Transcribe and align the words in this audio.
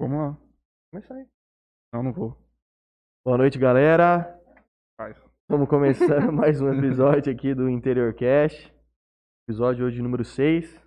Vamos 0.00 0.18
lá. 0.18 0.38
Começar 0.92 1.14
aí. 1.14 1.26
Não, 1.92 2.02
não 2.02 2.12
vou. 2.12 2.36
Boa 3.24 3.38
noite, 3.38 3.58
galera. 3.58 4.40
Faz. 5.00 5.16
Estamos 5.42 5.68
começando 5.68 6.32
mais 6.32 6.60
um 6.60 6.72
episódio 6.72 7.32
aqui 7.32 7.54
do 7.54 7.68
Interior 7.68 8.12
Cast. 8.14 8.72
Episódio 9.48 9.86
hoje 9.86 10.02
número 10.02 10.24
6. 10.24 10.82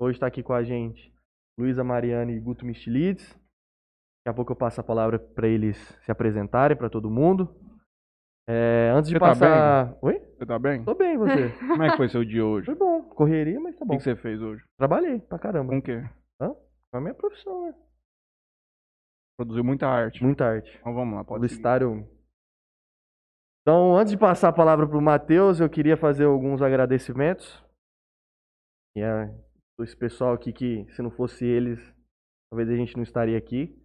Hoje 0.00 0.16
está 0.16 0.26
aqui 0.26 0.42
com 0.42 0.52
a 0.52 0.62
gente 0.62 1.12
Luísa 1.58 1.84
Mariana 1.84 2.32
e 2.32 2.40
Guto 2.40 2.64
Mistilides. 2.64 3.28
Daqui 3.30 4.28
a 4.30 4.34
pouco 4.34 4.52
eu 4.52 4.56
passo 4.56 4.80
a 4.80 4.84
palavra 4.84 5.18
para 5.18 5.46
eles 5.48 5.76
se 6.02 6.10
apresentarem 6.10 6.76
para 6.76 6.90
todo 6.90 7.10
mundo. 7.10 7.54
É, 8.48 8.90
antes 8.94 9.10
de 9.10 9.16
Você 9.16 9.20
tá 9.20 9.26
passar. 9.26 9.98
Oi? 10.00 10.18
Você 10.20 10.46
tá 10.46 10.58
bem? 10.58 10.84
Tô 10.84 10.94
bem, 10.94 11.18
você? 11.18 11.50
Como 11.58 11.82
é 11.82 11.90
que 11.90 11.96
foi 11.96 12.08
seu 12.08 12.24
dia 12.24 12.44
hoje? 12.44 12.66
Foi 12.66 12.74
bom. 12.74 13.02
Correria, 13.10 13.60
mas 13.60 13.76
tá 13.76 13.84
O 13.84 13.88
bom. 13.88 13.92
que, 13.92 13.98
que 13.98 14.04
você 14.04 14.16
fez 14.16 14.40
hoje? 14.40 14.64
Trabalhei 14.78 15.20
pra 15.20 15.38
caramba. 15.38 15.70
Com 15.70 15.78
o 15.78 15.82
quê? 15.82 16.02
É 16.40 16.96
a 16.96 17.00
minha 17.00 17.12
profissão, 17.14 17.66
né? 17.66 17.74
Produziu 19.38 19.62
muita 19.62 19.86
arte. 19.86 20.20
Muita 20.20 20.44
arte. 20.44 20.76
Então 20.80 20.92
vamos 20.92 21.14
lá, 21.14 21.22
pode 21.22 21.48
seguir. 21.48 21.62
publicitário. 21.62 22.08
Então, 23.62 23.96
antes 23.96 24.10
de 24.10 24.18
passar 24.18 24.48
a 24.48 24.52
palavra 24.52 24.86
para 24.86 24.98
o 24.98 25.02
Matheus, 25.02 25.60
eu 25.60 25.70
queria 25.70 25.96
fazer 25.96 26.24
alguns 26.24 26.60
agradecimentos. 26.60 27.62
E 28.96 29.00
é 29.00 29.32
esse 29.80 29.96
pessoal 29.96 30.32
aqui 30.32 30.52
que, 30.52 30.90
se 30.90 31.02
não 31.02 31.10
fosse 31.10 31.46
eles, 31.46 31.78
talvez 32.50 32.68
a 32.68 32.74
gente 32.74 32.96
não 32.96 33.04
estaria 33.04 33.38
aqui. 33.38 33.80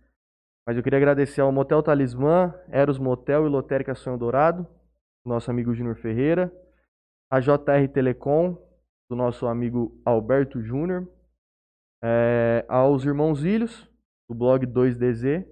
Mas 0.65 0.75
eu 0.75 0.81
queria 0.81 0.97
agradecer 0.97 1.41
ao 1.41 1.51
Motel 1.51 1.83
Talismã, 1.83 2.51
Eros 2.69 2.97
Motel 2.97 3.45
e 3.45 3.49
Lotérica 3.49 3.93
Sonho 3.93 4.17
Dourado, 4.17 4.63
do 5.23 5.29
nosso 5.29 5.51
amigo 5.51 5.73
Júnior 5.75 5.97
Ferreira, 5.97 6.51
a 7.31 7.39
JR 7.39 7.87
Telecom, 7.93 8.55
do 9.07 9.15
nosso 9.15 9.45
amigo 9.45 10.01
Alberto 10.03 10.61
Júnior, 10.61 11.07
eh, 12.01 12.65
aos 12.67 13.05
irmãos 13.05 13.43
Ilhos, 13.43 13.92
do 14.29 14.35
blog 14.35 14.65
2DZ, 14.65 15.45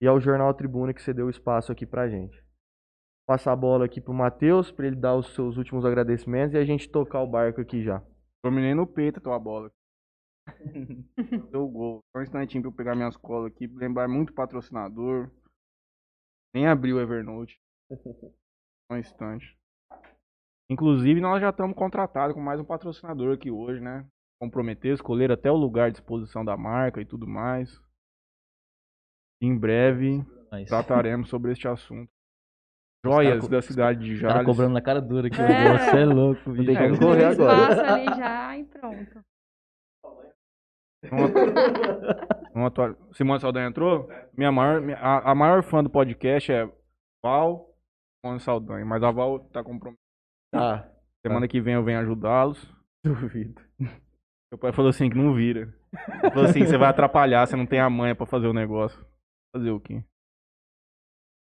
e 0.00 0.06
ao 0.06 0.20
Jornal 0.20 0.52
Tribuna 0.54 0.94
que 0.94 1.02
cedeu 1.02 1.26
o 1.26 1.30
espaço 1.30 1.72
aqui 1.72 1.86
pra 1.86 2.08
gente. 2.08 2.42
Passar 3.26 3.52
a 3.52 3.56
bola 3.56 3.84
aqui 3.84 4.00
pro 4.00 4.14
Matheus, 4.14 4.70
pra 4.70 4.86
ele 4.86 4.96
dar 4.96 5.14
os 5.14 5.34
seus 5.34 5.56
últimos 5.56 5.84
agradecimentos 5.84 6.54
e 6.54 6.58
a 6.58 6.64
gente 6.64 6.90
tocar 6.90 7.20
o 7.20 7.26
barco 7.26 7.60
aqui 7.60 7.82
já. 7.82 8.02
Dominei 8.42 8.74
no 8.74 8.86
peito 8.86 9.18
a 9.18 9.22
tua 9.22 9.38
bola. 9.38 9.70
Deu 11.50 11.64
o 11.64 11.68
gol. 11.68 12.00
Só 12.10 12.20
um 12.20 12.22
instantinho 12.22 12.62
pra 12.62 12.70
eu 12.70 12.74
pegar 12.74 12.94
minhas 12.94 13.16
colas 13.16 13.52
aqui. 13.52 13.66
Lembrar 13.66 14.08
muito 14.08 14.32
patrocinador. 14.32 15.30
Nem 16.54 16.66
abri 16.66 16.92
o 16.92 17.00
Evernote. 17.00 17.58
Só 17.90 18.94
um 18.94 18.96
instante. 18.96 19.58
Inclusive, 20.70 21.20
nós 21.20 21.40
já 21.40 21.50
estamos 21.50 21.76
contratados 21.76 22.34
com 22.34 22.40
mais 22.40 22.60
um 22.60 22.64
patrocinador 22.64 23.34
aqui 23.34 23.50
hoje, 23.50 23.80
né? 23.80 24.06
Comprometer, 24.40 24.94
escolher 24.94 25.32
até 25.32 25.50
o 25.50 25.56
lugar 25.56 25.90
de 25.90 25.98
exposição 25.98 26.44
da 26.44 26.56
marca 26.56 27.00
e 27.00 27.04
tudo 27.04 27.26
mais. 27.26 27.70
Em 29.40 29.56
breve, 29.56 30.24
Mas 30.50 30.68
trataremos 30.68 31.28
sobre 31.28 31.52
este 31.52 31.68
assunto. 31.68 32.10
Joias 33.06 33.40
co- 33.44 33.48
da 33.48 33.62
cidade 33.62 34.00
de 34.00 34.20
caras 34.20 34.34
Jales. 34.34 34.46
cobrando 34.46 34.74
na 34.74 34.82
cara 34.82 35.00
dura 35.00 35.28
aqui. 35.28 35.40
É. 35.40 35.78
Você 35.90 35.98
é 35.98 36.04
louco, 36.04 36.50
bicho. 36.50 36.66
Tem 36.66 36.76
que 36.76 36.82
É, 36.82 36.98
correr 36.98 37.24
agora. 37.26 37.92
ali 37.94 38.04
já 38.16 38.58
e 38.58 38.64
pronto. 38.64 39.24
Vamos 42.52 42.66
atuar- 42.66 42.96
Simone 43.12 43.40
Saldanha 43.40 43.68
entrou? 43.68 44.08
Minha 44.36 44.50
maior, 44.50 44.80
minha- 44.80 44.98
a, 44.98 45.30
a 45.30 45.34
maior 45.34 45.62
fã 45.62 45.82
do 45.82 45.88
podcast 45.90 46.50
é 46.50 46.68
Val 47.24 47.72
Simone 48.20 48.40
Saldanha. 48.40 48.84
Mas 48.84 49.02
a 49.02 49.10
Val 49.10 49.38
tá 49.50 49.62
comprometida. 49.62 50.02
Tá, 50.52 50.90
Semana 51.24 51.46
que 51.46 51.60
vem 51.60 51.74
eu 51.74 51.84
venho 51.84 52.00
ajudá-los. 52.00 52.74
duvido. 53.04 53.62
Meu 53.78 54.58
pai 54.58 54.72
falou 54.72 54.88
assim 54.88 55.08
que 55.10 55.16
não 55.16 55.34
vira. 55.34 55.72
Ele 56.22 56.30
falou 56.32 56.44
assim, 56.46 56.64
você 56.64 56.76
vai 56.76 56.88
atrapalhar, 56.88 57.46
você 57.46 57.54
não 57.54 57.66
tem 57.66 57.80
a 57.80 57.88
manha 57.90 58.14
pra 58.14 58.26
fazer 58.26 58.46
o 58.48 58.52
negócio. 58.52 59.04
Fazer 59.54 59.70
o 59.70 59.80
quê? 59.80 60.04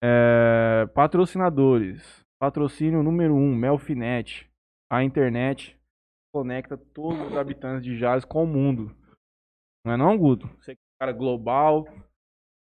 É, 0.03 0.87
patrocinadores. 0.95 2.25
Patrocínio 2.41 3.03
número 3.03 3.35
1, 3.35 3.39
um, 3.39 3.55
Melfinet. 3.55 4.51
A 4.91 5.03
internet 5.03 5.79
conecta 6.35 6.77
todos 6.77 7.21
os 7.31 7.37
habitantes 7.37 7.85
de 7.85 7.97
Jales 7.97 8.25
com 8.25 8.45
o 8.45 8.47
mundo. 8.47 8.95
Não 9.85 9.93
é 9.93 9.97
não, 9.97 10.19
Guto? 10.19 10.47
Você 10.59 10.73
é 10.73 10.75
um 10.75 10.99
cara 11.01 11.13
global, 11.13 11.85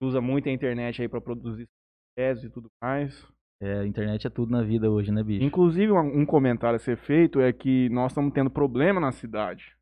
usa 0.03 0.20
muito 0.20 0.48
a 0.48 0.53
internet 0.53 1.03
aí 1.03 1.08
pra 1.08 1.20
produzir 1.20 1.69
teses 2.16 2.44
e 2.44 2.50
tudo 2.50 2.69
mais. 2.82 3.26
É, 3.60 3.81
a 3.81 3.87
internet 3.87 4.26
é 4.26 4.31
tudo 4.31 4.53
na 4.53 4.62
vida 4.62 4.91
hoje, 4.91 5.10
né, 5.10 5.22
bicho? 5.22 5.44
Inclusive, 5.44 5.92
um 5.92 6.26
comentário 6.26 6.76
a 6.76 6.78
ser 6.78 6.97
feito 6.97 7.41
é 7.41 7.53
que 7.53 7.88
nós 7.88 8.12
estamos 8.12 8.32
tendo 8.32 8.50
problema 8.50 9.00
na 9.00 9.12
cidade. 9.12 9.76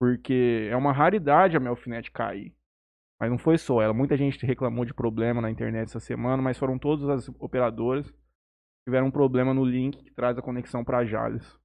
Porque 0.00 0.68
é 0.70 0.76
uma 0.76 0.92
raridade 0.92 1.56
a 1.56 1.60
Melfinet 1.60 2.10
cair. 2.10 2.54
Mas 3.20 3.30
não 3.30 3.38
foi 3.38 3.56
só 3.56 3.80
ela. 3.80 3.94
Muita 3.94 4.16
gente 4.16 4.44
reclamou 4.44 4.84
de 4.84 4.92
problema 4.92 5.40
na 5.40 5.50
internet 5.50 5.84
essa 5.84 6.00
semana, 6.00 6.42
mas 6.42 6.58
foram 6.58 6.78
todas 6.78 7.08
as 7.08 7.28
operadoras 7.40 8.06
que 8.10 8.16
tiveram 8.88 9.06
um 9.06 9.10
problema 9.10 9.54
no 9.54 9.64
link 9.64 10.02
que 10.02 10.14
traz 10.14 10.36
a 10.36 10.42
conexão 10.42 10.84
para 10.84 11.04
Jales. 11.04 11.58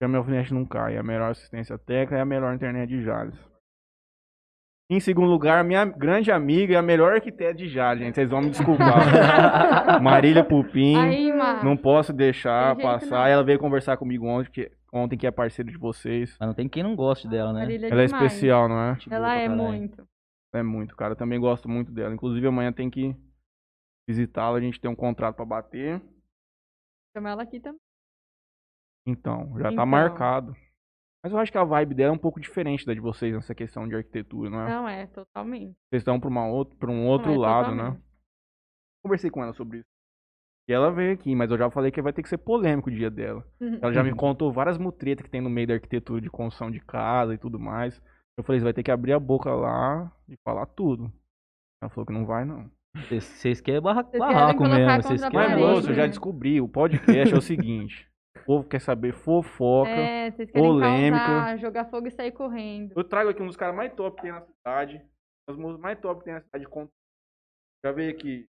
E 0.00 0.04
a 0.04 0.08
Melfinet 0.08 0.54
não 0.54 0.64
cai. 0.64 0.94
É 0.94 0.98
a 0.98 1.02
melhor 1.02 1.30
assistência 1.32 1.76
técnica 1.76 2.16
e 2.16 2.20
a 2.20 2.24
melhor 2.24 2.54
internet 2.54 2.88
de 2.88 3.02
Jales. 3.02 3.36
Em 4.90 5.00
segundo 5.00 5.28
lugar, 5.28 5.62
minha 5.64 5.84
grande 5.84 6.32
amiga 6.32 6.72
e 6.72 6.76
a 6.76 6.80
melhor 6.80 7.12
arquiteta 7.12 7.52
de 7.52 7.68
Jales, 7.68 8.02
gente. 8.02 8.14
Vocês 8.14 8.30
vão 8.30 8.40
me 8.40 8.48
desculpar. 8.48 10.00
Marília 10.00 10.42
Pupim. 10.42 10.96
Aí. 10.96 11.30
Não 11.62 11.76
posso 11.76 12.10
deixar 12.10 12.74
Tem 12.74 12.86
passar. 12.86 13.10
não. 13.10 13.26
Ela 13.26 13.44
veio 13.44 13.58
conversar 13.58 13.98
comigo 13.98 14.26
ontem 14.26 14.50
que, 14.50 14.70
ontem, 14.90 15.18
que 15.18 15.26
é 15.26 15.30
parceiro 15.30 15.70
de 15.70 15.76
vocês. 15.76 16.34
Mas 16.40 16.46
não 16.46 16.54
tem 16.54 16.66
quem 16.66 16.82
não 16.82 16.96
goste 16.96 17.28
dela, 17.28 17.52
né? 17.52 17.60
Marília 17.60 17.88
Ela 17.88 18.02
é 18.02 18.06
demais. 18.06 18.24
especial, 18.24 18.66
não 18.66 18.80
é? 18.80 18.96
Ela 19.10 19.34
é 19.36 19.48
muito. 19.48 20.08
É 20.54 20.62
muito, 20.62 20.96
cara. 20.96 21.12
Eu 21.12 21.16
também 21.16 21.38
gosto 21.38 21.68
muito 21.68 21.92
dela. 21.92 22.14
Inclusive, 22.14 22.46
amanhã 22.46 22.72
tem 22.72 22.90
que 22.90 23.14
visitá-la. 24.08 24.58
A 24.58 24.60
gente 24.60 24.80
tem 24.80 24.90
um 24.90 24.96
contrato 24.96 25.36
pra 25.36 25.44
bater. 25.44 26.02
Chama 27.16 27.30
ela 27.30 27.42
aqui 27.42 27.60
também. 27.60 27.80
Então, 29.06 29.58
já 29.58 29.64
tá 29.64 29.72
Então. 29.72 29.86
marcado. 29.86 30.56
Mas 31.22 31.32
eu 31.32 31.38
acho 31.38 31.50
que 31.50 31.58
a 31.58 31.64
vibe 31.64 31.94
dela 31.94 32.12
é 32.12 32.14
um 32.14 32.18
pouco 32.18 32.40
diferente 32.40 32.86
da 32.86 32.94
de 32.94 33.00
vocês 33.00 33.34
nessa 33.34 33.54
questão 33.54 33.88
de 33.88 33.94
arquitetura, 33.94 34.50
não 34.50 34.60
é? 34.60 34.68
Não 34.68 34.88
é, 34.88 35.06
totalmente. 35.08 35.76
Vocês 35.90 36.02
estão 36.02 36.20
pra, 36.20 36.28
uma 36.28 36.46
outra, 36.46 36.76
pra 36.76 36.90
um 36.90 37.06
outro 37.06 37.32
é, 37.32 37.36
lado, 37.36 37.70
né? 37.74 37.82
totalmente. 37.82 38.04
Conversei 39.02 39.30
com 39.30 39.42
ela 39.42 39.52
sobre 39.52 39.78
isso. 39.78 39.88
E 40.68 40.72
ela 40.72 40.92
veio 40.92 41.14
aqui, 41.14 41.34
mas 41.34 41.50
eu 41.50 41.56
já 41.56 41.70
falei 41.70 41.90
que 41.90 42.00
vai 42.02 42.12
ter 42.12 42.22
que 42.22 42.28
ser 42.28 42.38
polêmico 42.38 42.90
o 42.90 42.92
dia 42.92 43.10
dela. 43.10 43.42
Ela 43.82 43.92
já 43.92 44.04
me 44.04 44.14
contou 44.14 44.52
várias 44.52 44.76
mutretas 44.76 45.24
que 45.24 45.30
tem 45.30 45.40
no 45.40 45.48
meio 45.48 45.66
da 45.66 45.74
arquitetura 45.74 46.20
de 46.20 46.28
construção 46.30 46.70
de 46.70 46.78
casa 46.78 47.32
e 47.32 47.38
tudo 47.38 47.58
mais. 47.58 48.00
Eu 48.38 48.44
falei, 48.44 48.60
você 48.60 48.64
vai 48.64 48.72
ter 48.72 48.84
que 48.84 48.90
abrir 48.92 49.12
a 49.12 49.18
boca 49.18 49.52
lá 49.52 50.12
e 50.28 50.36
falar 50.44 50.64
tudo. 50.66 51.12
Ela 51.82 51.90
falou 51.90 52.06
que 52.06 52.12
não 52.12 52.24
vai, 52.24 52.44
não. 52.44 52.70
Vocês- 53.10 53.60
querem 53.60 53.80
barra, 53.80 54.04
barraco 54.04 54.62
mesmo. 54.62 55.02
Vocês 55.02 55.20
Mas, 55.20 55.30
querem. 55.30 55.48
parede, 55.48 55.60
moço, 55.60 55.90
eu 55.90 55.94
já 55.94 56.06
descobri. 56.06 56.60
O 56.60 56.68
podcast 56.68 57.34
é 57.34 57.36
o 57.36 57.42
seguinte. 57.42 58.08
O 58.36 58.44
povo 58.44 58.68
quer 58.68 58.80
saber 58.80 59.12
fofoca. 59.12 59.90
É, 59.90 60.30
polêmica. 60.52 61.26
causar, 61.26 61.56
jogar 61.58 61.84
fogo 61.86 62.06
e 62.06 62.10
sair 62.12 62.30
correndo. 62.30 62.92
Eu 62.96 63.02
trago 63.02 63.28
aqui 63.30 63.42
um 63.42 63.46
dos 63.46 63.56
caras 63.56 63.74
mais 63.74 63.92
top 63.92 64.16
que 64.16 64.22
tem 64.22 64.30
na 64.30 64.40
cidade. 64.40 65.04
Os 65.50 65.56
músicos 65.56 65.80
mais 65.82 65.98
top 65.98 66.20
que 66.20 66.24
tem 66.26 66.34
na 66.34 66.40
cidade. 66.40 66.66
Já 67.84 67.92
veio 67.92 68.10
aqui 68.12 68.46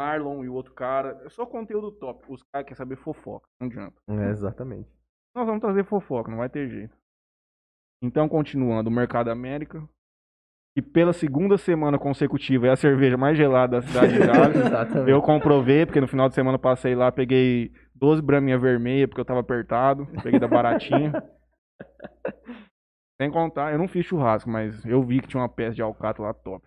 Marlon 0.00 0.42
e 0.42 0.48
o 0.48 0.54
outro 0.54 0.72
cara. 0.72 1.20
É 1.24 1.28
só 1.28 1.44
conteúdo 1.44 1.92
top. 1.92 2.24
Os 2.32 2.42
caras 2.44 2.64
querem 2.66 2.76
saber 2.76 2.96
fofoca. 2.96 3.46
Não 3.60 3.68
adianta. 3.68 4.00
É, 4.08 4.30
exatamente. 4.30 4.90
Nós 5.36 5.46
vamos 5.46 5.60
trazer 5.60 5.84
fofoca, 5.84 6.30
não 6.30 6.38
vai 6.38 6.48
ter 6.48 6.68
jeito. 6.68 6.96
Então, 8.02 8.28
continuando, 8.28 8.90
o 8.90 8.92
Mercado 8.92 9.30
América. 9.30 9.88
Que 10.74 10.82
pela 10.82 11.12
segunda 11.12 11.56
semana 11.58 11.98
consecutiva 11.98 12.66
é 12.66 12.70
a 12.70 12.76
cerveja 12.76 13.16
mais 13.16 13.36
gelada 13.36 13.80
da 13.80 13.86
cidade 13.86 14.14
de 14.14 14.18
exatamente. 14.58 15.10
Eu 15.10 15.20
comprovei, 15.20 15.84
porque 15.84 16.00
no 16.00 16.08
final 16.08 16.28
de 16.28 16.34
semana 16.34 16.58
passei 16.58 16.94
lá, 16.94 17.12
peguei 17.12 17.70
12 17.94 18.22
braminha 18.22 18.58
vermelha, 18.58 19.06
porque 19.06 19.20
eu 19.20 19.24
tava 19.24 19.40
apertado. 19.40 20.06
Peguei 20.22 20.40
da 20.40 20.48
baratinha. 20.48 21.12
Sem 23.20 23.30
contar, 23.30 23.72
eu 23.72 23.78
não 23.78 23.86
fiz 23.86 24.06
churrasco, 24.06 24.50
mas 24.50 24.84
eu 24.84 25.00
vi 25.04 25.20
que 25.20 25.28
tinha 25.28 25.40
uma 25.40 25.48
peça 25.48 25.76
de 25.76 25.82
alcatra 25.82 26.24
lá 26.24 26.34
top. 26.34 26.66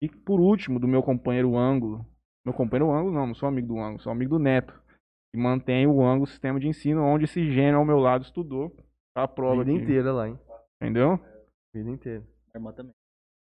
E 0.00 0.08
por 0.08 0.38
último, 0.38 0.78
do 0.78 0.86
meu 0.86 1.02
companheiro 1.02 1.56
Ângulo. 1.56 2.06
Meu 2.44 2.54
companheiro 2.54 2.92
Ângulo 2.92 3.14
não, 3.14 3.26
não 3.26 3.34
sou 3.34 3.48
amigo 3.48 3.68
do 3.68 3.78
Ângulo, 3.78 4.00
sou 4.00 4.12
amigo 4.12 4.36
do 4.36 4.38
Neto. 4.38 4.72
Que 5.32 5.40
mantém 5.40 5.86
o 5.86 6.04
Ângulo 6.04 6.26
Sistema 6.26 6.60
de 6.60 6.68
Ensino, 6.68 7.02
onde 7.02 7.24
esse 7.24 7.50
gênio 7.50 7.78
ao 7.78 7.84
meu 7.84 7.98
lado 7.98 8.22
estudou. 8.22 8.72
Tá 9.18 9.24
a 9.24 9.28
prova 9.28 9.64
Vida 9.64 9.76
aqui. 9.76 9.82
inteira 9.82 10.12
lá, 10.12 10.28
hein? 10.28 10.38
Entendeu? 10.80 11.18
Vida 11.74 11.90
inteira. 11.90 12.20
Minha 12.20 12.54
irmã 12.54 12.72
também. 12.72 12.94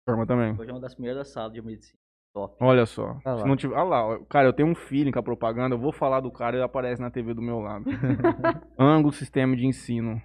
Forma 0.08 0.28
também. 0.28 0.54
Hoje 0.60 0.70
é 0.70 0.74
uma 0.74 0.80
das 0.80 0.94
primeiras 0.94 1.18
da 1.18 1.26
sala 1.26 1.52
de 1.52 1.60
medicina. 1.60 1.98
Top. 2.36 2.56
Olha 2.62 2.86
só. 2.86 3.18
Ah 3.26 3.32
lá. 3.32 3.38
Se 3.40 3.48
não 3.48 3.56
tiver. 3.56 3.76
Ah 3.76 3.82
lá, 3.82 4.20
cara, 4.30 4.48
eu 4.48 4.54
tenho 4.54 4.70
um 4.70 4.76
feeling 4.76 5.12
com 5.12 5.18
a 5.18 5.24
propaganda, 5.24 5.74
eu 5.74 5.80
vou 5.80 5.92
falar 5.92 6.20
do 6.20 6.32
cara 6.32 6.56
e 6.56 6.60
ele 6.60 6.66
aparece 6.66 7.02
na 7.02 7.10
TV 7.10 7.34
do 7.34 7.42
meu 7.42 7.62
lado. 7.62 7.84
Ângulo 8.78 9.12
Sistema 9.12 9.56
de 9.56 9.66
Ensino. 9.66 10.22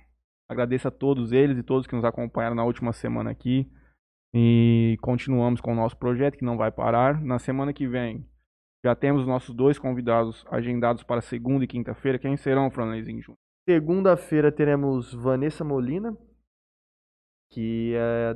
Agradeço 0.47 0.89
a 0.89 0.91
todos 0.91 1.33
eles 1.33 1.57
e 1.57 1.63
todos 1.63 1.87
que 1.87 1.97
nos 1.97 2.05
acompanharam 2.05 2.57
na 2.57 2.65
última 2.65 2.93
semana 2.93 3.31
aqui. 3.31 3.67
E 4.35 4.99
continuamos 5.01 5.63
com 5.63 5.73
o 5.73 5.75
nosso 5.75 5.97
projeto, 5.97 6.37
que 6.37 6.45
não 6.45 6.59
vai 6.59 6.71
parar. 6.71 7.19
Na 7.19 7.39
semana 7.39 7.73
que 7.73 7.89
vem, 7.89 8.29
já 8.85 8.95
temos 8.95 9.27
nossos 9.27 9.55
dois 9.55 9.79
convidados 9.79 10.45
agendados 10.51 11.03
para 11.03 11.23
segunda 11.23 11.65
e 11.65 11.69
quinta-feira. 11.69 12.19
Quem 12.19 12.37
serão, 12.37 12.71
Franleizinho 12.71 13.23
Júnior? 13.23 13.39
Segunda-feira 13.71 14.51
teremos 14.51 15.15
Vanessa 15.15 15.63
Molina, 15.63 16.13
que 17.53 17.95
é 17.95 18.35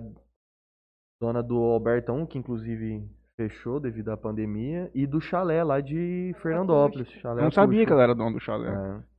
Dona 1.20 1.42
do 1.42 1.56
Albertão, 1.56 2.24
que 2.24 2.38
inclusive 2.38 3.04
fechou 3.36 3.80
devido 3.80 4.10
à 4.10 4.16
pandemia, 4.16 4.92
e 4.94 5.08
do 5.08 5.20
chalé 5.20 5.64
lá 5.64 5.80
de 5.80 6.32
Fernandópolis. 6.40 7.08
Chalé 7.14 7.40
Eu 7.40 7.46
não 7.46 7.50
sabia 7.50 7.84
que 7.84 7.90
ela 7.92 8.04
era 8.04 8.14
dona 8.14 8.30
do 8.30 8.38
chalé. 8.38 8.68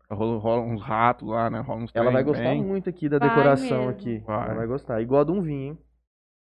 É. 0.09 0.13
Rola, 0.15 0.39
rola 0.39 0.61
uns 0.61 0.81
ratos 0.81 1.27
lá, 1.27 1.49
né? 1.49 1.59
Rola 1.59 1.83
uns 1.83 1.91
Ela 1.93 2.11
vai 2.11 2.23
gostar 2.23 2.43
bem. 2.43 2.63
muito 2.63 2.89
aqui 2.89 3.09
da 3.09 3.19
Vai 3.19 3.27
decoração 3.27 3.77
mesmo. 3.79 3.91
aqui. 3.91 4.19
Vai. 4.19 4.45
Ela 4.45 4.55
vai 4.55 4.67
gostar. 4.67 5.01
Igual 5.01 5.19
a 5.19 5.25
de 5.25 5.31
um 5.33 5.41
vinho, 5.41 5.73
hein? 5.73 5.77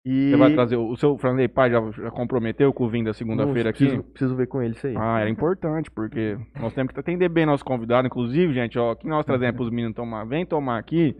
E 0.06 0.32
Você 0.32 0.38
vai 0.38 0.54
trazer 0.54 0.78
o, 0.78 0.96
seu 0.96 1.18
Franley 1.18 1.50
Pai 1.50 1.70
já, 1.70 1.80
já 1.92 2.10
comprometeu 2.10 2.74
com 2.74 2.86
o 2.86 2.90
vinho 2.90 3.04
da 3.06 3.14
segunda-feira 3.14 3.70
Não, 3.70 3.74
preciso, 3.78 4.00
aqui? 4.00 4.10
preciso 4.12 4.36
ver 4.36 4.48
com 4.48 4.62
ele 4.62 4.74
isso 4.74 4.88
aí. 4.88 4.96
Ah, 4.98 5.20
era 5.20 5.30
importante, 5.30 5.92
porque 5.92 6.38
nós 6.60 6.74
temos 6.74 6.94
que 6.94 7.00
atender 7.00 7.28
bem 7.28 7.46
nosso 7.46 7.66
convidado. 7.66 8.08
Inclusive, 8.08 8.54
gente, 8.54 8.80
ó, 8.80 8.96
que 8.96 9.06
nós 9.06 9.26
trazemos 9.26 9.58
pros 9.58 9.70
meninos 9.70 9.94
tomar. 9.96 10.24
Vem 10.26 10.46
tomar 10.46 10.80
aqui. 10.80 11.16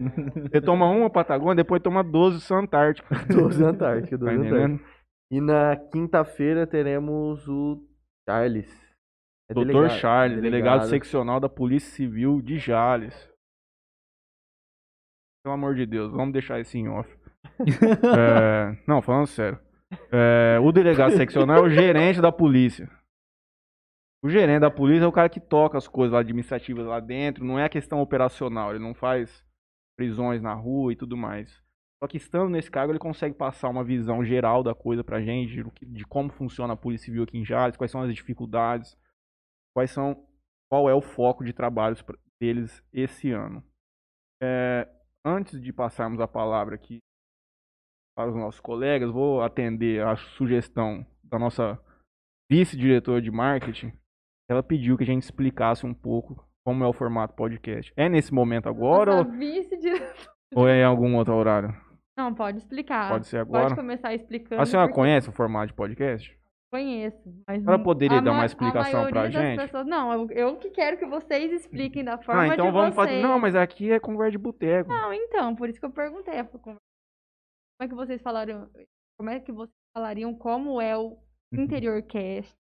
Você 0.50 0.60
toma 0.64 0.86
uma 0.90 1.10
Patagônia, 1.10 1.56
depois 1.56 1.82
toma 1.82 2.02
12 2.02 2.40
Santártica. 2.40 3.14
12 3.28 3.62
Antártica, 3.62 4.16
12 4.16 4.34
Tá 4.36 4.42
Antártica. 4.56 4.84
E 5.30 5.40
na 5.42 5.76
quinta-feira 5.76 6.66
teremos 6.66 7.46
o 7.46 7.86
Charles. 8.28 8.70
É 9.50 9.54
Doutor 9.54 9.72
delegado- 9.74 9.98
Charles, 9.98 10.40
delegado 10.42 10.86
seccional 10.86 11.38
da 11.38 11.50
Polícia 11.50 11.90
Civil 11.94 12.40
de 12.40 12.58
Jales. 12.58 13.14
Pelo 15.44 15.54
amor 15.54 15.74
de 15.74 15.84
Deus, 15.86 16.10
vamos 16.12 16.32
deixar 16.32 16.60
isso 16.60 16.76
em 16.78 16.88
off. 16.88 17.19
É, 18.18 18.76
não, 18.86 19.02
falando 19.02 19.26
sério. 19.26 19.58
É, 20.12 20.58
o 20.60 20.72
delegado 20.72 21.12
seccional 21.16 21.58
é 21.58 21.60
o 21.60 21.70
gerente 21.70 22.20
da 22.20 22.30
polícia. 22.30 22.90
O 24.22 24.28
gerente 24.28 24.60
da 24.60 24.70
polícia 24.70 25.04
é 25.04 25.08
o 25.08 25.12
cara 25.12 25.28
que 25.28 25.40
toca 25.40 25.78
as 25.78 25.88
coisas 25.88 26.14
administrativas 26.14 26.86
lá 26.86 27.00
dentro, 27.00 27.44
não 27.44 27.58
é 27.58 27.64
a 27.64 27.70
questão 27.70 28.00
operacional, 28.00 28.70
ele 28.70 28.84
não 28.84 28.94
faz 28.94 29.44
prisões 29.96 30.42
na 30.42 30.52
rua 30.52 30.92
e 30.92 30.96
tudo 30.96 31.16
mais. 31.16 31.62
Só 32.02 32.08
que 32.08 32.16
estando 32.16 32.50
nesse 32.50 32.70
cargo, 32.70 32.92
ele 32.92 32.98
consegue 32.98 33.34
passar 33.34 33.68
uma 33.68 33.84
visão 33.84 34.24
geral 34.24 34.62
da 34.62 34.74
coisa 34.74 35.04
pra 35.04 35.20
gente, 35.20 35.62
de, 35.82 36.04
como 36.06 36.30
funciona 36.30 36.72
a 36.72 36.76
Polícia 36.76 37.06
Civil 37.06 37.24
aqui 37.24 37.36
em 37.36 37.44
Jales, 37.44 37.76
quais 37.76 37.90
são 37.90 38.02
as 38.02 38.14
dificuldades, 38.14 38.96
quais 39.74 39.90
são, 39.90 40.26
qual 40.70 40.88
é 40.88 40.94
o 40.94 41.02
foco 41.02 41.44
de 41.44 41.52
trabalhos 41.52 42.02
deles 42.40 42.82
esse 42.92 43.30
ano. 43.30 43.62
É, 44.42 44.88
antes 45.24 45.60
de 45.60 45.72
passarmos 45.72 46.20
a 46.20 46.28
palavra 46.28 46.74
aqui 46.74 47.00
para 48.16 48.30
os 48.30 48.36
nossos 48.36 48.60
colegas, 48.60 49.10
vou 49.10 49.42
atender 49.42 50.04
a 50.04 50.16
sugestão 50.16 51.04
da 51.24 51.38
nossa 51.38 51.78
vice-diretora 52.50 53.20
de 53.22 53.30
marketing. 53.30 53.92
Ela 54.48 54.62
pediu 54.62 54.96
que 54.96 55.04
a 55.04 55.06
gente 55.06 55.22
explicasse 55.22 55.86
um 55.86 55.94
pouco 55.94 56.44
como 56.64 56.84
é 56.84 56.86
o 56.88 56.92
formato 56.92 57.34
podcast. 57.34 57.92
É 57.96 58.08
nesse 58.08 58.34
momento 58.34 58.68
agora 58.68 59.16
Nossa, 59.16 59.28
ou, 59.30 59.36
vice-diretora. 59.38 60.14
ou 60.54 60.68
é 60.68 60.80
em 60.80 60.84
algum 60.84 61.16
outro 61.16 61.34
horário? 61.34 61.74
Não, 62.18 62.34
pode 62.34 62.58
explicar. 62.58 63.08
Pode 63.10 63.26
ser 63.26 63.38
agora? 63.38 63.64
Pode 63.64 63.76
começar 63.76 64.12
explicando. 64.12 64.60
A 64.60 64.66
senhora 64.66 64.88
porque 64.88 65.00
conhece 65.00 65.28
o 65.28 65.32
formato 65.32 65.68
de 65.68 65.74
podcast? 65.74 66.36
Conheço, 66.72 67.18
mas 67.48 67.66
Ela 67.66 67.78
poderia 67.80 68.20
dar 68.22 68.30
uma 68.30 68.40
ma- 68.40 68.46
explicação 68.46 69.04
a 69.06 69.08
pra 69.08 69.28
gente? 69.28 69.60
Pessoas... 69.60 69.86
Não, 69.86 70.12
eu, 70.12 70.30
eu 70.30 70.56
que 70.56 70.70
quero 70.70 70.98
que 70.98 71.06
vocês 71.06 71.50
expliquem 71.50 72.04
da 72.04 72.16
forma 72.18 72.42
Ah, 72.42 72.46
então 72.48 72.66
de 72.66 72.72
vamos 72.72 72.94
vocês. 72.94 73.08
fazer. 73.08 73.22
Não, 73.22 73.40
mas 73.40 73.56
aqui 73.56 73.90
é 73.90 73.98
conversa 73.98 74.32
de 74.32 74.38
boteco. 74.38 74.88
Não, 74.88 75.12
então, 75.12 75.56
por 75.56 75.68
isso 75.68 75.80
que 75.80 75.86
eu 75.86 75.90
perguntei. 75.90 76.38
eu 76.38 76.44
falei, 76.44 76.76
Como 77.80 77.86
é 77.86 77.88
que 77.88 77.94
vocês 77.94 78.20
falaram? 78.20 78.70
Como 79.18 79.30
é 79.30 79.40
que 79.40 79.50
vocês 79.50 79.74
falariam 79.96 80.34
como 80.34 80.82
é 80.82 80.98
o 80.98 81.16
interior 81.50 82.02
cast? 82.02 82.54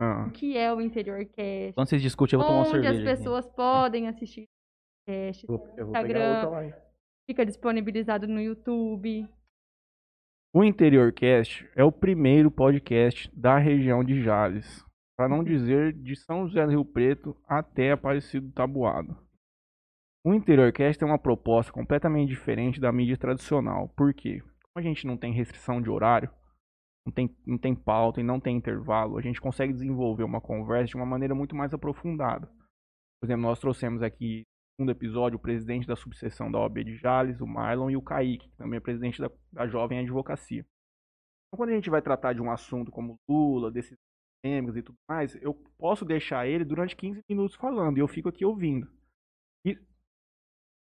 Ah. 0.00 0.24
O 0.26 0.30
que 0.30 0.56
é 0.56 0.72
o 0.72 0.80
interior 0.80 1.22
cast? 1.26 1.74
Quando 1.74 1.88
vocês 1.90 2.00
discutem, 2.00 2.38
eu 2.38 2.40
vou 2.40 2.48
tomar 2.48 2.60
uma 2.60 2.68
Onde 2.68 2.70
cerveja. 2.82 2.90
as 2.92 2.96
aqui. 2.96 3.18
pessoas 3.18 3.46
podem 3.54 4.08
assistir 4.08 4.44
o 4.44 5.10
cast? 5.10 5.46
Eu 5.46 5.54
eu 5.76 5.86
vou 5.86 5.86
Instagram. 5.88 6.48
lá, 6.48 6.64
hein? 6.64 6.74
Fica 7.30 7.44
disponibilizado 7.44 8.26
no 8.26 8.40
YouTube. 8.40 9.28
O 10.54 10.64
Interiorcast 10.64 11.68
é 11.76 11.84
o 11.84 11.92
primeiro 11.92 12.50
podcast 12.50 13.30
da 13.38 13.58
região 13.58 14.02
de 14.02 14.22
Jales, 14.22 14.82
para 15.18 15.28
não 15.28 15.44
dizer 15.44 15.92
de 15.92 16.16
São 16.16 16.46
José 16.48 16.64
do 16.64 16.70
Rio 16.70 16.84
Preto 16.86 17.36
até 17.46 17.92
Aparecido 17.92 18.46
do 18.48 18.54
Tabuado. 18.54 19.14
O 20.24 20.32
Interiorcast 20.32 20.98
tem 20.98 21.06
uma 21.06 21.18
proposta 21.18 21.70
completamente 21.70 22.30
diferente 22.30 22.80
da 22.80 22.90
mídia 22.90 23.18
tradicional. 23.18 23.90
Por 23.94 24.14
quê? 24.14 24.42
A 24.76 24.80
gente 24.80 25.06
não 25.06 25.16
tem 25.16 25.32
restrição 25.32 25.82
de 25.82 25.90
horário, 25.90 26.30
não 27.06 27.12
tem, 27.12 27.36
não 27.46 27.58
tem 27.58 27.74
pauta 27.74 28.20
e 28.20 28.24
não 28.24 28.40
tem 28.40 28.56
intervalo, 28.56 29.18
a 29.18 29.22
gente 29.22 29.40
consegue 29.40 29.72
desenvolver 29.72 30.24
uma 30.24 30.40
conversa 30.40 30.90
de 30.90 30.96
uma 30.96 31.06
maneira 31.06 31.34
muito 31.34 31.54
mais 31.54 31.74
aprofundada. 31.74 32.46
Por 33.20 33.26
exemplo, 33.26 33.42
nós 33.42 33.60
trouxemos 33.60 34.02
aqui 34.02 34.42
no 34.78 34.84
segundo 34.84 34.90
episódio 34.90 35.36
o 35.36 35.42
presidente 35.42 35.86
da 35.86 35.94
subseção 35.94 36.50
da 36.50 36.58
OAB 36.58 36.84
de 36.84 36.96
Jales, 36.96 37.40
o 37.40 37.46
Marlon, 37.46 37.90
e 37.90 37.96
o 37.96 38.02
Kaique, 38.02 38.48
que 38.48 38.56
também 38.56 38.78
é 38.78 38.80
presidente 38.80 39.20
da, 39.20 39.30
da 39.52 39.66
Jovem 39.66 39.98
Advocacia. 39.98 40.60
Então, 40.60 41.56
quando 41.56 41.70
a 41.70 41.74
gente 41.74 41.90
vai 41.90 42.00
tratar 42.00 42.32
de 42.32 42.40
um 42.40 42.50
assunto 42.50 42.90
como 42.90 43.16
Lula, 43.28 43.70
desses 43.70 43.96
polêmicos 44.42 44.76
e 44.76 44.82
tudo 44.82 44.96
mais, 45.08 45.36
eu 45.36 45.54
posso 45.78 46.04
deixar 46.04 46.46
ele 46.46 46.64
durante 46.64 46.96
15 46.96 47.22
minutos 47.28 47.54
falando 47.56 47.98
e 47.98 48.00
eu 48.00 48.08
fico 48.08 48.28
aqui 48.28 48.44
ouvindo. 48.44 48.90
E 49.64 49.78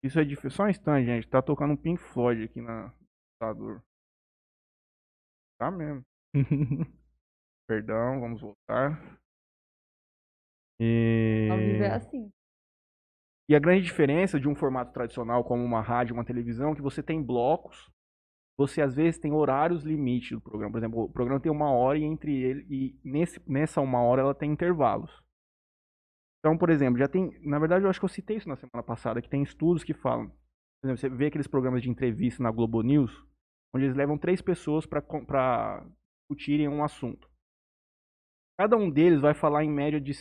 isso 0.03 0.19
é 0.19 0.25
difícil. 0.25 0.51
Só 0.51 0.65
um 0.65 0.69
instante, 0.69 1.07
gente. 1.07 1.29
Tá 1.29 1.43
tocando 1.43 1.75
um 1.75 1.77
Pink 1.77 2.01
Floyd 2.01 2.45
aqui 2.45 2.61
na 2.61 2.93
computador. 3.45 3.83
Tá 5.59 5.71
mesmo. 5.71 6.05
Perdão, 7.69 8.21
vamos 8.21 8.41
voltar. 8.41 9.21
E... 10.81 11.49
Ao 11.51 11.59
vivo 11.59 11.85
é 11.85 11.91
assim. 11.91 12.33
E 13.49 13.55
a 13.55 13.59
grande 13.59 13.85
diferença 13.85 14.41
de 14.41 14.49
um 14.49 14.55
formato 14.55 14.93
tradicional 14.93 15.45
como 15.45 15.63
uma 15.63 15.83
rádio, 15.83 16.15
uma 16.15 16.25
televisão, 16.25 16.73
é 16.73 16.75
que 16.75 16.83
você 16.83 17.03
tem 17.03 17.23
blocos, 17.23 17.91
você 18.57 18.81
às 18.81 18.95
vezes 18.95 19.21
tem 19.21 19.33
horários 19.33 19.85
limite 19.85 20.35
do 20.35 20.41
programa. 20.41 20.73
Por 20.73 20.79
exemplo, 20.79 21.03
o 21.03 21.13
programa 21.13 21.41
tem 21.41 21.53
uma 21.53 21.71
hora 21.71 21.99
e 21.99 22.05
entre 22.05 22.35
ele 22.35 22.67
e 22.71 22.99
nesse, 23.05 23.41
nessa 23.47 23.81
uma 23.81 24.01
hora 24.01 24.23
ela 24.23 24.35
tem 24.35 24.51
intervalos. 24.51 25.23
Então, 26.41 26.57
por 26.57 26.71
exemplo, 26.71 26.99
já 26.99 27.09
tem, 27.09 27.39
na 27.43 27.59
verdade 27.59 27.85
eu 27.85 27.91
acho 27.91 27.99
que 27.99 28.05
eu 28.05 28.09
citei 28.09 28.37
isso 28.37 28.49
na 28.49 28.57
semana 28.57 28.83
passada, 28.83 29.21
que 29.21 29.29
tem 29.29 29.43
estudos 29.43 29.85
que 29.85 29.95
falam, 29.95 30.29
por 30.29 30.89
exemplo, 30.89 31.01
você 31.01 31.09
vê 31.09 31.27
aqueles 31.27 31.47
programas 31.47 31.83
de 31.83 31.89
entrevista 31.89 32.43
na 32.43 32.51
Globo 32.51 32.83
News, 32.83 33.11
onde 33.75 33.87
eles 33.87 33.97
levam 33.97 34.17
três 34.17 34.41
pessoas 34.41 34.87
para 34.87 35.85
discutirem 36.23 36.69
um 36.69 36.85
assunto. 36.85 37.29
Cada 38.59 38.77
um 38.77 38.89
deles 38.89 39.21
vai 39.21 39.35
falar 39.35 39.65
em 39.65 39.71
média 39.71 40.01
de 40.01 40.15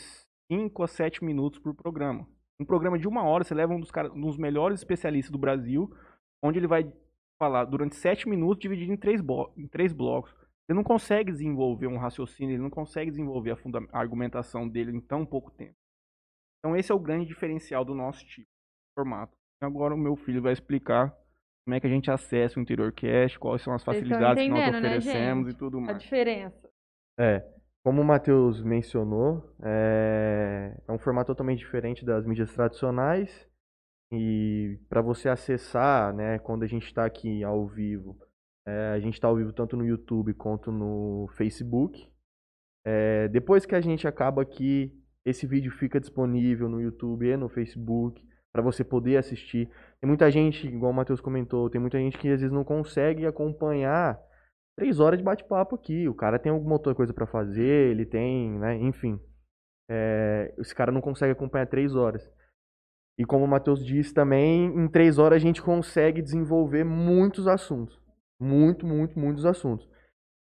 5 0.51 0.83
a 0.83 0.87
7 0.87 1.23
minutos 1.23 1.59
por 1.59 1.75
programa. 1.75 2.27
Um 2.59 2.65
programa 2.65 2.97
de 2.97 3.07
uma 3.07 3.23
hora, 3.23 3.43
você 3.43 3.53
leva 3.53 3.73
um 3.73 3.79
dos, 3.79 3.91
um 4.13 4.21
dos 4.21 4.37
melhores 4.37 4.79
especialistas 4.79 5.31
do 5.31 5.37
Brasil, 5.37 5.93
onde 6.41 6.59
ele 6.59 6.67
vai 6.67 6.91
falar 7.37 7.65
durante 7.65 7.95
sete 7.95 8.29
minutos, 8.29 8.61
dividido 8.61 8.93
em 8.93 8.97
três, 8.97 9.21
em 9.57 9.67
três 9.67 9.91
blocos. 9.91 10.33
Ele 10.69 10.77
não 10.77 10.83
consegue 10.83 11.31
desenvolver 11.31 11.87
um 11.87 11.97
raciocínio, 11.97 12.55
ele 12.55 12.63
não 12.63 12.69
consegue 12.69 13.11
desenvolver 13.11 13.51
a, 13.51 13.57
a 13.91 13.99
argumentação 13.99 14.67
dele 14.67 14.95
em 14.95 15.01
tão 15.01 15.25
pouco 15.25 15.51
tempo. 15.51 15.75
Então 16.59 16.75
esse 16.75 16.91
é 16.91 16.95
o 16.95 16.99
grande 16.99 17.25
diferencial 17.25 17.83
do 17.83 17.93
nosso 17.93 18.25
tipo 18.25 18.47
formato. 18.97 19.33
Agora 19.61 19.93
o 19.93 19.97
meu 19.97 20.15
filho 20.15 20.41
vai 20.41 20.53
explicar 20.53 21.13
como 21.65 21.75
é 21.75 21.79
que 21.79 21.87
a 21.87 21.89
gente 21.89 22.11
acessa 22.11 22.59
o 22.59 22.61
Interiorcast, 22.61 23.39
quais 23.39 23.61
são 23.61 23.73
as 23.73 23.83
facilidades 23.83 24.43
que 24.43 24.49
nós 24.49 24.59
né, 24.59 24.79
oferecemos 24.79 25.45
gente? 25.45 25.55
e 25.55 25.57
tudo 25.57 25.77
A 25.77 25.81
mais. 25.81 26.01
diferença. 26.01 26.69
É, 27.17 27.45
como 27.83 28.01
o 28.01 28.05
Matheus 28.05 28.61
mencionou, 28.61 29.53
é, 29.61 30.75
é 30.87 30.91
um 30.91 30.97
formato 30.97 31.27
totalmente 31.27 31.59
diferente 31.59 32.05
das 32.05 32.25
mídias 32.25 32.53
tradicionais. 32.53 33.47
E 34.11 34.79
para 34.87 35.01
você 35.01 35.27
acessar, 35.27 36.13
né, 36.13 36.37
quando 36.39 36.63
a 36.63 36.67
gente 36.67 36.85
está 36.85 37.03
aqui 37.03 37.43
ao 37.43 37.67
vivo, 37.67 38.17
é, 38.65 38.91
a 38.93 38.99
gente 38.99 39.15
está 39.15 39.27
ao 39.27 39.35
vivo 39.35 39.51
tanto 39.51 39.75
no 39.75 39.85
YouTube 39.85 40.33
quanto 40.33 40.71
no 40.71 41.27
Facebook. 41.35 42.07
É, 42.85 43.27
depois 43.29 43.65
que 43.65 43.75
a 43.75 43.81
gente 43.81 44.07
acaba 44.07 44.41
aqui, 44.41 44.93
esse 45.25 45.47
vídeo 45.47 45.71
fica 45.71 45.99
disponível 45.99 46.69
no 46.69 46.81
YouTube 46.81 47.25
e 47.25 47.35
no 47.35 47.49
Facebook 47.49 48.25
para 48.51 48.61
você 48.61 48.83
poder 48.83 49.17
assistir. 49.17 49.69
Tem 50.03 50.07
muita 50.09 50.29
gente, 50.29 50.67
igual 50.67 50.91
o 50.91 50.93
Matheus 50.93 51.21
comentou, 51.21 51.69
tem 51.69 51.79
muita 51.79 51.97
gente 51.97 52.17
que 52.17 52.27
às 52.27 52.41
vezes 52.41 52.51
não 52.51 52.65
consegue 52.65 53.25
acompanhar 53.25 54.19
três 54.77 54.99
horas 54.99 55.17
de 55.17 55.23
bate-papo 55.23 55.75
aqui. 55.75 56.09
O 56.09 56.13
cara 56.13 56.37
tem 56.37 56.51
alguma 56.51 56.73
outra 56.73 56.93
coisa 56.93 57.13
para 57.13 57.25
fazer, 57.25 57.91
ele 57.91 58.05
tem, 58.05 58.59
né? 58.59 58.75
Enfim. 58.79 59.17
É, 59.89 60.53
esse 60.57 60.75
cara 60.75 60.91
não 60.91 60.99
consegue 60.99 61.31
acompanhar 61.31 61.67
três 61.67 61.95
horas. 61.95 62.29
E 63.17 63.23
como 63.23 63.45
o 63.45 63.47
Matheus 63.47 63.81
disse 63.81 64.13
também, 64.13 64.65
em 64.77 64.89
três 64.89 65.17
horas 65.17 65.37
a 65.37 65.39
gente 65.39 65.61
consegue 65.61 66.21
desenvolver 66.21 66.83
muitos 66.83 67.47
assuntos. 67.47 67.97
Muito, 68.37 68.85
muito, 68.85 69.17
muitos 69.17 69.45
assuntos. 69.45 69.87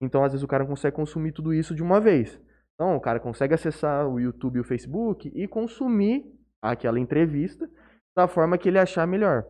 Então, 0.03 0.25
às 0.25 0.33
vezes, 0.33 0.43
o 0.43 0.49
cara 0.49 0.67
consegue 0.67 0.97
consumir 0.97 1.31
tudo 1.31 1.55
isso 1.55 1.73
de 1.73 1.85
uma 1.85 2.01
vez. 2.01 2.37
Então, 2.75 2.97
o 2.97 3.01
cara 3.01 3.21
consegue 3.21 3.55
acessar 3.55 4.09
o 4.09 4.19
YouTube 4.19 4.57
e 4.57 4.61
o 4.61 4.65
Facebook 4.65 5.31
e 5.33 5.47
consumir 5.47 6.25
aquela 6.61 6.99
entrevista 6.99 7.71
da 8.17 8.29
forma 8.29 8.59
que 8.59 8.69
ele 8.69 8.79
achar 8.79 9.07
melhor. 9.07 9.47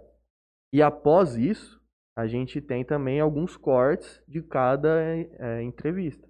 E 0.72 0.80
após 0.82 1.36
isso, 1.36 1.80
a 2.16 2.26
gente 2.26 2.60
tem 2.60 2.84
também 2.84 3.20
alguns 3.20 3.56
cortes 3.56 4.22
de 4.28 4.42
cada 4.42 5.00
é, 5.00 5.62
entrevista. 5.62 6.26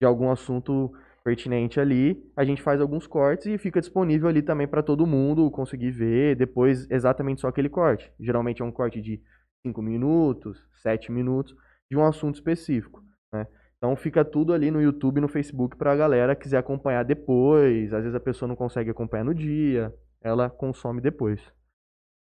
De 0.00 0.06
algum 0.06 0.30
assunto 0.30 0.92
pertinente 1.24 1.80
ali, 1.80 2.22
a 2.36 2.44
gente 2.44 2.62
faz 2.62 2.80
alguns 2.80 3.06
cortes 3.06 3.46
e 3.46 3.58
fica 3.58 3.80
disponível 3.80 4.28
ali 4.28 4.42
também 4.42 4.68
para 4.68 4.82
todo 4.82 5.06
mundo 5.06 5.50
conseguir 5.50 5.90
ver 5.90 6.36
depois 6.36 6.88
exatamente 6.90 7.40
só 7.40 7.48
aquele 7.48 7.68
corte. 7.68 8.12
Geralmente 8.20 8.62
é 8.62 8.64
um 8.64 8.70
corte 8.70 9.00
de 9.02 9.20
5 9.66 9.82
minutos, 9.82 10.64
7 10.82 11.10
minutos, 11.10 11.56
de 11.90 11.96
um 11.96 12.04
assunto 12.04 12.36
específico. 12.36 13.02
né? 13.32 13.46
Então 13.76 13.96
fica 13.96 14.24
tudo 14.24 14.52
ali 14.52 14.70
no 14.70 14.80
YouTube 14.80 15.18
e 15.18 15.20
no 15.20 15.28
Facebook 15.28 15.76
para 15.76 15.92
a 15.92 15.96
galera 15.96 16.36
quiser 16.36 16.58
acompanhar 16.58 17.04
depois. 17.04 17.92
Às 17.92 18.02
vezes 18.02 18.14
a 18.14 18.20
pessoa 18.20 18.48
não 18.48 18.56
consegue 18.56 18.90
acompanhar 18.90 19.24
no 19.24 19.34
dia, 19.34 19.92
ela 20.22 20.48
consome 20.48 21.00
depois. 21.00 21.40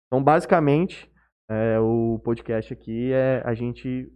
Então, 0.06 0.22
basicamente, 0.22 1.10
é, 1.48 1.78
o 1.78 2.18
podcast 2.20 2.72
aqui 2.72 3.12
é 3.12 3.42
a 3.44 3.54
gente 3.54 4.10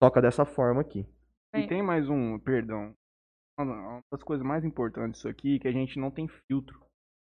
toca 0.00 0.20
dessa 0.20 0.44
forma 0.44 0.80
aqui. 0.80 1.06
E 1.54 1.66
tem 1.66 1.82
mais 1.82 2.08
um, 2.08 2.38
perdão. 2.38 2.94
Uma 3.58 4.00
das 4.10 4.22
coisas 4.22 4.44
mais 4.44 4.64
importantes 4.64 5.18
disso 5.18 5.28
aqui 5.28 5.56
é 5.56 5.58
que 5.60 5.68
a 5.68 5.72
gente 5.72 5.98
não 5.98 6.10
tem 6.10 6.26
filtro. 6.28 6.84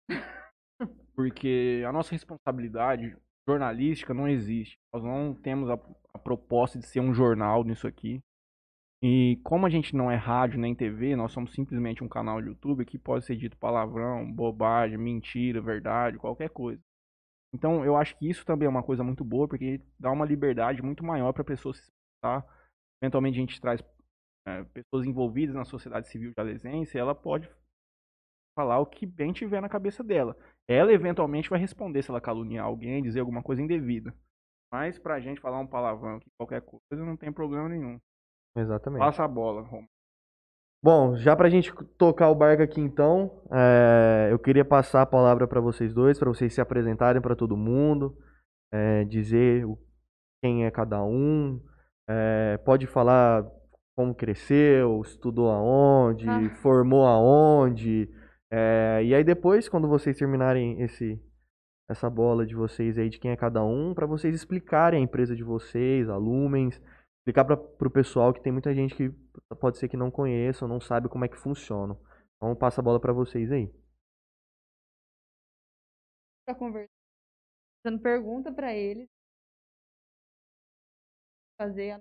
Porque 1.15 1.83
a 1.87 1.93
nossa 1.93 2.13
responsabilidade 2.13 3.17
jornalística 3.49 4.15
não 4.15 4.29
existe. 4.29 4.79
Nós 4.95 5.03
não 5.03 5.35
temos 5.35 5.69
a, 5.69 5.75
a 6.15 6.19
proposta 6.19 6.79
de 6.79 6.87
ser 6.87 7.01
um 7.01 7.13
jornal 7.13 7.65
nisso 7.65 7.87
aqui. 7.87 8.21
E 9.03 9.41
como 9.43 9.67
a 9.67 9.71
gente 9.71 9.97
não 9.97 10.09
é 10.09 10.15
rádio 10.15 10.61
nem 10.61 10.77
TV, 10.77 11.17
nós 11.17 11.33
somos 11.33 11.53
simplesmente 11.53 12.05
um 12.05 12.09
canal 12.09 12.41
de 12.41 12.47
YouTube 12.49 12.85
que 12.85 12.97
pode 12.97 13.25
ser 13.25 13.35
dito 13.35 13.59
palavrão, 13.59 14.33
bobagem, 14.33 14.97
mentira, 14.97 15.61
verdade, 15.61 16.19
qualquer 16.19 16.51
coisa. 16.51 16.81
Então 17.55 17.85
eu 17.85 17.97
acho 17.97 18.17
que 18.17 18.29
isso 18.29 18.45
também 18.45 18.67
é 18.67 18.71
uma 18.71 18.83
coisa 18.83 19.05
muito 19.05 19.25
boa, 19.25 19.47
porque 19.47 19.81
dá 19.99 20.11
uma 20.11 20.25
liberdade 20.25 20.83
muito 20.83 21.05
maior 21.05 21.33
para 21.33 21.43
a 21.43 21.47
pessoa 21.47 21.75
se 21.75 21.83
expressar. 21.83 22.47
Eventualmente 23.03 23.37
a 23.37 23.41
gente 23.41 23.61
traz 23.61 23.83
é, 24.47 24.65
pessoas 24.65 25.07
envolvidas 25.07 25.55
na 25.55 25.65
sociedade 25.65 26.09
civil 26.09 26.33
jalesense, 26.37 26.99
ela 26.99 27.15
pode 27.15 27.49
falar 28.59 28.79
o 28.79 28.87
que 28.87 29.07
bem 29.07 29.33
tiver 29.33 29.61
na 29.61 29.69
cabeça 29.69 30.03
dela. 30.03 30.37
Ela 30.69 30.93
eventualmente 30.93 31.51
vai 31.51 31.59
responder 31.59 32.03
se 32.03 32.11
ela 32.11 32.21
caluniar 32.21 32.67
alguém, 32.67 33.03
dizer 33.03 33.21
alguma 33.21 33.43
coisa 33.43 33.63
indevida. 33.63 34.15
Mas 34.73 34.99
pra 34.99 35.21
gente 35.21 35.41
falar 35.41 35.59
um 35.59 35.67
palavrão 35.67 36.17
aqui, 36.17 36.31
qualquer 36.39 36.63
coisa, 36.63 37.05
não 37.05 37.17
tem 37.17 37.33
problema 37.33 37.69
nenhum. 37.69 38.01
Exatamente. 38.57 39.01
Passa 39.01 39.25
a 39.25 39.29
bola, 39.29 39.63
Romulo. 39.63 39.89
Bom, 40.85 41.17
já 41.17 41.37
pra 41.37 41.49
gente 41.49 41.73
tocar 41.97 42.29
o 42.29 42.35
barco 42.35 42.63
aqui 42.63 42.81
então, 42.81 43.41
é, 43.53 44.29
eu 44.33 44.39
queria 44.39 44.65
passar 44.65 45.03
a 45.03 45.07
palavra 45.07 45.47
para 45.47 45.61
vocês 45.61 45.95
dois, 45.95 46.19
para 46.19 46.29
vocês 46.29 46.53
se 46.53 46.61
apresentarem 46.61 47.23
para 47.23 47.37
todo 47.37 47.57
mundo, 47.57 48.17
é, 48.73 49.05
dizer 49.05 49.65
quem 50.43 50.65
é 50.67 50.71
cada 50.73 51.01
um, 51.05 51.61
é, 52.11 52.59
pode 52.65 52.89
falar 52.89 53.47
como 53.97 54.13
cresceu, 54.13 55.01
estudou 55.03 55.51
aonde, 55.51 56.29
Ah. 56.29 56.51
formou 56.57 57.07
aonde, 57.07 58.09
e 59.05 59.15
aí 59.15 59.23
depois, 59.23 59.69
quando 59.69 59.87
vocês 59.87 60.17
terminarem 60.19 60.81
esse 60.83 61.21
essa 61.91 62.09
bola 62.09 62.47
de 62.47 62.55
vocês 62.55 62.97
aí 62.97 63.11
de 63.11 63.19
quem 63.19 63.33
é 63.33 63.37
cada 63.37 63.63
um, 63.63 63.93
para 63.93 64.07
vocês 64.07 64.35
explicarem 64.35 65.01
a 65.01 65.03
empresa 65.03 65.37
de 65.37 65.45
vocês, 65.45 66.09
a 66.09 66.17
Lumens, 66.17 66.81
explicar 67.23 67.45
para 67.45 67.55
o 67.89 67.91
pessoal 67.91 68.33
que 68.35 68.43
tem 68.43 68.53
muita 68.53 68.75
gente 68.75 68.95
que 68.97 69.09
pode 69.61 69.79
ser 69.79 69.89
que 69.89 69.97
não 69.97 70.11
conheça 70.11 70.65
ou 70.65 70.69
não 70.69 70.81
sabe 70.81 71.09
como 71.09 71.25
é 71.25 71.29
que 71.29 71.37
funciona. 71.39 71.95
Então 72.37 72.55
passa 72.57 72.81
a 72.81 72.85
bola 72.85 73.01
para 73.01 73.13
vocês 73.13 73.51
aí. 73.53 73.73
Pra 76.45 76.55
conversar. 76.55 76.91
Fazendo 77.85 78.03
pergunta 78.03 78.53
pra 78.53 78.75
eles. 78.75 79.09
Fazer 81.61 81.93
a 81.93 82.01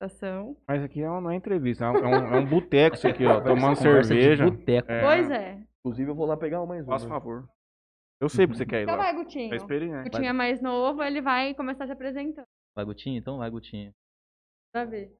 apresentação. 0.00 0.56
Mas 0.66 0.82
aqui 0.82 1.02
é 1.02 1.08
uma- 1.10 1.20
não 1.20 1.30
é 1.30 1.36
entrevista, 1.36 1.84
é 1.84 1.90
um, 1.90 1.96
é 1.96 2.06
um, 2.08 2.34
é 2.36 2.38
um 2.40 2.48
boteco 2.48 2.96
isso 2.96 3.06
aqui, 3.08 3.26
ó. 3.26 3.40
Tomando 3.74 3.76
cerveja. 3.76 4.50
boteco. 4.50 4.90
É, 4.90 5.00
Pois 5.02 5.30
é. 5.30 5.62
Inclusive 5.84 6.10
eu 6.10 6.14
vou 6.14 6.26
lá 6.26 6.36
pegar 6.36 6.64
mais 6.64 6.86
Faça 6.86 7.06
uma. 7.06 7.16
favor. 7.16 7.46
Eu 8.20 8.28
sei 8.28 8.46
porque 8.46 8.58
você 8.58 8.66
quer 8.66 8.80
ir 8.80 8.82
Então 8.84 8.96
lá. 8.96 9.02
vai, 9.02 9.14
Gutinho. 9.14 9.52
É 9.52 9.56
experiente. 9.56 10.04
Gutinho 10.08 10.28
é 10.28 10.32
mais 10.32 10.62
novo, 10.62 11.02
ele 11.02 11.20
vai 11.20 11.54
começar 11.54 11.86
se 11.86 11.92
apresentando. 11.92 12.46
Vai, 12.74 12.84
Gutinho? 12.84 13.18
Então 13.18 13.38
vai, 13.38 13.50
Gutinho. 13.50 13.92
Pra 14.72 14.84
ver. 14.84 15.16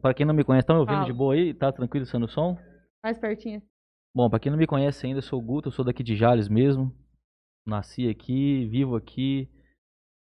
Pra 0.00 0.14
quem 0.14 0.26
não 0.26 0.34
me 0.34 0.44
conhece, 0.44 0.66
tá 0.66 0.74
me 0.74 0.80
ouvindo 0.80 0.96
Fala. 0.96 1.06
de 1.06 1.12
boa 1.12 1.34
aí? 1.34 1.54
Tá 1.54 1.72
tranquilo 1.72 2.06
sendo 2.06 2.26
o 2.26 2.28
som? 2.28 2.56
Mais 3.04 3.18
pertinho. 3.18 3.62
Bom, 4.14 4.28
pra 4.28 4.38
quem 4.38 4.50
não 4.50 4.58
me 4.58 4.66
conhece 4.66 5.06
ainda, 5.06 5.18
eu 5.18 5.22
sou 5.22 5.38
o 5.38 5.42
Guto, 5.42 5.68
eu 5.68 5.72
sou 5.72 5.84
daqui 5.84 6.02
de 6.02 6.16
Jales 6.16 6.48
mesmo. 6.48 6.94
Nasci 7.66 8.08
aqui, 8.08 8.66
vivo 8.66 8.96
aqui 8.96 9.48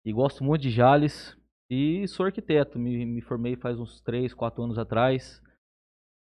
e 0.06 0.12
gosto 0.12 0.44
muito 0.44 0.62
de 0.64 0.70
Jales. 0.70 1.38
E 1.70 2.08
sou 2.08 2.26
arquiteto, 2.26 2.78
me, 2.78 3.06
me 3.06 3.22
formei 3.22 3.56
faz 3.56 3.80
uns 3.80 4.02
3, 4.02 4.34
4 4.34 4.62
anos 4.64 4.78
atrás. 4.78 5.42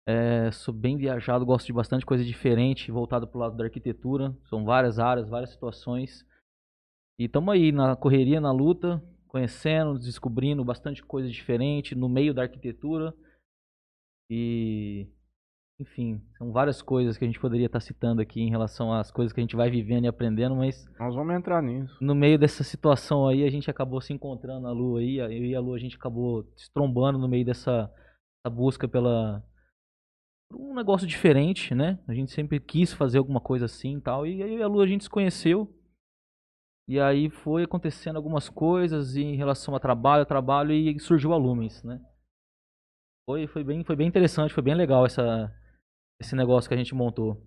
É, 0.07 0.51
sou 0.51 0.73
bem 0.73 0.97
viajado, 0.97 1.45
gosto 1.45 1.67
de 1.67 1.73
bastante 1.73 2.05
coisa 2.05 2.23
diferente, 2.23 2.91
voltado 2.91 3.27
pro 3.27 3.39
lado 3.39 3.55
da 3.55 3.63
arquitetura. 3.63 4.35
São 4.45 4.65
várias 4.65 4.99
áreas, 4.99 5.29
várias 5.29 5.51
situações. 5.51 6.25
E 7.19 7.25
estamos 7.25 7.53
aí 7.53 7.71
na 7.71 7.95
correria, 7.95 8.41
na 8.41 8.51
luta, 8.51 9.01
conhecendo, 9.35 9.99
descobrindo 9.99 10.63
bastante 10.63 11.03
coisa 11.03 11.29
diferente 11.29 11.93
no 11.93 12.07
meio 12.07 12.33
da 12.33 12.43
arquitetura. 12.43 13.13
E 14.31 15.09
enfim, 15.77 16.21
são 16.37 16.53
várias 16.53 16.81
coisas 16.81 17.17
que 17.17 17.25
a 17.25 17.27
gente 17.27 17.39
poderia 17.39 17.65
estar 17.65 17.81
citando 17.81 18.21
aqui 18.21 18.39
em 18.39 18.49
relação 18.49 18.93
às 18.93 19.11
coisas 19.11 19.33
que 19.33 19.41
a 19.41 19.43
gente 19.43 19.57
vai 19.57 19.69
vivendo 19.69 20.05
e 20.05 20.07
aprendendo, 20.07 20.55
mas 20.55 20.87
Nós 20.97 21.13
vamos 21.13 21.35
entrar 21.35 21.61
nisso. 21.61 21.97
no 21.99 22.15
meio 22.15 22.39
dessa 22.39 22.63
situação 22.63 23.27
aí, 23.27 23.43
a 23.43 23.49
gente 23.49 23.69
acabou 23.69 23.99
se 23.99 24.13
encontrando 24.13 24.61
na 24.61 24.71
Lu 24.71 24.95
aí, 24.95 25.17
eu 25.17 25.29
e 25.29 25.53
a 25.53 25.59
Lu, 25.59 25.73
a 25.73 25.77
gente 25.77 25.97
acabou 25.97 26.49
se 26.55 26.71
trombando 26.73 27.19
no 27.19 27.27
meio 27.27 27.43
dessa, 27.43 27.91
dessa 27.91 28.55
busca 28.55 28.87
pela 28.87 29.43
por 30.49 30.61
um 30.61 30.73
negócio 30.73 31.05
diferente, 31.05 31.75
né? 31.75 31.99
A 32.07 32.13
gente 32.13 32.31
sempre 32.31 32.57
quis 32.57 32.93
fazer 32.93 33.17
alguma 33.17 33.41
coisa 33.41 33.65
assim 33.65 33.97
e 33.97 34.01
tal, 34.01 34.25
e 34.25 34.41
aí 34.41 34.61
a 34.61 34.67
Lu 34.67 34.79
a 34.79 34.87
gente 34.87 35.03
se 35.03 35.09
conheceu. 35.09 35.69
E 36.87 36.99
aí 36.99 37.29
foi 37.29 37.63
acontecendo 37.63 38.15
algumas 38.17 38.47
coisas 38.47 39.15
em 39.15 39.35
relação 39.35 39.75
a 39.75 39.79
trabalho, 39.79 40.21
a 40.23 40.25
trabalho 40.25 40.71
e 40.71 40.99
surgiu 40.99 41.33
a 41.33 41.37
Lumens, 41.37 41.83
né? 41.83 41.99
Foi, 43.27 43.47
foi, 43.47 43.63
bem, 43.63 43.83
foi 43.83 43.95
bem 43.95 44.07
interessante, 44.07 44.53
foi 44.53 44.61
bem 44.63 44.75
legal 44.75 45.05
essa, 45.05 45.51
esse 46.21 46.35
negócio 46.35 46.67
que 46.69 46.75
a 46.75 46.77
gente 46.77 46.93
montou. 46.93 47.41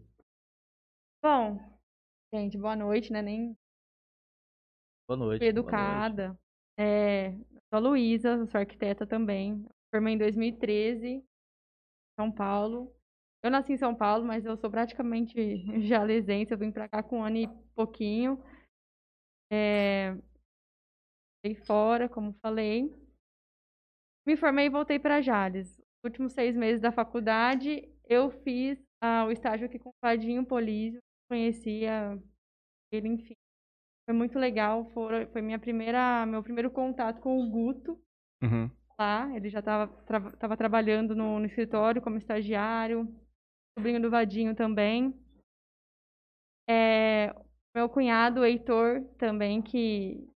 Bom, 1.22 1.58
gente, 2.34 2.58
boa 2.58 2.74
noite, 2.76 3.12
né? 3.12 3.22
Nem 3.22 3.56
Boa 5.08 5.16
noite. 5.16 5.38
fui 5.38 5.52
boa 5.52 5.72
noite. 5.72 6.12
educada. 6.12 6.38
É, 6.78 7.32
sou 7.32 7.74
a 7.74 7.78
Luísa, 7.78 8.46
sou 8.46 8.60
arquiteta 8.60 9.06
também. 9.06 9.64
Formei 9.94 10.14
em 10.14 10.18
2013, 10.18 11.24
São 12.18 12.30
Paulo. 12.30 12.92
Eu 13.42 13.50
nasci 13.50 13.72
em 13.72 13.78
São 13.78 13.94
Paulo, 13.94 14.24
mas 14.24 14.44
eu 14.44 14.56
sou 14.56 14.70
praticamente 14.70 15.34
jalesense. 15.86 16.52
Eu 16.52 16.58
vim 16.58 16.70
pra 16.72 16.88
cá 16.88 17.02
com 17.02 17.20
um 17.20 17.24
ano 17.24 17.36
e 17.36 17.48
pouquinho. 17.74 18.42
É, 19.50 20.14
Fiquei 21.40 21.54
fora, 21.64 22.08
como 22.08 22.32
falei. 22.42 22.92
Me 24.26 24.36
formei 24.36 24.66
e 24.66 24.70
voltei 24.70 24.98
para 24.98 25.22
Jales. 25.22 25.78
Nos 25.78 26.04
últimos 26.10 26.32
seis 26.32 26.56
meses 26.56 26.80
da 26.80 26.92
faculdade, 26.92 27.88
eu 28.04 28.30
fiz 28.42 28.78
ah, 29.00 29.24
o 29.24 29.30
estágio 29.30 29.66
aqui 29.66 29.78
com 29.78 29.90
o 29.90 29.92
Vadinho 30.02 30.44
Polísio. 30.44 31.00
Conhecia 31.30 32.20
ele, 32.92 33.08
enfim. 33.08 33.34
Foi 34.04 34.14
muito 34.14 34.38
legal. 34.38 34.84
Foi, 34.90 35.26
foi 35.26 35.40
minha 35.42 35.58
primeira, 35.58 36.26
meu 36.26 36.42
primeiro 36.42 36.70
contato 36.70 37.20
com 37.20 37.38
o 37.38 37.48
Guto 37.48 37.98
Uhum. 38.42 38.70
lá. 38.98 39.34
Ele 39.36 39.48
já 39.48 39.60
estava 39.60 39.88
tava 40.38 40.56
trabalhando 40.56 41.14
no, 41.14 41.38
no 41.38 41.46
escritório 41.46 42.02
como 42.02 42.18
estagiário. 42.18 43.06
Sobrinho 43.78 44.02
do 44.02 44.10
Vadinho 44.10 44.54
também. 44.54 45.14
É, 46.68 47.32
meu 47.78 47.88
cunhado, 47.88 48.44
Heitor, 48.44 49.04
também, 49.16 49.62
que, 49.62 50.28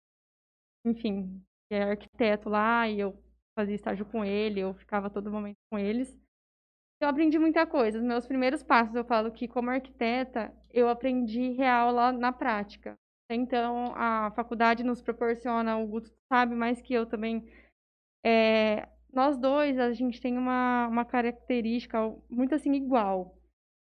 enfim, 0.86 1.44
é 1.72 1.82
arquiteto 1.82 2.50
lá, 2.50 2.88
e 2.88 3.00
eu 3.00 3.18
fazia 3.58 3.74
estágio 3.74 4.06
com 4.06 4.24
ele, 4.24 4.60
eu 4.60 4.76
ficava 4.76 5.10
todo 5.10 5.32
momento 5.32 5.58
com 5.72 5.80
eles. 5.80 6.16
Eu 7.02 7.10
aprendi 7.10 7.40
muita 7.40 7.66
coisa. 7.66 7.98
Os 7.98 8.04
meus 8.04 8.28
primeiros 8.28 8.62
passos, 8.62 8.94
eu 8.94 9.04
falo 9.04 9.32
que, 9.32 9.48
como 9.48 9.72
arquiteta, 9.72 10.54
eu 10.70 10.88
aprendi 10.88 11.50
real 11.54 11.92
lá 11.92 12.12
na 12.12 12.32
prática. 12.32 12.96
Então, 13.32 13.92
a 13.96 14.32
faculdade 14.36 14.84
nos 14.84 15.02
proporciona, 15.02 15.78
o 15.78 15.88
Guto 15.88 16.12
sabe 16.32 16.54
mais 16.54 16.80
que 16.80 16.94
eu 16.94 17.08
também, 17.08 17.52
é, 18.24 18.88
nós 19.12 19.36
dois, 19.36 19.80
a 19.80 19.92
gente 19.94 20.22
tem 20.22 20.38
uma, 20.38 20.88
uma 20.88 21.06
característica 21.06 21.98
muito 22.30 22.54
assim 22.54 22.74
igual. 22.74 23.36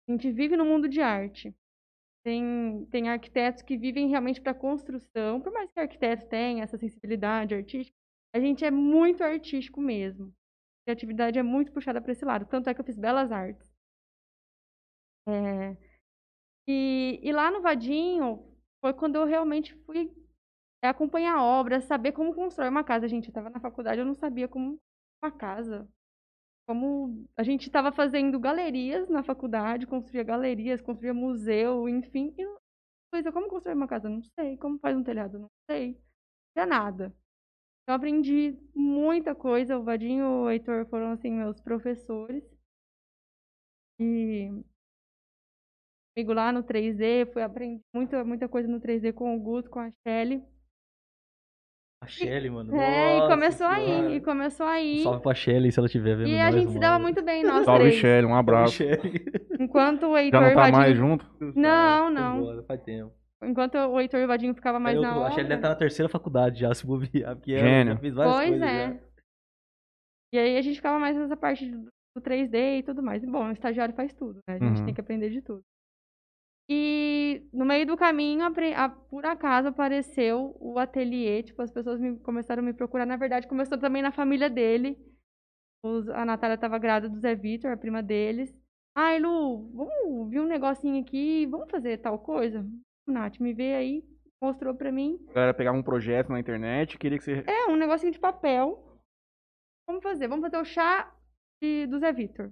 A 0.10 0.12
gente 0.12 0.32
vive 0.32 0.58
no 0.58 0.66
mundo 0.66 0.90
de 0.90 1.00
arte. 1.00 1.56
Tem, 2.28 2.86
tem 2.92 3.08
arquitetos 3.08 3.62
que 3.62 3.78
vivem 3.78 4.10
realmente 4.10 4.42
para 4.42 4.54
construção, 4.54 5.40
por 5.40 5.50
mais 5.54 5.72
que 5.72 5.80
arquiteto 5.80 6.28
tenha 6.28 6.62
essa 6.62 6.78
sensibilidade 6.78 7.56
artística, 7.56 7.96
a 8.36 8.40
gente 8.42 8.66
é 8.66 8.70
muito 8.70 9.24
artístico 9.24 9.80
mesmo. 9.80 10.28
A 10.82 10.84
criatividade 10.88 11.40
é 11.40 11.42
muito 11.42 11.72
puxada 11.72 12.02
para 12.02 12.12
esse 12.12 12.26
lado. 12.26 12.46
Tanto 12.46 12.70
é 12.70 12.74
que 12.74 12.82
eu 12.82 12.86
fiz 12.86 12.98
belas 12.98 13.32
artes. 13.32 13.74
É, 15.26 15.78
e, 16.68 17.22
e 17.24 17.32
lá 17.32 17.50
no 17.50 17.62
Vadinho 17.62 18.46
foi 18.82 18.94
quando 18.94 19.16
eu 19.16 19.26
realmente 19.26 19.74
fui 19.86 20.12
acompanhar 20.84 21.38
a 21.38 21.44
obra, 21.46 21.80
saber 21.80 22.12
como 22.12 22.36
constrói 22.36 22.68
uma 22.68 22.84
casa. 22.84 23.08
Gente, 23.08 23.28
eu 23.28 23.32
estava 23.32 23.50
na 23.50 23.62
faculdade, 23.62 24.02
eu 24.02 24.06
não 24.06 24.14
sabia 24.14 24.50
como 24.50 24.78
uma 25.24 25.32
casa. 25.32 25.88
Como 26.68 27.26
a 27.38 27.44
gente 27.44 27.64
estava 27.64 27.92
fazendo 27.94 28.40
galerias 28.40 29.08
na 29.10 29.24
faculdade, 29.24 29.88
construía 29.88 30.24
galerias, 30.24 30.82
construía 30.82 31.14
museu, 31.14 31.88
enfim. 31.88 32.34
E 32.38 32.46
coisa, 33.14 33.32
como 33.32 33.48
construir 33.50 33.76
uma 33.76 33.88
casa? 33.88 34.10
Não 34.10 34.22
sei. 34.40 34.58
Como 34.58 34.78
faz 34.80 34.96
um 34.98 35.04
telhado? 35.04 35.40
Não 35.40 35.50
sei. 35.70 35.98
Não 36.56 36.64
é 36.64 36.66
nada. 36.66 37.16
Eu 37.88 37.96
aprendi 37.96 38.58
muita 38.76 39.36
coisa. 39.36 39.78
O 39.78 39.84
Vadinho 39.84 40.24
e 40.26 40.28
o 40.28 40.50
Heitor 40.52 40.86
foram, 40.88 41.12
assim, 41.12 41.32
meus 41.32 41.62
professores. 41.62 42.44
E 44.00 44.50
comigo 46.16 46.34
lá 46.34 46.52
no 46.52 46.64
3D, 46.64 47.32
fui 47.32 47.44
aprender 47.44 47.80
muita, 47.94 48.24
muita 48.26 48.50
coisa 48.50 48.68
no 48.68 48.80
3D 48.82 49.14
com 49.14 49.36
o 49.36 49.40
Guto, 49.40 49.70
com 49.70 49.80
a 49.80 49.92
Shelly. 50.04 50.44
A 52.02 52.08
Shelly, 52.08 52.50
mano. 52.50 52.76
É, 52.76 53.16
e 53.16 53.20
nossa 53.20 53.28
começou 53.34 53.68
senhora. 53.74 54.08
aí, 54.08 54.16
e 54.16 54.22
começou 54.22 54.66
aí. 54.68 55.00
Um 55.00 55.04
salve 55.04 55.22
pra 55.24 55.34
Shelly 55.34 55.72
se 55.72 55.80
ela 55.80 55.88
estiver 55.88 56.16
vendo 56.16 56.30
E 56.30 56.40
a 56.40 56.52
gente 56.52 56.72
se 56.72 56.80
dava 56.80 57.00
muito 57.00 57.24
bem, 57.24 57.44
nós 57.44 57.66
Salve, 57.66 57.82
três. 57.86 57.96
Shelly, 57.96 58.26
um 58.28 58.36
abraço. 58.36 58.74
Shelly. 58.76 59.26
Enquanto 59.60 60.04
o 60.08 60.14
Já 60.14 60.22
Heitor 60.24 60.42
não 60.42 60.48
e 60.48 60.52
o 60.52 60.56
tá 60.56 60.62
Vadinho... 60.62 60.78
mais 60.78 60.96
junto? 60.98 61.26
Não, 61.56 62.10
não. 62.12 62.38
embora, 62.40 62.64
Faz 62.64 62.82
tempo. 62.82 63.12
Enquanto 63.44 63.76
o 63.76 64.00
Heitor 64.00 64.20
e 64.20 64.26
o 64.26 64.28
Vadinho 64.28 64.54
ficavam 64.56 64.80
mais 64.80 64.96
Aí 64.96 65.02
na 65.02 65.08
outro- 65.10 65.22
hora. 65.24 65.30
A 65.32 65.36
Shelly 65.36 65.48
deve 65.50 65.60
estar 65.60 65.70
na 65.70 65.76
terceira 65.76 66.10
faculdade 66.10 66.60
já, 66.60 66.74
se 66.76 66.86
bobear. 66.86 67.36
Porque 67.36 67.52
ela 67.54 67.62
Gênio. 67.68 67.94
já 67.94 68.00
fez 68.00 68.14
várias 68.14 68.36
Pois 68.36 68.50
coisas 68.50 68.68
é. 68.68 68.88
já. 68.94 69.00
E 70.34 70.38
aí 70.40 70.58
a 70.58 70.62
gente 70.62 70.76
ficava 70.76 71.00
mais 71.00 71.16
nessa 71.18 71.36
parte 71.38 71.66
do 71.70 71.88
do 72.16 72.22
3D 72.22 72.80
e 72.80 72.84
tudo 72.84 73.04
mais. 73.04 73.22
E, 73.24 73.28
bom, 73.28 73.48
o 73.50 73.52
estagiário 73.52 73.94
faz 73.94 74.12
tudo, 74.12 74.40
né? 74.50 74.56
A 74.56 74.58
gente 74.58 74.80
Uhum. 74.80 74.86
tem 74.86 74.94
que 74.96 75.00
aprender 75.02 75.30
de 75.30 75.40
tudo. 75.40 75.62
E 76.70 77.48
no 77.54 77.66
meio 77.66 77.86
do 77.88 77.96
caminho, 77.96 78.44
por 79.10 79.26
acaso, 79.26 79.70
apareceu 79.70 80.56
o 80.60 80.78
ateliê. 80.78 81.42
Tipo, 81.44 81.62
as 81.62 81.72
pessoas 81.72 82.00
me- 82.00 82.20
começaram 82.20 82.62
a 82.62 82.66
me 82.66 82.74
procurar. 82.74 83.06
Na 83.06 83.16
verdade, 83.16 83.48
começou 83.48 83.78
também 83.78 84.02
na 84.02 84.12
família 84.12 84.50
dele. 84.50 84.98
Os- 85.84 86.10
a 86.10 86.26
Natália 86.26 86.56
estava 86.56 86.78
grávida 86.78 87.10
do 87.14 87.20
Zé 87.20 87.36
Vitor, 87.36 87.72
a 87.72 87.78
prima 87.78 88.04
deles. 88.04 88.54
Ai, 88.96 89.20
Lu, 89.20 89.70
vamos 89.74 90.30
ver 90.30 90.42
um 90.42 90.48
negocinho 90.48 91.02
aqui, 91.02 91.46
vamos 91.46 91.70
fazer 91.70 92.00
tal 92.00 92.20
coisa? 92.20 92.66
Nath, 93.08 93.40
me 93.40 93.54
vê 93.54 93.76
aí, 93.76 94.04
mostrou 94.42 94.74
pra 94.76 94.92
mim. 94.92 95.18
A 95.30 95.34
galera 95.34 95.54
pegava 95.54 95.78
um 95.78 95.84
projeto 95.84 96.30
na 96.30 96.40
internet, 96.40 96.98
queria 96.98 97.18
que 97.18 97.24
você. 97.24 97.44
É, 97.48 97.68
um 97.70 97.76
negocinho 97.78 98.12
de 98.12 98.20
papel. 98.20 98.84
Vamos 99.88 100.04
fazer, 100.04 100.28
vamos 100.28 100.44
fazer 100.44 100.58
o 100.62 100.66
chá 100.66 101.16
de, 101.62 101.86
do 101.88 102.00
Zé 102.00 102.12
Vitor. 102.12 102.52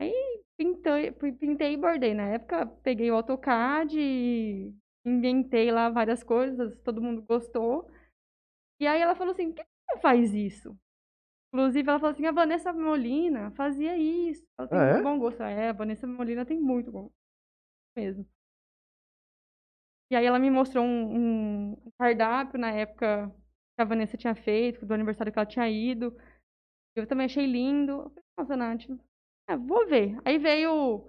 Aí 0.00 0.42
pintei, 0.56 1.12
pintei 1.12 1.74
e 1.74 1.76
bordei. 1.76 2.14
Na 2.14 2.28
época, 2.28 2.66
peguei 2.82 3.10
o 3.10 3.14
AutoCAD 3.16 3.98
e 3.98 4.74
inventei 5.04 5.70
lá 5.70 5.90
várias 5.90 6.22
coisas, 6.22 6.76
todo 6.82 7.02
mundo 7.02 7.22
gostou. 7.22 7.90
E 8.80 8.86
aí 8.86 9.00
ela 9.00 9.14
falou 9.14 9.32
assim, 9.32 9.52
por 9.52 9.64
que 9.64 9.70
você 9.90 10.00
faz 10.00 10.34
isso? 10.34 10.76
Inclusive, 11.52 11.88
ela 11.88 11.98
falou 12.00 12.12
assim, 12.12 12.26
a 12.26 12.32
Vanessa 12.32 12.72
Molina 12.72 13.50
fazia 13.52 13.96
isso. 13.96 14.44
Ela 14.58 14.68
tem 14.68 14.78
Ah, 14.78 14.84
é? 14.84 14.92
muito 14.94 15.04
bom 15.04 15.18
gosto. 15.18 15.42
É, 15.42 15.70
a 15.70 15.72
Vanessa 15.72 16.06
Molina 16.06 16.44
tem 16.46 16.60
muito 16.60 16.92
bom 16.92 17.04
gosto 17.04 17.14
mesmo. 17.96 18.26
E 20.10 20.16
aí 20.16 20.24
ela 20.26 20.38
me 20.38 20.50
mostrou 20.50 20.84
um, 20.84 21.72
um 21.72 21.90
cardápio 21.98 22.58
na 22.58 22.70
época 22.70 23.28
que 23.76 23.82
a 23.82 23.84
Vanessa 23.84 24.16
tinha 24.16 24.34
feito, 24.34 24.86
do 24.86 24.94
aniversário 24.94 25.32
que 25.32 25.38
ela 25.38 25.46
tinha 25.46 25.68
ido. 25.68 26.16
Eu 26.96 27.06
também 27.06 27.26
achei 27.26 27.46
lindo. 27.46 27.92
Eu 27.92 28.10
falei, 28.10 28.24
nossa, 28.38 28.56
Nath, 28.56 28.86
é, 29.48 29.56
vou 29.56 29.86
ver. 29.86 30.16
Aí 30.24 30.38
veio, 30.38 31.06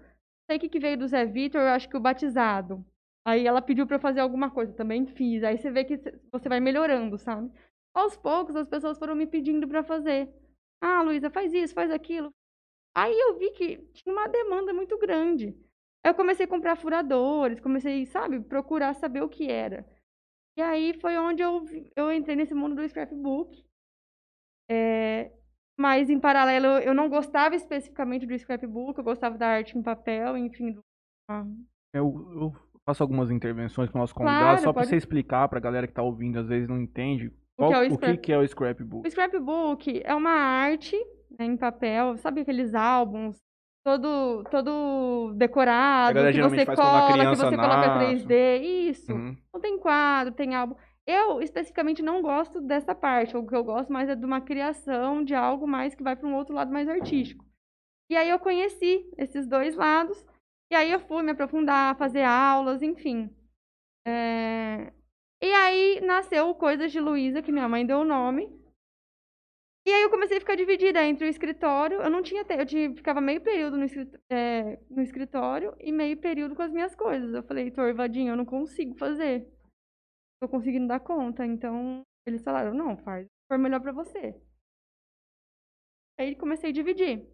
sei 0.50 0.58
o 0.58 0.60
que, 0.60 0.70
que 0.70 0.80
veio 0.80 0.98
do 0.98 1.08
Zé 1.08 1.25
Vitor, 1.25 1.62
eu 1.62 1.68
acho 1.70 1.89
que 1.89 1.98
o 1.98 2.00
batizado. 2.00 2.86
Aí 3.25 3.46
ela 3.48 3.62
pediu 3.62 3.88
eu 3.89 4.00
fazer 4.00 4.20
alguma 4.20 4.51
coisa, 4.51 4.74
também 4.74 5.06
fiz. 5.08 5.44
Aí 5.44 5.58
você 5.58 5.72
vê 5.72 5.84
que 5.84 5.98
cê- 5.98 6.20
você 6.32 6.48
vai 6.50 6.60
melhorando, 6.60 7.18
sabe? 7.18 7.51
Aos 7.94 8.15
poucos 8.18 8.56
as 8.56 8.68
pessoas 8.68 8.98
foram 9.00 9.15
me 9.15 9.25
pedindo 9.25 9.68
pra 9.68 9.84
fazer. 9.84 10.30
Ah, 10.82 11.01
Luísa, 11.01 11.30
faz 11.32 11.54
isso, 11.54 11.74
faz 11.74 11.89
aquilo. 11.92 12.32
Aí 12.96 13.13
eu 13.20 13.38
vi 13.39 13.51
que 13.51 13.77
tinha 13.94 14.13
uma 14.13 14.27
demanda 14.27 14.74
muito 14.74 14.98
grande. 15.00 15.56
Eu 16.06 16.15
comecei 16.15 16.46
a 16.46 16.50
comprar 16.50 16.75
furadores, 16.77 17.60
comecei, 17.62 18.06
sabe, 18.08 18.39
procurar 18.42 18.94
saber 18.96 19.24
o 19.24 19.30
que 19.30 19.50
era. 19.51 19.86
E 20.58 20.62
aí 20.62 20.94
foi 21.00 21.18
onde 21.18 21.44
eu, 21.44 21.65
eu 21.96 22.12
entrei 22.13 22.36
nesse 22.36 22.54
mundo 22.56 22.75
do 22.75 22.89
scrapbook. 22.89 23.65
É, 24.70 25.32
mas 25.77 26.10
em 26.10 26.20
paralelo 26.20 26.67
eu 26.79 26.94
não 26.94 27.10
gostava 27.10 27.55
especificamente 27.55 28.25
do 28.25 28.38
scrapbook, 28.38 28.98
eu 28.98 29.03
gostava 29.03 29.38
da 29.38 29.48
arte 29.48 29.77
em 29.77 29.81
papel, 29.83 30.38
enfim. 30.38 30.72
do- 30.74 30.81
ah, 31.29 31.46
Eu, 31.94 32.14
eu 32.35 32.53
faço 32.85 33.01
algumas 33.03 33.31
intervenções 33.31 33.90
com 33.90 33.98
o 33.98 34.01
nosso 34.01 34.14
convidado, 34.14 34.40
Claro, 34.44 34.57
só 34.59 34.74
pra 34.74 34.81
pode- 34.81 34.90
você 34.90 34.96
explicar 34.98 35.48
pra 35.48 35.59
galera 35.59 35.88
que 35.88 35.94
tá 35.94 36.03
ouvindo, 36.03 36.40
às 36.40 36.48
vezes 36.48 36.68
não 36.68 36.79
entende. 36.79 37.27
O 37.27 37.29
que 37.31 37.38
Qual, 37.57 37.74
é 37.74 37.77
o 37.79 37.85
o 37.85 37.88
que, 37.90 37.94
scrap- 37.96 38.18
que 38.22 38.31
é 38.33 38.38
o 38.38 38.48
scrapbook? 38.48 39.07
O 39.07 39.11
scrapbook 39.11 40.01
é 40.03 40.14
uma 40.14 40.31
arte 40.31 40.96
né, 41.40 41.46
em 41.46 41.57
papel, 41.57 42.18
sabe 42.18 42.42
aqueles 42.42 42.74
álbuns 42.75 43.38
todo 43.83 44.44
todo 44.50 45.33
decorado, 45.35 46.14
que 46.20 46.42
você 46.42 46.61
a 46.61 46.75
cola, 46.75 47.29
que 47.29 47.35
você 47.35 47.55
coloca 47.55 47.88
nasce. 47.88 48.25
3D, 48.25 48.57
isso. 48.90 49.14
Uhum. 49.14 49.38
Não 49.53 49.61
tem 49.61 49.77
quadro, 49.79 50.33
tem 50.33 50.55
álbum. 50.55 50.75
Eu 51.07 51.41
especificamente 51.41 52.01
não 52.01 52.22
gosto 52.22 52.59
dessa 52.61 52.96
parte, 52.96 53.37
o 53.37 53.46
que 53.46 53.55
eu 53.55 53.63
gosto 53.63 53.91
mais 53.94 54.09
é 54.09 54.15
de 54.15 54.25
uma 54.25 54.41
criação 54.41 55.24
de 55.24 55.35
algo 55.35 55.68
mais 55.68 55.94
que 55.96 56.03
vai 56.03 56.15
para 56.15 56.27
um 56.27 56.35
outro 56.35 56.53
lado 56.55 56.72
mais 56.72 56.87
artístico. 56.89 57.46
E 58.09 58.15
aí 58.18 58.29
eu 58.29 58.39
conheci 58.39 59.09
esses 59.18 59.48
dois 59.48 59.75
lados, 59.75 60.25
e 60.72 60.75
aí 60.75 60.91
eu 60.91 61.00
fui 61.01 61.24
me 61.24 61.31
aprofundar, 61.31 61.98
fazer 61.98 62.24
aulas, 62.24 62.81
enfim. 62.81 63.29
É, 64.07 64.91
E 65.41 65.51
aí 65.53 66.01
nasceu 66.01 66.53
Coisas 66.55 66.91
de 66.91 67.00
Luísa, 67.00 67.41
que 67.41 67.51
minha 67.51 67.70
mãe 67.70 67.85
deu 67.85 68.00
o 68.00 68.05
nome. 68.05 68.50
E 69.87 69.91
aí 69.91 70.01
eu 70.03 70.09
comecei 70.09 70.37
a 70.37 70.39
ficar 70.39 70.55
dividida 70.55 71.03
entre 71.05 71.25
o 71.25 71.29
escritório. 71.29 72.01
Eu 72.01 72.09
não 72.09 72.22
tinha 72.24 72.44
eu 72.50 72.65
tinha, 72.65 72.94
ficava 72.96 73.22
meio 73.22 73.41
período 73.41 73.77
no, 73.77 73.83
escrit- 73.85 74.20
é, 74.29 74.79
no 74.89 75.01
escritório 75.01 75.75
e 75.79 75.91
meio 75.91 76.18
período 76.18 76.55
com 76.55 76.61
as 76.63 76.72
minhas 76.72 76.96
coisas. 76.96 77.33
Eu 77.33 77.44
falei, 77.44 77.65
Heitor, 77.65 77.94
Vadinho, 77.96 78.31
eu 78.33 78.37
não 78.37 78.46
consigo 78.46 78.96
fazer. 78.96 79.48
Tô 80.46 80.50
conseguindo 80.50 80.88
dar 80.88 81.00
conta. 81.00 81.44
Então, 81.44 82.03
eles 82.24 82.44
falaram, 82.44 82.72
não, 82.72 82.96
faz 82.98 83.25
for 83.48 83.58
melhor 83.58 83.81
pra 83.81 83.92
você. 83.92 84.40
Aí 86.20 86.36
comecei 86.36 86.70
a 86.70 86.74
dividir. 86.74 87.27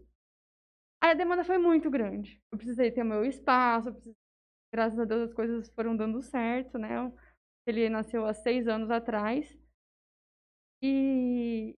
Aí 1.03 1.11
a 1.11 1.13
demanda 1.13 1.43
foi 1.43 1.57
muito 1.57 1.89
grande. 1.89 2.41
Eu 2.51 2.57
precisei 2.57 2.89
ter 2.89 3.01
o 3.01 3.05
meu 3.05 3.25
espaço, 3.25 3.91
precisei- 3.91 4.15
graças 4.73 4.99
a 4.99 5.05
Deus 5.05 5.29
as 5.29 5.33
coisas 5.33 5.69
foram 5.71 5.95
dando 5.97 6.21
certo, 6.21 6.77
né? 6.77 7.11
Ele 7.67 7.89
nasceu 7.89 8.25
há 8.25 8.33
seis 8.33 8.67
anos 8.67 8.91
atrás. 8.91 9.57
E, 10.81 11.75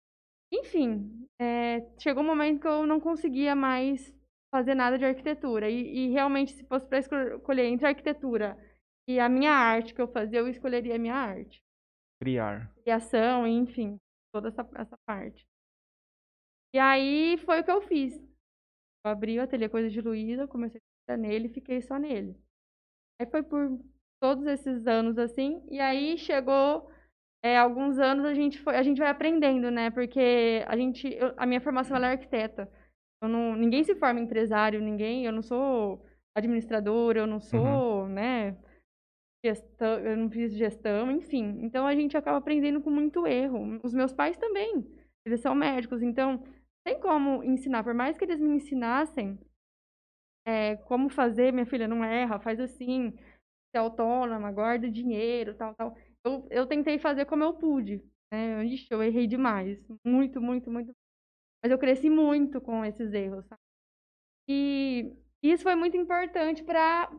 enfim, 0.52 1.28
é, 1.40 1.82
chegou 2.00 2.24
um 2.24 2.28
momento 2.28 2.62
que 2.62 2.68
eu 2.68 2.88
não 2.88 3.00
conseguia 3.00 3.56
mais 3.56 4.14
fazer 4.54 4.76
nada 4.76 4.98
de 4.98 5.06
arquitetura. 5.06 5.70
E, 5.70 6.08
e 6.08 6.12
realmente, 6.12 6.54
se 6.54 6.66
fosse 6.66 6.88
para 6.88 7.00
escolher 7.00 7.66
entre 7.66 7.88
arquitetura 7.88 8.58
e 9.08 9.20
a 9.20 9.28
minha 9.30 9.52
arte 9.52 9.94
que 9.94 10.02
eu 10.02 10.08
fazia, 10.08 10.40
eu 10.40 10.48
escolheria 10.48 10.96
a 10.96 11.00
minha 11.00 11.16
arte. 11.16 11.62
Criar. 12.22 12.74
Criação, 12.84 13.48
enfim, 13.48 13.98
toda 14.34 14.50
essa, 14.50 14.68
essa 14.76 14.98
parte. 15.06 15.46
E 16.74 16.80
aí 16.80 17.38
foi 17.40 17.62
o 17.62 17.64
que 17.64 17.72
eu 17.72 17.82
fiz. 17.82 18.16
Eu 19.06 19.12
abri 19.12 19.38
o 19.38 19.44
ateliê 19.44 19.70
Coisas 19.70 19.92
de 19.92 20.02
Luísa, 20.02 20.48
comecei 20.48 20.82
a 21.10 21.18
nele 21.18 21.48
e 21.48 21.54
fiquei 21.54 21.82
só 21.82 21.98
nele. 21.98 22.36
Aí 23.20 23.28
foi 23.30 23.44
por 23.44 23.80
todos 24.22 24.46
esses 24.48 24.88
anos 24.88 25.18
assim, 25.18 25.62
e 25.70 25.80
aí 25.80 26.18
chegou 26.18 26.90
é, 27.44 27.58
alguns 27.58 28.00
anos 28.00 28.26
a 28.26 28.34
gente 28.34 28.58
foi, 28.60 28.78
a 28.78 28.84
gente 28.84 29.00
vai 29.00 29.10
aprendendo, 29.10 29.70
né? 29.70 29.92
Porque 29.92 30.64
a 30.66 30.78
gente, 30.78 31.08
eu- 31.14 31.34
a 31.36 31.46
minha 31.46 31.60
formação 31.60 31.98
ela 31.98 32.08
é 32.08 32.12
arquiteta. 32.12 32.72
Eu 33.22 33.28
não, 33.28 33.56
ninguém 33.56 33.84
se 33.84 33.96
forma 33.96 34.20
empresário, 34.22 34.82
ninguém, 34.82 35.26
eu 35.26 35.32
não 35.34 35.44
sou 35.44 36.06
administradora, 36.36 37.20
eu 37.20 37.28
não 37.28 37.40
sou, 37.42 38.08
né? 38.08 38.58
Gestão, 39.46 40.00
eu 40.00 40.16
não 40.18 40.30
fiz 40.30 40.54
gestão, 40.54 41.12
enfim. 41.12 41.60
Então 41.64 41.86
a 41.86 41.94
gente 41.96 42.16
acaba 42.16 42.38
aprendendo 42.38 42.82
com 42.82 42.90
muito 42.90 43.28
erro. 43.28 43.80
Os 43.84 43.94
meus 43.94 44.14
pais 44.14 44.38
também, 44.38 44.86
eles 45.26 45.42
são 45.42 45.54
médicos, 45.54 46.02
então 46.02 46.42
tem 46.86 47.00
como 47.00 47.44
ensinar, 47.44 47.84
por 47.84 47.94
mais 47.94 48.18
que 48.18 48.24
eles 48.24 48.40
me 48.40 48.56
ensinassem 48.56 49.38
é, 50.46 50.76
como 50.78 51.10
fazer, 51.10 51.52
minha 51.54 51.66
filha, 51.66 51.88
não 51.88 52.04
erra, 52.04 52.40
faz 52.40 52.60
assim, 52.60 53.12
ser 53.72 53.80
autônoma, 53.80 54.52
guarda 54.52 54.90
dinheiro, 54.90 55.56
tal, 55.56 55.76
tal. 55.76 55.98
Eu, 56.26 56.48
eu 56.52 56.68
tentei 56.68 57.00
fazer 57.00 57.26
como 57.26 57.44
eu 57.44 57.54
pude, 57.54 58.04
né? 58.32 58.66
Ixi, 58.66 58.88
eu 58.92 59.04
errei 59.04 59.28
demais, 59.28 59.80
muito, 60.06 60.42
muito, 60.42 60.72
muito. 60.72 60.94
Mas 61.64 61.72
eu 61.72 61.80
cresci 61.80 62.10
muito 62.10 62.62
com 62.62 62.86
esses 62.86 63.14
erros, 63.14 63.46
sabe? 63.48 63.62
E 64.50 65.14
isso 65.52 65.64
foi 65.64 65.76
muito 65.76 65.98
importante 65.98 66.64
para 66.64 67.10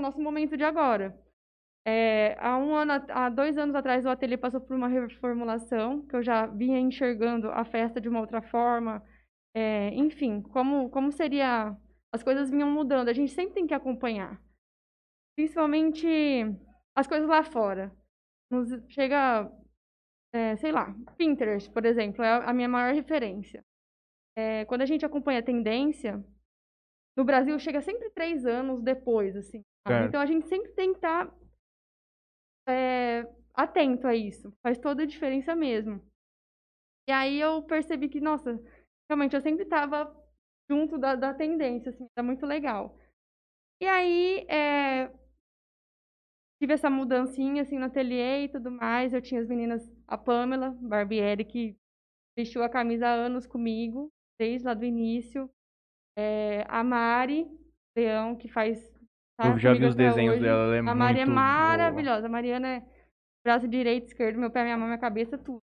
nosso 0.00 0.20
momento 0.20 0.56
de 0.56 0.64
agora. 0.64 1.16
É, 1.86 2.36
há 2.38 2.58
um 2.58 2.74
ano, 2.74 2.92
há 3.08 3.28
dois 3.28 3.56
anos 3.56 3.74
atrás, 3.74 4.04
o 4.04 4.10
ateliê 4.10 4.36
passou 4.36 4.60
por 4.60 4.76
uma 4.76 4.88
reformulação, 4.88 6.06
que 6.06 6.14
eu 6.14 6.22
já 6.22 6.46
vinha 6.46 6.78
enxergando 6.78 7.50
a 7.50 7.64
festa 7.64 8.00
de 8.00 8.08
uma 8.08 8.20
outra 8.20 8.42
forma. 8.42 9.02
É, 9.54 9.88
enfim, 9.94 10.42
como, 10.42 10.90
como 10.90 11.10
seria. 11.12 11.76
As 12.12 12.22
coisas 12.24 12.50
vinham 12.50 12.68
mudando, 12.70 13.08
a 13.08 13.12
gente 13.12 13.32
sempre 13.32 13.54
tem 13.54 13.66
que 13.66 13.74
acompanhar. 13.74 14.40
Principalmente 15.36 16.06
as 16.94 17.06
coisas 17.06 17.28
lá 17.28 17.42
fora. 17.44 17.92
Nos 18.50 18.68
chega, 18.88 19.50
é, 20.32 20.56
sei 20.56 20.72
lá, 20.72 20.92
Pinterest, 21.16 21.70
por 21.70 21.84
exemplo, 21.86 22.24
é 22.24 22.30
a 22.44 22.52
minha 22.52 22.68
maior 22.68 22.92
referência. 22.94 23.64
É, 24.36 24.64
quando 24.64 24.82
a 24.82 24.86
gente 24.86 25.06
acompanha 25.06 25.38
a 25.38 25.42
tendência, 25.42 26.24
no 27.20 27.24
Brasil 27.24 27.58
chega 27.58 27.82
sempre 27.82 28.08
três 28.08 28.46
anos 28.46 28.80
depois, 28.80 29.36
assim. 29.36 29.62
Certo. 29.86 30.08
Então 30.08 30.20
a 30.22 30.24
gente 30.24 30.48
sempre 30.48 30.72
tem 30.72 30.92
que 30.92 30.96
estar 30.96 31.30
é, 32.66 33.28
atento 33.52 34.06
a 34.06 34.14
isso. 34.16 34.50
Faz 34.62 34.78
toda 34.78 35.02
a 35.02 35.06
diferença 35.06 35.54
mesmo. 35.54 36.02
E 37.06 37.12
aí 37.12 37.38
eu 37.38 37.62
percebi 37.62 38.08
que, 38.08 38.22
nossa, 38.22 38.58
realmente 39.06 39.36
eu 39.36 39.42
sempre 39.42 39.64
estava 39.64 40.16
junto 40.70 40.96
da, 40.96 41.14
da 41.14 41.34
tendência, 41.34 41.90
assim, 41.90 42.06
era 42.16 42.24
muito 42.24 42.46
legal. 42.46 42.98
E 43.82 43.86
aí, 43.86 44.46
é, 44.48 45.12
tive 46.58 46.72
essa 46.72 46.88
mudancinha, 46.88 47.60
assim, 47.60 47.78
no 47.78 47.84
ateliê 47.84 48.44
e 48.44 48.48
tudo 48.48 48.70
mais. 48.70 49.12
Eu 49.12 49.20
tinha 49.20 49.42
as 49.42 49.48
meninas, 49.48 49.86
a 50.08 50.16
Pamela 50.16 50.70
Barbieri, 50.70 51.44
que 51.44 51.76
vestiu 52.34 52.62
a 52.62 52.68
camisa 52.70 53.08
há 53.08 53.12
anos 53.12 53.46
comigo, 53.46 54.10
desde 54.38 54.66
lá 54.66 54.72
do 54.72 54.86
início. 54.86 55.50
É, 56.16 56.64
a 56.68 56.82
Mari 56.84 57.46
Leão, 57.96 58.36
que 58.36 58.48
faz. 58.48 58.78
tá 59.36 59.48
Eu 59.48 59.58
já 59.58 59.72
vi 59.74 59.84
os 59.86 59.94
desenhos 59.94 60.34
hoje. 60.34 60.42
dela, 60.44 60.64
ela 60.64 60.76
é 60.76 60.80
A 60.80 60.82
muito 60.82 60.96
Mari 60.96 61.20
é 61.20 61.26
boa. 61.26 61.34
maravilhosa. 61.36 62.26
A 62.26 62.30
Mariana 62.30 62.68
é 62.68 62.82
braço 63.44 63.66
direito, 63.68 64.06
esquerdo, 64.06 64.38
meu 64.38 64.50
pé, 64.50 64.64
minha 64.64 64.76
mão, 64.76 64.86
minha 64.86 64.98
cabeça, 64.98 65.38
tudo. 65.38 65.60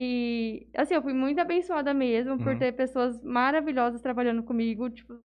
E, 0.00 0.68
assim, 0.76 0.94
eu 0.94 1.02
fui 1.02 1.12
muito 1.12 1.40
abençoada 1.40 1.94
mesmo 1.94 2.36
por 2.38 2.48
Uhum. 2.52 2.58
ter 2.58 2.72
pessoas 2.72 3.22
maravilhosas 3.22 4.00
trabalhando 4.00 4.42
comigo, 4.42 4.90
tipo, 4.90 5.18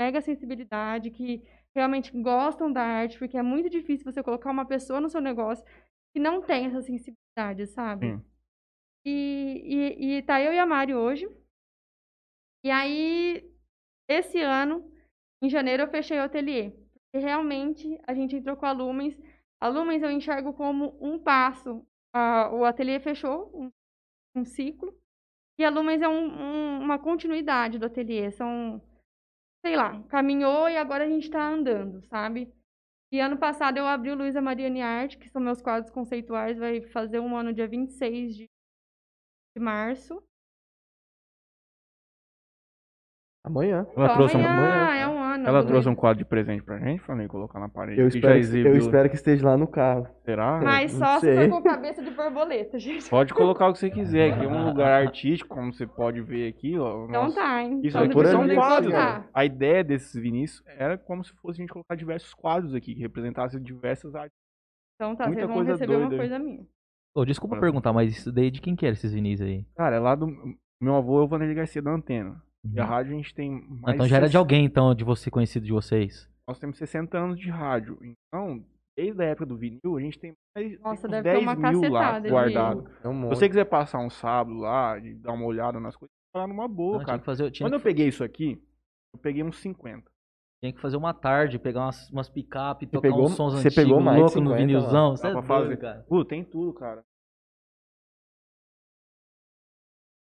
mega 0.00 0.20
sensibilidade, 0.20 1.10
que 1.10 1.42
realmente 1.74 2.10
gostam 2.20 2.72
da 2.72 2.82
arte, 2.82 3.18
porque 3.18 3.36
é 3.36 3.42
muito 3.42 3.68
difícil 3.70 4.10
você 4.10 4.22
colocar 4.22 4.50
uma 4.50 4.64
pessoa 4.66 5.00
no 5.00 5.08
seu 5.10 5.20
negócio 5.20 5.64
que 6.14 6.20
não 6.20 6.40
tem 6.42 6.66
essa 6.66 6.80
sensibilidade, 6.82 7.66
sabe? 7.66 8.06
Sim. 8.06 8.24
E, 9.06 9.94
e, 10.00 10.16
e 10.18 10.22
tá 10.22 10.40
eu 10.40 10.52
e 10.52 10.58
a 10.58 10.66
Mari 10.66 10.94
hoje. 10.94 11.28
E 12.64 12.70
aí, 12.70 13.48
esse 14.08 14.40
ano, 14.40 14.90
em 15.42 15.48
janeiro, 15.50 15.84
eu 15.84 15.88
fechei 15.88 16.18
o 16.18 16.22
ateliê. 16.24 16.70
Porque 17.12 17.24
realmente 17.24 17.98
a 18.06 18.14
gente 18.14 18.36
entrou 18.36 18.56
com 18.56 18.66
a 18.66 18.72
Lumens. 18.72 19.18
A 19.60 19.68
Lumens 19.68 20.02
eu 20.02 20.10
enxergo 20.10 20.52
como 20.52 20.96
um 21.00 21.18
passo. 21.18 21.84
O 22.52 22.64
ateliê 22.64 22.98
fechou 23.00 23.50
um, 23.54 23.70
um 24.36 24.44
ciclo. 24.44 24.94
E 25.58 25.64
a 25.64 25.70
Lumens 25.70 26.02
é 26.02 26.08
um- 26.08 26.32
um- 26.42 26.80
uma 26.80 26.98
continuidade 26.98 27.78
do 27.78 27.86
ateliê. 27.86 28.30
São, 28.32 28.82
sei 29.64 29.76
lá, 29.76 30.02
caminhou 30.04 30.68
e 30.68 30.76
agora 30.76 31.04
a 31.04 31.08
gente 31.08 31.30
tá 31.30 31.42
andando, 31.48 32.02
sabe? 32.06 32.52
E 33.12 33.20
ano 33.20 33.38
passado 33.38 33.78
eu 33.78 33.86
abri 33.86 34.10
o 34.10 34.16
Luísa 34.16 34.40
Mariane 34.42 34.82
Arte, 34.82 35.18
que 35.18 35.28
são 35.30 35.42
meus 35.42 35.62
quadros 35.62 35.90
conceituais. 35.92 36.58
Vai 36.58 36.82
fazer 36.82 37.20
um 37.20 37.36
ano 37.36 37.52
dia 37.52 37.68
26 37.68 38.36
de, 38.36 38.50
de 39.56 39.60
março. 39.62 40.22
Amanhã. 43.46 43.86
Ela 43.96 44.08
Só 44.08 44.14
trouxe, 44.16 44.36
um, 44.36 44.40
amanhã, 44.44 44.94
é 44.96 45.06
um 45.06 45.22
ano. 45.22 45.46
ela 45.46 45.64
trouxe 45.64 45.88
um 45.88 45.94
quadro 45.94 46.18
de 46.18 46.24
presente 46.28 46.62
pra 46.64 46.78
gente, 46.80 47.00
falei, 47.02 47.28
colocar 47.28 47.60
na 47.60 47.68
parede. 47.68 48.00
Eu 48.00 48.08
que 48.08 48.16
espero, 48.16 48.36
exibiu. 48.36 48.72
eu 48.72 48.76
espero 48.76 49.08
que 49.08 49.14
esteja 49.14 49.46
lá 49.48 49.56
no 49.56 49.68
carro. 49.68 50.08
Será? 50.24 50.60
Mas 50.60 50.92
não 50.92 51.06
só 51.06 51.20
se 51.20 51.48
for 51.48 51.48
com 51.50 51.62
cabeça 51.70 52.02
de 52.02 52.10
borboleta, 52.10 52.76
gente. 52.76 53.08
Pode 53.08 53.32
colocar 53.32 53.68
o 53.68 53.72
que 53.72 53.78
você 53.78 53.88
quiser. 53.90 54.32
Aqui 54.32 54.44
é 54.44 54.48
um 54.48 54.66
lugar 54.66 55.00
artístico, 55.04 55.54
como 55.54 55.72
você 55.72 55.86
pode 55.86 56.20
ver 56.22 56.48
aqui. 56.48 56.76
Ó, 56.76 57.04
Então 57.08 57.22
nossa- 57.24 57.40
tá, 57.40 57.62
hein? 57.62 57.78
Isso 57.84 57.96
Então 57.96 58.02
aqui 58.02 58.12
por 58.14 58.24
depois 58.24 58.48
são 58.48 58.56
quadros. 58.56 58.92
né? 58.92 59.24
A 59.32 59.44
ideia 59.44 59.84
desses 59.84 60.20
Vinícius 60.20 60.62
era 60.66 60.98
como 60.98 61.24
se 61.24 61.32
fosse 61.36 61.60
a 61.60 61.62
gente 61.62 61.72
colocar 61.72 61.94
diversos 61.94 62.34
quadros 62.34 62.74
aqui, 62.74 62.94
que 62.96 63.00
representassem 63.00 63.62
diversas 63.62 64.12
artes. 64.16 64.36
Então 64.96 65.14
tá, 65.14 65.26
Muita 65.26 65.42
vocês 65.42 65.46
vão 65.46 65.56
coisa 65.56 65.72
receber 65.72 65.92
uma 65.96 66.08
doida 66.08 66.14
aí. 66.14 66.28
coisa 66.30 66.38
minha. 66.44 66.66
Ô, 67.14 67.24
desculpa 67.24 67.54
Olha. 67.54 67.60
perguntar, 67.60 67.92
mas 67.92 68.10
isso 68.10 68.32
daí 68.32 68.50
de 68.50 68.60
quem 68.60 68.74
que 68.74 68.84
era 68.84 68.94
esses 68.94 69.12
vinis 69.12 69.40
aí? 69.40 69.64
Cara, 69.76 69.94
é 69.96 70.00
lá 70.00 70.16
do. 70.16 70.26
Meu 70.80 70.96
avô 70.96 71.20
é 71.20 71.24
o 71.24 71.28
Vanderlei 71.28 71.54
Garcia 71.56 71.80
da 71.80 71.90
Antena. 71.90 72.42
E 72.72 72.80
a 72.80 72.84
Uhum. 72.84 72.88
rádio 72.90 73.12
a 73.12 73.16
gente 73.16 73.34
tem 73.34 73.50
mais. 73.50 73.94
então 73.94 74.06
já 74.08 74.16
era 74.16 74.26
de 74.26 74.32
60 74.32 74.38
alguém, 74.38 74.64
então, 74.64 74.94
de 74.94 75.04
você, 75.04 75.30
conhecido 75.30 75.64
de 75.66 75.72
vocês. 75.72 76.28
Nós 76.48 76.58
temos 76.58 76.76
60 76.78 77.18
anos 77.18 77.38
de 77.38 77.50
rádio. 77.50 77.98
Então, 78.02 78.64
desde 78.96 79.20
a 79.22 79.26
época 79.26 79.46
do 79.46 79.56
vinil, 79.56 79.96
a 79.96 80.00
gente 80.00 80.18
tem 80.18 80.32
mais 80.56 80.80
Nossa, 80.80 81.08
deve 81.08 81.22
ter 81.22 81.34
10 81.34 81.42
uma 81.42 81.54
mil 81.54 81.90
lá 81.92 82.18
guardado. 82.20 82.90
É 83.02 83.08
um 83.08 83.22
Se 83.22 83.28
você 83.28 83.48
quiser 83.48 83.64
passar 83.66 83.98
um 83.98 84.10
sábado 84.10 84.56
lá, 84.56 84.98
de 84.98 85.14
dar 85.14 85.32
uma 85.32 85.44
olhada 85.44 85.78
nas 85.80 85.96
coisas, 85.96 86.12
falar 86.32 86.46
numa 86.46 86.68
boa, 86.68 86.98
Não, 86.98 87.04
cara. 87.04 87.18
que 87.18 87.24
fazer, 87.24 87.50
tinha, 87.50 87.66
Quando 87.66 87.74
eu 87.74 87.80
que, 87.80 87.84
peguei 87.84 88.08
isso 88.08 88.22
aqui, 88.24 88.60
eu 89.14 89.20
peguei 89.20 89.42
uns 89.42 89.58
50. 89.60 90.08
tinha 90.62 90.72
que 90.72 90.80
fazer 90.80 90.96
uma 90.96 91.12
tarde, 91.12 91.58
pegar 91.58 91.82
umas, 91.82 92.08
umas 92.10 92.28
picape, 92.28 92.86
tocar 92.86 93.02
pegou- 93.08 93.24
uns 93.26 93.34
sons 93.34 93.52
você 93.54 93.68
antigos, 93.68 93.74
pegou 93.84 94.00
mais 94.00 94.18
louco 94.18 94.40
no 94.40 94.50
50, 94.50 94.56
vinilzão. 94.66 95.10
Dá 95.10 95.16
Você 95.16 95.26
é 95.26 95.32
doido, 95.32 95.46
fazer. 95.46 95.76
cara. 95.78 96.04
Pô, 96.08 96.24
tem 96.24 96.44
tudo, 96.44 96.72
cara. 96.72 97.02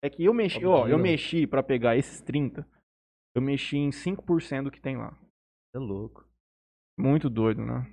É 0.01 0.09
que 0.09 0.23
eu 0.23 0.33
mexi, 0.33 0.65
Ó, 0.65 0.87
eu 0.87 0.97
mexi 0.97 1.45
pra 1.45 1.61
pegar 1.61 1.97
esses 1.97 2.21
30. 2.21 2.65
Eu 3.35 3.41
mexi 3.41 3.77
em 3.77 3.89
5% 3.89 4.63
do 4.63 4.71
que 4.71 4.81
tem 4.81 4.97
lá. 4.97 5.11
Você 5.11 5.77
é 5.77 5.79
louco. 5.79 6.25
Muito 6.97 7.29
doido, 7.29 7.65
né? 7.65 7.85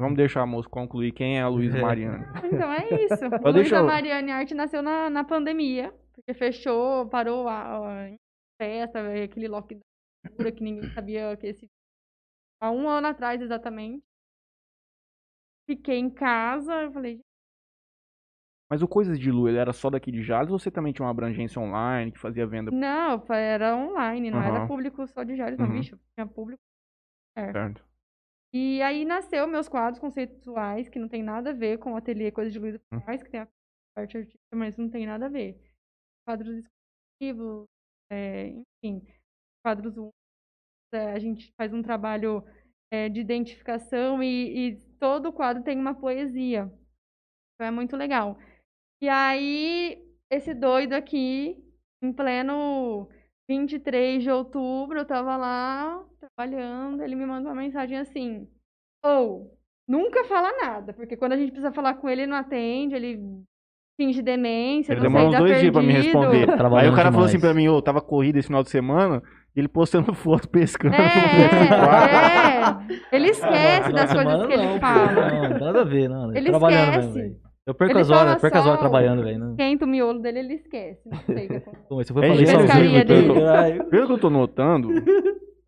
Vamos 0.00 0.16
deixar 0.16 0.42
a 0.42 0.46
moça 0.46 0.68
concluir 0.68 1.12
quem 1.12 1.38
é 1.38 1.42
a 1.42 1.48
Luísa 1.48 1.78
É. 1.78 1.82
Mariana. 1.82 2.32
Então 2.44 2.72
é 2.72 3.04
isso. 3.04 3.28
Luísa 3.52 3.82
Mariane 3.82 4.32
Arte 4.32 4.54
nasceu 4.54 4.82
na, 4.82 5.10
na 5.10 5.24
pandemia, 5.24 5.92
porque 6.14 6.34
fechou, 6.34 7.08
parou 7.08 7.46
a, 7.48 8.06
a 8.06 8.16
festa, 8.60 9.00
aquele 9.22 9.48
lockdown 9.48 9.82
que 10.56 10.62
ninguém 10.62 10.90
sabia 10.92 11.36
que 11.36 11.46
esse. 11.48 11.66
Há 12.62 12.70
um 12.70 12.88
ano 12.88 13.08
atrás, 13.08 13.40
exatamente. 13.40 14.02
Fiquei 15.68 15.98
em 15.98 16.10
casa, 16.10 16.82
eu 16.82 16.92
falei, 16.92 17.20
Mas 18.70 18.82
o 18.82 18.88
Coisas 18.88 19.18
de 19.18 19.30
Lu, 19.30 19.48
ele 19.48 19.58
era 19.58 19.72
só 19.72 19.90
daqui 19.90 20.12
de 20.12 20.22
Jales 20.22 20.52
ou 20.52 20.58
você 20.58 20.70
também 20.70 20.92
tinha 20.92 21.04
uma 21.04 21.10
abrangência 21.10 21.60
online 21.60 22.12
que 22.12 22.18
fazia 22.18 22.46
venda? 22.46 22.70
não, 22.70 23.22
era 23.34 23.76
online, 23.76 24.30
não 24.30 24.40
era 24.40 24.58
Aham. 24.58 24.68
público 24.68 25.06
só 25.08 25.24
de 25.24 25.36
Jales, 25.36 25.58
não, 25.58 25.66
Uhum. 25.66 25.80
bicho. 25.80 25.98
Tinha 26.14 26.26
público. 26.26 26.62
Certo. 27.36 27.84
E 28.52 28.82
aí 28.82 29.04
nasceu 29.04 29.46
meus 29.46 29.68
quadros 29.68 30.00
conceituais, 30.00 30.88
que 30.88 30.98
não 30.98 31.08
tem 31.08 31.22
nada 31.22 31.50
a 31.50 31.52
ver 31.52 31.78
com 31.78 31.92
o 31.92 31.96
ateliê 31.96 32.30
Coisa 32.30 32.50
de 32.50 32.58
Luísa 32.58 32.80
Hum. 32.92 33.00
faz, 33.00 33.22
que 33.22 33.30
tem 33.30 33.40
a 33.40 33.48
parte 33.94 34.16
artística, 34.18 34.56
mas 34.56 34.76
não 34.76 34.88
tem 34.88 35.06
nada 35.06 35.26
a 35.26 35.28
ver. 35.28 35.60
Quadros 36.26 36.64
exclusivos, 37.20 37.66
é, 38.10 38.48
enfim, 38.84 39.06
quadros 39.64 39.96
únicos. 39.96 40.14
é, 40.94 41.12
a 41.12 41.18
gente 41.18 41.52
faz 41.56 41.72
um 41.72 41.82
trabalho 41.82 42.44
é, 42.90 43.08
de 43.08 43.20
identificação 43.20 44.22
e, 44.22 44.70
e 44.70 44.76
todo 44.98 45.32
quadro 45.32 45.62
tem 45.62 45.78
uma 45.78 45.94
poesia. 45.94 46.72
Então 47.54 47.66
é 47.68 47.70
muito 47.70 47.96
legal. 47.96 48.38
E 49.02 49.08
aí, 49.08 49.98
esse 50.30 50.54
doido 50.54 50.92
aqui, 50.92 51.56
em 52.02 52.12
pleno 52.12 53.08
23 53.48 54.22
de 54.22 54.30
outubro, 54.30 54.98
eu 54.98 55.04
tava 55.04 55.36
lá 55.36 56.02
trabalhando, 56.18 57.02
ele 57.02 57.14
me 57.16 57.26
mandou 57.26 57.50
uma 57.52 57.60
mensagem 57.62 57.98
assim: 57.98 58.46
Ou, 59.04 59.52
nunca 59.88 60.24
fala 60.24 60.52
nada, 60.62 60.92
porque 60.92 61.16
quando 61.16 61.32
a 61.32 61.36
gente 61.36 61.50
precisa 61.50 61.72
falar 61.72 61.94
com 61.94 62.08
ele, 62.08 62.22
ele 62.22 62.30
não 62.30 62.36
atende, 62.36 62.94
ele 62.94 63.18
finge 64.00 64.22
demência, 64.22 64.92
Ele 64.92 65.00
não 65.00 65.08
demorou 65.08 65.28
sei, 65.28 65.28
uns 65.28 65.32
dá 65.32 65.38
dois 65.38 65.60
dias 65.60 65.72
pra 65.72 65.82
me 65.82 65.92
perdido. 65.92 66.18
responder. 66.20 66.50
Aí 66.50 66.56
Trabalhando 66.56 66.92
o 66.92 66.96
cara 66.96 67.12
falou 67.12 67.26
assim 67.26 67.36
demais. 67.38 67.54
pra 67.54 67.62
mim, 67.62 67.68
ô, 67.68 67.82
tava 67.82 68.00
corrida 68.00 68.38
esse 68.38 68.48
final 68.48 68.62
de 68.62 68.70
semana, 68.70 69.22
e 69.54 69.60
ele 69.60 69.68
postando 69.68 70.12
foto 70.14 70.48
pescando. 70.48 70.94
É, 70.94 71.00
é. 73.00 73.16
Ele 73.16 73.28
esquece 73.28 73.92
das 73.92 74.12
coisas 74.12 74.46
que 74.46 74.52
ele 74.52 74.78
fala. 74.78 75.30
Não, 75.30 75.58
nada 75.58 75.80
a 75.82 75.84
ver, 75.84 76.08
não. 76.08 76.34
Ele 76.34 76.50
trabalhando 76.50 77.00
esquece. 77.00 77.18
mesmo. 77.18 77.49
Eu 77.70 77.74
perco 77.74 77.92
Ele 77.92 78.00
as 78.00 78.10
horas, 78.10 78.40
perco 78.40 78.58
as 78.58 78.66
horas 78.66 78.80
trabalhando, 78.80 79.22
velho. 79.22 79.38
não- 79.38 79.50
Esquenta 79.52 79.84
o 79.84 79.88
miolo 79.88 80.18
dele, 80.20 80.38
ele 80.40 80.54
esquece. 80.54 81.08
Não 81.08 81.18
sei 81.18 81.44
o 81.44 81.48
que 81.48 81.54
acontece. 81.56 81.86
Pô, 81.88 81.94
você 81.96 82.12
foi 82.12 82.24
É 82.24 82.28
falar 82.28 82.42
isso 82.42 82.52
ao 82.56 82.60
Pescaria 82.62 82.90
vivo, 82.90 83.04
dele. 83.06 83.84
pelo- 83.84 84.06
que 84.06 84.12
eu 84.12 84.18
tô 84.18 84.28
notando, 84.30 84.88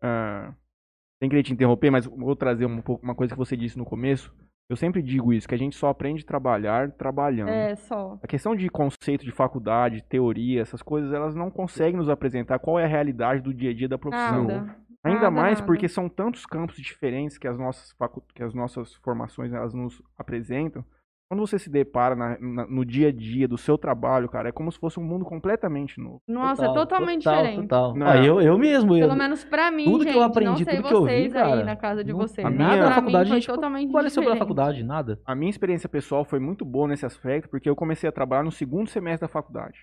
ah, 0.01 0.53
sem 1.23 1.29
querer 1.29 1.43
te 1.43 1.53
interromper, 1.53 1.89
mas 1.91 2.05
vou 2.05 2.35
trazer 2.35 2.65
um 2.65 2.81
pouco 2.81 3.03
uma 3.03 3.15
coisa 3.15 3.33
que 3.33 3.37
você 3.39 3.55
disse 3.55 3.77
no 3.77 3.85
começo. 3.85 4.33
Eu 4.69 4.75
sempre 4.77 5.01
digo 5.01 5.31
isso, 5.33 5.47
que 5.47 5.55
a 5.55 5.57
gente 5.57 5.75
só 5.75 5.89
aprende 5.89 6.23
a 6.23 6.27
trabalhar 6.27 6.91
trabalhando. 6.91 7.49
É, 7.49 7.75
só. 7.75 8.17
A 8.23 8.27
questão 8.27 8.55
de 8.55 8.69
conceito 8.69 9.23
de 9.25 9.31
faculdade, 9.31 10.03
teoria, 10.03 10.61
essas 10.61 10.81
coisas, 10.81 11.11
elas 11.13 11.35
não 11.35 11.51
conseguem 11.51 11.97
nos 11.97 12.09
apresentar 12.09 12.59
qual 12.59 12.79
é 12.79 12.85
a 12.85 12.87
realidade 12.87 13.41
do 13.41 13.53
dia 13.53 13.71
a 13.71 13.73
dia 13.73 13.87
da 13.89 13.97
profissão. 13.97 14.45
Nada. 14.45 14.75
Ainda 15.05 15.19
Nada, 15.19 15.31
mais 15.31 15.59
nada. 15.59 15.65
porque 15.65 15.87
são 15.89 16.07
tantos 16.07 16.45
campos 16.45 16.77
diferentes 16.77 17.37
que 17.37 17.47
as 17.47 17.57
nossas, 17.57 17.91
facu- 17.97 18.23
que 18.33 18.41
as 18.41 18.53
nossas 18.53 18.93
formações 18.95 19.51
elas 19.53 19.73
nos 19.73 20.01
apresentam. 20.17 20.83
Quando 21.29 21.39
você 21.47 21.57
se 21.57 21.69
depara 21.69 22.15
na- 22.15 22.37
na- 22.39 22.67
no 22.67 22.85
dia 22.85 23.07
a 23.07 23.11
dia 23.11 23.47
do 23.47 23.57
seu 23.57 23.75
trabalho, 23.77 24.29
cara, 24.29 24.49
é 24.49 24.51
como 24.51 24.71
se 24.71 24.77
fosse 24.77 24.99
um 24.99 25.03
mundo 25.03 25.25
completamente 25.25 25.99
novo. 25.99 26.21
Nossa, 26.27 26.63
é 26.63 26.67
total, 26.67 26.85
totalmente 26.85 27.23
total, 27.23 27.41
diferente. 27.43 27.61
Total. 27.67 27.95
Não. 27.95 28.07
Ah, 28.07 28.17
eu, 28.23 28.39
eu 28.41 28.57
mesmo. 28.57 28.93
Eu, 28.95 29.07
Pelo 29.07 29.15
menos 29.17 29.43
pra 29.43 29.71
mim, 29.71 29.85
tudo 29.85 30.03
que 30.03 30.09
eu 30.09 30.13
gente, 30.13 30.23
aprendi, 30.23 30.49
não 30.49 30.57
sei 30.57 30.75
tudo 30.75 30.87
que 30.87 30.93
eu 30.93 31.03
vi, 31.05 31.09
vocês 31.09 31.33
cara, 31.33 31.53
aí 31.55 31.63
na 31.63 31.75
casa 31.75 32.03
de 32.03 32.11
não- 32.11 32.19
vocês. 32.19 32.45
a 32.45 32.49
minha- 32.51 32.67
nada 32.67 32.77
pra 32.77 32.83
na 32.83 32.89
mim 32.89 32.95
faculdade, 32.95 33.23
a 33.25 33.27
foi 33.33 33.41
gente 33.41 33.47
totalmente 33.47 33.91
Qual 33.91 34.05
é 34.05 34.09
sobre 34.09 34.29
a 34.29 34.33
diferente. 34.33 34.39
faculdade? 34.39 34.83
Nada. 34.83 35.19
A 35.25 35.33
minha 35.35 35.49
experiência 35.49 35.89
pessoal 35.89 36.23
foi 36.23 36.39
muito 36.39 36.63
boa 36.63 36.87
nesse 36.87 37.05
aspecto, 37.05 37.49
porque 37.49 37.67
eu 37.69 37.75
comecei 37.75 38.07
a 38.07 38.11
trabalhar 38.11 38.43
no 38.43 38.51
segundo 38.51 38.87
semestre 38.89 39.27
da 39.27 39.31
faculdade. 39.33 39.79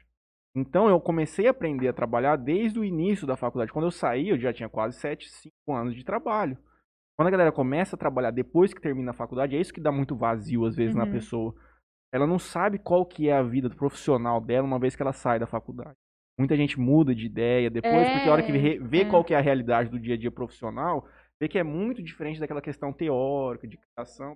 Então 0.54 0.88
eu 0.88 1.00
comecei 1.00 1.46
a 1.46 1.50
aprender 1.50 1.88
a 1.88 1.92
trabalhar 1.92 2.36
desde 2.36 2.78
o 2.78 2.84
início 2.84 3.26
da 3.26 3.36
faculdade. 3.36 3.72
Quando 3.72 3.86
eu 3.86 3.90
saí, 3.90 4.28
eu 4.28 4.38
já 4.38 4.52
tinha 4.52 4.68
quase 4.68 4.98
7, 4.98 5.28
5 5.28 5.72
anos 5.74 5.94
de 5.96 6.04
trabalho. 6.04 6.56
Quando 7.20 7.28
a 7.28 7.32
galera 7.32 7.52
começa 7.52 7.96
a 7.96 7.98
trabalhar 7.98 8.30
depois 8.30 8.72
que 8.72 8.80
termina 8.80 9.10
a 9.10 9.12
faculdade, 9.12 9.54
é 9.54 9.60
isso 9.60 9.74
que 9.74 9.80
dá 9.80 9.92
muito 9.92 10.16
vazio 10.16 10.64
às 10.64 10.74
vezes 10.74 10.94
na 10.96 11.04
Uhum. 11.04 11.12
pessoa. 11.12 11.54
Ela 12.10 12.26
não 12.26 12.38
sabe 12.38 12.78
qual 12.78 13.04
que 13.04 13.28
é 13.28 13.34
a 13.34 13.42
vida 13.42 13.68
profissional 13.68 14.40
dela 14.40 14.66
uma 14.66 14.78
vez 14.78 14.96
que 14.96 15.02
ela 15.02 15.12
sai 15.12 15.38
da 15.38 15.46
faculdade. 15.46 15.98
Muita 16.38 16.56
gente 16.56 16.80
muda 16.80 17.14
de 17.14 17.26
ideia 17.26 17.68
depois, 17.68 17.92
É, 18.06 18.12
porque 18.14 18.26
a 18.30 18.32
hora 18.32 18.42
que 18.42 18.50
vê, 18.50 18.78
vê 18.78 19.02
é. 19.02 19.04
qual 19.04 19.22
que 19.22 19.34
é 19.34 19.36
a 19.36 19.42
realidade 19.42 19.90
do 19.90 20.00
dia 20.00 20.14
a 20.14 20.16
dia 20.16 20.30
profissional, 20.32 21.06
vê 21.38 21.46
que 21.46 21.58
é 21.58 21.62
muito 21.62 22.02
diferente 22.02 22.40
daquela 22.40 22.62
questão 22.62 22.90
teórica, 22.90 23.68
de 23.68 23.76
criação. 23.76 24.34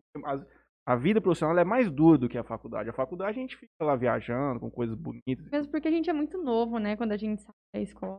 A 0.86 0.94
vida 0.94 1.22
profissional 1.22 1.56
é 1.56 1.64
mais 1.64 1.90
dura 1.90 2.18
do 2.18 2.28
que 2.28 2.36
a 2.36 2.44
faculdade. 2.44 2.90
A 2.90 2.92
faculdade 2.92 3.38
a 3.38 3.40
gente 3.40 3.56
fica 3.56 3.72
lá 3.82 3.96
viajando 3.96 4.60
com 4.60 4.70
coisas 4.70 4.94
bonitas. 4.94 5.48
Mesmo 5.50 5.70
porque 5.70 5.88
a 5.88 5.90
gente 5.90 6.10
é 6.10 6.12
muito 6.12 6.36
novo, 6.36 6.78
né? 6.78 6.96
Quando 6.96 7.12
a 7.12 7.16
gente 7.16 7.40
sai 7.40 7.54
da 7.74 7.80
escola. 7.80 8.18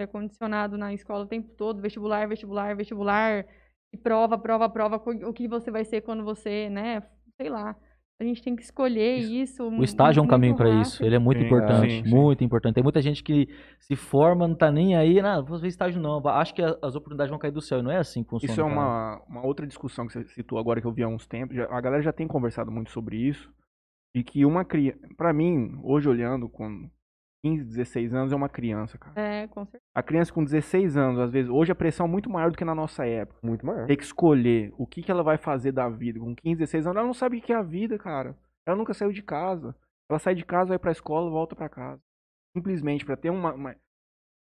É 0.00 0.06
condicionado 0.06 0.78
na 0.78 0.94
escola 0.94 1.24
o 1.24 1.28
tempo 1.28 1.50
todo, 1.54 1.82
vestibular, 1.82 2.26
vestibular, 2.26 2.74
vestibular, 2.74 3.44
e 3.96 4.02
prova, 4.02 4.36
prova, 4.36 4.68
prova, 4.68 5.02
o 5.26 5.32
que 5.32 5.48
você 5.48 5.70
vai 5.70 5.84
ser 5.84 6.02
quando 6.02 6.22
você, 6.22 6.68
né? 6.68 7.02
Sei 7.40 7.48
lá. 7.48 7.74
A 8.18 8.24
gente 8.24 8.42
tem 8.42 8.56
que 8.56 8.62
escolher 8.62 9.18
isso. 9.18 9.68
O 9.68 9.84
estágio 9.84 10.20
é 10.20 10.22
um 10.22 10.26
caminho 10.26 10.56
para 10.56 10.70
isso. 10.80 11.04
Ele 11.04 11.16
é 11.16 11.18
muito 11.18 11.38
Sim, 11.40 11.44
importante, 11.44 11.90
sim, 11.90 12.02
sim. 12.02 12.10
muito 12.10 12.42
importante. 12.42 12.74
Tem 12.74 12.82
muita 12.82 13.02
gente 13.02 13.22
que 13.22 13.46
se 13.78 13.94
forma, 13.94 14.48
não 14.48 14.54
tá 14.54 14.70
nem 14.72 14.96
aí, 14.96 15.20
não, 15.20 15.44
vou 15.44 15.58
fazer 15.58 15.68
estágio 15.68 16.00
não. 16.00 16.26
Acho 16.28 16.54
que 16.54 16.62
as 16.62 16.94
oportunidades 16.94 17.28
vão 17.30 17.38
cair 17.38 17.50
do 17.50 17.60
céu. 17.60 17.80
e 17.80 17.82
Não 17.82 17.90
é 17.90 17.98
assim 17.98 18.22
que 18.22 18.30
funciona. 18.30 18.52
Isso 18.52 18.60
é 18.60 18.64
uma, 18.64 19.22
uma 19.28 19.44
outra 19.44 19.66
discussão 19.66 20.06
que 20.06 20.14
você 20.14 20.24
citou 20.24 20.58
agora 20.58 20.80
que 20.80 20.86
eu 20.86 20.92
vi 20.92 21.02
há 21.02 21.08
uns 21.08 21.26
tempos. 21.26 21.58
A 21.58 21.80
galera 21.80 22.02
já 22.02 22.12
tem 22.12 22.26
conversado 22.26 22.70
muito 22.70 22.90
sobre 22.90 23.16
isso. 23.16 23.52
E 24.14 24.24
que 24.24 24.46
uma 24.46 24.64
criança. 24.64 24.98
Pra 25.14 25.34
mim, 25.34 25.78
hoje 25.82 26.08
olhando 26.08 26.48
com 26.48 26.88
15, 27.50 27.64
16 27.64 28.14
anos, 28.14 28.32
é 28.32 28.36
uma 28.36 28.48
criança, 28.48 28.98
cara. 28.98 29.12
É, 29.20 29.46
com 29.48 29.64
certeza. 29.64 29.82
A 29.94 30.02
criança 30.02 30.32
com 30.32 30.42
16 30.44 30.96
anos, 30.96 31.20
às 31.20 31.30
vezes, 31.30 31.50
hoje 31.50 31.70
a 31.72 31.74
pressão 31.74 32.06
é 32.06 32.08
muito 32.08 32.28
maior 32.30 32.50
do 32.50 32.56
que 32.56 32.64
na 32.64 32.74
nossa 32.74 33.06
época. 33.06 33.38
Muito 33.42 33.64
maior. 33.64 33.86
Ter 33.86 33.96
que 33.96 34.02
escolher 34.04 34.72
o 34.76 34.86
que, 34.86 35.02
que 35.02 35.10
ela 35.10 35.22
vai 35.22 35.38
fazer 35.38 35.72
da 35.72 35.88
vida. 35.88 36.18
Com 36.20 36.34
15, 36.34 36.56
16 36.58 36.86
anos, 36.86 36.96
ela 36.98 37.06
não 37.06 37.14
sabe 37.14 37.38
o 37.38 37.40
que 37.42 37.52
é 37.52 37.56
a 37.56 37.62
vida, 37.62 37.98
cara. 37.98 38.36
Ela 38.66 38.76
nunca 38.76 38.92
saiu 38.94 39.12
de 39.12 39.22
casa. 39.22 39.74
Ela 40.10 40.18
sai 40.18 40.34
de 40.34 40.44
casa, 40.44 40.68
vai 40.70 40.78
pra 40.78 40.92
escola, 40.92 41.30
volta 41.30 41.54
pra 41.56 41.68
casa. 41.68 42.00
Simplesmente 42.56 43.04
pra 43.04 43.16
ter 43.16 43.30
uma, 43.30 43.52
uma- 43.54 43.74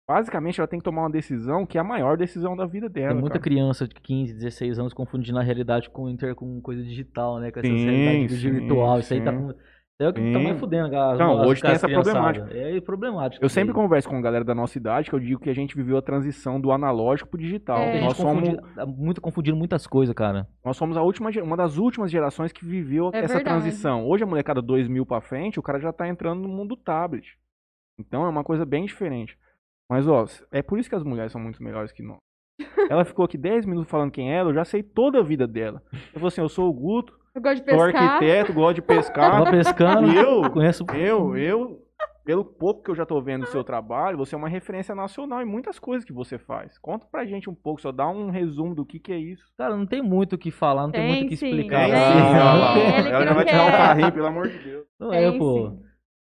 Basicamente, 0.07 0.61
ela 0.61 0.69
tem 0.69 0.79
que 0.79 0.85
tomar 0.85 1.03
uma 1.05 1.11
decisão 1.11 1.65
que 1.65 1.79
é 1.79 1.81
a 1.81 1.85
maior 1.85 2.19
decisão 2.19 2.55
da 2.55 2.67
vida 2.67 2.91
dela. 2.91 3.13
Tem 3.13 3.21
muita 3.21 3.39
cara. 3.39 3.43
criança 3.45 3.89
de 3.89 3.95
15, 3.95 4.35
16 4.35 4.79
anos 4.79 4.93
confundindo 4.93 5.39
a 5.39 5.43
realidade 5.43 5.89
com, 5.89 6.11
inter, 6.11 6.35
com 6.35 6.61
coisa 6.61 6.83
digital, 6.83 7.41
né? 7.41 7.51
Com 7.51 7.61
essa 7.61 7.69
Sim, 7.69 7.85
realidade 7.87 8.37
sim, 8.37 8.51
virtual. 8.51 8.99
Isso 8.99 9.15
aí 9.15 9.25
tá 9.25 9.33
é 10.01 10.09
o 10.09 10.13
que 10.13 10.33
tá 10.33 10.39
mais 10.41 10.59
fudendo. 10.59 10.89
Não, 10.91 11.41
as- 11.41 11.47
hoje 11.47 11.63
tem 11.63 11.71
essa 11.71 11.89
problemática. 11.89 12.49
É 12.53 12.81
problemático. 12.81 13.45
Eu 13.45 13.49
sempre 13.49 13.73
converso 13.73 14.09
com 14.09 14.17
a 14.17 14.21
galera 14.21 14.45
da 14.45 14.55
nossa 14.55 14.77
idade 14.77 15.09
que 15.09 15.15
eu 15.15 15.21
digo 15.21 15.41
que 15.41 15.49
a 15.51 15.55
gente 15.55 15.77
viveu 15.77 15.97
a 15.97 16.03
transição 16.03 16.61
do 16.61 16.73
analógico 16.73 17.29
pro 17.31 17.39
digital. 17.39 17.79
É. 17.79 18.01
Nós, 18.01 18.17
somos, 18.17 18.49
tá 18.75 18.85
muito 18.85 19.21
confundindo 19.21 19.57
muitas 19.57 19.87
coisas, 19.87 20.15
cara. 20.15 20.49
nós 20.65 20.77
somos 20.77 20.97
a 20.97 21.03
última, 21.03 21.31
uma 21.43 21.57
das 21.57 21.77
últimas 21.77 22.11
gerações 22.11 22.53
que 22.53 22.65
viveu 22.65 23.11
É 23.13 23.19
essa 23.19 23.35
verdade. 23.35 23.45
transição. 23.45 24.05
Hoje 24.07 24.25
a 24.25 24.27
molecada 24.27 24.61
2000 24.61 25.07
pra 25.07 25.21
frente, 25.21 25.59
o 25.61 25.63
cara 25.63 25.79
já 25.79 25.93
tá 25.93 26.09
entrando 26.09 26.41
no 26.43 26.49
mundo 26.49 26.71
do 26.71 26.77
tablet. 26.77 27.39
Então 27.99 28.25
é 28.25 28.29
uma 28.29 28.43
coisa 28.43 28.65
bem 28.67 28.85
diferente. 28.87 29.39
Mas 29.89 30.09
ó, 30.09 30.25
é 30.51 30.63
por 30.63 30.79
isso 30.79 30.89
que 30.89 30.95
as 30.97 31.05
mulheres 31.05 31.31
são 31.31 31.41
muito 31.41 31.63
melhores 31.63 31.93
que 31.93 32.03
nós. 32.03 32.19
Ela 32.91 33.05
ficou 33.05 33.25
aqui 33.25 33.37
10 33.39 33.67
minutos 33.67 33.91
falando 33.91 34.11
quem 34.11 34.33
é 34.33 34.37
ela, 34.39 34.51
eu 34.51 34.55
já 34.55 34.65
sei 34.65 34.83
toda 34.83 35.19
a 35.21 35.23
vida 35.23 35.47
dela. 35.47 35.83
Eu 35.93 36.15
falei 36.15 36.29
assim, 36.29 36.41
eu 36.41 36.49
sou 36.49 36.69
o 36.69 36.73
Guto, 36.73 37.17
Eu 37.35 37.43
gosto 37.43 37.65
de 37.65 37.71
sou 37.71 37.85
pescar. 37.85 38.03
arquiteto, 38.03 38.53
gosto 38.53 38.75
de 38.77 38.83
pescar. 38.83 39.31
Tava 39.33 39.51
pescando. 39.51 40.13
E 40.13 40.17
eu, 40.17 40.51
Conheço. 40.51 40.85
Eu, 40.95 41.37
eu, 41.37 41.83
pelo 42.25 42.45
pouco 42.45 42.83
que 42.85 42.91
eu 42.91 42.95
já 42.95 43.05
tô 43.05 43.21
vendo 43.21 43.43
do 43.43 43.49
seu 43.49 43.65
trabalho, 43.65 44.17
você 44.17 44.35
é 44.35 44.39
uma 44.39 44.49
referência 44.49 44.95
nacional 44.95 45.43
em 45.43 45.45
muitas 45.45 45.79
coisas 45.79 46.05
que 46.05 46.13
você 46.13 46.39
faz. 46.39 46.79
Conta 46.79 47.07
pra 47.11 47.25
gente 47.27 47.51
um 47.51 47.55
pouco, 47.55 47.81
só 47.81 47.91
dá 47.91 48.09
um 48.09 48.31
resumo 48.31 48.75
do 48.75 48.87
que 48.87 48.99
que 49.01 49.13
é 49.13 49.19
isso. 49.19 49.45
Cara, 49.59 49.77
não 49.77 49.85
tem 49.85 50.01
muito 50.01 50.35
o 50.35 50.39
que 50.39 50.51
falar, 50.51 50.83
não 50.85 50.93
tem, 50.93 51.01
Tem 51.01 51.11
muito 51.11 51.25
o 51.25 51.29
que 51.29 51.35
explicar. 51.35 51.85
Tem 51.85 51.93
lá. 51.93 52.13
sim, 52.13 52.19
Não 52.19 52.75
tem. 52.75 53.03
que 53.03 53.09
ela 53.11 53.25
já 53.27 53.33
vai 53.35 53.45
tirar 53.45 53.65
um 53.67 53.71
carrinho, 53.71 54.13
pelo 54.13 54.27
amor 54.27 54.49
de 54.49 54.59
Deus. 54.59 54.85
Não 54.99 55.13
é, 55.13 55.31
Tem, 55.31 55.39
pô. 55.39 55.71
sim. 55.71 55.83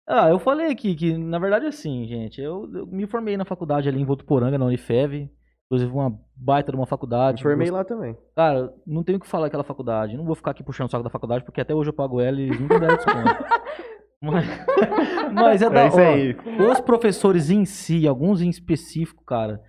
Ah, 0.07 0.29
eu 0.29 0.39
falei 0.39 0.67
aqui 0.71 0.95
que, 0.95 1.17
na 1.17 1.39
verdade, 1.39 1.65
assim, 1.65 2.05
gente, 2.07 2.41
eu, 2.41 2.69
eu 2.73 2.85
me 2.87 3.05
formei 3.07 3.37
na 3.37 3.45
faculdade 3.45 3.87
ali 3.87 4.01
em 4.01 4.05
Votuporanga, 4.05 4.57
na 4.57 4.65
Unifev. 4.65 5.29
Inclusive, 5.73 5.91
uma 5.91 6.19
baita 6.35 6.71
de 6.71 6.77
uma 6.77 6.85
faculdade. 6.85 7.37
Me 7.37 7.49
formei 7.49 7.67
Gost- 7.69 7.77
lá 7.77 7.83
também. 7.83 8.15
Cara, 8.35 8.73
não 8.85 9.03
tenho 9.03 9.17
o 9.17 9.21
que 9.21 9.27
falar 9.27 9.45
daquela 9.45 9.63
faculdade. 9.63 10.15
Não 10.15 10.25
vou 10.25 10.35
ficar 10.35 10.51
aqui 10.51 10.63
puxando 10.63 10.87
o 10.87 10.91
saco 10.91 11.03
da 11.03 11.09
faculdade, 11.09 11.43
porque 11.43 11.61
até 11.61 11.73
hoje 11.73 11.89
eu 11.89 11.93
pago 11.93 12.21
ela 12.21 12.39
e 12.39 12.43
eles 12.43 12.59
nunca 12.59 12.79
deram 12.79 12.95
desconto. 12.95 13.43
mas, 14.21 14.45
mas 15.33 15.61
é 15.61 15.69
da 15.69 15.81
É 15.81 15.89
ó, 15.89 15.97
aí. 15.99 16.35
Os 16.71 16.79
professores 16.79 17.49
em 17.49 17.65
si, 17.65 18.07
alguns 18.07 18.41
em 18.41 18.49
específico, 18.49 19.23
cara, 19.25 19.61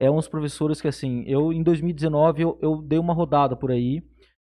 é 0.00 0.08
uns 0.10 0.28
professores 0.28 0.80
que, 0.80 0.86
assim, 0.88 1.24
eu 1.26 1.52
em 1.52 1.62
2019 1.62 2.42
eu, 2.42 2.58
eu 2.62 2.76
dei 2.80 2.98
uma 3.00 3.12
rodada 3.12 3.56
por 3.56 3.70
aí, 3.72 4.00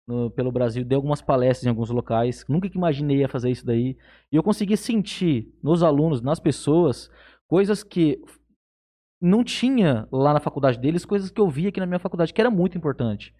no- 0.08 0.30
pelo 0.32 0.52
Brasil, 0.52 0.84
dei 0.84 0.96
algumas 0.98 1.22
palestras 1.22 1.66
em 1.66 1.70
alguns 1.70 1.90
locais, 1.90 2.44
nunca 2.50 2.70
que 2.70 2.78
imaginei 2.78 3.20
ia 3.20 3.30
fazer 3.30 3.50
isso 3.50 3.66
daí, 3.66 3.96
e 4.32 4.36
eu 4.36 4.44
consegui 4.44 4.76
sentir 4.76 5.54
nos 5.64 5.84
alunos, 5.84 6.22
nas 6.22 6.40
pessoas, 6.40 7.10
coisas 7.48 7.82
que 7.84 8.20
não 9.22 9.44
tinha 9.44 10.08
lá 10.12 10.34
na 10.34 10.40
faculdade 10.40 10.80
deles, 10.80 11.06
coisas 11.06 11.30
que 11.32 11.42
eu 11.42 11.50
via 11.50 11.70
aqui 11.70 11.80
na 11.80 11.86
minha 11.86 12.00
faculdade, 12.00 12.34
que 12.34 12.42
era 12.42 12.52
muito 12.52 12.78
importante. 12.78 13.34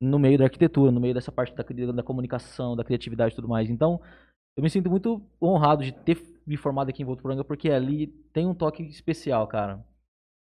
No 0.00 0.18
meio 0.18 0.36
da 0.36 0.44
arquitetura, 0.44 0.90
no 0.90 1.00
meio 1.00 1.14
dessa 1.14 1.30
parte 1.32 1.54
da, 1.54 1.64
da 1.92 2.02
comunicação, 2.02 2.74
da 2.76 2.84
criatividade 2.84 3.32
e 3.32 3.36
tudo 3.36 3.48
mais. 3.48 3.70
Então, 3.70 4.00
eu 4.56 4.62
me 4.62 4.68
sinto 4.68 4.90
muito 4.90 5.22
honrado 5.40 5.82
de 5.84 5.92
ter 5.92 6.20
me 6.46 6.56
formado 6.56 6.88
aqui 6.90 7.02
em 7.02 7.06
Votuporanga, 7.06 7.44
porque 7.44 7.70
ali 7.70 8.08
tem 8.32 8.46
um 8.46 8.54
toque 8.54 8.82
especial, 8.82 9.46
cara. 9.46 9.84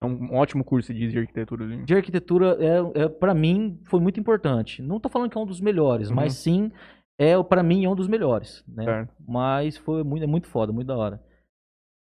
É 0.02 0.06
um 0.06 0.36
ótimo 0.36 0.63
curso 0.63 0.93
de 0.93 1.08
de 1.08 1.17
arquitetura 1.20 1.63
ali. 1.65 1.84
De 1.84 1.96
arquitetura, 1.96 2.58
é, 2.60 3.04
é, 3.04 3.10
para 3.10 3.34
mim, 3.34 3.80
foi 3.86 4.00
muito 4.00 4.20
importante. 4.20 4.82
Não 4.82 5.00
tô 5.00 5.10
falando 5.10 5.30
que 5.32 5.38
é 5.38 5.41
um 5.41 5.46
dos 5.46 5.62
melhores, 5.62 6.10
Uhum. 6.10 6.15
mas 6.15 6.34
sim, 6.34 6.72
é 7.20 7.41
para 7.41 7.63
mim, 7.63 7.86
é 7.86 7.89
um 7.89 7.96
dos 7.96 8.08
melhores, 8.08 8.63
né? 8.67 8.84
Certo. 8.84 9.13
Mas 9.28 9.78
foi 9.78 10.04
muito, 10.04 10.24
é 10.24 10.28
muito 10.28 10.48
foda, 10.48 10.72
muito 10.72 10.88
da 10.88 10.98
hora. 10.98 11.24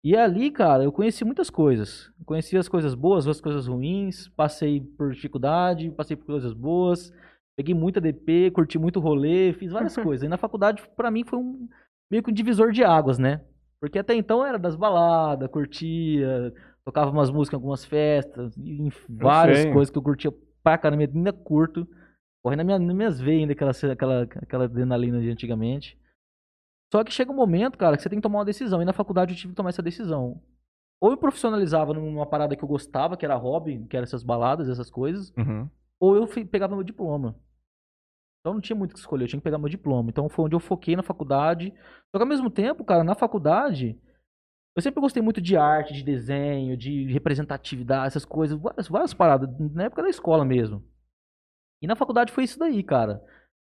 E 0.04 0.16
ali, 0.16 0.50
cara, 0.50 0.84
eu 0.84 0.92
conheci 0.92 1.24
muitas 1.24 1.50
coisas. 1.50 2.12
Conheci 2.26 2.58
as 2.58 2.68
coisas 2.68 2.96
boas, 2.96 3.28
as 3.28 3.40
coisas 3.40 3.68
ruins, 3.68 4.28
passei 4.30 4.82
por 4.82 5.12
dificuldade, 5.12 5.92
passei 5.92 6.18
por 6.18 6.26
coisas 6.26 6.54
boas, 6.54 7.14
peguei 7.56 7.76
muita 7.76 8.02
DP, 8.02 8.52
curti 8.52 8.80
muito 8.80 9.00
rolê, 9.00 9.54
fiz 9.54 9.72
várias 9.72 9.96
coisas. 9.96 10.26
E 10.26 10.28
na 10.28 10.38
faculdade, 10.38 10.82
pra 10.96 11.12
mim, 11.12 11.24
foi 11.24 11.38
um 11.38 11.70
meio 12.12 12.24
que 12.24 12.32
um 12.32 12.34
divisor 12.34 12.72
de 12.72 12.84
águas, 12.84 13.20
né? 13.20 13.42
Porque 13.80 14.00
até 14.00 14.16
então 14.16 14.46
era 14.46 14.58
das 14.58 14.76
baladas, 14.76 15.50
curtia, 15.50 16.54
tocava 16.84 17.12
umas 17.12 17.30
músicas 17.30 17.54
em 17.54 17.62
algumas 17.62 17.86
festas, 17.86 18.58
em 18.58 18.92
várias 19.08 19.60
sei. 19.60 19.72
coisas 19.72 19.92
que 19.92 19.98
eu 19.98 20.04
curtia 20.04 20.34
pra 20.64 20.78
caramba, 20.78 21.04
ainda 21.04 21.32
curto. 21.34 21.88
Corre 22.44 22.56
na 22.56 22.64
minha, 22.64 22.80
nas 22.80 22.96
minhas 22.96 23.22
veias 23.22 23.42
ainda 23.42 23.54
aquela, 23.54 23.72
aquela, 23.94 24.22
aquela 24.24 24.64
adrenalina 24.66 25.22
de 25.22 25.30
antigamente. 25.30 25.98
Só 26.92 27.04
que 27.04 27.12
chega 27.12 27.32
um 27.32 27.36
momento, 27.36 27.78
cara, 27.78 27.96
que 27.96 28.04
você 28.04 28.10
tem 28.10 28.20
que 28.20 28.24
tomar 28.24 28.40
uma 28.40 28.46
decisão. 28.46 28.82
E 28.82 28.86
na 28.86 28.94
faculdade 28.94 29.34
eu 29.34 29.38
tive 29.38 29.54
que 29.54 29.58
tomar 29.58 29.70
essa 29.70 29.82
decisão. 29.82 30.42
Ou 31.02 31.12
eu 31.12 31.18
profissionalizava 31.18 31.94
numa 31.94 32.26
parada 32.26 32.56
que 32.56 32.64
eu 32.64 32.68
gostava, 32.68 33.16
que 33.18 33.26
era 33.26 33.36
hobby, 33.36 33.86
que 33.88 33.96
eram 33.96 34.04
essas 34.04 34.24
baladas, 34.24 34.70
essas 34.70 34.90
coisas, 34.92 35.34
Uhum. 35.38 35.70
ou 36.00 36.16
eu 36.16 36.28
pegava 36.48 36.76
meu 36.76 36.84
diploma. 36.84 37.36
Então 38.40 38.54
não 38.56 38.62
tinha 38.62 38.76
muito 38.76 38.92
o 38.92 38.94
que 38.96 39.00
escolher, 39.00 39.24
eu 39.24 39.28
tinha 39.28 39.40
que 39.40 39.44
pegar 39.44 39.58
meu 39.58 39.70
diploma. 39.70 40.10
Então 40.10 40.28
foi 40.28 40.46
onde 40.46 40.56
eu 40.56 40.60
foquei 40.60 40.96
na 40.96 41.04
faculdade. 41.04 41.72
Só 42.12 42.18
que 42.18 42.24
ao 42.24 42.28
mesmo 42.28 42.50
tempo, 42.50 42.84
cara, 42.84 43.04
na 43.04 43.16
faculdade, 43.16 44.00
eu 44.76 44.82
sempre 44.82 45.00
gostei 45.02 45.22
muito 45.24 45.40
de 45.42 45.56
arte, 45.56 45.94
de 45.94 46.04
desenho, 46.04 46.76
de 46.76 47.06
representatividade, 47.12 48.08
essas 48.08 48.26
coisas, 48.26 48.60
várias, 48.60 48.88
várias 48.88 49.14
paradas, 49.14 49.50
na 49.74 49.84
época 49.84 50.02
da 50.04 50.10
escola 50.10 50.44
mesmo. 50.44 50.84
E 51.82 51.88
na 51.88 51.96
faculdade 51.96 52.32
foi 52.32 52.44
isso 52.44 52.60
daí, 52.60 52.84
cara. 52.84 53.24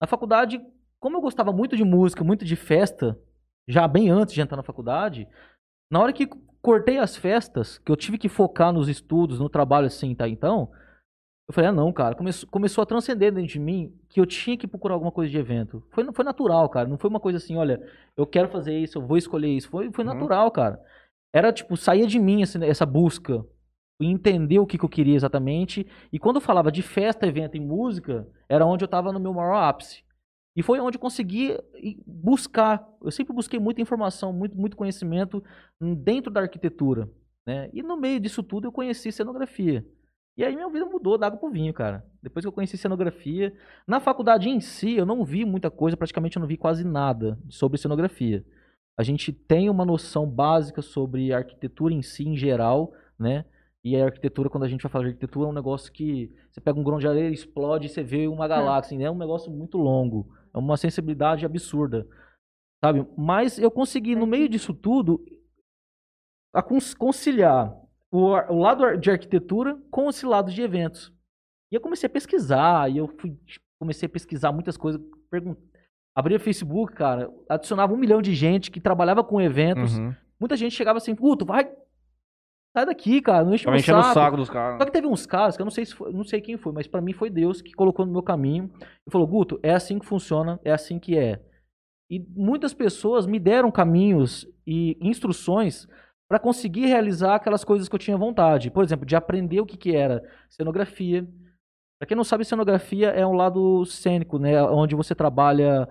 Na 0.00 0.06
faculdade, 0.06 0.60
como 1.00 1.16
eu 1.16 1.20
gostava 1.20 1.52
muito 1.52 1.76
de 1.76 1.84
música, 1.84 2.24
muito 2.24 2.44
de 2.44 2.56
festa, 2.56 3.18
já 3.68 3.86
bem 3.86 4.10
antes 4.10 4.34
de 4.34 4.40
entrar 4.40 4.56
na 4.56 4.62
faculdade, 4.62 5.28
na 5.90 6.00
hora 6.00 6.12
que 6.12 6.26
cortei 6.60 6.98
as 6.98 7.16
festas, 7.16 7.78
que 7.78 7.90
eu 7.90 7.96
tive 7.96 8.18
que 8.18 8.28
focar 8.28 8.72
nos 8.72 8.88
estudos, 8.88 9.38
no 9.38 9.48
trabalho 9.48 9.86
assim, 9.86 10.14
tá? 10.14 10.28
Então, 10.28 10.70
eu 11.48 11.54
falei, 11.54 11.70
ah, 11.70 11.72
não, 11.72 11.92
cara, 11.92 12.14
começou, 12.14 12.48
começou 12.50 12.82
a 12.82 12.86
transcender 12.86 13.32
dentro 13.32 13.48
de 13.50 13.58
mim 13.58 13.94
que 14.08 14.20
eu 14.20 14.26
tinha 14.26 14.56
que 14.56 14.66
procurar 14.66 14.94
alguma 14.94 15.12
coisa 15.12 15.30
de 15.30 15.38
evento. 15.38 15.82
Foi, 15.90 16.04
foi 16.12 16.24
natural, 16.24 16.68
cara. 16.68 16.86
Não 16.88 16.98
foi 16.98 17.08
uma 17.08 17.20
coisa 17.20 17.38
assim, 17.38 17.56
olha, 17.56 17.80
eu 18.16 18.26
quero 18.26 18.48
fazer 18.50 18.76
isso, 18.78 18.98
eu 18.98 19.06
vou 19.06 19.16
escolher 19.16 19.48
isso. 19.48 19.68
Foi, 19.70 19.90
foi 19.92 20.04
Uhum. 20.04 20.12
natural, 20.12 20.50
cara. 20.50 20.82
Era 21.34 21.52
tipo, 21.52 21.76
saía 21.76 22.06
de 22.06 22.18
mim 22.18 22.42
esse- 22.42 22.62
essa 22.64 22.84
busca, 22.84 23.44
entender 24.00 24.58
o 24.58 24.66
que, 24.66 24.76
que 24.78 24.84
eu 24.84 24.88
queria 24.88 25.14
exatamente. 25.16 25.86
E 26.12 26.18
quando 26.18 26.36
eu 26.36 26.42
falava 26.42 26.70
de 26.70 26.82
festa, 26.82 27.26
evento 27.26 27.56
e 27.56 27.60
música, 27.60 28.26
era 28.48 28.66
onde 28.66 28.84
eu 28.84 28.88
tava 28.88 29.12
no 29.12 29.20
meu 29.20 29.32
maior 29.32 29.54
ápice. 29.54 30.02
E 30.58 30.62
foi 30.64 30.80
onde 30.80 30.96
eu 30.96 31.00
consegui 31.00 31.56
buscar. 32.04 32.84
Eu 33.00 33.12
sempre 33.12 33.32
busquei 33.32 33.60
muita 33.60 33.80
informação, 33.80 34.32
muito, 34.32 34.58
muito 34.58 34.76
conhecimento 34.76 35.40
dentro 35.80 36.32
da 36.32 36.40
arquitetura. 36.40 37.08
Né? 37.46 37.70
E 37.72 37.80
no 37.80 37.96
meio 37.96 38.18
disso 38.18 38.42
tudo 38.42 38.66
eu 38.66 38.72
conheci 38.72 39.12
cenografia. 39.12 39.86
E 40.36 40.44
aí 40.44 40.56
minha 40.56 40.68
vida 40.68 40.84
mudou 40.84 41.16
da 41.16 41.28
água 41.28 41.38
pro 41.38 41.48
vinho, 41.48 41.72
cara. 41.72 42.04
Depois 42.20 42.42
que 42.42 42.48
eu 42.48 42.52
conheci 42.52 42.76
cenografia. 42.76 43.54
Na 43.86 44.00
faculdade 44.00 44.48
em 44.48 44.58
si, 44.58 44.94
eu 44.94 45.06
não 45.06 45.24
vi 45.24 45.44
muita 45.44 45.70
coisa, 45.70 45.96
praticamente 45.96 46.36
eu 46.36 46.40
não 46.40 46.48
vi 46.48 46.56
quase 46.56 46.82
nada 46.82 47.38
sobre 47.48 47.78
cenografia. 47.78 48.44
A 48.98 49.04
gente 49.04 49.32
tem 49.32 49.70
uma 49.70 49.84
noção 49.84 50.28
básica 50.28 50.82
sobre 50.82 51.32
arquitetura 51.32 51.94
em 51.94 52.02
si, 52.02 52.26
em 52.26 52.36
geral, 52.36 52.92
né? 53.16 53.44
E 53.84 53.94
a 53.94 54.06
arquitetura, 54.06 54.50
quando 54.50 54.64
a 54.64 54.68
gente 54.68 54.82
vai 54.82 54.90
falar 54.90 55.04
de 55.04 55.10
arquitetura, 55.10 55.46
é 55.46 55.50
um 55.50 55.54
negócio 55.54 55.92
que 55.92 56.34
você 56.50 56.60
pega 56.60 56.80
um 56.80 56.82
grão 56.82 56.98
de 56.98 57.06
areia, 57.06 57.30
explode 57.30 57.86
e 57.86 57.88
você 57.88 58.02
vê 58.02 58.26
uma 58.26 58.48
galáxia. 58.48 59.00
É 59.00 59.08
um 59.08 59.16
negócio 59.16 59.52
muito 59.52 59.78
longo. 59.78 60.36
É 60.54 60.58
uma 60.58 60.76
sensibilidade 60.76 61.44
absurda. 61.46 62.06
Sabe? 62.84 63.06
Mas 63.16 63.58
eu 63.58 63.70
consegui, 63.70 64.14
no 64.14 64.26
meio 64.26 64.48
disso 64.48 64.72
tudo, 64.72 65.24
conciliar 66.98 67.74
o, 68.10 68.26
o 68.52 68.58
lado 68.58 68.96
de 68.96 69.10
arquitetura 69.10 69.76
com 69.90 70.08
esse 70.08 70.24
lado 70.24 70.50
de 70.50 70.62
eventos. 70.62 71.12
E 71.72 71.76
eu 71.76 71.80
comecei 71.80 72.06
a 72.06 72.10
pesquisar, 72.10 72.90
e 72.90 72.96
eu 72.98 73.08
fui, 73.18 73.32
tipo, 73.46 73.64
comecei 73.80 74.06
a 74.06 74.10
pesquisar 74.10 74.52
muitas 74.52 74.76
coisas, 74.76 75.00
pergun- 75.30 75.56
Abria 76.16 76.40
Facebook, 76.40 76.94
cara, 76.94 77.30
adicionava 77.48 77.92
um 77.92 77.96
milhão 77.96 78.20
de 78.20 78.34
gente 78.34 78.72
que 78.72 78.80
trabalhava 78.80 79.22
com 79.22 79.40
eventos. 79.40 79.98
Uhum. 79.98 80.12
Muita 80.40 80.56
gente 80.56 80.74
chegava 80.74 80.96
assim, 80.96 81.14
Guto, 81.14 81.44
vai. 81.44 81.70
Sai 82.78 82.86
daqui, 82.86 83.20
cara, 83.20 83.44
não 83.44 83.54
enche 83.54 83.68
o 83.68 84.02
saco. 84.02 84.36
dos 84.36 84.46
Só 84.46 84.52
caras. 84.52 84.84
que 84.84 84.92
teve 84.92 85.06
uns 85.08 85.26
caras 85.26 85.56
que 85.56 85.62
eu 85.62 85.64
não 85.64 85.70
sei 85.70 85.84
se 85.84 85.94
foi- 85.94 86.12
não 86.12 86.22
sei 86.22 86.40
quem 86.40 86.56
foi, 86.56 86.72
mas 86.72 86.86
pra 86.86 87.00
mim 87.00 87.12
foi 87.12 87.28
Deus 87.28 87.60
que 87.60 87.72
colocou 87.72 88.06
no 88.06 88.12
meu 88.12 88.22
caminho 88.22 88.70
e 89.06 89.10
falou: 89.10 89.26
"Guto, 89.26 89.58
é 89.62 89.72
assim 89.72 89.98
que 89.98 90.06
funciona, 90.06 90.60
é 90.64 90.70
assim 90.70 90.98
que 90.98 91.18
é". 91.18 91.40
E 92.10 92.20
muitas 92.36 92.72
pessoas 92.72 93.26
me 93.26 93.38
deram 93.40 93.70
caminhos 93.70 94.46
e 94.66 94.96
instruções 95.00 95.88
pra 96.30 96.38
conseguir 96.38 96.86
realizar 96.86 97.34
aquelas 97.34 97.64
coisas 97.64 97.88
que 97.88 97.94
eu 97.94 97.98
tinha 97.98 98.16
vontade. 98.16 98.70
Por 98.70 98.84
exemplo, 98.84 99.04
de 99.04 99.16
aprender 99.16 99.60
o 99.60 99.66
que 99.66 99.76
que 99.76 99.96
era 99.96 100.22
cenografia. 100.48 101.26
Pra 102.00 102.06
quem 102.06 102.16
não 102.16 102.22
sabe, 102.22 102.44
cenografia 102.44 103.08
é 103.08 103.26
um 103.26 103.32
lado 103.32 103.84
cênico, 103.86 104.38
né, 104.38 104.62
onde 104.62 104.94
você 104.94 105.14
trabalha 105.16 105.88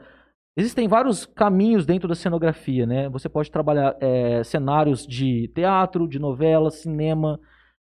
Existem 0.57 0.87
vários 0.87 1.23
caminhos 1.23 1.85
dentro 1.85 2.07
da 2.07 2.15
cenografia, 2.15 2.83
né? 2.87 3.07
Você 3.09 3.29
pode 3.29 3.51
trabalhar 3.51 3.95
é, 4.01 4.43
cenários 4.43 5.05
de 5.05 5.47
teatro, 5.49 6.07
de 6.07 6.17
novela, 6.17 6.71
cinema, 6.71 7.39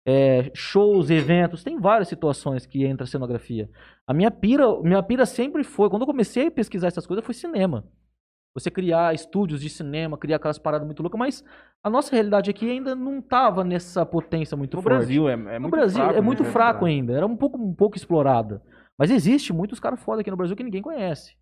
é, 0.06 0.50
shows, 0.54 1.10
eventos. 1.10 1.62
Tem 1.62 1.78
várias 1.78 2.08
situações 2.08 2.64
que 2.64 2.86
entra 2.86 3.04
a 3.04 3.06
cenografia. 3.06 3.68
A 4.06 4.14
minha 4.14 4.30
pira, 4.30 4.80
minha 4.80 5.02
pira 5.02 5.26
sempre 5.26 5.62
foi, 5.62 5.90
quando 5.90 6.02
eu 6.02 6.06
comecei 6.06 6.46
a 6.46 6.50
pesquisar 6.50 6.86
essas 6.86 7.06
coisas, 7.06 7.22
foi 7.22 7.34
cinema. 7.34 7.84
Você 8.54 8.70
criar 8.70 9.12
estúdios 9.12 9.60
de 9.60 9.68
cinema, 9.68 10.16
criar 10.16 10.36
aquelas 10.36 10.58
paradas 10.58 10.86
muito 10.86 11.02
loucas, 11.02 11.18
mas 11.18 11.44
a 11.82 11.90
nossa 11.90 12.14
realidade 12.14 12.48
aqui 12.48 12.70
ainda 12.70 12.94
não 12.94 13.18
estava 13.18 13.62
nessa 13.62 14.06
potência 14.06 14.56
muito 14.56 14.74
No 14.78 14.82
forte. 14.82 14.94
Brasil 14.94 15.28
é, 15.28 15.32
é 15.32 15.36
muito 15.36 15.62
no 15.62 15.68
Brasil 15.70 15.98
fraco, 15.98 16.12
é 16.12 16.14
né? 16.14 16.20
muito 16.22 16.44
fraco 16.44 16.84
ainda, 16.86 17.12
era 17.12 17.26
um 17.26 17.36
pouco, 17.36 17.58
um 17.58 17.74
pouco 17.74 17.96
explorada. 17.96 18.62
Mas 18.96 19.10
existe 19.10 19.52
muitos 19.52 19.78
caras 19.78 20.00
foda 20.00 20.22
aqui 20.22 20.30
no 20.30 20.36
Brasil 20.36 20.56
que 20.56 20.62
ninguém 20.62 20.80
conhece. 20.80 21.36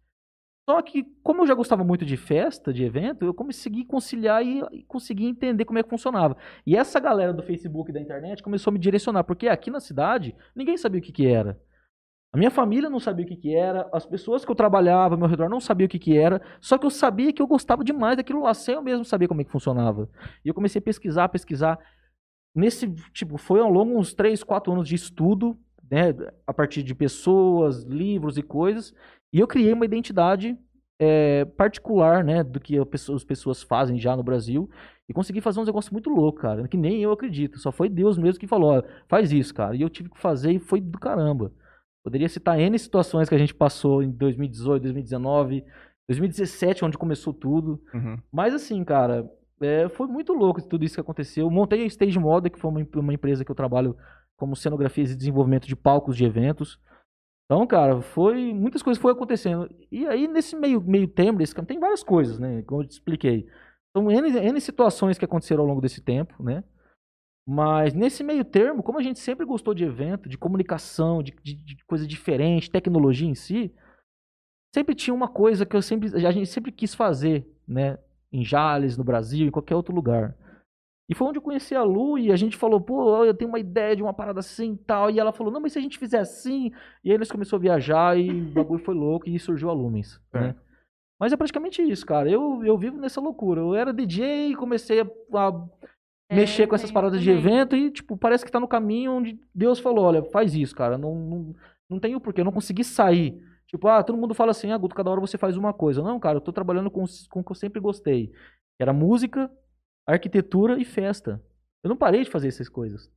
Só 0.69 0.81
que, 0.81 1.03
como 1.23 1.43
eu 1.43 1.47
já 1.47 1.55
gostava 1.55 1.83
muito 1.83 2.05
de 2.05 2.17
festa, 2.17 2.73
de 2.73 2.85
evento, 2.85 3.25
eu 3.25 3.35
consegui 3.35 3.85
conciliar 3.85 4.45
e, 4.45 4.63
e 4.71 4.83
consegui 4.85 5.27
entender 5.27 5.65
como 5.65 5.79
é 5.79 5.83
que 5.83 5.91
funcionava. 5.91 6.37
E 6.65 6.77
essa 6.77 7.01
galera 7.01 7.33
do 7.33 7.43
Facebook 7.43 7.91
e 7.91 7.95
da 7.95 8.01
internet 8.01 8.43
começou 8.43 8.71
a 8.71 8.75
me 8.75 8.79
direcionar, 8.79 9.25
porque 9.25 9.49
aqui 9.49 9.71
na 9.71 9.81
cidade 9.81 10.37
ninguém 10.55 10.77
sabia 10.77 11.01
o 11.01 11.03
que, 11.03 11.11
que 11.11 11.27
era. 11.27 11.61
A 12.33 12.39
minha 12.39 12.51
família 12.51 12.89
não 12.89 13.01
sabia 13.01 13.27
o 13.27 13.29
que, 13.29 13.37
que 13.37 13.55
era, 13.55 13.91
as 13.93 14.07
pessoas 14.07 14.43
que 14.45 14.51
eu 14.51 14.55
trabalhava 14.55 15.15
ao 15.15 15.19
meu 15.19 15.29
redor 15.29 15.51
não 15.51 15.61
sabiam 15.61 15.87
o 15.87 15.89
que, 15.89 15.99
que 15.99 16.17
era, 16.17 16.41
só 16.63 16.79
que 16.79 16.87
eu 16.87 16.91
sabia 16.91 17.33
que 17.33 17.43
eu 17.43 17.47
gostava 17.47 17.85
demais 17.85 18.17
daquilo 18.17 18.43
lá, 18.43 18.55
sem 18.55 18.75
eu 18.75 18.83
mesmo 18.83 19.05
saber 19.05 19.29
como 19.29 19.43
é 19.43 19.45
que 19.45 19.51
funcionava. 19.51 20.09
E 20.43 20.49
eu 20.49 20.55
comecei 20.55 20.79
a 20.79 20.83
pesquisar, 20.83 21.29
pesquisar. 21.29 21.79
Nesse, 22.55 22.89
tipo, 23.13 23.37
foi 23.37 23.61
ao 23.61 23.69
longo 23.69 23.99
uns 23.99 24.15
3, 24.15 24.43
4 24.43 24.73
anos 24.73 24.89
de 24.89 24.95
estudo, 24.95 25.59
né, 25.91 26.15
a 26.47 26.55
partir 26.55 26.83
de 26.83 26.95
pessoas, 26.95 27.83
livros 27.83 28.39
e 28.39 28.43
coisas, 28.43 28.95
e 29.33 29.41
eu 29.41 29.47
criei 29.47 29.73
uma 29.73 29.85
identidade 29.85 30.57
é, 30.99 31.45
particular, 31.45 32.23
né, 32.23 32.45
do 32.45 32.61
que 32.61 32.83
pessoa- 32.87 33.17
as 33.17 33.25
pessoas 33.25 33.63
fazem 33.63 33.99
já 33.99 34.17
no 34.17 34.23
Brasil, 34.23 34.71
e 35.09 35.13
consegui 35.13 35.41
fazer 35.41 35.59
uns 35.59 35.67
negócios 35.67 35.91
muito 35.91 36.09
loucos, 36.09 36.41
cara, 36.43 36.69
que 36.69 36.77
nem 36.77 37.03
eu 37.03 37.11
acredito, 37.11 37.59
só 37.59 37.73
foi 37.73 37.89
Deus 37.89 38.17
mesmo 38.17 38.39
que 38.39 38.47
falou, 38.47 38.79
ó, 38.79 38.83
faz 39.09 39.33
isso, 39.33 39.53
cara, 39.53 39.75
e 39.75 39.83
eu 39.83 39.91
tive 39.91 40.09
que 40.11 40.19
fazer 40.21 40.53
e 40.53 40.59
foi 40.61 40.81
do 40.81 40.99
caramba. 40.99 41.51
Poderia 42.05 42.29
citar 42.29 42.59
N 42.61 42.79
situações 42.79 43.29
que 43.29 43.35
a 43.35 43.39
gente 43.39 43.55
passou 43.55 44.03
em 44.03 44.11
2018, 44.11 44.83
2019, 44.83 45.65
2017, 46.09 46.85
onde 46.85 46.99
começou 46.99 47.33
tudo, 47.33 47.81
Uhum. 47.95 48.19
mas 48.31 48.55
assim, 48.55 48.85
cara, 48.85 49.29
é, 49.61 49.89
foi 49.89 50.07
muito 50.07 50.33
louco 50.33 50.61
tudo 50.63 50.85
isso 50.85 50.95
que 50.95 51.01
aconteceu. 51.01 51.49
Montei 51.51 51.83
a 51.83 51.87
Stage 51.87 52.19
Moda, 52.19 52.51
que 52.51 52.59
foi 52.59 52.71
uma, 52.71 52.87
uma 52.97 53.15
empresa 53.15 53.45
que 53.45 53.51
eu 53.51 53.55
trabalho 53.55 53.97
como 54.37 54.57
cenografias 54.57 55.11
e 55.13 55.17
desenvolvimento 55.17 55.67
de 55.69 55.77
palcos 55.77 56.17
de 56.17 56.25
eventos. 56.25 56.79
Então, 57.45 57.67
cara, 57.67 58.01
foi 58.01 58.53
muitas 58.55 58.83
coisas 58.83 59.01
foram 59.01 59.15
acontecendo. 59.15 59.69
E 59.91 60.07
aí 60.07 60.27
nesse 60.27 60.57
meio 60.57 60.81
meio 60.81 61.09
campo 61.09 61.67
tem 61.67 61.79
várias 61.79 62.03
coisas, 62.03 62.39
né, 62.39 62.63
como 62.63 62.83
eu 62.83 62.87
te 62.87 62.93
expliquei. 62.93 63.47
São 63.97 64.11
N, 64.11 64.29
N 64.31 64.61
situações 64.61 65.19
que 65.19 65.25
aconteceram 65.25 65.63
ao 65.63 65.69
longo 65.69 65.81
desse 65.81 66.01
tempo, 66.01 66.43
né? 66.43 66.65
Mas 67.47 67.93
nesse 67.93 68.23
meio 68.23 68.45
termo, 68.45 68.83
como 68.83 68.99
a 68.99 69.03
gente 69.03 69.19
sempre 69.19 69.45
gostou 69.45 69.75
de 69.75 69.85
evento, 69.85 70.29
de 70.29 70.39
comunicação, 70.39 71.23
de, 71.23 71.33
de, 71.43 71.55
de 71.55 71.85
coisa 71.85 72.07
diferente, 72.07 72.71
tecnologia 72.71 73.29
em 73.29 73.35
si, 73.35 73.75
sempre 74.75 74.95
tinha 74.95 75.13
uma 75.13 75.29
coisa 75.29 75.67
que 75.67 75.77
eu 75.77 75.83
sempre, 75.83 76.15
a 76.27 76.31
gente 76.31 76.47
sempre 76.47 76.73
quis 76.73 76.95
fazer, 76.95 77.47
né? 77.67 77.99
Em 78.33 78.45
Jales, 78.45 78.97
no 78.97 79.05
Brasil, 79.05 79.47
em 79.47 79.51
qualquer 79.51 79.75
outro 79.75 79.95
lugar. 79.95 80.35
E 81.13 81.15
foi 81.15 81.29
onde 81.29 81.37
eu 81.39 81.43
conheci 81.43 81.75
a 81.75 81.83
Lu 81.83 82.19
e 82.19 82.33
a 82.33 82.37
gente 82.37 82.57
falou, 82.57 82.81
pô, 82.81 83.23
eu 83.23 83.35
tenho 83.35 83.51
uma 83.51 83.59
ideia 83.59 83.95
de 83.95 84.03
uma 84.03 84.15
parada 84.15 84.41
assim 84.41 84.73
e 84.73 84.79
tal. 84.79 85.11
E 85.11 85.21
ela 85.21 85.31
falou, 85.31 85.53
não, 85.53 85.61
mas 85.61 85.75
se 85.75 85.79
a 85.79 85.83
gente 85.83 85.99
fizer 85.99 86.21
assim. 86.21 86.73
E 87.05 87.13
aí 87.13 87.19
nós 87.19 87.31
começamos 87.31 87.61
a 87.61 87.63
viajar 87.69 88.19
e 88.19 88.31
o 88.31 88.53
bagulho 88.53 88.83
foi 88.83 88.95
louco 88.95 89.29
e 89.29 89.39
surgiu 89.39 89.69
a 89.69 89.75
Lumens, 89.75 90.19
né? 90.33 90.57
Mas 91.21 91.33
é 91.33 91.37
praticamente 91.37 91.83
isso, 91.83 92.07
cara. 92.07 92.31
Eu, 92.31 92.65
eu 92.65 92.79
vivo 92.79 92.97
nessa 92.97 93.21
loucura. 93.21 93.61
Eu 93.61 93.75
era 93.75 93.93
DJ, 93.93 94.57
comecei 94.57 95.01
a, 95.03 95.07
a 95.35 95.69
É, 96.31 96.35
mexer 96.35 96.67
com 96.67 96.75
essas 96.75 96.91
paradas 96.91 97.21
de 97.21 97.31
também. 97.31 97.39
evento 97.39 97.77
e, 97.77 97.91
tipo, 97.91 98.17
parece 98.17 98.45
que 98.45 98.51
tá 98.51 98.59
no 98.59 98.67
caminho 98.69 99.13
onde 99.13 99.39
Deus 99.55 99.79
falou, 99.79 100.07
olha, 100.07 100.23
faz 100.25 100.55
isso, 100.55 100.75
cara. 100.75 100.97
Não, 100.97 101.15
não, 101.15 101.55
não 101.91 102.01
tem 102.01 102.15
o 102.17 102.21
porquê, 102.21 102.41
eu 102.41 102.45
não 102.45 102.53
consegui 102.53 102.83
sair. 102.85 103.39
Tipo, 103.69 103.89
ah, 103.89 104.03
todo 104.03 104.19
mundo 104.19 104.35
fala 104.35 104.51
assim, 104.53 104.73
ah, 104.73 104.79
Guto, 104.79 104.95
cada 104.95 105.11
hora 105.11 105.21
você 105.21 105.39
faz 105.39 105.57
uma 105.57 105.73
coisa. 105.75 106.03
Não, 106.03 106.19
cara, 106.19 106.39
eu 106.39 106.41
tô 106.41 106.53
trabalhando 106.53 106.91
com, 106.91 107.05
com 107.31 107.41
o 107.41 107.45
que 107.45 107.53
eu 107.53 107.57
sempre 107.57 107.81
gostei. 107.81 108.29
Que 108.29 108.83
era 108.83 108.93
música, 108.93 109.51
arquitetura 110.07 110.81
e 110.81 110.85
festa. 110.85 111.43
Eu 111.85 111.89
não 111.89 111.97
parei 111.97 112.23
de 112.25 112.31
fazer 112.31 112.49
essas 112.49 112.69
coisas. 112.69 113.11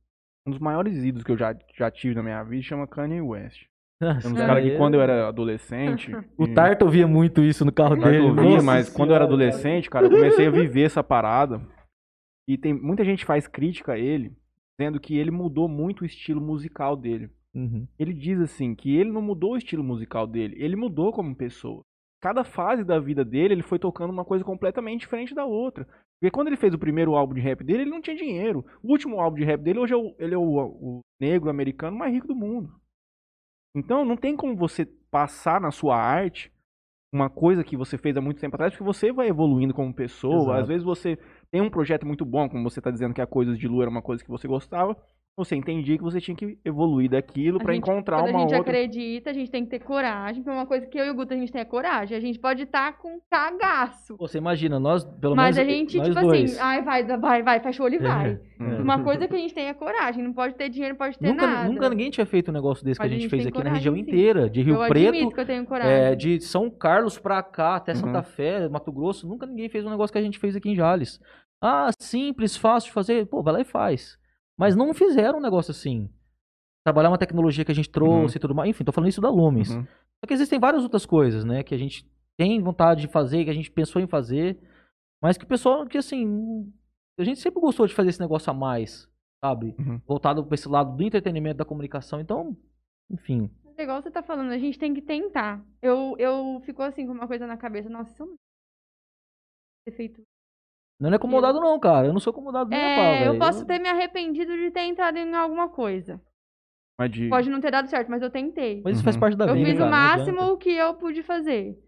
Um 0.46 0.50
dos 0.50 0.60
maiores 0.60 0.96
ídolos 1.02 1.24
que 1.24 1.32
eu 1.32 1.36
já, 1.36 1.56
já 1.76 1.90
tive 1.90 2.14
na 2.14 2.22
minha 2.22 2.42
vida 2.44 2.62
chama 2.62 2.86
Kanye 2.86 3.20
West. 3.20 3.64
É 3.98 4.10
um 4.10 4.14
dos 4.14 4.24
Nossa, 4.32 4.46
caras 4.46 4.62
que 4.64 4.70
eu- 4.72 4.76
quando 4.76 4.94
eu 4.94 5.00
era 5.00 5.26
adolescente. 5.28 6.12
O 6.36 6.44
e- 6.44 6.52
Tarto 6.54 6.84
ouvia 6.84 7.06
muito 7.06 7.40
isso 7.42 7.64
no 7.64 7.72
carro 7.72 7.96
dele. 7.96 8.18
ouvia, 8.20 8.42
Nossa 8.42 8.62
mas 8.66 8.90
quando 8.90 9.10
eu 9.10 9.16
era 9.16 9.24
adolescente, 9.24 9.88
cara, 9.88 10.04
eu 10.06 10.10
comecei 10.10 10.46
a 10.46 10.50
viver 10.50 10.82
essa 10.82 11.02
parada. 11.02 11.66
E 12.48 12.58
tem 12.58 12.74
muita 12.74 13.04
gente 13.04 13.24
faz 13.24 13.48
crítica 13.48 13.94
a 13.94 13.98
ele, 13.98 14.36
dizendo 14.78 15.00
que 15.00 15.16
ele 15.16 15.30
mudou 15.30 15.66
muito 15.66 16.02
o 16.02 16.04
estilo 16.04 16.40
musical 16.42 16.94
dele. 16.94 17.30
Uhum. 17.54 17.88
Ele 17.98 18.12
diz 18.12 18.38
assim 18.38 18.74
que 18.74 18.94
ele 18.94 19.10
não 19.10 19.22
mudou 19.22 19.54
o 19.54 19.56
estilo 19.56 19.82
musical 19.82 20.26
dele, 20.26 20.54
ele 20.62 20.76
mudou 20.76 21.10
como 21.10 21.34
pessoa. 21.34 21.80
Cada 22.22 22.44
fase 22.44 22.84
da 22.84 23.00
vida 23.00 23.24
dele, 23.24 23.54
ele 23.54 23.62
foi 23.62 23.78
tocando 23.78 24.10
uma 24.10 24.26
coisa 24.26 24.44
completamente 24.44 25.00
diferente 25.00 25.34
da 25.34 25.46
outra. 25.46 25.88
Porque 26.18 26.30
quando 26.30 26.48
ele 26.48 26.56
fez 26.56 26.72
o 26.72 26.78
primeiro 26.78 27.14
álbum 27.14 27.34
de 27.34 27.40
rap 27.40 27.62
dele, 27.62 27.82
ele 27.82 27.90
não 27.90 28.00
tinha 28.00 28.16
dinheiro. 28.16 28.64
O 28.82 28.90
último 28.90 29.20
álbum 29.20 29.36
de 29.36 29.44
rap 29.44 29.60
dele, 29.60 29.78
hoje 29.78 29.92
é 29.92 29.96
o, 29.96 30.14
ele 30.18 30.34
é 30.34 30.38
o, 30.38 30.42
o 30.42 31.00
negro 31.20 31.50
americano 31.50 31.96
mais 31.96 32.12
rico 32.12 32.26
do 32.26 32.34
mundo. 32.34 32.72
Então 33.74 34.04
não 34.04 34.16
tem 34.16 34.34
como 34.34 34.56
você 34.56 34.86
passar 35.10 35.60
na 35.60 35.70
sua 35.70 35.96
arte 35.96 36.50
uma 37.12 37.30
coisa 37.30 37.62
que 37.62 37.76
você 37.76 37.96
fez 37.96 38.16
há 38.16 38.20
muito 38.20 38.40
tempo 38.40 38.56
atrás, 38.56 38.72
porque 38.72 38.84
você 38.84 39.12
vai 39.12 39.28
evoluindo 39.28 39.74
como 39.74 39.94
pessoa. 39.94 40.36
Exato. 40.36 40.60
Às 40.60 40.68
vezes 40.68 40.84
você 40.84 41.18
tem 41.50 41.60
um 41.60 41.70
projeto 41.70 42.06
muito 42.06 42.24
bom, 42.24 42.48
como 42.48 42.68
você 42.68 42.80
está 42.80 42.90
dizendo 42.90 43.14
que 43.14 43.20
a 43.20 43.26
Coisas 43.26 43.58
de 43.58 43.68
Lu 43.68 43.82
era 43.82 43.90
uma 43.90 44.02
coisa 44.02 44.24
que 44.24 44.30
você 44.30 44.48
gostava. 44.48 44.96
Você 45.38 45.54
entendia 45.54 45.98
que 45.98 46.02
você 46.02 46.18
tinha 46.18 46.34
que 46.34 46.58
evoluir 46.64 47.10
daquilo 47.10 47.58
A 47.58 47.62
para 47.62 47.74
gente- 47.74 47.82
encontrar 47.86 48.20
Quando 48.22 48.30
uma 48.30 48.38
a 48.38 48.40
gente 48.48 48.54
outra. 48.54 48.72
acredita, 48.72 49.28
a 49.28 49.32
gente 49.34 49.50
tem 49.50 49.64
que 49.64 49.70
ter 49.70 49.80
coragem. 49.80 50.42
Porque 50.42 50.56
uma 50.56 50.64
coisa 50.64 50.86
que 50.86 50.98
eu 50.98 51.04
e 51.04 51.10
o 51.10 51.14
Guto 51.14 51.34
a 51.34 51.36
gente 51.36 51.52
tem 51.52 51.60
é 51.60 51.64
coragem. 51.66 52.16
A 52.16 52.20
gente 52.20 52.38
pode 52.38 52.62
estar 52.62 52.96
com 52.96 53.20
cagaço. 53.30 54.16
Você 54.18 54.38
imagina, 54.38 54.80
nós, 54.80 55.04
pelo 55.04 55.36
Mas 55.36 55.58
a 55.58 55.60
menos 55.62 55.74
gente, 55.92 55.98
nós 55.98 56.08
tipo 56.08 56.20
dois. 56.22 56.52
assim, 56.52 56.60
ai, 56.62 56.82
vai, 56.82 57.04
vai, 57.04 57.42
vai, 57.42 57.60
fecha 57.60 57.82
o 57.82 57.84
olho 57.84 57.96
e 57.96 57.98
vai. 57.98 58.40
Hum. 58.58 58.80
Uma 58.82 59.04
coisa 59.04 59.28
que 59.28 59.34
a 59.34 59.38
gente 59.38 59.52
tem 59.52 59.66
é 59.68 59.74
coragem. 59.74 60.24
Não 60.24 60.32
pode 60.32 60.54
ter 60.54 60.70
dinheiro, 60.70 60.94
não 60.94 60.98
pode 60.98 61.18
ter 61.18 61.26
Nunca, 61.28 61.46
nada. 61.46 61.68
nunca 61.68 61.90
ninguém 61.90 62.10
tinha 62.10 62.24
feito 62.24 62.50
um 62.50 62.54
negócio 62.54 62.82
desse 62.82 62.98
Mas 62.98 63.06
que 63.08 63.14
a 63.14 63.16
a 63.16 63.20
gente 63.20 63.30
gente 63.30 63.30
fez 63.30 63.46
aqui 63.46 63.58
na 63.58 63.64
coragem, 63.64 63.76
região 63.78 63.94
sim. 63.94 64.00
inteira, 64.00 64.48
de 64.48 64.62
Rio 64.62 64.82
eu 64.82 64.88
Preto, 64.88 65.30
que 65.34 65.40
eu 65.40 65.46
tenho 65.46 65.66
coragem. 65.66 65.92
é, 65.92 66.14
de 66.14 66.40
São 66.40 66.70
Carlos 66.70 67.18
pra 67.18 67.42
cá, 67.42 67.76
até 67.76 67.92
Uhum. 67.92 67.98
Santa 67.98 68.22
Fé, 68.22 68.66
Mato 68.70 68.90
Grosso, 68.90 69.28
nunca 69.28 69.44
ninguém 69.44 69.68
fez 69.68 69.84
um 69.84 69.90
negócio 69.90 70.12
que 70.14 70.18
a 70.18 70.22
gente 70.22 70.38
fez 70.38 70.56
aqui 70.56 70.70
em 70.70 70.74
Jales. 70.74 71.20
Ah, 71.62 71.90
simples, 72.00 72.56
fácil 72.56 72.88
de 72.88 72.94
fazer, 72.94 73.26
pô, 73.26 73.42
vai 73.42 73.52
lá 73.52 73.60
e 73.60 73.64
faz. 73.64 74.16
Mas 74.58 74.74
não 74.74 74.94
fizeram 74.94 75.38
um 75.38 75.42
negócio 75.42 75.70
assim. 75.70 76.10
Trabalhar 76.84 77.10
uma 77.10 77.18
tecnologia 77.18 77.64
que 77.64 77.72
a 77.72 77.74
gente 77.74 77.90
trouxe 77.90 78.36
e 78.36 78.40
tudo 78.40 78.54
mais. 78.54 78.70
Enfim, 78.70 78.84
tô 78.84 78.92
falando 78.92 79.10
isso 79.10 79.20
da 79.20 79.28
Lumens. 79.28 79.70
Uhum. 79.70 79.84
Só 79.84 80.26
que 80.26 80.34
existem 80.34 80.58
várias 80.58 80.82
outras 80.82 81.04
coisas, 81.04 81.44
né, 81.44 81.62
que 81.62 81.74
a 81.74 81.78
gente 81.78 82.08
tem 82.38 82.62
vontade 82.62 83.02
de 83.02 83.08
fazer, 83.08 83.44
que 83.44 83.50
a 83.50 83.54
gente 83.54 83.70
pensou 83.70 84.00
em 84.00 84.06
fazer, 84.06 84.58
mas 85.22 85.36
que 85.36 85.44
o 85.44 85.48
pessoal, 85.48 85.86
que 85.86 85.98
assim, 85.98 86.72
a 87.18 87.24
gente 87.24 87.40
sempre 87.40 87.60
gostou 87.60 87.86
de 87.86 87.94
fazer 87.94 88.10
esse 88.10 88.20
negócio 88.20 88.50
a 88.50 88.54
mais, 88.54 89.08
sabe? 89.44 89.74
Uhum. 89.78 90.00
Voltado 90.06 90.44
pra 90.44 90.54
esse 90.54 90.68
lado 90.68 90.96
do 90.96 91.02
entretenimento, 91.02 91.58
da 91.58 91.64
comunicação. 91.64 92.20
Então, 92.20 92.56
enfim. 93.10 93.50
É 93.76 93.82
igual 93.82 94.00
você 94.00 94.10
tá 94.10 94.22
falando, 94.22 94.52
a 94.52 94.58
gente 94.58 94.78
tem 94.78 94.94
que 94.94 95.02
tentar. 95.02 95.64
Eu, 95.82 96.14
eu 96.18 96.60
fico 96.64 96.82
assim 96.82 97.06
com 97.06 97.12
uma 97.12 97.26
coisa 97.26 97.46
na 97.46 97.56
cabeça, 97.56 97.88
nossa, 97.88 98.12
isso 98.12 98.24
não 98.24 98.34
ter 99.86 99.92
feito. 99.92 100.22
Não 101.00 101.12
é 101.12 101.16
acomodado, 101.16 101.60
não, 101.60 101.78
cara. 101.78 102.06
Eu 102.06 102.12
não 102.12 102.20
sou 102.20 102.30
acomodado 102.30 102.70
nem 102.70 102.78
a 102.80 102.96
pau, 102.96 103.04
É, 103.04 103.22
eu 103.28 103.32
velho. 103.32 103.38
posso 103.38 103.66
ter 103.66 103.78
me 103.78 103.88
arrependido 103.88 104.56
de 104.56 104.70
ter 104.70 104.80
entrado 104.82 105.16
em 105.18 105.34
alguma 105.34 105.68
coisa. 105.68 106.20
Mas 106.98 107.10
de. 107.10 107.28
Pode 107.28 107.50
não 107.50 107.60
ter 107.60 107.70
dado 107.70 107.88
certo, 107.88 108.08
mas 108.10 108.22
eu 108.22 108.30
tentei. 108.30 108.80
Mas 108.82 108.94
isso 108.96 109.04
faz 109.04 109.16
Uhum. 109.16 109.20
parte 109.20 109.36
da 109.36 109.46
eu 109.46 109.54
vida. 109.54 109.66
fiz 109.66 109.78
cara, 109.78 109.88
o 109.88 109.90
máximo 109.90 110.56
que 110.56 110.70
eu 110.70 110.94
pude 110.94 111.22
fazer. 111.22 111.78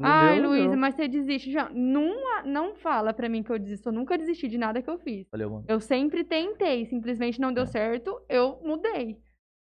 Não 0.00 0.08
Ai, 0.08 0.40
Luísa, 0.40 0.76
mas 0.76 0.94
você 0.94 1.08
desiste 1.08 1.50
já. 1.50 1.68
Não, 1.70 2.12
não 2.44 2.74
fala 2.76 3.12
pra 3.12 3.28
mim 3.28 3.42
que 3.42 3.50
eu 3.50 3.58
desisto. 3.58 3.88
Eu 3.88 3.92
nunca 3.92 4.16
desisti 4.18 4.46
de 4.48 4.56
nada 4.58 4.80
que 4.82 4.88
eu 4.90 4.98
fiz. 4.98 5.26
Valeu, 5.30 5.50
mano. 5.50 5.64
Eu 5.68 5.80
sempre 5.80 6.22
tentei. 6.24 6.86
Simplesmente 6.86 7.40
não 7.40 7.52
deu 7.52 7.64
É. 7.64 7.66
certo, 7.66 8.20
eu 8.28 8.60
mudei. 8.64 9.18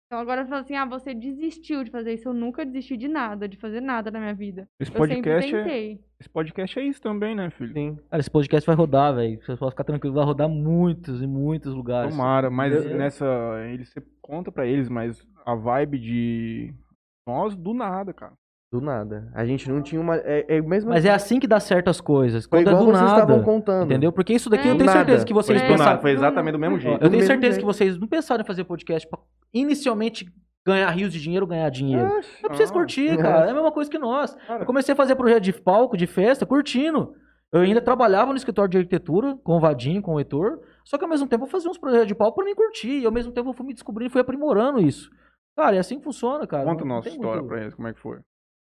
Então 0.06 0.20
agora 0.20 0.46
fala 0.46 0.62
assim, 0.62 0.76
ah, 0.76 0.86
você 0.86 1.14
desistiu 1.14 1.84
de 1.84 1.92
fazer 1.92 2.14
isso. 2.14 2.28
Eu 2.30 2.34
nunca 2.34 2.66
desisti 2.66 2.98
de 2.98 3.08
nada, 3.08 3.48
de 3.48 3.58
fazer 3.58 3.82
nada 3.82 4.10
na 4.12 4.20
minha 4.20 4.34
vida. 4.34 4.68
Esse 4.80 4.90
Eu 4.92 4.96
sempre 4.98 5.08
podcast, 5.16 5.56
é, 5.56 5.64
tentei. 5.64 6.04
Esse 6.20 6.30
podcast 6.30 6.78
é 6.80 6.84
isso 6.84 7.02
também, 7.02 7.34
né, 7.36 7.50
filho? 7.50 7.72
Sim. 7.74 7.98
Cara, 8.10 8.20
esse 8.20 8.30
podcast 8.30 8.66
vai 8.68 8.76
rodar, 8.76 9.16
velho. 9.16 9.40
Você 9.42 9.56
pode 9.56 9.72
ficar 9.72 9.84
tranquilo, 9.86 10.16
vai 10.16 10.26
rodar 10.26 10.50
muitos 10.50 11.22
e 11.22 11.28
muitos 11.28 11.74
lugares. 11.74 12.12
Tomara, 12.12 12.50
mas 12.50 12.74
Eu- 12.74 12.98
nessa. 12.98 13.26
Ele, 13.72 13.86
você 13.86 14.02
conta 14.22 14.52
pra 14.52 14.66
eles, 14.68 14.90
mas 14.90 15.26
a 15.46 15.56
vibe 15.56 16.00
de. 16.00 16.74
Nós, 17.28 17.56
do 17.56 17.74
nada, 17.74 18.14
cara. 18.14 18.34
Do 18.72 18.82
nada. 18.82 19.32
A 19.34 19.46
gente 19.46 19.68
não 19.70 19.82
tinha 19.82 20.00
uma. 20.00 20.18
É, 20.18 20.46
é 20.58 20.62
mesmo. 20.62 20.90
Mas 20.92 21.04
é 21.06 21.10
assim 21.10 21.40
que 21.40 21.48
dá 21.48 21.60
certo 21.60 21.90
as 21.90 22.00
coisas. 22.00 22.46
Quando 22.46 22.68
é 22.68 22.72
do 22.72 22.78
vocês 22.78 23.02
nado. 23.02 23.22
estavam 23.22 23.42
contando. 23.44 23.86
Entendeu? 23.86 24.12
Porque 24.12 24.34
isso 24.34 24.50
daqui 24.50 24.68
É. 24.68 24.72
eu 24.72 24.78
tenho 24.78 24.90
certeza 24.92 25.18
nada. 25.18 25.26
que 25.26 25.34
vocês 25.34 25.58
Foi 25.60 25.68
do 25.68 25.72
pensaram. 25.72 25.90
nada, 25.92 26.02
foi 26.02 26.12
exatamente 26.12 26.54
do 26.54 26.60
mesmo 26.60 26.80
jeito. 26.80 27.04
Eu 27.04 27.10
tenho 27.10 27.24
certeza 27.26 27.54
jeito. 27.54 27.60
que 27.62 27.66
vocês 27.66 27.98
não 27.98 28.08
pensaram 28.08 28.44
em 28.44 28.46
fazer 28.46 28.64
podcast 28.66 29.08
pra 29.10 29.20
inicialmente 29.52 30.32
ganhar 30.70 30.90
rios 30.92 31.12
de 31.12 31.20
dinheiro, 31.22 31.46
ganhar 31.48 31.70
dinheiro. 31.70 32.06
É 32.08 32.48
pra 32.48 32.56
vocês 32.56 32.70
Ah. 32.70 32.74
curtir, 32.74 33.18
cara. 33.18 33.46
É 33.48 33.52
a 33.52 33.54
mesma 33.54 33.72
coisa 33.72 33.90
que 33.90 34.00
nós. 34.00 34.36
Cara. 34.48 34.62
Eu 34.62 34.66
comecei 34.66 34.94
a 34.94 34.96
fazer 34.96 35.16
projeto 35.16 35.44
de 35.44 35.54
palco, 35.54 35.98
de 35.98 36.08
festa, 36.08 36.46
curtindo. 36.46 37.14
Eu 37.52 37.62
ainda 37.62 37.82
trabalhava 37.82 38.32
no 38.32 38.38
escritório 38.38 38.70
de 38.70 38.78
arquitetura, 38.78 39.36
com 39.44 39.54
o 39.58 39.60
Vadinho, 39.60 40.02
com 40.02 40.14
o 40.14 40.20
Heitor. 40.20 40.60
Só 40.86 40.98
que 40.98 41.04
ao 41.04 41.10
mesmo 41.10 41.28
tempo 41.28 41.46
eu 41.46 41.50
fazia 41.50 41.70
uns 41.70 41.78
projetos 41.80 42.08
de 42.08 42.14
palco 42.16 42.36
pra 42.36 42.46
mim 42.46 42.54
curtir. 42.56 43.00
E 43.02 43.06
ao 43.06 43.12
mesmo 43.12 43.32
tempo 43.32 43.50
eu 43.50 43.54
fui 43.54 43.66
me 43.66 43.74
descobrindo 43.74 44.10
e 44.10 44.12
fui 44.12 44.22
aprimorando 44.22 44.80
isso. 44.80 45.10
Cara, 45.58 45.76
é 45.76 45.80
assim 45.80 45.98
que 45.98 46.04
funciona, 46.04 46.46
cara. 46.48 46.64
Conta 46.64 46.84
a 46.84 46.86
Não 46.88 46.96
nossa 46.98 47.10
história 47.10 47.42
muito- 47.42 47.48
pra 47.48 47.60
eles, 47.62 47.74
como 47.74 47.88
é 47.88 47.94
que 47.94 48.00
foi. 48.00 48.20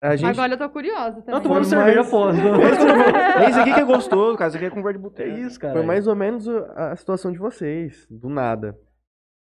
A 0.04 0.16
gente. 0.16 0.32
Agora 0.32 0.52
eu 0.54 0.58
tô 0.58 0.68
curiosa 0.70 1.18
Não, 1.18 1.22
também. 1.24 1.42
tomando 1.44 1.64
Foi 1.64 1.78
cerveja, 1.78 2.04
pô. 2.10 2.30
É 2.32 3.50
isso 3.50 3.60
aqui 3.60 3.74
que 3.74 3.80
é 3.80 3.84
gostoso, 3.86 4.36
cara. 4.36 4.48
Isso 4.48 4.58
aqui 4.58 4.66
é 4.66 4.70
conversa 4.72 4.98
de 4.98 5.06
É 5.06 5.08
boteco. 5.10 5.38
isso, 5.38 5.60
cara. 5.60 5.74
Foi 5.76 5.84
mais 5.86 6.08
ou 6.08 6.16
menos 6.16 6.48
a 6.48 6.96
situação 6.96 7.32
de 7.32 7.38
vocês. 7.38 8.08
Do 8.10 8.28
nada. 8.30 8.76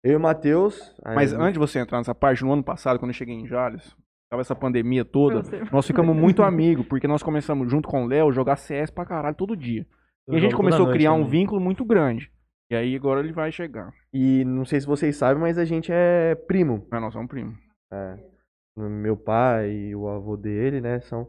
Eu 0.05 0.11
e 0.13 0.15
o 0.15 0.19
Matheus. 0.19 0.93
aí 1.03 1.15
Mas 1.15 1.33
eu- 1.33 1.41
antes 1.41 1.53
de 1.53 1.59
você 1.59 1.79
entrar 1.79 1.97
nessa 1.97 2.13
parte, 2.13 2.43
no 2.43 2.53
ano 2.53 2.63
passado, 2.63 2.99
quando 2.99 3.09
eu 3.09 3.15
cheguei 3.15 3.33
em 3.35 3.47
Jales, 3.47 3.95
tava 4.29 4.41
essa 4.41 4.55
pandemia 4.55 5.03
toda, 5.03 5.39
Eu 5.55 5.65
nós 5.71 5.87
ficamos 5.87 6.15
muito 6.15 6.43
amigos, 6.43 6.85
porque 6.87 7.07
nós 7.07 7.23
começamos 7.23 7.69
junto 7.71 7.87
com 7.89 8.03
o 8.03 8.07
Léo 8.07 8.31
jogar 8.31 8.55
CS 8.55 8.91
pra 8.91 9.05
caralho 9.05 9.35
todo 9.35 9.57
dia. 9.57 9.85
E 10.29 10.35
a 10.35 10.39
gente 10.39 10.55
começou 10.55 10.87
a 10.87 10.91
criar 10.91 11.09
noite 11.11 11.21
um 11.21 11.25
também. 11.25 11.39
vínculo 11.41 11.59
muito 11.61 11.83
grande. 11.83 12.31
E 12.71 12.75
aí 12.75 12.95
agora 12.95 13.19
ele 13.19 13.31
vai 13.33 13.51
chegar. 13.51 13.91
E 14.13 14.43
não 14.45 14.65
sei 14.65 14.79
se 14.81 14.87
vocês 14.87 15.15
sabem, 15.15 15.41
mas 15.41 15.57
a 15.57 15.65
gente 15.65 15.91
é 15.91 16.33
primo. 16.33 16.87
Mas 16.91 17.01
nós 17.01 17.13
somos 17.13 17.27
primos. 17.29 17.55
Meu 18.77 19.15
pai 19.15 19.71
e 19.71 19.95
o 19.95 20.07
avô 20.09 20.35
dele, 20.35 20.81
né? 20.81 20.99
São. 21.01 21.27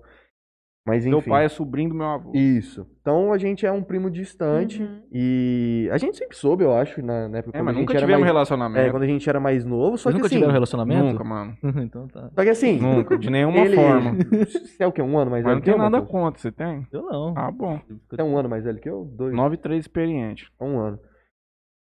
Mas 0.86 1.02
enfim. 1.04 1.10
Meu 1.10 1.20
pai 1.22 1.44
é 1.46 1.48
sobrinho 1.48 1.88
do 1.88 1.94
meu 1.96 2.06
avô. 2.06 2.30
Isso. 2.32 2.86
Então 3.00 3.32
a 3.32 3.38
gente 3.38 3.66
é 3.66 3.72
um 3.72 3.82
primo 3.82 4.08
distante. 4.08 4.80
Uhum. 4.82 5.02
E 5.12 5.88
a 5.90 5.98
gente 5.98 6.16
sempre 6.16 6.36
soube, 6.36 6.62
eu 6.62 6.72
acho, 6.72 7.02
na, 7.02 7.28
na 7.28 7.38
época 7.38 7.58
É, 7.58 7.60
mas 7.60 7.74
a 7.74 7.78
gente 7.78 7.88
nunca 7.88 7.98
tivemos 7.98 8.20
mais... 8.20 8.32
relacionamento. 8.32 8.86
É, 8.86 8.90
quando 8.90 9.02
a 9.02 9.06
gente 9.06 9.28
era 9.28 9.40
mais 9.40 9.64
novo, 9.64 9.98
só 9.98 10.04
Vocês 10.10 10.14
que 10.14 10.18
nunca 10.18 10.26
assim. 10.26 10.36
tiveram 10.36 10.52
relacionamento? 10.52 11.04
Nunca, 11.04 11.24
mano. 11.24 11.56
então 11.82 12.06
tá. 12.06 12.30
Só 12.32 12.42
que 12.44 12.48
assim. 12.50 12.78
Nunca, 12.78 13.18
de 13.18 13.28
nenhuma 13.30 13.58
ele- 13.58 13.74
forma. 13.74 14.12
Você 14.46 14.82
é 14.82 14.86
o 14.86 14.92
quê? 14.92 15.02
Um 15.02 15.18
ano 15.18 15.30
mais 15.32 15.42
Mas 15.42 15.50
velho 15.50 15.56
não 15.56 15.62
que 15.62 15.70
eu? 15.70 15.74
tem 15.74 15.82
nada 15.82 16.02
contra, 16.06 16.40
você 16.40 16.52
tem? 16.52 16.86
Eu 16.92 17.02
não. 17.02 17.34
Ah, 17.36 17.50
bom. 17.50 17.80
Você 18.08 18.20
é 18.20 18.24
um 18.24 18.38
ano 18.38 18.48
mais 18.48 18.62
velho 18.64 18.78
que 18.80 18.88
eu? 18.88 19.04
Dois? 19.16 19.34
9 19.34 19.54
e 19.56 19.58
3 19.58 19.80
experiente. 19.80 20.48
Um 20.60 20.78
ano. 20.78 21.00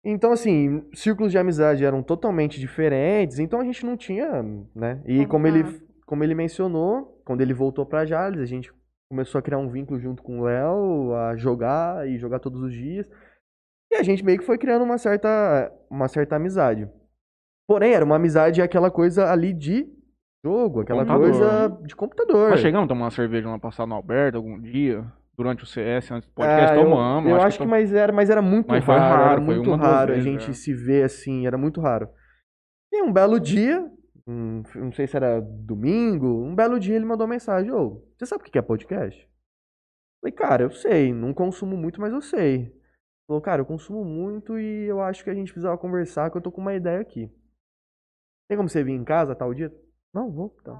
Então, 0.06 0.32
assim, 0.34 0.84
círculos 0.94 1.32
de 1.32 1.38
amizade 1.38 1.84
eram 1.84 2.04
totalmente 2.04 2.60
diferentes, 2.60 3.39
então 3.39 3.60
a 3.62 3.64
gente 3.64 3.86
não 3.86 3.96
tinha, 3.96 4.44
né? 4.76 5.02
E 5.06 5.26
como 5.26 5.48
ele, 5.48 5.64
como 6.06 6.24
ele 6.26 6.36
mencionou, 6.36 7.22
quando 7.24 7.39
ele 7.39 7.54
voltou 7.54 7.86
pra 7.86 8.06
Jales, 8.06 8.41
a 8.41 8.46
gente 8.46 8.70
começou 9.14 9.38
a 9.38 9.41
criar 9.43 9.59
um 9.59 9.70
vínculo 9.70 9.99
junto 9.99 10.24
com 10.24 10.39
o 10.39 10.43
Léo, 10.43 11.14
a 11.14 11.36
jogar 11.38 12.07
e 12.09 12.18
jogar 12.18 12.39
todos 12.39 12.59
os 12.64 12.74
dias. 12.74 13.07
E 13.91 13.95
a 13.95 14.01
gente 14.01 14.26
meio 14.26 14.39
que 14.39 14.43
foi 14.45 14.57
criando 14.57 14.84
uma 14.84 14.97
certa, 14.97 15.72
uma 15.88 16.07
certa 16.07 16.36
amizade. 16.36 16.89
Porém, 17.70 17.93
era 17.93 18.03
uma 18.03 18.16
amizade 18.16 18.59
aquela 18.59 18.89
coisa 18.89 19.32
ali 19.32 19.53
de 19.53 19.88
jogo, 20.43 20.82
aquela 20.82 21.05
Computador, 21.05 21.30
coisa 21.32 21.82
de 21.86 21.95
computador. 21.95 22.49
Nós 22.49 22.59
chegamos 22.59 22.86
a 22.86 22.88
tomar 22.89 23.05
uma 23.05 23.11
cerveja 23.11 23.47
lá 23.47 23.59
passar 23.59 23.86
no 23.86 23.93
Alberto 23.93 24.38
algum 24.38 24.59
dia, 24.59 25.05
durante 25.38 25.64
o 25.64 25.68
CS, 25.68 26.09
antes 26.11 26.28
do 26.28 26.34
podcast, 26.34 26.72
Ah, 26.74 26.76
eu- 26.76 26.84
tomamos. 26.84 27.30
Eu, 27.30 27.38
acho 27.39 27.59
que, 27.59 27.64
to- 27.64 27.70
mas 27.70 27.93
era, 27.93 28.11
mas 28.11 28.32
era 28.32 28.41
muito 28.41 28.68
Mas 28.68 28.84
foi 28.84 28.95
raro, 28.95 29.14
raro, 29.14 29.32
era 29.34 29.41
foi 29.45 29.55
muito 29.55 29.76
raro 29.76 30.14
a 30.14 30.20
gente 30.20 30.49
é. 30.49 30.53
se 30.53 30.74
ver 30.74 31.03
assim, 31.03 31.45
era 31.45 31.57
muito 31.57 31.80
raro. 31.80 32.09
E 32.91 33.03
um 33.03 33.14
belo 33.14 33.39
dia, 33.39 33.88
hum, 34.28 34.63
não 34.76 34.91
sei 34.91 35.07
se 35.07 35.15
era 35.15 35.39
domingo, 35.41 36.28
um 36.28 36.55
belo 36.55 36.80
dia 36.80 36.95
ele 36.95 37.05
mandou 37.05 37.26
uma 37.26 37.34
mensagem, 37.34 37.71
ô, 37.71 38.03
você 38.17 38.26
sabe 38.26 38.43
o 38.43 38.45
que 38.45 38.57
é 38.57 38.61
podcast? 38.61 39.30
Falei, 40.21 40.34
cara, 40.34 40.63
eu 40.63 40.71
sei, 40.71 41.13
não 41.13 41.34
consumo 41.34 41.76
muito, 41.76 41.99
mas 41.99 42.13
eu 42.13 42.21
sei. 42.21 42.74
Falou, 43.28 43.41
cara, 43.41 43.61
eu 43.61 43.65
consumo 43.65 44.03
muito 44.05 44.57
e 44.57 44.86
eu 44.86 45.01
acho 45.01 45.24
que 45.24 45.30
a 45.30 45.34
gente 45.34 45.51
precisava 45.51 45.78
conversar, 45.78 46.30
que 46.32 46.38
eu 46.38 46.41
tô 46.41 46.51
com 46.51 46.61
uma 46.61 46.74
ideia 46.74 46.99
aqui. 46.99 47.30
Tem 48.47 48.57
como 48.57 48.69
você 48.69 48.84
vir 48.84 48.93
em 48.93 49.03
casa 49.03 49.36
tal 49.36 49.53
dia? 49.53 49.74
Não, 50.13 50.32
vou, 50.32 50.55
então. 50.61 50.80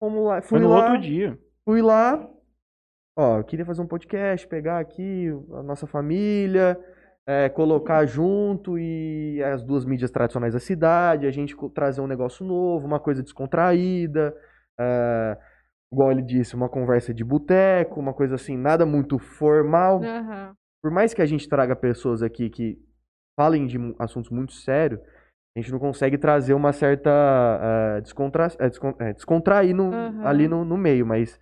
Vamos 0.00 0.26
lá, 0.26 0.42
Foi 0.42 0.58
fui 0.58 0.60
no 0.60 0.68
lá. 0.68 0.86
outro 0.86 1.00
dia. 1.00 1.38
Fui 1.64 1.80
lá, 1.80 2.30
ó, 3.16 3.38
eu 3.38 3.44
queria 3.44 3.64
fazer 3.64 3.80
um 3.80 3.86
podcast, 3.86 4.46
pegar 4.46 4.78
aqui 4.78 5.28
a 5.52 5.62
nossa 5.62 5.86
família, 5.86 6.78
é, 7.26 7.48
colocar 7.48 8.04
junto 8.06 8.78
e 8.78 9.42
as 9.42 9.62
duas 9.62 9.84
mídias 9.84 10.10
tradicionais 10.10 10.52
da 10.54 10.60
cidade, 10.60 11.26
a 11.26 11.30
gente 11.30 11.56
trazer 11.74 12.00
um 12.00 12.06
negócio 12.06 12.44
novo, 12.44 12.86
uma 12.86 13.00
coisa 13.00 13.22
descontraída, 13.22 14.34
é, 14.78 15.38
igual 15.92 16.10
ele 16.12 16.22
disse, 16.22 16.54
uma 16.54 16.68
conversa 16.68 17.14
de 17.14 17.24
boteco, 17.24 17.98
uma 18.00 18.12
coisa 18.12 18.34
assim, 18.34 18.56
nada 18.56 18.84
muito 18.84 19.18
formal. 19.18 20.02
Aham. 20.02 20.52
Por 20.82 20.90
mais 20.90 21.14
que 21.14 21.22
a 21.22 21.26
gente 21.26 21.48
traga 21.48 21.74
pessoas 21.74 22.22
aqui 22.22 22.50
que 22.50 22.78
falem 23.40 23.66
de 23.66 23.78
assuntos 23.98 24.30
muito 24.30 24.52
sérios, 24.52 25.00
a 25.56 25.60
gente 25.60 25.72
não 25.72 25.78
consegue 25.78 26.18
trazer 26.18 26.52
uma 26.52 26.72
certa 26.72 27.10
eh, 27.96 28.00
descontra... 28.02 28.48
descon- 28.48 28.96
eh, 28.98 29.12
descontrair 29.14 29.74
no- 29.74 29.94
Aham. 29.94 30.26
ali 30.26 30.46
no, 30.48 30.64
no 30.64 30.76
meio, 30.76 31.06
mas 31.06 31.40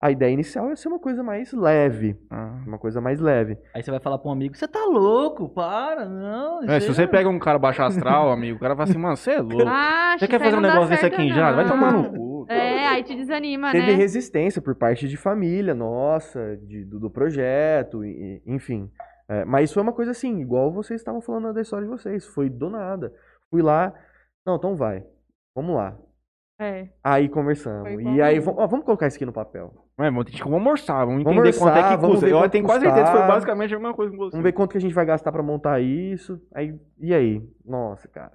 a 0.00 0.10
ideia 0.10 0.32
inicial 0.32 0.70
é 0.70 0.76
ser 0.76 0.88
uma 0.88 0.98
coisa 0.98 1.22
mais 1.22 1.52
leve, 1.52 2.16
Ah. 2.30 2.62
uma 2.66 2.78
coisa 2.78 3.00
mais 3.00 3.18
leve. 3.20 3.58
Aí 3.74 3.82
você 3.82 3.90
vai 3.90 3.98
falar 4.00 4.18
pra 4.18 4.28
um 4.28 4.32
amigo, 4.32 4.56
você 4.56 4.68
tá 4.68 4.84
louco? 4.84 5.48
Para, 5.48 6.04
não. 6.08 6.62
É, 6.64 6.78
se 6.80 6.86
você 6.88 7.06
pega 7.06 7.28
um 7.28 7.38
cara 7.38 7.58
baixo 7.58 7.82
astral, 7.82 8.30
amigo, 8.30 8.56
o 8.56 8.60
cara 8.60 8.76
fala 8.76 8.88
assim, 8.88 8.98
mano, 8.98 9.16
você 9.16 9.32
é 9.32 9.40
louco. 9.40 9.66
Acho, 9.68 10.20
Você 10.20 10.28
quer 10.28 10.38
fazer 10.40 10.56
um 10.56 10.60
negócio 10.60 10.88
desse 10.90 11.06
aqui 11.06 11.22
em 11.22 11.32
Jales? 11.32 11.56
Vai 11.56 11.66
tomar 11.68 11.92
no 11.92 12.10
cu. 12.10 12.28
É, 12.50 12.86
aí 12.86 13.02
te 13.02 13.14
desanima, 13.14 13.70
Teve 13.72 13.88
né? 13.88 13.92
resistência 13.92 14.62
por 14.62 14.74
parte 14.74 15.06
de 15.06 15.18
família 15.18 15.74
nossa, 15.74 16.56
de- 16.56 16.82
do, 16.86 16.98
do 16.98 17.10
projeto, 17.10 18.02
e- 18.02 18.40
enfim. 18.46 18.90
É, 19.28 19.44
mas 19.44 19.70
foi 19.70 19.82
uma 19.82 19.92
coisa 19.92 20.12
assim, 20.12 20.40
igual 20.40 20.72
vocês 20.72 20.98
estavam 20.98 21.20
falando 21.20 21.52
da 21.52 21.60
história 21.60 21.84
de 21.84 21.90
vocês, 21.90 22.24
foi 22.24 22.48
do 22.48 22.70
nada. 22.70 23.12
Fui 23.50 23.60
lá, 23.60 23.92
não, 24.46 24.56
então 24.56 24.74
vai, 24.76 25.04
vamos 25.54 25.76
lá. 25.76 25.94
É. 26.60 26.88
Aí 27.04 27.28
conversamos. 27.28 27.92
Foi 27.92 28.02
E 28.02 28.20
aí, 28.20 28.40
vamos, 28.40 28.60
ó, 28.60 28.66
vamos 28.66 28.84
colocar 28.84 29.06
isso 29.06 29.16
aqui 29.16 29.24
no 29.26 29.32
papel. 29.32 29.72
É, 29.98 30.10
vamos, 30.10 30.24
que- 30.24 30.42
vamos 30.42 30.66
orçar, 30.72 31.06
vamos 31.06 31.22
Vamos 31.22 31.38
entender 31.38 31.58
quanto 31.58 31.76
é 31.78 31.82
que 31.90 31.96
vamos 31.96 32.10
custa. 32.16 32.26
ver 32.26 32.32
Eu 32.32 32.38
quanto 32.40 32.52
tenho 32.52 32.64
quase 32.64 32.80
certeza 32.84 33.04
que 33.04 33.10
foi 33.10 33.20
custar. 33.20 33.34
basicamente 33.36 33.74
a 33.74 33.78
mesma 33.78 33.94
coisa 33.94 34.10
com 34.10 34.18
você. 34.18 34.30
Vamos 34.32 34.44
ver 34.44 34.52
quanto 34.52 34.70
que 34.72 34.78
a 34.78 34.80
gente 34.80 34.94
vai 34.94 35.06
gastar 35.06 35.30
pra 35.32 35.42
montar 35.42 35.80
isso. 35.80 36.40
Aí, 36.54 36.74
e 36.98 37.14
aí? 37.14 37.42
Nossa, 37.64 38.08
cara. 38.08 38.32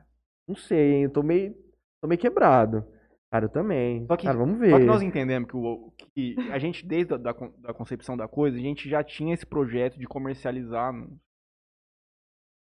Não 0.47 0.55
sei, 0.55 0.93
hein? 0.93 1.03
Eu 1.03 1.09
tô 1.09 1.21
meio, 1.24 1.53
tô 2.01 2.07
meio 2.07 2.19
quebrado. 2.19 2.86
Cara, 3.32 3.45
eu 3.45 3.49
também. 3.49 4.05
Só 4.07 4.15
que- 4.15 4.26
cara, 4.26 4.38
vamos 4.38 4.57
ver. 4.59 4.69
Só 4.69 4.78
que 4.80 4.86
nós 4.86 5.01
entendemos 5.01 5.49
que, 5.49 5.57
o, 5.57 5.91
que 6.15 6.36
a 6.51 6.59
gente, 6.59 6.86
desde 6.86 7.13
a 7.15 7.17
da, 7.17 7.34
con- 7.34 7.51
da 7.59 7.74
concepção 7.74 8.15
da 8.15 8.28
coisa, 8.28 8.55
a 8.57 8.61
gente 8.61 8.88
já 8.88 9.03
tinha 9.03 9.34
esse 9.34 9.45
projeto 9.45 9.97
de 9.99 10.05
comercializar. 10.07 10.93
no- 10.93 11.17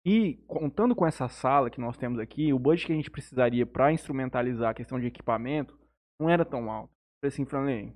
E 0.10 0.38
contando 0.48 0.96
com 0.96 1.06
essa 1.06 1.28
sala 1.30 1.70
que 1.70 1.80
nós 1.80 1.96
temos 1.96 2.18
aqui, 2.18 2.52
o 2.52 2.58
budget 2.58 2.88
que 2.88 2.94
a 2.94 2.96
gente 2.96 3.12
precisaria 3.12 3.64
para 3.64 3.94
instrumentalizar 3.94 4.72
a 4.72 4.74
questão 4.74 5.00
de 5.00 5.06
equipamento 5.06 5.78
não 6.20 6.28
era 6.28 6.44
tão 6.44 6.72
alto. 6.72 6.90
Eu 6.90 7.30
falei 7.30 7.34
assim, 7.34 7.46
Franley, 7.46 7.94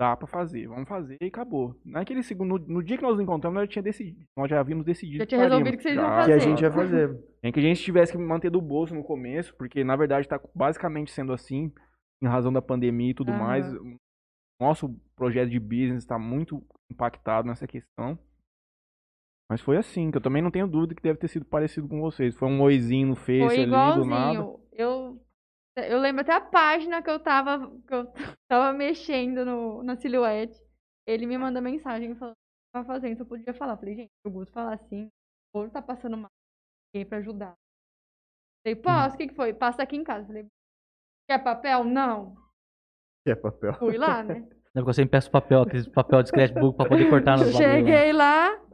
dá 0.00 0.16
pra 0.16 0.26
fazer, 0.26 0.66
vamos 0.66 0.88
fazer 0.88 1.18
e 1.20 1.26
acabou. 1.26 1.78
Naquele 1.84 2.22
segundo, 2.22 2.58
no, 2.58 2.76
no 2.76 2.82
dia 2.82 2.96
que 2.96 3.02
nós 3.02 3.12
nos 3.12 3.20
encontramos, 3.20 3.56
nós 3.56 3.64
já 3.64 3.72
tinha 3.72 3.82
decidido, 3.82 4.24
nós 4.34 4.48
já 4.48 4.60
havíamos 4.60 4.86
decidido. 4.86 5.18
Já 5.18 5.26
tinha 5.26 5.42
resolvido 5.42 5.76
que 5.76 5.82
vocês 5.82 5.94
iam 5.94 6.04
que 6.04 6.10
fazer. 6.10 6.32
a 6.32 6.38
gente 6.38 6.62
ia 6.62 6.72
fazer. 6.72 7.24
Nem 7.42 7.52
que 7.52 7.60
a 7.60 7.62
gente 7.62 7.82
tivesse 7.82 8.12
que 8.12 8.18
manter 8.18 8.50
do 8.50 8.62
bolso 8.62 8.94
no 8.94 9.04
começo, 9.04 9.54
porque 9.56 9.84
na 9.84 9.94
verdade 9.94 10.22
está 10.22 10.40
basicamente 10.54 11.10
sendo 11.10 11.34
assim, 11.34 11.70
em 12.22 12.26
razão 12.26 12.50
da 12.50 12.62
pandemia 12.62 13.10
e 13.10 13.14
tudo 13.14 13.30
Aham. 13.30 13.38
mais. 13.38 13.74
O 13.74 13.98
Nosso 14.58 14.98
projeto 15.14 15.50
de 15.50 15.60
business 15.60 15.98
está 15.98 16.18
muito 16.18 16.64
impactado 16.90 17.46
nessa 17.46 17.66
questão. 17.66 18.18
Mas 19.50 19.62
foi 19.62 19.78
assim, 19.78 20.10
que 20.10 20.18
eu 20.18 20.20
também 20.20 20.42
não 20.42 20.50
tenho 20.50 20.68
dúvida 20.68 20.94
que 20.94 21.02
deve 21.02 21.18
ter 21.18 21.28
sido 21.28 21.46
parecido 21.46 21.88
com 21.88 22.00
vocês. 22.00 22.36
Foi 22.36 22.48
um 22.48 22.60
oizinho 22.60 23.08
no 23.08 23.16
Face 23.16 23.46
Foi 23.46 23.62
ali, 23.62 23.64
do 23.64 23.70
nada. 23.70 24.00
igualzinho. 24.00 24.60
Eu, 24.72 25.18
eu 25.76 25.98
lembro 25.98 26.20
até 26.20 26.32
a 26.34 26.40
página 26.40 27.02
que 27.02 27.08
eu 27.08 27.18
tava, 27.18 27.70
que 27.86 27.94
eu 27.94 28.12
tava 28.48 28.76
mexendo 28.76 29.46
no, 29.46 29.82
na 29.82 29.96
silhuete. 29.96 30.60
Ele 31.06 31.24
me 31.24 31.38
manda 31.38 31.62
mensagem 31.62 32.14
falando 32.14 32.34
o 32.34 32.36
que 32.36 32.78
eu 32.78 32.84
tava 32.84 32.86
fazendo, 32.86 33.16
se 33.16 33.22
eu 33.22 33.26
podia 33.26 33.54
falar. 33.54 33.78
Falei, 33.78 33.96
gente, 33.96 34.10
o 34.26 34.30
Guto 34.30 34.52
falar 34.52 34.74
assim, 34.74 35.08
o 35.54 35.60
Guto 35.60 35.72
tá 35.72 35.80
passando 35.80 36.18
mal 36.18 36.30
ninguém 36.92 37.08
pra 37.08 37.18
ajudar. 37.18 37.54
Falei, 38.62 38.76
posso, 38.76 39.14
o 39.14 39.18
que, 39.18 39.28
que 39.28 39.34
foi? 39.34 39.54
Passa 39.54 39.82
aqui 39.82 39.96
em 39.96 40.04
casa. 40.04 40.26
Falei, 40.26 40.46
quer 41.26 41.42
papel? 41.42 41.84
Não. 41.84 42.36
Que 43.24 43.32
é 43.32 43.34
papel. 43.34 43.72
Fui 43.74 43.96
lá, 43.96 44.22
né? 44.22 44.40
Não, 44.74 44.82
porque 44.82 44.90
eu 44.90 44.94
sempre 44.94 45.12
peço 45.12 45.30
papel, 45.30 45.62
aquele 45.62 45.90
papel 45.90 46.22
de 46.22 46.28
scratchbook 46.28 46.76
pra 46.76 46.88
poder 46.88 47.08
cortar 47.08 47.38
lá. 47.38 47.46
Cheguei 47.46 48.12
lá. 48.12 48.67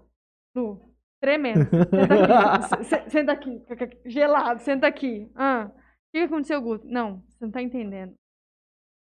Lu, 0.54 0.80
tremendo. 1.20 1.66
Senta 1.70 2.12
aqui. 2.54 2.84
Se- 2.84 3.10
Senta 3.10 3.32
aqui. 3.32 4.00
Gelado, 4.06 4.60
senta 4.60 4.86
aqui. 4.86 5.30
Ah, 5.34 5.70
o 5.70 5.80
que 6.12 6.18
aconteceu, 6.18 6.60
Guto? 6.60 6.86
Não, 6.86 7.22
você 7.28 7.44
não 7.44 7.50
tá 7.52 7.62
entendendo. 7.62 8.14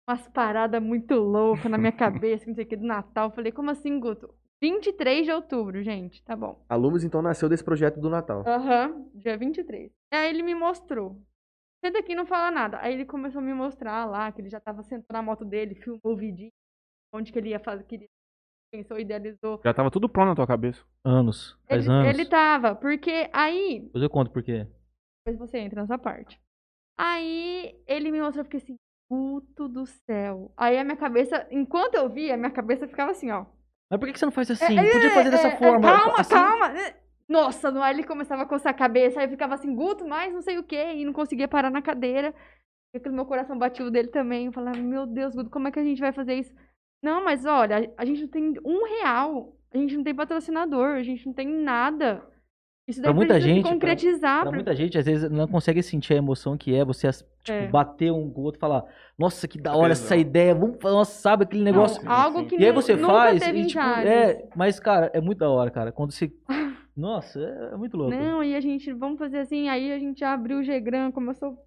Umas 0.10 0.28
paradas 0.30 0.82
muito 0.82 1.16
loucas 1.16 1.70
na 1.70 1.78
minha 1.78 1.92
cabeça, 1.94 2.46
não 2.48 2.56
sei 2.56 2.64
o 2.64 2.68
que, 2.68 2.76
do 2.76 2.86
Natal. 2.86 3.32
Falei, 3.32 3.52
como 3.52 3.72
assim, 3.72 4.00
Guto? 4.00 4.34
23 4.62 5.26
de 5.26 5.32
outubro, 5.32 5.84
gente. 5.84 6.24
Tá 6.24 6.36
bom. 6.36 6.64
A 6.70 6.76
Lumos, 6.76 7.04
então, 7.04 7.22
nasceu 7.22 7.50
desse 7.50 7.64
projeto 7.64 8.00
do 8.00 8.10
Natal. 8.10 8.44
Aham, 8.48 9.10
dia 9.14 9.38
23. 9.38 9.92
Aí 10.12 10.30
ele 10.30 10.42
me 10.44 10.56
mostrou. 10.56 11.22
Senta 11.84 12.00
aqui 12.00 12.14
e 12.14 12.16
não 12.16 12.26
fala 12.26 12.50
nada. 12.50 12.80
Aí 12.82 12.94
ele 12.94 13.06
começou 13.06 13.40
a 13.40 13.44
me 13.44 13.54
mostrar 13.54 14.06
lá, 14.06 14.32
que 14.32 14.42
ele 14.42 14.50
já 14.50 14.60
tava 14.60 14.82
sentado 14.82 15.14
na 15.14 15.22
moto 15.22 15.44
dele, 15.46 15.76
filmou 15.76 16.14
o 16.14 16.16
vídeo, 16.16 16.50
onde 17.14 17.32
que 17.32 17.38
ele 17.38 17.50
ia 17.50 17.60
fazer, 17.60 17.84
que 17.84 17.96
ele 17.96 18.10
pensou, 18.78 19.00
idealizou. 19.00 19.62
Já 19.64 19.74
tava 19.74 19.92
tudo 19.92 20.10
pronto 20.10 20.30
na 20.30 20.36
tua 20.36 20.48
cabeça. 20.48 20.84
Anos. 21.04 21.58
Faz 21.68 21.86
Ele, 21.86 21.94
anos. 21.94 22.10
ele 22.10 22.26
tava, 22.26 22.76
porque 22.76 23.30
aí, 23.34 23.82
Depois 23.82 24.04
eu 24.04 24.10
conto 24.10 24.32
por 24.32 24.44
quê. 24.44 24.68
depois 25.26 25.38
você 25.50 25.60
entra 25.60 25.82
nessa 25.82 25.98
parte. 25.98 26.40
Aí 26.98 27.76
ele 27.88 28.12
me 28.12 28.20
mostrou, 28.22 28.42
eu 28.42 28.46
fiquei 28.46 28.60
assim, 28.60 28.76
puto 29.10 29.68
do 29.68 29.86
céu. 29.86 30.52
Aí 30.56 30.78
a 30.78 30.84
minha 30.84 30.98
cabeça, 30.98 31.48
enquanto 31.52 31.96
eu 31.96 32.10
via, 32.10 32.36
a 32.36 32.38
minha 32.38 32.52
cabeça 32.52 32.88
ficava 32.88 33.12
assim, 33.12 33.32
ó. 33.32 33.46
Mas 33.90 34.00
por 34.00 34.08
que 34.08 34.14
que 34.14 34.20
você 34.20 34.26
não 34.26 34.32
faz 34.32 34.50
assim? 34.50 34.78
É, 34.78 34.92
Podia 34.92 35.08
é, 35.08 35.14
fazer 35.14 35.30
dessa 35.30 35.48
é, 35.50 35.54
é, 35.54 35.58
forma. 35.58 35.82
Calma, 35.82 36.20
assim. 36.20 36.34
calma. 36.34 36.74
Nossa, 37.28 37.72
não, 37.72 37.82
aí 37.82 37.96
ele 37.96 38.04
começava 38.04 38.44
a 38.44 38.46
coçar 38.46 38.72
a 38.72 38.76
cabeça, 38.76 39.20
aí 39.20 39.26
eu 39.26 39.30
ficava 39.30 39.56
assim, 39.56 39.74
Guto, 39.76 40.08
mais 40.08 40.32
não 40.34 40.42
sei 40.42 40.58
o 40.60 40.64
quê, 40.64 40.94
e 40.94 41.06
não 41.06 41.14
conseguia 41.14 41.48
parar 41.48 41.72
na 41.72 41.82
cadeira. 41.82 42.34
E 42.94 42.98
aquele 42.98 43.16
meu 43.16 43.26
coração 43.26 43.58
batia 43.58 43.86
o 43.86 43.92
dele 43.92 44.08
também. 44.10 44.46
Eu 44.46 44.54
falava, 44.54 44.78
meu 44.78 45.06
Deus, 45.06 45.36
Guto, 45.36 45.50
como 45.50 45.68
é 45.68 45.72
que 45.72 45.80
a 45.80 45.84
gente 45.84 46.00
vai 46.00 46.14
fazer 46.14 46.36
isso? 46.36 46.54
Não, 47.06 47.24
mas 47.24 47.46
olha, 47.46 47.92
a- 47.96 48.02
gente 48.06 48.22
não 48.22 48.28
tem 48.28 48.54
um 48.66 48.84
real, 48.84 49.56
a 49.74 49.78
gente 49.78 49.96
não 49.96 50.04
tem 50.04 50.16
patrocinador, 50.16 50.96
a 50.96 51.04
gente 51.04 51.26
não 51.26 51.34
tem 51.34 51.48
nada. 51.48 52.24
Isso 52.88 53.02
Pra 53.02 53.10
daí 53.12 53.16
muita 53.16 53.34
precisa 53.34 53.50
se 53.50 53.56
gente, 53.56 53.64
pra- 53.64 53.72
concretizar. 53.74 54.42
Pra 54.42 54.50
pra- 54.50 54.56
muita 54.58 54.76
gente, 54.76 54.98
às 54.98 55.06
vezes, 55.06 55.30
não 55.32 55.48
consegue 55.48 55.82
sentir 55.84 56.14
a 56.14 56.18
emoção 56.18 56.56
que 56.58 56.74
é 56.76 56.86
você 56.86 57.10
tipo, 57.12 57.52
É. 57.52 57.68
bater 57.68 58.12
um 58.12 58.30
com 58.32 58.42
o 58.42 58.44
outro 58.44 58.60
e 58.60 58.62
falar, 58.62 58.84
nossa, 59.18 59.48
que 59.48 59.60
da 59.60 59.76
hora 59.76 59.92
essa 59.94 60.04
Tesão. 60.16 60.18
ideia, 60.20 60.54
vamos 60.56 60.78
nossa, 60.84 61.20
sabe 61.20 61.44
aquele 61.44 61.64
Não, 61.64 61.72
negócio. 61.72 62.02
Sim, 62.02 62.08
algo 62.08 62.40
sim. 62.42 62.46
que 62.48 62.56
E 62.58 62.66
aí 62.66 62.72
você 62.72 62.96
nunca 62.96 63.14
faz, 63.14 63.40
teve 63.42 63.60
e, 63.62 63.66
tipo, 63.68 63.80
é, 63.82 64.48
mas, 64.56 64.80
cara, 64.80 65.10
é 65.14 65.22
muito 65.22 65.40
da 65.40 65.50
hora, 65.50 65.70
cara. 65.72 65.92
Quando 65.92 66.12
você. 66.12 66.32
Nossa, 66.96 67.40
é, 67.40 67.74
é 67.74 67.78
muito 67.78 67.98
louco. 67.98 68.16
Não, 68.16 68.44
e 68.44 68.56
a 68.56 68.62
gente, 68.62 68.94
vamos 68.94 69.20
fazer 69.20 69.40
assim, 69.40 69.68
aí 69.68 69.92
a 69.92 70.00
gente 70.00 70.24
abriu 70.24 70.60
o 70.60 70.64
Ggram, 70.66 71.12
começou 71.12 71.58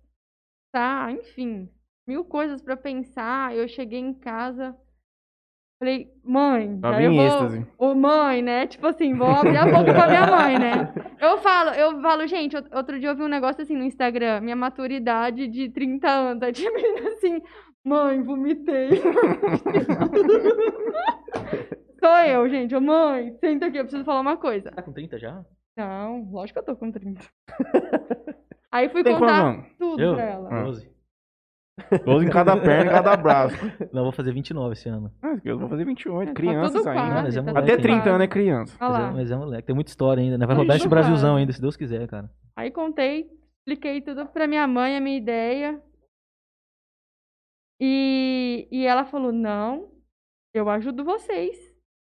pensar, 0.72 1.12
enfim, 1.12 1.68
mil 2.06 2.24
coisas 2.24 2.62
pra 2.62 2.76
pensar. 2.76 3.54
Eu 3.56 3.66
cheguei 3.68 3.98
em 3.98 4.14
casa, 4.14 4.74
falei, 5.78 6.08
mãe, 6.24 6.78
Tava 6.80 7.02
eu 7.02 7.12
vou, 7.14 7.22
êxtase. 7.24 7.66
ô 7.78 7.94
mãe, 7.94 8.42
né? 8.42 8.66
Tipo 8.66 8.86
assim, 8.88 9.14
vou 9.14 9.28
abrir 9.28 9.56
a 9.56 9.64
boca 9.64 9.92
pra 9.94 10.08
minha 10.08 10.26
mãe, 10.26 10.58
né? 10.58 10.92
Eu 11.20 11.38
falo, 11.38 11.70
eu 11.70 12.00
falo, 12.00 12.26
gente, 12.28 12.54
out- 12.56 12.68
outro 12.72 12.98
dia 13.00 13.08
eu 13.08 13.16
vi 13.16 13.22
um 13.24 13.28
negócio 13.28 13.60
assim 13.60 13.74
no 13.76 13.82
Instagram, 13.82 14.40
minha 14.40 14.54
maturidade 14.54 15.48
de 15.48 15.68
30 15.68 16.08
anos, 16.08 16.42
aí 16.44 16.52
tinha 16.52 16.70
menina 16.70 17.08
assim, 17.10 17.42
mãe, 17.84 18.22
vomitei. 18.22 18.90
Sou 21.98 22.16
eu, 22.26 22.48
gente, 22.48 22.74
ô 22.74 22.80
mãe, 22.80 23.32
senta 23.40 23.66
aqui, 23.66 23.78
eu 23.78 23.82
preciso 23.82 24.04
falar 24.04 24.20
uma 24.20 24.36
coisa. 24.36 24.70
Tá 24.70 24.80
com 24.82 24.92
30 24.92 25.18
já? 25.18 25.44
Não, 25.76 26.28
lógico 26.30 26.62
que 26.62 26.70
eu 26.70 26.74
tô 26.74 26.78
com 26.78 26.92
30. 26.92 27.20
Aí 28.70 28.88
fui 28.90 29.02
Tem 29.02 29.14
contar 29.18 29.44
anos? 29.44 29.66
tudo 29.76 30.00
Eu? 30.00 30.14
pra 30.14 30.24
ela. 30.24 30.48
Ah. 30.52 30.64
12. 31.90 32.04
12 32.04 32.26
em 32.26 32.30
cada 32.30 32.56
perna 32.56 32.90
e 32.90 32.94
cada 32.94 33.16
braço. 33.16 33.56
Não, 33.92 34.00
eu 34.00 34.04
vou 34.04 34.12
fazer 34.12 34.32
29 34.32 34.72
esse 34.72 34.88
ano. 34.88 35.12
Ah, 35.22 35.36
eu 35.44 35.58
vou 35.58 35.68
fazer 35.68 35.84
28, 35.84 36.28
Tá 36.28 36.34
crianças 36.34 36.72
tudo 36.72 36.88
ainda. 36.88 37.02
quase, 37.02 37.22
Mas 37.22 37.36
é 37.36 37.40
tá 37.40 37.46
moleque 37.46 37.64
Até 37.64 37.72
tudo 37.76 37.82
30 37.82 37.98
quase. 37.98 38.08
anos 38.10 38.20
é 38.22 38.26
criança. 38.28 38.76
Mas 38.80 38.98
é, 38.98 39.10
mas 39.12 39.30
é 39.30 39.36
moleque, 39.36 39.66
tem 39.66 39.74
muita 39.74 39.90
história 39.90 40.22
ainda, 40.22 40.38
né? 40.38 40.46
Vai 40.46 40.54
Ai, 40.56 40.62
rodar 40.62 40.76
esse 40.76 40.88
Brasilzão 40.88 41.36
ainda, 41.36 41.52
se 41.52 41.60
Deus 41.60 41.76
quiser, 41.76 42.06
cara. 42.08 42.30
Aí 42.56 42.70
contei, 42.70 43.30
expliquei 43.60 44.00
tudo 44.00 44.26
pra 44.26 44.46
minha 44.46 44.66
mãe, 44.66 44.96
a 44.96 45.00
minha 45.00 45.16
ideia. 45.16 45.80
E, 47.80 48.66
e 48.70 48.84
ela 48.86 49.04
falou: 49.04 49.32
não, 49.32 49.90
eu 50.54 50.68
ajudo 50.68 51.04
vocês. 51.04 51.56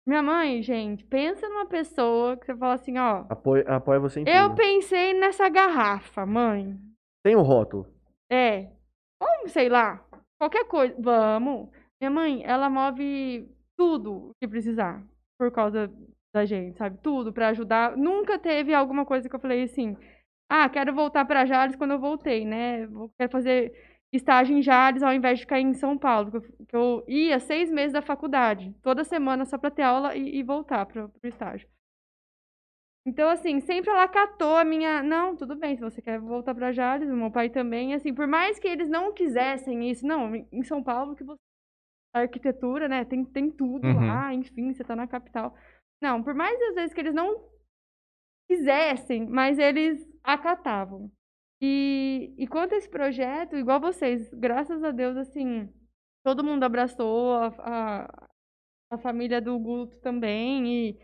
Minha 0.05 0.21
mãe, 0.21 0.61
gente, 0.61 1.05
pensa 1.05 1.47
numa 1.47 1.65
pessoa 1.65 2.35
que 2.35 2.45
você 2.45 2.55
fala 2.57 2.73
assim, 2.73 2.97
ó. 2.97 3.23
Apoia, 3.29 3.63
apoia 3.69 3.99
você 4.01 4.19
em 4.19 4.25
Eu 4.27 4.49
tudo. 4.49 4.57
pensei 4.57 5.13
nessa 5.13 5.47
garrafa, 5.47 6.25
mãe. 6.25 6.77
Tem 7.23 7.37
o 7.37 7.41
rótulo. 7.41 7.87
É. 8.29 8.67
Vamos, 9.23 9.51
sei 9.51 9.69
lá. 9.69 10.03
Qualquer 10.39 10.65
coisa. 10.65 10.95
Vamos. 10.99 11.69
Minha 12.01 12.11
mãe, 12.11 12.43
ela 12.43 12.69
move 12.69 13.47
tudo 13.77 14.31
que 14.41 14.47
precisar. 14.47 15.03
Por 15.39 15.51
causa 15.51 15.91
da 16.33 16.45
gente, 16.45 16.77
sabe? 16.77 16.97
Tudo 17.01 17.31
pra 17.31 17.49
ajudar. 17.49 17.95
Nunca 17.97 18.37
teve 18.39 18.73
alguma 18.73 19.05
coisa 19.05 19.29
que 19.29 19.35
eu 19.35 19.39
falei 19.39 19.63
assim. 19.63 19.95
Ah, 20.49 20.69
quero 20.69 20.93
voltar 20.93 21.25
pra 21.25 21.45
Jales 21.45 21.75
quando 21.75 21.91
eu 21.91 21.99
voltei, 21.99 22.45
né? 22.45 22.85
Vou- 22.87 23.09
Quero 23.17 23.31
fazer 23.31 23.71
estágio 24.13 24.55
em 24.57 24.61
Jales 24.61 25.01
ao 25.03 25.13
invés 25.13 25.39
de 25.39 25.45
ficar 25.45 25.59
em 25.59 25.73
São 25.73 25.97
Paulo. 25.97 26.31
Que 26.67 26.75
eu, 26.75 27.03
ia 27.07 27.39
seis 27.39 27.71
meses 27.71 27.93
da 27.93 28.01
faculdade. 28.01 28.73
Toda 28.81 29.03
semana 29.03 29.45
só 29.45 29.57
pra 29.57 29.71
ter 29.71 29.81
aula 29.83 30.15
e, 30.15 30.37
e 30.39 30.43
voltar 30.43 30.85
pro, 30.85 31.09
pro 31.09 31.29
estágio. 31.29 31.67
Então, 33.05 33.29
assim, 33.29 33.59
sempre 33.59 33.89
ela 33.91 34.07
catou 34.07 34.55
a 34.55 34.63
minha. 34.63 35.03
Não, 35.03 35.35
tudo 35.35 35.55
bem, 35.55 35.75
se 35.75 35.81
você 35.81 36.01
quer 36.01 36.19
voltar 36.19 36.55
pra 36.55 36.71
Jales, 36.71 37.09
meu 37.09 37.31
pai 37.31 37.49
também. 37.49 37.93
Assim, 37.93 38.13
por 38.13 38.27
mais 38.27 38.59
que 38.59 38.67
eles 38.67 38.89
não 38.89 39.13
quisessem 39.13 39.89
isso, 39.89 40.05
não, 40.05 40.33
em 40.35 40.63
São 40.63 40.81
Paulo, 40.83 41.15
que 41.15 41.23
você. 41.23 41.39
A 42.15 42.21
arquitetura, 42.21 42.87
né? 42.87 43.05
Tem, 43.05 43.25
tem 43.25 43.51
tudo 43.51 43.87
Uhum. 43.87 44.07
lá, 44.07 44.33
enfim, 44.33 44.73
você 44.73 44.83
tá 44.83 44.95
na 44.95 45.07
capital. 45.07 45.55
Não, 46.01 46.21
por 46.23 46.33
mais 46.35 46.61
às 46.61 46.75
vezes 46.75 46.93
que 46.93 47.01
eles 47.01 47.13
não 47.13 47.49
quisessem, 48.49 49.25
mas 49.27 49.57
eles 49.59 50.05
acatavam. 50.23 51.11
E, 51.61 52.33
e 52.37 52.47
quanto 52.47 52.73
a 52.75 52.77
esse 52.77 52.89
projeto, 52.89 53.55
igual 53.55 53.79
vocês, 53.79 54.33
graças 54.33 54.83
a 54.83 54.91
Deus, 54.91 55.15
assim, 55.17 55.69
todo 56.23 56.43
mundo 56.43 56.63
abraçou, 56.63 57.33
a, 57.35 57.47
a, 57.59 58.27
a 58.91 58.97
família 58.97 59.41
do 59.41 59.57
Guto 59.59 59.97
também, 60.01 60.67
e, 60.89 60.99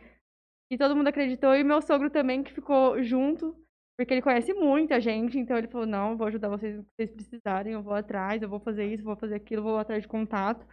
e 0.72 0.78
todo 0.78 0.96
mundo 0.96 1.08
acreditou, 1.08 1.56
e 1.56 1.64
meu 1.64 1.82
sogro 1.82 2.10
também, 2.10 2.44
que 2.44 2.54
ficou 2.54 3.02
junto, 3.02 3.56
porque 3.98 4.14
ele 4.14 4.22
conhece 4.22 4.54
muita 4.54 5.02
gente, 5.02 5.38
então 5.38 5.58
ele 5.58 5.68
falou, 5.68 5.88
não, 5.88 6.16
vou 6.16 6.28
ajudar 6.28 6.50
vocês 6.50 6.80
o 6.80 6.84
que 6.84 6.90
vocês 6.96 7.12
precisarem, 7.12 7.74
eu 7.74 7.82
vou 7.84 7.94
atrás, 7.94 8.42
eu 8.42 8.50
vou 8.50 8.60
fazer 8.60 8.86
isso, 8.86 9.04
vou 9.04 9.16
fazer 9.16 9.36
aquilo, 9.36 9.64
vou 9.64 9.78
atrás 9.78 10.04
de 10.04 10.08
contato. 10.08 10.66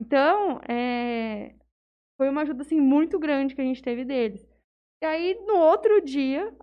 Então, 0.00 0.60
é, 0.68 1.56
foi 2.16 2.28
uma 2.28 2.42
ajuda, 2.42 2.62
assim, 2.62 2.80
muito 2.80 3.18
grande 3.18 3.54
que 3.54 3.60
a 3.60 3.64
gente 3.64 3.82
teve 3.82 4.04
deles. 4.04 4.46
E 5.02 5.06
aí, 5.06 5.34
no 5.46 5.56
outro 5.56 6.00
dia, 6.00 6.54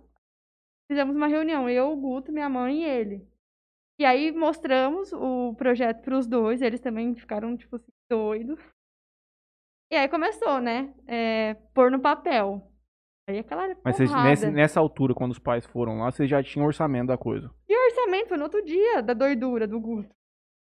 fizemos 0.90 1.14
uma 1.16 1.26
reunião, 1.26 1.68
eu, 1.68 1.92
o 1.92 1.96
Guto, 1.96 2.32
minha 2.32 2.48
mãe 2.48 2.82
e 2.82 2.84
ele. 2.84 3.28
E 3.98 4.04
aí 4.04 4.30
mostramos 4.30 5.12
o 5.12 5.54
projeto 5.54 6.02
para 6.02 6.18
os 6.18 6.26
dois, 6.26 6.60
eles 6.60 6.80
também 6.80 7.14
ficaram, 7.14 7.56
tipo 7.56 7.76
assim, 7.76 7.92
doidos. 8.10 8.60
E 9.90 9.96
aí 9.96 10.08
começou, 10.08 10.60
né? 10.60 10.94
É, 11.06 11.54
pôr 11.74 11.90
no 11.90 12.00
papel. 12.00 12.70
Aí 13.28 13.38
aquela 13.40 13.74
Mas 13.84 13.96
vocês, 13.96 14.12
nesse- 14.22 14.50
nessa 14.50 14.78
altura, 14.80 15.12
quando 15.14 15.32
os 15.32 15.38
pais 15.38 15.66
foram 15.66 15.98
lá, 15.98 16.10
vocês 16.10 16.30
já 16.30 16.42
tinham 16.42 16.66
orçamento 16.66 17.08
da 17.08 17.18
coisa. 17.18 17.50
E 17.68 17.76
orçamento 17.86 18.28
foi 18.28 18.36
no 18.36 18.44
outro 18.44 18.64
dia 18.64 19.02
da 19.02 19.14
doidura 19.14 19.66
do 19.66 19.80
Guto. 19.80 20.08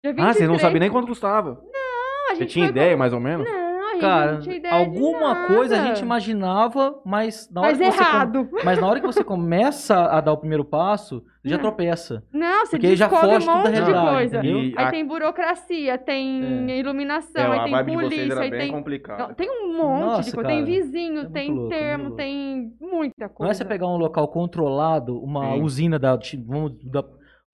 Dia 0.02 0.12
Ah, 0.18 0.32
vocês 0.32 0.48
não 0.48 0.54
23. 0.56 0.60
sabiam 0.62 0.80
nem 0.80 0.90
quanto 0.90 1.08
custava. 1.08 1.60
Não, 1.62 2.30
a 2.30 2.34
Você 2.34 2.36
gente 2.42 2.52
tinha 2.52 2.64
foi 2.66 2.70
ideia, 2.72 2.92
com- 2.92 2.98
mais 2.98 3.12
ou 3.12 3.20
menos? 3.20 3.46
Não, 3.50 3.67
a 4.04 4.08
gente 4.08 4.18
Cara, 4.18 4.32
não 4.32 4.40
tinha 4.40 4.56
ideia 4.56 4.74
de 4.74 4.80
alguma 4.84 5.46
coisa 5.46 5.76
a 5.80 5.84
gente 5.86 6.00
imaginava, 6.00 7.00
mas 7.04 7.48
na 7.50 7.60
hora 7.60 7.70
Mas 7.70 7.78
que 7.78 7.84
você 7.92 8.02
errado. 8.02 8.48
Mas 8.64 8.80
na 8.80 8.86
hora 8.86 9.00
que 9.00 9.06
você 9.06 9.24
começa 9.24 9.96
a 9.96 10.20
dar 10.20 10.32
o 10.32 10.36
primeiro 10.36 10.64
passo, 10.64 11.22
já 11.44 11.56
Não. 11.56 11.62
tropeça. 11.62 12.22
Não, 12.32 12.66
você 12.66 12.70
Porque 12.72 12.86
aí 12.88 12.96
já 12.96 13.08
descobre 13.08 13.34
foge 13.40 13.48
um 13.48 13.52
tudo 13.52 13.52
da 13.52 13.58
monte 13.58 13.72
de 13.72 13.78
realidade, 13.80 14.16
coisa. 14.16 14.44
E 14.46 14.74
Aí 14.76 14.84
a- 14.84 14.90
tem 14.90 15.06
burocracia, 15.06 15.98
tem 15.98 16.70
É. 16.70 16.78
iluminação, 16.78 17.52
É, 17.54 17.58
aí 17.60 17.84
tem 17.84 17.94
polícia, 17.96 18.40
aí 18.40 18.50
tem... 18.50 18.72
complicada. 18.72 19.22
Não, 19.28 19.34
tem 19.34 19.50
um 19.50 19.76
monte 19.76 20.00
Nossa, 20.00 20.22
de 20.30 20.32
coisa. 20.34 20.48
Tem 20.48 20.58
cara, 20.64 20.66
vizinho, 20.70 21.20
é 21.20 21.24
tem 21.26 21.52
louco, 21.52 21.72
é 21.72 21.78
termo, 21.78 22.10
tem 22.12 22.72
muita 22.80 23.28
coisa. 23.28 23.44
Não 23.44 23.50
é 23.50 23.54
você 23.54 23.64
pegar 23.64 23.86
um 23.86 23.96
local 23.96 24.28
controlado, 24.28 25.18
uma 25.22 25.52
Sim. 25.54 25.62
usina 25.62 25.98
da, 25.98 26.18
vamos, 26.46 26.72
da- 26.84 27.04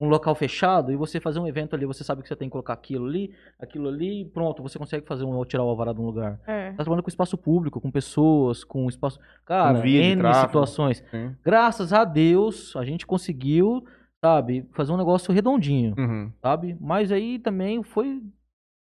um 0.01 0.09
local 0.09 0.35
fechado 0.35 0.91
e 0.93 0.97
você 0.97 1.21
fazer 1.21 1.39
um 1.39 1.47
evento 1.47 1.75
ali, 1.77 1.87
você 1.87 2.03
sabe 2.03 2.21
que 2.23 2.29
você 2.29 2.35
tem 2.37 2.49
que 2.49 2.53
colocar 2.53 2.73
aquilo 2.73 3.07
ali, 3.07 3.33
aquilo 3.61 3.89
ali, 3.89 4.23
e 4.23 4.25
pronto, 4.25 4.63
você 4.63 4.79
consegue 4.79 5.07
fazer 5.07 5.25
um 5.25 5.45
tirar 5.45 5.63
o 5.65 5.69
alvará 5.69 5.93
de 5.93 6.01
um 6.01 6.05
lugar. 6.07 6.41
É. 6.47 6.71
Tá 6.73 6.79
trabalhando 6.83 7.05
com 7.05 7.09
espaço 7.09 7.39
público, 7.39 7.81
com 7.81 7.91
pessoas, 7.91 8.65
com 8.65 8.89
espaço, 8.89 9.19
cara, 9.45 9.75
Com 9.77 9.83
via 9.83 10.03
N 10.03 10.21
tráfego. 10.21 10.47
situações. 10.47 11.05
Sim. 11.11 11.35
Graças 11.45 11.93
a 11.93 12.05
Deus, 12.05 12.75
a 12.77 12.85
gente 12.85 13.07
conseguiu, 13.07 13.85
sabe, 14.23 14.67
fazer 14.73 14.93
um 14.93 14.97
negócio 14.97 15.33
redondinho, 15.33 15.95
Uhum. 15.97 16.33
sabe? 16.43 16.77
Mas 16.81 17.13
aí 17.13 17.39
também 17.39 17.83
foi 17.83 18.21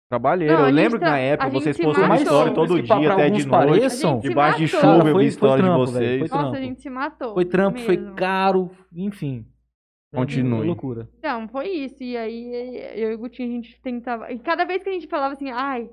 Trabalheiro. 0.09 0.53
Não, 0.53 0.67
eu 0.67 0.71
lembro 0.73 0.99
que 0.99 1.05
na 1.05 1.17
época 1.17 1.49
vocês 1.49 1.75
postavam 1.75 2.09
matou. 2.09 2.23
história 2.23 2.53
todo 2.53 2.75
dia, 2.83 2.85
pra 2.85 3.13
até 3.13 3.25
de 3.31 3.47
noite. 3.47 3.49
pareçam- 3.49 4.19
Debaixo 4.19 4.59
de 4.59 4.67
chuva, 4.67 4.81
Cara, 4.83 4.93
eu 4.97 5.01
foi- 5.01 5.07
vi 5.09 5.13
foi 5.13 5.25
história 5.25 5.63
de 5.63 5.69
vocês. 5.71 6.19
foi 6.19 6.27
Nossa, 6.29 6.37
trampo. 6.43 6.55
a 6.55 6.61
gente 6.61 6.81
se 6.81 6.89
matou. 6.89 7.33
Foi 7.33 7.45
trampo, 7.45 7.79
foi 7.79 7.97
mesmo. 7.97 8.13
caro, 8.15 8.69
enfim. 8.95 9.43
Continue. 10.13 10.57
Foi 10.59 10.67
loucura. 10.67 11.09
Então, 11.19 11.47
foi 11.47 11.67
isso. 11.69 12.01
E 12.01 12.15
aí, 12.15 12.77
eu 12.95 13.11
e 13.11 13.15
o 13.15 13.17
Gutinho, 13.17 13.49
a 13.49 13.55
gente 13.55 13.79
tentava. 13.81 14.31
E 14.31 14.39
cada 14.39 14.65
vez 14.65 14.83
que 14.83 14.89
a 14.89 14.93
gente 14.93 15.07
falava 15.07 15.33
assim, 15.33 15.49
ai, 15.49 15.89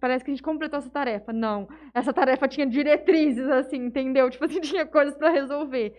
parece 0.00 0.24
que 0.24 0.30
a 0.30 0.34
gente 0.34 0.42
completou 0.42 0.78
essa 0.78 0.90
tarefa. 0.90 1.32
Não. 1.32 1.68
Essa 1.92 2.12
tarefa 2.12 2.48
tinha 2.48 2.66
diretrizes, 2.66 3.46
assim, 3.48 3.76
entendeu? 3.86 4.30
Tipo 4.30 4.44
assim, 4.46 4.60
tinha 4.60 4.86
coisas 4.86 5.16
pra 5.16 5.30
resolver. 5.30 5.94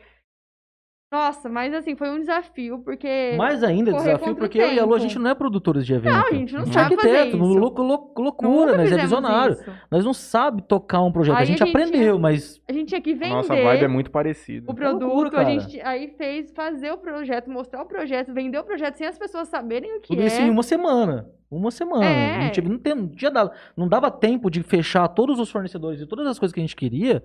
Nossa, 1.09 1.47
mas 1.47 1.73
assim, 1.73 1.95
foi 1.95 2.09
um 2.09 2.19
desafio, 2.19 2.79
porque. 2.79 3.33
Mais 3.37 3.63
ainda 3.63 3.91
correr 3.91 4.15
desafio, 4.15 4.35
porque 4.35 4.59
eu 4.59 4.73
e 4.73 4.77
a 4.77 4.83
Lu, 4.83 4.93
a 4.93 4.99
gente 4.99 5.17
não 5.17 5.31
é 5.31 5.33
produtores 5.33 5.85
de 5.85 5.93
evento. 5.93 6.13
Não, 6.13 6.27
a 6.27 6.33
gente 6.33 6.53
não 6.53 6.63
a 6.63 6.65
sabe 6.65 6.95
é 6.95 6.97
fazer 6.97 7.15
arquiteto, 7.17 7.37
isso. 7.37 7.57
lou- 7.57 7.73
lou- 7.77 8.13
loucura, 8.17 8.71
nós 8.73 8.79
é 8.79 8.83
fizemos 8.83 9.01
visionário. 9.03 9.53
isso. 9.53 9.71
Nós 9.89 10.03
não 10.03 10.13
sabe 10.13 10.61
tocar 10.63 11.01
um 11.01 11.11
projeto. 11.11 11.37
A 11.37 11.45
gente 11.45 11.63
a 11.63 11.65
gente 11.65 11.75
aprendeu, 11.75 12.19
mas 12.19 12.61
A 12.67 12.73
gente 12.73 12.89
tinha 12.89 12.99
que 12.99 13.11
A 13.11 13.15
vender 13.15 13.29
nossa 13.29 13.55
vibe 13.55 13.85
é 13.85 13.87
muito 13.87 14.11
parecida. 14.11 14.69
o 14.69 14.75
produto, 14.75 15.05
loucura, 15.05 15.39
a 15.39 15.45
gente 15.45 15.79
aí 15.79 16.09
fez 16.17 16.51
fazer 16.51 16.91
o 16.91 16.97
projeto, 16.97 17.49
mostrar 17.49 17.81
o 17.81 17.85
projeto, 17.85 18.33
vender 18.33 18.57
o 18.59 18.63
projeto 18.65 18.95
sem 18.95 19.07
as 19.07 19.17
pessoas 19.17 19.47
saberem 19.47 19.95
o 19.97 20.01
que 20.01 20.09
tudo 20.09 20.21
é. 20.21 20.25
isso 20.25 20.41
em 20.41 20.49
uma 20.49 20.63
semana. 20.63 21.29
Uma 21.49 21.71
semana. 21.71 22.03
É. 22.03 22.35
A 22.35 22.41
gente 22.41 22.61
não, 22.61 22.77
tem, 22.77 22.93
não, 22.93 23.07
tinha 23.07 23.31
dado- 23.31 23.51
não 23.77 23.87
dava 23.87 24.11
tempo 24.11 24.51
de 24.51 24.61
fechar 24.61 25.07
todos 25.07 25.39
os 25.39 25.49
fornecedores 25.49 26.01
e 26.01 26.05
todas 26.05 26.27
as 26.27 26.37
coisas 26.37 26.53
que 26.53 26.59
a 26.59 26.63
gente 26.63 26.75
queria. 26.75 27.23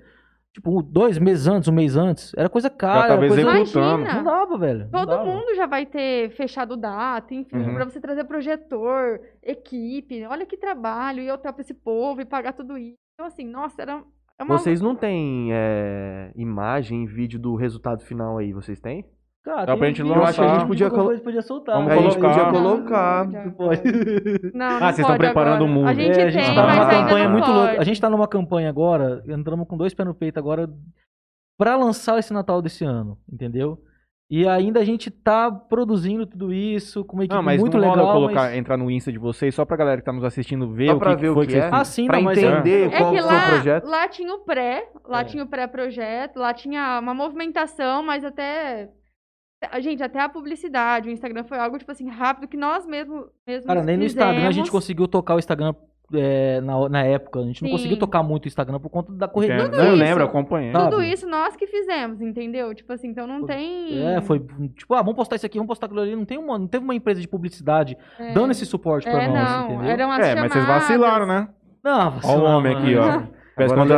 Tipo, 0.52 0.82
dois 0.82 1.16
meses 1.18 1.46
antes, 1.46 1.68
um 1.68 1.72
mês 1.72 1.96
antes. 1.96 2.32
Era 2.36 2.48
coisa 2.48 2.68
cara. 2.68 3.08
tava 3.08 3.24
Era 3.24 3.28
coisa... 3.34 3.40
executando. 3.40 4.02
Imagina. 4.02 4.14
Não 4.14 4.24
dava, 4.24 4.58
velho. 4.58 4.78
não 4.80 4.90
Todo 5.00 5.06
dava. 5.08 5.24
mundo 5.24 5.54
já 5.54 5.66
vai 5.66 5.86
ter 5.86 6.30
fechado 6.32 6.76
data, 6.76 7.32
enfim, 7.34 7.56
Uhum. 7.56 7.74
pra 7.74 7.84
você 7.86 7.98
trazer 7.98 8.24
projetor, 8.24 9.18
equipe, 9.42 10.24
olha 10.26 10.44
que 10.44 10.56
trabalho, 10.58 11.22
e 11.22 11.26
eu 11.26 11.38
pra 11.54 11.62
esse 11.62 11.72
povo 11.72 12.20
e 12.20 12.24
pagar 12.26 12.52
tudo 12.52 12.76
isso. 12.76 12.98
Então, 13.14 13.26
assim, 13.26 13.46
nossa, 13.46 13.80
era 13.80 14.02
é 14.38 14.42
uma. 14.44 14.58
Vocês 14.58 14.80
não 14.82 14.94
têm 14.94 15.48
é, 15.52 16.32
imagem 16.36 17.06
vídeo 17.06 17.38
do 17.40 17.54
resultado 17.54 18.02
final 18.02 18.36
aí, 18.38 18.52
vocês 18.52 18.78
têm? 18.80 19.06
Cara, 19.44 19.64
Dá 19.64 19.72
tem 19.72 19.78
pra 19.78 19.88
gente 19.88 20.02
lançar. 20.04 20.16
eu 20.18 20.22
acho 20.24 20.34
que 20.38 20.44
a 20.44 20.54
gente 20.58 20.66
podia 20.68 20.88
podia, 20.90 21.04
colo- 21.04 21.20
podia 21.20 21.42
soltar. 21.42 21.74
Vamos 21.76 21.90
a 21.92 21.96
gente 21.96 22.16
colocar. 22.18 22.28
podia 22.46 22.50
colocar. 22.62 23.28
Não 23.28 23.50
pode. 23.50 23.82
Não, 24.54 24.70
não 24.70 24.76
Ah, 24.86 24.92
vocês 24.92 24.98
estão 25.00 25.16
preparando 25.18 25.64
o 25.64 25.68
mundo. 25.68 25.88
A 25.88 25.94
gente 25.94 26.10
É, 26.10 26.14
tem, 26.14 26.24
a 26.24 26.30
gente 26.30 26.46
tá 26.46 26.54
tá 26.54 26.62
mas 26.66 26.76
numa 26.76 26.88
campanha 26.90 27.24
não 27.24 27.32
muito 27.32 27.44
pode. 27.46 27.58
louca. 27.58 27.80
A 27.80 27.84
gente 27.84 28.00
tá 28.00 28.10
numa 28.10 28.28
campanha 28.28 28.68
agora, 28.68 29.22
entramos 29.28 29.66
com 29.66 29.76
dois 29.76 29.92
pés 29.94 30.06
no 30.06 30.14
peito 30.14 30.38
agora 30.38 30.70
pra 31.58 31.74
lançar 31.76 32.18
esse 32.20 32.32
Natal 32.32 32.62
desse 32.62 32.84
ano, 32.84 33.18
entendeu? 33.32 33.78
E 34.30 34.48
ainda 34.48 34.80
a 34.80 34.84
gente 34.84 35.10
tá 35.10 35.50
produzindo 35.50 36.24
tudo 36.24 36.54
isso 36.54 37.04
com 37.04 37.16
uma 37.16 37.24
equipe 37.24 37.34
Não, 37.36 37.42
mas 37.42 37.60
muito 37.60 37.76
não 37.76 37.90
legal. 37.90 38.06
eu 38.06 38.12
colocar, 38.12 38.34
mas... 38.42 38.54
entrar 38.56 38.76
no 38.78 38.90
Insta 38.90 39.12
de 39.12 39.18
vocês 39.18 39.54
só 39.54 39.64
pra 39.64 39.76
galera 39.76 40.00
que 40.00 40.06
tá 40.06 40.12
nos 40.12 40.24
assistindo 40.24 40.72
ver 40.72 40.86
Só 40.88 40.96
o 40.96 41.00
que, 41.00 41.16
ver 41.16 41.28
o 41.30 41.34
foi 41.34 41.46
que 41.46 41.52
que, 41.52 41.58
é. 41.58 41.62
vocês 41.62 41.72
Ah, 41.74 41.84
sim, 41.84 42.06
pra 42.06 42.18
não, 42.20 42.32
entender 42.32 42.86
É 42.92 42.96
qual 42.98 43.10
que 43.10 43.16
que 43.18 43.22
foi 43.22 43.30
o 43.30 43.34
lá, 43.36 43.48
projeto. 43.48 43.84
lá 43.86 44.08
tinha 44.08 44.32
o 44.34 44.38
pré, 44.38 44.88
lá 45.04 45.20
É. 45.20 45.24
tinha 45.24 45.42
o 45.44 45.46
pré-projeto, 45.48 46.38
lá 46.38 46.54
tinha 46.54 47.00
uma 47.02 47.12
movimentação, 47.12 48.02
mas 48.04 48.24
até. 48.24 48.88
A 49.70 49.80
Gente, 49.80 50.02
até 50.02 50.20
a 50.20 50.28
publicidade, 50.28 51.08
o 51.08 51.12
Instagram 51.12 51.44
foi 51.44 51.58
algo, 51.58 51.78
tipo 51.78 51.90
assim, 51.92 52.08
rápido, 52.08 52.48
que 52.48 52.56
nós 52.56 52.86
mesmos. 52.86 53.26
mesmos 53.46 53.66
Cara, 53.66 53.82
nem 53.82 53.96
no 53.96 54.04
Instagram 54.04 54.32
a 54.38 54.40
gente 54.44 54.50
fizemos. 54.50 54.70
conseguiu 54.70 55.06
tocar 55.08 55.34
o 55.34 55.38
Instagram 55.38 55.74
é, 56.14 56.60
na, 56.60 56.88
na 56.88 57.02
época. 57.04 57.40
A 57.40 57.42
gente 57.44 57.62
não 57.62 57.68
Sim. 57.70 57.76
conseguiu 57.76 57.98
tocar 57.98 58.22
muito 58.22 58.44
o 58.44 58.48
Instagram 58.48 58.78
por 58.78 58.90
conta 58.90 59.12
da 59.12 59.26
correria. 59.28 59.64
Tudo 59.64 59.76
Não, 59.78 59.84
eu 59.84 59.94
isso. 59.94 60.02
lembro, 60.02 60.22
eu 60.22 60.26
acompanhei. 60.26 60.72
Tá. 60.72 60.84
Tudo 60.84 60.96
sabe? 60.96 61.12
isso 61.12 61.26
nós 61.28 61.56
que 61.56 61.66
fizemos, 61.66 62.20
entendeu? 62.20 62.74
Tipo 62.74 62.92
assim, 62.92 63.08
então 63.08 63.26
não 63.26 63.46
tem. 63.46 64.06
É, 64.06 64.20
foi 64.20 64.38
tipo, 64.76 64.92
ah, 64.94 65.00
vamos 65.02 65.14
postar 65.16 65.36
isso 65.36 65.46
aqui, 65.46 65.56
vamos 65.58 65.68
postar 65.68 65.86
aquilo 65.86 66.00
ali. 66.02 66.14
Não, 66.14 66.24
tem 66.24 66.38
uma, 66.38 66.58
não 66.58 66.66
teve 66.66 66.84
uma 66.84 66.94
empresa 66.94 67.20
de 67.20 67.28
publicidade 67.28 67.96
É. 68.18 68.32
dando 68.32 68.50
esse 68.50 68.66
suporte 68.66 69.08
pra 69.10 69.22
É, 69.22 69.28
nós, 69.28 69.50
não, 69.50 69.64
entendeu? 69.66 69.90
eram 69.90 70.12
as 70.12 70.18
É, 70.26 70.34
mas 70.34 70.52
vocês 70.52 70.64
chamadas. 70.64 70.82
vacilaram, 70.88 71.26
né? 71.26 71.48
Não, 71.82 72.14
Olha 72.24 72.38
o 72.40 72.44
homem 72.44 72.76
aqui, 72.76 72.94
ó. 72.96 73.22
Parece 73.54 73.74
quando 73.74 73.88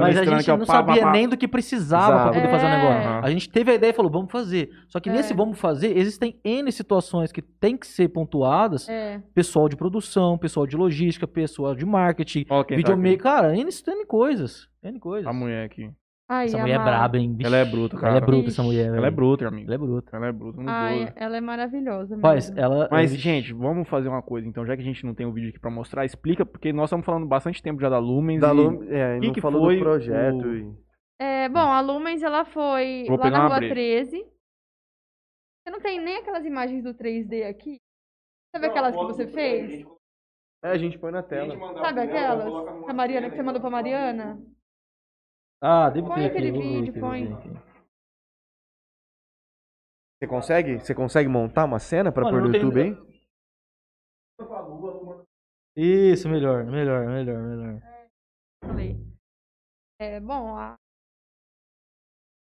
Mas 0.00 0.16
a 0.16 0.24
gente 0.24 0.44
que 0.44 0.50
é 0.50 0.56
não 0.56 0.66
pá, 0.66 0.72
sabia 0.72 0.94
pá, 1.02 1.02
pá. 1.02 1.12
nem 1.12 1.28
do 1.28 1.36
que 1.36 1.46
precisava 1.48 2.06
pra 2.06 2.14
Exato. 2.16 2.34
poder 2.34 2.48
fazer 2.50 2.66
o 2.66 2.68
negócio. 2.70 3.10
É. 3.10 3.20
A 3.22 3.30
gente 3.30 3.48
teve 3.50 3.70
a 3.70 3.74
ideia 3.74 3.90
e 3.90 3.94
falou, 3.94 4.10
vamos 4.10 4.30
fazer. 4.32 4.70
Só 4.88 4.98
que 5.00 5.10
É. 5.10 5.12
nesse 5.12 5.34
vamos 5.34 5.58
fazer, 5.58 5.96
existem 5.96 6.38
N 6.44 6.70
situações 6.72 7.30
que 7.30 7.42
tem 7.42 7.76
que 7.76 7.86
ser 7.86 8.08
pontuadas. 8.08 8.88
É. 8.88 9.20
Pessoal 9.34 9.68
de 9.68 9.76
produção, 9.76 10.38
pessoal 10.38 10.66
de 10.66 10.76
logística, 10.76 11.26
pessoal 11.26 11.74
de 11.74 11.84
marketing, 11.84 12.44
tá 12.44 12.64
videomaker. 12.68 13.18
Cara, 13.18 13.54
N, 13.56 13.70
N 13.70 14.06
coisas. 14.06 14.68
N 14.82 14.98
coisas. 14.98 15.26
A 15.26 15.32
mulher 15.32 15.64
aqui. 15.66 15.90
Ai, 16.30 16.44
Essa 16.44 16.58
a 16.58 16.60
mulher 16.60 16.74
é 16.74 16.84
braba, 16.84 17.16
hein? 17.16 17.32
Vixe, 17.34 17.46
Ela 17.46 17.56
é 17.56 17.64
bruta, 17.64 17.96
cara. 17.96 18.08
Ela 18.08 18.18
é 18.18 18.20
bruta, 18.20 18.48
essa 18.48 18.62
mulher. 18.62 18.94
Ela 18.94 19.06
é 19.06 19.10
bruta, 19.10 19.48
amigo. 19.48 19.66
Ela 19.66 19.74
é 19.74 19.78
bruta. 19.78 20.16
Ela 20.16 20.26
é 20.26 20.32
bruta, 20.32 20.62
Ai, 20.66 21.12
ela 21.16 21.36
é 21.38 21.40
maravilhosa. 21.40 22.16
Mesmo. 22.18 22.58
ela. 22.60 22.88
Mas, 22.90 23.14
gente, 23.16 23.52
vamos 23.54 23.88
fazer 23.88 24.08
uma 24.08 24.20
coisa, 24.20 24.46
então, 24.46 24.66
já 24.66 24.76
que 24.76 24.82
a 24.82 24.84
gente 24.84 25.06
não 25.06 25.14
tem 25.14 25.24
o 25.24 25.32
vídeo 25.32 25.48
aqui 25.48 25.58
pra 25.58 25.70
mostrar, 25.70 26.04
explica, 26.04 26.44
porque 26.44 26.70
nós 26.70 26.84
estamos 26.90 27.06
falando 27.06 27.26
bastante 27.26 27.62
tempo 27.62 27.80
já 27.80 27.88
da 27.88 27.98
Lumens 27.98 28.42
Da 28.42 28.48
e 28.50 28.52
Lu, 28.52 28.84
é, 28.92 29.18
que 29.20 29.26
não 29.26 29.32
que 29.32 29.40
falou 29.40 29.64
foi 29.64 29.76
do 29.76 29.82
projeto. 29.82 30.44
o- 30.46 30.54
e- 30.54 30.76
É, 31.18 31.48
bom, 31.48 31.60
a 31.60 31.80
Lumens, 31.80 32.22
ela 32.22 32.44
foi 32.44 33.06
Vou 33.08 33.16
lá 33.18 33.30
na 33.30 33.46
Rua 33.46 33.56
breja. 33.56 33.74
13. 33.74 34.18
Você 35.64 35.70
não 35.72 35.80
tem 35.80 35.98
nem 36.00 36.16
aquelas 36.18 36.44
imagens 36.44 36.84
do 36.84 36.92
3D 36.94 37.44
aqui? 37.44 37.78
Sabe 38.54 38.66
aquelas 38.66 38.94
que 38.94 39.02
você 39.04 39.26
fez? 39.26 39.84
É, 40.62 40.68
a 40.70 40.78
gente 40.78 40.98
põe 40.98 41.10
na 41.10 41.22
tela. 41.22 41.56
Sabe 41.82 42.00
aquelas? 42.00 42.44
Da 42.86 42.92
Mariana, 42.92 43.30
que 43.30 43.36
você 43.36 43.42
mandou 43.42 43.60
pra 43.60 43.70
Mariana? 43.70 44.38
Ah, 45.60 45.90
deve 45.90 46.06
Põe 46.06 46.14
ter 46.16 46.26
aquele 46.26 46.48
aqui, 46.50 46.58
vídeo, 46.60 47.00
põe. 47.00 47.32
aqui. 47.34 47.48
Você 50.18 50.28
consegue? 50.28 50.78
Você 50.80 50.94
consegue 50.94 51.28
montar 51.28 51.64
uma 51.64 51.78
cena 51.78 52.12
pra 52.12 52.24
Mano, 52.24 52.38
pôr 52.38 52.48
no 52.48 52.54
YouTube 52.54 52.80
aí? 52.80 53.08
Isso, 55.76 56.28
melhor, 56.28 56.64
melhor, 56.64 57.06
melhor, 57.06 57.42
melhor. 57.42 57.80
Falei. 58.64 58.96
É, 60.00 60.20
bom, 60.20 60.56
a 60.56 60.76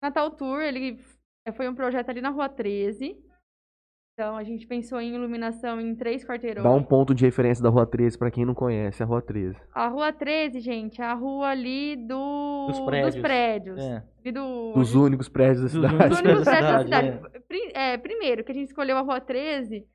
Natal 0.02 0.32
Tour, 0.36 0.62
ele 0.62 1.00
é, 1.48 1.52
foi 1.52 1.68
um 1.68 1.76
projeto 1.76 2.10
ali 2.10 2.22
na 2.22 2.30
Rua 2.30 2.50
13. 2.50 3.31
Então, 4.14 4.36
a 4.36 4.44
gente 4.44 4.68
pensou 4.68 5.00
em 5.00 5.16
iluminação 5.16 5.80
em 5.80 5.96
três 5.96 6.24
quarteirões. 6.24 6.64
Dá 6.64 6.72
um 6.72 6.84
ponto 6.84 7.16
de 7.16 7.26
referência 7.26 7.64
da 7.64 7.70
Rua 7.70 7.88
13 7.88 8.18
pra 8.18 8.30
quem 8.30 8.46
não 8.46 8.54
conhece 8.54 9.02
a 9.02 9.06
Rua 9.06 9.22
13. 9.22 9.58
A 9.74 9.88
Rua 9.88 10.12
13, 10.12 10.60
gente, 10.60 11.02
é 11.02 11.06
a 11.06 11.14
rua 11.14 11.48
ali 11.48 11.96
do... 11.96 12.68
Dos 12.68 12.80
prédios. 12.82 13.22
prédios. 13.22 13.80
É. 13.80 14.32
Do... 14.32 14.74
Dos 14.74 14.94
únicos 14.94 15.30
prédios 15.30 15.74
da 15.74 15.80
Dos 15.80 15.92
cidade. 15.92 16.10
Dos 16.10 16.20
únicos 16.20 16.44
prédios 16.44 16.72
da 16.72 16.84
cidade, 16.84 17.20
é, 17.74 17.98
primeiro, 17.98 18.44
que 18.44 18.52
a 18.52 18.56
gente 18.56 18.68
escolheu 18.68 18.98
a 18.98 19.02
Rua 19.02 19.20
13 19.20 19.88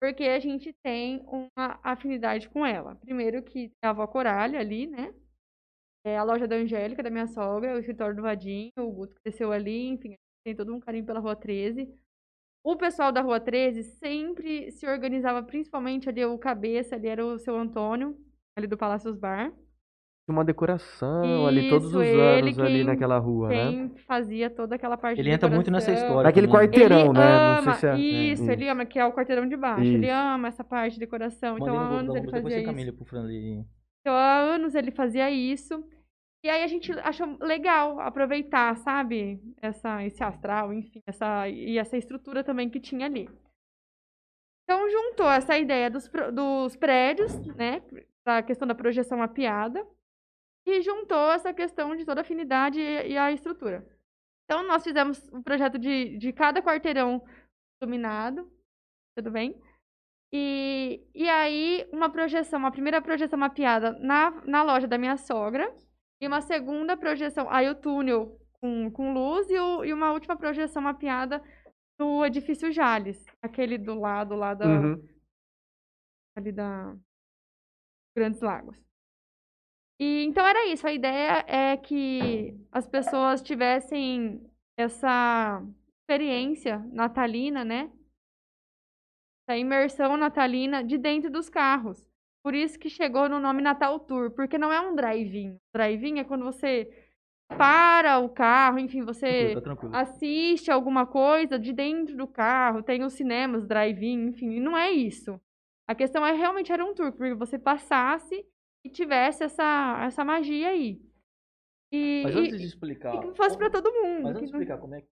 porque 0.00 0.24
a 0.24 0.40
gente 0.40 0.72
tem 0.82 1.22
uma 1.26 1.78
afinidade 1.82 2.48
com 2.48 2.64
ela. 2.64 2.96
Primeiro 2.96 3.42
que 3.42 3.70
é 3.84 3.86
a 3.86 3.90
avó 3.90 4.06
Coralha 4.06 4.58
ali, 4.58 4.86
né? 4.86 5.14
É 6.06 6.16
a 6.16 6.24
loja 6.24 6.48
da 6.48 6.56
Angélica, 6.56 7.02
da 7.02 7.10
minha 7.10 7.26
sogra, 7.26 7.76
o 7.76 7.78
escritório 7.78 8.16
do 8.16 8.22
Vadinho, 8.22 8.72
o 8.78 8.90
Guto 8.90 9.14
cresceu 9.22 9.52
ali, 9.52 9.88
enfim, 9.88 10.16
tem 10.42 10.56
todo 10.56 10.74
um 10.74 10.80
carinho 10.80 11.04
pela 11.04 11.20
Rua 11.20 11.36
13. 11.36 11.94
O 12.62 12.76
pessoal 12.76 13.10
da 13.10 13.22
Rua 13.22 13.40
13 13.40 13.82
sempre 13.82 14.70
se 14.70 14.86
organizava, 14.86 15.42
principalmente 15.42 16.08
ali 16.08 16.24
o 16.24 16.38
cabeça, 16.38 16.94
ali 16.94 17.08
era 17.08 17.24
o 17.24 17.38
seu 17.38 17.56
Antônio, 17.56 18.16
ali 18.54 18.66
do 18.66 18.76
Palácios 18.76 19.16
Bar. 19.16 19.50
Uma 20.28 20.44
decoração 20.44 21.46
ali 21.46 21.68
todos 21.68 21.88
Isso, 21.88 21.98
os 21.98 22.04
ele 22.04 22.20
anos 22.20 22.58
ali 22.60 22.84
naquela 22.84 23.18
rua, 23.18 23.48
né? 23.48 23.70
Quem 23.70 23.88
fazia 24.06 24.48
toda 24.48 24.76
aquela 24.76 24.96
parte 24.96 25.18
Ele 25.18 25.28
de 25.28 25.34
entra 25.34 25.48
muito 25.48 25.70
nessa 25.72 25.90
história. 25.90 26.22
Naquele 26.22 26.46
também. 26.46 26.60
quarteirão, 26.60 27.00
Ele 27.00 27.12
né? 27.14 27.38
Não 27.38 27.58
ama, 27.58 27.62
sei 27.62 27.74
se 27.74 27.86
é. 27.86 27.98
Isso, 27.98 28.48
é, 28.48 28.52
ele 28.52 28.68
ama, 28.68 28.86
que 28.86 28.98
é 28.98 29.04
o 29.04 29.12
quarteirão 29.12 29.48
de 29.48 29.56
baixo. 29.56 29.82
Ele 29.82 30.06
Isso. 30.06 30.14
ama 30.14 30.48
essa 30.48 30.62
parte 30.62 30.94
de 30.94 31.00
decoração. 31.00 31.58
Então, 31.58 31.76
há 31.76 31.82
anos 31.82 32.14
ele 32.14 32.30
fazia 32.30 32.60
isso. 32.60 32.92
pro 32.92 33.04
Fran. 33.04 33.26
Então, 34.00 34.14
há 34.14 34.36
anos 34.38 34.74
ele 34.76 34.92
fazia 34.92 35.30
isso. 35.30 35.82
E 36.42 36.48
aí 36.48 36.62
a 36.62 36.66
gente 36.66 36.90
achou 37.00 37.36
legal 37.40 38.00
aproveitar, 38.00 38.74
sabe? 38.78 39.38
Essa, 39.60 40.02
esse 40.04 40.22
astral, 40.24 40.72
enfim, 40.72 41.02
essa, 41.06 41.48
e 41.48 41.76
essa 41.76 41.98
estrutura 41.98 42.42
também 42.42 42.70
que 42.70 42.80
tinha 42.80 43.06
ali. 43.06 43.28
Então, 44.64 44.88
juntou 44.88 45.30
essa 45.30 45.58
ideia 45.58 45.90
dos, 45.90 46.08
dos 46.32 46.76
prédios, 46.76 47.34
né? 47.56 47.82
Da 48.24 48.42
questão 48.42 48.66
da 48.66 48.74
projeção 48.74 49.18
mapeada. 49.18 49.86
E 50.66 50.80
juntou 50.80 51.32
essa 51.32 51.52
questão 51.52 51.94
de 51.96 52.04
toda 52.04 52.20
a 52.20 52.22
afinidade 52.22 52.80
e, 52.80 53.12
e 53.12 53.18
a 53.18 53.32
estrutura. 53.32 53.86
Então, 54.44 54.62
nós 54.62 54.82
fizemos 54.82 55.28
um 55.32 55.42
projeto 55.42 55.78
de, 55.78 56.16
de 56.16 56.32
cada 56.32 56.62
quarteirão 56.62 57.22
iluminado. 57.82 58.50
Tudo 59.16 59.30
bem? 59.30 59.60
E, 60.32 61.04
e 61.14 61.28
aí, 61.28 61.86
uma 61.92 62.08
projeção, 62.08 62.60
uma 62.60 62.70
primeira 62.70 63.02
projeção 63.02 63.38
mapeada 63.38 63.92
na, 63.98 64.30
na 64.46 64.62
loja 64.62 64.86
da 64.86 64.96
minha 64.96 65.16
sogra. 65.16 65.74
E 66.20 66.26
uma 66.26 66.40
segunda 66.40 66.96
projeção, 66.96 67.48
aí 67.50 67.68
o 67.68 67.74
túnel 67.74 68.38
com, 68.60 68.90
com 68.90 69.12
luz 69.14 69.48
e, 69.50 69.58
o- 69.58 69.84
e 69.84 69.92
uma 69.92 70.12
última 70.12 70.36
projeção 70.36 70.82
mapeada 70.82 71.42
no 71.98 72.24
edifício 72.24 72.70
Jales. 72.70 73.24
Aquele 73.42 73.78
do 73.78 73.94
lado 73.98 74.34
lá 74.34 74.52
da, 74.54 74.66
Uhum. 74.66 75.08
ali 76.36 76.52
da 76.52 76.94
Grandes 78.14 78.40
Lagos. 78.40 78.76
E 79.98 80.24
então 80.24 80.46
era 80.46 80.66
isso. 80.66 80.86
A 80.86 80.92
ideia 80.92 81.44
é 81.46 81.76
que 81.76 82.54
as 82.72 82.86
pessoas 82.86 83.42
tivessem 83.42 84.42
essa 84.78 85.62
experiência 86.02 86.78
natalina, 86.92 87.64
né? 87.64 87.90
Essa 89.48 89.58
imersão 89.58 90.16
natalina 90.16 90.82
de 90.82 90.96
dentro 90.98 91.30
dos 91.30 91.48
carros. 91.50 92.09
Por 92.42 92.54
isso 92.54 92.78
que 92.78 92.88
chegou 92.88 93.28
no 93.28 93.38
nome 93.38 93.60
Natal 93.62 93.98
Tour, 94.00 94.30
porque 94.30 94.56
não 94.56 94.72
é 94.72 94.80
um 94.80 94.94
drive-in. 94.94 95.58
Drive-in 95.74 96.18
é 96.20 96.24
quando 96.24 96.44
você 96.44 96.90
para 97.48 98.18
o 98.20 98.28
carro, 98.28 98.78
enfim, 98.78 99.02
você 99.02 99.54
Tá 99.54 99.60
tranquilo. 99.60 99.94
assiste 99.94 100.70
alguma 100.70 101.04
coisa 101.06 101.58
de 101.58 101.72
dentro 101.72 102.16
do 102.16 102.26
carro, 102.26 102.82
tem 102.82 103.02
os 103.02 103.12
cinemas, 103.12 103.66
drive-in, 103.66 104.28
enfim, 104.28 104.52
e 104.52 104.60
não 104.60 104.76
é 104.76 104.90
isso. 104.90 105.38
A 105.88 105.94
questão 105.94 106.24
é 106.24 106.32
realmente 106.32 106.70
era 106.72 106.84
um 106.84 106.94
tour, 106.94 107.10
porque 107.12 107.34
você 107.34 107.58
passasse 107.58 108.46
e 108.86 108.88
tivesse 108.88 109.42
essa, 109.42 109.98
essa 110.06 110.24
magia 110.24 110.68
aí. 110.68 111.02
E, 111.92 112.22
Mas 112.24 112.34
e- 112.36 112.38
antes 112.38 112.60
de 112.60 112.66
explicar. 112.66 113.16
e 113.16 113.20
que 113.20 113.34
fosse 113.36 113.58
pra 113.58 113.68
todo 113.68 113.92
mundo. 113.92 114.22
Mas 114.22 114.36
antes 114.36 114.46
de 114.46 114.52
não- 114.52 114.60
explicar 114.62 114.78
como 114.80 114.94
é 114.94 115.00
que. 115.00 115.08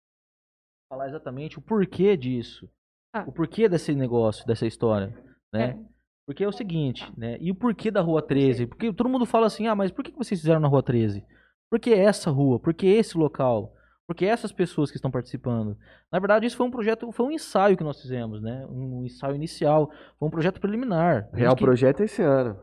Falar 0.91 1.07
exatamente 1.07 1.59
o 1.59 1.61
porquê 1.61 2.17
disso. 2.17 2.67
Ah. 3.15 3.24
O 3.28 3.32
porquê 3.32 3.69
desse 3.69 3.93
negócio, 3.93 4.45
dessa 4.47 4.65
história. 4.65 5.07
Né? 5.53 5.69
É. 5.69 5.92
Porque 6.26 6.43
é 6.43 6.47
o 6.47 6.51
seguinte, 6.53 7.11
né? 7.17 7.38
E 7.41 7.51
o 7.51 7.55
porquê 7.55 7.91
da 7.91 8.01
Rua 8.01 8.21
13? 8.21 8.65
Porque 8.67 8.93
todo 8.93 9.09
mundo 9.09 9.26
fala 9.26 9.45
assim, 9.47 9.67
ah, 9.67 9.76
mas 9.76 9.91
por 9.91 10.03
que 10.03 10.11
vocês 10.11 10.39
fizeram 10.39 10.59
na 10.61 10.67
Rua 10.67 10.82
13? 10.82 11.24
Por 11.69 11.80
que 11.80 11.93
essa 11.93 12.30
rua? 12.32 12.59
Por 12.59 12.74
que 12.74 12.86
esse 12.88 13.17
local? 13.17 13.74
Por 14.07 14.15
que 14.15 14.26
essas 14.26 14.51
pessoas 14.51 14.89
que 14.91 14.97
estão 14.97 15.09
participando? 15.11 15.78
Na 16.11 16.19
verdade, 16.19 16.45
isso 16.45 16.55
foi 16.57 16.65
um 16.65 16.71
projeto, 16.71 17.11
foi 17.11 17.26
um 17.26 17.32
ensaio 17.32 17.76
que 17.76 17.84
nós 17.84 18.01
fizemos, 18.01 18.41
né? 18.41 18.65
Um 18.69 19.03
ensaio 19.05 19.36
inicial. 19.36 19.89
Foi 20.19 20.28
um 20.28 20.32
projeto 20.32 20.59
preliminar. 20.61 21.30
Real 21.34 21.55
que- 21.55 21.63
projeto 21.63 22.01
é 22.01 22.05
esse 22.05 22.21
ano. 22.21 22.57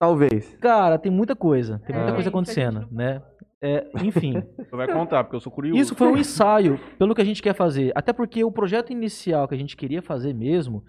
Talvez. 0.00 0.56
Cara, 0.60 0.98
tem 0.98 1.10
muita 1.10 1.34
coisa. 1.36 1.80
Tem 1.86 1.94
muita 1.94 2.10
É, 2.10 2.14
coisa 2.14 2.28
acontecendo, 2.28 2.88
né? 2.90 3.22
É, 3.62 3.86
enfim. 4.02 4.34
Você 4.58 4.76
vai 4.76 4.92
contar, 4.92 5.24
porque 5.24 5.36
eu 5.36 5.40
sou 5.40 5.52
curioso. 5.52 5.80
Isso 5.80 5.94
foi 5.94 6.08
um 6.08 6.16
ensaio 6.16 6.78
pelo 6.98 7.14
que 7.14 7.22
a 7.22 7.24
gente 7.24 7.42
quer 7.42 7.54
fazer. 7.54 7.92
Até 7.94 8.12
porque 8.12 8.44
o 8.44 8.52
projeto 8.52 8.90
inicial 8.92 9.48
que 9.48 9.54
a 9.54 9.58
gente 9.58 9.76
queria 9.76 10.02
fazer 10.02 10.34
mesmo, 10.34 10.84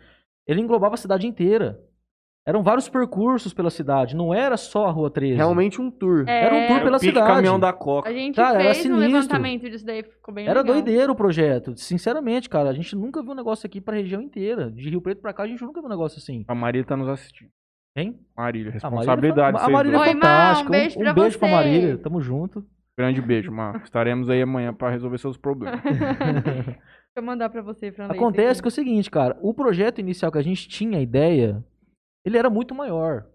ele 0.47 0.61
englobava 0.61 0.95
a 0.95 0.97
cidade 0.97 1.27
inteira. 1.27 1.79
Eram 2.47 2.61
vários 2.61 2.87
percursos 2.87 3.55
pela 3.55 3.71
cidade, 3.71 4.15
não 4.15 4.31
era 4.31 4.55
só 4.55 4.85
a 4.85 4.91
Rua 4.91 5.09
13. 5.09 5.35
Realmente 5.35 5.81
um 5.81 5.89
tour. 5.89 6.25
É, 6.27 6.43
Era 6.45 6.53
um 6.55 6.67
tour 6.67 6.77
É 6.77 6.79
o 6.79 6.83
pela 6.83 6.99
cidade. 6.99 7.25
caminhão 7.27 7.59
da 7.59 7.73
Coca. 7.73 8.07
A 8.07 8.13
gente 8.13 8.35
Cara, 8.35 8.61
era 8.61 8.73
fez 8.75 8.77
um 8.85 8.89
sinistro. 8.95 9.13
levantamento 9.15 9.67
disso 9.67 9.83
daí, 9.83 10.03
ficou 10.03 10.31
bem 10.31 10.45
Era 10.47 10.61
legal. 10.61 10.75
doideiro 10.75 11.13
o 11.13 11.15
projeto. 11.15 11.75
Sinceramente, 11.75 12.47
cara, 12.47 12.69
a 12.69 12.73
gente 12.73 12.95
nunca 12.95 13.23
viu 13.23 13.31
um 13.31 13.35
negócio 13.35 13.65
aqui 13.65 13.81
pra 13.81 13.95
região 13.95 14.21
inteira. 14.21 14.69
De 14.69 14.87
Rio 14.91 15.01
Preto 15.01 15.21
pra 15.23 15.33
cá, 15.33 15.41
a 15.41 15.47
gente 15.47 15.63
nunca 15.63 15.79
viu 15.81 15.87
um 15.87 15.91
negócio 15.91 16.19
assim. 16.19 16.45
A 16.47 16.53
Marília 16.53 16.85
tá 16.85 16.95
nos 16.95 17.09
assistindo. 17.09 17.49
Hein? 17.97 18.19
Marília, 18.37 18.37
A 18.37 18.37
Marília, 18.37 18.71
responsabilidade. 18.73 19.57
a 19.59 19.69
Marília 19.69 19.97
é. 19.97 19.99
Oi, 20.01 20.05
Má, 20.05 20.11
um 20.11 20.21
fantástica. 20.21 20.69
beijo 20.69 20.99
pra 20.99 21.13
beijo 21.13 21.39
pra. 21.39 21.47
Marília. 21.49 21.97
Tamo 21.97 22.21
junto. 22.21 22.63
Grande 22.95 23.21
beijo, 23.21 23.51
Mar. 23.51 23.81
Estaremos 23.83 24.29
aí 24.29 24.41
amanhã 24.43 24.71
pra 24.71 24.91
resolver 24.91 25.17
seus 25.17 25.35
problemas. 25.35 25.81
Deixa 27.15 27.23
eu 27.23 27.31
mandar 27.31 27.49
pra 27.49 27.61
você, 27.61 27.93
Fran. 27.93 28.07
ler 28.07 28.11
isso 28.11 28.21
Acontece 28.21 28.61
que 28.61 28.67
é 28.67 28.69
o 28.69 28.71
seguinte, 28.71 29.09
cara, 29.09 29.37
o 29.41 29.53
projeto 29.53 29.99
inicial 29.99 30.29
que 30.29 30.37
a 30.37 30.41
gente 30.41 30.67
tinha 30.67 30.97
a 30.97 31.01
ideia, 31.01 31.63
ele 32.25 32.37
era 32.37 32.49
muito 32.49 32.75
maior. 32.75 33.25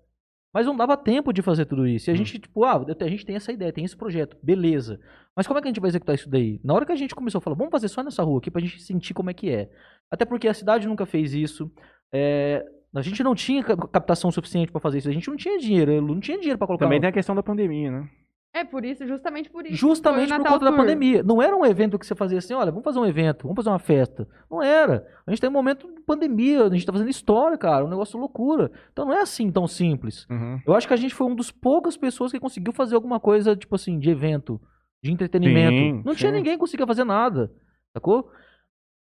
Mas 0.53 0.67
não 0.67 0.77
dava 0.77 0.97
tempo 0.99 1.33
de 1.33 1.41
fazer 1.41 1.65
tudo 1.65 1.87
isso. 1.87 2.11
E 2.11 2.13
a 2.13 2.15
gente, 2.15 2.39
tipo, 2.39 2.63
ah, 2.65 2.85
a 3.01 3.09
gente 3.09 3.25
tem 3.25 3.37
essa 3.37 3.51
ideia, 3.53 3.73
tem 3.73 3.85
esse 3.85 3.97
projeto, 3.97 4.37
beleza. 4.43 5.01
Mas 5.35 5.47
como 5.47 5.59
é 5.59 5.63
que 5.63 5.69
a 5.69 5.71
gente 5.71 5.81
vai 5.81 5.89
executar 5.89 6.15
isso 6.15 6.29
daí? 6.29 6.61
Na 6.63 6.75
hora 6.75 6.85
que 6.85 6.93
a 6.93 6.97
gente 6.97 7.15
começou 7.15 7.39
a 7.39 7.41
falar, 7.41 7.57
vamos 7.57 7.71
fazer 7.71 7.89
só 7.89 8.03
nessa 8.03 8.23
rua 8.23 8.39
aqui 8.39 8.51
pra 8.51 8.61
gente 8.61 8.83
sentir 8.83 9.15
como 9.15 9.31
é 9.31 9.35
que 9.35 9.49
é. 9.49 9.71
Até 10.11 10.27
porque 10.27 10.47
a 10.49 10.53
cidade 10.53 10.87
nunca 10.87 11.07
fez 11.07 11.33
isso. 11.33 11.71
é, 12.13 12.67
a 12.95 13.01
gente 13.01 13.23
não 13.23 13.35
tinha 13.37 13.63
ca- 13.63 13.77
captação 13.77 14.31
suficiente 14.33 14.73
pra 14.73 14.81
fazer 14.81 14.99
isso. 14.99 15.09
A 15.09 15.13
gente 15.13 15.29
não 15.29 15.37
tinha 15.37 15.57
dinheiro, 15.57 16.03
não 16.03 16.19
tinha 16.21 16.37
dinheiro 16.37 16.59
pra 16.59 16.67
colocar. 16.67 16.85
Também 16.85 17.01
tem 17.01 17.09
a 17.09 17.13
questão 17.13 17.35
da 17.37 17.43
pandemia, 17.43 17.91
né? 17.93 18.11
É 18.53 18.65
por 18.65 18.85
isso, 18.85 19.07
justamente 19.07 19.49
por 19.49 19.65
isso. 19.65 19.77
Justamente 19.77 20.29
por 20.29 20.39
Natal 20.39 20.55
conta 20.55 20.71
da 20.71 20.77
pandemia. 20.77 21.23
Não 21.23 21.41
era 21.41 21.57
um 21.57 21.65
evento 21.65 21.99
que 21.99 22.05
você 22.05 22.17
fazia 22.17 22.39
assim, 22.39 22.53
olha, 22.53 22.73
vamos 22.73 22.83
fazer 22.83 22.99
um 22.99 23.07
evento, 23.07 23.43
vamos 23.45 23.57
fazer 23.57 23.69
uma 23.71 23.79
festa. 23.79 24.27
Não 24.51 24.61
era. 24.61 25.07
A 25.25 25.31
gente 25.31 25.41
tem 25.41 25.49
um 25.49 25.53
momento 25.53 25.87
de 25.93 26.01
pandemia, 26.01 26.65
a 26.65 26.69
gente 26.69 26.85
tá 26.85 26.93
fazendo 26.93 27.09
história, 27.09 27.57
cara, 27.57 27.85
um 27.85 27.89
negócio 27.89 28.19
loucura. 28.19 28.73
Então 28.93 29.05
não 29.05 29.13
é 29.13 29.21
assim 29.21 29.53
tão 29.53 29.69
simples. 29.69 30.27
Uhum. 30.29 30.61
Eu 30.67 30.75
acho 30.75 30.89
que 30.89 30.95
a 30.95 30.97
gente 30.97 31.15
foi 31.15 31.29
uma 31.29 31.37
das 31.37 31.53
poucas 31.53 31.97
pessoas 31.97 32.33
que 32.33 32.41
conseguiu 32.41 32.73
fazer 32.73 32.97
alguma 32.97 33.21
coisa, 33.21 33.55
tipo 33.55 33.77
assim, 33.77 34.01
de 34.01 34.11
evento, 34.11 34.61
de 35.03 35.13
entretenimento. 35.13 35.77
Sim, 35.77 36.03
não 36.05 36.15
tinha 36.15 36.31
sim. 36.33 36.37
ninguém 36.37 36.55
que 36.55 36.59
conseguia 36.61 36.87
fazer 36.87 37.05
nada, 37.05 37.53
sacou? 37.97 38.33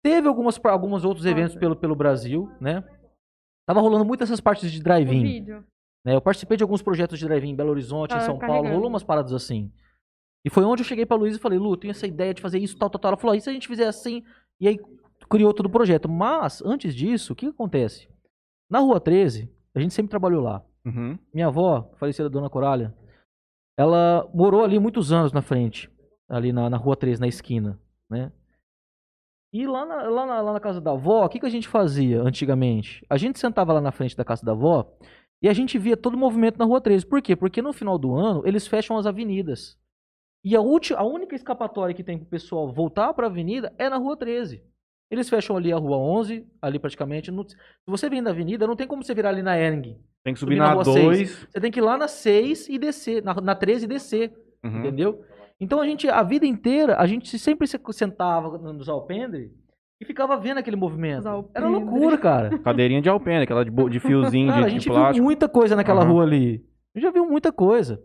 Teve 0.04 0.28
algumas, 0.28 0.60
alguns 0.66 1.06
outros 1.06 1.26
eventos 1.26 1.56
pelo, 1.56 1.76
pelo 1.76 1.96
Brasil, 1.96 2.52
né? 2.60 2.84
Tava 3.66 3.80
rolando 3.80 4.04
muito 4.04 4.24
essas 4.24 4.42
partes 4.42 4.70
de 4.70 4.84
drive-in. 4.84 5.46
Né? 6.06 6.16
Eu 6.16 6.22
participei 6.22 6.58
de 6.58 6.64
alguns 6.64 6.82
projetos 6.82 7.18
de 7.20 7.26
drive-in 7.26 7.50
em 7.52 7.56
Belo 7.56 7.70
Horizonte, 7.72 8.12
em 8.12 8.14
Tava 8.16 8.26
São 8.26 8.38
Paulo, 8.38 8.54
carregando. 8.54 8.76
rolou 8.76 8.90
umas 8.90 9.04
paradas 9.04 9.34
assim. 9.34 9.72
E 10.46 10.50
foi 10.50 10.64
onde 10.64 10.82
eu 10.82 10.86
cheguei 10.86 11.06
pra 11.06 11.18
Luísa 11.18 11.38
e 11.38 11.42
falei, 11.42 11.60
Lu, 11.60 11.74
eu 11.74 11.78
tenho 11.78 11.92
essa 11.92 12.08
ideia 12.08 12.34
de 12.34 12.42
fazer 12.42 12.60
isso, 12.60 12.78
tal, 12.78 12.90
tal, 12.90 13.00
tal. 13.00 13.10
Ela 13.10 13.18
falou, 13.18 13.34
"Ah, 13.34 13.38
e 13.38 13.42
se 13.42 13.50
a 13.50 13.54
gente 13.54 13.68
fizer 13.68 13.88
assim? 13.88 14.24
E 14.60 14.68
aí 14.68 14.80
criou 15.30 15.54
todo 15.54 15.68
o 15.68 15.70
projeto. 15.72 16.10
Mas, 16.10 16.62
antes 16.64 16.96
disso, 16.96 17.34
o 17.34 17.36
que 17.36 17.46
que 17.46 17.52
acontece? 17.54 18.10
Na 18.70 18.80
Rua 18.80 19.00
13, 19.00 19.50
a 19.76 19.80
gente 19.80 19.94
sempre 19.94 20.10
trabalhou 20.10 20.42
lá. 20.42 20.64
Uhum. 20.86 21.18
Minha 21.34 21.48
avó, 21.48 21.92
falecida 21.98 22.30
Dona 22.30 22.50
Corália, 22.50 22.94
ela 23.78 24.30
morou 24.34 24.64
ali 24.64 24.80
muitos 24.80 25.12
anos 25.12 25.32
na 25.32 25.42
frente, 25.42 25.90
ali 26.28 26.52
na, 26.52 26.70
na 26.70 26.78
Rua 26.78 26.96
13, 26.96 27.22
na 27.22 27.28
esquina, 27.28 27.80
né? 28.10 28.32
E 29.54 29.68
lá 29.68 29.86
na, 29.86 30.04
lá 30.04 30.26
na, 30.26 30.42
lá 30.42 30.54
na 30.54 30.60
casa 30.60 30.80
da 30.80 30.92
avó, 30.92 31.26
o 31.26 31.30
que, 31.30 31.40
que 31.40 31.46
a 31.46 31.50
gente 31.50 31.68
fazia 31.68 32.22
antigamente? 32.22 33.06
A 33.10 33.18
gente 33.18 33.38
sentava 33.38 33.74
lá 33.74 33.82
na 33.82 33.92
frente 33.92 34.16
da 34.16 34.24
casa 34.24 34.46
da 34.46 34.54
avó 34.54 34.90
e 35.42 35.50
a 35.50 35.54
gente 35.54 35.78
via 35.78 35.98
todo 35.98 36.14
o 36.16 36.18
movimento 36.18 36.58
na 36.58 36.66
Rua 36.66 36.80
13. 36.82 37.06
Por 37.06 37.22
quê? 37.22 37.36
Porque 37.36 37.62
no 37.62 37.74
final 37.74 37.98
do 37.98 38.14
ano 38.16 38.42
eles 38.46 38.68
fecham 38.68 38.98
as 38.98 39.06
avenidas. 39.06 39.78
E 40.44 40.56
a, 40.56 40.60
a 40.60 41.04
única 41.04 41.36
escapatória 41.36 41.94
que 41.94 42.04
tem 42.04 42.18
pro 42.18 42.28
pessoal 42.28 42.72
voltar 42.72 43.14
pra 43.14 43.28
avenida 43.28 43.74
é 43.78 43.90
na 43.90 43.98
Rua 43.98 44.18
13. 44.18 44.64
Eles 45.12 45.30
fecham 45.30 45.58
ali 45.58 45.72
a 45.74 45.78
Rua 45.78 45.98
11, 45.98 46.48
ali 46.62 46.80
praticamente. 46.80 47.30
no- 47.32 47.48
se 47.48 47.56
você 47.86 48.10
vem 48.10 48.24
da 48.24 48.30
avenida, 48.32 48.66
não 48.66 48.76
tem 48.76 48.88
como 48.88 49.04
você 49.04 49.14
virar 49.14 49.30
ali 49.30 49.42
na 49.44 49.58
Ering. 49.58 50.00
Tem 50.24 50.34
que 50.34 50.40
subir 50.40 50.54
Subir 50.56 50.60
na 50.60 50.68
na 50.68 50.74
rua 50.74 50.84
2. 50.84 51.48
Você 51.50 51.60
tem 51.60 51.72
que 51.72 51.80
ir 51.80 51.84
lá 51.84 51.98
na 51.98 52.08
6 52.08 52.70
e 52.70 52.78
descer, 52.80 53.24
na, 53.24 53.34
na 53.36 53.56
13 53.56 53.86
e 53.86 53.88
descer, 53.88 54.34
Uhum. 54.64 54.80
entendeu? 54.80 55.26
Então 55.60 55.80
a 55.82 55.86
gente, 55.86 56.08
a 56.08 56.24
vida 56.24 56.46
inteira, 56.46 56.98
a 56.98 57.06
gente 57.06 57.38
sempre 57.38 57.68
se 57.68 57.80
sentava 57.92 58.58
nos 58.72 58.88
alpendre 58.88 59.52
e 60.02 60.06
ficava 60.06 60.36
vendo 60.36 60.58
aquele 60.58 60.76
movimento. 60.76 61.28
Era 61.54 61.68
loucura, 61.68 62.18
cara. 62.18 62.58
Cadeirinha 62.60 63.02
de 63.02 63.08
alpendre, 63.10 63.44
aquela 63.44 63.64
de, 63.64 63.72
de 63.72 64.00
fiozinho 64.00 64.48
Cara, 64.50 64.66
a 64.66 64.70
de, 64.70 64.76
de 64.76 64.80
gente 64.82 65.14
viu 65.14 65.24
muita 65.24 65.48
coisa 65.48 65.76
naquela 65.76 66.02
Aham. 66.02 66.12
rua 66.12 66.24
ali. 66.24 66.66
A 66.96 67.00
gente 67.00 67.04
já 67.08 67.12
viu 67.12 67.26
muita 67.26 67.52
coisa. 67.52 68.02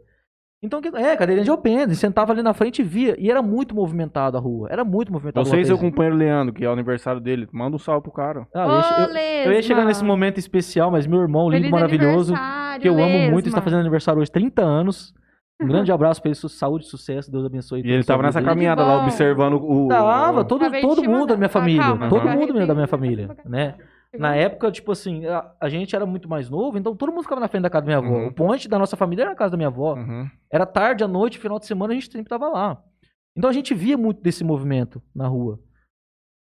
Então, 0.63 0.81
que- 0.81 0.89
é, 0.89 1.17
cadeirinha 1.17 1.45
de 1.45 1.51
alpendre, 1.51 1.95
sentava 1.95 2.33
ali 2.33 2.43
na 2.43 2.53
frente 2.55 2.81
e 2.81 2.85
via. 2.85 3.15
E 3.19 3.31
era 3.31 3.43
muito 3.43 3.75
movimentado 3.75 4.37
a 4.37 4.41
rua. 4.41 4.69
Era 4.71 4.85
muito 4.85 5.13
movimentado. 5.13 5.47
Você 5.47 5.57
e 5.59 5.61
a 5.61 5.65
seu 5.65 5.79
companheiro 5.79 6.17
Leandro, 6.17 6.53
que 6.55 6.65
é 6.65 6.69
o 6.69 6.73
aniversário 6.73 7.21
dele, 7.21 7.49
manda 7.53 7.77
um 7.77 7.79
salve 7.79 8.03
pro 8.03 8.13
cara. 8.13 8.47
Ah, 8.55 8.65
eu, 8.99 9.07
eu- 9.15 9.15
eu 9.47 9.53
ia 9.53 9.63
chegar 9.63 9.77
Lesma. 9.81 9.85
nesse 9.89 10.05
momento 10.05 10.39
especial, 10.39 10.91
mas 10.91 11.07
meu 11.07 11.21
irmão, 11.21 11.49
lindo, 11.49 11.63
Feliz 11.63 11.71
maravilhoso, 11.71 12.35
que 12.81 12.89
eu 12.89 12.95
amo 12.95 13.19
muito, 13.31 13.35
Lesma. 13.47 13.49
está 13.49 13.63
fazendo 13.63 13.81
aniversário 13.81 14.21
hoje, 14.21 14.31
30 14.31 14.63
anos. 14.63 15.15
Um 15.61 15.67
grande 15.67 15.91
abraço 15.91 16.21
pra 16.21 16.31
ele, 16.31 16.37
saúde, 16.37 16.87
sucesso, 16.87 17.31
Deus 17.31 17.45
abençoe. 17.45 17.81
E 17.81 17.83
toda 17.83 17.95
ele 17.95 18.05
tava 18.05 18.23
nessa 18.23 18.41
aí. 18.41 18.45
caminhada 18.45 18.85
lá, 18.85 19.03
observando 19.03 19.55
o. 19.55 19.89
Tava, 19.89 20.45
todo, 20.45 20.71
todo 20.81 21.03
mundo 21.05 21.27
da 21.29 21.37
minha 21.37 21.49
família. 21.49 21.83
calma, 21.83 22.09
todo 22.09 22.23
calma. 22.23 22.37
mundo 22.37 22.67
da 22.67 22.75
minha 22.75 22.87
família, 22.87 23.37
né? 23.45 23.75
Na 24.19 24.35
época, 24.35 24.71
tipo 24.71 24.93
assim, 24.93 25.27
a, 25.27 25.51
a 25.61 25.69
gente 25.69 25.95
era 25.95 26.07
muito 26.07 26.29
mais 26.29 26.49
novo, 26.49 26.79
então 26.79 26.95
todo 26.95 27.11
mundo 27.11 27.23
ficava 27.23 27.41
na 27.41 27.49
frente 27.49 27.63
da 27.63 27.71
casa 27.71 27.87
da 27.87 27.87
minha 27.87 27.99
avó. 27.99 28.19
Uhum. 28.19 28.27
O 28.29 28.33
ponte 28.33 28.69
da 28.69 28.79
nossa 28.79 28.97
família 28.97 29.23
era 29.23 29.31
na 29.31 29.37
casa 29.37 29.53
da 29.53 29.57
minha 29.57 29.69
avó. 29.69 29.95
Uhum. 29.95 30.29
Era 30.51 30.67
tarde, 30.67 31.05
à 31.05 31.09
noite, 31.09 31.39
final 31.39 31.59
de 31.59 31.67
semana, 31.67 31.93
a 31.93 31.95
gente 31.95 32.11
sempre 32.11 32.29
tava 32.29 32.49
lá. 32.49 32.83
Então 33.37 33.51
a 33.51 33.53
gente 33.53 33.75
via 33.75 33.97
muito 33.97 34.23
desse 34.23 34.43
movimento 34.43 35.03
na 35.15 35.27
rua. 35.27 35.61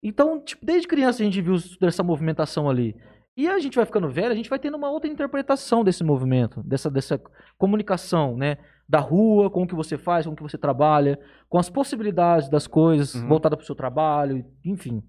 Então, 0.03 0.41
tipo, 0.41 0.67
desde 0.67 0.89
criança 0.89 1.23
a 1.23 1.25
gente 1.25 1.41
viu 1.41 1.57
essa 1.83 2.03
movimentação 2.03 2.69
ali. 2.69 2.97
E 3.37 3.49
a 3.49 3.59
gente 3.59 3.77
vai 3.77 3.87
ficando 3.87 4.11
velho, 4.11 4.31
a 4.31 4.35
gente 4.35 4.51
vai 4.51 4.59
tendo 4.59 4.77
uma 4.77 4.91
outra 4.91 5.09
interpretação 5.11 5.83
desse 5.83 6.05
movimento, 6.05 6.63
dessa, 6.63 6.91
dessa 6.91 7.19
comunicação, 7.57 8.37
né? 8.37 8.59
Da 8.87 8.99
rua, 9.01 9.49
com 9.51 9.63
o 9.63 9.67
que 9.67 9.75
você 9.75 9.97
faz, 9.97 10.27
com 10.27 10.33
o 10.33 10.37
que 10.37 10.43
você 10.43 10.59
trabalha, 10.59 11.19
com 11.49 11.59
as 11.59 11.71
possibilidades 11.71 12.51
das 12.51 12.67
coisas 12.67 13.15
Uhum. 13.15 13.29
voltadas 13.29 13.57
para 13.57 13.63
o 13.63 13.67
seu 13.67 13.75
trabalho, 13.75 14.45
enfim. 14.65 15.03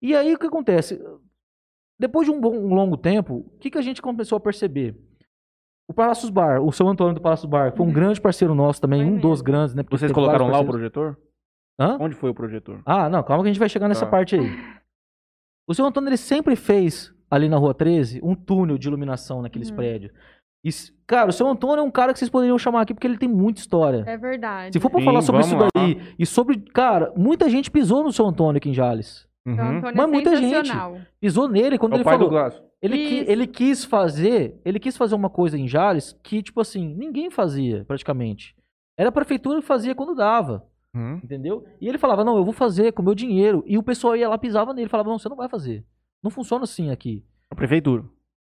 E 0.00 0.16
aí 0.16 0.34
o 0.34 0.38
que 0.38 0.46
acontece? 0.46 0.98
Depois 1.98 2.26
de 2.26 2.32
um, 2.32 2.40
bom, 2.40 2.56
um 2.56 2.74
longo 2.74 2.96
tempo, 2.96 3.34
o 3.54 3.58
que, 3.58 3.70
que 3.70 3.78
a 3.78 3.82
gente 3.82 4.00
começou 4.00 4.36
a 4.36 4.40
perceber? 4.40 4.96
O 5.88 5.92
Palácios 5.92 6.30
Bar, 6.30 6.62
o 6.62 6.72
seu 6.72 6.88
Antônio 6.88 7.14
do 7.14 7.20
Palácios 7.20 7.48
Bar, 7.48 7.76
foi 7.76 7.84
um 7.84 7.92
grande 7.92 8.20
parceiro 8.20 8.54
nosso 8.54 8.80
também, 8.80 9.02
Foi 9.02 9.10
um 9.12 9.16
dos 9.20 9.30
mesmo. 9.40 9.44
grandes, 9.44 9.74
né? 9.74 9.84
Vocês 9.90 10.10
colocaram 10.10 10.48
lá 10.48 10.60
o 10.60 10.64
projetor? 10.64 11.18
Hã? 11.78 11.98
Onde 12.00 12.14
foi 12.14 12.30
o 12.30 12.34
projetor? 12.34 12.80
Ah, 12.86 13.10
não, 13.10 13.22
calma 13.22 13.42
que 13.42 13.50
a 13.50 13.52
gente 13.52 13.60
vai 13.60 13.68
chegar 13.68 13.88
nessa 13.88 14.06
Tá. 14.06 14.10
parte 14.10 14.34
aí. 14.36 14.48
O 15.68 15.74
seu 15.74 15.84
Antônio 15.86 16.08
ele 16.08 16.16
sempre 16.16 16.56
fez 16.56 17.12
ali 17.30 17.48
na 17.48 17.56
Rua 17.56 17.72
13 17.74 18.20
um 18.22 18.34
túnel 18.34 18.76
de 18.78 18.88
iluminação 18.88 19.42
naqueles 19.42 19.70
Uhum. 19.70 19.76
prédios. 19.76 20.12
E, 20.64 20.70
cara, 21.06 21.30
o 21.30 21.32
seu 21.32 21.46
Antônio 21.48 21.80
é 21.80 21.82
um 21.82 21.90
cara 21.90 22.12
que 22.12 22.18
vocês 22.18 22.30
poderiam 22.30 22.58
chamar 22.58 22.82
aqui 22.82 22.94
porque 22.94 23.06
ele 23.06 23.18
tem 23.18 23.28
muita 23.28 23.60
história. 23.60 24.04
É 24.06 24.16
verdade. 24.16 24.72
Se 24.72 24.78
for 24.80 24.90
pra 24.90 25.00
Sim, 25.00 25.04
falar 25.06 25.22
sobre 25.22 25.40
isso 25.40 25.56
lá. 25.56 25.68
daí 25.74 26.00
e 26.18 26.24
sobre, 26.24 26.58
cara, 26.58 27.12
muita 27.16 27.48
gente 27.50 27.70
pisou 27.70 28.04
no 28.04 28.12
seu 28.12 28.26
Antônio 28.26 28.58
aqui 28.58 28.68
em 28.70 28.74
Jales. 28.74 29.26
Uhum. 29.44 29.54
Antônio 29.54 29.96
Mas 29.96 30.04
é 30.04 30.06
muita 30.06 30.36
gente. 30.36 30.70
Pisou 31.20 31.48
nele 31.48 31.78
quando 31.78 31.94
É 31.94 31.96
o 31.96 31.98
ele 31.98 32.04
pai 32.04 32.16
falou. 32.16 32.30
Ele, 32.80 32.96
qui- 33.08 33.24
ele 33.30 33.46
quis 33.48 33.84
fazer, 33.84 34.60
ele 34.64 34.78
quis 34.78 34.96
fazer 34.96 35.14
uma 35.16 35.28
coisa 35.30 35.58
em 35.58 35.66
Jales 35.66 36.16
que, 36.22 36.42
tipo 36.42 36.60
assim, 36.60 36.94
ninguém 36.94 37.28
fazia, 37.30 37.84
praticamente. 37.84 38.54
Era 38.96 39.08
a 39.08 39.12
prefeitura 39.12 39.60
que 39.60 39.66
fazia 39.66 39.94
quando 39.96 40.14
dava, 40.14 40.64
Uhum. 40.94 41.20
entendeu? 41.24 41.64
E 41.80 41.88
ele 41.88 41.96
falava, 41.98 42.22
não, 42.24 42.36
eu 42.36 42.44
vou 42.44 42.52
fazer 42.52 42.92
com 42.92 43.02
meu 43.02 43.14
dinheiro. 43.14 43.62
E 43.66 43.78
o 43.78 43.82
pessoal 43.82 44.14
ia 44.16 44.28
lá, 44.28 44.36
pisava 44.36 44.74
nele, 44.74 44.88
falava, 44.88 45.08
não, 45.10 45.18
você 45.18 45.28
não 45.28 45.36
vai 45.36 45.48
fazer. 45.48 45.84
Não 46.22 46.30
funciona 46.30 46.64
assim 46.64 46.90
aqui. 46.90 47.24
A 47.50 47.54
prefeitura. 47.54 48.04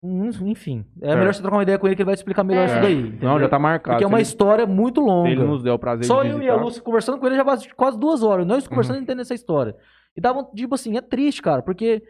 Hum, 0.05 0.29
Enfim, 0.41 0.85
é 1.01 1.05
Certo. 1.05 1.17
melhor 1.19 1.33
você 1.33 1.41
trocar 1.41 1.55
uma 1.57 1.63
ideia 1.63 1.79
com 1.79 1.87
ele 1.87 1.95
que 1.95 2.01
ele 2.01 2.05
vai 2.07 2.15
te 2.15 2.17
explicar 2.17 2.43
melhor 2.43 2.63
É. 2.63 2.65
isso 2.65 2.81
daí. 2.81 2.99
entendeu? 2.99 3.29
Não, 3.29 3.39
já 3.39 3.47
tá 3.47 3.57
marcado. 3.57 3.93
Porque 3.95 4.03
é 4.03 4.07
uma 4.07 4.17
Se 4.17 4.23
história 4.23 4.65
muito 4.65 4.99
ele, 4.99 5.07
longa. 5.09 5.29
ele 5.29 5.43
nos 5.45 5.63
der 5.63 5.71
o 5.71 5.79
prazer 5.79 6.03
Só 6.05 6.21
de 6.23 6.29
eu 6.29 6.41
e 6.41 6.49
a 6.49 6.55
Lúcia 6.57 6.81
conversando 6.81 7.17
com 7.17 7.25
ele 7.25 7.37
já 7.37 7.45
faz 7.45 7.65
quase 7.71 7.97
duas 7.97 8.21
horas. 8.21 8.45
Nós 8.45 8.67
conversando 8.67 8.97
Uhum. 8.97 9.03
entendendo 9.03 9.21
essa 9.21 9.33
história. 9.33 9.73
E 10.15 10.19
dava, 10.19 10.43
tipo 10.53 10.75
assim, 10.75 10.97
é 10.97 11.01
triste, 11.01 11.41
cara, 11.41 11.61
porque 11.61 12.03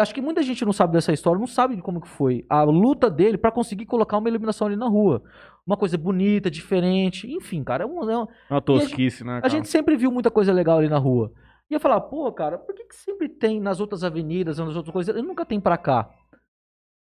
acho 0.00 0.14
que 0.14 0.20
muita 0.20 0.42
gente 0.42 0.64
não 0.64 0.72
sabe 0.72 0.92
dessa 0.92 1.12
história, 1.12 1.38
não 1.38 1.46
sabe 1.46 1.76
de 1.76 1.82
como 1.82 2.00
que 2.00 2.08
foi 2.08 2.44
a 2.48 2.62
luta 2.62 3.10
dele 3.10 3.38
pra 3.38 3.50
conseguir 3.52 3.86
colocar 3.86 4.18
uma 4.18 4.28
iluminação 4.28 4.66
ali 4.66 4.76
na 4.76 4.88
rua. 4.88 5.22
Uma 5.66 5.76
coisa 5.76 5.96
bonita, 5.96 6.50
diferente, 6.50 7.30
enfim, 7.30 7.62
cara, 7.62 7.84
é 7.84 7.86
um- 7.86 8.10
é 8.10 8.18
um, 8.18 8.26
Uma 8.50 8.60
tosquice, 8.60 9.22
né? 9.24 9.38
a 9.38 9.40
cara? 9.42 9.48
gente 9.50 9.68
sempre 9.68 9.96
viu 9.96 10.10
muita 10.10 10.30
coisa 10.30 10.52
legal 10.52 10.78
ali 10.78 10.88
na 10.88 10.98
rua. 10.98 11.32
E 11.70 11.74
eu 11.74 11.78
falar, 11.80 12.00
pô, 12.00 12.30
cara, 12.32 12.58
por 12.58 12.74
que, 12.74 12.84
que 12.84 12.96
sempre 12.96 13.28
tem 13.28 13.60
nas 13.60 13.78
outras 13.80 14.02
avenidas, 14.02 14.58
nas 14.58 14.74
outras 14.74 14.92
coisas, 14.92 15.14
e 15.16 15.22
nunca 15.22 15.44
tem 15.46 15.60
pra 15.60 15.76
cá? 15.78 16.10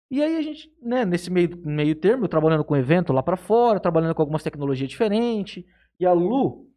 E 0.09 0.21
aí 0.21 0.37
a 0.37 0.41
gente, 0.41 0.71
né, 0.81 1.03
nesse 1.03 1.31
meio, 1.31 1.57
meio 1.65 1.95
termo, 1.95 2.27
trabalhando 2.27 2.63
com 2.63 2.75
evento 2.75 3.11
lá 3.11 3.23
pra 3.23 3.35
fora, 3.35 3.79
trabalhando 3.79 4.13
com 4.15 4.21
algumas 4.21 4.43
tecnologias 4.43 4.89
diferentes, 4.89 5.63
e 5.99 6.05
a 6.05 6.13
Lu, 6.13 6.67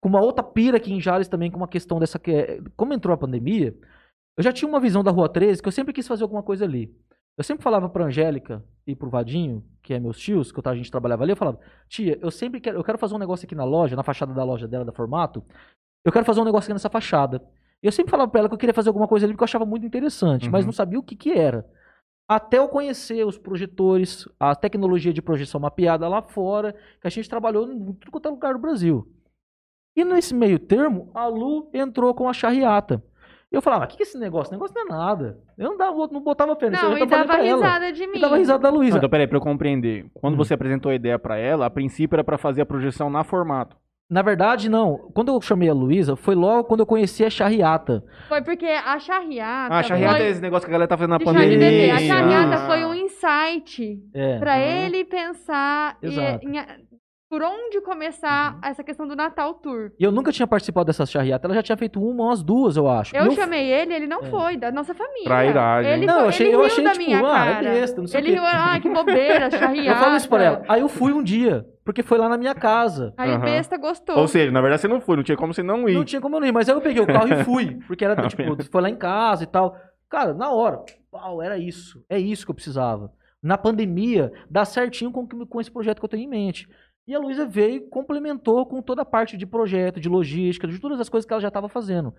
com 0.00 0.08
uma 0.08 0.20
outra 0.22 0.42
pira 0.44 0.76
aqui 0.76 0.92
em 0.92 1.00
Jales 1.00 1.28
também, 1.28 1.50
com 1.50 1.56
uma 1.56 1.68
questão 1.68 1.98
dessa 1.98 2.18
que 2.18 2.30
é, 2.30 2.60
como 2.76 2.94
entrou 2.94 3.12
a 3.12 3.18
pandemia, 3.18 3.74
eu 4.36 4.42
já 4.42 4.52
tinha 4.52 4.68
uma 4.68 4.80
visão 4.80 5.02
da 5.02 5.10
Rua 5.10 5.28
13 5.28 5.62
que 5.62 5.68
eu 5.68 5.72
sempre 5.72 5.92
quis 5.92 6.06
fazer 6.06 6.22
alguma 6.22 6.42
coisa 6.42 6.64
ali. 6.64 6.94
Eu 7.38 7.44
sempre 7.44 7.62
falava 7.62 7.88
pra 7.88 8.04
Angélica 8.04 8.64
e 8.86 8.94
pro 8.96 9.10
Vadinho, 9.10 9.62
que 9.82 9.92
é 9.92 10.00
meus 10.00 10.18
tios, 10.18 10.50
que 10.50 10.60
a 10.64 10.74
gente 10.74 10.90
trabalhava 10.90 11.22
ali, 11.22 11.32
eu 11.32 11.36
falava, 11.36 11.60
tia, 11.88 12.18
eu 12.22 12.30
sempre 12.30 12.60
quero, 12.60 12.78
eu 12.78 12.84
quero 12.84 12.96
fazer 12.96 13.14
um 13.14 13.18
negócio 13.18 13.44
aqui 13.44 13.54
na 13.54 13.64
loja, 13.64 13.94
na 13.94 14.02
fachada 14.02 14.32
da 14.32 14.42
loja 14.42 14.66
dela, 14.66 14.84
da 14.86 14.92
Formato, 14.92 15.44
eu 16.04 16.10
quero 16.12 16.24
fazer 16.24 16.40
um 16.40 16.44
negócio 16.44 16.66
aqui 16.68 16.72
nessa 16.72 16.88
fachada. 16.88 17.42
E 17.82 17.86
eu 17.86 17.92
sempre 17.92 18.10
falava 18.10 18.30
pra 18.30 18.40
ela 18.40 18.48
que 18.48 18.54
eu 18.54 18.58
queria 18.58 18.72
fazer 18.72 18.88
alguma 18.88 19.06
coisa 19.06 19.26
ali 19.26 19.34
porque 19.34 19.42
eu 19.42 19.46
achava 19.46 19.66
muito 19.66 19.84
interessante, 19.84 20.48
mas 20.48 20.62
Uhum. 20.64 20.66
não 20.68 20.72
sabia 20.72 20.98
o 20.98 21.02
que 21.02 21.14
que 21.14 21.32
era. 21.32 21.68
Até 22.28 22.58
eu 22.58 22.68
conhecer 22.68 23.24
os 23.26 23.36
projetores, 23.38 24.26
a 24.40 24.54
tecnologia 24.56 25.12
de 25.12 25.20
projeção 25.20 25.60
mapeada 25.60 26.08
lá 26.08 26.22
fora, 26.22 26.72
que 27.00 27.06
a 27.06 27.10
gente 27.10 27.28
trabalhou 27.28 27.70
em 27.70 27.78
tudo 27.92 28.10
quanto 28.10 28.26
é 28.28 28.30
lugar 28.30 28.54
do 28.54 28.58
Brasil. 28.60 29.06
E 29.94 30.04
nesse 30.04 30.34
meio 30.34 30.58
termo, 30.58 31.10
a 31.14 31.26
Lu 31.26 31.70
entrou 31.74 32.14
com 32.14 32.28
a 32.28 32.32
charriata. 32.32 33.02
E 33.52 33.54
eu 33.56 33.62
falava, 33.62 33.84
o 33.84 33.88
que, 33.88 33.96
que 33.96 34.02
é 34.02 34.06
esse 34.06 34.18
negócio? 34.18 34.46
Esse 34.48 34.52
negócio 34.52 34.74
não 34.74 34.82
é 34.82 34.88
nada. 34.98 35.38
Eu 35.56 35.70
não, 35.70 35.76
dava, 35.78 36.08
não 36.10 36.20
botava 36.20 36.56
fé 36.56 36.68
nisso, 36.68 36.82
Não, 36.84 36.92
eu 36.98 37.04
e 37.04 37.06
dava 37.06 37.24
pra 37.26 37.44
ela. 37.46 37.56
risada 37.64 37.92
de 37.92 38.06
mim. 38.06 38.18
E 38.18 38.20
dava 38.20 38.36
risada 38.36 38.58
da 38.64 38.70
Luísa. 38.70 38.96
então, 38.98 39.08
peraí, 39.08 39.26
pra 39.28 39.36
eu 39.36 39.40
compreender. 39.40 40.06
Quando 40.14 40.34
Hum. 40.34 40.38
você 40.38 40.54
apresentou 40.54 40.90
a 40.90 40.94
ideia 40.94 41.18
pra 41.18 41.38
ela, 41.38 41.66
a 41.66 41.70
princípio 41.70 42.16
era 42.16 42.24
pra 42.24 42.36
fazer 42.36 42.62
a 42.62 42.66
projeção 42.66 43.08
na 43.08 43.22
formato. 43.22 43.76
Na 44.10 44.22
verdade, 44.22 44.68
não. 44.68 45.10
Quando 45.14 45.32
eu 45.32 45.40
chamei 45.40 45.68
a 45.68 45.72
Luísa, 45.74 46.14
foi 46.16 46.34
logo 46.36 46.64
quando 46.64 46.80
eu 46.80 46.86
conheci 46.86 47.24
a 47.24 47.30
charriata. 47.30 48.04
Foi 48.28 48.40
porque 48.42 48.66
a 48.66 48.98
charriata. 49.00 49.74
Ah, 49.74 49.78
a 49.78 49.82
charriata 49.82 50.16
foi... 50.18 50.26
é 50.26 50.30
esse 50.30 50.40
negócio 50.40 50.64
que 50.66 50.70
a 50.70 50.74
galera 50.74 50.88
tá 50.88 50.96
fazendo 50.96 51.10
na 51.10 51.18
pandemia. 51.20 51.94
A 51.94 51.98
charriata 51.98 52.54
Ah. 52.54 52.66
foi 52.66 52.84
um 52.84 52.94
insight 52.94 54.00
É. 54.14 54.38
pra 54.38 54.54
Uhum. 54.54 54.60
ele 54.60 55.04
pensar 55.04 55.96
e- 56.02 56.08
em- 56.08 56.86
por 57.36 57.42
onde 57.42 57.82
começar 57.82 58.54
Uhum. 58.54 58.60
essa 58.62 58.82
questão 58.82 59.06
do 59.06 59.14
Natal 59.14 59.52
Tour. 59.52 59.90
E 60.00 60.04
eu 60.04 60.10
nunca 60.10 60.32
tinha 60.32 60.46
participado 60.46 60.86
dessa 60.86 61.04
charriata. 61.04 61.46
Ela 61.46 61.54
já 61.56 61.62
tinha 61.62 61.76
feito 61.76 62.00
uma 62.00 62.22
ou 62.22 62.28
umas 62.30 62.42
duas, 62.42 62.78
eu 62.78 62.88
acho. 62.88 63.14
Eu 63.14 63.30
E 63.30 63.34
chamei 63.34 63.70
ele, 63.70 63.92
ele 63.92 64.06
não 64.06 64.20
É. 64.22 64.30
foi, 64.30 64.56
da 64.56 64.72
nossa 64.72 64.94
família. 64.94 65.24
Trairagem. 65.24 65.92
Ele, 65.92 66.06
Não, 66.06 66.14
foi- 66.14 66.22
eu 66.24 66.28
achei- 66.28 66.46
ele 66.46 66.54
eu 66.54 66.58
riu 66.60 66.66
achei, 66.66 66.84
da 66.84 66.92
tipo, 66.92 67.04
minha 67.04 67.18
ah, 67.18 67.46
é 67.46 67.52
cara. 67.56 67.70
besta, 67.70 68.00
não 68.00 68.08
sei 68.08 68.18
o 68.18 68.22
ele 68.22 68.28
quê. 68.28 68.34
riu, 68.36 68.42
ai, 68.46 68.80
que 68.80 68.88
bobeira, 68.88 69.50
charriata. 69.50 69.90
Eu 69.90 69.96
falo 70.02 70.16
isso 70.16 70.28
pra 70.30 70.42
ela. 70.42 70.62
Aí 70.66 70.80
eu 70.80 70.88
fui 70.88 71.12
um 71.12 71.22
dia, 71.22 71.66
porque 71.84 72.02
foi 72.02 72.16
lá 72.16 72.26
na 72.26 72.38
minha 72.38 72.54
casa. 72.54 73.12
Aí 73.18 73.30
Aham. 73.32 73.40
besta 73.44 73.76
gostou. 73.76 74.16
Ou 74.16 74.26
seja, 74.28 74.50
na 74.50 74.62
verdade 74.62 74.80
você 74.80 74.88
não 74.88 75.02
foi, 75.02 75.16
não 75.16 75.22
tinha 75.22 75.36
como 75.36 75.52
você 75.52 75.62
não 75.62 75.86
ir. 75.86 75.92
Não 75.94 76.04
tinha 76.04 76.22
como 76.22 76.36
eu 76.36 76.40
não 76.40 76.46
ir, 76.48 76.52
mas 76.52 76.70
aí 76.70 76.74
eu 76.74 76.80
peguei 76.80 77.02
o 77.02 77.06
carro 77.06 77.28
e 77.30 77.44
fui. 77.44 77.78
Porque 77.86 78.02
era, 78.02 78.16
tipo, 78.28 78.42
foi 78.72 78.80
lá 78.80 78.88
em 78.88 78.96
casa 78.96 79.42
e 79.44 79.46
tal. 79.46 79.76
Cara, 80.08 80.32
na 80.32 80.50
hora, 80.50 80.80
pau, 81.10 81.42
era 81.42 81.58
isso. 81.58 82.02
É 82.08 82.18
isso 82.18 82.46
que 82.46 82.50
eu 82.50 82.54
precisava. 82.54 83.10
Na 83.42 83.58
pandemia, 83.58 84.32
dá 84.50 84.64
certinho 84.64 85.12
com, 85.12 85.26
com 85.28 85.60
esse 85.60 85.70
projeto 85.70 85.98
que 86.00 86.04
eu 86.04 86.08
tenho 86.08 86.24
em 86.24 86.28
mente. 86.28 86.66
E 87.06 87.14
a 87.14 87.18
Luísa 87.18 87.46
veio 87.46 87.76
e 87.76 87.88
complementou 87.88 88.66
com 88.66 88.82
toda 88.82 89.02
a 89.02 89.04
parte 89.04 89.36
de 89.36 89.46
projeto, 89.46 90.00
de 90.00 90.08
logística, 90.08 90.66
de 90.66 90.78
todas 90.80 90.98
as 91.00 91.08
coisas 91.08 91.26
que 91.26 91.32
ela 91.32 91.40
já 91.40 91.48
estava 91.48 91.68
fazendo. 91.68 92.12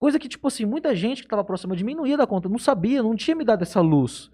Coisa 0.00 0.18
que, 0.18 0.28
tipo 0.28 0.46
assim, 0.46 0.64
muita 0.64 0.94
gente 0.94 1.22
que 1.22 1.26
estava 1.26 1.42
próxima 1.44 1.74
de 1.74 1.82
mim 1.84 1.94
não 1.94 2.06
ia 2.06 2.16
dar 2.16 2.26
conta, 2.26 2.48
não 2.48 2.58
sabia, 2.58 3.02
não 3.02 3.16
tinha 3.16 3.34
me 3.34 3.44
dado 3.44 3.62
essa 3.62 3.80
luz. 3.80 4.30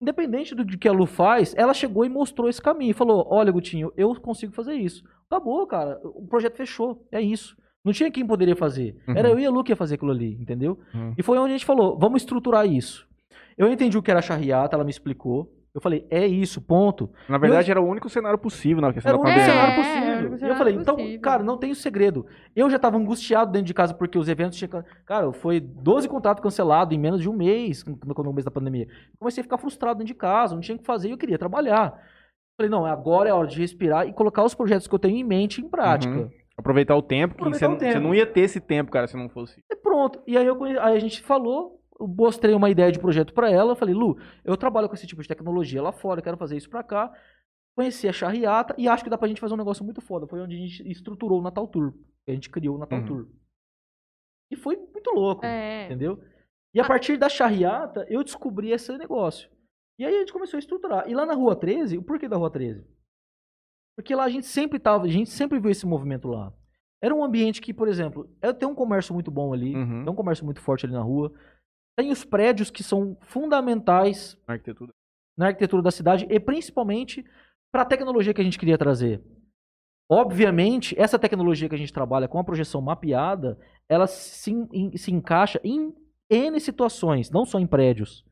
Independente 0.00 0.54
do 0.54 0.66
que 0.66 0.88
a 0.88 0.92
Lu 0.92 1.06
faz, 1.06 1.54
ela 1.56 1.72
chegou 1.72 2.04
e 2.04 2.08
mostrou 2.08 2.48
esse 2.50 2.60
caminho. 2.60 2.94
Falou: 2.94 3.26
Olha, 3.30 3.50
Gutinho, 3.50 3.90
eu 3.96 4.14
consigo 4.20 4.52
fazer 4.52 4.74
isso. 4.74 5.02
Acabou, 5.30 5.66
cara. 5.66 5.98
O 6.04 6.26
projeto 6.26 6.56
fechou. 6.56 7.06
É 7.10 7.20
isso. 7.20 7.56
Não 7.82 7.92
tinha 7.94 8.10
quem 8.10 8.26
poderia 8.26 8.54
fazer. 8.56 8.96
Era 9.08 9.28
Uhum. 9.28 9.34
eu 9.34 9.40
e 9.40 9.46
a 9.46 9.50
Lu 9.50 9.64
que 9.64 9.72
ia 9.72 9.76
fazer 9.76 9.94
aquilo 9.94 10.10
ali, 10.10 10.34
entendeu? 10.34 10.78
Uhum. 10.92 11.14
E 11.16 11.22
foi 11.22 11.38
onde 11.38 11.54
a 11.54 11.56
gente 11.56 11.64
falou: 11.64 11.98
Vamos 11.98 12.20
estruturar 12.22 12.66
isso. 12.66 13.08
Eu 13.56 13.72
entendi 13.72 13.96
o 13.96 14.02
que 14.02 14.10
era 14.10 14.20
charriata, 14.20 14.76
ela 14.76 14.84
me 14.84 14.90
explicou. 14.90 15.50
Eu 15.76 15.80
falei: 15.82 16.06
É 16.08 16.26
isso, 16.26 16.58
ponto. 16.62 17.10
Na 17.28 17.36
verdade, 17.36 17.70
era 17.70 17.78
o 17.78 17.86
único 17.86 18.08
cenário 18.08 18.38
possível 18.38 18.80
na 18.80 18.94
questão 18.94 19.10
Era 19.10 19.18
da 19.18 19.22
o 19.22 19.26
único 19.26 19.38
pandemia. 19.40 19.52
cenário 19.54 19.72
É, 19.72 19.84
possível. 19.84 20.08
era 20.08 20.16
o 20.16 20.18
único 20.20 20.32
e 20.32 20.34
eu 20.34 20.38
cenário 20.38 20.56
falei, 20.58 20.74
então, 20.74 20.96
possível. 20.96 21.20
cara, 21.20 21.42
não 21.42 21.58
tem 21.58 21.74
segredo. 21.74 22.26
Eu 22.56 22.70
já 22.70 22.78
tava 22.78 22.96
angustiado 22.96 23.52
dentro 23.52 23.66
de 23.66 23.74
casa 23.74 23.92
porque 23.92 24.16
os 24.18 24.26
eventos 24.26 24.56
tinham. 24.56 24.82
Cara, 25.04 25.30
foi 25.34 25.60
12 25.60 26.08
contratos 26.08 26.42
cancelados 26.42 26.96
em 26.96 26.98
menos 26.98 27.20
de 27.20 27.28
um 27.28 27.34
mês, 27.36 27.84
no, 27.84 28.32
mês 28.32 28.44
da 28.46 28.50
pandemia. 28.50 28.88
Comecei 29.18 29.42
a 29.42 29.44
ficar 29.44 29.58
frustrado 29.58 29.98
dentro 29.98 30.14
de 30.14 30.18
casa, 30.18 30.54
não 30.54 30.62
tinha 30.62 30.76
o 30.76 30.78
que 30.78 30.86
fazer 30.86 31.08
e 31.08 31.10
eu 31.10 31.18
queria 31.18 31.38
trabalhar. 31.38 31.92
Falei, 32.58 32.70
não, 32.70 32.86
agora 32.86 33.28
é 33.28 33.34
hora 33.34 33.46
de 33.46 33.58
respirar 33.60 34.08
e 34.08 34.14
colocar 34.14 34.42
os 34.42 34.54
projetos 34.54 34.88
que 34.88 34.94
eu 34.94 34.98
tenho 34.98 35.18
em 35.18 35.24
mente 35.24 35.60
em 35.60 35.68
prática. 35.68 36.14
Uhum. 36.14 36.30
Aproveitar 36.56 36.96
o 36.96 37.02
tempo, 37.02 37.34
que 37.34 37.44
você, 37.50 37.68
não 38.00 38.14
ia 38.14 38.24
ter 38.24 38.40
esse 38.40 38.58
tempo, 38.60 38.90
cara, 38.90 39.06
se 39.06 39.14
não 39.14 39.28
fosse. 39.28 39.62
E 39.70 39.76
pronto. 39.76 40.22
E 40.26 40.38
aí, 40.38 40.46
eu, 40.46 40.56
conhe- 40.56 40.78
aí 40.78 40.96
a 40.96 40.98
gente 40.98 41.20
falou, 41.20 41.72
eu 41.72 41.75
mostrei 42.00 42.54
uma 42.54 42.68
ideia 42.70 42.90
de 42.92 42.98
projeto 42.98 43.32
pra 43.32 43.50
ela. 43.50 43.72
Eu 43.72 43.76
falei, 43.76 43.94
Lu, 43.94 44.18
eu 44.44 44.56
trabalho 44.56 44.88
com 44.88 44.94
esse 44.94 45.06
tipo 45.06 45.22
de 45.22 45.28
tecnologia 45.28 45.82
lá 45.82 45.92
fora, 45.92 46.20
eu 46.20 46.24
quero 46.24 46.36
fazer 46.36 46.56
isso 46.56 46.68
pra 46.70 46.82
cá. 46.82 47.12
Conheci 47.76 48.08
a 48.08 48.12
charriata 48.12 48.74
e 48.78 48.88
acho 48.88 49.04
que 49.04 49.10
dá 49.10 49.18
pra 49.18 49.28
gente 49.28 49.40
fazer 49.40 49.54
um 49.54 49.58
negócio 49.58 49.84
muito 49.84 50.00
foda. 50.00 50.26
Foi 50.26 50.40
onde 50.40 50.54
a 50.56 50.58
gente 50.58 50.88
estruturou 50.90 51.40
o 51.40 51.42
Natal 51.42 51.66
Tour. 51.68 51.94
A 52.28 52.32
gente 52.32 52.48
criou 52.50 52.76
o 52.76 52.78
Natal 52.78 52.98
Uhum. 53.00 53.06
Tour. 53.06 53.28
E 54.50 54.56
foi 54.56 54.76
muito 54.76 55.10
louco, 55.10 55.44
É. 55.44 55.84
entendeu? 55.86 56.22
E 56.74 56.80
a 56.80 56.86
partir 56.86 57.16
da 57.16 57.28
charriata, 57.28 58.06
eu 58.08 58.22
descobri 58.24 58.70
esse 58.70 58.96
negócio. 58.96 59.50
E 59.98 60.04
aí 60.04 60.14
a 60.14 60.18
gente 60.20 60.32
começou 60.32 60.56
a 60.56 60.60
estruturar. 60.60 61.08
E 61.08 61.14
lá 61.14 61.24
na 61.26 61.34
Rua 61.34 61.56
13, 61.56 61.96
o 61.98 62.02
porquê 62.02 62.28
da 62.28 62.36
Rua 62.36 62.50
13? 62.50 62.86
Porque 63.96 64.14
lá 64.14 64.24
a 64.24 64.28
gente 64.28 64.46
sempre 64.46 64.78
tava, 64.78 65.04
a 65.04 65.08
gente 65.08 65.30
sempre 65.30 65.58
viu 65.58 65.70
esse 65.70 65.86
movimento 65.86 66.28
lá. 66.28 66.52
Era 67.02 67.14
um 67.14 67.24
ambiente 67.24 67.60
que, 67.60 67.72
por 67.72 67.88
exemplo, 67.88 68.30
é- 68.42 68.52
tem 68.52 68.68
um 68.68 68.74
comércio 68.74 69.14
muito 69.14 69.30
bom 69.30 69.52
ali, 69.52 69.74
Uhum. 69.74 70.04
tem 70.04 70.12
um 70.12 70.16
comércio 70.16 70.44
muito 70.44 70.60
forte 70.60 70.84
ali 70.86 70.94
na 70.94 71.02
rua. 71.02 71.32
Tem 71.96 72.10
os 72.10 72.24
prédios 72.24 72.70
que 72.70 72.84
são 72.84 73.16
fundamentais 73.22 74.36
Na 74.46 74.54
arquitetura. 74.54 74.92
na 75.36 75.46
arquitetura 75.46 75.82
da 75.82 75.90
cidade 75.90 76.26
e 76.28 76.38
principalmente 76.38 77.24
para 77.72 77.82
a 77.82 77.86
tecnologia 77.86 78.34
que 78.34 78.40
a 78.40 78.44
gente 78.44 78.58
queria 78.58 78.78
trazer. 78.78 79.22
Obviamente, 80.08 80.94
essa 80.98 81.18
tecnologia 81.18 81.68
que 81.68 81.74
a 81.74 81.78
gente 81.78 81.92
trabalha 81.92 82.28
com 82.28 82.38
a 82.38 82.44
projeção 82.44 82.80
mapeada, 82.80 83.58
ela 83.88 84.06
se, 84.06 84.52
se 84.94 85.10
encaixa 85.10 85.60
em 85.64 85.92
N 86.30 86.60
situações, 86.60 87.30
não 87.30 87.44
só 87.44 87.58
em 87.58 87.66
prédios. 87.66 88.24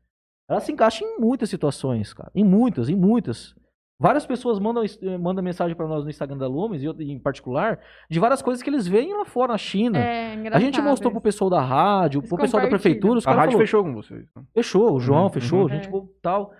Ela 0.49 0.61
se 0.61 0.71
encaixa 0.71 1.05
em 1.05 1.19
muitas 1.19 1.49
situações, 1.51 2.13
cara. 2.13 2.31
Em 2.35 2.45
muitas, 2.45 2.89
em 2.89 2.95
muitas. 2.97 3.55
Várias 4.01 4.27
pessoas 4.27 4.59
mandam, 4.59 4.83
eh, 4.85 5.17
mandam 5.19 5.43
mensagem 5.43 5.77
para 5.77 5.87
nós 5.87 6.03
no 6.03 6.11
Instagram 6.11 6.37
da 6.37 6.49
Lumes, 6.49 6.83
e 6.83 6.87
eu, 6.87 6.95
em 7.01 7.19
particular, 7.19 7.79
de 8.11 8.19
várias 8.19 8.43
coisas 8.43 8.61
que 8.63 8.69
eles 8.69 8.89
veem 8.89 9.17
lá 9.17 9.25
fora, 9.25 9.53
na 9.53 9.59
China. 9.59 9.99
É, 9.99 10.35
a 10.53 10.59
gente 10.59 10.81
mostrou 10.83 11.13
pro 11.13 11.21
pessoal 11.21 11.49
da 11.49 11.61
rádio, 11.61 12.19
Eles 12.19 12.29
pro 12.29 12.39
pessoal 12.39 12.63
da 12.65 12.69
prefeitura, 12.69 13.19
os 13.19 13.27
A 13.27 13.31
rádio 13.33 13.53
falou, 13.53 13.61
fechou 13.61 13.85
com 13.85 13.95
vocês. 13.95 14.27
né? 14.35 14.43
Fechou, 14.53 14.95
o 14.95 15.01
João 15.01 15.25
Uhum, 15.25 15.31
fechou, 15.31 15.61
uhum. 15.61 15.67
a 15.67 15.69
gente 15.77 15.89
É. 15.89 16.03
tal. 16.21 16.53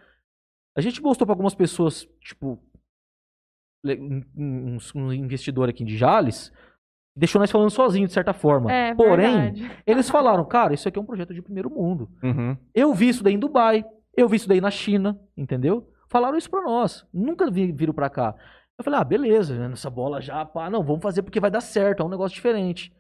A 0.77 0.81
gente 0.81 1.03
mostrou 1.03 1.27
pra 1.27 1.33
algumas 1.33 1.55
pessoas, 1.57 2.09
tipo, 2.21 2.59
um, 3.85 4.23
um- 4.37 4.79
um 4.95 5.13
investidor 5.13 5.69
aqui 5.69 5.85
de 5.85 5.97
Jales, 5.97 6.53
deixou 7.17 7.39
nós 7.41 7.51
falando 7.51 7.71
sozinho, 7.71 8.07
de 8.07 8.13
certa 8.13 8.33
forma. 8.33 8.73
É, 8.73 8.95
Porém, 8.95 9.53
verdade. 9.53 9.71
eles 9.87 10.09
falaram, 10.09 10.45
cara, 10.45 10.73
isso 10.73 10.89
aqui 10.89 10.99
é 10.99 11.03
um 11.03 11.07
projeto 11.07 11.35
de 11.35 11.43
primeiro 11.43 11.69
mundo. 11.69 12.09
Uhum. 12.23 12.57
Eu 12.75 12.95
vi 12.95 13.09
isso 13.09 13.23
daí 13.25 13.35
em 13.35 13.39
Dubai, 13.39 13.85
eu 14.17 14.29
vi 14.29 14.37
isso 14.37 14.49
daí 14.49 14.61
na 14.61 14.71
China, 14.71 15.19
entendeu? 15.37 15.91
Falaram 16.15 16.39
isso 16.39 16.49
pra 16.49 16.63
nós. 16.63 17.05
Nunca 17.13 17.51
vi, 17.51 17.73
viram 17.73 17.93
pra 17.93 18.09
cá. 18.09 18.37
Eu 18.79 18.85
falei, 18.85 19.01
ah, 19.01 19.05
beleza, 19.05 19.59
né, 19.59 19.67
nessa 19.67 19.91
bola 19.91 20.21
já, 20.21 20.45
pá, 20.45 20.71
não, 20.71 20.81
vamos 20.85 21.03
fazer 21.03 21.23
porque 21.25 21.41
vai 21.41 21.51
dar 21.51 21.61
certo, 21.61 22.05
é 22.05 22.07
um 22.07 22.09
negócio 22.09 22.37
diferente. 22.37 22.95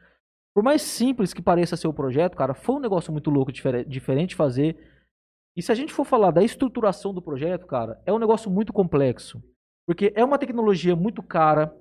Por 0.52 0.64
mais 0.64 0.82
simples 0.82 1.32
que 1.32 1.40
pareça 1.40 1.76
ser 1.76 1.86
o 1.86 1.92
projeto, 1.94 2.36
cara, 2.36 2.54
foi 2.54 2.74
um 2.74 2.80
negócio 2.80 3.12
muito 3.12 3.30
louco, 3.30 3.52
difere- 3.52 3.84
diferente 3.84 4.30
de 4.30 4.34
fazer. 4.34 4.76
E 5.56 5.62
se 5.62 5.70
a 5.70 5.76
gente 5.76 5.92
for 5.92 6.04
falar 6.04 6.32
da 6.32 6.42
estruturação 6.42 7.14
do 7.14 7.22
projeto, 7.22 7.66
cara, 7.68 8.00
é 8.04 8.12
um 8.12 8.18
negócio 8.18 8.50
muito 8.50 8.72
complexo. 8.72 9.40
Porque 9.86 10.12
é 10.16 10.24
uma 10.24 10.36
tecnologia 10.38 10.96
muito 10.96 11.22
cara, 11.22 11.72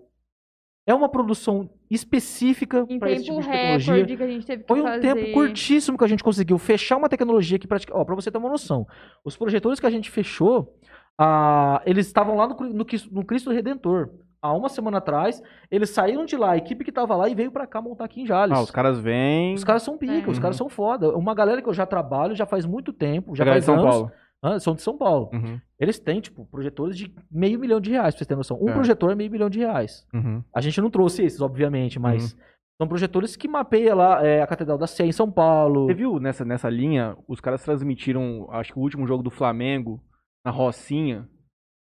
é 0.87 0.93
uma 0.93 1.09
produção 1.09 1.67
específica 1.89 2.85
para 2.99 3.11
esse 3.11 3.25
tipo 3.25 3.41
de 3.41 3.47
tecnologia. 3.47 4.17
que 4.17 4.23
a 4.23 4.27
gente 4.27 4.45
teve 4.45 4.61
que 4.63 4.67
Foi 4.67 4.81
um 4.81 4.83
fazer. 4.83 5.01
tempo 5.01 5.33
curtíssimo 5.33 5.97
que 5.97 6.03
a 6.03 6.07
gente 6.07 6.23
conseguiu 6.23 6.59
fechar 6.59 6.97
uma 6.97 7.09
tecnologia 7.09 7.57
que 7.57 7.67
praticamente. 7.67 7.99
Ó, 8.01 8.05
pra 8.05 8.13
você 8.15 8.29
ter 8.29 8.37
uma 8.37 8.49
noção, 8.49 8.85
os 9.25 9.35
projetores 9.35 9.79
que 9.79 9.85
a 9.87 9.89
gente 9.91 10.11
fechou, 10.11 10.77
ah, 11.19 11.81
eles 11.85 12.07
estavam 12.07 12.35
lá 12.35 12.47
no, 12.47 12.55
no, 12.55 12.85
no 13.11 13.25
Cristo 13.25 13.51
Redentor. 13.51 14.09
Há 14.41 14.51
uma 14.53 14.67
semana 14.67 14.97
atrás, 14.97 15.41
eles 15.71 15.89
saíram 15.91 16.25
de 16.25 16.35
lá, 16.35 16.51
a 16.51 16.57
equipe 16.57 16.83
que 16.83 16.91
tava 16.91 17.15
lá 17.15 17.29
e 17.29 17.35
veio 17.35 17.49
pra 17.49 17.65
cá 17.65 17.81
montar 17.81 18.03
aqui 18.05 18.21
em 18.21 18.25
Jales. 18.25 18.57
Ah, 18.57 18.61
os 18.61 18.71
caras 18.71 18.99
vêm. 18.99 19.53
Os 19.53 19.63
caras 19.63 19.83
são 19.83 19.97
pica, 19.97 20.27
É. 20.27 20.29
os 20.29 20.37
caras 20.37 20.57
são 20.57 20.67
foda. 20.67 21.15
Uma 21.15 21.33
galera 21.33 21.61
que 21.61 21.69
eu 21.69 21.73
já 21.73 21.85
trabalho 21.85 22.35
já 22.35 22.45
faz 22.45 22.65
muito 22.65 22.91
tempo, 22.91 23.33
já 23.35 23.45
Galera 23.45 23.61
faz 23.61 23.63
de 23.63 23.65
São 23.65 23.75
anos. 23.81 23.95
Paulo. 23.95 24.11
Ah, 24.45 24.59
são 24.59 24.75
de 24.75 24.81
São 24.81 24.97
Paulo. 24.97 25.29
Uhum. 25.31 25.57
Eles 25.79 25.97
têm, 25.97 26.19
tipo, 26.19 26.45
projetores 26.47 26.97
de 26.97 27.15
meio 27.31 27.57
milhão 27.57 27.79
de 27.79 27.91
reais, 27.91 28.13
pra 28.13 28.17
vocês 28.17 28.27
terem 28.27 28.37
noção. 28.39 28.57
Um 28.61 28.67
É. 28.69 28.73
projetor 28.73 29.11
é 29.11 29.15
meio 29.15 29.31
milhão 29.31 29.49
de 29.49 29.59
reais. 29.59 30.05
Uhum. 30.13 30.43
A 30.53 30.59
gente 30.59 30.81
não 30.81 30.89
trouxe 30.89 31.23
esses, 31.23 31.39
obviamente, 31.39 31.97
mas 31.97 32.35
São 32.77 32.87
projetores 32.87 33.35
que 33.37 33.47
mapeiam 33.47 33.95
lá 33.95 34.25
é, 34.25 34.41
a 34.41 34.47
Catedral 34.47 34.77
da 34.79 34.87
Sé 34.87 35.05
em 35.05 35.11
São 35.13 35.31
Paulo. 35.31 35.85
Você 35.85 35.93
viu 35.93 36.19
nessa, 36.19 36.43
nessa 36.43 36.67
linha, 36.69 37.15
os 37.29 37.39
caras 37.39 37.63
transmitiram, 37.63 38.47
acho 38.51 38.73
que 38.73 38.79
o 38.79 38.81
último 38.81 39.05
jogo 39.07 39.21
do 39.23 39.29
Flamengo, 39.29 40.01
na 40.45 40.51
Rocinha. 40.51 41.27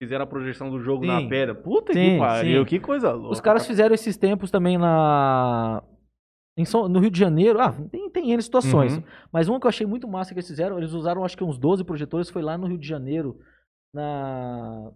Fizeram 0.02 0.24
a 0.24 0.28
projeção 0.28 0.70
do 0.70 0.80
jogo 0.80 1.06
na 1.06 1.20
Sim. 1.22 1.30
pedra. 1.30 1.56
Puta 1.56 1.92
Sim, 1.92 2.12
que 2.14 2.18
pariu, 2.20 2.62
sim. 2.62 2.66
que 2.70 2.80
coisa 2.80 3.12
louca. 3.12 3.34
Os 3.34 3.42
caras 3.42 3.66
fizeram 3.66 3.96
esses 3.96 4.16
tempos 4.16 4.52
também 4.52 4.78
na. 4.78 5.84
em 6.56 6.66
São- 6.66 6.88
no 6.88 7.00
Rio 7.00 7.10
de 7.10 7.20
Janeiro. 7.20 7.60
Ah, 7.60 7.74
tem, 7.92 8.10
tem 8.10 8.32
N 8.32 8.42
situações. 8.42 8.96
Uhum. 8.98 9.04
Mas 9.32 9.48
uma 9.48 9.60
que 9.60 9.66
eu 9.66 9.70
achei 9.70 9.88
muito 9.88 10.08
massa 10.08 10.34
que 10.34 10.40
eles 10.40 10.48
fizeram, 10.48 10.78
eles 10.78 10.94
usaram 10.94 11.26
acho 11.26 11.36
que 11.36 11.44
uns 11.44 11.58
12 11.58 11.84
projetores, 11.84 12.30
foi 12.30 12.44
lá 12.44 12.58
no 12.58 12.68
Rio 12.68 12.78
de 12.78 12.88
Janeiro, 12.88 13.40
na. 13.94 14.92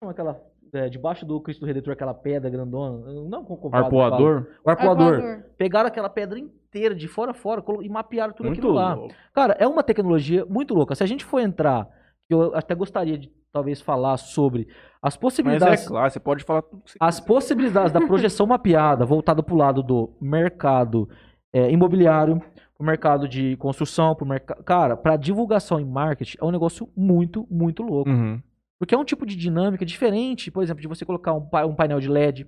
Como 0.00 0.10
aquela. 0.10 0.40
é, 0.72 0.88
debaixo 0.88 1.24
do 1.24 1.40
Cristo 1.40 1.64
Redentor, 1.64 1.92
aquela 1.92 2.12
pedra 2.14 2.50
grandona. 2.50 3.12
Não 3.28 3.44
com 3.44 3.54
o 3.68 3.74
Arpoador? 3.74 4.48
O 4.64 4.70
arpoador. 4.70 5.14
Arpoador. 5.14 5.44
Pegaram 5.56 5.86
aquela 5.88 6.08
pedra 6.10 6.38
inteira, 6.40 6.92
de 6.94 7.06
fora 7.06 7.30
a 7.30 7.34
fora, 7.34 7.62
e 7.82 7.88
mapearam 7.88 8.32
tudo 8.34 8.46
Muito 8.46 8.58
aquilo 8.58 8.74
lá. 8.74 8.94
louco. 8.94 9.14
Cara, 9.32 9.56
é 9.60 9.66
uma 9.66 9.82
tecnologia 9.84 10.44
muito 10.44 10.74
louca. 10.74 10.94
Se 10.96 11.04
a 11.04 11.06
gente 11.06 11.24
for 11.24 11.38
entrar, 11.40 11.88
eu 12.34 12.54
até 12.54 12.74
gostaria 12.74 13.18
de 13.18 13.30
talvez 13.52 13.80
falar 13.80 14.16
sobre 14.16 14.68
as 15.02 15.14
Mas 15.14 15.16
possibilidades. 15.16 15.84
é 15.84 15.88
claro, 15.88 16.10
você 16.10 16.20
pode 16.20 16.44
falar 16.44 16.62
tudo 16.62 16.82
que 16.82 16.92
você 16.92 16.98
As 17.00 17.20
possibilidades 17.20 17.92
da 17.92 18.00
projeção 18.00 18.46
mapeada 18.48 19.04
voltada 19.04 19.42
para 19.42 19.54
o 19.54 19.56
lado 19.56 19.82
do 19.82 20.10
mercado 20.20 21.08
é, 21.52 21.70
imobiliário, 21.70 22.38
para 22.38 22.82
o 22.82 22.84
mercado 22.84 23.28
de 23.28 23.56
construção, 23.56 24.14
pro 24.14 24.26
mercado. 24.26 24.62
Cara, 24.64 24.96
para 24.96 25.16
divulgação 25.16 25.80
e 25.80 25.84
marketing 25.84 26.36
é 26.40 26.44
um 26.44 26.50
negócio 26.50 26.88
muito, 26.96 27.46
muito 27.50 27.82
louco. 27.82 28.10
Uhum. 28.10 28.40
Porque 28.78 28.94
é 28.94 28.98
um 28.98 29.04
tipo 29.04 29.26
de 29.26 29.34
dinâmica 29.34 29.84
diferente, 29.84 30.50
por 30.50 30.62
exemplo, 30.62 30.80
de 30.80 30.86
você 30.86 31.04
colocar 31.04 31.32
um, 31.34 31.48
um 31.66 31.74
painel 31.74 31.98
de 31.98 32.08
LED. 32.08 32.46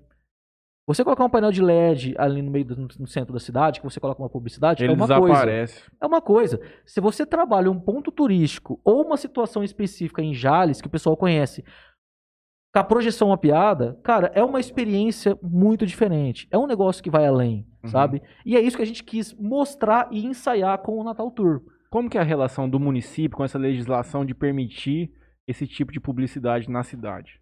Você 0.95 1.05
colocar 1.05 1.25
um 1.25 1.31
painel 1.31 1.53
de 1.53 1.63
LED 1.63 2.15
ali 2.19 2.43
no 2.43 2.51
meio 2.51 2.65
do 2.65 2.89
no 2.99 3.07
centro 3.07 3.33
da 3.33 3.39
cidade, 3.41 3.81
que 3.81 3.85
você 3.87 4.01
coloca 4.01 4.21
uma 4.21 4.29
publicidade, 4.29 4.83
Ele 4.83 4.93
é 4.93 4.95
uma 4.97 5.07
coisa. 5.07 5.23
desaparece. 5.25 5.83
É 6.01 6.07
uma 6.07 6.21
coisa. 6.21 6.61
Se 6.85 7.01
você 7.01 7.25
trabalha 7.25 7.71
um 7.71 7.79
ponto 7.79 8.11
turístico 8.11 8.81
ou 8.85 9.05
uma 9.05 9.17
situação 9.17 9.63
específica 9.63 10.21
em 10.23 10.35
Jales, 10.35 10.81
que 10.81 10.87
o 10.89 10.91
pessoal 10.91 11.17
conhece, 11.17 11.65
com 12.73 12.79
a 12.79 12.85
projeção 12.85 13.29
mapeada, 13.29 13.99
cara, 14.03 14.31
é 14.35 14.43
uma 14.45 14.61
experiência 14.61 15.37
muito 15.43 15.85
diferente. 15.87 16.47
É 16.51 16.59
um 16.59 16.67
negócio 16.67 17.03
que 17.03 17.11
vai 17.11 17.27
além, 17.27 17.67
Uhum. 17.83 17.91
sabe? 17.91 18.23
E 18.45 18.57
é 18.57 18.61
isso 18.61 18.77
que 18.77 18.83
a 18.83 18.87
gente 18.87 19.03
quis 19.03 19.33
mostrar 19.35 20.09
e 20.11 20.25
ensaiar 20.27 20.79
com 20.79 20.99
o 20.99 21.05
Natal 21.05 21.31
Tour. 21.31 21.63
Como 21.91 22.09
que 22.09 22.17
é 22.19 22.21
a 22.21 22.25
relação 22.25 22.69
do 22.69 22.79
município 22.79 23.37
com 23.37 23.43
essa 23.45 23.59
legislação 23.59 24.25
de 24.25 24.35
permitir 24.35 25.11
esse 25.49 25.67
tipo 25.67 25.91
de 25.91 25.99
publicidade 25.99 26.71
na 26.71 26.85
cidade? 26.85 27.40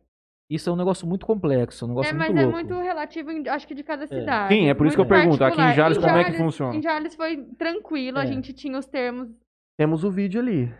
Isso 0.51 0.71
é 0.71 0.73
um 0.73 0.77
negócio 0.77 1.07
muito 1.07 1.27
complexo, 1.27 1.85
um 1.85 1.89
negócio 1.89 2.09
É, 2.11 2.13
muito 2.15 2.29
mas 2.33 2.37
é 2.37 2.43
louco. 2.47 2.57
muito 2.57 2.75
relativo, 2.81 3.31
em- 3.31 3.47
acho 3.49 3.69
que 3.69 3.75
de 3.75 3.83
cada 3.83 4.07
cidade. 4.07 4.55
Sim, 4.55 4.69
é 4.69 4.75
por 4.75 4.87
isso 4.87 4.97
que 4.97 5.03
eu 5.03 5.07
pergunto, 5.07 5.35
aqui 5.45 5.55
em 5.55 5.57
particular. 5.57 5.75
Jales, 5.75 5.99
como 5.99 6.09
é 6.11 6.25
que 6.25 6.31
Jales- 6.31 6.39
funciona? 6.39 6.75
Em 6.77 6.83
Jales 6.83 7.15
foi 7.15 7.37
tranquilo, 7.59 8.19
a 8.19 8.23
É. 8.23 8.27
gente 8.27 8.53
tinha 8.55 8.79
os 8.79 8.87
termos. 8.87 9.29
Temos 9.77 10.05
o 10.05 10.11
vídeo 10.11 10.41
ali. 10.41 10.73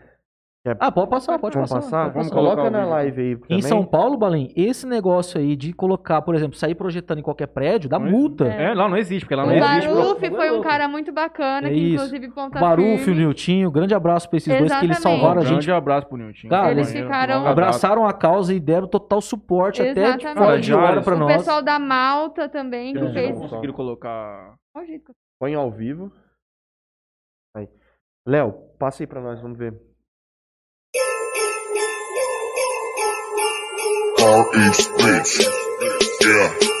Ah, 0.77 0.91
pode 0.91 1.09
passar, 1.09 1.39
pode 1.39 1.55
Vamos 1.55 1.69
passar. 1.69 1.81
passar? 1.85 2.03
pode 2.11 2.13
Vamos 2.15 2.27
passar. 2.29 2.35
colocar 2.35 2.55
Coloca 2.63 2.77
o 2.77 2.81
na 2.81 2.85
live 2.85 3.21
aí 3.21 3.31
Em 3.31 3.37
também. 3.37 3.61
São 3.61 3.85
Paulo, 3.85 4.17
Balim, 4.17 4.51
esse 4.57 4.85
negócio 4.85 5.39
aí 5.39 5.55
de 5.55 5.71
colocar, 5.71 6.21
por 6.21 6.35
exemplo, 6.35 6.57
sair 6.57 6.75
projetando 6.75 7.19
em 7.19 7.21
qualquer 7.23 7.47
prédio, 7.47 7.89
dá 7.89 7.97
Não 7.97 8.07
é- 8.07 8.11
multa. 8.11 8.45
É, 8.45 8.73
lá 8.73 8.89
não 8.89 8.97
existe, 8.97 9.23
porque 9.23 9.35
lá 9.35 9.43
O 9.43 9.47
não 9.47 9.53
É, 9.53 9.57
existe. 9.57 9.87
Barulho, 9.87 9.95
Baruf 10.03 10.19
pro- 10.19 10.35
foi 10.35 10.49
um 10.49 10.53
louco. 10.55 10.67
cara 10.67 10.87
muito 10.89 11.13
bacana, 11.13 11.67
É 11.69 11.71
que 11.71 11.77
isso. 11.77 11.93
inclusive 11.95 12.29
ponta 12.33 12.59
Barufo 12.59 13.09
e 13.09 13.13
o. 13.13 13.15
Niltinho, 13.15 13.71
grande 13.71 13.95
abraço 13.95 14.29
pra 14.29 14.35
esses 14.37 14.49
dois 14.49 14.59
que 14.59 14.63
eles 14.85 14.97
Exatamente. 14.97 15.01
salvaram 15.01 15.41
a 15.41 15.45
Grande 15.45 15.65
gente. 15.65 15.71
abraço 15.71 16.07
pro 16.07 16.17
Nilton. 16.17 16.49
Cara, 16.49 16.71
Eles 16.71 16.91
ficaram-. 16.91 17.47
Abraçaram 17.47 18.05
a 18.05 18.13
causa 18.13 18.53
e 18.53 18.59
deram 18.59 18.87
total 18.87 19.21
suporte 19.21 19.81
até 19.81 19.93
de 19.93 19.99
Exatamente. 20.01 20.37
fora 20.37 20.59
de 20.59 20.73
hora 20.73 21.01
pra 21.01 21.15
O 21.15 21.19
nós. 21.19 21.37
pessoal 21.37 21.61
da 21.63 21.79
Malta 21.79 22.49
também, 22.49 22.91
que 22.93 22.99
É. 22.99 23.01
Vocês 23.01 23.13
fez. 23.13 23.31
não 23.39 23.41
conseguiram 23.47 23.73
colocar... 23.73 24.55
Que 24.85 25.01
Põe 25.39 25.55
ao 25.55 25.71
vivo. 25.71 26.11
Aí. 27.55 27.67
Léo, 28.27 28.53
passa 28.77 29.03
aí 29.03 29.07
pra 29.07 29.21
nós, 29.21 29.39
vamos 29.41 29.57
ver. 29.57 29.73
RH 34.19 34.99
Bitch. 34.99 35.39
Yeah. 36.21 36.78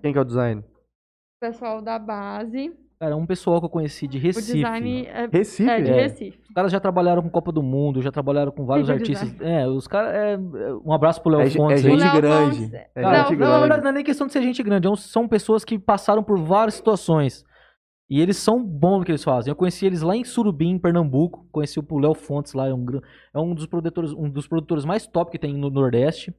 Quem 0.00 0.12
que 0.12 0.18
é 0.18 0.22
o 0.22 0.24
design? 0.24 0.60
O 0.62 1.40
pessoal 1.40 1.80
da 1.82 1.98
base. 1.98 2.72
Cara, 3.00 3.16
um 3.16 3.24
pessoal 3.26 3.60
que 3.60 3.66
eu 3.66 3.70
conheci 3.70 4.08
de 4.08 4.18
O 4.18 4.20
Recife. 4.20 4.54
design 4.54 5.06
é, 5.06 5.28
Recife? 5.30 5.70
é 5.70 5.80
de 5.80 5.90
É. 5.90 5.94
Recife. 6.02 6.38
Os 6.48 6.54
caras 6.54 6.72
já 6.72 6.80
trabalharam 6.80 7.22
com 7.22 7.30
Copa 7.30 7.52
do 7.52 7.62
Mundo, 7.62 8.02
já 8.02 8.10
trabalharam 8.10 8.50
com 8.50 8.66
vários 8.66 8.90
artistas. 8.90 9.40
É, 9.40 9.68
os 9.68 9.86
caras. 9.86 10.12
é, 10.14 10.32
é, 10.34 10.38
um 10.84 10.92
abraço 10.92 11.22
pro 11.22 11.30
Léo 11.30 11.42
É, 11.42 11.50
Fontes. 11.50 11.84
é. 11.84 11.88
O 11.88 11.90
gente 11.92 12.02
Léo 12.02 12.16
grande. 12.16 12.56
Fontes, 12.56 12.74
É 12.74 12.88
Cara, 13.02 13.18
gente 13.28 13.36
não, 13.38 13.46
na 13.46 13.58
verdade, 13.60 13.68
grande. 13.68 13.82
não 13.84 13.90
é 13.90 13.92
nem 13.94 14.04
questão 14.04 14.26
de 14.26 14.32
ser 14.32 14.42
gente 14.42 14.62
grande, 14.64 14.88
é 14.88 14.96
são 14.96 15.28
pessoas 15.28 15.64
que 15.64 15.78
passaram 15.78 16.24
por 16.24 16.36
várias 16.38 16.74
situações. 16.74 17.44
E 18.10 18.20
eles 18.20 18.36
são 18.38 18.64
bons 18.64 18.98
no 19.00 19.04
que 19.04 19.12
eles 19.12 19.22
fazem. 19.22 19.50
Eu 19.52 19.54
conheci 19.56 19.86
eles 19.86 20.00
lá 20.02 20.16
em 20.16 20.24
Surubim, 20.24 20.70
em 20.70 20.78
Pernambuco. 20.78 21.46
Conheci 21.52 21.78
o 21.78 21.98
Léo 21.98 22.14
Fontes 22.14 22.54
lá, 22.54 22.66
é 22.66 22.74
um, 22.74 22.84
é 23.34 23.38
um 23.38 23.54
dos 23.54 23.66
produtores, 23.66 24.12
um 24.12 24.28
dos 24.30 24.48
produtores 24.48 24.84
mais 24.84 25.06
top 25.06 25.30
que 25.30 25.38
tem 25.38 25.54
no 25.54 25.70
Nordeste. 25.70 26.34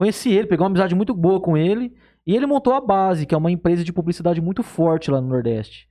Conheci 0.00 0.32
ele, 0.32 0.46
peguei 0.46 0.62
uma 0.62 0.68
amizade 0.68 0.94
muito 0.94 1.12
boa 1.12 1.40
com 1.40 1.56
ele. 1.58 1.92
E 2.26 2.34
ele 2.34 2.46
montou 2.46 2.74
a 2.74 2.80
Base, 2.80 3.26
que 3.26 3.34
é 3.34 3.38
uma 3.38 3.50
empresa 3.50 3.82
de 3.82 3.92
publicidade 3.92 4.40
muito 4.40 4.62
forte 4.62 5.10
lá 5.10 5.20
no 5.20 5.28
Nordeste. 5.28 5.88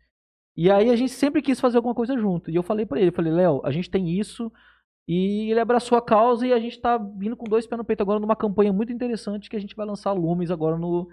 E 0.55 0.69
aí 0.69 0.89
a 0.89 0.95
gente 0.95 1.11
sempre 1.11 1.41
quis 1.41 1.59
fazer 1.59 1.77
alguma 1.77 1.95
coisa 1.95 2.17
junto. 2.17 2.51
E 2.51 2.55
eu 2.55 2.63
falei 2.63 2.85
pra 2.85 2.99
ele, 2.99 3.09
eu 3.09 3.13
falei, 3.13 3.31
Léo, 3.31 3.61
a 3.63 3.71
gente 3.71 3.89
tem 3.89 4.09
isso. 4.09 4.51
E 5.07 5.49
ele 5.49 5.59
abraçou 5.59 5.97
a 5.97 6.01
causa 6.01 6.45
e 6.45 6.53
a 6.53 6.59
gente 6.59 6.79
tá 6.79 6.97
vindo 6.97 7.35
com 7.35 7.45
dois 7.45 7.65
pés 7.65 7.77
no 7.77 7.83
peito 7.83 8.01
agora 8.03 8.19
numa 8.19 8.35
campanha 8.35 8.71
muito 8.71 8.93
interessante 8.93 9.49
que 9.49 9.55
a 9.55 9.59
gente 9.59 9.75
vai 9.75 9.85
lançar 9.85 10.11
Lumes 10.11 10.51
agora 10.51 10.77
no. 10.77 11.09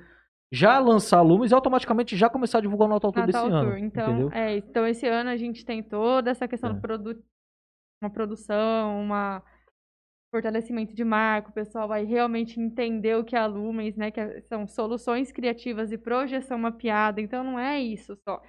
Já 0.53 0.79
lançar 0.79 1.23
Lumes 1.23 1.51
e 1.51 1.55
automaticamente 1.55 2.17
já 2.17 2.29
começar 2.29 2.59
a 2.59 2.61
divulgar 2.61 2.89
o 2.89 2.93
Natal 2.93 3.11
Tour 3.11 3.27
desse 3.27 3.39
ano. 3.39 3.79
Então, 3.79 4.11
entendeu? 4.11 4.31
é, 4.33 4.57
então, 4.59 4.87
esse 4.87 5.07
ano 5.09 5.31
a 5.31 5.37
gente 5.37 5.65
tem 5.65 5.83
toda 5.83 6.31
essa 6.31 6.47
questão 6.47 6.71
É. 6.71 6.75
produto, 6.75 7.23
uma 8.03 8.11
produção, 8.11 9.01
uma 9.01 9.43
fortalecimento 10.31 10.95
de 10.95 11.05
marca, 11.05 11.51
o 11.51 11.55
pessoal 11.55 11.89
vai 11.89 12.05
realmente 12.05 12.61
entender 12.61 13.17
o 13.17 13.25
que 13.25 13.37
é 13.37 13.39
a 13.39 13.47
Lumens, 13.47 13.97
né? 13.97 14.11
Que 14.11 14.21
é- 14.21 14.41
são 14.43 14.67
soluções 14.67 15.33
criativas 15.33 15.93
e 15.93 15.99
projeção 15.99 16.59
mapeada. 16.59 17.21
Então, 17.21 17.43
não 17.45 17.59
é 17.59 17.81
isso 17.81 18.17
só. 18.29 18.41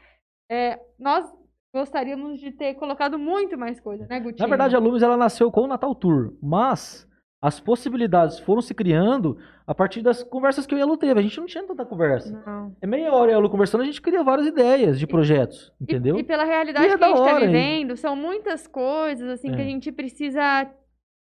É, 0.52 0.80
nós 1.00 1.26
gostaríamos 1.74 2.40
de 2.40 2.52
ter 2.52 2.74
colocado 2.76 3.20
muito 3.20 3.58
mais 3.58 3.80
coisa, 3.80 4.08
né, 4.10 4.20
Gutinho? 4.20 4.40
Na 4.42 4.48
verdade, 4.48 4.76
a 4.76 4.80
Lumes 4.80 5.04
ela 5.04 5.18
nasceu 5.18 5.52
com 5.52 5.62
o 5.62 5.68
Natal 5.68 5.94
Tour, 5.94 6.34
mas 6.42 7.08
as 7.40 7.60
possibilidades 7.60 8.40
foram 8.40 8.62
se 8.62 8.74
criando 8.74 9.38
a 9.68 9.76
partir 9.76 10.02
das 10.02 10.24
conversas 10.24 10.66
que 10.66 10.74
eu 10.74 10.80
e 10.80 10.82
a 10.82 10.86
Lu 10.86 10.98
teve. 10.98 11.20
A 11.20 11.22
gente 11.24 11.38
não 11.38 11.46
tinha 11.46 11.64
tanta 11.68 11.86
conversa. 11.86 12.42
Não. 12.46 12.76
É 12.82 12.88
meia 12.88 13.14
hora 13.14 13.32
e 13.32 13.34
a 13.36 13.38
Lu 13.38 13.50
conversando, 13.50 13.82
a 13.82 13.86
gente 13.86 14.02
cria 14.02 14.24
várias 14.24 14.48
ideias 14.48 14.98
de 15.00 15.06
projetos, 15.06 15.72
E- 15.80 15.84
entendeu? 15.84 16.18
E, 16.18 16.24
pela 16.24 16.46
realidade 16.46 16.88
E 16.88 16.90
é 16.90 16.98
que 16.98 17.04
a 17.04 17.08
gente 17.10 17.20
está 17.20 17.40
vivendo, 17.40 17.96
são 17.96 18.16
muitas 18.16 18.66
coisas 18.66 19.30
assim 19.30 19.50
que 19.52 19.62
a 19.62 19.66
É. 19.66 19.68
gente 19.68 19.92
precisa 19.92 20.68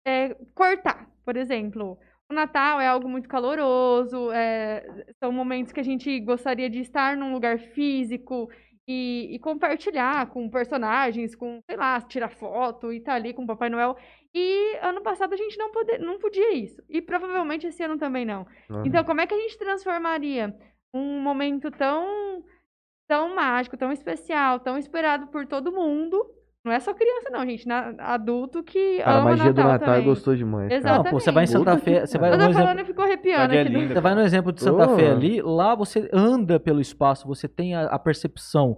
é, 0.06 0.34
cortar. 0.54 1.08
Por 1.24 1.36
exemplo, 1.36 1.98
o 2.30 2.34
Natal 2.34 2.80
é 2.80 2.86
algo 2.86 3.08
muito 3.08 3.28
caloroso, 3.28 4.30
é, 4.30 5.04
são 5.22 5.32
momentos 5.32 5.72
que 5.72 5.80
a 5.80 5.84
gente 5.84 6.20
gostaria 6.20 6.70
de 6.70 6.80
estar 6.80 7.16
num 7.16 7.32
lugar 7.32 7.58
físico 7.58 8.48
e, 8.88 9.34
e 9.34 9.38
compartilhar 9.38 10.26
com 10.30 10.48
personagens, 10.48 11.34
com, 11.34 11.60
sei 11.68 11.76
lá, 11.76 12.00
tirar 12.00 12.28
foto 12.28 12.92
e 12.92 12.98
estar 12.98 13.14
ali 13.14 13.32
com 13.34 13.44
o 13.44 13.46
Papai 13.46 13.68
Noel. 13.68 13.96
E 14.34 14.76
ano 14.80 15.02
passado 15.02 15.32
a 15.32 15.36
gente 15.36 15.58
não, 15.58 15.70
pode, 15.70 15.98
não 15.98 16.18
podia 16.18 16.54
isso. 16.54 16.82
E 16.88 17.02
provavelmente 17.02 17.66
esse 17.66 17.82
ano 17.82 17.98
também 17.98 18.24
não. 18.24 18.46
Uhum. 18.68 18.86
Então, 18.86 19.04
como 19.04 19.20
é 19.20 19.26
que 19.26 19.34
a 19.34 19.40
gente 19.40 19.58
transformaria 19.58 20.56
um 20.94 21.20
momento 21.20 21.70
tão, 21.70 22.44
tão 23.08 23.34
mágico, 23.34 23.76
tão 23.76 23.92
especial, 23.92 24.60
tão 24.60 24.78
esperado 24.78 25.26
por 25.28 25.46
todo 25.46 25.72
mundo? 25.72 26.24
Não 26.64 26.72
é 26.72 26.78
só 26.80 26.92
criança, 26.92 27.30
não, 27.30 27.44
gente. 27.46 27.66
Na, 27.66 27.94
adulto 27.98 28.62
que 28.62 28.98
Cara, 28.98 29.10
a 29.10 29.20
ama 29.20 29.30
magia 29.30 29.44
do 29.52 29.56
Natal 29.56 29.72
Natal 29.72 29.88
também. 29.88 30.04
gostou 30.04 30.36
demais. 30.36 30.68
cara. 30.68 30.78
Exato. 30.80 31.04
Não, 31.04 31.10
pô, 31.10 31.18
você 31.20 31.32
vai 31.32 31.44
em 31.44 31.46
Santa 31.46 31.78
Fé, 31.78 32.04
você 32.06 32.18
vai 32.18 32.28
Eu 32.30 32.34
tô 32.36 32.40
exemplo, 32.44 32.60
falando 32.60 32.80
e 32.80 32.84
ficou 32.84 33.04
arrepiando 33.04 33.40
Cidade 33.42 33.56
é 33.56 33.60
aqui. 33.62 33.70
linda. 33.72 33.94
Você 33.94 34.00
vai 34.00 34.14
no 34.14 34.20
exemplo 34.20 34.52
de 34.52 34.60
Santa 34.62 34.90
Oh. 34.92 34.96
Fé 34.96 35.10
ali, 35.10 35.40
lá 35.40 35.74
você 35.74 36.10
anda 36.12 36.60
pelo 36.60 36.80
espaço, 36.80 37.26
você 37.26 37.48
tem 37.48 37.74
a, 37.74 37.84
a 37.86 37.98
percepção 37.98 38.76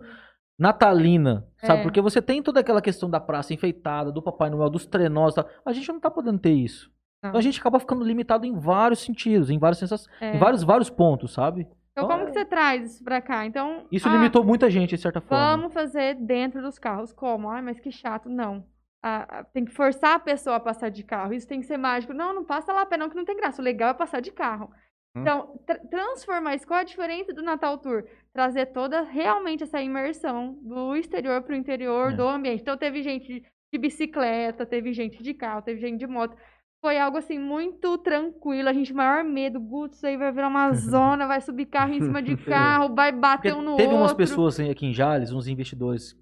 natalina, 0.58 1.46
sabe? 1.58 1.80
É. 1.80 1.82
Porque 1.82 2.00
você 2.00 2.22
tem 2.22 2.42
toda 2.42 2.60
aquela 2.60 2.80
questão 2.80 3.10
da 3.10 3.18
praça 3.18 3.52
enfeitada, 3.52 4.12
do 4.12 4.22
Papai 4.22 4.48
Noel, 4.50 4.70
dos 4.70 4.86
trenós, 4.86 5.32
e 5.32 5.36
tal. 5.36 5.48
a 5.66 5.72
gente 5.72 5.88
não 5.90 5.98
tá 6.00 6.10
podendo 6.10 6.38
ter 6.38 6.52
isso. 6.52 6.90
Não. 7.22 7.30
Então 7.30 7.38
a 7.38 7.42
gente 7.42 7.58
acaba 7.60 7.80
ficando 7.80 8.04
limitado 8.04 8.46
em 8.46 8.56
vários 8.58 9.00
sentidos, 9.00 9.50
em 9.50 9.58
vários, 9.58 9.78
sensa- 9.78 10.08
É. 10.20 10.36
em 10.36 10.38
vários, 10.38 10.62
vários 10.62 10.90
pontos, 10.90 11.32
sabe? 11.32 11.66
Então, 11.92 12.08
como 12.08 12.24
que 12.26 12.32
você 12.32 12.44
traz 12.44 12.94
isso 12.94 13.04
pra 13.04 13.20
cá? 13.20 13.44
Então, 13.44 13.86
Isso 13.92 14.08
ah, 14.08 14.12
limitou 14.12 14.42
muita 14.42 14.70
gente, 14.70 14.96
de 14.96 15.02
certa 15.02 15.20
forma. 15.20 15.56
Vamos 15.56 15.74
fazer 15.74 16.14
dentro 16.14 16.62
dos 16.62 16.78
carros. 16.78 17.12
Como? 17.12 17.50
Ai, 17.50 17.60
mas 17.60 17.78
que 17.78 17.92
chato. 17.92 18.28
Não. 18.30 18.64
Ah, 19.02 19.26
ah, 19.28 19.44
tem 19.44 19.64
que 19.64 19.72
forçar 19.72 20.14
a 20.16 20.20
pessoa 20.20 20.56
a 20.56 20.60
passar 20.60 20.88
de 20.88 21.02
carro. 21.02 21.34
Isso 21.34 21.46
tem 21.46 21.60
que 21.60 21.66
ser 21.66 21.76
mágico. 21.76 22.14
Não, 22.14 22.34
não 22.34 22.44
passa 22.44 22.72
lá 22.72 22.82
a 22.82 22.86
pé, 22.86 22.96
não, 22.96 23.10
que 23.10 23.16
não 23.16 23.24
tem 23.24 23.36
graça. 23.36 23.60
O 23.60 23.64
legal 23.64 23.90
é 23.90 23.94
passar 23.94 24.20
de 24.22 24.32
carro. 24.32 24.70
Hum. 25.14 25.20
Então, 25.20 25.60
tra- 25.66 25.78
transformar 25.90 26.54
isso. 26.54 26.66
Qual 26.66 26.80
a 26.80 26.84
diferença 26.84 27.32
do 27.34 27.42
Natal 27.42 27.76
Tour? 27.76 28.04
Trazer 28.32 28.66
toda 28.66 29.02
realmente 29.02 29.62
essa 29.64 29.82
imersão 29.82 30.58
do 30.62 30.96
exterior 30.96 31.42
para 31.42 31.52
o 31.52 31.58
interior 31.58 32.12
É. 32.12 32.16
do 32.16 32.26
ambiente. 32.26 32.62
Então, 32.62 32.76
teve 32.78 33.02
gente 33.02 33.44
de 33.74 33.78
bicicleta, 33.78 34.64
teve 34.64 34.92
gente 34.94 35.22
de 35.22 35.34
carro, 35.34 35.60
teve 35.62 35.80
gente 35.80 35.98
de 35.98 36.06
moto. 36.06 36.36
Foi 36.82 36.98
algo 36.98 37.16
assim 37.16 37.38
muito 37.38 37.96
tranquilo. 37.98 38.68
A 38.68 38.72
gente, 38.72 38.92
maior 38.92 39.22
medo, 39.22 39.60
Guto, 39.60 39.94
isso 39.94 40.04
aí 40.06 40.16
vai 40.16 40.32
virar 40.32 40.48
uma 40.48 40.72
zona, 40.74 41.28
vai 41.28 41.40
subir 41.40 41.66
carro 41.66 41.92
em 41.94 42.00
cima 42.02 42.20
de 42.20 42.36
carro, 42.44 42.92
vai 42.94 43.12
bater 43.12 43.52
Porque 43.54 43.62
um 43.62 43.70
no 43.70 43.76
teve 43.76 43.88
outro. 43.90 44.02
umas 44.02 44.12
pessoas 44.12 44.58
aí 44.58 44.68
aqui 44.68 44.86
em 44.86 44.92
Jales, 44.92 45.32
uns 45.32 45.46
investidores 45.46 46.16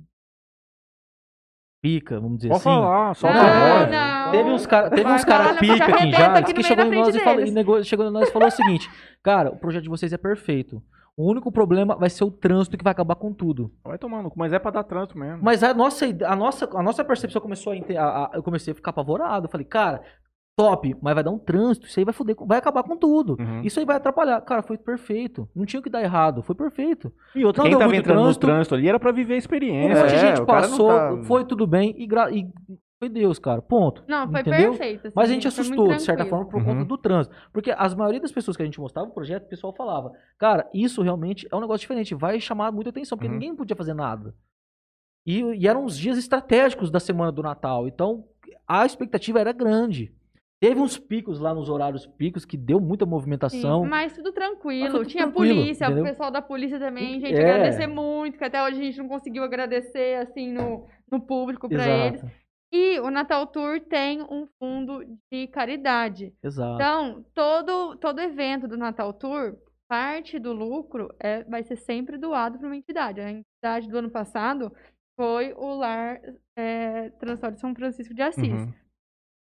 pica, 1.82 2.20
vamos 2.20 2.36
dizer 2.36 2.48
Pode 2.50 2.60
assim. 2.60 2.68
falar, 2.68 3.14
só 3.14 3.26
Não, 3.32 3.90
não. 3.90 4.30
Teve 4.32 4.50
uns 4.50 4.66
cara, 4.66 4.90
teve 4.90 5.02
Vai, 5.02 5.14
uns 5.14 5.24
cara 5.24 5.54
pica 5.54 5.84
aqui 5.86 6.04
em 6.04 6.12
Jales 6.12 6.38
aqui 6.38 6.52
no 6.52 6.54
que 6.56 6.62
chegou 6.62 6.84
em 6.84 6.90
nós 6.94 7.14
e, 7.16 7.20
falou, 7.20 7.40
e 7.46 7.50
nego- 7.50 7.82
chegou 7.84 8.06
em 8.06 8.10
nós 8.12 8.28
e 8.28 8.32
falou 8.32 8.48
o 8.48 8.50
seguinte: 8.50 8.90
Cara, 9.22 9.50
o 9.50 9.56
projeto 9.56 9.84
de 9.84 9.88
vocês 9.88 10.12
é 10.12 10.18
perfeito. 10.18 10.82
O 11.16 11.28
único 11.30 11.50
problema 11.50 11.96
vai 11.96 12.08
ser 12.10 12.22
o 12.24 12.30
trânsito 12.30 12.76
que 12.78 12.84
vai 12.84 12.92
acabar 12.92 13.14
com 13.14 13.32
tudo. 13.32 13.72
Vai 13.82 13.96
tomar 13.98 14.22
no 14.22 14.30
cu, 14.30 14.38
mas 14.38 14.52
é 14.52 14.58
pra 14.58 14.70
dar 14.70 14.84
trânsito 14.84 15.18
mesmo. 15.18 15.42
Mas 15.42 15.62
a 15.62 15.72
nossa, 15.74 16.04
a 16.26 16.36
nossa, 16.36 16.68
a 16.78 16.82
nossa 16.82 17.02
percepção 17.04 17.40
começou 17.40 17.72
a, 17.72 17.76
a- 17.76 18.24
a- 18.26 18.30
Eu 18.34 18.42
comecei 18.42 18.72
a 18.72 18.74
ficar 18.74 18.90
apavorado. 18.90 19.46
Eu 19.46 19.50
falei, 19.50 19.66
cara, 19.66 20.02
top, 20.62 20.96
mas 21.00 21.14
vai 21.14 21.24
dar 21.24 21.30
um 21.30 21.38
trânsito. 21.38 21.86
Isso 21.86 21.98
aí 21.98 22.04
vai 22.04 22.14
foder, 22.14 22.36
vai 22.46 22.58
acabar 22.58 22.82
com 22.82 22.96
tudo. 22.96 23.36
Uhum. 23.38 23.62
Isso 23.62 23.78
aí 23.80 23.86
vai 23.86 23.96
atrapalhar. 23.96 24.40
Cara, 24.42 24.62
foi 24.62 24.76
perfeito. 24.78 25.48
Não 25.54 25.64
tinha 25.64 25.80
o 25.80 25.82
que 25.82 25.90
dar 25.90 26.02
errado. 26.02 26.42
Foi 26.42 26.54
perfeito. 26.54 27.12
E 27.34 27.44
outro, 27.44 27.60
Não 27.62 27.64
quem 27.64 27.70
deu 27.70 27.78
tava 27.80 27.96
entrando 27.96 28.18
trânsito. 28.22 28.46
no 28.46 28.52
trânsito 28.52 28.74
ali 28.74 28.88
era 28.88 28.98
pra 29.00 29.12
viver 29.12 29.34
a 29.34 29.36
Um 29.36 29.38
experiência. 29.38 30.00
monte 30.02 30.08
de 30.10 30.14
É, 30.16 30.36
gente 30.36 30.46
passou, 30.46 30.88
tá- 30.88 31.16
foi 31.24 31.44
tudo 31.44 31.66
bem 31.66 31.94
e, 31.98 32.06
gra- 32.06 32.30
e 32.30 32.46
foi 32.98 33.08
Deus, 33.08 33.38
cara. 33.38 33.62
Ponto. 33.62 34.04
Não, 34.06 34.30
foi 34.30 34.40
Entendeu? 34.40 34.70
perfeito. 34.72 35.06
assim, 35.06 35.14
Mas 35.16 35.30
a 35.30 35.32
gente 35.32 35.48
assustou, 35.48 35.88
de 35.88 36.02
certa 36.02 36.26
forma, 36.26 36.44
por 36.46 36.58
Uhum. 36.60 36.64
conta 36.66 36.84
do 36.84 36.98
trânsito. 36.98 37.34
Porque 37.52 37.70
as 37.76 37.94
maioria 37.94 38.20
das 38.20 38.30
pessoas 38.32 38.56
que 38.56 38.62
a 38.62 38.66
gente 38.66 38.78
mostrava 38.78 39.08
o 39.08 39.12
projeto, 39.12 39.44
o 39.44 39.48
pessoal 39.48 39.72
falava, 39.74 40.12
cara, 40.38 40.68
isso 40.74 41.00
realmente 41.00 41.48
é 41.50 41.56
um 41.56 41.60
negócio 41.60 41.80
diferente, 41.80 42.14
vai 42.14 42.38
chamar 42.40 42.70
muita 42.70 42.90
atenção, 42.90 43.16
porque 43.16 43.28
Uhum. 43.28 43.34
ninguém 43.38 43.56
podia 43.56 43.74
fazer 43.74 43.94
nada. 43.94 44.34
E, 45.26 45.40
e 45.42 45.66
eram 45.68 45.84
os 45.84 45.96
dias 45.98 46.16
estratégicos 46.18 46.90
da 46.90 46.98
semana 47.00 47.30
do 47.30 47.42
Natal. 47.42 47.86
Então, 47.86 48.24
a 48.66 48.84
expectativa 48.86 49.38
era 49.40 49.52
grande. 49.52 50.12
Teve 50.60 50.78
uns 50.78 50.98
picos 50.98 51.40
lá 51.40 51.54
nos 51.54 51.70
horários 51.70 52.06
picos 52.06 52.44
que 52.44 52.56
deu 52.56 52.78
muita 52.78 53.06
Sim, 53.06 53.10
movimentação. 53.10 53.84
mas 53.86 54.12
tudo 54.12 54.30
tranquilo. 54.30 54.84
Mas 54.84 54.92
tudo 54.92 55.06
Tinha 55.06 55.24
tranquilo, 55.24 55.54
polícia, 55.62 55.86
entendeu? 55.86 56.04
o 56.04 56.06
pessoal 56.06 56.30
da 56.30 56.42
polícia 56.42 56.78
também, 56.78 57.18
gente, 57.18 57.34
É. 57.34 57.40
agradecer 57.40 57.86
muito, 57.86 58.36
que 58.36 58.44
até 58.44 58.62
hoje 58.62 58.78
a 58.78 58.84
gente 58.84 58.98
não 58.98 59.08
conseguiu 59.08 59.42
agradecer, 59.42 60.16
assim, 60.18 60.52
no, 60.52 60.86
no 61.10 61.18
público 61.18 61.66
pra 61.66 61.88
eles. 61.88 62.22
E 62.72 63.00
o 63.00 63.10
Natal 63.10 63.46
Tour 63.46 63.80
tem 63.80 64.22
um 64.22 64.46
fundo 64.58 65.02
de 65.32 65.46
caridade. 65.48 66.32
Exato. 66.44 66.74
Então, 66.74 67.24
todo, 67.34 67.96
todo 67.96 68.20
evento 68.20 68.68
do 68.68 68.76
Natal 68.76 69.12
Tour, 69.14 69.56
parte 69.88 70.38
do 70.38 70.52
lucro 70.52 71.08
é, 71.18 71.42
vai 71.44 71.62
ser 71.64 71.76
sempre 71.76 72.18
doado 72.18 72.58
para 72.58 72.66
uma 72.68 72.76
entidade. 72.76 73.20
A 73.20 73.30
entidade 73.30 73.88
do 73.88 73.96
ano 73.98 74.10
passado 74.10 74.70
foi 75.18 75.52
o 75.54 75.74
Lar 75.74 76.20
é, 76.56 77.08
Transporte 77.18 77.60
São 77.60 77.74
Francisco 77.74 78.14
de 78.14 78.22
Assis. 78.22 78.46
Uhum. 78.52 78.72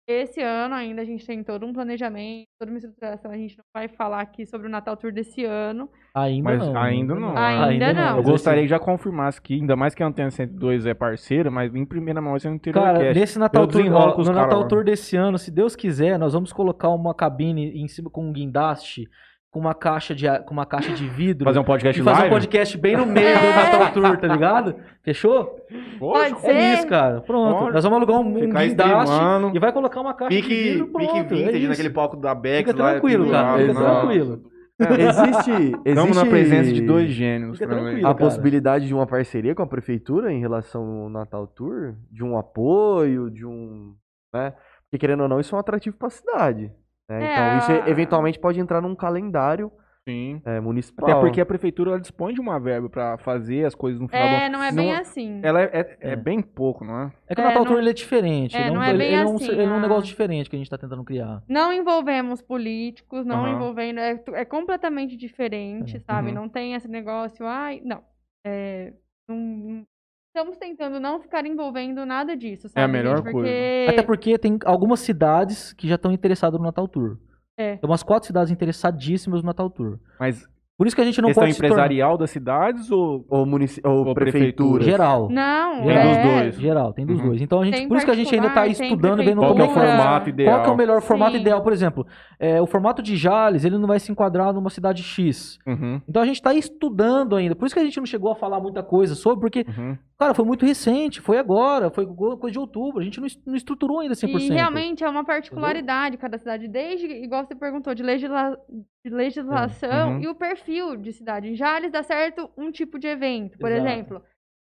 Esse 0.07 0.43
ano 0.43 0.75
ainda 0.75 1.03
a 1.03 1.05
gente 1.05 1.25
tem 1.25 1.45
todo 1.45 1.65
um 1.65 1.73
planejamento, 1.73 2.49
toda 2.59 2.73
uma 2.73 2.79
estruturação. 2.79 3.31
A 3.31 3.37
gente 3.37 3.57
não 3.57 3.65
vai 3.73 3.87
falar 3.87 4.21
aqui 4.21 4.45
sobre 4.45 4.67
o 4.67 4.71
Natal 4.71 4.97
Tour 4.97 5.13
desse 5.13 5.45
ano. 5.45 5.89
Ainda 6.15 6.51
Mas 6.51 6.59
não. 6.59 6.77
ainda 6.77 7.15
não. 7.15 7.37
Ainda 7.37 7.93
não. 7.93 8.09
Eu 8.09 8.17
Mas 8.17 8.27
gostaria 8.27 8.63
que 8.63 8.69
já 8.69 8.81
confirmasse 8.81 9.41
que, 9.41 9.55
ainda 9.55 9.77
mais 9.77 9.95
que 9.95 10.03
a 10.03 10.07
Antena 10.07 10.31
102 10.31 10.87
é 10.87 10.95
parceira, 10.95 11.51
mas 11.53 11.73
em 11.75 11.85
primeira 11.87 12.21
mão 12.21 12.37
você 12.37 12.49
não 12.49 12.59
teria 12.59 12.83
Cara, 12.83 13.15
nesse 13.15 13.39
Natal 13.39 13.63
Eu 13.63 13.69
Tour, 13.69 13.93
ó, 13.93 14.19
no 14.19 14.33
Natal. 14.33 14.67
Tour 14.67 14.83
desse 14.85 15.17
ano, 15.17 15.39
se 15.39 15.53
Deus 15.53 15.77
quiser, 15.77 16.19
nós 16.19 16.33
vamos 16.33 16.53
colocar 16.53 16.89
uma 16.89 17.15
cabine 17.15 17.71
em 17.81 17.87
cima 17.87 18.11
com 18.11 18.27
um 18.27 18.33
guindaste, 18.33 19.09
com 19.53 19.61
uma 19.61 19.75
caixa 19.75 20.15
de, 20.15 20.27
com 20.47 20.55
uma 20.55 20.65
caixa 20.65 20.93
de 20.95 21.07
vidro. 21.07 21.45
Fazer 21.45 21.59
um 21.59 21.65
podcast 21.65 22.01
e 22.01 22.03
fazer 22.03 22.21
live? 22.21 22.35
um 22.35 22.39
podcast 22.39 22.79
bem 22.79 22.97
no 22.97 23.05
meio 23.05 23.39
do 23.39 23.45
É. 23.45 23.55
Natal 23.57 23.93
Tour, 23.93 24.17
tá 24.17 24.27
ligado? 24.27 24.75
Fechou? 25.05 25.57
Pode 25.99 26.41
ser. 26.41 26.51
É 26.53 26.75
isso, 26.75 26.87
cara. 26.89 27.21
Pronto. 27.21 27.59
Pode. 27.59 27.75
Nós 27.75 27.85
vamos 27.85 27.99
alugar 27.99 28.17
um, 28.17 28.29
um 28.29 28.33
guindaste 28.49 29.15
e 29.55 29.59
vai 29.59 29.71
colocar 29.71 30.01
uma 30.01 30.15
caixa 30.15 30.35
de 30.35 30.41
Pique, 30.43 30.55
vidro, 30.73 30.87
pronto. 30.89 31.07
pique 31.07 31.19
é 31.19 31.23
vintage 31.23 31.59
isso. 31.59 31.69
naquele 31.69 31.91
palco 31.91 32.17
da 32.17 32.35
Bex 32.35 32.71
Fica 32.71 32.83
lá. 32.83 32.91
tranquilo, 32.93 33.25
tudo 33.25 33.33
cara, 33.33 33.53
lá. 33.53 33.59
fica 33.59 33.73
Nossa. 33.75 34.01
tranquilo. 34.01 34.43
Existe, 34.81 35.51
existe 35.53 35.81
Estamos 35.85 36.17
na 36.17 36.25
presença 36.27 36.73
de 36.73 36.81
dois 36.81 37.11
gênios. 37.11 37.61
A 37.63 37.67
cara. 37.67 38.15
possibilidade 38.15 38.87
de 38.87 38.95
uma 38.95 39.07
parceria 39.07 39.55
com 39.55 39.63
a 39.63 39.67
prefeitura 39.67 40.33
em 40.33 40.41
relação 40.41 40.83
ao 41.03 41.11
Natal 41.11 41.47
Tour? 41.47 41.95
De 42.11 42.25
um 42.25 42.39
apoio, 42.39 43.31
de 43.31 43.45
um. 43.45 43.95
Né? 44.35 44.55
Porque 44.85 44.99
querendo 44.99 45.23
ou 45.25 45.29
não, 45.29 45.39
isso 45.39 45.55
é 45.55 45.59
um 45.59 45.61
atrativo 45.61 45.97
para 45.99 46.09
a 46.09 46.11
cidade. 46.11 46.73
Né? 47.09 47.25
É, 47.25 47.33
Então, 47.33 47.59
isso 47.59 47.85
a- 47.85 47.89
eventualmente 47.91 48.39
pode 48.39 48.59
entrar 48.61 48.81
num 48.81 48.95
calendário 48.95 49.71
Sim. 50.09 50.43
é, 50.45 50.59
municipal. 50.61 51.09
Até 51.09 51.21
porque 51.21 51.41
a 51.41 51.47
prefeitura 51.47 51.91
ela 51.93 52.01
dispõe 52.01 52.35
de 52.35 52.41
uma 52.41 52.59
verba 52.59 52.89
pra 52.91 53.17
fazer 53.19 53.65
as 53.65 53.75
coisas 53.75 54.01
no 54.01 54.09
final 54.09 54.27
É, 54.27 54.49
do 54.49 54.53
não 54.53 54.63
é 54.63 54.73
bem 54.73 54.93
assim. 54.95 55.41
Ela 55.45 55.61
é, 55.63 55.65
é- 55.73 55.97
é 56.01 56.11
É. 56.13 56.17
bem 56.17 56.43
pouco, 56.43 56.85
não 56.85 57.03
é? 57.03 57.13
É 57.29 57.35
que 57.37 57.41
o 57.41 57.45
É, 57.45 57.47
Natal 57.47 57.63
não- 57.65 57.71
Tour 57.71 57.81
ele 57.81 57.91
é 57.91 57.93
diferente. 57.93 58.57
é, 58.57 58.63
ele, 58.63 58.71
não 58.73 58.81
um, 58.81 58.83
é 58.83 58.89
ele- 58.91 58.99
bem 58.99 59.07
ele 59.09 59.17
é 59.17 59.25
um, 59.27 59.37
assim, 59.37 59.49
ele 59.51 59.63
é 59.63 59.67
um 59.69 59.75
ah. 59.75 59.81
negócio 59.81 60.05
diferente 60.05 60.51
que 60.51 60.57
a 60.57 60.59
gente 60.59 60.71
tá 60.71 60.77
tentando 60.79 61.05
criar. 61.05 61.43
Não 61.49 61.73
envolvemos 61.73 62.43
políticos, 62.43 63.25
não 63.25 63.45
Aham. 63.45 63.55
envolvendo. 63.55 64.01
É, 64.01 64.17
tu- 64.17 64.35
é 64.35 64.45
completamente 64.45 65.17
diferente, 65.17 65.99
É. 65.99 66.01
sabe? 66.01 66.29
Uhum. 66.31 66.35
Não 66.35 66.49
tem 66.49 66.75
esse 66.75 66.89
negócio, 66.89 67.47
ai, 67.47 67.81
não. 67.85 68.03
É, 68.45 68.93
não- 69.29 69.37
não- 69.37 69.87
estamos 70.35 70.57
tentando 70.57 70.99
não 70.99 71.21
ficar 71.21 71.45
envolvendo 71.47 72.07
nada 72.07 72.35
disso, 72.35 72.69
sabe? 72.69 72.81
É 72.81 72.85
a 72.85 72.89
melhor 72.89 73.19
gente? 73.19 73.33
coisa. 73.33 73.49
Porque... 73.49 73.87
Até 73.91 74.03
porque 74.03 74.39
tem 74.39 74.59
algumas 74.65 75.01
cidades 75.01 75.75
que 75.75 75.87
já 75.87 75.97
estão 75.97 76.11
interessadas 76.11 76.59
no 76.59 76.65
Natal 76.65 76.89
Tour. 76.89 77.19
É. 77.57 77.77
Tem 77.77 77.89
umas 77.89 78.03
quatro 78.03 78.27
cidades 78.27 78.51
interessadíssimas 78.51 79.43
no 79.43 79.47
Natal 79.47 79.69
Tour. 79.69 79.99
Mas 80.19 80.51
Por 80.79 80.87
isso 80.87 80.97
que 80.97 81.03
a 81.03 81.05
gente 81.05 81.21
não 81.21 81.29
questão 81.29 81.45
pode 81.45 81.55
empresarial 81.55 82.17
das 82.17 82.31
cidades 82.31 82.91
ou 82.91 83.25
Ou, 83.29 83.45
munici... 83.47 83.81
ou, 83.85 84.07
Ou 84.07 84.15
prefeitura. 84.15 84.83
Geral. 84.83 85.29
Não, 85.31 85.83
Tem 85.83 85.91
é... 85.97 86.03
dos 86.03 86.33
dois. 86.33 86.55
Geral, 86.61 86.93
tem 86.95 87.07
dos 87.07 87.21
Uhum. 87.21 87.27
dois. 87.29 87.43
Então 87.43 87.61
a 87.61 87.65
gente, 87.67 87.77
Tem 87.77 87.87
por 87.89 87.99
isso 87.99 88.07
que 88.07 88.11
a 88.11 88.15
gente 88.17 88.35
ainda 88.35 88.49
está 88.49 88.67
estudando, 88.67 89.23
vendo 89.23 89.37
qual 89.39 89.57
é 89.57 89.61
é 89.61 89.65
o 89.65 89.69
que 89.69 89.79
é. 89.79 89.87
formato 89.87 90.29
ideal? 90.31 90.55
Qual 90.57 90.63
que 90.65 90.71
é 90.71 90.73
o 90.73 90.77
melhor 90.77 91.03
formato 91.03 91.33
Sim. 91.37 91.41
ideal? 91.43 91.63
Por 91.63 91.73
exemplo, 91.75 92.07
é, 92.41 92.61
o 92.61 92.67
formato 92.67 93.03
de 93.03 93.17
Jales, 93.17 93.65
ele 93.67 93.77
não 93.79 93.87
vai 93.87 94.01
se 94.01 94.11
enquadrar 94.11 94.53
numa 94.53 94.71
cidade 94.71 95.03
X. 95.03 95.59
Uhum, 95.67 96.01
Então 96.09 96.23
a 96.23 96.27
gente 96.27 96.37
está 96.37 96.55
estudando 96.55 97.37
ainda. 97.37 97.55
Por 97.55 97.67
isso 97.67 97.75
que 97.75 97.81
a 97.81 97.85
gente 97.85 97.99
não 97.99 98.07
chegou 98.07 98.33
a 98.33 98.35
falar 98.35 98.59
muita 98.59 98.83
coisa 98.83 99.15
sobre, 99.15 99.41
porque, 99.41 99.67
uhum. 99.79 99.97
Cara, 100.23 100.35
foi 100.35 100.45
muito 100.45 100.65
recente, 100.65 101.21
foi 101.21 101.39
agora, 101.39 101.91
foi 101.91 102.07
coisa 102.07 102.51
de 102.53 102.59
outubro. 102.59 103.01
A 103.01 103.05
gente 103.05 103.19
não, 103.21 103.27
est- 103.27 103.41
não 103.47 103.55
estruturou 103.57 104.01
ainda 104.01 104.15
100%. 104.15 104.41
E 104.41 104.49
realmente 104.53 105.03
é 105.05 105.09
uma 105.09 105.25
particularidade 105.25 106.17
cada 106.17 106.39
cidade, 106.39 106.69
desde, 106.69 107.07
igual 107.07 107.45
você 107.45 107.55
perguntou, 107.55 107.95
de, 107.95 108.03
legisla- 108.03 108.57
de 109.05 109.13
legislação 109.13 110.15
Uhum. 110.15 110.21
e 110.21 110.29
o 110.29 110.35
perfil 110.35 110.97
de 110.97 111.13
cidade. 111.13 111.49
Em 111.49 111.55
Jales 111.57 111.91
dá 111.93 112.03
certo 112.03 112.51
um 112.57 112.71
tipo 112.71 112.99
de 112.99 113.07
evento, 113.07 113.59
por 113.59 113.71
Exato. 113.71 113.89
exemplo. 113.89 114.23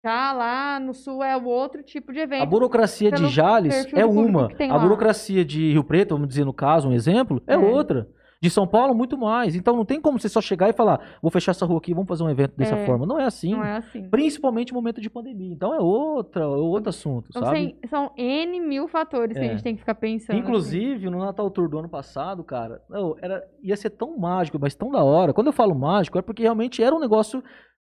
Já 0.04 0.32
lá 0.32 0.78
no 0.78 0.94
sul 0.94 1.24
é 1.24 1.36
o 1.36 1.44
outro 1.44 1.82
tipo 1.82 2.12
de 2.12 2.20
evento. 2.20 2.42
A 2.42 2.46
burocracia 2.46 3.10
de 3.10 3.26
Jales 3.28 3.86
é 3.92 4.06
uma. 4.06 4.48
A 4.60 4.66
lá. 4.74 4.78
burocracia 4.78 5.44
de 5.44 5.72
Rio 5.72 5.82
Preto, 5.82 6.14
vamos 6.14 6.28
dizer 6.28 6.44
no 6.44 6.52
caso, 6.52 6.88
um 6.88 6.92
exemplo, 6.92 7.42
é, 7.46 7.54
É. 7.54 7.58
outra. 7.58 8.08
De 8.40 8.48
São 8.48 8.69
Paulo, 8.69 8.94
muito 8.94 9.19
mais. 9.19 9.56
Então 9.56 9.74
não 9.74 9.85
tem 9.85 10.01
como 10.01 10.16
você 10.19 10.28
só 10.28 10.40
chegar 10.40 10.69
e 10.69 10.73
falar, 10.73 11.01
vou 11.20 11.28
fechar 11.28 11.51
essa 11.51 11.66
rua 11.66 11.78
aqui, 11.78 11.93
vamos 11.93 12.06
fazer 12.09 12.23
um 12.23 12.31
evento 12.31 12.55
dessa 12.56 12.77
É. 12.77 12.86
forma. 12.86 13.05
Não 13.05 13.19
é 13.19 13.24
assim. 13.24 13.51
Não 13.51 13.65
é 13.65 13.78
assim. 13.78 14.09
Principalmente 14.09 14.73
no 14.73 14.78
momento 14.78 15.01
de 15.01 15.10
pandemia. 15.10 15.52
Então 15.52 15.74
é 15.74 15.81
outra, 15.81 16.44
é 16.44 16.47
outro 16.47 16.89
assunto, 16.90 17.27
Então, 17.31 17.43
sabe? 17.43 17.56
tem- 17.56 17.77
são 17.90 18.12
N 18.16 18.60
mil 18.60 18.86
fatores 18.86 19.36
que 19.36 19.43
a 19.43 19.47
É. 19.47 19.51
gente 19.51 19.62
tem 19.65 19.74
que 19.74 19.81
ficar 19.81 19.97
pensando. 19.97 20.36
assim. 20.36 20.39
Inclusive, 20.47 21.10
no 21.10 21.19
Natal 21.19 21.51
Tour 21.51 21.69
do 21.69 21.81
ano 21.81 21.89
passado, 21.89 22.44
cara, 22.44 22.81
não, 22.89 23.16
era, 23.20 23.43
ia 23.60 23.77
ser 23.77 23.90
tão 23.90 24.16
mágico, 24.16 24.56
mas 24.60 24.73
tão 24.74 24.89
da 24.90 25.02
hora. 25.02 25.32
Quando 25.35 25.48
eu 25.48 25.52
falo 25.52 25.74
mágico, 25.74 26.16
é 26.16 26.23
porque 26.23 26.43
realmente 26.43 26.81
era 26.81 26.94
um 26.94 27.01
negócio 27.01 27.43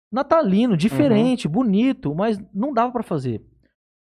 natalino, 0.09 0.77
diferente, 0.77 1.47
bonito, 1.47 2.15
mas 2.15 2.39
não 2.53 2.71
dava 2.73 2.93
pra 2.93 3.03
fazer. 3.03 3.41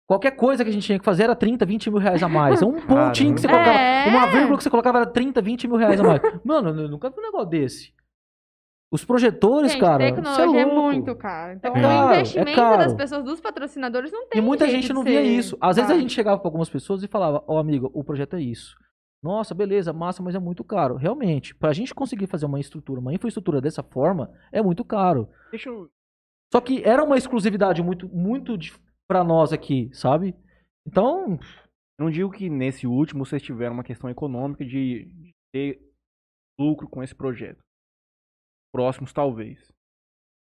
Qualquer 0.07 0.31
coisa 0.31 0.63
que 0.63 0.69
a 0.69 0.73
gente 0.73 0.85
tinha 0.85 0.97
que 0.97 1.03
fazer 1.05 1.23
era 1.23 1.35
30, 1.35 1.65
20 1.65 1.89
mil 1.89 1.99
reais 1.99 2.23
a 2.23 2.29
mais. 2.29 2.61
Um 2.61 2.79
pontinho 2.87 3.35
que 3.35 3.41
você 3.41 3.47
colocava, 3.47 3.77
É. 3.77 4.07
uma 4.09 4.27
vírgula 4.27 4.57
que 4.57 4.63
você 4.63 4.69
colocava 4.69 4.97
era 4.99 5.05
30, 5.07 5.41
20 5.41 5.67
mil 5.67 5.75
reais 5.77 5.99
a 5.99 6.03
mais. 6.03 6.21
Mano, 6.45 6.69
eu 6.81 6.87
nunca 6.87 7.09
vi 7.09 7.19
um 7.19 7.23
negócio 7.23 7.47
desse. 7.49 7.93
Os 8.89 9.03
projetores, 9.03 9.73
Gente, 9.73 9.81
cara, 9.81 10.01
cê 10.07 10.13
tecnologia 10.13 10.61
é, 10.61 10.65
louco. 10.65 10.81
muito 10.81 11.15
caro. 11.15 11.53
Então, 11.57 11.73
caro, 11.73 11.85
o 12.07 12.11
é 12.13 12.15
investimento 12.19 12.55
caro. 12.55 12.77
das 12.77 12.93
pessoas, 12.93 13.23
dos 13.25 13.41
patrocinadores, 13.41 14.13
não 14.13 14.29
tem 14.29 14.39
E 14.39 14.43
muita 14.43 14.65
jeito 14.65 14.81
gente 14.81 14.93
não 14.93 15.03
via 15.03 15.19
ser 15.21 15.27
isso. 15.27 15.57
Às 15.59 15.75
vezes 15.75 15.91
a 15.91 15.97
gente 15.99 16.13
chegava 16.13 16.39
pra 16.39 16.47
algumas 16.47 16.69
pessoas 16.69 17.03
e 17.03 17.07
falava, 17.07 17.43
ó 17.45 17.59
amigo, 17.59 17.91
o 17.93 18.01
projeto 18.01 18.37
é 18.37 18.41
isso. 18.41 18.77
Nossa, 19.21 19.53
beleza, 19.53 19.91
massa, 19.91 20.23
mas 20.23 20.35
é 20.35 20.39
muito 20.39 20.63
caro. 20.63 20.95
Realmente, 20.95 21.53
pra 21.53 21.73
gente 21.73 21.93
conseguir 21.93 22.27
fazer 22.27 22.45
uma 22.45 22.61
estrutura, 22.61 23.01
uma 23.01 23.13
infraestrutura 23.13 23.59
dessa 23.59 23.83
forma, 23.83 24.31
é 24.53 24.61
muito 24.61 24.85
caro. 24.85 25.27
Deixa 25.51 25.69
eu... 25.69 25.89
Só 26.53 26.61
que 26.61 26.81
era 26.85 27.03
uma 27.03 27.17
exclusividade 27.17 27.83
muito, 27.83 28.07
muito 28.07 28.57
pra 29.07 29.23
nós 29.23 29.53
aqui, 29.53 29.89
sabe? 29.93 30.35
Então, 30.85 31.39
Não 31.99 32.11
digo 32.11 32.29
que 32.29 32.49
nesse 32.49 32.85
último 32.85 33.25
vocês 33.25 33.41
tiveram 33.41 33.73
uma 33.73 33.83
questão 33.83 34.09
econômica 34.09 34.63
de, 34.63 35.05
de 35.05 35.35
ter 35.51 35.81
lucro 36.59 36.87
com 36.87 37.01
esse 37.01 37.15
projeto. 37.15 37.63
Próximos, 38.71 39.11
talvez. 39.11 39.71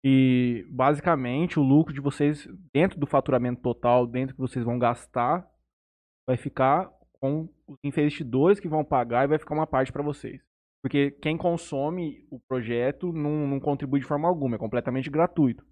E, 0.03 0.65
basicamente, 0.69 1.59
o 1.59 1.63
lucro 1.63 1.93
de 1.93 2.01
vocês, 2.01 2.47
dentro 2.73 2.99
do 2.99 3.05
faturamento 3.05 3.61
total, 3.61 4.07
dentro 4.07 4.35
que 4.35 4.41
vocês 4.41 4.65
vão 4.65 4.79
gastar, 4.79 5.47
vai 6.27 6.37
ficar 6.37 6.91
com 7.19 7.47
os 7.67 7.77
investidores 7.83 8.59
que 8.59 8.67
vão 8.67 8.83
pagar 8.83 9.25
e 9.25 9.27
vai 9.27 9.39
ficar 9.39 9.53
uma 9.53 9.67
parte 9.67 9.91
para 9.91 10.03
vocês. 10.03 10.41
Porque 10.83 11.11
quem 11.11 11.37
consome 11.37 12.27
o 12.29 12.39
projeto 12.39 13.11
não, 13.11 13.47
não 13.47 13.59
contribui 13.59 13.99
de 13.99 14.05
forma 14.05 14.27
alguma, 14.27 14.55
é 14.55 14.59
completamente 14.59 15.09
gratuito. 15.09 15.65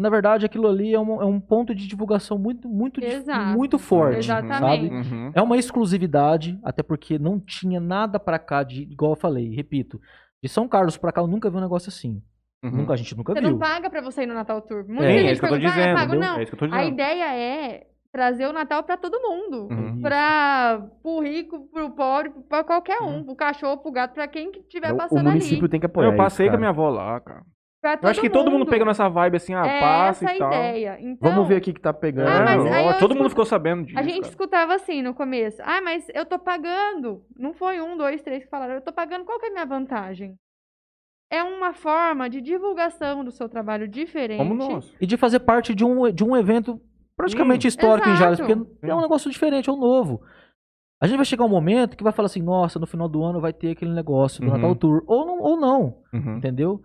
Na 0.00 0.08
verdade, 0.10 0.46
aquilo 0.46 0.66
ali 0.66 0.92
é 0.94 0.98
um, 1.00 1.20
é 1.22 1.24
um 1.24 1.38
ponto 1.40 1.74
de 1.74 1.86
divulgação 1.86 2.38
muito, 2.38 2.68
muito, 2.68 3.02
Exato. 3.04 3.56
muito 3.56 3.78
forte, 3.78 4.18
Exatamente. 4.18 4.58
sabe? 4.58 4.88
Uhum. 5.14 5.32
É 5.34 5.42
uma 5.42 5.56
exclusividade, 5.56 6.58
até 6.64 6.82
porque 6.82 7.18
não 7.18 7.38
tinha 7.38 7.78
nada 7.80 8.18
pra 8.18 8.38
cá 8.38 8.62
de, 8.62 8.82
igual 8.82 9.12
eu 9.12 9.16
falei, 9.16 9.54
repito, 9.54 10.00
de 10.42 10.48
São 10.48 10.66
Carlos 10.66 10.96
pra 10.96 11.12
cá 11.12 11.20
eu 11.20 11.26
nunca 11.26 11.50
vi 11.50 11.56
um 11.56 11.60
negócio 11.60 11.88
assim. 11.88 12.22
Uhum. 12.64 12.70
Nunca, 12.72 12.92
a 12.92 12.96
gente 12.96 13.16
nunca 13.16 13.32
Você 13.32 13.40
viu. 13.40 13.50
não 13.52 13.58
paga 13.58 13.88
pra 13.88 14.00
você 14.02 14.22
ir 14.22 14.26
no 14.26 14.34
Natal 14.34 14.60
Tour. 14.62 14.84
Muita 14.86 15.04
É, 15.04 15.12
Sim, 15.12 15.18
gente 15.18 15.28
é 15.28 15.32
isso 15.32 15.40
que 15.40 15.46
eu 15.46 15.50
tô 15.50 15.54
pergunta, 15.56 15.72
ah, 15.72 15.80
dizendo. 15.80 15.96
pago? 15.96 16.14
Não. 16.20 16.38
É 16.38 16.42
isso 16.42 16.50
que 16.56 16.62
eu 16.64 16.68
tô 16.68 16.74
A 16.74 16.78
dizendo. 16.78 16.92
ideia 16.94 17.34
é 17.34 17.86
trazer 18.12 18.46
o 18.48 18.52
Natal 18.52 18.82
pra 18.82 18.96
todo 18.98 19.18
mundo. 19.20 19.68
Uhum. 19.70 20.00
Pra, 20.02 20.86
pro 21.02 21.20
rico, 21.20 21.68
pro 21.72 21.90
pobre, 21.92 22.30
pra 22.48 22.62
qualquer 22.62 23.00
um. 23.00 23.16
Uhum. 23.18 23.24
Pro 23.24 23.34
cachorro, 23.36 23.78
pro 23.78 23.90
gato, 23.92 24.12
pra 24.12 24.28
quem 24.28 24.50
que 24.50 24.58
estiver 24.60 24.92
O- 24.92 24.96
passando 24.96 25.26
o 25.26 25.30
município 25.30 25.60
ali. 25.60 25.68
tem 25.70 25.80
que 25.80 25.86
apoiar 25.86 26.08
Eu 26.10 26.16
passei 26.16 26.46
isso, 26.46 26.50
com 26.52 26.56
a 26.56 26.58
minha 26.58 26.70
avó 26.70 26.90
lá, 26.90 27.18
cara. 27.20 27.42
Pra 27.82 27.98
Eu 28.02 28.08
acho 28.10 28.20
que 28.20 28.28
todo 28.28 28.50
mundo 28.50 28.66
pega 28.66 28.84
nessa 28.84 29.08
vibe 29.08 29.36
assim, 29.38 29.54
ah, 29.54 29.64
é 29.66 29.80
passa 29.80 30.24
essa 30.26 30.34
e 30.34 30.38
tal. 30.38 30.50
a 30.52 30.54
ideia. 30.54 30.98
Então, 31.00 31.30
Vamos 31.30 31.48
ver 31.48 31.56
aqui 31.56 31.72
que 31.72 31.80
tá 31.80 31.94
pegando. 31.94 32.28
Ah, 32.28 32.82
ó, 32.84 32.92
todo 32.98 33.10
mundo 33.14 33.26
escuto- 33.26 33.30
ficou 33.30 33.44
sabendo 33.46 33.84
disso. 33.86 33.98
A 33.98 34.02
gente 34.02 34.20
cara. 34.20 34.28
escutava 34.28 34.74
assim 34.74 35.00
no 35.00 35.14
começo. 35.14 35.62
Ah, 35.64 35.80
mas 35.80 36.06
eu 36.14 36.26
tô 36.26 36.38
pagando. 36.38 37.22
Não 37.34 37.54
foi 37.54 37.80
um, 37.80 37.96
dois, 37.96 38.20
três 38.22 38.44
que 38.44 38.50
falaram. 38.50 38.74
Eu 38.74 38.82
tô 38.82 38.92
pagando. 38.92 39.24
Qual 39.24 39.38
que 39.40 39.46
é 39.46 39.48
a 39.48 39.52
minha 39.52 39.64
vantagem? 39.64 40.34
É 41.32 41.42
uma 41.42 41.72
forma 41.72 42.28
de 42.28 42.40
divulgação 42.42 43.24
do 43.24 43.30
seu 43.30 43.48
trabalho 43.48 43.88
diferente. 43.88 44.38
Como 44.38 44.52
nós. 44.54 44.92
E 45.00 45.06
de 45.06 45.16
fazer 45.16 45.40
parte 45.40 45.74
de 45.74 45.84
um, 45.84 46.10
de 46.12 46.22
um 46.24 46.36
evento 46.36 46.78
praticamente 47.16 47.62
Sim. 47.62 47.68
histórico 47.68 48.08
em 48.08 48.16
Jales, 48.16 48.40
Exato. 48.40 48.66
porque 48.66 48.86
é 48.90 48.94
um 48.94 49.00
negócio 49.00 49.30
diferente, 49.30 49.70
é 49.70 49.72
um 49.72 49.78
novo. 49.78 50.20
A 51.00 51.06
gente 51.06 51.16
vai 51.16 51.24
chegar 51.24 51.44
um 51.44 51.48
momento 51.48 51.96
que 51.96 52.02
vai 52.04 52.12
falar 52.12 52.26
assim, 52.26 52.42
nossa, 52.42 52.78
no 52.78 52.86
final 52.86 53.08
do 53.08 53.22
ano 53.22 53.40
vai 53.40 53.52
ter 53.54 53.70
aquele 53.70 53.92
negócio 53.92 54.40
do 54.42 54.48
Uhum. 54.48 54.54
Natal 54.54 54.74
Tour. 54.76 55.02
Ou 55.06 55.24
não, 55.26 55.38
ou 55.40 55.56
não, 55.58 55.98
Uhum. 56.12 56.36
entendeu? 56.38 56.82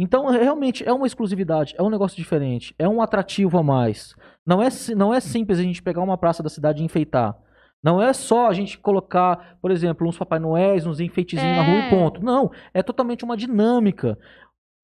Então, 0.00 0.32
é- 0.32 0.40
realmente, 0.42 0.88
é 0.88 0.92
uma 0.92 1.06
exclusividade, 1.08 1.74
é 1.76 1.82
um 1.82 1.90
negócio 1.90 2.16
diferente, 2.16 2.72
é 2.78 2.88
um 2.88 3.02
atrativo 3.02 3.58
a 3.58 3.62
mais. 3.64 4.14
Não 4.46 4.62
é, 4.62 4.68
não 4.96 5.12
é 5.12 5.18
simples 5.18 5.58
a 5.58 5.62
gente 5.62 5.82
pegar 5.82 6.02
uma 6.02 6.16
praça 6.16 6.40
da 6.42 6.48
cidade 6.48 6.80
e 6.80 6.84
enfeitar. 6.86 7.36
Não 7.82 8.00
é 8.00 8.12
só 8.12 8.48
a 8.48 8.52
gente 8.52 8.78
colocar, 8.78 9.56
por 9.60 9.70
exemplo, 9.72 10.08
uns 10.08 10.16
Papai 10.16 10.38
Noéis, 10.38 10.86
uns 10.86 11.00
enfeitezinhos 11.00 11.56
na 11.56 11.62
rua 11.64 11.74
e 11.74 11.86
É. 11.86 11.90
ponto. 11.90 12.24
Não, 12.24 12.50
é 12.72 12.82
totalmente 12.82 13.24
uma 13.24 13.36
dinâmica. 13.36 14.16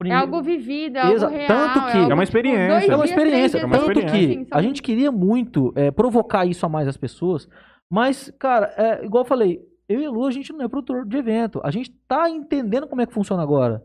É 0.05 0.12
algo 0.12 0.43
vivido, 0.43 0.99
é 0.99 1.12
Exa- 1.12 1.27
algo 1.27 1.39
real. 1.39 1.47
tanto 1.49 1.73
que- 1.74 1.78
algo, 1.78 1.93
É 1.95 2.01
uma 2.01 2.09
tipo, 2.09 2.23
experiência. 2.24 2.69
dois 2.69 2.89
É 2.91 2.95
uma 2.97 3.05
experiência, 3.05 3.59
é 3.59 3.65
uma 3.65 3.69
dias 3.78 3.86
tanto 3.86 3.99
experiência. 3.99 4.27
que 4.28 4.35
assim, 4.41 4.49
são- 4.49 4.59
a 4.59 4.62
gente 4.62 4.82
queria 4.82 5.11
muito 5.12 5.73
é, 5.77 5.91
provocar 5.91 6.45
isso 6.45 6.66
a 6.66 6.69
mais 6.69 6.86
as 6.89 6.97
pessoas, 6.97 7.49
mas, 7.91 8.31
cara, 8.39 8.74
é, 8.77 9.05
igual 9.05 9.23
eu 9.24 9.28
falei, 9.28 9.61
eu 9.89 10.01
e 10.01 10.05
a 10.05 10.11
Lu, 10.11 10.27
a 10.27 10.31
gente 10.31 10.53
não 10.53 10.62
é 10.65 10.69
produtor 10.69 11.07
de 11.07 11.16
evento, 11.16 11.61
a 11.65 11.70
gente 11.70 11.91
tá 12.07 12.28
entendendo 12.28 12.86
como 12.86 13.01
é 13.01 13.07
que 13.07 13.15
funciona 13.15 13.43
agora. 13.43 13.82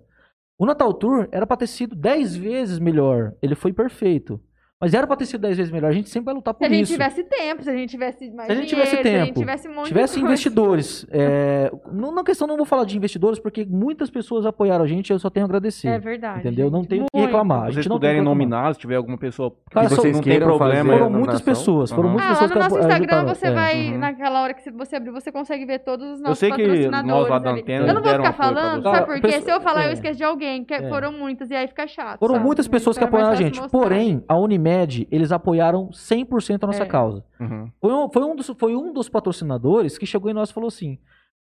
O 0.61 0.65
Natal 0.65 0.93
Tour 0.93 1.29
era 1.31 1.47
pra 1.47 1.55
ter 1.55 1.67
sido 1.67 1.95
10 1.95 2.35
vezes 2.35 2.79
melhor, 2.79 3.33
ele 3.41 3.55
foi 3.55 3.71
perfeito, 3.71 4.41
mas 4.81 4.93
era 4.93 5.05
pra 5.05 5.15
ter 5.15 5.25
sido 5.25 5.41
10 5.41 5.57
vezes 5.57 5.71
melhor, 5.71 5.89
a 5.89 5.93
gente 5.93 6.09
sempre 6.09 6.25
vai 6.27 6.33
lutar 6.35 6.53
por 6.53 6.59
Se 6.65 6.65
a 6.65 6.69
gente 6.73 6.83
isso. 6.83 6.93
tivesse 6.93 7.23
tempo, 7.23 7.63
se 7.63 7.69
a 7.69 7.73
gente 7.73 7.89
tivesse 7.89 8.31
mais 8.31 8.47
Se 8.47 8.51
a 8.53 8.55
gente 8.55 8.67
dinheiro, 8.69 8.89
tivesse 8.89 8.89
se 8.91 8.95
a 8.95 9.11
gente 9.19 9.25
tempo, 9.27 9.39
tivesse 9.39 9.67
um 9.67 9.75
monte 9.75 9.87
tivesse 9.87 10.15
de 10.19 10.21
investidores, 10.25 11.05
é, 11.11 11.71
não, 11.91 12.13
na 12.13 12.23
questão 12.23 12.47
não 12.47 12.55
vou 12.57 12.65
falar 12.65 12.85
de 12.85 12.95
investidores, 12.95 13.39
porque 13.39 13.65
muitas 13.65 14.09
pessoas 14.09 14.45
apoiaram 14.45 14.85
a 14.85 14.87
gente, 14.87 15.11
eu 15.11 15.19
só 15.19 15.29
tenho 15.29 15.45
a 15.45 15.47
agradecer. 15.47 15.87
É 15.89 15.99
verdade. 15.99 16.39
entendeu? 16.39 16.69
Não 16.71 16.79
gente, 16.81 16.89
tenho 16.89 17.03
o 17.03 17.05
que 17.17 17.19
reclamar. 17.25 17.67
Se 17.67 17.73
vocês 17.73 17.87
não 17.87 17.95
que 17.97 17.99
puderem 17.99 18.21
nominar, 18.21 18.73
se 18.73 18.79
tiver 18.79 18.95
alguma 18.95 19.17
pessoa 19.17 19.51
que 19.51 19.57
Cara, 19.71 19.89
vocês 19.89 20.13
não 20.15 20.21
tem 20.21 20.31
queiram 20.33 20.47
problema. 20.57 20.93
Foram 20.93 21.09
muitas 21.09 21.41
pessoas, 21.41 21.91
foram 21.91 22.09
Aham. 22.09 22.13
muitas 22.13 22.29
Ah, 22.29 22.31
lá 22.31 22.39
pessoas 22.39 22.49
no 22.49 22.53
que 22.55 22.59
nosso 22.63 22.77
Instagram 22.79 23.15
ajudaram. 23.17 23.35
você 23.35 23.47
É. 23.47 23.51
vai, 23.51 23.91
Uhum. 23.91 23.97
naquela 23.97 24.41
hora 24.43 24.53
que 24.53 24.71
você 24.71 24.95
abrir, 24.95 25.11
você 25.11 25.31
consegue 25.31 25.65
ver 25.65 25.79
todos 25.79 26.07
os 26.13 26.21
nossos 26.21 26.39
sei 26.39 26.51
que 26.51 26.57
patrocinadores 26.61 27.07
nós 27.07 27.29
lá 27.29 27.39
da 27.39 27.49
ali. 27.49 27.61
Antena 27.61 27.87
Eu 27.87 27.93
não 27.93 28.01
vou 28.01 28.11
ficar 28.13 28.33
falando, 28.33 28.83
sabe 28.83 29.05
por 29.05 29.21
quê? 29.21 29.41
Se 29.41 29.51
eu 29.51 29.59
falar, 29.61 29.83
eu 29.85 29.89
é. 29.89 29.93
esqueço 29.93 30.17
de 30.17 30.23
alguém, 30.23 30.63
que 30.63 30.73
É. 30.73 30.87
foram 30.87 31.11
muitas, 31.11 31.49
e 31.49 31.55
aí 31.55 31.67
fica 31.67 31.85
chato. 31.87 32.19
Foram 32.19 32.39
muitas 32.39 32.67
pessoas 32.67 32.97
que 32.97 33.03
apoiaram 33.03 33.31
a 33.31 33.35
gente. 33.35 33.59
Porém, 33.69 34.23
a 34.27 34.37
Unimed, 34.37 34.68
eles 35.11 35.31
apoiaram 35.31 35.89
100% 35.89 36.63
a 36.63 36.67
nossa 36.67 36.83
É. 36.83 36.85
causa. 36.85 37.23
Uhum. 37.39 37.69
Foi 37.79 37.93
um, 37.93 38.09
foi, 38.11 38.23
um 38.23 38.35
dos, 38.35 38.47
foi 38.57 38.75
um 38.75 38.93
dos 38.93 39.09
patrocinadores 39.09 39.97
que 39.97 40.05
chegou 40.05 40.29
em 40.29 40.33
nós 40.33 40.49
e 40.49 40.53
falou 40.53 40.67
assim: 40.67 40.97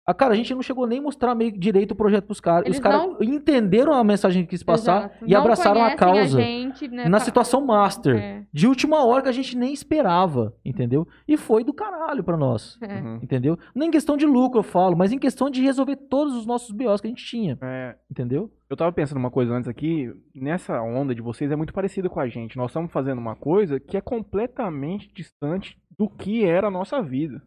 Ah, 0.08 0.14
cara, 0.14 0.34
a 0.34 0.38
gente 0.38 0.54
não 0.54 0.62
chegou 0.62 0.86
nem 0.86 1.00
a 1.00 1.02
mostrar 1.02 1.34
meio 1.34 1.52
direito 1.52 1.92
o 1.92 1.96
projeto 1.96 2.26
pros 2.26 2.40
caras. 2.40 2.62
Os 2.64 2.68
Eles 2.68 2.80
caras 2.80 3.02
não- 3.02 3.18
entenderam 3.24 3.92
a 3.92 4.04
mensagem 4.04 4.44
que 4.44 4.50
quis 4.52 4.62
passar 4.62 5.06
Exato. 5.06 5.26
e 5.26 5.32
Não 5.34 5.40
abraçaram 5.42 5.84
a 5.84 5.96
causa 5.96 6.40
gente, 6.40 6.88
né, 6.88 7.06
na 7.06 7.18
pra- 7.18 7.20
situação 7.22 7.66
master. 7.66 8.16
É, 8.16 8.44
De 8.54 8.68
última 8.68 9.04
hora 9.04 9.24
que 9.24 9.30
a 9.30 9.32
gente 9.32 9.58
nem 9.58 9.74
esperava, 9.74 10.54
entendeu? 10.64 11.08
E 11.28 11.36
foi 11.38 11.64
do 11.64 11.74
caralho 11.74 12.24
pra 12.24 12.38
nós, 12.38 12.78
é. 12.82 13.02
Uhum. 13.02 13.20
entendeu? 13.24 13.58
Nem 13.74 13.88
em 13.88 13.92
questão 13.92 14.16
de 14.16 14.28
lucro 14.28 14.60
eu 14.60 14.64
falo, 14.64 14.96
mas 14.96 15.12
em 15.12 15.18
questão 15.18 15.50
de 15.50 15.62
resolver 15.64 15.96
todos 15.96 16.36
os 16.36 16.46
nossos 16.46 16.70
BOs 16.72 17.02
que 17.02 17.08
a 17.08 17.10
gente 17.10 17.26
tinha, 17.26 17.58
É, 17.62 17.96
entendeu? 18.12 18.52
eu 18.70 18.78
tava 18.78 18.92
pensando 18.92 19.18
uma 19.18 19.32
coisa 19.32 19.54
antes 19.54 19.68
aqui, 19.68 20.14
nessa 20.36 20.80
onda 20.84 21.16
de 21.16 21.22
vocês 21.22 21.52
é 21.52 21.56
muito 21.56 21.74
parecida 21.74 22.08
com 22.10 22.20
a 22.20 22.28
gente. 22.28 22.58
Nós 22.58 22.70
estamos 22.70 22.92
fazendo 22.92 23.18
uma 23.18 23.36
coisa 23.36 23.80
que 23.80 23.98
é 23.98 24.02
completamente 24.02 25.12
distante 25.16 25.78
do 25.98 26.08
que 26.08 26.46
era 26.46 26.68
a 26.68 26.72
nossa 26.72 27.02
vida. 27.02 27.42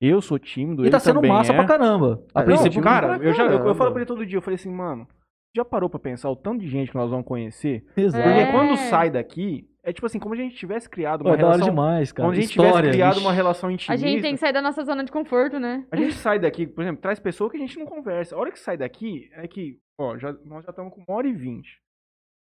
Eu 0.00 0.20
sou 0.20 0.38
tímido, 0.38 0.82
E 0.82 0.84
ele 0.84 0.90
tá 0.90 0.98
sendo 1.00 1.16
também 1.16 1.30
massa 1.30 1.52
é. 1.52 1.56
pra 1.56 1.64
caramba. 1.64 2.22
A 2.34 2.42
É, 2.42 2.44
princípio, 2.44 2.76
Não, 2.76 2.84
cara, 2.84 3.16
eu, 3.22 3.32
já, 3.32 3.44
eu, 3.46 3.66
eu 3.66 3.74
falo 3.74 3.92
pra 3.92 4.00
ele 4.00 4.06
todo 4.06 4.26
dia, 4.26 4.36
eu 4.36 4.42
falei 4.42 4.56
assim, 4.56 4.70
mano, 4.70 5.08
já 5.56 5.64
parou 5.64 5.88
pra 5.88 5.98
pensar 5.98 6.28
o 6.30 6.36
tanto 6.36 6.60
de 6.60 6.68
gente 6.68 6.90
que 6.90 6.96
nós 6.96 7.10
vamos 7.10 7.24
conhecer? 7.26 7.84
Exato. 7.96 8.22
Porque 8.22 8.40
É. 8.40 8.52
quando 8.52 8.76
sai 8.76 9.08
daqui, 9.10 9.66
é 9.82 9.92
tipo 9.92 10.04
assim, 10.04 10.18
como 10.18 10.34
a 10.34 10.36
gente 10.36 10.54
tivesse 10.54 10.90
criado 10.90 11.22
uma 11.22 11.32
é 11.32 11.36
relação... 11.36 11.68
demais, 11.68 12.12
cara. 12.12 12.28
Quando 12.28 12.32
a 12.36 12.40
gente 12.40 12.50
História, 12.50 12.72
tivesse 12.72 12.90
criado 12.92 13.14
ixi. 13.16 13.24
uma 13.24 13.32
relação 13.32 13.70
A 13.70 13.72
intimista... 13.72 14.06
gente 14.06 14.20
tem 14.20 14.34
que 14.34 14.40
sair 14.40 14.52
da 14.52 14.60
nossa 14.60 14.84
zona 14.84 15.02
de 15.02 15.10
conforto, 15.10 15.58
né? 15.58 15.86
A 15.90 15.96
gente 15.96 16.12
sai 16.14 16.38
daqui, 16.38 16.66
por 16.66 16.82
exemplo, 16.82 17.00
traz 17.00 17.18
pessoa 17.18 17.48
que 17.48 17.56
a 17.56 17.60
gente 17.60 17.78
não 17.78 17.86
conversa. 17.86 18.34
A 18.34 18.38
hora 18.38 18.50
que 18.52 18.58
sai 18.58 18.76
daqui, 18.76 19.30
é 19.32 19.48
que, 19.48 19.78
ó, 19.98 20.18
já, 20.18 20.34
nós 20.44 20.62
já 20.64 20.70
estamos 20.70 20.92
com 20.92 21.00
uma 21.08 21.16
hora 21.16 21.26
e 21.26 21.32
vinte. 21.32 21.78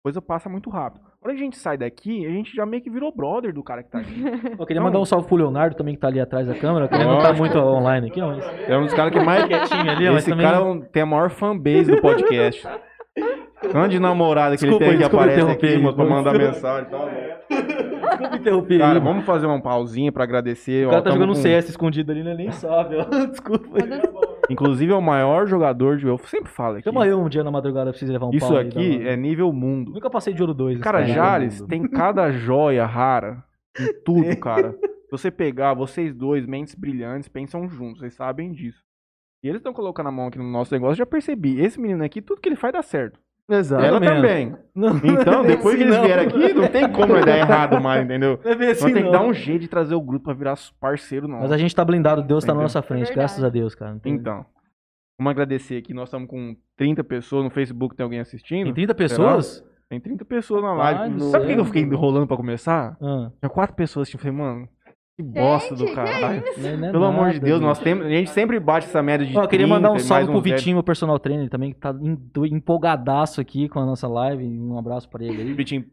Coisa 0.02 0.20
passa 0.20 0.48
muito 0.48 0.68
rápido. 0.68 1.04
Que 1.24 1.30
a 1.30 1.36
gente 1.36 1.56
sai 1.56 1.78
daqui, 1.78 2.26
a 2.26 2.30
gente 2.30 2.52
já 2.56 2.66
meio 2.66 2.82
que 2.82 2.90
virou 2.90 3.14
brother 3.14 3.54
do 3.54 3.62
cara 3.62 3.84
que 3.84 3.90
tá 3.90 3.98
aqui. 4.00 4.20
Eu 4.58 4.66
queria 4.66 4.80
Não. 4.80 4.88
mandar 4.88 4.98
um 4.98 5.04
salve 5.04 5.28
pro 5.28 5.36
Leonardo 5.36 5.76
também, 5.76 5.94
que 5.94 6.00
tá 6.00 6.08
ali 6.08 6.18
atrás 6.18 6.44
da 6.48 6.54
câmera, 6.56 6.88
que 6.88 6.94
ele 6.96 7.04
não 7.04 7.20
tá 7.20 7.32
muito 7.32 7.56
online 7.56 8.08
aqui, 8.08 8.20
mas... 8.20 8.44
É 8.68 8.76
um 8.76 8.82
dos 8.82 8.92
caras 8.92 9.12
que 9.12 9.20
mais 9.20 9.44
Quietinho 9.46 9.88
ali, 9.92 10.06
Esse 10.16 10.30
também- 10.30 10.44
cara 10.44 10.64
um- 10.64 10.80
tem 10.80 11.04
a 11.04 11.06
maior 11.06 11.30
fanbase 11.30 11.92
do 11.94 12.00
podcast. 12.00 12.66
Tanto 13.70 13.88
de 13.90 13.98
namorada 14.00 14.56
que 14.56 14.62
Desculpa, 14.62 14.84
ele 14.84 14.98
tem 14.98 15.08
que 15.08 15.14
aparece 15.16 15.40
aqui, 15.50 15.66
aí, 15.66 15.78
mano, 15.82 15.94
pra 15.96 16.04
mandar 16.04 16.32
mensagem 16.36 16.86
e 16.88 16.90
tal. 16.90 17.08
Desculpa 17.08 18.36
interromper 18.36 18.78
Cara, 18.78 18.98
aí, 18.98 19.04
vamos 19.04 19.24
fazer 19.24 19.46
uma 19.46 19.60
pausinha 19.60 20.10
pra 20.12 20.24
agradecer. 20.24 20.84
O 20.84 20.88
ó, 20.88 20.90
cara 20.90 21.02
tá 21.02 21.10
tamo 21.10 21.20
jogando 21.22 21.36
com- 21.36 21.42
CS 21.42 21.68
escondido 21.70 22.12
ali, 22.12 22.22
né? 22.22 22.34
Nem 22.34 22.50
sabe, 22.50 22.96
ó. 22.96 23.04
Desculpa. 23.26 23.78
Inclusive 24.50 24.92
é 24.92 24.96
o 24.96 25.00
maior 25.00 25.46
jogador 25.46 25.96
de... 25.96 26.06
Eu 26.06 26.18
sempre 26.18 26.50
falo 26.50 26.74
aqui. 26.76 26.84
Chama 26.84 27.06
eu 27.06 27.20
um 27.20 27.28
dia 27.28 27.44
na 27.44 27.50
madrugada 27.50 27.90
pra 27.90 27.98
vocês 27.98 28.10
levar 28.10 28.26
um 28.26 28.30
Isso 28.34 28.48
pau 28.48 28.56
aí, 28.56 28.68
aqui 28.68 28.96
uma- 28.98 29.08
é 29.08 29.16
nível 29.16 29.52
mundo. 29.52 29.92
Nunca 29.92 30.10
passei 30.10 30.34
de 30.34 30.42
ouro 30.42 30.52
2. 30.54 30.80
Cara, 30.80 31.04
Jales 31.04 31.62
tem 31.62 31.82
cada 31.88 32.30
joia 32.32 32.84
rara 32.84 33.42
em 33.78 33.92
tudo, 34.04 34.36
cara. 34.40 34.72
Se 34.72 35.10
você 35.10 35.30
pegar, 35.30 35.74
vocês 35.74 36.14
dois, 36.14 36.46
mentes 36.46 36.74
brilhantes, 36.74 37.28
pensam 37.28 37.68
juntos, 37.68 38.00
vocês 38.00 38.14
sabem 38.14 38.50
disso. 38.52 38.82
E 39.44 39.48
eles 39.48 39.58
estão 39.60 39.72
colocando 39.72 40.08
a 40.08 40.12
mão 40.12 40.28
aqui 40.28 40.38
no 40.38 40.44
nosso 40.44 40.72
negócio, 40.72 40.92
eu 40.92 40.98
já 40.98 41.06
percebi. 41.06 41.60
Esse 41.60 41.80
menino 41.80 42.02
aqui, 42.04 42.20
tudo 42.22 42.40
que 42.40 42.48
ele 42.48 42.56
faz 42.56 42.72
dá 42.72 42.82
certo. 42.82 43.18
Exato. 43.50 43.84
Ela 43.84 44.00
também. 44.00 44.54
Não, 44.74 44.96
Então, 44.96 45.44
depois 45.44 45.76
que 45.76 45.82
assim 45.82 45.90
eles 45.90 45.96
não. 45.96 46.04
vierem 46.04 46.26
aqui, 46.26 46.54
não 46.54 46.68
tem 46.68 46.90
como 46.90 47.24
dar 47.24 47.36
errado 47.38 47.80
mais, 47.80 48.04
entendeu? 48.04 48.38
não 48.42 48.50
é 48.50 48.70
assim, 48.70 48.84
tem 48.86 48.94
que 48.94 49.02
não. 49.02 49.10
dar 49.10 49.22
um 49.22 49.34
jeito 49.34 49.62
de 49.62 49.68
trazer 49.68 49.94
o 49.94 50.00
grupo 50.00 50.24
pra 50.26 50.34
virar 50.34 50.54
parceiro 50.80 51.28
nosso. 51.28 51.42
Mas 51.42 51.52
a 51.52 51.58
gente 51.58 51.74
tá 51.74 51.84
blindado, 51.84 52.22
Deus 52.22 52.44
tá 52.44 52.48
na 52.48 52.52
Entendeu? 52.54 52.62
nossa 52.64 52.82
frente, 52.82 53.10
É 53.10 53.14
graças 53.14 53.42
a 53.44 53.48
Deus, 53.48 53.74
cara. 53.74 53.92
Não 53.92 54.00
Então, 54.06 54.46
vamos 55.18 55.30
agradecer 55.30 55.76
aqui. 55.76 55.92
Nós 55.92 56.08
estamos 56.08 56.28
com 56.28 56.56
30 56.76 57.04
pessoas 57.04 57.44
no 57.44 57.50
Facebook, 57.50 57.94
tem 57.96 58.04
alguém 58.04 58.20
assistindo? 58.20 58.64
Tem 58.66 58.74
30 58.74 58.94
pessoas? 58.94 59.64
Tem 59.90 60.00
30 60.00 60.24
pessoas 60.24 60.62
na 60.62 60.70
Ai, 60.82 60.94
live. 60.94 61.16
do 61.16 61.24
Sabe 61.24 61.44
por 61.46 61.54
que 61.54 61.60
eu 61.60 61.64
fiquei 61.66 61.82
enrolando 61.82 62.26
pra 62.26 62.36
começar? 62.36 62.96
Ah, 62.98 63.30
Tinha 63.40 63.50
quatro 63.50 63.76
pessoas 63.76 64.08
assistindo. 64.08 64.26
Eu 64.26 64.34
Falei, 64.34 64.52
mano, 64.54 64.68
que 65.16 65.22
bosta 65.22 65.74
do 65.74 65.84
que 65.86 65.94
caralho. 65.94 66.42
não 66.58 66.68
é- 66.68 66.76
não 66.76 66.88
é 66.88 66.92
Pelo 66.92 67.04
amor 67.04 67.28
de 67.28 67.34
nada, 67.34 67.46
Deus, 67.46 67.58
gente. 67.60 67.66
nós 67.68 67.78
temos, 67.78 68.06
a 68.06 68.08
gente 68.10 68.30
sempre 68.30 68.58
bate 68.58 68.86
essa 68.86 69.02
média 69.02 69.26
de 69.26 69.36
Ó, 69.36 69.42
eu 69.42 69.48
queria 69.48 69.66
30 69.66 69.74
mandar 69.80 69.92
um 69.92 69.98
salve 69.98 70.26
pro 70.26 70.40
dez. 70.40 70.56
Vitinho, 70.56 70.76
meu 70.76 70.82
personal 70.82 71.18
trainer 71.18 71.48
também, 71.48 71.72
que 71.72 71.78
tá 71.78 71.94
empolgadaço 72.50 73.40
aqui 73.40 73.68
com 73.68 73.78
a 73.80 73.86
nossa 73.86 74.08
live. 74.08 74.44
Um 74.44 74.78
abraço 74.78 75.08
pra 75.08 75.24
ele 75.24 75.40
aí. 75.42 75.52
Vitinho, 75.52 75.84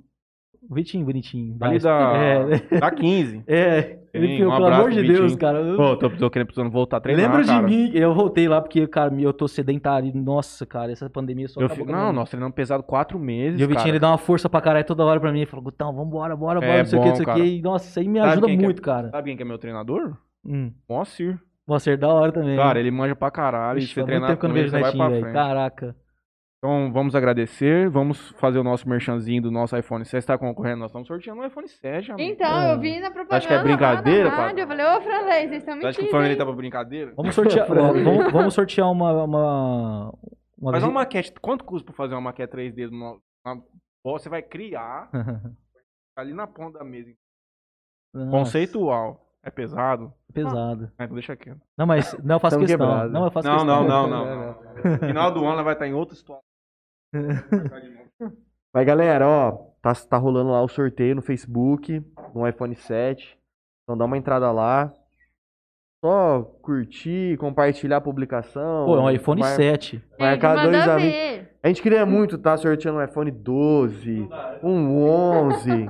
Vitinho, 0.72 1.06
bonitinho. 1.06 1.56
ali 1.62 1.80
da, 1.80 2.14
É, 2.18 2.80
da 2.80 2.92
15. 2.92 3.44
é. 3.48 3.98
Ele 4.12 4.28
Sim, 4.28 4.34
um 4.46 4.50
pelo 4.50 4.54
abraço 4.66 4.82
amor 4.82 4.92
de 4.92 5.04
Deus, 5.08 5.36
cara. 5.36 5.60
eu- 5.60 5.78
Pô, 5.78 5.96
tô, 5.96 6.10
tô 6.10 6.30
querendo, 6.32 6.48
precisando 6.48 6.72
voltar 6.72 6.98
a 6.98 7.00
treinar, 7.00 7.26
Lembra 7.28 7.42
de 7.44 7.48
cara. 7.50 7.62
mim? 7.62 7.92
Eu 7.94 8.12
voltei 8.14 8.48
lá 8.48 8.60
porque, 8.60 8.88
cara, 8.88 9.14
eu 9.22 9.32
tô 9.32 9.48
sedentário. 9.48 10.12
Nossa, 10.16 10.66
cara, 10.66 10.92
essa 10.92 11.08
pandemia 11.10 11.48
só 11.48 11.62
Eu 11.62 11.68
acabou 11.68 11.86
fico, 11.86 11.96
não, 11.96 12.12
nós 12.12 12.28
treinamos 12.30 12.56
pesado 12.56 12.82
quatro 12.82 13.20
meses, 13.20 13.60
E 13.60 13.64
o 13.64 13.68
Vitinho, 13.68 13.78
cara. 13.78 13.90
ele 13.90 14.00
dá 14.00 14.10
uma 14.10 14.18
força 14.18 14.50
pra 14.50 14.62
caralho 14.62 14.84
toda 14.86 15.06
hora 15.06 15.20
pra 15.20 15.32
mim. 15.32 15.40
Ele 15.42 15.46
falou, 15.46 15.64
Gutão, 15.64 15.94
vambora, 15.94 16.36
bora, 16.36 16.60
bora, 16.60 16.74
É 16.74 16.78
não 16.80 16.86
sei 16.86 16.98
o 17.00 17.02
que, 17.04 17.10
não 17.10 17.16
sei 17.16 17.26
o 17.26 17.34
que. 17.36 17.42
E, 17.44 17.62
nossa, 17.62 17.88
isso 17.88 18.00
aí 18.00 18.08
me 18.08 18.18
Sabe 18.20 18.32
ajuda 18.32 18.52
é- 18.52 18.58
muito, 18.58 18.82
cara. 18.82 19.10
Sabe 19.12 19.30
quem 19.30 19.38
que 19.38 19.44
é 19.44 19.46
meu 19.46 19.58
treinador? 19.60 20.18
Hum. 20.44 20.72
Moacir. 20.90 21.40
Você 21.68 21.92
é 21.92 21.98
da 21.98 22.08
hora 22.08 22.32
também. 22.32 22.58
Cara, 22.58 22.80
ele 22.80 22.90
manja 22.90 23.16
pra 23.16 23.30
caralho. 23.30 23.78
Ixi, 23.78 23.92
e 23.92 23.94
você 23.94 24.04
treinar 24.04 24.36
com 24.38 24.48
ele, 24.48 24.70
você 24.70 24.80
vai 24.80 24.92
pra 24.92 25.10
frente. 25.12 25.34
Caraca. 25.34 25.96
Então, 26.62 26.92
vamos 26.92 27.16
agradecer. 27.16 27.90
Vamos 27.90 28.32
fazer 28.32 28.60
o 28.60 28.64
nosso 28.64 28.88
merchanzinho 28.88 29.42
do 29.42 29.50
nosso 29.50 29.78
iPhone 29.78 30.04
7. 30.04 30.26
Tá 30.28 30.38
concorrendo? 30.38 30.80
Nós 30.80 30.90
estamos 30.90 31.08
sorteando 31.08 31.42
um 31.42 31.46
iPhone 31.46 31.68
7, 31.70 32.12
amigo. 32.12 32.30
Então, 32.34 32.62
É. 32.62 32.74
eu 32.74 32.80
vi 32.80 33.00
na 33.00 33.10
propaganda 33.10 33.38
Acho 33.38 33.48
que 33.48 33.54
é 33.54 33.64
brincadeira, 33.64 34.28
lá 34.30 34.36
rádio? 34.36 34.60
Eu 34.64 34.68
falei, 34.68 34.86
ô, 34.86 35.02
Franley, 35.02 35.48
vocês 35.48 35.54
estão 35.64 35.76
Você 35.80 35.88
acha 35.88 35.96
que 35.96 36.02
o 36.02 36.04
mentindo, 36.04 36.10
Flamengo 36.12 36.32
hein? 36.34 36.38
tá 36.38 36.46
pra 36.46 36.54
brincadeira? 36.54 37.14
Vamos 37.16 37.34
sortear, 37.36 37.66
vamos, 37.70 38.32
vamos 38.34 38.54
sortear 38.54 38.92
uma. 38.92 39.24
uma, 39.24 40.14
uma 40.58 40.72
Mas 40.74 40.84
uma 40.84 40.92
maquete, 40.92 41.32
quanto 41.42 41.64
custa 41.64 41.86
pra 41.86 41.96
fazer 41.96 42.14
uma 42.16 42.22
maquete 42.22 42.52
3D? 42.54 42.90
do 42.90 42.92
no- 42.96 43.22
uma- 43.46 43.64
Você 44.04 44.28
vai 44.28 44.42
criar 44.42 45.10
ali 46.18 46.34
na 46.34 46.46
ponta 46.46 46.80
da 46.80 46.84
mesa. 46.84 47.10
Nossa, 48.14 48.32
Conceitual. 48.32 49.26
É 49.42 49.50
pesado? 49.50 50.14
Pesado. 50.34 50.92
Ah, 50.98 51.06
então 51.06 51.14
deixa 51.16 51.34
quieto. 51.38 51.62
Não, 51.78 51.86
mas 51.88 52.12
não, 52.22 52.36
eu 52.36 52.40
faço 52.42 52.60
questão. 52.60 53.08
Não, 53.08 53.24
eu 53.24 53.32
faço 53.32 53.48
Não, 53.48 53.56
questão. 53.60 53.88
não, 53.88 54.08
não, 54.10 54.26
não, 54.26 54.56
não. 54.84 54.98
Final 55.08 55.32
do 55.32 55.40
ano 55.46 55.54
ela 55.54 55.64
vai 55.64 55.72
estar 55.74 55.88
em 55.88 55.94
outra 55.94 56.14
situação. 56.14 56.44
Mas 58.74 58.86
galera, 58.86 59.28
ó, 59.28 59.52
tá, 59.82 59.94
tá 59.96 60.18
rolando 60.18 60.52
lá 60.52 60.62
o 60.62 60.68
sorteio 60.68 61.16
no 61.16 61.22
Facebook, 61.22 62.04
no 62.36 62.48
iPhone 62.48 62.76
7. 62.76 63.38
Então 63.84 63.98
dá 63.98 64.06
uma 64.06 64.18
entrada 64.18 64.52
lá. 64.52 64.94
Só 66.06 66.44
curtir, 66.62 67.36
compartilhar 67.38 67.98
a 67.98 68.02
publicação. 68.02 68.86
Pô, 68.86 68.96
é 68.98 69.02
um 69.02 69.10
iPhone 69.12 69.42
mar- 69.42 69.56
7. 69.56 69.98
Gente, 69.98 70.20
Marcar 70.20 70.64
dois 70.64 70.88
amigos. 70.88 71.12
ver. 71.14 71.50
A 71.62 71.68
gente 71.68 71.82
queria 71.82 72.06
muito 72.06 72.36
estar 72.36 72.56
sorteando 72.58 73.00
um 73.00 73.04
iPhone 73.04 73.32
12, 73.32 74.30
um 74.64 75.04
11. 75.04 75.90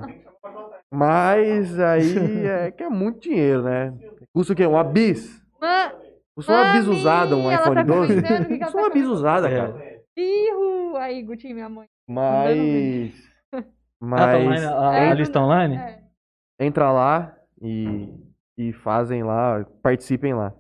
Mas 0.91 1.80
aí 1.80 2.46
é 2.48 2.72
que 2.72 2.82
é 2.82 2.90
muito 2.90 3.20
dinheiro, 3.20 3.62
né? 3.64 3.94
Custa 4.34 4.54
o 4.54 4.56
quê? 4.56 4.66
Uma 4.66 4.84
bis? 4.84 5.40
Ma- 5.62 5.91
Custa 6.36 6.52
uma 6.54 6.72
bis 6.72 6.86
Mami, 6.88 7.00
usada 7.00 7.36
um 7.36 7.52
iPhone 7.52 7.76
tá 7.76 7.84
12? 7.84 8.16
comentando, 8.16 8.41
o 8.41 8.46
que 8.48 8.58
que 8.58 8.64
ela 8.64 8.72
Custa 8.72 8.72
tá 8.72 8.78
uma 8.80 8.90
bis 8.90 9.04
comentando? 9.04 9.14
usada, 9.18 9.50
É. 9.50 9.56
cara. 9.56 9.99
Ihu! 10.20 10.98
Aí, 10.98 11.24
Gutinho, 11.24 11.56
minha 11.56 11.70
mãe. 11.70 11.88
Mas. 12.08 13.14
Ah, 13.54 13.62
tá 13.62 13.66
Mas. 14.00 14.41
online, 14.41 14.66
a, 14.66 14.94
É, 14.96 15.10
a 15.10 15.14
lista 15.14 15.40
online? 15.40 15.76
É. 15.76 16.04
entra 16.60 16.91
lá 16.91 17.38
e, 17.62 18.10
e 18.58 18.74
fazem 18.74 19.24
lá, 19.24 19.66
participem 19.82 20.34
lá. 20.34 20.54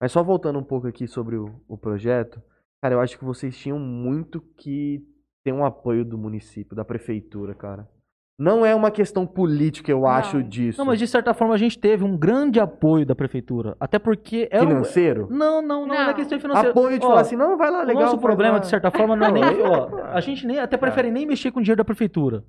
Mas 0.00 0.12
só 0.12 0.22
voltando 0.22 0.58
um 0.58 0.64
pouco 0.64 0.86
aqui 0.86 1.06
sobre 1.06 1.36
o, 1.36 1.60
o 1.68 1.78
projeto, 1.78 2.42
cara, 2.82 2.94
eu 2.94 3.00
acho 3.00 3.18
que 3.18 3.24
vocês 3.24 3.56
tinham 3.56 3.78
muito 3.78 4.40
que 4.58 5.00
ter 5.44 5.52
um 5.52 5.64
apoio 5.64 6.04
do 6.04 6.18
município, 6.18 6.76
da 6.76 6.84
prefeitura, 6.84 7.54
cara. 7.54 7.88
Não 8.38 8.64
é 8.64 8.74
uma 8.74 8.90
questão 8.90 9.26
política, 9.26 9.90
eu 9.90 10.00
Não. 10.00 10.06
acho, 10.08 10.42
disso. 10.42 10.78
Não, 10.78 10.86
mas 10.86 10.98
de 10.98 11.06
certa 11.06 11.34
forma 11.34 11.54
a 11.54 11.58
gente 11.58 11.78
teve 11.78 12.02
um 12.02 12.16
grande 12.16 12.58
apoio 12.58 13.04
da 13.06 13.14
prefeitura. 13.14 13.76
Até 13.78 13.98
porque 13.98 14.48
um... 14.52 14.60
Financeiro? 14.60 15.28
Não, 15.30 15.60
não, 15.62 15.86
não, 15.86 15.94
não 15.94 16.10
é 16.10 16.14
questão 16.14 16.40
financeira. 16.40 16.70
Apoio 16.70 16.98
de 16.98 17.04
Ó, 17.04 17.08
falar 17.08 17.20
assim, 17.20 17.36
não, 17.36 17.56
vai 17.56 17.70
lá, 17.70 17.82
O 17.82 17.86
legal. 17.86 18.02
nosso 18.02 18.14
faz 18.16 18.22
problema, 18.22 18.54
lá. 18.54 18.58
de 18.60 18.66
certa 18.66 18.90
forma, 18.90 19.14
não 19.14 19.26
é 19.26 19.30
nem. 19.32 19.44
Ó, 19.62 20.02
a 20.12 20.20
gente 20.20 20.46
nem 20.46 20.58
até 20.58 20.76
prefere 20.76 21.10
nem 21.10 21.26
mexer 21.26 21.50
com 21.50 21.60
o 21.60 21.62
dinheiro 21.62 21.78
da 21.78 21.84
prefeitura. 21.84 22.42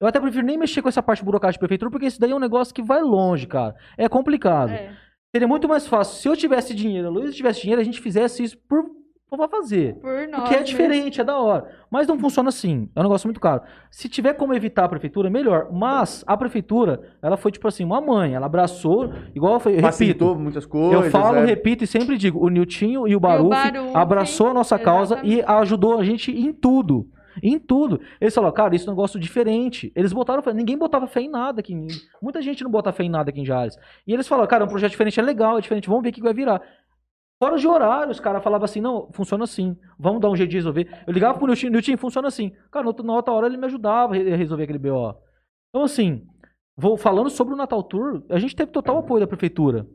Eu 0.00 0.06
até 0.08 0.20
prefiro 0.20 0.44
nem 0.46 0.56
mexer 0.58 0.82
com 0.82 0.88
essa 0.88 1.02
parte 1.02 1.24
burocrática 1.24 1.60
da 1.60 1.66
prefeitura, 1.68 1.90
porque 1.90 2.06
isso 2.06 2.20
daí 2.20 2.30
é 2.30 2.34
um 2.34 2.40
negócio 2.40 2.74
que 2.74 2.82
vai 2.82 3.00
longe, 3.02 3.46
cara. 3.46 3.74
É 3.96 4.08
complicado. 4.08 4.70
É. 4.70 4.92
Seria 5.34 5.48
muito 5.48 5.68
mais 5.68 5.86
fácil. 5.86 6.16
Se 6.20 6.28
eu 6.28 6.36
tivesse 6.36 6.74
dinheiro, 6.74 7.08
a 7.08 7.10
Luísa 7.10 7.32
tivesse 7.32 7.60
dinheiro, 7.62 7.80
a 7.80 7.84
gente 7.84 8.00
fizesse 8.00 8.42
isso 8.42 8.56
por, 8.68 8.84
por 9.28 9.48
fazer. 9.48 9.94
Por 9.96 10.28
nós. 10.28 10.40
Porque 10.40 10.54
é 10.54 10.62
diferente, 10.62 11.20
é 11.20 11.24
da 11.24 11.36
hora. 11.38 11.68
Mas 11.90 12.06
não 12.06 12.18
funciona 12.18 12.48
assim. 12.48 12.88
É 12.94 13.00
um 13.00 13.02
negócio 13.02 13.26
muito 13.26 13.40
caro. 13.40 13.62
Se 13.90 14.08
tiver 14.08 14.34
como 14.34 14.54
evitar 14.54 14.84
a 14.84 14.88
prefeitura, 14.88 15.28
melhor. 15.30 15.68
Mas 15.72 16.22
a 16.26 16.36
prefeitura, 16.36 17.00
ela 17.20 17.36
foi 17.36 17.50
tipo 17.50 17.66
assim, 17.66 17.84
uma 17.84 18.00
mãe. 18.00 18.34
Ela 18.34 18.46
abraçou, 18.46 19.12
igual 19.34 19.54
eu, 19.54 19.60
falei, 19.60 19.78
eu 19.78 19.82
Facilitou 19.82 20.28
repito. 20.28 20.42
muitas 20.42 20.66
coisas. 20.66 21.04
Eu 21.04 21.10
falo, 21.10 21.38
é. 21.38 21.44
repito 21.44 21.84
e 21.84 21.86
sempre 21.86 22.16
digo, 22.16 22.44
o 22.44 22.48
Niltinho 22.48 23.08
e 23.08 23.16
o 23.16 23.20
Baruf 23.20 23.50
Baruf, 23.50 23.96
abraçou 23.96 24.48
a 24.48 24.54
nossa 24.54 24.78
causa 24.78 25.20
e 25.22 25.38
exatamente. 25.38 25.62
ajudou 25.62 25.98
a 25.98 26.04
gente 26.04 26.30
em 26.30 26.52
tudo. 26.52 27.08
Em 27.42 27.58
tudo. 27.58 28.00
Eles 28.20 28.32
falaram, 28.32 28.54
cara, 28.54 28.76
isso 28.76 28.88
é 28.88 28.92
um 28.92 28.94
negócio 28.94 29.18
diferente. 29.18 29.92
Eles 29.96 30.12
botaram 30.12 30.40
fé. 30.40 30.54
Ninguém 30.54 30.78
botava 30.78 31.06
fé 31.08 31.20
em 31.20 31.28
nada 31.28 31.60
aqui. 31.60 31.74
Muita 32.22 32.40
gente 32.40 32.62
não 32.62 32.70
bota 32.70 32.92
fé 32.92 33.02
em 33.02 33.08
nada 33.08 33.30
aqui 33.30 33.40
em 33.40 33.44
Jales. 33.44 33.76
E 34.06 34.12
eles 34.14 34.28
falaram, 34.28 34.48
cara, 34.48 34.62
é 34.62 34.66
um 34.66 34.70
projeto 34.70 34.92
diferente, 34.92 35.18
é 35.18 35.22
legal, 35.22 35.58
é 35.58 35.60
diferente, 35.60 35.88
vamos 35.88 36.04
ver 36.04 36.10
o 36.10 36.12
que 36.12 36.22
vai 36.22 36.32
virar. 36.32 36.62
Fora 37.42 37.56
de 37.58 37.66
horário, 37.68 38.10
os 38.12 38.20
caras 38.20 38.42
falavam 38.42 38.64
assim, 38.64 38.80
não, 38.80 39.10
funciona 39.12 39.44
assim, 39.44 39.76
vamos 39.98 40.20
dar 40.20 40.30
um 40.30 40.36
jeito 40.36 40.50
de 40.50 40.56
resolver. 40.56 40.88
Eu 41.06 41.12
ligava 41.12 41.36
pro 41.38 41.46
Nilton, 41.46 41.68
Nilton, 41.68 41.96
funciona 41.96 42.28
assim. 42.28 42.50
Cara, 42.70 42.84
na 42.84 42.90
outra- 42.90 43.04
na 43.06 43.12
outra 43.14 43.34
hora 43.34 43.46
ele 43.48 43.56
me 43.56 43.66
ajudava 43.66 44.14
a 44.14 44.16
re- 44.16 44.36
resolver 44.36 44.64
aquele 44.64 44.78
BO. 44.78 45.14
Então, 45.68 45.82
assim, 45.84 46.24
vou 46.76 46.96
falando 46.96 47.28
sobre 47.28 47.52
o 47.52 47.56
Natal 47.56 47.82
Tour, 47.82 48.22
a 48.30 48.38
gente 48.38 48.54
teve 48.54 48.70
total 48.70 48.98
apoio 48.98 49.20
da 49.20 49.26
prefeitura. 49.26 49.86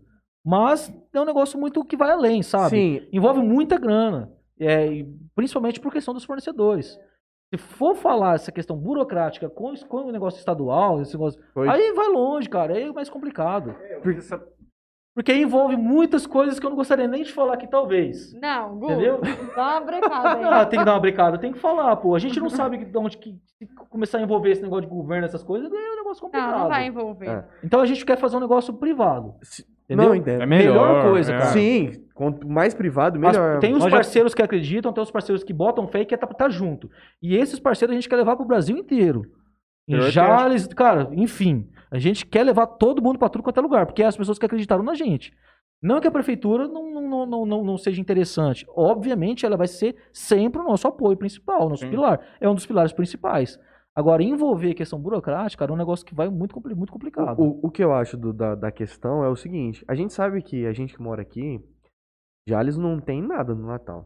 Mas 0.45 0.93
é 1.13 1.19
um 1.19 1.25
negócio 1.25 1.59
muito 1.59 1.83
que 1.83 1.97
vai 1.97 2.11
além, 2.11 2.41
sabe? 2.43 2.69
Sim, 2.69 3.07
Envolve 3.11 3.41
muita 3.41 3.77
grana. 3.77 4.31
É, 4.59 5.05
principalmente 5.35 5.79
por 5.79 5.91
questão 5.91 6.13
dos 6.13 6.25
fornecedores. 6.25 6.99
Se 7.53 7.57
for 7.57 7.95
falar 7.95 8.35
essa 8.35 8.51
questão 8.51 8.77
burocrática 8.77 9.49
com, 9.49 9.73
com 9.87 9.97
o 9.97 10.11
negócio 10.11 10.37
estadual, 10.37 11.01
esse 11.01 11.13
negócio, 11.13 11.41
Foi. 11.53 11.67
aí 11.67 11.93
vai 11.93 12.07
longe, 12.09 12.47
cara. 12.49 12.73
Aí 12.75 12.83
é 12.83 12.91
mais 12.91 13.09
complicado. 13.09 13.73
Porque 14.03 14.19
essa- 14.19 14.45
Porque 15.19 15.33
aí 15.33 15.41
envolve 15.41 15.75
muitas 15.75 16.25
coisas 16.25 16.57
que 16.61 16.65
eu 16.65 16.69
não 16.69 16.77
gostaria 16.77 17.05
nem 17.05 17.23
de 17.23 17.33
falar 17.33 17.55
aqui, 17.55 17.67
talvez. 17.67 18.33
Não, 18.41 18.77
Gu, 18.77 18.85
Entendeu? 18.85 19.19
dá 19.53 19.71
uma 19.71 19.81
brecada 19.81 20.29
aí. 20.37 20.43
Ah, 20.47 20.65
tem 20.65 20.79
que 20.79 20.85
dar 20.85 20.93
uma 20.93 20.99
brincada, 21.01 21.37
tem 21.37 21.51
que 21.51 21.59
falar, 21.59 21.93
pô. 21.97 22.15
A 22.15 22.19
gente 22.19 22.39
não 22.39 22.49
sabe 22.49 22.77
de 22.85 22.97
onde 22.97 23.17
que 23.17 23.35
se 23.57 23.67
começar 23.89 24.19
a 24.19 24.21
envolver 24.21 24.51
esse 24.51 24.61
negócio 24.61 24.83
de 24.83 24.87
governo, 24.95 25.25
essas 25.25 25.43
coisas, 25.43 25.69
é 25.69 25.75
um 25.75 25.95
negócio 25.97 26.21
complicado. 26.21 26.51
Não, 26.53 26.59
não 26.59 26.67
vai 26.69 26.87
envolver. 26.87 27.27
É. 27.27 27.43
Então 27.61 27.81
a 27.81 27.85
gente 27.85 28.05
quer 28.05 28.17
fazer 28.17 28.37
um 28.37 28.39
negócio 28.39 28.73
privado. 28.75 29.35
Se- 29.41 29.65
Entendeu? 29.83 30.07
não 30.07 30.15
entendo. 30.15 30.41
é 30.41 30.45
melhor, 30.45 30.87
Melhor 30.87 31.03
coisa, 31.11 31.33
é. 31.33 31.37
cara. 31.37 31.49
Sim, 31.49 31.91
quanto 32.13 32.47
mais 32.47 32.73
privado, 32.73 33.19
Mas 33.19 33.35
melhor. 33.35 33.59
tem 33.59 33.73
os 33.73 33.79
Nós 33.79 33.91
já- 33.91 33.97
parceiros 33.97 34.33
que 34.33 34.41
acreditam, 34.41 34.93
tem 34.93 35.03
os 35.03 35.11
parceiros 35.11 35.43
que 35.43 35.51
botam 35.51 35.85
fé 35.85 35.99
e 36.01 36.05
que 36.05 36.13
é 36.13 36.17
tá, 36.17 36.27
tá 36.27 36.47
junto. 36.47 36.89
E 37.21 37.35
esses 37.35 37.59
parceiros 37.59 37.91
a 37.91 37.95
gente 37.99 38.07
quer 38.07 38.15
levar 38.15 38.37
pro 38.37 38.45
Brasil 38.45 38.77
inteiro. 38.77 39.23
Em 39.85 39.99
Jales, 40.11 40.65
cara, 40.67 41.09
enfim. 41.11 41.67
A 41.91 41.97
gente 41.97 42.25
quer 42.25 42.43
levar 42.43 42.67
todo 42.67 43.01
mundo 43.01 43.17
pra 43.17 43.29
tudo 43.29 43.43
quanto 43.43 43.57
é 43.59 43.61
lugar, 43.61 43.85
porque 43.85 44.03
é 44.03 44.05
as 44.05 44.17
pessoas 44.17 44.37
que 44.37 44.45
acreditaram 44.45 44.83
na 44.83 44.93
gente. 44.93 45.33
Não 45.81 45.99
que 46.01 46.07
a 46.07 46.11
prefeitura 46.11 46.67
não, 46.67 46.91
não, 46.91 47.25
não, 47.25 47.45
não, 47.45 47.63
não, 47.63 47.77
seja 47.77 48.01
interessante. 48.01 48.65
Obviamente, 48.75 49.45
ela 49.45 49.55
vai 49.57 49.67
ser 49.67 49.95
sempre 50.11 50.61
o 50.61 50.63
nosso 50.65 50.87
apoio 50.87 51.15
principal, 51.17 51.65
o 51.65 51.69
nosso 51.69 51.83
Sim. 51.85 51.89
pilar. 51.89 52.19
É 52.41 52.49
um 52.49 52.53
dos 52.55 52.65
pilares 52.65 52.91
principais. 52.91 53.57
Agora, 53.95 54.21
envolver 54.21 54.73
questão 54.75 54.99
burocrática 54.99 55.65
é 55.65 55.71
um 55.71 55.75
negócio 55.77 56.05
que 56.05 56.13
vai 56.13 56.29
muito, 56.29 56.61
muito 56.75 56.91
complicado. 56.91 57.39
O, 57.39 57.43
o- 57.43 57.59
o 57.67 57.71
que 57.71 57.83
eu 57.83 57.93
acho 57.93 58.17
do- 58.17 58.33
da, 58.33 58.55
da 58.55 58.71
questão 58.71 59.23
é 59.23 59.29
o 59.29 59.35
seguinte: 59.35 59.83
a 59.87 59.95
gente 59.95 60.13
sabe 60.13 60.41
que 60.41 60.65
a 60.65 60.73
gente 60.73 60.93
que 60.95 61.01
mora 61.01 61.21
aqui, 61.21 61.59
Jales 62.47 62.77
não 62.77 62.99
tem 62.99 63.21
nada 63.21 63.55
no 63.55 63.65
Natal. 63.67 64.05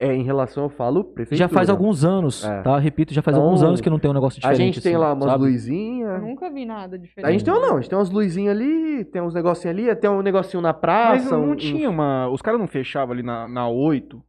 É, 0.00 0.12
em 0.12 0.24
relação, 0.24 0.64
eu 0.64 0.68
falo, 0.68 1.04
prefeitura. 1.04 1.36
já 1.38 1.48
faz 1.48 1.70
alguns 1.70 2.04
anos, 2.04 2.44
É. 2.44 2.62
tá? 2.62 2.76
Repito, 2.78 3.14
já 3.14 3.22
faz 3.22 3.36
Então, 3.36 3.46
alguns 3.46 3.62
anos 3.62 3.80
que 3.80 3.88
não 3.88 3.98
tem 3.98 4.10
um 4.10 4.14
negócio 4.14 4.38
A 4.44 4.50
diferente. 4.50 4.74
gente 4.74 4.82
tem 4.82 4.92
assim, 4.94 5.00
lá 5.00 5.12
umas 5.14 5.24
sabe? 5.30 5.44
Eu 5.44 5.50
luzinhas. 5.50 6.20
nunca 6.20 6.50
vi 6.50 6.64
nada 6.66 6.98
diferente. 6.98 7.28
A 7.28 7.30
gente 7.32 7.44
tem 7.44 7.54
um 7.54 7.60
não, 7.60 7.76
a 7.76 7.80
gente 7.80 7.88
tem 7.90 7.96
umas 7.98 8.10
luzinhas 8.10 8.56
ali, 8.56 9.04
tem 9.04 9.22
uns 9.22 9.32
negocinhos 9.32 9.76
ali, 9.78 9.94
tem 9.94 10.10
um 10.10 10.20
negocinho 10.20 10.60
na 10.60 10.72
Mas 10.72 10.80
praça. 10.80 11.30
não, 11.36 11.44
um- 11.44 11.50
um- 11.52 11.56
tinha 11.56 11.88
uma. 11.88 12.28
Os 12.28 12.42
caras 12.42 12.58
não 12.58 12.66
fechavam 12.66 13.12
ali 13.14 13.22
na, 13.22 13.46
na 13.46 13.68
8 13.68 14.20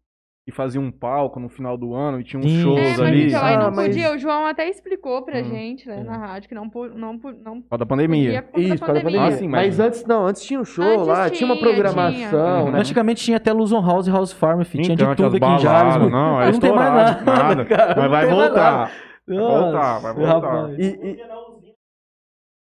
e 0.47 0.51
faziam 0.51 0.83
um 0.83 0.91
palco 0.91 1.39
no 1.39 1.49
final 1.49 1.75
do 1.75 1.95
ano 1.95 2.19
e 2.19 2.23
tinha 2.23 2.39
uns 2.39 2.45
Sim. 2.45 2.61
shows 2.61 2.77
É, 2.79 2.89
mas 2.91 2.99
ali. 2.99 3.27
então, 3.29 3.43
aí 3.43 3.55
Ah, 3.55 3.57
não 3.57 3.71
mas- 3.71 3.87
podia. 3.87 4.13
O 4.13 4.17
João 4.19 4.45
até 4.45 4.69
explicou 4.69 5.23
pra 5.23 5.39
Hum. 5.39 5.43
gente, 5.45 5.87
né, 5.87 6.01
É. 6.01 6.03
na 6.03 6.17
rádio, 6.17 6.47
que 6.47 6.53
não, 6.53 6.69
não, 6.95 7.13
não 7.43 7.61
Por 7.63 7.77
da 7.79 7.85
pandemia. 7.85 8.43
podia 8.43 8.63
Isso, 8.67 8.75
da 8.75 8.79
por 8.79 8.85
causa 8.85 8.93
da 9.01 9.03
pandemia. 9.05 9.19
pandemia. 9.21 9.27
Ah, 9.27 9.31
sim, 9.39 9.47
mas... 9.47 9.77
mas- 9.77 9.79
antes 9.79 10.05
não, 10.05 10.27
antes 10.27 10.43
tinha 10.43 10.59
um 10.59 10.65
show 10.65 10.85
Antes 10.85 11.07
lá, 11.07 11.29
tinha 11.31 11.47
uma 11.47 11.55
tinha, 11.55 11.65
programação, 11.67 12.59
tinha. 12.61 12.71
né? 12.71 12.79
Antigamente 12.79 13.23
tinha 13.23 13.37
até 13.37 13.51
Luzon 13.51 13.81
House 13.83 14.05
e 14.07 14.11
House 14.11 14.31
Farm, 14.33 14.61
filho. 14.61 14.83
tinha 14.83 14.93
Então, 14.93 15.09
de 15.09 15.15
tudo 15.15 15.27
as 15.29 15.33
aqui 15.35 15.45
em 15.45 15.59
Jales. 15.59 15.95
mano. 15.97 16.09
Não, 16.11 16.41
é 16.41 16.51
não 16.51 16.59
tem 16.59 16.71
mais 16.75 17.09
estourado, 17.09 17.25
nada, 17.25 17.43
nada. 17.55 17.65
cara. 17.65 17.87
Mas 17.87 18.03
não 18.03 18.09
vai 18.11 18.27
tem 18.27 18.35
mais 18.35 18.47
voltar. 18.47 18.71
nada. 18.77 18.91
Vai 19.27 19.37
voltar, 19.37 19.99
vai 19.99 20.13
voltar. 20.13 20.79
E, 20.79 20.85
e- 20.85 21.19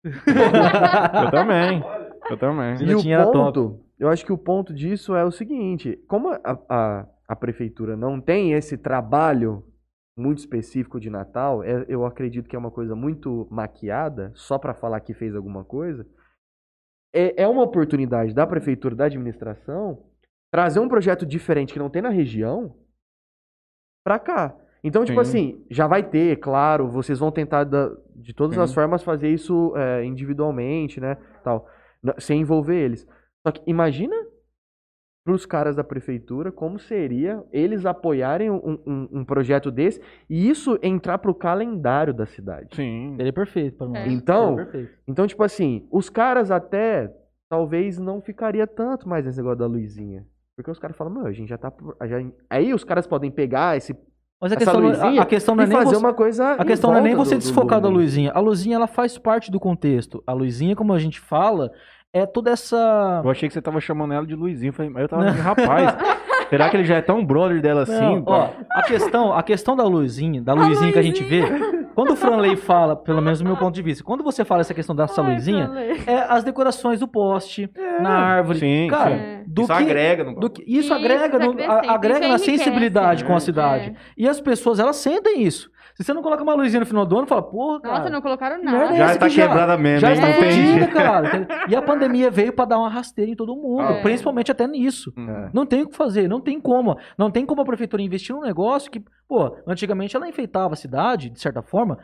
Eu 1.26 1.31
também. 1.31 1.84
Eu 2.30 2.38
também. 2.38 2.76
E 2.81 2.95
o 2.95 2.99
tinha 3.02 3.26
ponto, 3.26 3.80
eu 3.99 4.07
acho 4.10 4.26
que 4.26 4.31
o 4.31 4.38
ponto 4.38 4.73
disso 4.73 5.14
é 5.15 5.23
o 5.26 5.31
seguinte: 5.31 5.98
como 6.07 6.30
a, 6.31 7.06
a, 7.28 7.36
prefeitura 7.36 7.95
não 7.98 8.20
tem 8.22 8.54
esse 8.54 8.78
trabalho 8.78 9.64
muito 10.18 10.40
específico 10.40 10.99
de 10.99 11.10
Natal, 11.10 11.64
é- 11.64 11.86
eu 11.88 12.06
acredito 12.06 12.49
que 12.49 12.56
é 12.56 12.60
uma 12.60 12.72
coisa 12.72 12.95
muito 12.95 13.48
maquiada, 13.52 14.32
só 14.34 14.58
para 14.58 14.74
falar 14.74 14.99
que 15.02 15.14
fez 15.14 15.36
alguma 15.36 15.64
coisa. 15.64 16.08
É, 17.14 17.44
é 17.44 17.48
uma 17.48 17.64
oportunidade 17.64 18.34
da 18.34 18.45
prefeitura, 18.45 18.95
da 18.95 19.06
administração, 19.06 20.06
trazer 20.52 20.80
um 20.80 20.90
projeto 20.90 21.26
diferente 21.26 21.74
que 21.74 21.80
não 21.80 21.90
tem 21.90 22.02
na 22.02 22.10
região 22.10 22.76
pra 24.04 24.18
cá. 24.18 24.56
Então, 24.84 25.04
tipo 25.04 25.24
Sim. 25.24 25.30
assim, 25.30 25.66
já 25.70 25.86
vai 25.88 26.02
ter, 26.02 26.38
claro, 26.40 26.88
vocês 26.88 27.20
vão 27.20 27.32
tentar 27.32 27.64
da- 27.64 27.95
de 28.16 28.34
todas 28.34 28.56
Sim. 28.56 28.62
as 28.62 28.74
formas 28.74 29.04
fazer 29.04 29.30
isso 29.30 29.76
é, 29.76 30.04
individualmente, 30.06 30.99
né, 30.99 31.16
tal, 31.44 31.68
sem 32.20 32.41
envolver 32.41 32.76
eles. 32.76 33.08
Só 33.45 33.52
que 33.52 33.62
imagina 33.68 34.16
pros 35.28 35.45
caras 35.45 35.76
da 35.76 35.84
prefeitura 35.84 36.54
como 36.54 36.80
seria 36.80 37.44
eles 37.52 37.86
apoiarem 37.86 38.49
um, 38.49 38.80
um- 38.88 39.08
um 39.12 39.26
projeto 39.26 39.70
desse 39.70 39.99
e 40.30 40.48
isso 40.49 40.80
entrar 40.82 41.18
pro 41.18 41.36
calendário 41.36 42.14
da 42.14 42.26
cidade. 42.26 42.70
Sim. 42.74 43.14
Seria 43.18 43.34
perfeito 43.34 43.76
pra 43.78 43.88
nós. 43.88 43.98
É. 43.98 44.08
Então, 44.08 44.52
Seria 44.56 44.66
perfeito. 44.72 44.91
então, 45.06 45.28
tipo 45.28 45.44
assim, 45.44 45.86
os 45.91 46.10
caras 46.10 46.49
até 46.49 47.14
talvez 47.49 47.98
não 47.99 48.22
ficaria 48.22 48.66
tanto 48.66 49.10
mais 49.10 49.26
nesse 49.26 49.38
negócio 49.40 49.60
da 49.60 49.68
luzinha. 49.68 50.26
Porque 50.56 50.72
os 50.72 50.80
caras 50.80 50.95
falam, 50.95 51.14
meu, 51.14 51.26
a 51.26 51.32
gente 51.34 51.49
já 51.49 51.58
tá. 51.58 51.74
já- 52.06 52.24
Aí 52.49 52.74
os 52.74 52.86
caras 52.86 53.06
podem 53.06 53.30
pegar 53.30 53.76
esse, 53.76 53.94
Mas 54.41 54.54
a 54.54 54.56
questão, 54.56 54.80
não- 54.80 54.88
luzinha 54.90 55.20
a, 55.20 55.24
a 55.24 55.26
questão 55.26 55.56
não 55.56 55.64
é 55.66 55.68
nem 55.68 55.78
fazer 55.78 55.90
você, 55.95 55.98
uma 56.06 56.14
coisa. 56.14 56.52
a 56.54 56.64
questão 56.64 56.91
não 56.91 56.99
é 56.99 57.02
nem 57.02 57.16
você 57.16 57.36
do- 57.36 57.40
do 57.40 57.41
desfocar 57.44 57.82
da 57.82 57.90
lume. 57.90 58.02
luzinha. 58.04 58.32
A 58.32 58.40
luzinha, 58.40 58.76
ela 58.78 58.88
faz 58.88 59.18
parte 59.18 59.52
do 59.52 59.60
contexto. 59.60 60.24
A 60.26 60.32
luzinha, 60.32 60.74
como 60.74 60.94
a 60.94 60.99
gente 60.99 61.20
fala, 61.20 61.70
é 62.13 62.25
toda 62.25 62.51
essa... 62.51 63.21
Eu 63.23 63.29
achei 63.29 63.47
que 63.47 63.53
você 63.53 63.61
tava 63.61 63.79
chamando 63.79 64.13
ela 64.13 64.25
de 64.25 64.35
Luizinho. 64.35 64.73
Falei, 64.73 64.91
mas 64.91 65.03
eu 65.03 65.09
tava 65.09 65.25
assim, 65.29 65.39
rapaz, 65.39 65.95
será 66.49 66.69
que 66.69 66.77
ele 66.77 66.85
já 66.85 66.95
é 66.95 67.01
tão 67.01 67.23
brother 67.25 67.61
dela 67.61 67.84
assim? 67.84 67.93
Não, 67.99 68.23
ó, 68.25 68.49
a 68.71 68.84
questão, 68.84 69.34
a 69.34 69.43
questão 69.43 69.75
da 69.75 69.84
luzinha, 69.84 70.41
da 70.41 70.53
luzinha 70.53 70.91
que 70.91 70.99
a 70.99 71.03
gente 71.03 71.23
vê, 71.23 71.43
quando 71.93 72.11
o 72.11 72.15
Franley 72.15 72.55
fala, 72.55 72.95
pelo 72.95 73.21
menos 73.21 73.39
do 73.39 73.45
meu 73.45 73.57
ponto 73.57 73.73
de 73.75 73.81
vista, 73.81 74.03
quando 74.03 74.23
você 74.23 74.43
fala 74.45 74.61
essa 74.61 74.73
questão 74.73 74.95
dessa 74.95 75.21
Ai, 75.21 75.34
luzinha, 75.35 75.67
falei. 75.67 76.01
é 76.07 76.25
as 76.29 76.43
decorações 76.43 76.99
do 76.99 77.07
poste, 77.07 77.69
na 78.01 78.09
árvore. 78.09 78.59
Sim, 78.59 78.88
Cara, 78.89 79.17
sim. 79.17 79.36
Do 79.57 79.63
Isso 79.63 79.73
que, 79.73 79.84
agrega 79.84 80.23
no 80.23 80.35
do 80.39 80.49
que- 80.49 80.61
isso 80.63 80.79
Isso 80.79 80.93
agrega, 80.93 81.39
no- 81.39 81.51
a- 81.63 81.93
agrega 81.93 82.19
isso 82.19 82.27
na 82.29 82.35
enriquece, 82.35 82.57
sensibilidade 82.57 83.23
com 83.25 83.31
a 83.31 83.35
né? 83.35 83.39
cidade. 83.39 83.89
É. 83.89 83.95
E 84.17 84.27
as 84.27 84.39
pessoas, 84.39 84.79
elas 84.79 84.95
sentem 84.97 85.41
isso. 85.43 85.69
Se 85.95 86.03
você 86.03 86.13
não 86.13 86.21
coloca 86.21 86.43
uma 86.43 86.53
luzinha 86.53 86.79
no 86.79 86.85
final 86.85 87.07
do 87.07 87.17
ano, 87.17 87.25
fala, 87.25 87.41
porra, 87.41 87.81
cara. 87.81 87.97
Nossa, 87.97 88.09
não 88.11 88.21
colocaram 88.21 88.63
nada. 88.63 88.93
é 88.93 88.97
Já 88.97 89.03
essa 89.05 89.19
tá 89.19 89.27
que 89.27 89.34
já- 89.34 89.47
quebrada 89.47 89.77
mesmo, 89.79 89.99
já 90.01 90.13
está 90.13 90.31
fodida, 90.31 90.88
cara. 90.89 91.47
E 91.67 91.75
a 91.75 91.81
pandemia 91.81 92.29
veio 92.29 92.53
pra 92.53 92.65
dar 92.65 92.77
uma 92.77 92.88
rasteira 92.88 93.31
em 93.31 93.35
todo 93.35 93.55
mundo, 93.55 93.81
É. 93.93 94.01
principalmente 94.03 94.51
até 94.51 94.67
nisso. 94.67 95.11
Hum. 95.17 95.27
É. 95.27 95.49
Não 95.51 95.65
tem 95.65 95.81
o 95.81 95.89
que 95.89 95.95
fazer, 95.97 96.27
não 96.27 96.39
tem 96.39 96.61
como. 96.61 96.95
Não 97.17 97.31
tem 97.31 97.47
como 97.47 97.61
a 97.61 97.65
prefeitura 97.65 98.03
investir 98.03 98.35
num 98.35 98.43
negócio 98.43 98.91
que, 98.91 99.01
pô, 99.27 99.57
antigamente 99.65 100.15
ela 100.15 100.29
enfeitava 100.29 100.73
a 100.73 100.77
cidade, 100.77 101.31
de 101.31 101.39
certa 101.41 101.63
forma, 101.63 101.97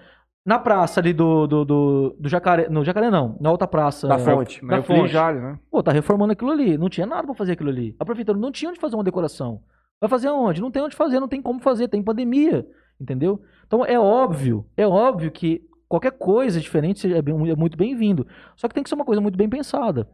na 0.45 0.59
praça 0.59 0.99
ali 0.99 1.13
do, 1.13 1.47
do, 1.47 1.65
do, 1.65 2.15
do 2.19 2.29
Jacaré. 2.29 2.67
No 2.69 2.83
Jacaré 2.83 3.09
não, 3.09 3.37
na 3.39 3.49
outra 3.51 3.67
praça. 3.67 4.07
Da 4.07 4.17
fonte. 4.35 4.61
Da 4.65 4.83
fonte. 4.83 5.11
Jales, 5.11 5.41
né? 5.41 5.59
Pô, 5.71 5.81
tá 5.81 5.91
reformando 5.91 6.33
aquilo 6.33 6.51
ali. 6.51 6.77
Não 6.77 6.89
tinha 6.89 7.05
nada 7.07 7.23
pra 7.25 7.33
fazer 7.35 7.53
aquilo 7.53 7.69
ali. 7.69 7.95
A 7.99 8.05
prefeitura 8.05 8.37
não 8.37 8.51
tinha 8.51 8.69
onde 8.69 8.79
fazer 8.79 8.95
uma 8.95 9.03
decoração. 9.03 9.61
Vai 10.01 10.09
fazer 10.09 10.27
aonde? 10.27 10.61
Não 10.61 10.69
tem 10.71 10.81
onde 10.83 10.95
fazer, 10.95 11.19
não 11.19 11.27
tem 11.29 11.41
como 11.41 11.59
fazer, 11.61 11.87
tem 11.87 12.03
pandemia. 12.03 12.67
Entendeu? 12.99 13.41
Então 13.65 13.85
é 13.85 13.97
óbvio, 13.99 14.65
é 14.77 14.85
óbvio 14.85 15.31
que 15.31 15.61
qualquer 15.87 16.11
coisa 16.11 16.59
diferente 16.59 16.99
seja- 16.99 17.17
é, 17.17 17.21
bem- 17.21 17.49
é 17.49 17.55
muito 17.55 17.77
bem-vindo. 17.77 18.25
Só 18.55 18.67
que 18.67 18.73
tem 18.73 18.83
que 18.83 18.89
ser 18.89 18.95
uma 18.95 19.05
coisa 19.05 19.21
muito 19.21 19.37
bem 19.37 19.49
pensada. 19.49 20.07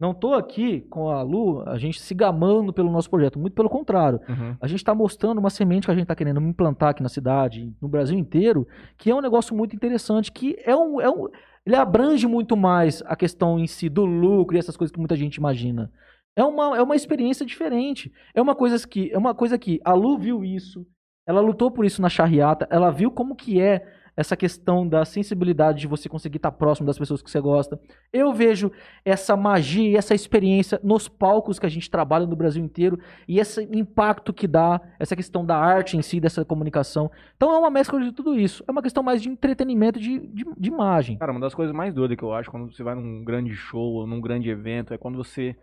Não 0.00 0.14
tô 0.14 0.32
aqui 0.32 0.80
com 0.88 1.10
a 1.10 1.20
Lu, 1.20 1.62
a 1.68 1.76
gente 1.76 2.00
se 2.00 2.14
gamando 2.14 2.72
pelo 2.72 2.90
nosso 2.90 3.10
projeto, 3.10 3.38
muito 3.38 3.52
pelo 3.52 3.68
contrário. 3.68 4.18
Uhum. 4.26 4.56
A 4.58 4.66
gente 4.66 4.78
está 4.78 4.94
mostrando 4.94 5.38
uma 5.38 5.50
semente 5.50 5.86
que 5.86 5.90
a 5.90 5.94
gente 5.94 6.04
está 6.04 6.14
querendo 6.14 6.40
implantar 6.40 6.88
aqui 6.88 7.02
na 7.02 7.10
cidade, 7.10 7.70
no 7.82 7.86
Brasil 7.86 8.18
inteiro, 8.18 8.66
que 8.96 9.10
é 9.10 9.14
um 9.14 9.20
negócio 9.20 9.54
muito 9.54 9.76
interessante, 9.76 10.32
que 10.32 10.56
é 10.64 10.74
um, 10.74 10.98
é 11.02 11.10
um, 11.10 11.28
ele 11.66 11.76
abrange 11.76 12.26
muito 12.26 12.56
mais 12.56 13.02
a 13.04 13.14
questão 13.14 13.58
em 13.58 13.66
si 13.66 13.90
do 13.90 14.06
lucro 14.06 14.56
e 14.56 14.58
essas 14.58 14.74
coisas 14.74 14.90
que 14.90 14.98
muita 14.98 15.16
gente 15.16 15.36
imagina. 15.36 15.92
É 16.34 16.42
uma, 16.42 16.78
é 16.78 16.82
uma 16.82 16.96
experiência 16.96 17.44
diferente. 17.44 18.10
É 18.34 18.40
uma 18.40 18.54
coisa 18.54 18.88
que, 18.88 19.12
é 19.12 19.18
uma 19.18 19.34
coisa 19.34 19.58
que 19.58 19.80
a 19.84 19.92
Lu 19.92 20.16
viu 20.16 20.42
isso, 20.42 20.86
ela 21.26 21.42
lutou 21.42 21.70
por 21.70 21.84
isso 21.84 22.00
na 22.00 22.08
charriata, 22.08 22.66
ela 22.70 22.90
viu 22.90 23.10
como 23.10 23.36
que 23.36 23.60
é 23.60 23.86
essa 24.20 24.36
questão 24.36 24.86
da 24.86 25.04
sensibilidade 25.04 25.80
de 25.80 25.86
você 25.86 26.08
conseguir 26.08 26.36
estar 26.36 26.52
próximo 26.52 26.86
das 26.86 26.98
pessoas 26.98 27.22
que 27.22 27.30
você 27.30 27.40
gosta. 27.40 27.80
Eu 28.12 28.34
vejo 28.34 28.70
essa 29.02 29.34
magia 29.34 29.88
e 29.88 29.96
essa 29.96 30.14
experiência 30.14 30.78
nos 30.82 31.08
palcos 31.08 31.58
que 31.58 31.64
a 31.64 31.70
gente 31.70 31.90
trabalha 31.90 32.26
no 32.26 32.36
Brasil 32.36 32.62
inteiro 32.62 32.98
e 33.26 33.40
esse 33.40 33.62
impacto 33.72 34.32
que 34.32 34.46
dá, 34.46 34.78
essa 34.98 35.16
questão 35.16 35.44
da 35.44 35.56
arte 35.56 35.96
em 35.96 36.02
si, 36.02 36.20
dessa 36.20 36.44
comunicação. 36.44 37.10
Então 37.34 37.50
é 37.50 37.58
uma 37.58 37.70
mescla 37.70 37.98
de 37.98 38.12
tudo 38.12 38.38
isso. 38.38 38.62
É 38.68 38.70
uma 38.70 38.82
questão 38.82 39.02
mais 39.02 39.22
de 39.22 39.30
entretenimento, 39.30 39.98
de, 39.98 40.18
de, 40.18 40.44
de 40.56 40.68
imagem. 40.68 41.16
Cara, 41.16 41.32
uma 41.32 41.40
das 41.40 41.54
coisas 41.54 41.74
mais 41.74 41.94
doidas 41.94 42.16
que 42.16 42.22
eu 42.22 42.34
acho 42.34 42.50
quando 42.50 42.70
você 42.70 42.82
vai 42.82 42.94
num 42.94 43.24
grande 43.24 43.54
show 43.54 43.94
ou 43.94 44.06
num 44.06 44.20
grande 44.20 44.50
evento 44.50 44.92
é 44.92 44.98
quando 44.98 45.16
você 45.16 45.56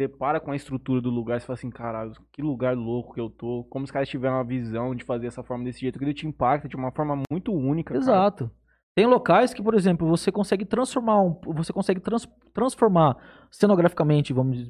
depara 0.00 0.40
com 0.40 0.50
a 0.50 0.56
estrutura 0.56 1.00
do 1.00 1.10
lugar 1.10 1.38
e 1.38 1.40
fala 1.40 1.54
assim, 1.54 1.70
caralho, 1.70 2.12
que 2.32 2.40
lugar 2.42 2.76
louco 2.76 3.14
que 3.14 3.20
eu 3.20 3.28
tô. 3.30 3.64
Como 3.70 3.84
os 3.84 3.90
caras 3.90 4.08
tiveram 4.08 4.36
uma 4.36 4.44
visão 4.44 4.94
de 4.94 5.04
fazer 5.04 5.26
essa 5.26 5.42
forma 5.42 5.64
desse 5.64 5.80
jeito, 5.80 5.98
que 5.98 6.04
ele 6.04 6.14
te 6.14 6.26
impacta 6.26 6.68
de 6.68 6.76
uma 6.76 6.90
forma 6.90 7.22
muito 7.30 7.52
única. 7.52 7.92
cara. 7.92 8.02
Exato. 8.02 8.50
Tem 8.96 9.06
locais 9.06 9.54
que, 9.54 9.62
por 9.62 9.74
exemplo, 9.74 10.08
você 10.08 10.32
consegue 10.32 10.64
transformar, 10.64 11.22
um, 11.22 11.38
você 11.54 11.72
consegue 11.72 12.00
trans- 12.00 12.28
transformar 12.52 13.16
cenograficamente, 13.50 14.32
vamos 14.32 14.68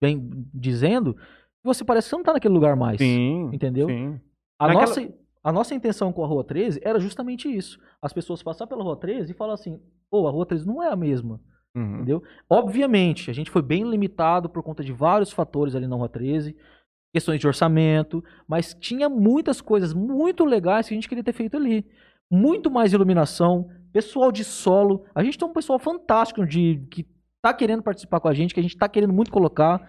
bem 0.00 0.28
dizendo, 0.52 1.16
você 1.62 1.84
parece 1.84 2.06
que 2.06 2.10
você 2.10 2.16
não 2.16 2.24
tá 2.24 2.32
naquele 2.32 2.54
lugar 2.54 2.74
mais. 2.76 2.98
Sim. 2.98 3.50
Entendeu? 3.52 3.86
Sim. 3.88 4.20
A, 4.58 4.66
Naquela- 4.66 4.86
nossa, 4.86 5.14
a 5.44 5.52
nossa 5.52 5.74
intenção 5.74 6.12
com 6.12 6.24
a 6.24 6.26
Rua 6.26 6.42
13 6.44 6.80
era 6.82 6.98
justamente 6.98 7.48
isso. 7.48 7.78
As 8.00 8.12
pessoas 8.12 8.42
passar 8.42 8.66
pela 8.66 8.82
Rua 8.82 8.96
13 8.96 9.32
e 9.32 9.34
falar 9.36 9.54
assim, 9.54 9.80
pô, 10.10 10.26
a 10.26 10.30
Rua 10.30 10.46
13 10.46 10.66
não 10.66 10.82
é 10.82 10.88
a 10.90 10.96
mesma. 10.96 11.40
Uhum. 11.74 11.96
Entendeu? 11.96 12.22
Obviamente, 12.48 13.30
a 13.30 13.34
gente 13.34 13.50
foi 13.50 13.62
bem 13.62 13.88
limitado 13.88 14.48
por 14.48 14.62
conta 14.62 14.84
de 14.84 14.92
vários 14.92 15.32
fatores 15.32 15.74
ali 15.74 15.86
na 15.86 15.96
Rua 15.96 16.08
13, 16.08 16.54
questões 17.14 17.40
de 17.40 17.46
orçamento, 17.46 18.22
mas 18.46 18.74
tinha 18.74 19.08
muitas 19.08 19.60
coisas 19.60 19.92
muito 19.92 20.44
legais 20.44 20.88
que 20.88 20.94
a 20.94 20.96
gente 20.96 21.08
queria 21.08 21.24
ter 21.24 21.32
feito 21.32 21.56
ali. 21.56 21.86
Muito 22.30 22.70
mais 22.70 22.92
iluminação, 22.92 23.70
pessoal 23.92 24.32
de 24.32 24.44
solo. 24.44 25.04
A 25.14 25.22
gente 25.22 25.38
tem 25.38 25.46
um 25.46 25.52
pessoal 25.52 25.78
fantástico 25.78 26.46
de 26.46 26.86
que 26.90 27.06
tá 27.42 27.52
querendo 27.52 27.82
participar 27.82 28.20
com 28.20 28.28
a 28.28 28.34
gente, 28.34 28.54
que 28.54 28.60
a 28.60 28.62
gente 28.62 28.76
tá 28.76 28.88
querendo 28.88 29.12
muito 29.12 29.30
colocar. 29.30 29.86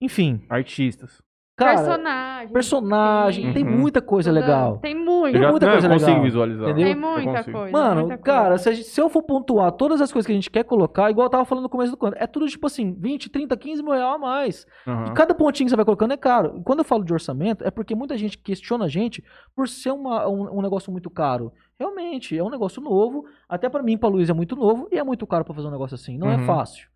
Enfim, 0.00 0.44
Artistas. 0.48 1.22
Cara, 1.64 1.76
personagem. 1.78 2.52
personagem, 2.52 3.46
Sim. 3.46 3.52
tem 3.52 3.64
Uhum. 3.64 3.78
muita 3.78 4.00
coisa 4.02 4.30
Toda- 4.30 4.40
legal. 4.40 4.78
Tem 4.78 4.94
muito. 4.94 5.36
Eu 5.36 5.42
já 5.42 5.50
muita 5.50 5.66
não, 5.66 5.72
coisa 5.72 5.86
eu 5.86 5.90
consigo 5.92 6.10
legal, 6.10 6.22
visualizar. 6.24 6.68
entendeu? 6.70 6.84
Tem 6.86 6.94
muita 6.96 7.44
coisa. 7.44 7.72
Mano, 7.72 8.00
muita 8.02 8.18
coisa. 8.18 8.22
cara, 8.22 8.58
se, 8.58 8.68
a 8.68 8.72
gente- 8.72 8.86
se 8.88 9.00
eu 9.00 9.08
for 9.08 9.22
pontuar 9.22 9.72
todas 9.72 10.00
as 10.00 10.12
coisas 10.12 10.26
que 10.26 10.32
a 10.32 10.34
gente 10.34 10.50
quer 10.50 10.64
colocar, 10.64 11.10
igual 11.10 11.26
eu 11.26 11.30
tava 11.30 11.44
falando 11.44 11.62
no 11.64 11.68
começo 11.68 11.90
do 11.92 11.96
canto, 11.96 12.16
é 12.18 12.26
tudo 12.26 12.46
tipo 12.46 12.66
assim, 12.66 12.92
20, 12.98 13.30
30, 13.30 13.56
15 13.56 13.82
mil 13.82 13.92
reais 13.92 14.14
a 14.14 14.18
mais. 14.18 14.66
Aham. 14.86 15.04
E 15.08 15.14
cada 15.14 15.34
pontinho 15.34 15.66
que 15.66 15.70
você 15.70 15.76
vai 15.76 15.84
colocando 15.84 16.12
é 16.12 16.16
caro. 16.16 16.56
E 16.58 16.62
Quando 16.62 16.80
eu 16.80 16.84
falo 16.84 17.04
de 17.04 17.12
orçamento, 17.12 17.64
é 17.64 17.70
porque 17.70 17.94
muita 17.94 18.16
gente 18.16 18.36
questiona 18.38 18.86
a 18.86 18.88
gente 18.88 19.22
por 19.54 19.68
ser 19.68 19.90
uma- 19.92 20.28
um, 20.28 20.58
um 20.58 20.62
negócio 20.62 20.90
muito 20.90 21.08
caro. 21.10 21.52
Realmente, 21.78 22.36
é 22.38 22.42
um 22.44 22.50
negócio 22.50 22.80
novo. 22.80 23.24
Até 23.48 23.68
pra 23.68 23.82
mim, 23.82 23.96
pra 23.98 24.08
Luiz, 24.08 24.30
é 24.30 24.32
muito 24.32 24.54
novo 24.54 24.86
e 24.92 24.98
é 24.98 25.02
muito 25.02 25.26
caro 25.26 25.44
pra 25.44 25.54
fazer 25.54 25.66
um 25.66 25.70
negócio 25.72 25.94
assim. 25.94 26.16
Não 26.16 26.30
é 26.30 26.36
Uhum. 26.36 26.46
fácil. 26.46 26.86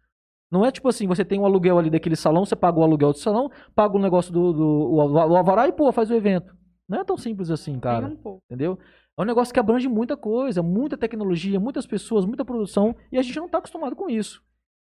Não 0.50 0.64
é 0.64 0.70
tipo 0.70 0.88
assim, 0.88 1.06
você 1.06 1.24
tem 1.24 1.40
um 1.40 1.44
aluguel 1.44 1.78
ali 1.78 1.90
daquele 1.90 2.16
salão, 2.16 2.44
você 2.44 2.54
paga 2.54 2.78
o 2.78 2.82
aluguel 2.82 3.12
do 3.12 3.18
salão, 3.18 3.50
paga 3.74 3.96
o 3.96 4.00
negócio 4.00 4.32
do, 4.32 4.52
do 4.52 4.64
o, 4.64 4.96
o 4.96 5.36
alvará 5.36 5.66
e, 5.66 5.72
pô, 5.72 5.90
faz 5.92 6.10
o 6.10 6.14
evento. 6.14 6.56
Não 6.88 7.00
é 7.00 7.04
tão 7.04 7.16
simples 7.16 7.50
assim, 7.50 7.78
cara. 7.80 8.06
um. 8.06 8.38
Entendeu? 8.44 8.78
É 9.18 9.22
um 9.22 9.24
negócio 9.24 9.52
que 9.52 9.58
abrange 9.58 9.88
muita 9.88 10.16
coisa, 10.16 10.62
muita 10.62 10.96
tecnologia, 10.96 11.58
muitas 11.58 11.86
pessoas, 11.86 12.24
muita 12.24 12.44
produção, 12.44 12.94
e 13.10 13.18
a 13.18 13.22
gente 13.22 13.38
não 13.38 13.48
tá 13.48 13.58
acostumado 13.58 13.96
com 13.96 14.08
isso. 14.08 14.42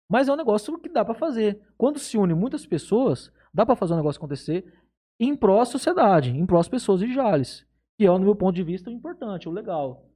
Mas 0.08 0.28
é 0.28 0.32
um 0.32 0.36
negócio 0.36 0.78
que 0.78 0.88
dá 0.88 1.04
pra 1.04 1.14
fazer. 1.14 1.60
Quando 1.76 1.98
se 1.98 2.18
une 2.18 2.34
muitas 2.34 2.66
pessoas, 2.66 3.32
dá 3.52 3.64
pra 3.64 3.76
fazer 3.76 3.94
um 3.94 3.96
negócio 3.96 4.18
acontecer 4.18 4.64
em 5.18 5.34
pró 5.34 5.64
sociedade, 5.64 6.30
em 6.30 6.46
pró 6.46 6.62
pessoas 6.64 7.00
de 7.00 7.12
Jales, 7.12 7.66
que 7.98 8.06
é, 8.06 8.10
no 8.10 8.20
meu 8.20 8.36
ponto 8.36 8.54
de 8.54 8.62
vista, 8.62 8.90
o 8.90 8.92
importante, 8.92 9.48
o 9.48 9.52
legal. 9.52 10.06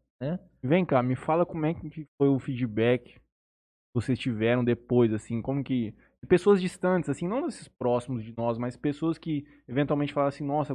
Vem 0.63 0.85
cá, 0.85 1.03
me 1.03 1.17
fala 1.17 1.45
como 1.45 1.67
é 1.67 1.75
que 1.75 2.07
foi 2.17 2.29
o 2.29 2.39
feedback 2.39 3.21
vocês 3.95 4.19
tiveram 4.19 4.65
depois, 4.65 5.13
assim, 5.13 5.41
como 5.41 5.63
que... 5.63 5.95
de 6.21 6.27
Pessoas 6.29 6.61
distantes, 6.61 7.09
assim, 7.09 7.29
não 7.29 7.43
desses 7.47 7.69
próximos 7.69 8.25
de 8.25 8.35
nós, 8.37 8.59
mas 8.59 8.77
pessoas 8.77 9.17
que 9.19 9.47
eventualmente 9.69 10.13
falaram 10.13 10.29
assim, 10.29 10.45
nossa, 10.45 10.75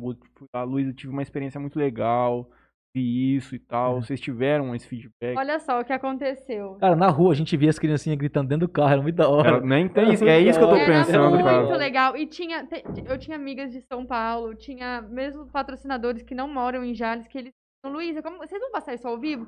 a 0.54 0.64
Luísa 0.64 0.94
tive 0.94 1.12
uma 1.12 1.22
experiência 1.22 1.60
muito 1.60 1.78
legal, 1.78 2.50
vi 2.96 3.36
isso 3.36 3.56
e 3.56 3.60
tal. 3.60 3.98
É. 3.98 4.02
Vocês 4.02 4.20
tiveram 4.20 4.74
esse 4.74 4.88
feedback? 4.88 5.38
Olha 5.38 5.60
só 5.60 5.80
o 5.80 5.86
que 5.86 5.94
aconteceu. 5.94 6.76
Cara, 6.80 6.96
na 6.96 7.10
rua 7.10 7.34
a 7.34 7.36
gente 7.36 7.56
via 7.58 7.70
as 7.70 7.78
criancinhas 7.78 8.18
gritando 8.18 8.48
dentro 8.50 8.68
do 8.68 8.72
carro, 8.72 8.94
era 8.94 9.02
muito 9.02 9.16
da 9.16 9.28
hora. 9.30 9.50
Era- 9.58 9.62
nem 9.62 9.88
tem 9.90 10.14
isso, 10.14 10.24
é 10.26 10.40
isso 10.40 10.58
que 10.58 10.64
eu 10.66 10.70
tô 10.70 10.76
Era 10.76 10.86
pensando, 11.06 11.30
muito 11.32 11.44
cara. 11.44 11.78
legal. 11.78 12.18
E 12.18 12.26
tinha, 12.26 12.68
eu 13.06 13.18
tinha 13.18 13.36
amigas 13.36 13.72
de 13.72 13.82
São 13.82 14.06
Paulo, 14.06 14.56
tinha 14.56 15.02
mesmo 15.02 15.46
patrocinadores 15.48 16.24
que 16.24 16.34
não 16.34 16.48
moram 16.48 16.84
em 16.84 16.94
Jales, 16.96 17.28
que 17.28 17.38
eles 17.38 17.52
Luísa, 17.86 18.22
como 18.22 18.38
vocês 18.38 18.60
vão 18.60 18.72
passar 18.72 18.94
isso 18.94 19.08
ao 19.08 19.18
vivo? 19.18 19.48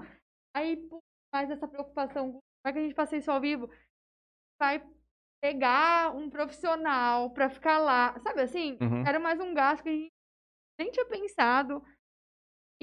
Aí, 0.56 0.78
pô, 0.78 1.00
faz 1.36 1.50
essa 1.52 1.68
preocupação, 1.68 2.40
vai 2.64 2.74
que 2.74 2.80
a 2.80 2.82
gente 2.82 2.96
passa 2.96 3.18
isso 3.18 3.32
ao 3.32 3.42
vivo? 3.42 3.70
Vai 4.60 4.84
pegar 5.44 6.16
um 6.16 6.30
profissional 6.30 7.32
pra 7.32 7.50
ficar 7.50 7.80
lá, 7.80 8.18
sabe 8.20 8.42
assim? 8.42 8.78
Uhum. 8.82 9.04
Era 9.06 9.20
mais 9.20 9.40
um 9.40 9.54
gasto 9.54 9.84
que 9.84 9.90
a 9.90 9.94
gente 9.94 10.10
nem 10.80 10.92
tinha 10.92 11.06
pensado. 11.06 11.82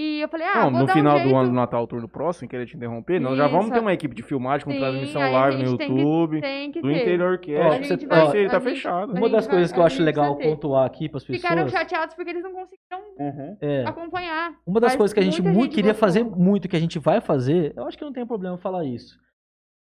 E 0.01 0.21
eu 0.21 0.29
falei, 0.29 0.47
ah, 0.47 0.55
Não, 0.65 0.71
vou 0.71 0.81
no 0.83 0.87
dar 0.87 0.93
final 0.93 1.15
um 1.15 1.19
jeito. 1.19 1.31
do 1.33 1.37
ano 1.37 1.49
do 1.49 1.55
Natal 1.57 1.85
Turno 1.89 2.09
próximo, 2.09 2.41
sem 2.41 2.49
querer 2.49 2.67
te 2.67 2.77
interromper, 2.77 3.21
nós 3.21 3.37
já 3.37 3.49
vamos 3.49 3.69
ter 3.71 3.81
uma 3.81 3.93
equipe 3.93 4.15
de 4.15 4.23
filmagem 4.23 4.65
com 4.65 4.71
Sim, 4.71 4.79
transmissão 4.79 5.21
live 5.33 5.57
no 5.59 5.67
gente 5.71 5.79
tem 5.79 5.89
que- 5.89 6.01
YouTube, 6.01 6.41
Tem 6.41 6.71
que 6.73 6.81
do 6.81 6.89
ter. 6.89 7.03
Interior 7.03 7.39
Cast. 7.41 7.93
A 7.93 7.97
você- 7.97 8.07
ó, 8.07 8.09
vai, 8.09 8.47
a 8.47 8.49
tá 8.49 8.59
gente- 8.61 8.63
fechado. 8.63 9.13
Uma 9.13 9.29
das 9.29 9.43
gente 9.45 9.51
coisas 9.51 9.71
vai- 9.71 9.75
que 9.75 9.81
eu 9.81 9.87
acho 9.87 10.03
legal 10.05 10.37
pontuar 10.37 10.87
aqui 10.87 11.09
pras 11.09 11.25
pessoas. 11.25 11.41
Ficaram 11.43 11.69
chateados 11.69 12.15
porque 12.15 12.31
eles 12.31 12.45
não 12.45 12.53
conseguiram 12.53 13.01
Uhum. 13.19 13.57
é, 13.61 13.85
acompanhar. 13.89 14.55
Uma 14.65 14.79
das 14.81 14.93
Mas 14.93 14.97
coisas 14.99 15.13
que 15.13 15.19
a 15.19 15.23
gente 15.25 15.43
gente 15.43 15.69
queria 15.71 15.93
gostou. 15.93 15.95
fazer 15.95 16.23
muito, 16.25 16.69
que 16.69 16.77
a 16.77 16.81
gente 16.81 16.99
vai 17.01 17.21
fazer, 17.21 17.73
eu 17.77 17.85
acho 17.85 17.99
que 17.99 18.05
não 18.05 18.13
tem 18.13 18.25
problema 18.25 18.57
falar 18.57 18.85
isso. 18.85 19.19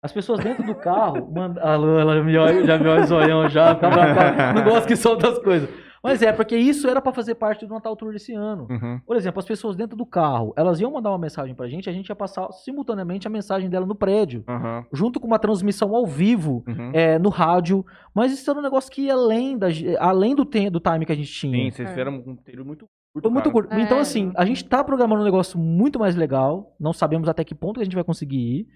As 0.02 0.12
pessoas 0.12 0.40
dentro 0.40 0.64
do 0.64 0.74
carro, 0.74 1.28
manda, 1.34 1.60
a 1.62 1.76
Lu, 1.76 1.98
ela 1.98 2.22
me 2.22 2.36
olha, 2.36 2.64
já 2.64 2.78
me 2.78 2.88
olha 2.88 3.04
zoião 3.04 3.48
já, 3.48 3.74
fica 3.74 3.90
brava, 3.90 4.52
não 4.54 4.64
gosta 4.64 4.88
que 4.88 4.96
solta 4.96 5.28
as 5.28 5.38
coisas. 5.38 5.68
Mas 6.02 6.22
é, 6.22 6.32
porque 6.32 6.56
isso 6.56 6.88
era 6.88 6.98
pra 7.02 7.12
fazer 7.12 7.34
parte 7.34 7.66
do 7.66 7.74
Natal 7.74 7.94
Tour 7.94 8.12
desse 8.14 8.32
ano. 8.32 8.66
Uhum. 8.70 8.98
Por 9.06 9.16
exemplo, 9.16 9.38
as 9.38 9.44
pessoas 9.44 9.76
dentro 9.76 9.94
do 9.98 10.06
carro, 10.06 10.54
elas 10.56 10.80
iam 10.80 10.90
mandar 10.90 11.10
uma 11.10 11.18
mensagem 11.18 11.54
pra 11.54 11.68
gente, 11.68 11.90
a 11.90 11.92
gente 11.92 12.08
ia 12.08 12.16
passar 12.16 12.50
simultaneamente 12.52 13.26
a 13.26 13.30
mensagem 13.30 13.68
dela 13.68 13.84
no 13.84 13.94
prédio, 13.94 14.42
Aham. 14.48 14.86
junto 14.94 15.20
com 15.20 15.26
uma 15.26 15.38
transmissão 15.38 15.94
ao 15.94 16.06
vivo, 16.06 16.64
Uhum. 16.66 16.90
é, 16.94 17.18
no 17.18 17.28
rádio. 17.28 17.84
Mas 18.14 18.32
isso 18.32 18.50
era 18.50 18.58
um 18.58 18.62
negócio 18.62 18.90
que 18.90 19.02
ia 19.02 19.12
além, 19.12 19.58
da, 19.58 19.66
além 19.98 20.34
do, 20.34 20.46
tem- 20.46 20.70
do 20.70 20.80
time 20.80 21.04
que 21.04 21.12
a 21.12 21.16
gente 21.16 21.30
tinha. 21.30 21.64
Sim, 21.64 21.70
vocês 21.70 21.90
fizeram 21.90 22.12
um 22.12 22.22
conteúdo 22.22 22.64
muito 22.64 22.86
curto. 23.12 23.22
Foi 23.22 23.30
muito 23.30 23.50
curto. 23.50 23.74
Então, 23.78 23.98
É, 23.98 24.00
assim, 24.00 24.26
não- 24.28 24.32
a 24.38 24.46
gente 24.46 24.64
tá 24.64 24.82
programando 24.82 25.20
um 25.20 25.24
negócio 25.24 25.58
muito 25.58 25.98
mais 25.98 26.16
legal. 26.16 26.74
Não 26.80 26.94
sabemos 26.94 27.28
até 27.28 27.44
que 27.44 27.54
ponto 27.54 27.74
que 27.74 27.82
a 27.82 27.84
gente 27.84 27.94
vai 27.94 28.04
conseguir 28.04 28.38
ir. 28.38 28.66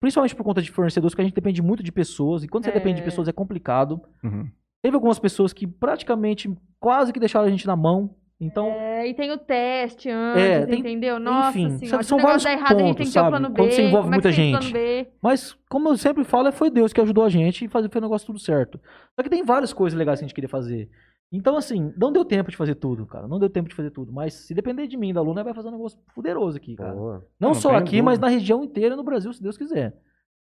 Principalmente 0.00 0.34
por 0.34 0.44
conta 0.44 0.62
de 0.62 0.70
fornecedores, 0.70 1.12
porque 1.12 1.22
a 1.22 1.24
gente 1.26 1.34
depende 1.34 1.60
muito 1.62 1.82
de 1.82 1.92
pessoas. 1.92 2.42
E 2.42 2.48
quando 2.48 2.64
você 2.64 2.70
É. 2.70 2.74
depende 2.74 2.96
de 3.00 3.02
pessoas 3.04 3.28
é 3.28 3.32
complicado. 3.32 4.00
Uhum. 4.24 4.48
Teve 4.82 4.94
algumas 4.94 5.18
pessoas 5.18 5.52
que 5.52 5.66
praticamente 5.66 6.50
quase 6.78 7.12
que 7.12 7.20
deixaram 7.20 7.46
a 7.46 7.50
gente 7.50 7.66
na 7.66 7.76
mão. 7.76 8.14
Então, 8.42 8.68
É, 8.68 9.06
e 9.06 9.12
tem 9.12 9.30
o 9.30 9.36
teste 9.36 10.08
antes, 10.08 10.42
É, 10.42 10.64
tem- 10.64 10.78
entendeu? 10.80 11.20
Nossa 11.20 11.50
enfim, 11.58 11.76
senhora, 11.76 12.02
são- 12.02 12.16
vários 12.18 12.42
errado, 12.46 12.62
a 12.62 12.68
gente 12.68 12.78
tem 12.78 12.86
pontos, 12.94 13.06
que 13.08 13.12
ter 13.12 13.20
o 13.20 13.28
plano 13.28 13.48
B. 13.50 13.54
Quando 13.60 13.70
você 13.72 13.82
envolve 13.82 14.04
como 14.08 14.14
é 14.14 14.18
que 14.18 14.26
muita 14.26 14.36
tem 14.36 14.54
o 14.54 14.60
gente. 14.62 14.70
Plano 14.72 14.72
B? 14.72 15.08
mas 15.22 15.58
como 15.68 15.88
eu 15.90 15.96
sempre 15.98 16.24
falo, 16.24 16.48
é, 16.48 16.52
foi 16.52 16.70
Deus 16.70 16.90
que 16.94 17.00
ajudou 17.02 17.22
a 17.24 17.28
gente 17.28 17.66
e 17.66 17.68
fazer 17.68 17.90
foi 17.90 17.98
o 18.00 18.02
negócio 18.02 18.26
tudo 18.26 18.38
certo. 18.38 18.80
Só 19.14 19.22
que 19.22 19.28
tem 19.28 19.42
várias 19.44 19.74
coisas 19.74 19.98
legais 19.98 20.18
que 20.18 20.24
a 20.24 20.26
gente 20.26 20.34
queria 20.34 20.48
fazer. 20.48 20.88
Então, 21.32 21.56
assim, 21.56 21.92
não 21.96 22.12
deu 22.12 22.24
tempo 22.24 22.50
de 22.50 22.56
fazer 22.56 22.74
tudo, 22.74 23.06
cara. 23.06 23.28
Não 23.28 23.38
deu 23.38 23.48
tempo 23.48 23.68
de 23.68 23.74
fazer 23.74 23.90
tudo. 23.90 24.12
Mas 24.12 24.34
se 24.34 24.52
depender 24.52 24.88
de 24.88 24.96
mim, 24.96 25.12
da 25.12 25.20
Luna, 25.22 25.44
vai 25.44 25.54
fazer 25.54 25.68
um 25.68 25.72
negócio 25.72 25.98
fuderoso 26.08 26.56
aqui, 26.56 26.74
cara. 26.74 26.92
Boa. 26.92 27.24
Não, 27.38 27.48
Não, 27.50 27.54
só 27.54 27.70
aqui, 27.76 27.84
dúvida. 27.84 28.02
mas 28.02 28.18
na 28.18 28.28
região 28.28 28.64
inteira 28.64 28.96
no 28.96 29.04
Brasil, 29.04 29.32
se 29.32 29.40
Deus 29.42 29.56
quiser. 29.56 29.96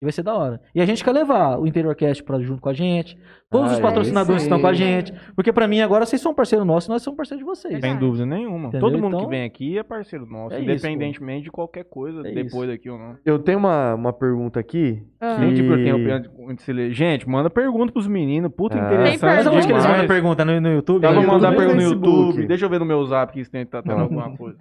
E 0.03 0.05
vai 0.05 0.11
ser 0.11 0.25
da 0.25 0.35
hora. 0.35 0.61
E 0.75 0.81
a 0.81 0.85
gente 0.85 1.05
quer 1.05 1.13
levar 1.13 1.61
o 1.61 1.65
Interiorcast 1.67 2.25
pra 2.25 2.41
junto 2.41 2.61
com 2.61 2.69
a 2.69 2.73
gente. 2.73 3.17
Todos 3.49 3.71
Ah, 3.71 3.75
os 3.75 3.79
é 3.79 3.83
patrocinadores 3.83 4.43
isso 4.43 4.47
estão 4.49 4.61
com 4.61 4.67
a 4.67 4.73
gente. 4.73 5.13
Porque 5.37 5.53
pra 5.53 5.69
mim 5.69 5.81
agora 5.81 6.05
vocês 6.05 6.21
são 6.21 6.35
parceiro 6.35 6.65
nosso 6.65 6.89
e 6.89 6.91
nós 6.91 7.03
somos 7.03 7.17
parceiro 7.17 7.39
de 7.39 7.45
vocês. 7.45 7.81
Sem 7.81 7.97
dúvida 7.97 8.27
nenhuma. 8.27 8.67
Entendeu? 8.69 8.81
Todo 8.81 8.99
mundo 8.99 9.15
Então, 9.15 9.21
que 9.21 9.31
vem 9.31 9.45
aqui 9.45 9.79
é 9.79 9.83
parceiro 9.85 10.27
nosso, 10.27 10.57
é 10.57 10.61
isso, 10.61 10.71
independentemente 10.73 11.45
de 11.45 11.51
qualquer 11.53 11.85
coisa, 11.85 12.19
É 12.27 12.33
depois 12.33 12.69
isso. 12.69 12.77
daqui 12.77 12.91
ou 12.91 12.99
não. 12.99 13.17
Eu 13.25 13.39
tenho 13.39 13.59
uma, 13.59 13.95
uma 13.95 14.13
pergunta 14.13 14.59
aqui. 14.59 15.07
Ah. 15.21 15.37
Tipo, 15.55 15.73
eu 15.75 15.79
E- 15.99 16.21
de- 16.57 16.73
ler. 16.73 16.93
Gente, 16.93 17.29
manda 17.29 17.49
pergunta 17.49 17.93
pros 17.93 18.09
meninos. 18.09 18.51
Puta, 18.57 18.77
Ah. 18.77 18.89
Tem 18.89 18.97
interessante. 19.15 19.23
Mas 19.37 19.47
aonde 19.47 19.67
que 19.69 19.73
eles 19.73 19.87
mandam 19.87 20.07
pergunta? 20.09 20.45
No, 20.45 20.61
no 20.61 20.69
YouTube? 20.73 21.03
Não 21.05 21.11
YouTube? 21.13 21.27
mandar 21.33 21.51
no 21.53 21.57
pergunta 21.57 21.77
no 21.77 21.83
Facebook. 21.83 22.27
YouTube. 22.27 22.47
Deixa 22.49 22.65
eu 22.65 22.69
ver 22.71 22.81
no 22.81 22.87
meu 22.87 23.05
zap 23.05 23.33
que 23.33 23.45
se 23.45 23.51
tá 23.67 23.81
tendo 23.83 23.95
Não. 23.95 24.03
alguma 24.03 24.35
coisa. 24.37 24.57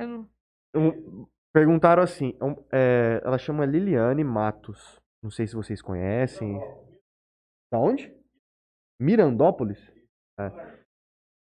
Eu 0.73 1.27
perguntaram 1.53 2.03
assim, 2.03 2.33
é, 2.71 3.21
ela 3.25 3.37
chama 3.39 3.65
Liliane 3.65 4.23
Matos. 4.23 5.00
Não 5.23 5.29
sei 5.29 5.45
se 5.45 5.55
vocês 5.55 5.81
conhecem. 5.81 6.59
Da 7.71 7.77
onde? 7.77 8.13
Mirandópolis? 8.99 9.79
É. 10.39 10.51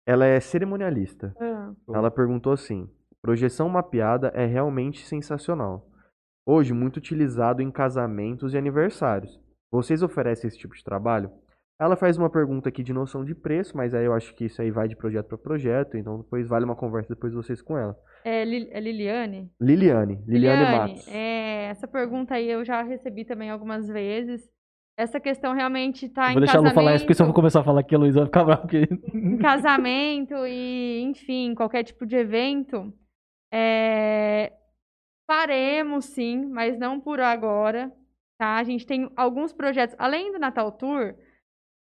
Ela 0.07 0.27
é 0.27 0.41
cerimonialista. 0.41 1.35
Ah. 1.41 1.73
Ela 1.95 2.11
perguntou 2.11 2.53
assim: 2.53 2.93
projeção 3.23 3.69
mapeada 3.69 4.29
é 4.35 4.45
realmente 4.45 5.07
sensacional. 5.07 5.89
Hoje, 6.45 6.73
muito 6.73 6.97
utilizado 6.97 7.63
em 7.63 7.71
casamentos 7.71 8.55
e 8.55 8.59
aniversários. 8.59 9.41
Vocês 9.71 10.03
oferecem 10.03 10.49
esse 10.49 10.59
tipo 10.59 10.75
de 10.75 10.83
trabalho? 10.83 11.31
Ela 11.81 11.97
faz 11.97 12.19
uma 12.19 12.29
pergunta 12.29 12.69
aqui 12.69 12.83
de 12.83 12.93
noção 12.93 13.25
de 13.25 13.35
preço, 13.35 13.75
mas 13.75 13.95
aí 13.95 14.05
eu 14.05 14.13
acho 14.13 14.35
que 14.35 14.45
isso 14.45 14.61
aí 14.61 14.71
vai 14.71 14.87
de 14.87 14.95
projeto 14.95 15.29
para 15.29 15.39
projeto, 15.39 15.97
então 15.97 16.19
depois 16.19 16.47
vale 16.47 16.67
uma 16.67 16.77
conversa 16.77 17.15
depois 17.15 17.33
de 17.33 17.37
vocês 17.39 17.63
com 17.63 17.79
ela. 17.79 17.97
É, 18.23 18.43
é 18.43 18.81
Liliane? 18.81 19.51
Liliane, 19.59 20.23
Liliane, 20.27 20.77
Matos. 20.77 21.09
é, 21.09 21.69
essa 21.71 21.89
pergunta 21.89 22.35
aí 22.35 22.51
eu 22.51 22.63
já 22.67 22.83
recebi 22.83 23.25
também 23.25 23.49
algumas 23.49 23.89
vezes. 23.89 24.47
Essa 24.95 25.19
questão 25.19 25.55
realmente 25.55 26.07
tá 26.11 26.25
Eu 26.25 26.31
em 26.31 26.33
Vou 26.35 26.41
deixar 26.41 26.59
ela 26.59 26.65
casamento, 26.65 26.75
falar 26.75 26.95
isso, 26.97 27.05
porque 27.07 27.15
se 27.15 27.23
eu 27.23 27.27
for 27.27 27.33
começar 27.33 27.61
a 27.61 27.65
falar 27.65 27.81
aqui, 27.81 27.95
a 27.95 27.99
Luísa 27.99 28.19
vai 28.19 28.27
ficar 28.27 28.45
brava. 28.45 28.61
Porque... 28.61 28.87
em 29.15 29.39
casamento 29.39 30.35
e, 30.47 31.01
enfim, 31.01 31.55
qualquer 31.55 31.83
tipo 31.83 32.05
de 32.05 32.17
evento. 32.17 32.93
É, 33.51 34.53
faremos 35.27 36.05
sim, 36.05 36.45
mas 36.45 36.79
não 36.79 37.01
por 37.01 37.21
agora, 37.21 37.91
tá? 38.39 38.57
A 38.57 38.65
gente 38.65 38.87
tem 38.87 39.11
alguns 39.17 39.55
projetos, 39.55 39.97
além 39.99 40.31
do 40.31 40.39
Natal 40.39 40.71
Tour, 40.73 41.15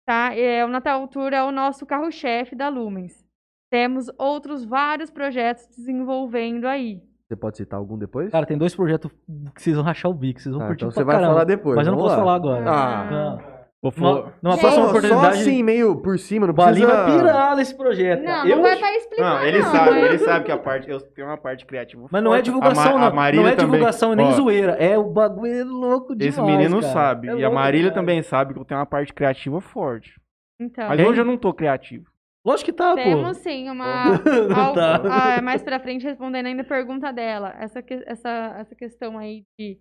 tá? 0.06 0.36
É, 0.36 0.64
o 0.66 0.68
Natal 0.68 1.08
Tour 1.08 1.34
é 1.34 1.44
o 1.44 1.52
nosso 1.52 1.86
carro-chefe 1.86 2.56
da 2.56 2.70
Lumens. 2.70 3.24
Temos 3.72 4.06
outros 4.20 4.64
vários 4.66 5.10
projetos 5.10 5.66
desenvolvendo 5.68 6.66
aí. 6.68 7.02
Você 7.28 7.36
pode 7.36 7.58
citar 7.58 7.80
algum 7.80 7.98
depois? 7.98 8.30
Cara, 8.32 8.46
tem 8.46 8.58
dois 8.58 8.76
projetos 8.76 9.12
que 9.56 9.62
vocês 9.62 9.76
vão 9.76 9.84
rachar 9.84 10.12
o 10.12 10.14
bico, 10.14 10.40
vocês 10.40 10.54
vão 10.54 10.64
Ah, 10.64 10.68
curtir 10.68 10.84
então 10.86 10.94
pra 10.94 11.02
você 11.02 11.04
vai 11.06 11.16
caramba. 11.16 11.34
falar 11.34 11.46
depois. 11.46 11.76
Mas 11.76 11.88
eu 11.88 11.92
não 11.94 12.00
posso 12.00 12.12
lá. 12.16 12.18
falar 12.20 12.36
agora. 12.36 12.70
Ah. 12.70 13.12
Não. 13.12 13.53
Vou 13.84 13.92
Numa, 13.98 14.32
próxima 14.32 14.56
Só, 14.58 14.72
só 14.72 14.88
oportunidade, 14.88 15.42
assim, 15.42 15.62
meio 15.62 15.98
por 16.02 16.18
cima, 16.18 16.48
não 16.48 16.54
precisa... 16.54 16.88
vai 16.88 17.18
pirar 17.18 17.56
nesse 17.58 17.76
projeto. 17.76 18.24
Não, 18.24 18.48
eu, 18.48 18.56
não 18.56 18.64
vai 18.64 18.78
pra 18.80 18.96
explicar. 18.96 19.24
Não, 19.40 19.44
ele 19.46 19.60
não, 19.60 19.72
sabe, 19.72 19.90
mas- 19.92 20.04
ele 20.06 20.18
sabe 20.20 20.46
que 20.46 20.52
a 20.54 20.58
parte. 20.58 20.90
Eu 20.90 21.02
tenho 21.02 21.28
uma 21.28 21.38
parte 21.38 21.66
criativa. 21.66 22.08
Mas 22.10 22.24
não 22.24 22.34
é 22.34 22.42
divulgação, 22.42 22.96
A 22.96 23.00
Ma- 23.00 23.06
a 23.08 23.10
não. 23.10 23.16
Marília 23.18 23.44
Não 23.46 23.52
é 23.52 23.56
também- 23.56 23.72
divulgação 23.72 24.16
nem 24.16 24.26
Ó, 24.28 24.32
zoeira. 24.32 24.72
É 24.80 24.98
o 24.98 25.04
bagulho 25.04 25.54
é 25.54 25.64
louco 25.66 26.16
demais. 26.16 26.34
Esse 26.38 26.42
menino 26.42 26.80
cara. 26.80 26.94
sabe. 26.94 27.28
É 27.28 27.36
e 27.36 27.44
a 27.44 27.50
Marília 27.52 27.90
demais. 27.90 27.94
também 27.96 28.22
sabe 28.24 28.54
que 28.54 28.60
eu 28.62 28.64
tenho 28.66 28.80
uma 28.80 28.86
parte 28.86 29.14
criativa 29.14 29.60
forte. 29.60 30.14
Então, 30.58 30.88
Mas 30.88 31.00
hoje 31.06 31.20
eu 31.20 31.26
não 31.26 31.36
tô 31.38 31.54
criativo. 31.54 32.06
Lógico 32.46 32.72
que 32.72 32.78
tá, 32.78 32.90
pô. 32.92 32.96
temos 33.04 33.38
sim 33.38 33.70
uma. 33.70 34.06
Não 34.50 34.60
algo- 34.60 34.76
tá. 34.76 35.02
ah, 35.38 35.42
mais 35.42 35.62
pra 35.62 35.80
frente, 35.80 36.04
respondendo 36.06 36.46
ainda 36.46 36.62
a 36.62 36.66
pergunta 36.66 37.12
dela. 37.12 37.54
Essa, 37.60 37.82
que- 37.82 38.04
essa, 38.06 38.56
essa 38.60 38.76
questão 38.76 39.18
aí 39.18 39.44
de, 39.60 39.78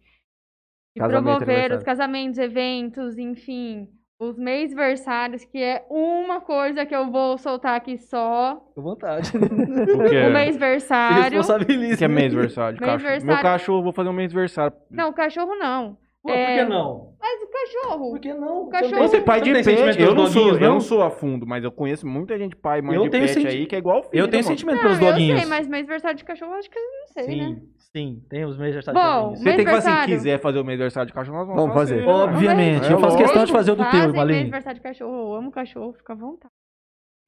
de 0.94 1.00
Casamento, 1.00 1.24
promover 1.44 1.72
os 1.72 1.82
casamentos, 1.82 2.38
eventos, 2.38 3.18
enfim. 3.18 3.88
Os 4.18 4.38
mês-versários, 4.38 5.44
que 5.44 5.58
é 5.58 5.84
uma 5.90 6.40
coisa 6.40 6.86
que 6.86 6.94
eu 6.94 7.10
vou 7.10 7.36
soltar 7.38 7.74
aqui 7.74 7.96
só. 7.98 8.62
Fica 8.68 8.80
à 8.80 8.82
vontade. 8.84 9.32
O 9.36 9.40
que 10.08 10.14
O 10.14 10.18
é? 10.18 10.30
mês-versário. 10.30 11.22
Responsabiliza. 11.38 11.94
O 11.94 11.98
que 11.98 12.04
é 12.04 12.08
mês-versário? 12.08 12.78
de 12.78 12.84
cachorro? 12.84 13.24
Meu 13.26 13.36
cachorro, 13.42 13.78
eu 13.78 13.82
vou 13.82 13.92
fazer 13.92 14.08
um 14.10 14.12
mês-versário. 14.12 14.76
Não, 14.90 15.08
o 15.08 15.12
cachorro 15.12 15.56
não. 15.56 15.96
Por 16.22 16.30
É. 16.30 16.58
que 16.58 16.70
não? 16.70 17.14
Mas 17.20 17.42
o 17.42 17.48
cachorro. 17.48 18.10
Por 18.10 18.20
que 18.20 18.32
não? 18.32 18.62
O 18.62 18.68
cachorro- 18.68 19.02
Você 19.02 19.16
é 19.16 19.20
pai 19.22 19.40
Você 19.40 19.52
de 19.52 19.64
pet, 19.64 20.00
eu 20.00 20.14
não 20.14 20.26
sou, 20.28 20.48
eu 20.50 20.60
não? 20.60 20.80
sou 20.80 21.02
a 21.02 21.10
fundo, 21.10 21.44
mas 21.44 21.64
eu 21.64 21.72
conheço 21.72 22.06
muita 22.06 22.38
gente 22.38 22.54
pai 22.54 22.78
e 22.78 22.82
mãe 22.82 22.94
Eu 22.94 23.02
de 23.04 23.10
pet 23.10 23.28
senti- 23.32 23.46
aí 23.48 23.66
que 23.66 23.74
é 23.74 23.78
igual 23.78 24.04
filho, 24.04 24.20
Eu 24.22 24.28
tenho 24.28 24.44
mano. 24.44 24.56
sentimento 24.56 24.82
pelos 24.82 24.98
doguinhos. 25.00 25.30
eu 25.32 25.38
sei, 25.40 25.48
mas 25.48 25.66
mês-versário 25.66 26.16
de 26.16 26.22
cachorro 26.24 26.52
acho 26.54 26.70
que 26.70 26.78
eu 26.78 26.82
não 26.82 27.06
sei, 27.08 27.36
né? 27.36 27.60
Sim. 27.94 28.24
Tem 28.28 28.44
os 28.44 28.56
meses 28.56 28.84
de 28.84 28.92
Bom, 28.92 29.00
doguinhos. 29.00 29.38
Você 29.40 29.54
tem 29.54 29.64
que 29.64 29.70
fazer 29.70 29.76
assim, 29.78 29.86
Mês-versário. 29.88 30.14
quiser 30.14 30.40
fazer 30.40 30.58
o 30.60 30.64
mês-versário 30.64 31.06
de 31.08 31.12
cachorro, 31.12 31.36
nós 31.38 31.46
vamos, 31.46 31.60
Vamos 31.62 31.74
fazer. 31.74 32.06
Obviamente. 32.06 32.86
É 32.86 32.92
eu 32.92 32.98
faço 32.98 33.16
lógico. 33.16 33.22
questão 33.22 33.44
de 33.44 33.52
fazer 33.52 33.72
o 33.72 33.76
do 33.76 33.82
teu, 33.84 33.90
Fazem 33.90 34.12
Valinho. 34.12 34.38
mês-versário 34.40 34.78
de 34.78 34.82
cachorro, 34.82 35.14
eu 35.14 35.34
amo 35.34 35.50
cachorro, 35.52 35.92
fica 35.92 36.12
à 36.12 36.16
vontade. 36.16 36.52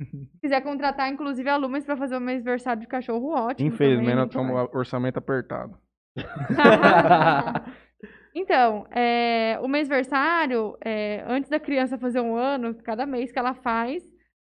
Se 0.02 0.40
quiser 0.40 0.60
contratar, 0.62 1.08
inclusive, 1.10 1.48
a 1.48 1.56
Lumens 1.56 1.84
pra 1.84 1.96
fazer 1.96 2.16
o 2.16 2.20
mês-versário 2.20 2.80
de 2.80 2.86
cachorro, 2.88 3.28
ótimo. 3.30 3.68
Infelizmente, 3.68 3.98
também, 4.06 4.12
a 4.12 4.16
nós 4.16 4.24
gente 4.24 4.36
estamos 4.36 4.70
com 4.70 4.78
orçamento 4.78 5.18
apertado. 5.18 5.78
Então, 8.36 8.84
é, 8.90 9.58
o 9.62 9.68
mêsversário, 9.68 10.76
é, 10.84 11.22
antes 11.28 11.48
da 11.48 11.60
criança 11.60 11.96
fazer 11.96 12.20
um 12.20 12.34
ano, 12.34 12.74
cada 12.82 13.06
mês 13.06 13.30
que 13.30 13.38
ela 13.38 13.54
faz, 13.54 14.02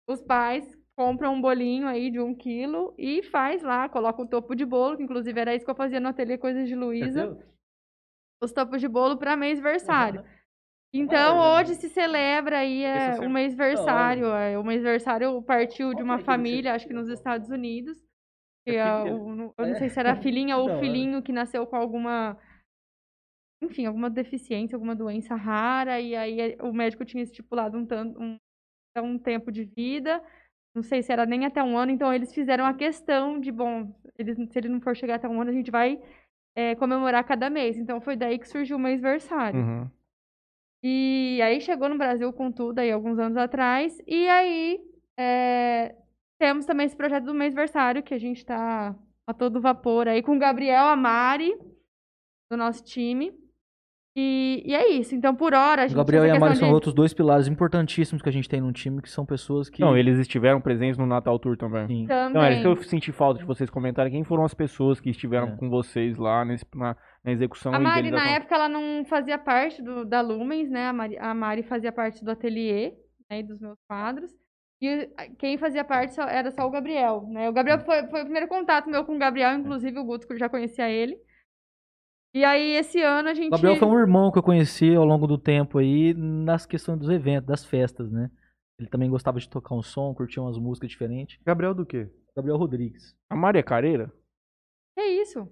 os 0.08 0.22
pais 0.22 0.64
compram 0.96 1.34
um 1.34 1.40
bolinho 1.40 1.86
aí 1.86 2.10
de 2.10 2.18
um 2.18 2.34
quilo 2.34 2.94
e 2.96 3.22
faz 3.22 3.62
lá, 3.62 3.88
coloca 3.88 4.22
o 4.22 4.26
topo 4.28 4.54
de 4.54 4.64
bolo, 4.64 4.96
que 4.96 5.02
inclusive 5.02 5.38
era 5.38 5.54
isso 5.54 5.64
que 5.64 5.70
eu 5.70 5.76
fazia 5.76 6.00
no 6.00 6.08
ateliê 6.08 6.38
Coisas 6.38 6.66
de 6.66 6.74
Luísa, 6.74 7.36
os 8.42 8.52
topos 8.52 8.80
de 8.80 8.88
bolo 8.88 9.16
para 9.18 9.36
mêsversário. 9.36 10.24
Então, 10.94 11.38
hoje 11.38 11.74
se 11.74 11.88
celebra 11.90 12.60
aí 12.60 12.82
é, 12.82 13.10
o 13.10 13.14
semana. 13.14 13.28
mêsversário. 13.34 14.26
É, 14.28 14.58
o 14.58 14.64
mêsversário 14.64 15.42
partiu 15.42 15.92
de 15.92 16.02
uma 16.02 16.18
família, 16.18 16.74
acho 16.74 16.86
que 16.86 16.94
nos 16.94 17.08
Estados 17.08 17.50
Unidos. 17.50 18.02
Que 18.64 18.72
É 18.72 18.76
é 18.78 19.12
o- 19.12 19.52
eu 19.58 19.66
não 19.66 19.74
sei 19.76 19.90
se 19.90 20.00
era 20.00 20.12
a 20.14 20.16
filhinha 20.16 20.56
ou 20.56 20.66
o 20.70 20.80
filhinho 20.80 21.22
que 21.22 21.32
nasceu 21.32 21.66
com 21.66 21.76
alguma 21.76 22.38
enfim, 23.62 23.86
alguma 23.86 24.10
deficiência, 24.10 24.76
alguma 24.76 24.94
doença 24.94 25.34
rara, 25.34 25.98
e 26.00 26.14
aí 26.14 26.40
eh, 26.40 26.62
o 26.62 26.72
médico 26.72 27.04
tinha 27.04 27.22
estipulado 27.22 27.76
um, 27.78 27.86
tanto, 27.86 28.20
um, 28.20 28.38
um 28.98 29.18
tempo 29.18 29.50
de 29.50 29.64
vida, 29.64 30.22
não 30.76 30.82
sei 30.82 31.02
se 31.02 31.10
era 31.10 31.24
nem 31.24 31.46
até 31.46 31.62
um 31.62 31.78
ano, 31.78 31.90
então 31.90 32.12
eles 32.12 32.34
fizeram 32.34 32.66
a 32.66 32.74
questão 32.74 33.40
de, 33.40 33.50
bom, 33.50 33.90
eles, 34.18 34.36
se 34.36 34.58
ele 34.58 34.68
não 34.68 34.78
for 34.78 34.94
chegar 34.94 35.14
até 35.14 35.26
um 35.26 35.40
ano, 35.40 35.50
a 35.50 35.54
gente 35.54 35.70
vai 35.70 35.98
eh, 36.54 36.74
comemorar 36.74 37.24
cada 37.24 37.48
mês. 37.48 37.78
Então 37.78 37.98
foi 37.98 38.14
daí 38.14 38.38
que 38.38 38.46
surgiu 38.46 38.76
o 38.76 38.80
mês-versário. 38.80 39.58
Uhum. 39.58 39.90
E 40.82 41.40
aí 41.42 41.62
chegou 41.62 41.88
no 41.88 41.96
Brasil 41.96 42.30
com 42.30 42.52
tudo 42.52 42.78
aí 42.78 42.92
alguns 42.92 43.18
anos 43.18 43.38
atrás. 43.38 43.98
E 44.06 44.28
aí 44.28 44.78
é, 45.16 45.96
temos 46.38 46.66
também 46.66 46.84
esse 46.84 46.94
projeto 46.94 47.24
do 47.24 47.34
mêsversário, 47.34 48.02
que 48.02 48.12
a 48.12 48.18
gente 48.18 48.44
tá 48.44 48.94
a 49.26 49.32
todo 49.32 49.62
vapor 49.62 50.06
aí 50.06 50.22
com 50.22 50.36
o 50.36 50.38
Gabriel 50.38 50.84
Amari, 50.88 51.58
do 52.50 52.56
nosso 52.58 52.84
time. 52.84 53.32
E, 54.18 54.62
e 54.64 54.74
é 54.74 54.92
isso. 54.92 55.14
Então, 55.14 55.34
por 55.34 55.52
hora, 55.52 55.82
a 55.82 55.84
O 55.84 55.88
gente. 55.88 55.96
Gabriel 55.96 56.24
e 56.24 56.30
a 56.30 56.38
Mari 56.38 56.56
são 56.56 56.68
de- 56.68 56.74
outros 56.74 56.94
dois 56.94 57.12
pilares 57.12 57.46
importantíssimos 57.48 58.22
que 58.22 58.28
a 58.28 58.32
gente 58.32 58.48
tem 58.48 58.62
no 58.62 58.72
time, 58.72 59.02
que 59.02 59.10
são 59.10 59.26
pessoas 59.26 59.68
que. 59.68 59.80
Não, 59.82 59.94
eles 59.96 60.18
estiveram 60.18 60.58
presentes 60.60 60.96
no 60.96 61.04
Natal 61.06 61.38
Tour 61.38 61.56
também. 61.56 61.86
Sim. 61.86 62.06
Também. 62.06 62.32
Não, 62.32 62.42
é 62.42 62.52
isso 62.54 62.62
que 62.62 62.66
eu 62.68 62.76
senti 62.84 63.12
falta 63.12 63.38
de 63.40 63.44
vocês 63.44 63.68
comentarem. 63.68 64.10
Quem 64.10 64.24
foram 64.24 64.44
as 64.44 64.54
pessoas 64.54 64.98
que 65.00 65.10
estiveram 65.10 65.48
É. 65.48 65.56
com 65.56 65.68
vocês 65.68 66.16
lá 66.16 66.44
nesse- 66.46 66.64
na, 66.74 66.96
na 67.22 67.30
execução 67.32 67.74
A 67.74 67.78
Mari, 67.78 68.10
na 68.10 68.26
época, 68.30 68.54
ela 68.54 68.68
não 68.70 69.04
fazia 69.04 69.36
parte 69.36 69.82
do, 69.82 70.04
da 70.06 70.22
Lumens, 70.22 70.70
né? 70.70 70.86
A 70.88 70.92
Mari, 70.94 71.18
a 71.18 71.34
Mari 71.34 71.62
fazia 71.62 71.92
parte 71.92 72.24
do 72.24 72.30
ateliê, 72.30 72.94
né? 73.30 73.40
E 73.40 73.42
dos 73.42 73.60
meus 73.60 73.76
quadros. 73.86 74.30
E 74.80 75.08
quem 75.38 75.58
fazia 75.58 75.84
parte 75.84 76.14
só- 76.14 76.28
era 76.28 76.50
só 76.50 76.66
o 76.66 76.70
Gabriel, 76.70 77.26
né? 77.30 77.48
O 77.50 77.52
Gabriel 77.52 77.80
foi, 77.80 78.06
foi 78.08 78.20
o 78.20 78.24
primeiro 78.24 78.48
contato 78.48 78.88
meu 78.88 79.04
com 79.04 79.14
o 79.14 79.18
Gabriel, 79.18 79.52
inclusive 79.58 79.98
o 79.98 80.04
Guto, 80.04 80.26
que 80.26 80.32
eu 80.32 80.38
já 80.38 80.48
conhecia 80.48 80.88
ele. 80.90 81.16
E 82.36 82.44
aí, 82.44 82.72
esse 82.72 83.00
ano, 83.00 83.30
a 83.30 83.32
gente... 83.32 83.46
O 83.46 83.50
Gabriel 83.52 83.76
foi 83.76 83.88
um 83.88 83.98
irmão 83.98 84.30
que 84.30 84.36
eu 84.38 84.42
conheci 84.42 84.94
ao 84.94 85.06
longo 85.06 85.26
do 85.26 85.38
tempo 85.38 85.78
aí, 85.78 86.12
nas 86.12 86.66
questões 86.66 86.98
dos 86.98 87.08
eventos, 87.08 87.48
das 87.48 87.64
festas, 87.64 88.12
né? 88.12 88.30
Ele 88.78 88.90
também 88.90 89.08
gostava 89.08 89.40
de 89.40 89.48
tocar 89.48 89.74
um 89.74 89.82
som, 89.82 90.12
curtia 90.14 90.42
umas 90.42 90.58
músicas 90.58 90.90
diferentes. 90.90 91.40
Gabriel 91.46 91.72
do 91.72 91.86
quê? 91.86 92.10
Gabriel 92.36 92.58
Rodrigues. 92.58 93.16
A 93.30 93.34
Maria 93.34 93.62
Careira? 93.62 94.12
Que 94.94 95.02
isso? 95.02 95.48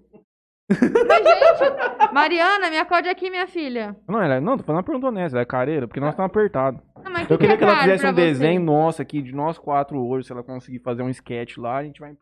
Mas, 0.69 1.23
gente, 1.23 2.13
Mariana, 2.13 2.69
me 2.69 2.77
acorde 2.77 3.09
aqui, 3.09 3.31
minha 3.31 3.47
filha. 3.47 3.95
Não, 4.07 4.21
ela, 4.21 4.39
não, 4.39 4.55
tô 4.55 4.63
fazendo 4.63 4.77
uma 4.77 4.83
pergunta 4.83 5.07
honesta. 5.07 5.37
Ela 5.37 5.41
é 5.41 5.45
careira, 5.45 5.87
porque 5.87 5.99
nós 5.99 6.11
estamos 6.11 6.29
apertados. 6.29 6.79
Eu 7.27 7.29
que 7.29 7.37
queria 7.39 7.57
que 7.57 7.63
ela 7.63 7.73
é 7.73 7.75
caro 7.77 7.85
fizesse 7.85 8.01
pra 8.01 8.11
um 8.11 8.13
você? 8.13 8.21
desenho 8.21 8.61
nosso 8.61 9.01
aqui, 9.01 9.23
de 9.23 9.31
nós 9.33 9.57
quatro 9.57 9.99
hoje. 10.05 10.27
Se 10.27 10.31
ela 10.31 10.43
conseguir 10.43 10.81
fazer 10.81 11.01
um 11.01 11.09
sketch 11.09 11.57
lá, 11.57 11.77
a 11.77 11.83
gente 11.83 11.99
vai 11.99 12.15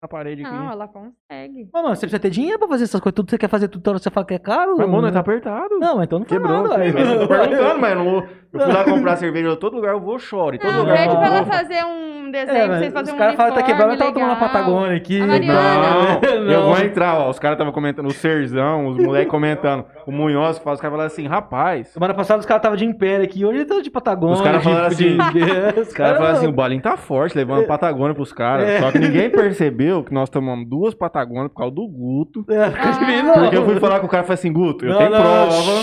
na 0.00 0.08
parede 0.08 0.44
aqui. 0.44 0.52
Não, 0.54 0.70
ela 0.70 0.86
consegue. 0.86 1.68
Mas, 1.72 1.82
mano, 1.82 1.94
você 1.96 2.00
precisa 2.02 2.20
ter 2.20 2.30
dinheiro 2.30 2.58
pra 2.58 2.68
fazer 2.68 2.84
essas 2.84 3.00
coisas. 3.00 3.14
Tudo 3.14 3.26
que 3.26 3.30
você 3.32 3.38
quer 3.38 3.48
fazer, 3.48 3.68
tudo 3.68 3.82
toda 3.82 3.94
hora 3.96 4.02
você 4.02 4.10
fala 4.10 4.26
que 4.26 4.34
é 4.34 4.38
caro. 4.38 4.76
Mas, 4.78 4.88
mano, 4.88 5.10
tá 5.10 5.20
apertado. 5.20 5.78
Não, 5.78 5.96
mas 5.96 6.04
então 6.04 6.18
não 6.20 6.26
Quebrou, 6.26 6.62
nada, 6.62 6.76
aí. 6.82 6.92
Mas 6.92 7.08
eu 7.10 7.18
tô 7.20 7.28
perguntando, 7.28 7.78
mas 7.80 7.90
eu, 7.90 7.96
não 7.96 8.04
vou- 8.04 8.24
eu 8.52 8.60
fui 8.60 8.72
lá 8.72 8.84
comprar 8.84 9.16
cerveja 9.16 9.50
em 9.52 9.56
todo 9.56 9.74
lugar, 9.74 9.92
eu 9.94 10.00
vou 10.00 10.18
choro. 10.18 10.54
Em 10.54 10.58
todo 10.58 10.70
Não, 10.72 10.80
lugar. 10.80 10.96
pede 10.98 11.08
eu 11.08 11.16
pra 11.16 11.26
ela 11.26 11.42
vou. 11.42 11.52
fazer 11.52 11.84
um 11.84 12.30
desenho, 12.30 12.56
É, 12.58 12.66
pra 12.66 12.76
vocês 12.78 12.88
os 12.88 12.92
fazerem 12.94 13.14
um 13.14 13.18
caras 13.18 13.34
falam 13.36 13.52
que 13.54 13.58
tá 13.60 13.66
quebrado, 13.66 13.88
mas 13.90 13.98
tava 13.98 14.12
tomando 14.12 14.30
uma 14.30 14.36
Patagônia 14.38 14.96
aqui. 14.96 15.20
A 15.20 15.26
Mariana. 15.26 16.20
Não, 16.44 16.52
eu 16.52 16.62
vou 16.62 16.78
entrar, 16.78 17.18
ó. 17.18 17.30
Os 17.30 17.38
caras 17.38 17.54
estavam 17.56 17.72
comentando, 17.72 18.06
o 18.06 18.10
Serzão, 18.12 18.86
os 18.86 18.96
moleques 18.98 19.30
comentando. 19.30 19.84
O 20.06 20.12
Munhoz 20.12 20.58
que 20.58 20.64
faz, 20.64 20.74
os 20.76 20.80
caras 20.80 20.92
falaram 20.92 21.06
assim, 21.06 21.26
rapaz. 21.26 21.88
Semana 21.88 22.14
passada 22.14 22.38
os 22.40 22.46
caras 22.46 22.60
estavam 22.60 22.76
de 22.76 22.84
Império 22.84 23.24
aqui, 23.24 23.44
hoje 23.44 23.56
eles 23.56 23.62
estão 23.62 23.80
de 23.82 23.90
Patagônia. 23.90 24.34
Os 24.36 24.42
caras 24.42 24.62
falaram 24.62 24.88
de- 24.90 24.94
assim- 24.94 25.16
de- 25.74 25.80
Os 25.80 25.92
caras 25.92 26.16
falaram 26.18 26.36
assim, 26.36 26.46
o 26.46 26.52
Balinho 26.52 26.82
tá 26.82 26.96
forte, 26.96 27.36
levando 27.36 27.66
Patagônia 27.66 28.14
pros 28.14 28.32
caras. 28.32 28.68
É. 28.68 28.80
Só 28.80 28.92
que 28.92 28.98
ninguém 28.98 29.28
percebeu 29.30 29.87
que 30.04 30.12
nós 30.14 30.28
tomamos 30.30 30.68
duas 30.68 30.94
Patagônias 30.94 31.48
por 31.48 31.58
causa 31.58 31.74
do 31.74 31.86
Guto. 31.88 32.44
É, 32.48 33.22
não. 33.22 33.34
Porque 33.34 33.56
eu 33.56 33.64
fui 33.64 33.80
falar 33.80 34.00
com 34.00 34.06
o 34.06 34.08
cara 34.08 34.22
e 34.22 34.26
falei 34.26 34.34
assim, 34.34 34.52
Guto, 34.52 34.84
eu 34.84 34.92
Não, 34.92 34.98
tenho 34.98 35.10
não, 35.10 35.18
prova. 35.20 35.80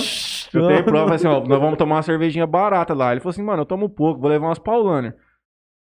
Eu 0.53 0.61
não. 0.61 0.67
tenho 0.69 0.83
prova, 0.83 1.15
assim, 1.15 1.27
ó, 1.27 1.39
nós 1.43 1.59
vamos 1.59 1.77
tomar 1.77 1.95
uma 1.95 2.01
cervejinha 2.03 2.47
barata 2.47 2.93
lá. 2.93 3.11
Ele 3.11 3.19
falou 3.19 3.31
assim, 3.31 3.43
mano, 3.43 3.61
eu 3.61 3.65
tomo 3.65 3.89
pouco, 3.89 4.21
vou 4.21 4.29
levar 4.29 4.47
umas 4.47 4.59
Paulaner. 4.59 5.15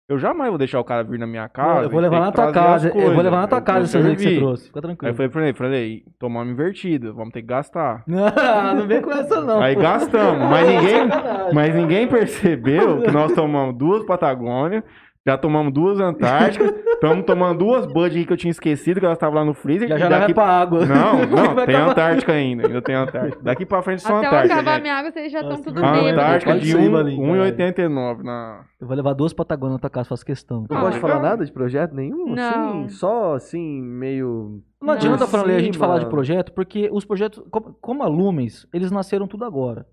Eu 0.08 0.18
jamais 0.20 0.48
vou 0.50 0.56
deixar 0.58 0.78
o 0.78 0.84
cara 0.84 1.02
vir 1.02 1.18
na 1.18 1.26
minha 1.26 1.48
casa. 1.48 1.86
eu 1.86 1.90
vou 1.90 1.98
levar 1.98 2.20
na 2.20 2.30
tua 2.30 2.52
casa. 2.52 2.88
Eu 2.88 2.92
vou 2.92 3.02
coisas. 3.02 3.24
levar 3.24 3.40
na 3.40 3.48
tua 3.48 3.60
casa 3.60 3.98
aí 3.98 4.14
que 4.14 4.22
você 4.22 4.36
trouxe. 4.36 4.66
Fica 4.66 4.78
Aí 4.78 4.82
tranquilo. 4.82 5.10
eu 5.10 5.14
falei 5.16 5.28
pra 5.30 5.42
ele, 5.42 5.54
falei, 5.54 6.02
tomamos 6.16 6.52
invertida, 6.52 7.12
vamos 7.12 7.32
ter 7.32 7.40
que 7.40 7.48
gastar. 7.48 8.04
Não, 8.06 8.30
não 8.76 8.86
vem 8.86 9.02
com 9.02 9.10
essa 9.10 9.40
não. 9.40 9.60
Aí 9.60 9.74
pô. 9.74 9.80
gastamos, 9.80 10.48
mas 10.48 10.68
ninguém, 10.68 11.08
mas 11.52 11.74
ninguém 11.74 12.06
percebeu 12.06 13.02
que 13.02 13.10
nós 13.10 13.32
tomamos 13.32 13.76
duas 13.76 14.04
Patagônia, 14.04 14.84
já 15.26 15.36
tomamos 15.36 15.72
duas 15.72 15.98
Antárticas, 15.98 16.72
estamos 16.94 17.24
tomando 17.26 17.58
duas 17.58 17.84
Bud 17.86 18.16
aí 18.16 18.24
que 18.24 18.32
eu 18.32 18.36
tinha 18.36 18.50
esquecido, 18.50 19.00
que 19.00 19.06
elas 19.06 19.16
estavam 19.16 19.34
lá 19.38 19.44
no 19.44 19.52
freezer. 19.54 19.88
Já 19.88 19.98
já 19.98 20.08
vai 20.08 20.32
pra 20.32 20.44
água. 20.46 20.86
Não, 20.86 21.18
não, 21.26 21.54
Vai 21.54 21.66
tem 21.66 21.74
acabar- 21.74 21.90
Antártica 21.92 22.32
ainda, 22.32 22.66
ainda 22.66 22.80
tem 22.82 22.94
Antártica. 22.94 23.42
Daqui 23.42 23.66
pra 23.66 23.82
frente 23.82 24.02
só 24.02 24.16
Até 24.18 24.26
eu 24.26 24.28
Antártica, 24.30 24.54
acabar 24.54 24.72
gente. 24.74 24.82
minha 24.82 24.94
água, 24.94 25.10
vocês 25.10 25.32
já 25.32 25.40
estão 25.40 25.60
tudo 25.60 25.80
bêbados. 25.80 26.12
Antártica 26.12 26.52
Pode 26.52 26.64
de 26.64 26.70
ser, 26.72 26.78
um- 26.78 26.90
Valinho, 26.92 27.22
1,89 27.26 28.22
na... 28.22 28.64
Eu 28.80 28.86
vou 28.86 28.96
levar 28.96 29.12
duas 29.14 29.32
Patagônias 29.32 29.74
na 29.74 29.78
tua 29.80 29.90
casa, 29.90 30.08
faço 30.08 30.24
questão. 30.24 30.64
Não 30.70 30.76
Ah, 30.76 30.80
pode 30.82 30.98
falar 31.00 31.18
nada 31.20 31.44
de 31.44 31.50
projeto 31.52 31.92
nenhum? 31.94 32.34
Não. 32.34 32.84
Assim, 32.84 32.88
só 32.90 33.34
assim, 33.34 33.82
meio. 33.82 34.60
Não 34.80 34.92
adianta 34.94 35.26
falar, 35.26 35.46
a 35.46 35.58
gente 35.58 35.76
falar 35.78 35.98
de 35.98 36.06
projeto, 36.06 36.52
porque 36.52 36.88
os 36.92 37.04
projetos, 37.04 37.42
como, 37.50 37.76
como 37.80 38.02
a 38.02 38.06
Lumens, 38.06 38.66
eles 38.72 38.90
nasceram 38.90 39.26
tudo 39.26 39.44
agora. 39.44 39.86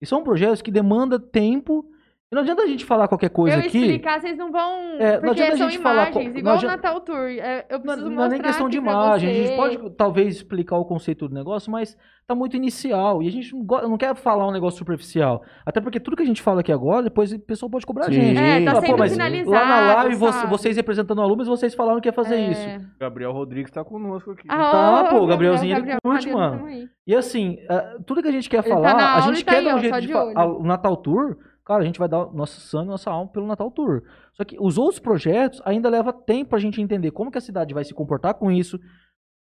E 0.00 0.06
são 0.06 0.22
projetos 0.22 0.62
que 0.62 0.70
demandam 0.70 1.18
tempo. 1.18 1.84
E 2.30 2.34
não 2.34 2.42
adianta 2.42 2.62
a 2.62 2.66
gente 2.66 2.84
falar 2.84 3.08
qualquer 3.08 3.30
coisa 3.30 3.56
eu 3.56 3.60
aqui. 3.60 3.78
explicar, 3.78 4.20
vocês 4.20 4.36
não 4.36 4.52
vão. 4.52 4.70
É, 4.98 5.12
não 5.14 5.20
porque 5.22 5.40
adianta 5.40 5.54
a 5.54 5.56
são 5.56 5.70
gente 5.70 5.80
falar 5.82 6.10
imagens, 6.10 6.12
co- 6.14 6.20
não 6.32 6.38
igual 6.38 6.54
adianta- 6.56 6.74
o 6.74 6.76
Natal 6.76 7.00
Tour. 7.00 7.16
É, 7.16 7.66
eu 7.70 7.78
Não, 7.78 7.80
preciso 7.84 8.04
não 8.04 8.10
mostrar 8.10 8.26
é 8.26 8.28
nem 8.28 8.40
questão 8.42 8.68
de 8.68 8.76
imagem. 8.76 9.30
A 9.30 9.32
gente 9.32 9.56
pode 9.56 9.90
talvez 9.96 10.36
explicar 10.36 10.76
o 10.76 10.84
conceito 10.84 11.26
do 11.26 11.34
negócio, 11.34 11.72
mas 11.72 11.96
tá 12.26 12.34
muito 12.34 12.54
inicial. 12.54 13.22
E 13.22 13.28
a 13.28 13.30
gente 13.30 13.54
não, 13.54 13.64
go- 13.64 13.80
não 13.80 13.96
quer 13.96 14.14
falar 14.14 14.46
um 14.46 14.50
negócio 14.50 14.76
superficial. 14.78 15.42
Até 15.64 15.80
porque 15.80 15.98
tudo 15.98 16.18
que 16.18 16.22
a 16.22 16.26
gente 16.26 16.42
fala 16.42 16.60
aqui 16.60 16.70
agora, 16.70 17.04
depois 17.04 17.32
o 17.32 17.38
pessoal 17.38 17.70
pode 17.70 17.86
cobrar 17.86 18.04
a 18.04 18.08
Sim. 18.08 18.20
gente. 18.20 18.38
É, 18.38 18.62
tá 18.62 18.72
Fala, 18.72 18.86
sendo 18.86 18.98
mas 18.98 19.12
finalizado, 19.12 19.50
Lá 19.50 19.66
na 19.66 19.94
live, 19.94 20.14
vocês 20.50 20.76
representando 20.76 21.22
alunos, 21.22 21.48
vocês 21.48 21.74
falaram 21.74 21.98
que 21.98 22.08
ia 22.10 22.12
fazer 22.12 22.34
É. 22.34 22.50
isso. 22.50 22.68
Gabriel 23.00 23.32
Rodrigues 23.32 23.70
tá 23.72 23.82
conosco 23.82 24.32
aqui. 24.32 24.46
Ah, 24.50 24.70
Tá, 24.70 25.04
pô, 25.12 25.20
o 25.22 25.26
Gabrielzinho, 25.26 25.72
ele 25.72 25.76
Gabriel, 25.80 25.98
curte, 26.02 26.30
Mariana 26.30 26.56
mano. 26.62 26.88
E 27.06 27.14
assim, 27.14 27.56
eh, 27.70 27.96
tudo 28.04 28.20
que 28.20 28.28
a 28.28 28.32
gente 28.32 28.50
quer 28.50 28.58
Ele 28.58 28.68
tá 28.68 28.74
falar, 28.74 28.94
na 28.94 29.14
a 29.16 29.20
gente 29.22 29.42
tá 29.42 29.52
quer 29.52 29.58
aí, 29.60 29.64
dar 29.64 29.76
um 29.76 29.78
jeito 29.78 30.00
de 30.02 30.06
de 30.08 30.12
falar. 30.12 30.46
O 30.46 30.62
Natal 30.62 30.94
Tour, 30.98 31.38
cara, 31.68 31.82
a 31.82 31.86
gente 31.86 31.98
vai 31.98 32.08
dar 32.08 32.32
nosso 32.32 32.60
sangue, 32.62 32.88
nossa 32.88 33.10
alma 33.10 33.30
pelo 33.30 33.46
Natal 33.46 33.70
Tour. 33.70 34.02
Só 34.32 34.42
que 34.42 34.56
os 34.58 34.78
outros 34.78 34.98
projetos 34.98 35.60
ainda 35.66 35.90
leva 35.90 36.12
tempo 36.12 36.50
pra 36.50 36.58
gente 36.58 36.80
entender 36.80 37.10
como 37.10 37.30
que 37.30 37.36
a 37.36 37.42
cidade 37.42 37.74
vai 37.74 37.84
se 37.84 37.92
comportar 37.92 38.34
com 38.34 38.50
isso, 38.50 38.80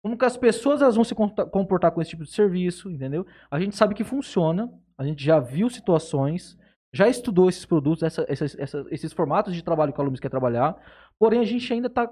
como 0.01 0.17
que 0.17 0.23
as 0.23 0.37
pessoas 0.37 0.81
elas 0.81 0.95
vão 0.95 1.03
se 1.03 1.13
comporta- 1.13 1.45
comportar 1.45 1.91
com 1.91 2.01
esse 2.01 2.11
tipo 2.11 2.23
de 2.23 2.31
serviço, 2.31 2.89
entendeu? 2.89 3.27
A 3.51 3.59
gente 3.59 3.75
sabe 3.75 3.93
que 3.93 4.03
funciona, 4.03 4.71
a 4.97 5.03
gente 5.03 5.21
já 5.21 5.39
viu 5.39 5.69
situações, 5.69 6.57
já 6.93 7.09
estudou 7.09 7.49
esses 7.49 7.65
produtos, 7.65 8.01
essa- 8.03 8.25
essas- 8.29 8.57
essa- 8.57 8.85
esses 8.89 9.11
formatos 9.11 9.53
de 9.53 9.61
trabalho 9.61 9.91
que 9.91 9.99
o 9.99 10.01
aluno 10.01 10.17
quer 10.17 10.29
trabalhar, 10.29 10.77
porém 11.19 11.41
a 11.41 11.43
gente 11.43 11.71
ainda 11.73 11.87
está 11.87 12.09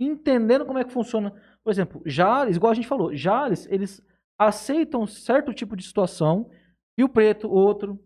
entendendo 0.00 0.64
como 0.64 0.78
é 0.78 0.84
que 0.84 0.92
funciona. 0.92 1.32
Por 1.64 1.70
exemplo, 1.72 2.00
Jales, 2.06 2.56
igual 2.56 2.70
a 2.70 2.74
gente 2.74 2.86
falou, 2.86 3.12
Jales, 3.12 3.66
eles 3.68 4.00
aceitam 4.38 5.04
certo 5.06 5.52
tipo 5.52 5.74
de 5.74 5.84
situação, 5.84 6.48
Rio 6.96 7.08
Preto, 7.08 7.50
outro, 7.50 7.98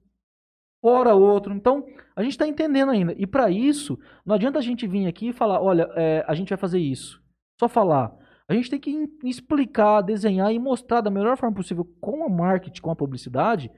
fora 0.82 1.15
outro. 1.15 1.52
Então, 1.55 1.85
a 2.16 2.23
gente 2.23 2.32
está 2.32 2.47
entendendo 2.47 2.90
ainda. 2.90 3.15
E 3.16 3.27
para 3.27 3.51
isso, 3.51 3.98
não 4.24 4.35
adianta 4.35 4.59
a 4.59 4.62
gente 4.62 4.86
vir 4.86 5.07
aqui 5.07 5.28
e 5.28 5.32
falar, 5.32 5.61
olha, 5.61 5.89
é, 5.94 6.24
a 6.27 6.35
gente 6.35 6.48
vai 6.51 6.59
fazer 6.59 6.78
isso. 6.78 7.23
Só 7.59 7.69
falar. 7.69 8.16
A 8.48 8.55
gente 8.55 8.69
tem 8.70 8.81
que 8.81 9.09
explicar, 9.24 10.01
desenhar 10.02 10.52
e 10.52 10.59
mostrar 10.59 11.01
da 11.01 11.11
melhor 11.11 11.36
forma 11.36 11.55
possível 11.55 11.85
com 12.01 12.24
a 12.24 12.28
marketing, 12.28 12.81
com 12.81 12.90
a 12.90 12.97
publicidade, 12.97 13.70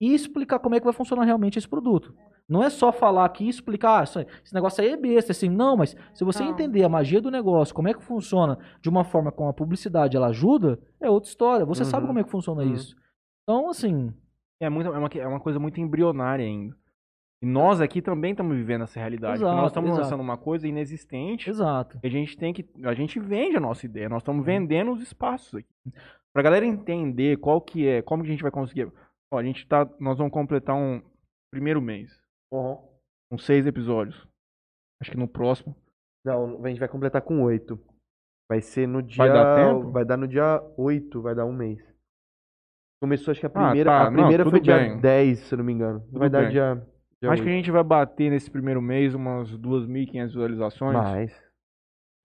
e 0.00 0.14
explicar 0.14 0.60
como 0.60 0.74
é 0.76 0.78
que 0.78 0.84
vai 0.84 0.92
funcionar 0.92 1.24
realmente 1.24 1.58
esse 1.58 1.68
produto. 1.68 2.14
Não 2.48 2.62
é 2.62 2.70
só 2.70 2.92
falar 2.92 3.24
aqui 3.26 3.44
e 3.44 3.48
explicar, 3.48 4.00
ah, 4.00 4.04
esse 4.04 4.54
negócio 4.54 4.82
aí 4.82 4.90
é 4.90 4.96
besta, 4.96 5.32
assim, 5.32 5.50
não, 5.50 5.76
mas 5.76 5.94
se 6.14 6.24
você 6.24 6.42
Não. 6.44 6.50
entender 6.52 6.82
a 6.82 6.88
magia 6.88 7.20
do 7.20 7.30
negócio, 7.30 7.74
como 7.74 7.88
é 7.88 7.92
que 7.94 8.02
funciona 8.02 8.58
de 8.80 8.88
uma 8.88 9.04
forma 9.04 9.30
com 9.30 9.48
a 9.48 9.52
publicidade, 9.52 10.16
ela 10.16 10.28
ajuda, 10.28 10.78
é 11.00 11.10
outra 11.10 11.28
história. 11.28 11.66
Você 11.66 11.84
sabe 11.84 12.02
Uhum. 12.04 12.06
como 12.06 12.18
é 12.20 12.24
que 12.24 12.30
funciona 12.30 12.62
Uhum. 12.62 12.72
isso. 12.72 12.96
Então, 13.42 13.68
assim, 13.68 14.14
É, 14.60 14.68
muito, 14.68 14.92
é, 14.92 14.98
uma, 14.98 15.08
é 15.08 15.26
uma 15.26 15.40
coisa 15.40 15.58
muito 15.58 15.80
embrionária 15.80 16.44
ainda. 16.44 16.76
E 17.42 17.46
nós 17.46 17.80
aqui 17.80 18.02
também 18.02 18.32
estamos 18.32 18.56
vivendo 18.56 18.82
essa 18.82 18.98
realidade. 18.98 19.36
Exato, 19.40 19.56
nós 19.56 19.70
estamos 19.70 19.90
exato. 19.90 20.02
lançando 20.02 20.20
uma 20.20 20.36
coisa 20.36 20.66
inexistente. 20.66 21.48
exato. 21.48 21.98
E 22.02 22.06
a 22.06 22.10
gente 22.10 22.36
tem 22.36 22.52
que. 22.52 22.68
A 22.84 22.94
gente 22.94 23.20
vende 23.20 23.56
a 23.56 23.60
nossa 23.60 23.86
ideia. 23.86 24.08
Nós 24.08 24.16
Uhum. 24.16 24.18
estamos 24.18 24.44
vendendo 24.44 24.90
os 24.92 25.00
espaços 25.00 25.54
aqui. 25.54 25.68
Pra 26.34 26.42
galera 26.42 26.66
entender 26.66 27.38
qual 27.38 27.60
que 27.60 27.86
é, 27.86 28.02
como 28.02 28.22
que 28.22 28.28
a 28.28 28.32
gente 28.32 28.42
vai 28.42 28.50
conseguir. 28.50 28.92
Ó, 29.32 29.38
a 29.38 29.42
gente 29.44 29.66
tá. 29.68 29.88
Nós 30.00 30.18
vamos 30.18 30.32
completar 30.32 30.74
um 30.74 31.00
primeiro 31.52 31.80
mês. 31.80 32.20
Uhum. 32.52 32.76
Com 33.30 33.38
seis 33.38 33.66
episódios. 33.66 34.26
Acho 35.00 35.12
que 35.12 35.16
no 35.16 35.28
próximo. 35.28 35.76
Não, 36.26 36.64
a 36.64 36.68
gente 36.68 36.80
vai 36.80 36.88
completar 36.88 37.22
com 37.22 37.40
oito. 37.42 37.78
Vai 38.50 38.60
ser 38.60 38.88
no 38.88 39.00
dia. 39.00 39.18
Vai 39.18 39.28
dar 39.32 39.56
tempo? 39.56 39.90
Vai 39.92 40.04
dar 40.04 40.16
no 40.16 40.26
dia 40.26 40.60
8, 40.76 41.22
vai 41.22 41.34
dar 41.34 41.44
um 41.44 41.52
mês. 41.52 41.78
Começou, 43.00 43.30
acho 43.32 43.40
que 43.40 43.46
a 43.46 43.50
Ah, 43.54 43.66
primeira, 43.66 43.90
tá, 43.90 44.00
a 44.00 44.04
não, 44.10 44.12
primeira 44.18 44.42
tudo 44.44 44.52
foi 44.52 44.60
dia 44.60 44.76
bem. 44.76 44.98
10, 44.98 45.38
se 45.38 45.54
eu 45.54 45.58
não 45.58 45.64
me 45.64 45.72
engano. 45.72 46.00
Tudo 46.00 46.18
vai 46.18 46.28
dar 46.28 46.40
bem. 46.42 46.50
dia. 46.50 46.82
dia 47.22 47.30
Acho 47.30 47.42
que 47.42 47.48
a 47.48 47.52
8. 47.52 47.56
gente 47.58 47.70
vai 47.70 47.84
bater 47.84 48.30
nesse 48.30 48.50
primeiro 48.50 48.82
mês 48.82 49.14
umas 49.14 49.56
2.500 49.56 50.26
visualizações 50.28 50.94
Mais. 50.94 51.48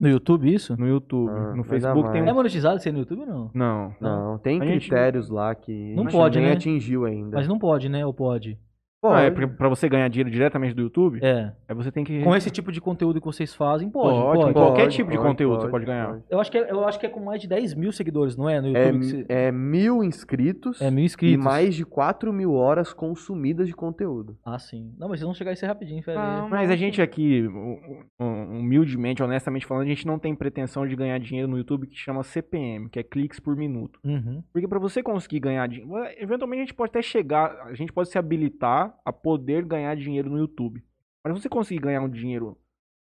No 0.00 0.08
YouTube, 0.08 0.52
isso? 0.52 0.76
no 0.76 0.88
YouTube. 0.88 1.30
Ah, 1.30 1.54
no 1.54 1.62
dar 1.62 1.68
Facebook 1.68 2.10
tem 2.10 2.20
mais. 2.20 2.28
É 2.28 2.32
um. 2.32 2.34
monetizado 2.34 2.80
ser 2.80 2.92
no 2.92 2.98
YouTube 2.98 3.20
ou 3.20 3.26
não? 3.26 3.50
Não. 3.54 3.94
Não, 4.00 4.38
tem 4.38 4.60
A 4.60 4.64
gente- 4.64 4.88
critérios 4.88 5.30
lá 5.30 5.54
que 5.54 5.94
Não 5.94 6.02
a 6.02 6.06
gente 6.06 6.12
pode, 6.18 6.38
nem 6.40 6.48
né? 6.48 6.54
atingiu 6.54 7.04
ainda. 7.04 7.36
Mas 7.36 7.46
não 7.46 7.58
pode, 7.58 7.88
né? 7.88 8.04
Ou 8.04 8.12
pode? 8.12 8.58
Ah, 9.06 9.22
é 9.22 9.30
Pode. 9.30 9.46
pra, 9.48 9.68
você 9.68 9.88
ganhar 9.88 10.08
dinheiro 10.08 10.30
diretamente 10.30 10.74
do 10.74 10.82
YouTube, 10.82 11.18
É. 11.22 11.52
é 11.68 11.74
você 11.74 11.90
tem 11.92 12.04
que. 12.04 12.22
Com 12.22 12.34
esse 12.34 12.50
tipo 12.50 12.72
de 12.72 12.80
conteúdo 12.80 13.20
que 13.20 13.26
vocês 13.26 13.54
fazem, 13.54 13.90
pode. 13.90 14.18
Pode, 14.18 14.38
pode. 14.40 14.54
com 14.54 14.60
qualquer 14.60 14.88
tipo 14.88 15.10
de 15.10 15.18
conteúdo 15.18 15.60
você 15.60 15.68
pode 15.68 15.84
ganhar. 15.84 16.20
Eu, 16.30 16.40
acho 16.40 16.50
que 16.50 16.58
é, 16.58 16.70
eu 16.70 16.84
acho 16.84 16.98
que 16.98 17.06
é 17.06 17.08
com 17.08 17.20
mais 17.20 17.40
de 17.40 17.48
10 17.48 17.74
mil 17.74 17.92
seguidores, 17.92 18.36
não 18.36 18.48
é? 18.48 18.60
No 18.60 18.76
É, 18.76 18.86
YouTube. 18.86 19.00
que 19.00 19.04
você- 19.06 19.26
é 19.28 19.52
mil 19.52 20.02
inscritos 20.04 20.80
é, 20.80 20.90
mil 20.90 21.02
e 21.02 21.06
inscritos. 21.06 21.44
mais 21.44 21.74
de 21.74 21.84
4 21.84 22.32
mil 22.32 22.54
horas 22.54 22.92
consumidas 22.92 23.66
de 23.66 23.74
conteúdo. 23.74 24.36
Ah, 24.44 24.58
sim. 24.58 24.92
Não, 24.98 25.08
mas 25.08 25.20
vocês 25.20 25.26
vão 25.26 25.34
chegar 25.34 25.50
a 25.50 25.54
isso 25.54 25.66
rapidinho, 25.66 26.02
Fê. 26.02 26.14
Vamos. 26.14 26.50
Mas 26.50 26.70
a 26.70 26.76
gente 26.76 27.00
aqui, 27.02 27.46
um- 27.48 28.02
um- 28.20 28.58
humildemente, 28.60 29.22
honestamente 29.22 29.66
falando, 29.66 29.84
a 29.84 29.88
gente 29.88 30.06
não 30.06 30.18
tem 30.18 30.34
pretensão 30.34 30.86
de 30.86 30.96
ganhar 30.96 31.18
dinheiro 31.18 31.48
no 31.48 31.56
YouTube 31.58 31.86
que 31.86 31.96
chama 31.96 32.22
CPM, 32.22 32.88
que 32.88 32.98
é 32.98 33.02
cliques 33.02 33.38
por 33.40 33.56
minuto. 33.56 33.98
Uhum. 34.04 34.42
Porque 34.52 34.68
pra 34.68 34.78
você 34.78 35.02
conseguir 35.02 35.40
ganhar 35.40 35.66
dinheiro, 35.68 35.92
eventualmente 36.18 36.60
a 36.62 36.64
gente 36.64 36.74
pode 36.74 36.90
até 36.90 37.02
chegar, 37.02 37.56
a 37.66 37.74
gente 37.74 37.92
pode 37.92 38.08
se 38.08 38.18
habilitar 38.18 38.93
a 39.04 39.12
poder 39.12 39.64
ganhar 39.64 39.94
dinheiro 39.96 40.30
no 40.30 40.38
YouTube. 40.38 40.82
Mas 41.22 41.40
você 41.40 41.48
conseguir 41.48 41.80
ganhar 41.80 42.02
um 42.02 42.08
dinheiro, 42.08 42.58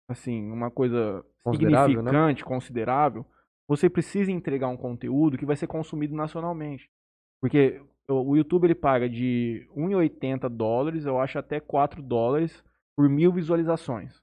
assim, 0.09 0.51
uma 0.51 0.71
coisa 0.71 1.25
Considerável, 1.43 2.03
né? 2.03 2.11
significante, 2.11 2.45
considerável, 2.45 3.27
você 3.69 3.91
precisa 3.91 4.31
entregar 4.31 4.69
um 4.69 4.77
conteúdo 4.77 5.37
que 5.37 5.47
vai 5.47 5.57
ser 5.57 5.67
consumido 5.67 6.15
nacionalmente. 6.15 6.89
Porque 7.41 7.83
o 8.09 8.37
YouTube 8.37 8.65
ele 8.65 8.75
paga 8.75 9.09
de 9.09 9.69
1,80 9.77 10.49
dólares, 10.49 11.05
eu 11.07 11.19
acho 11.19 11.39
até 11.39 11.61
4 11.61 12.03
dólares 12.03 12.63
por 12.97 13.09
mil 13.09 13.33
visualizações. 13.33 14.23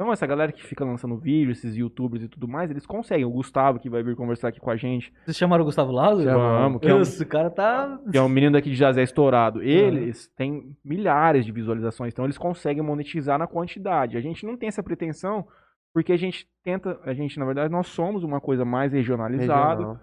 Então 0.00 0.12
essa 0.12 0.24
galera 0.28 0.52
que 0.52 0.62
fica 0.64 0.84
lançando 0.84 1.16
vídeo, 1.16 1.50
esses 1.50 1.76
youtubers 1.76 2.22
e 2.22 2.28
tudo 2.28 2.46
mais, 2.46 2.70
eles 2.70 2.86
conseguem. 2.86 3.24
O 3.24 3.30
Gustavo 3.30 3.80
que 3.80 3.90
vai 3.90 4.00
vir 4.00 4.14
conversar 4.14 4.48
aqui 4.48 4.60
com 4.60 4.70
a 4.70 4.76
gente, 4.76 5.12
Vocês 5.24 5.36
chamaram 5.36 5.62
o 5.62 5.64
Gustavo 5.64 5.90
Lázaro? 5.90 6.22
Chamamos, 6.22 6.80
que 6.80 6.86
é 6.88 6.94
um- 6.94 6.98
Nossa, 6.98 7.22
o 7.24 7.26
cara 7.26 7.50
tá. 7.50 7.98
que 8.08 8.16
é 8.16 8.22
um 8.22 8.28
menino 8.28 8.52
daqui 8.52 8.70
de 8.70 8.76
Jazé 8.76 9.02
estourado, 9.02 9.60
eles 9.60 10.28
têm 10.36 10.76
milhares 10.84 11.44
de 11.44 11.50
visualizações, 11.50 12.12
então 12.12 12.24
eles 12.24 12.38
conseguem 12.38 12.80
monetizar 12.80 13.40
na 13.40 13.48
quantidade. 13.48 14.16
A 14.16 14.20
gente 14.20 14.46
não 14.46 14.56
tem 14.56 14.68
essa 14.68 14.84
pretensão, 14.84 15.44
porque 15.92 16.12
a 16.12 16.16
gente 16.16 16.46
tenta, 16.62 17.00
a 17.02 17.12
gente, 17.12 17.36
na 17.36 17.44
verdade, 17.44 17.72
nós 17.72 17.88
somos 17.88 18.22
uma 18.22 18.40
coisa 18.40 18.64
mais 18.64 18.92
regionalizada. 18.92 19.80
Regional. 19.80 20.00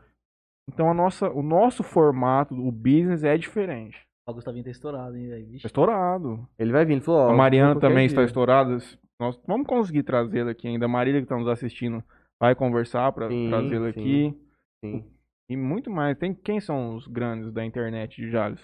Então 0.68 0.90
a 0.90 0.94
nossa, 0.94 1.30
o 1.30 1.42
nosso 1.42 1.84
formato, 1.84 2.54
o 2.54 2.70
business 2.70 3.24
é 3.24 3.38
diferente. 3.38 3.98
O 4.28 4.34
Gustavinho 4.34 4.66
tá 4.66 4.72
estourado, 4.72 5.16
hein, 5.16 5.30
velho? 5.30 5.46
Vixe. 5.48 5.68
estourado. 5.68 6.46
Ele 6.60 6.72
vai 6.74 6.84
vir, 6.84 6.94
ele 6.94 7.02
falou, 7.02 7.28
ó, 7.28 7.30
a 7.30 7.34
Mariana 7.38 7.80
também 7.80 8.00
dia. 8.00 8.08
está 8.08 8.24
estourada. 8.24 8.78
Nós 9.20 9.40
vamos 9.48 9.68
conseguir 9.68 10.04
trazê-la 10.04 10.52
aqui 10.52 10.68
ainda. 10.68 10.86
A 10.86 10.90
Marília 10.90 11.22
que 11.22 11.26
está 11.26 11.38
nos 11.38 11.48
assistindo 11.48 12.04
vai 12.40 12.54
conversar 12.56 13.12
para 13.14 13.28
trazê-la 13.30 13.90
aqui. 13.90 14.36
Sim. 14.84 15.06
E 15.50 15.56
muito 15.56 15.90
mais. 15.90 16.18
Tem 16.18 16.34
quem 16.34 16.60
são 16.60 16.96
os 16.96 17.08
grandes 17.08 17.52
da 17.52 17.64
internet 17.66 18.20
de 18.22 18.30
Jales? 18.30 18.62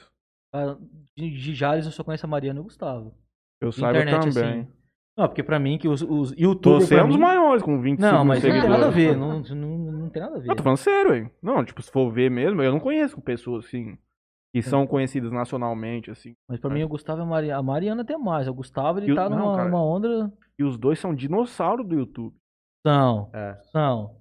Cara, 0.53 0.77
De, 1.15 1.29
de 1.29 1.53
Jales 1.55 1.85
eu 1.85 1.91
só 1.91 2.03
conheço 2.03 2.25
a 2.25 2.29
Mariana 2.29 2.59
e 2.59 2.61
o 2.61 2.63
Gustavo. 2.65 3.13
Eu 3.61 3.69
De 3.69 3.75
saiba 3.75 3.99
internet, 4.01 4.33
também. 4.33 4.61
assim. 4.61 4.67
Não, 5.17 5.27
porque 5.27 5.43
pra 5.43 5.59
mim, 5.59 5.77
que 5.77 5.87
os, 5.87 6.01
os 6.01 6.31
youtubers. 6.37 6.85
Você 6.87 6.95
é 6.95 7.03
um 7.03 7.09
dos 7.09 7.17
maiores, 7.17 7.61
com 7.61 7.79
25 7.81 8.01
Não, 8.01 8.25
mas 8.25 8.41
não 8.43 8.49
tem 8.49 8.51
seguidores. 8.61 8.79
nada 8.81 8.87
a 8.87 8.95
ver. 8.95 9.15
Não, 9.17 9.39
não, 9.41 9.77
não 9.91 10.09
tem 10.09 10.21
nada 10.21 10.37
a 10.37 10.39
ver. 10.39 10.49
Eu 10.49 10.55
tô 10.55 10.63
falando 10.63 10.77
sério, 10.77 11.13
hein? 11.15 11.31
Não, 11.41 11.63
tipo, 11.63 11.81
se 11.81 11.91
for 11.91 12.09
ver 12.11 12.31
mesmo, 12.31 12.61
eu 12.63 12.71
não 12.71 12.79
conheço 12.79 13.21
pessoas 13.21 13.65
assim, 13.65 13.97
que 14.53 14.61
são 14.61 14.85
conhecidas 14.85 15.31
nacionalmente, 15.31 16.11
assim. 16.11 16.35
Mas 16.47 16.59
pra 16.59 16.69
mim 16.69 16.83
o 16.83 16.87
Gustavo 16.89 17.21
e 17.21 17.23
a 17.23 17.25
Mariana. 17.25 17.59
A 17.59 17.63
Mariana 17.63 18.05
tem 18.05 18.17
mais. 18.17 18.47
O 18.47 18.53
Gustavo 18.53 18.99
ele 18.99 19.07
E 19.07 19.11
o- 19.11 19.15
tá 19.15 19.29
não, 19.29 19.37
numa, 19.37 19.55
cara. 19.57 19.69
numa 19.69 19.83
onda. 19.83 20.31
E 20.59 20.63
os 20.63 20.77
dois 20.77 20.99
são 20.99 21.15
dinossauros 21.15 21.87
do 21.87 21.95
YouTube. 21.95 22.35
São. 22.85 23.29
É. 23.33 23.55
São. 23.71 24.15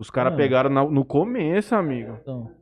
Os 0.00 0.10
caras 0.10 0.36
pegaram 0.36 0.70
na- 0.70 0.84
no 0.88 1.04
começo, 1.04 1.74
amigo. 1.74 2.18
São. 2.24 2.56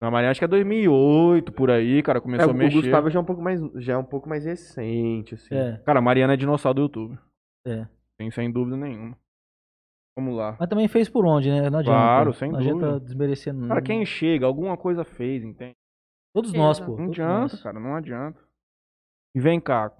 Na 0.00 0.10
Maria, 0.10 0.30
acho 0.30 0.40
que 0.40 0.44
é 0.44 0.48
2008, 0.48 1.50
por 1.52 1.70
aí, 1.70 2.02
cara, 2.04 2.18
É, 2.18 2.22
começou 2.22 2.50
a 2.50 2.52
o 2.52 2.56
mexer. 2.56 2.80
Gustavo 2.82 3.10
já 3.10 3.18
é 3.18 3.22
um 3.22 3.24
pouco 3.24 3.42
mais, 3.42 3.60
já 3.76 3.92
é 3.94 3.96
um 3.96 4.04
pouco 4.04 4.28
mais 4.28 4.44
recente, 4.44 5.34
assim. 5.34 5.54
É, 5.54 5.76
Cara, 5.84 5.98
a 5.98 6.02
Mariana 6.02 6.34
é 6.34 6.36
dinossauro 6.36 6.74
do 6.76 6.82
YouTube. 6.82 7.18
é. 7.66 7.86
Sem, 8.20 8.30
sem 8.32 8.50
dúvida 8.50 8.76
nenhuma. 8.76 9.16
Vamos 10.16 10.36
lá. 10.36 10.56
Mas 10.58 10.68
também 10.68 10.88
fez 10.88 11.08
por 11.08 11.24
onde, 11.24 11.48
né? 11.48 11.70
Não 11.70 11.78
adianta. 11.78 11.96
Claro, 11.98 12.32
sem 12.32 12.50
Não 12.50 12.58
adianta 12.58 12.86
dúvida. 12.86 13.00
desmerecendo. 13.00 13.68
Cara, 13.68 13.80
quem 13.82 14.04
chega, 14.04 14.44
alguma 14.46 14.76
coisa 14.76 15.04
fez, 15.04 15.44
entende? 15.44 15.76
Todos 16.38 16.50
Fez, 16.50 16.62
nós, 16.62 16.80
pô. 16.80 16.96
Não 16.96 17.06
adianta, 17.08 17.40
nós. 17.54 17.62
cara, 17.62 17.80
não 17.80 17.94
adianta. 17.94 18.38
E 19.34 19.40
vem 19.40 19.60
cá, 19.60 19.92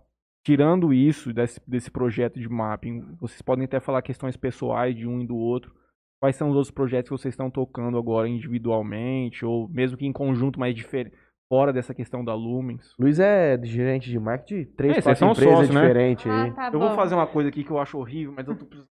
tirando 0.44 0.92
isso 0.92 1.32
desse, 1.32 1.60
desse 1.66 1.90
projeto 1.90 2.38
de 2.40 2.48
mapping, 2.48 3.00
vocês 3.20 3.42
podem 3.42 3.64
até 3.64 3.80
falar 3.80 4.02
questões 4.02 4.36
pessoais 4.36 4.94
de 4.96 5.06
um 5.06 5.20
e 5.20 5.26
do 5.26 5.36
outro. 5.36 5.74
Quais 6.20 6.34
são 6.36 6.48
os 6.50 6.56
outros 6.56 6.70
projetos 6.72 7.08
que 7.10 7.16
vocês 7.16 7.32
estão 7.32 7.48
tocando 7.50 7.96
agora 7.96 8.28
individualmente, 8.28 9.44
ou 9.44 9.68
mesmo 9.68 9.96
que 9.96 10.04
em 10.06 10.12
conjunto, 10.12 10.58
mas 10.58 10.74
diferente, 10.74 11.16
fora 11.48 11.72
dessa 11.72 11.94
questão 11.94 12.24
da 12.24 12.34
Lumens? 12.34 12.92
Luiz 12.98 13.20
é 13.20 13.56
gerente 13.62 14.10
de 14.10 14.18
marketing 14.18 14.60
de 14.62 14.66
três, 14.66 14.98
É, 14.98 15.02
quatro 15.02 15.24
empresas 15.30 15.54
sócios, 15.58 15.74
né? 15.74 15.80
diferentes 15.86 16.26
Ah, 16.26 16.42
aí. 16.44 16.52
tá 16.52 16.66
eu 16.68 16.72
bom. 16.72 16.86
vou 16.88 16.96
fazer 16.96 17.14
uma 17.14 17.26
coisa 17.26 17.48
aqui 17.48 17.62
que 17.62 17.70
eu 17.70 17.78
acho 17.78 17.98
horrível, 17.98 18.32
mas 18.36 18.48
eu 18.48 18.56
tô 18.56 18.64
precisando. 18.66 18.88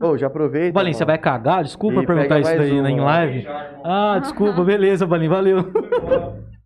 Ô, 0.00 0.16
já 0.18 0.26
aproveita. 0.26 0.72
Balinho, 0.72 0.94
você 0.94 1.04
vai 1.04 1.18
cagar? 1.18 1.62
Desculpa 1.64 2.02
E 2.02 2.06
perguntar 2.06 2.40
isso 2.40 2.56
daí 2.56 2.78
uma, 2.80 2.90
em 2.90 3.00
ó. 3.00 3.04
live. 3.04 3.46
Ah, 3.84 4.18
desculpa, 4.20 4.62
beleza, 4.64 5.06
Balinho, 5.06 5.30
valeu. 5.30 5.58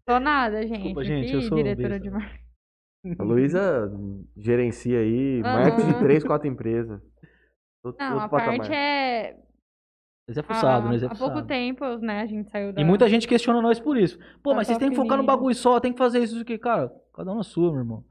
Sou 0.09 0.21
nada, 0.21 0.63
gente. 0.67 0.75
Desculpa, 0.79 1.05
gente, 1.05 1.33
eu 1.33 1.43
sou 1.43 1.57
diretora 1.57 1.99
de 2.01 2.11
marketing. 2.11 2.45
A 3.19 3.23
Luísa 3.23 3.93
gerencia 4.37 4.99
aí 4.99 5.41
Aham. 5.45 5.53
marketing 5.61 5.87
de 5.93 5.99
três, 5.99 6.25
quatro 6.25 6.49
empresas. 6.49 7.01
Outro- 7.85 8.03
Não, 8.03 8.13
outro 8.13 8.25
a 8.27 8.29
parte 8.31 8.47
patamar. 8.59 8.71
é. 8.73 9.37
Mas 10.27 10.39
é 10.39 10.43
fuçado, 10.43 10.87
há, 10.87 10.91
mas 10.91 11.03
é 11.03 11.07
há 11.07 11.09
fuçado. 11.11 11.33
pouco 11.33 11.47
tempo, 11.47 11.85
né, 11.99 12.23
a 12.23 12.27
gente 12.27 12.49
saiu 12.51 12.73
da. 12.73 12.81
E 12.81 12.85
muita 12.85 13.07
gente 13.11 13.29
questiona 13.29 13.61
nós 13.61 13.79
por 13.79 13.99
isso. 13.99 14.19
Pô, 14.43 14.51
Da 14.51 14.57
mas 14.57 14.67
vocês 14.67 14.79
têm 14.79 14.89
que 14.89 14.97
focar 14.97 15.19
no 15.19 15.25
bagulho 15.25 15.55
só, 15.55 15.79
tem 15.79 15.93
que 15.93 15.99
fazer 15.99 16.21
isso, 16.21 16.33
isso 16.33 16.43
aqui. 16.43 16.57
Cara, 16.57 16.91
cada 17.15 17.31
um 17.31 17.35
na 17.35 17.43
sua, 17.43 17.71
meu 17.71 17.81
irmão. 17.81 18.03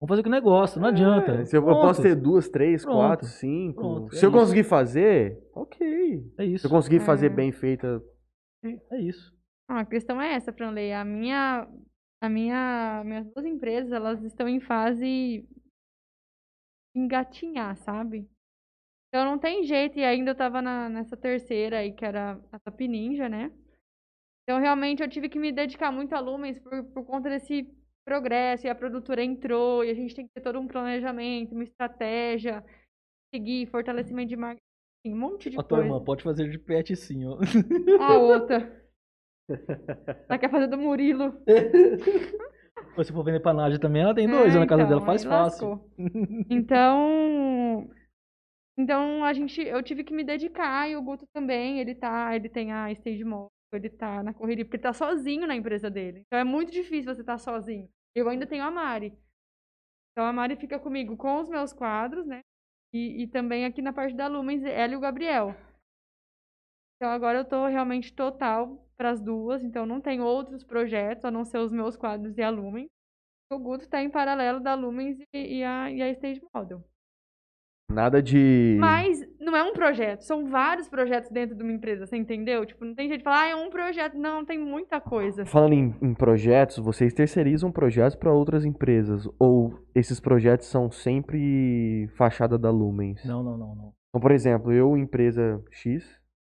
Vamos 0.00 0.08
fazer 0.12 0.20
o 0.20 0.24
que 0.24 0.30
negócio, 0.30 0.80
não 0.80 0.88
adianta. 0.88 1.32
É, 1.32 1.44
se 1.44 1.54
eu, 1.56 1.62
Pronto. 1.62 1.82
posso 1.82 2.00
ter 2.00 2.16
duas, 2.16 2.48
três, 2.48 2.82
Pronto. 2.82 2.96
quatro, 2.96 3.26
cinco. 3.26 3.80
Pronto, 3.80 4.14
se 4.14 4.24
é 4.24 4.26
eu 4.26 4.30
isso. 4.30 4.38
conseguir 4.38 4.64
fazer, 4.64 5.38
ok. 5.54 6.32
É 6.38 6.44
Se 6.46 6.52
isso. 6.54 6.66
eu 6.66 6.70
conseguir 6.70 7.00
fazer 7.00 7.26
É. 7.26 7.28
bem 7.34 7.52
feita, 7.52 8.02
É 8.90 8.98
isso. 9.00 9.34
Não, 9.68 9.76
a 9.78 9.84
questão 9.84 10.20
é 10.20 10.34
essa, 10.34 10.52
Franley. 10.52 10.92
A 10.92 11.04
minha 11.04 11.68
a 12.22 12.28
minha, 12.28 13.02
minhas 13.04 13.26
duas 13.32 13.46
empresas, 13.46 13.90
elas 13.92 14.22
estão 14.22 14.46
em 14.46 14.60
fase 14.60 15.00
de 15.00 15.46
engatinhar, 16.94 17.76
sabe? 17.76 18.28
Então 19.08 19.24
não 19.24 19.38
tem 19.38 19.64
jeito, 19.64 19.98
e 19.98 20.04
ainda 20.04 20.32
eu 20.32 20.34
tava 20.36 20.60
na, 20.60 20.88
nessa 20.88 21.16
terceira 21.16 21.78
aí, 21.78 21.92
que 21.92 22.04
era 22.04 22.38
a 22.52 22.58
Top 22.58 22.86
Ninja, 22.86 23.28
né? 23.28 23.50
Então 24.42 24.60
realmente 24.60 25.02
eu 25.02 25.08
tive 25.08 25.28
que 25.30 25.38
me 25.38 25.50
dedicar 25.52 25.90
muito 25.90 26.14
a 26.14 26.20
Lumens 26.20 26.58
por, 26.58 26.84
por 26.92 27.04
conta 27.06 27.28
desse 27.30 27.66
progresso, 28.10 28.66
e 28.66 28.70
a 28.70 28.74
produtora 28.74 29.22
entrou, 29.22 29.84
e 29.84 29.90
a 29.90 29.94
gente 29.94 30.14
tem 30.14 30.26
que 30.26 30.32
ter 30.34 30.40
todo 30.40 30.58
um 30.58 30.66
planejamento, 30.66 31.52
uma 31.54 31.62
estratégia, 31.62 32.64
seguir, 33.32 33.66
fortalecimento 33.66 34.28
de 34.28 34.36
marketing, 34.36 34.60
um 35.06 35.16
monte 35.16 35.48
de 35.50 35.56
tua 35.56 35.64
coisa. 35.64 35.84
irmã, 35.84 36.04
pode 36.04 36.22
fazer 36.24 36.50
de 36.50 36.58
pet 36.58 36.96
sim, 36.96 37.24
ó. 37.24 37.38
A 38.02 38.18
outra. 38.18 38.58
Ela 40.28 40.38
quer 40.38 40.50
fazer 40.50 40.66
do 40.66 40.76
Murilo. 40.78 41.40
Se 43.04 43.12
for 43.12 43.24
vender 43.24 43.40
pra 43.40 43.54
Nádia 43.54 43.78
também, 43.78 44.02
ela 44.02 44.14
tem 44.14 44.28
dois 44.28 44.54
É, 44.54 44.58
na 44.58 44.66
casa 44.66 44.82
então, 44.82 44.98
dela, 44.98 45.06
faz 45.06 45.24
fácil. 45.24 45.68
lascou. 45.68 45.90
Então, 46.50 47.88
então 48.76 49.24
a 49.24 49.32
gente, 49.32 49.60
eu 49.62 49.82
tive 49.82 50.04
que 50.04 50.12
me 50.12 50.24
dedicar 50.24 50.88
e 50.88 50.96
o 50.96 51.02
Guto 51.02 51.24
também, 51.32 51.78
ele 51.80 51.94
tá, 51.94 52.34
ele 52.34 52.48
tem 52.48 52.72
a 52.72 52.90
Stage 52.92 53.24
Mall, 53.24 53.48
ele 53.72 53.88
tá 53.88 54.22
na 54.22 54.34
correria, 54.34 54.64
porque 54.64 54.76
ele 54.76 54.82
tá 54.82 54.92
sozinho 54.92 55.46
na 55.46 55.54
empresa 55.56 55.88
dele. 55.90 56.22
Então 56.26 56.38
é 56.38 56.44
muito 56.44 56.70
difícil 56.72 57.14
você 57.14 57.20
estar 57.22 57.38
sozinho. 57.38 57.88
Eu 58.14 58.28
ainda 58.28 58.46
tenho 58.46 58.64
a 58.64 58.70
Mari. 58.70 59.16
Então 60.12 60.24
a 60.26 60.32
Mari 60.32 60.56
fica 60.56 60.78
comigo 60.78 61.16
com 61.16 61.40
os 61.40 61.48
meus 61.48 61.72
quadros, 61.72 62.26
né? 62.26 62.40
E, 62.92 63.22
e 63.22 63.26
também 63.28 63.64
aqui 63.64 63.80
na 63.80 63.92
parte 63.92 64.16
da 64.16 64.26
Lumens, 64.26 64.64
ela 64.64 64.92
e 64.92 64.96
o 64.96 65.00
Gabriel. 65.00 65.54
Então 66.96 67.10
agora 67.10 67.38
eu 67.38 67.44
tô 67.44 67.66
realmente 67.66 68.12
total 68.12 68.86
para 68.96 69.10
as 69.10 69.20
duas, 69.20 69.62
então 69.62 69.86
não 69.86 70.00
tem 70.00 70.20
outros 70.20 70.64
projetos 70.64 71.24
a 71.24 71.30
não 71.30 71.44
ser 71.44 71.58
os 71.58 71.72
meus 71.72 71.96
quadros 71.96 72.36
e 72.36 72.42
a 72.42 72.50
Lumens. 72.50 72.90
O 73.50 73.58
Guto 73.58 73.88
tá 73.88 74.02
em 74.02 74.10
paralelo 74.10 74.60
da 74.60 74.74
Lumens 74.74 75.18
e, 75.32 75.58
e 75.58 75.64
a, 75.64 75.90
e 75.90 76.02
a 76.02 76.10
Stage 76.10 76.42
Model. 76.54 76.84
Nada 77.90 78.22
de. 78.22 78.76
Mas 78.78 79.20
não 79.40 79.56
é 79.56 79.62
um 79.64 79.72
projeto, 79.72 80.20
são 80.22 80.46
vários 80.48 80.88
projetos 80.88 81.30
dentro 81.30 81.56
de 81.56 81.62
uma 81.62 81.72
empresa, 81.72 82.06
você 82.06 82.16
entendeu? 82.16 82.64
Tipo, 82.64 82.84
não 82.84 82.94
tem 82.94 83.08
jeito 83.08 83.20
de 83.20 83.24
falar, 83.24 83.42
ah, 83.42 83.48
é 83.48 83.56
um 83.56 83.68
projeto. 83.70 84.16
Não, 84.16 84.44
tem 84.44 84.58
muita 84.58 85.00
coisa. 85.00 85.44
Falando 85.44 85.72
em, 85.72 85.94
em 86.00 86.14
projetos, 86.14 86.78
vocês 86.78 87.12
terceirizam 87.12 87.72
projetos 87.72 88.14
para 88.16 88.32
outras 88.32 88.64
empresas? 88.64 89.28
Ou 89.38 89.74
esses 89.94 90.20
projetos 90.20 90.66
são 90.68 90.90
sempre 90.90 92.08
fachada 92.16 92.56
da 92.56 92.70
Lumens? 92.70 93.24
Não, 93.24 93.42
não, 93.42 93.56
não, 93.58 93.74
não. 93.74 93.92
Então, 94.10 94.20
por 94.20 94.30
exemplo, 94.30 94.72
eu, 94.72 94.96
empresa 94.96 95.60
X, 95.70 96.04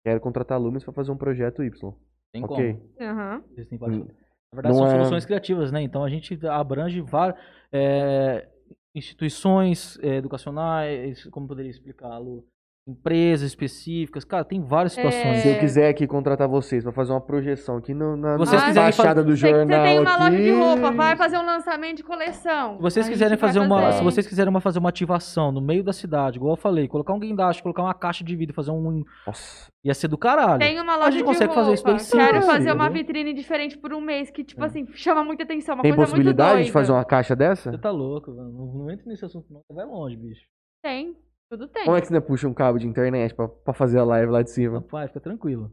quero 0.04 0.20
contratar 0.20 0.56
a 0.56 0.60
Lumens 0.60 0.84
para 0.84 0.92
fazer 0.92 1.10
um 1.12 1.16
projeto 1.16 1.62
Y. 1.64 1.92
Tem 2.32 2.44
ok. 2.44 2.74
como. 2.74 3.78
Vários- 3.78 4.06
Na 4.54 4.56
verdade, 4.56 4.74
Não 4.76 4.84
são 4.84 4.86
é- 4.86 4.90
soluções 4.98 5.24
criativas, 5.24 5.72
né? 5.72 5.80
Então 5.82 6.04
a 6.04 6.10
gente 6.10 6.38
abrange 6.46 7.00
várias 7.00 7.38
instituições 8.94 9.98
eh, 10.00 10.16
educacionais, 10.16 11.24
como 11.26 11.48
poderia 11.48 11.70
explicá-lo? 11.70 12.46
Empresas 12.84 13.42
específicas, 13.46 14.24
cara, 14.24 14.44
tem 14.44 14.60
várias 14.60 14.94
situações. 14.94 15.38
Se 15.38 15.48
eu 15.48 15.54
É. 15.54 15.58
quiser 15.60 15.88
aqui 15.88 16.04
contratar 16.04 16.48
vocês 16.48 16.82
para 16.82 16.92
fazer 16.92 17.12
uma 17.12 17.20
projeção 17.20 17.76
aqui 17.76 17.94
no, 17.94 18.16
na, 18.16 18.36
Vocês 18.36 18.60
fachada 18.60 19.22
do 19.22 19.36
Você, 19.36 19.46
você 19.46 19.50
jornal 19.52 19.84
tem 19.84 20.00
uma 20.00 20.16
loja 20.16 20.30
de 20.32 20.36
aqui, 20.36 20.50
roupa, 20.50 20.90
vai 20.90 21.14
fazer 21.14 21.38
um 21.38 21.46
lançamento 21.46 21.98
de 21.98 22.02
coleção. 22.02 22.74
Se 22.78 22.82
vocês 22.82 23.06
A 23.06 23.08
quiserem 23.08 23.30
gente 23.34 23.40
vai 23.40 23.48
fazer 23.50 23.60
uma, 23.60 23.80
fazer. 23.82 23.98
se 23.98 24.02
vocês 24.04 24.26
quiserem 24.26 24.50
uma, 24.50 24.60
fazer 24.60 24.80
uma 24.80 24.88
ativação 24.88 25.52
no 25.52 25.60
meio 25.60 25.84
da 25.84 25.92
cidade, 25.92 26.38
igual 26.38 26.54
eu 26.54 26.56
falei, 26.56 26.88
colocar 26.88 27.12
um 27.14 27.20
guindaste, 27.20 27.62
colocar 27.62 27.82
uma 27.84 27.94
caixa 27.94 28.24
de 28.24 28.34
vidro, 28.34 28.52
fazer 28.52 28.72
um, 28.72 29.04
Nossa, 29.28 29.68
ia 29.84 29.94
ser 29.94 30.08
do 30.08 30.18
caralho. 30.18 30.58
Tem 30.58 30.80
uma 30.80 30.94
A 30.94 30.96
loja 30.96 31.10
gente 31.12 31.20
de 31.20 31.24
consegue 31.24 31.54
roupa. 31.54 31.60
fazer 31.60 31.74
isso 31.74 31.84
bem 31.84 31.94
Quero 31.98 32.40
simples, 32.40 32.46
fazer 32.46 32.72
uma 32.72 32.90
vitrine 32.90 33.32
diferente 33.32 33.78
por 33.78 33.92
um 33.94 34.00
mês, 34.00 34.28
que, 34.28 34.42
tipo 34.42 34.64
assim, 34.64 34.88
chama 34.94 35.22
muita 35.22 35.44
atenção. 35.44 35.76
Uma 35.76 35.82
tem 35.82 35.92
coisa 35.94 36.10
muito 36.10 36.14
possibilidade 36.24 36.50
doida. 36.54 36.64
de 36.64 36.72
fazer 36.72 36.90
uma 36.90 37.04
caixa 37.04 37.36
dessa? 37.36 37.70
Você 37.70 37.78
tá 37.78 37.92
louco, 37.92 38.32
mano. 38.32 38.50
Não, 38.50 38.66
não 38.86 38.90
entra 38.90 39.04
nesse 39.06 39.24
assunto, 39.24 39.46
não. 39.52 39.60
Você 39.68 39.72
vai 39.72 39.86
longe, 39.86 40.16
bicho. 40.16 40.42
Tem, 40.82 41.14
tudo 41.56 41.68
tem. 41.68 41.84
Como 41.84 41.96
é 41.96 42.00
que 42.00 42.06
você 42.06 42.14
ainda 42.14 42.24
puxa 42.26 42.48
um 42.48 42.54
cabo 42.54 42.78
de 42.78 42.86
internet 42.86 43.34
pra, 43.34 43.46
pra 43.46 43.74
fazer 43.74 43.98
a 43.98 44.04
live 44.04 44.32
lá 44.32 44.42
de 44.42 44.50
cima? 44.50 44.78
Rapaz, 44.78 45.08
fica 45.08 45.20
tranquilo. 45.20 45.70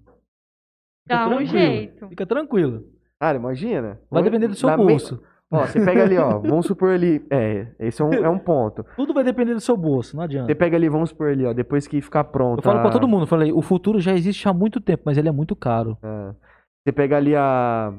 Fica 1.04 1.16
Dá 1.16 1.26
um 1.26 1.30
tranquilo. 1.38 1.50
jeito. 1.52 2.08
Fica 2.10 2.26
tranquilo. 2.26 2.84
Cara, 3.20 3.38
imagina. 3.38 3.82
Vai 4.10 4.22
Vamos- 4.22 4.26
depender 4.26 4.48
do 4.48 4.56
seu 4.56 4.70
na 4.70 4.78
me- 4.78 4.86
bolso. 4.86 5.22
Ó, 5.52 5.66
você 5.66 5.84
pega 5.84 6.04
ali, 6.04 6.16
ó, 6.18 6.38
vamos 6.40 6.68
supor 6.68 6.92
ali, 6.92 7.26
é, 7.32 7.68
esse 7.80 8.00
é 8.02 8.06
um, 8.06 8.14
é 8.14 8.30
um 8.30 8.38
ponto. 8.38 8.86
Tudo 8.96 9.16
vai 9.16 9.24
depender 9.24 9.56
do 9.56 9.60
seu 9.60 9.76
bolso, 9.76 10.16
não 10.16 10.24
adianta. 10.24 10.46
Você 10.46 10.54
pega 10.54 10.78
ali, 10.78 10.88
vamos 10.88 11.10
supor 11.10 11.30
ali, 11.30 11.44
ó, 11.44 11.54
depois 11.54 11.88
que 11.88 12.00
ficar 12.02 12.26
pronto. 12.26 12.60
Eu 12.60 12.64
falo 12.64 12.82
pra 12.82 12.90
a- 12.90 12.92
todo 12.94 13.08
mundo, 13.08 13.24
eu 13.24 13.28
falei, 13.28 13.52
o 13.52 13.62
futuro 13.64 14.00
já 14.00 14.14
existe 14.14 14.48
há 14.48 14.54
muito 14.54 14.80
tempo, 14.80 15.02
mas 15.06 15.18
ele 15.18 15.28
é 15.28 15.32
muito 15.32 15.56
caro. 15.56 15.98
Ah, 16.04 16.36
Você 16.86 16.92
pega 16.94 17.18
ali 17.18 17.36
a 17.36 17.92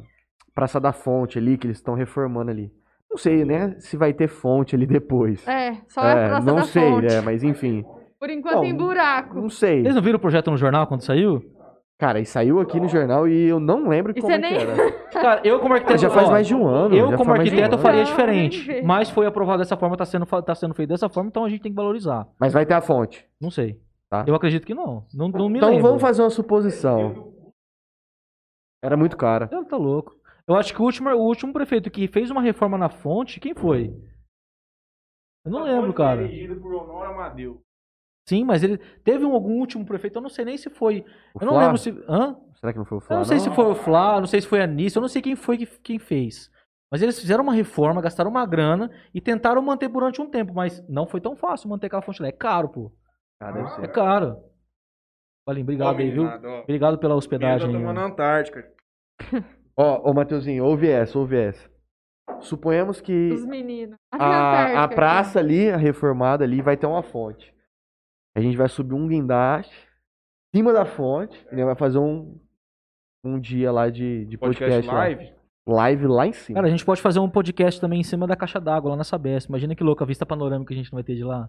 Praça 0.54 0.78
da 0.80 0.92
Fonte 0.92 1.38
ali, 1.38 1.58
que 1.58 1.66
eles 1.66 1.78
estão 1.78 1.94
reformando 1.94 2.50
ali. 2.52 2.70
Não 3.10 3.16
sei, 3.18 3.44
né, 3.44 3.74
se 3.80 3.96
vai 3.96 4.12
ter 4.12 4.28
fonte 4.28 4.76
ali 4.76 4.86
depois. 4.86 5.46
É, 5.48 5.74
só 5.88 6.02
é, 6.02 6.12
a 6.26 6.28
Praça 6.28 6.46
não 6.46 6.56
da 6.56 6.62
sei, 6.62 6.90
Fonte. 6.90 7.06
né, 7.08 7.20
mas 7.20 7.42
enfim. 7.42 7.84
Por 8.20 8.30
enquanto 8.30 8.56
Bom, 8.56 8.60
tem 8.60 8.74
buraco. 8.76 9.40
Não 9.40 9.48
sei. 9.50 9.82
Vocês 9.82 9.94
não 9.94 10.02
viram 10.02 10.16
o 10.18 10.20
projeto 10.20 10.50
no 10.50 10.56
jornal 10.56 10.86
quando 10.86 11.00
saiu? 11.02 11.42
Cara, 11.98 12.18
e 12.20 12.24
saiu 12.24 12.60
aqui 12.60 12.80
no 12.80 12.88
jornal 12.88 13.28
e 13.28 13.48
eu 13.48 13.60
não 13.60 13.86
lembro 13.88 14.12
E 14.16 14.20
como 14.20 14.26
você 14.32 14.38
é 14.38 14.40
que 14.40 14.54
nem- 14.54 14.62
era. 14.62 14.92
Cara, 15.12 15.40
eu 15.44 15.58
como 15.60 15.74
arquiteto. 15.74 16.00
Já 16.00 16.08
faz 16.08 16.28
ó, 16.28 16.30
mais 16.30 16.46
de 16.46 16.54
um 16.54 16.66
ano. 16.66 16.94
Eu, 16.94 17.06
como 17.16 17.24
de 17.24 17.30
um 17.30 17.32
arquiteto, 17.42 17.74
eu 17.74 17.78
faria 17.78 18.04
diferente. 18.04 18.82
Mas 18.82 19.10
foi 19.10 19.26
aprovado 19.26 19.58
dessa 19.58 19.76
forma, 19.76 19.96
tá 19.96 20.04
sendo, 20.06 20.24
tá 20.24 20.54
sendo 20.54 20.72
feito 20.72 20.88
dessa 20.88 21.08
forma, 21.10 21.28
então 21.28 21.44
a 21.44 21.48
gente 21.50 21.60
tem 21.60 21.72
que 21.72 21.76
valorizar. 21.76 22.26
Mas 22.38 22.52
vai 22.54 22.64
ter 22.64 22.72
a 22.74 22.80
fonte. 22.80 23.26
Não 23.40 23.50
sei. 23.50 23.78
Tá. 24.08 24.24
Eu 24.26 24.34
acredito 24.34 24.66
que 24.66 24.74
não. 24.74 25.04
Não, 25.12 25.28
não 25.28 25.48
me 25.48 25.58
então 25.58 25.68
lembro. 25.70 25.82
vamos 25.88 26.00
fazer 26.00 26.22
uma 26.22 26.30
suposição. 26.30 27.32
Era 28.82 28.96
muito 28.96 29.16
cara. 29.16 29.48
Eu 29.52 29.64
tá 29.64 29.76
louco. 29.76 30.14
Eu 30.50 30.56
acho 30.56 30.74
que 30.74 30.82
o 30.82 30.84
último, 30.84 31.08
o 31.10 31.26
último 31.26 31.52
prefeito 31.52 31.88
que 31.88 32.08
fez 32.08 32.28
uma 32.28 32.42
reforma 32.42 32.76
na 32.76 32.88
fonte, 32.88 33.38
quem 33.38 33.54
foi? 33.54 33.94
Eu 35.44 35.52
não 35.52 35.62
lembro, 35.62 35.94
cara. 35.94 36.26
Dirigido 36.26 36.60
por 36.60 36.74
Honório 36.74 37.12
Amadeu. 37.14 37.62
Sim, 38.28 38.42
mas 38.44 38.64
ele 38.64 38.76
teve 39.04 39.24
um, 39.24 39.32
algum 39.32 39.60
último 39.60 39.86
prefeito, 39.86 40.16
eu 40.18 40.22
não 40.22 40.28
sei 40.28 40.44
nem 40.44 40.56
se 40.58 40.68
foi. 40.68 41.04
O 41.34 41.40
Eu 41.40 41.46
não 41.46 41.52
Flá? 41.54 41.62
lembro 41.62 41.78
se. 41.78 41.90
Hã? 42.08 42.36
Será 42.56 42.72
que 42.72 42.78
não 42.78 42.84
foi 42.84 42.98
o 42.98 43.00
Eu 43.00 43.04
Flá? 43.06 43.16
não 43.18 43.24
sei 43.24 43.38
se 43.38 43.50
foi 43.50 43.64
o 43.64 43.74
Flá, 43.76 44.18
não 44.20 44.26
sei 44.26 44.40
se 44.40 44.48
foi 44.48 44.60
a 44.60 44.66
Nice, 44.66 44.96
eu 44.96 45.00
não 45.00 45.08
sei 45.08 45.22
quem 45.22 45.36
foi 45.36 45.56
que 45.56 45.66
quem 45.66 45.98
fez. 46.00 46.50
Mas 46.90 47.00
eles 47.00 47.20
fizeram 47.20 47.44
uma 47.44 47.54
reforma, 47.54 48.02
gastaram 48.02 48.28
uma 48.30 48.44
grana 48.44 48.90
e 49.14 49.20
tentaram 49.20 49.62
manter 49.62 49.86
durante 49.88 50.20
um 50.20 50.28
tempo, 50.28 50.52
mas 50.52 50.84
não 50.88 51.06
foi 51.06 51.20
tão 51.20 51.36
fácil 51.36 51.68
manter 51.68 51.86
aquela 51.86 52.02
fonte 52.02 52.20
lá. 52.20 52.26
É 52.26 52.32
caro, 52.32 52.68
pô. 52.68 52.92
Ah, 53.40 53.52
deve 53.52 53.66
É 53.66 53.68
ser. 53.68 53.92
caro. 53.92 54.42
Valeu, 55.46 55.62
obrigado 55.62 55.98
aí, 56.00 56.10
viu? 56.10 56.26
Obrigado 56.64 56.98
pela 56.98 57.14
hospedagem. 57.14 57.68
Eu 57.68 57.72
tô 57.72 57.78
aí, 57.78 57.82
tomando. 57.84 58.00
Antártica. 58.00 58.72
Ó, 59.82 60.10
ô 60.10 60.12
Mateuzinho, 60.12 60.62
ouve 60.62 60.90
essa, 60.90 61.18
ouve 61.18 61.38
essa. 61.38 61.70
Suponhamos 62.40 63.00
que 63.00 63.30
Os 63.32 63.46
meninos. 63.46 63.96
a, 64.12 64.84
a 64.84 64.88
praça 64.88 65.38
ali, 65.38 65.70
a 65.70 65.76
reformada 65.78 66.44
ali, 66.44 66.60
vai 66.60 66.76
ter 66.76 66.86
uma 66.86 67.02
fonte. 67.02 67.54
A 68.36 68.42
gente 68.42 68.58
vai 68.58 68.68
subir 68.68 68.92
um 68.92 69.08
guindaste 69.08 69.74
em 70.52 70.58
cima 70.58 70.74
da 70.74 70.84
fonte 70.84 71.46
e 71.50 71.64
vai 71.64 71.74
fazer 71.74 71.96
um, 71.96 72.38
um 73.24 73.40
dia 73.40 73.72
lá 73.72 73.88
de, 73.88 74.26
de 74.26 74.36
podcast, 74.36 74.86
Podcast 74.86 74.86
lá. 74.86 74.98
live. 74.98 75.32
Live 75.66 76.06
lá 76.08 76.26
em 76.26 76.32
cima. 76.34 76.56
Cara, 76.56 76.66
a 76.66 76.70
gente 76.70 76.84
pode 76.84 77.00
fazer 77.00 77.20
um 77.20 77.30
podcast 77.30 77.80
também 77.80 78.00
em 78.00 78.04
cima 78.04 78.26
da 78.26 78.36
caixa 78.36 78.60
d'água 78.60 78.90
lá 78.90 78.96
na 78.96 79.04
Sabesp. 79.04 79.48
Imagina 79.48 79.74
que 79.74 79.82
louco 79.82 80.04
a 80.04 80.06
vista 80.06 80.26
panorâmica 80.26 80.68
que 80.68 80.74
a 80.74 80.76
gente 80.76 80.92
não 80.92 80.98
vai 80.98 81.04
ter 81.04 81.14
de 81.14 81.24
lá. 81.24 81.48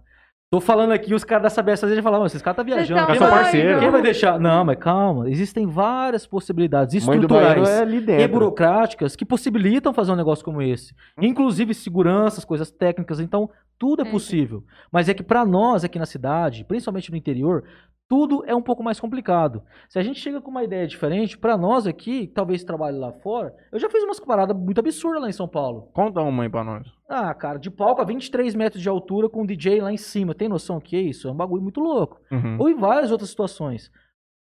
Tô 0.51 0.59
falando 0.59 0.91
aqui, 0.91 1.13
os 1.13 1.23
caras 1.23 1.43
da 1.43 1.49
Sabesp 1.49 1.85
às 1.85 1.89
vezes 1.91 2.03
falam, 2.03 2.19
"Mano, 2.19 2.27
esses 2.27 2.41
caras 2.41 2.57
tá 2.57 2.63
viajando. 2.63 2.99
tão 2.99 3.07
Quem 3.07 3.15
são 3.15 3.29
vai, 3.29 3.51
quem 3.79 3.89
vai 3.89 4.01
deixar? 4.01 4.37
Não, 4.37 4.65
mas 4.65 4.77
calma. 4.77 5.29
Existem 5.29 5.65
várias 5.65 6.27
possibilidades 6.27 6.93
estruturais. 6.93 7.69
é 7.69 8.21
e 8.23 8.27
burocráticas 8.27 9.15
que 9.15 9.23
possibilitam 9.23 9.93
fazer 9.93 10.11
um 10.11 10.15
negócio 10.17 10.43
como 10.43 10.61
esse. 10.61 10.93
Hum. 11.17 11.23
Inclusive 11.23 11.73
seguranças, 11.73 12.43
coisas 12.43 12.69
técnicas. 12.69 13.21
Então, 13.21 13.49
tudo 13.79 14.03
é 14.03 14.05
É. 14.05 14.11
possível. 14.11 14.61
Mas 14.91 15.07
é 15.07 15.13
que 15.13 15.23
pra 15.23 15.45
nós 15.45 15.85
aqui 15.85 15.97
na 15.97 16.05
cidade, 16.05 16.65
principalmente 16.65 17.09
no 17.11 17.15
interior, 17.15 17.63
tudo 18.11 18.43
é 18.45 18.53
um 18.53 18.61
pouco 18.61 18.83
mais 18.83 18.99
complicado. 18.99 19.63
Se 19.87 19.97
a 19.97 20.03
gente 20.03 20.19
chega 20.19 20.41
com 20.41 20.51
uma 20.51 20.65
ideia 20.65 20.85
diferente, 20.85 21.37
pra 21.37 21.55
nós 21.55 21.87
aqui, 21.87 22.27
que 22.27 22.33
talvez 22.33 22.61
trabalhe 22.61 22.97
lá 22.97 23.13
fora, 23.13 23.55
eu 23.71 23.79
já 23.79 23.89
fiz 23.89 24.03
umas 24.03 24.19
paradas 24.19 24.53
muito 24.53 24.79
absurdas 24.81 25.21
lá 25.21 25.29
em 25.29 25.31
São 25.31 25.47
Paulo. 25.47 25.89
Conta 25.93 26.19
uma 26.21 26.43
aí 26.43 26.49
pra 26.49 26.61
nós. 26.61 26.85
Ah, 27.07 27.33
cara, 27.33 27.57
de 27.57 27.71
palco 27.71 28.01
a 28.01 28.03
23 28.03 28.53
metros 28.53 28.81
de 28.83 28.89
altura 28.89 29.29
com 29.29 29.43
um 29.43 29.45
DJ 29.45 29.79
lá 29.79 29.93
em 29.93 29.97
cima. 29.97 30.35
Tem 30.35 30.49
noção 30.49 30.79
do 30.79 30.83
que 30.83 30.97
é 30.97 30.99
isso? 30.99 31.29
É 31.29 31.31
um 31.31 31.35
bagulho 31.37 31.61
muito 31.61 31.79
louco. 31.79 32.19
Uhum. 32.29 32.57
Ou 32.59 32.69
em 32.69 32.75
várias 32.75 33.13
outras 33.13 33.29
situações. 33.29 33.89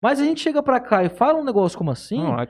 Mas 0.02 0.20
a 0.20 0.24
gente 0.24 0.40
chega 0.40 0.60
pra 0.60 0.80
cá 0.80 1.04
e 1.04 1.08
fala 1.08 1.38
um 1.38 1.44
negócio 1.44 1.78
como 1.78 1.92
assim. 1.92 2.18
Não, 2.20 2.40
é- 2.40 2.48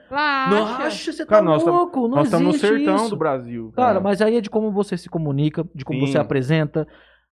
acha, 0.86 1.12
você 1.12 1.24
tá 1.26 1.32
Cara, 1.34 1.44
nós 1.44 1.62
tam- 1.62 1.72
louco, 1.74 2.00
não 2.08 2.16
nós 2.16 2.28
estamos 2.28 2.46
no 2.46 2.58
sertão 2.58 2.96
isso. 2.96 3.10
do 3.10 3.16
Brasil. 3.16 3.72
Cara, 3.76 4.00
mas 4.00 4.22
aí 4.22 4.36
é 4.36 4.40
de 4.40 4.48
como 4.48 4.72
você 4.72 4.96
se 4.96 5.10
comunica, 5.10 5.68
de 5.74 5.84
como 5.84 6.00
Sim. 6.00 6.12
você 6.12 6.18
apresenta, 6.18 6.88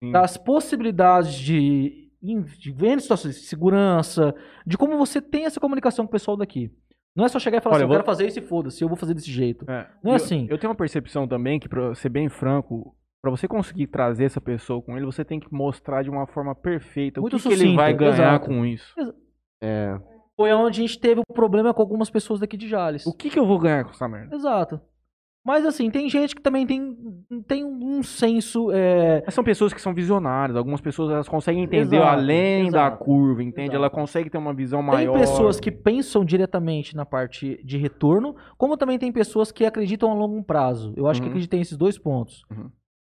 Sim. 0.01 0.11
das 0.13 0.37
possibilidades 0.37 1.33
de, 1.33 2.06
de 2.21 2.71
ver 2.71 2.99
situações 3.01 3.35
de 3.35 3.41
segurança, 3.47 4.33
de 4.65 4.77
como 4.77 4.97
você 4.97 5.21
tem 5.21 5.45
essa 5.45 5.59
comunicação 5.59 6.05
com 6.05 6.09
o 6.09 6.11
pessoal 6.11 6.35
daqui. 6.37 6.71
Não 7.15 7.25
é 7.25 7.27
só 7.29 7.39
chegar 7.39 7.57
e 7.57 7.61
falar 7.61 7.75
Olha, 7.75 7.79
assim, 7.79 7.83
eu 7.85 7.87
vou- 7.87 7.95
quero 7.97 8.05
fazer 8.05 8.27
isso 8.27 8.39
e 8.39 8.41
foda-se, 8.43 8.83
eu 8.83 8.87
vou 8.87 8.97
fazer 8.97 9.13
desse 9.13 9.31
jeito. 9.31 9.69
É. 9.69 9.87
Não 10.03 10.11
é 10.11 10.13
Eu- 10.13 10.17
assim. 10.17 10.47
Eu 10.49 10.57
tenho 10.57 10.69
uma 10.69 10.75
percepção 10.77 11.27
também 11.27 11.59
que, 11.59 11.67
pra 11.67 11.95
ser 11.95 12.09
bem 12.09 12.29
franco, 12.29 12.95
pra 13.21 13.31
você 13.31 13.47
conseguir 13.47 13.87
trazer 13.87 14.25
essa 14.25 14.39
pessoa 14.39 14.81
com 14.81 14.95
ele, 14.95 15.05
você 15.05 15.25
tem 15.25 15.39
que 15.39 15.51
mostrar 15.51 16.03
de 16.03 16.09
uma 16.09 16.27
forma 16.27 16.53
perfeita 16.53 17.19
Muito 17.19 17.35
o 17.35 17.37
que, 17.37 17.43
que 17.47 17.53
ele 17.53 17.61
sucinta, 17.63 17.75
vai 17.81 17.93
ganhar 17.93 18.13
exato. 18.13 18.45
com 18.47 18.65
isso. 18.65 18.93
É. 19.61 19.99
Foi 20.35 20.53
onde 20.53 20.79
a 20.79 20.87
gente 20.87 20.99
teve 20.99 21.19
um 21.27 21.33
problema 21.33 21.73
com 21.73 21.81
algumas 21.81 22.11
pessoas 22.11 22.39
daqui 22.39 22.55
de 22.55 22.67
Jales. 22.67 23.05
O 23.07 23.13
que, 23.13 23.29
que 23.31 23.39
eu 23.39 23.45
vou 23.47 23.57
ganhar 23.57 23.83
com 23.83 23.89
essa 23.89 24.07
merda? 24.07 24.35
Exato. 24.35 24.79
Mas 25.47 25.65
assim, 25.65 25.89
tem 25.89 26.09
gente 26.09 26.35
que 26.35 26.41
também 26.41 26.67
tem, 26.67 26.93
tem 27.47 27.63
um 27.63 28.03
senso. 28.03 28.69
é, 28.73 29.23
são 29.29 29.45
pessoas 29.45 29.71
que 29.73 29.79
são 29.81 29.93
visionárias. 29.93 30.57
Algumas 30.57 30.81
pessoas 30.81 31.09
elas 31.09 31.29
conseguem 31.29 31.63
entender 31.63 31.95
Exato, 31.95 32.11
além 32.19 32.63
da 32.69 32.87
exato, 32.87 33.05
curva, 33.05 33.41
entende? 33.41 33.67
exato. 33.69 33.77
Ela 33.77 33.89
consegue 33.89 34.29
ter 34.29 34.37
uma 34.37 34.53
visão 34.53 34.79
Tem 34.81 34.87
maior. 34.87 35.17
pessoas 35.17 35.57
que 35.57 35.71
pensam 35.71 36.25
diretamente 36.25 36.97
na 36.97 37.05
parte 37.05 37.61
de 37.63 37.77
retorno, 37.77 38.35
como 38.57 38.75
também 38.75 38.99
tem 38.99 39.09
pessoas 39.09 39.49
que 39.49 39.63
acreditam 39.65 40.11
a 40.11 40.13
longo 40.13 40.43
prazo. 40.43 40.93
Eu 40.97 41.07
acho 41.07 41.21
que 41.21 41.27
Uhum. 41.27 41.31
acreditei 41.31 41.59
nesses 41.59 41.77
dois 41.77 41.97
pontos. 41.97 42.43
Uhum. 42.51 42.69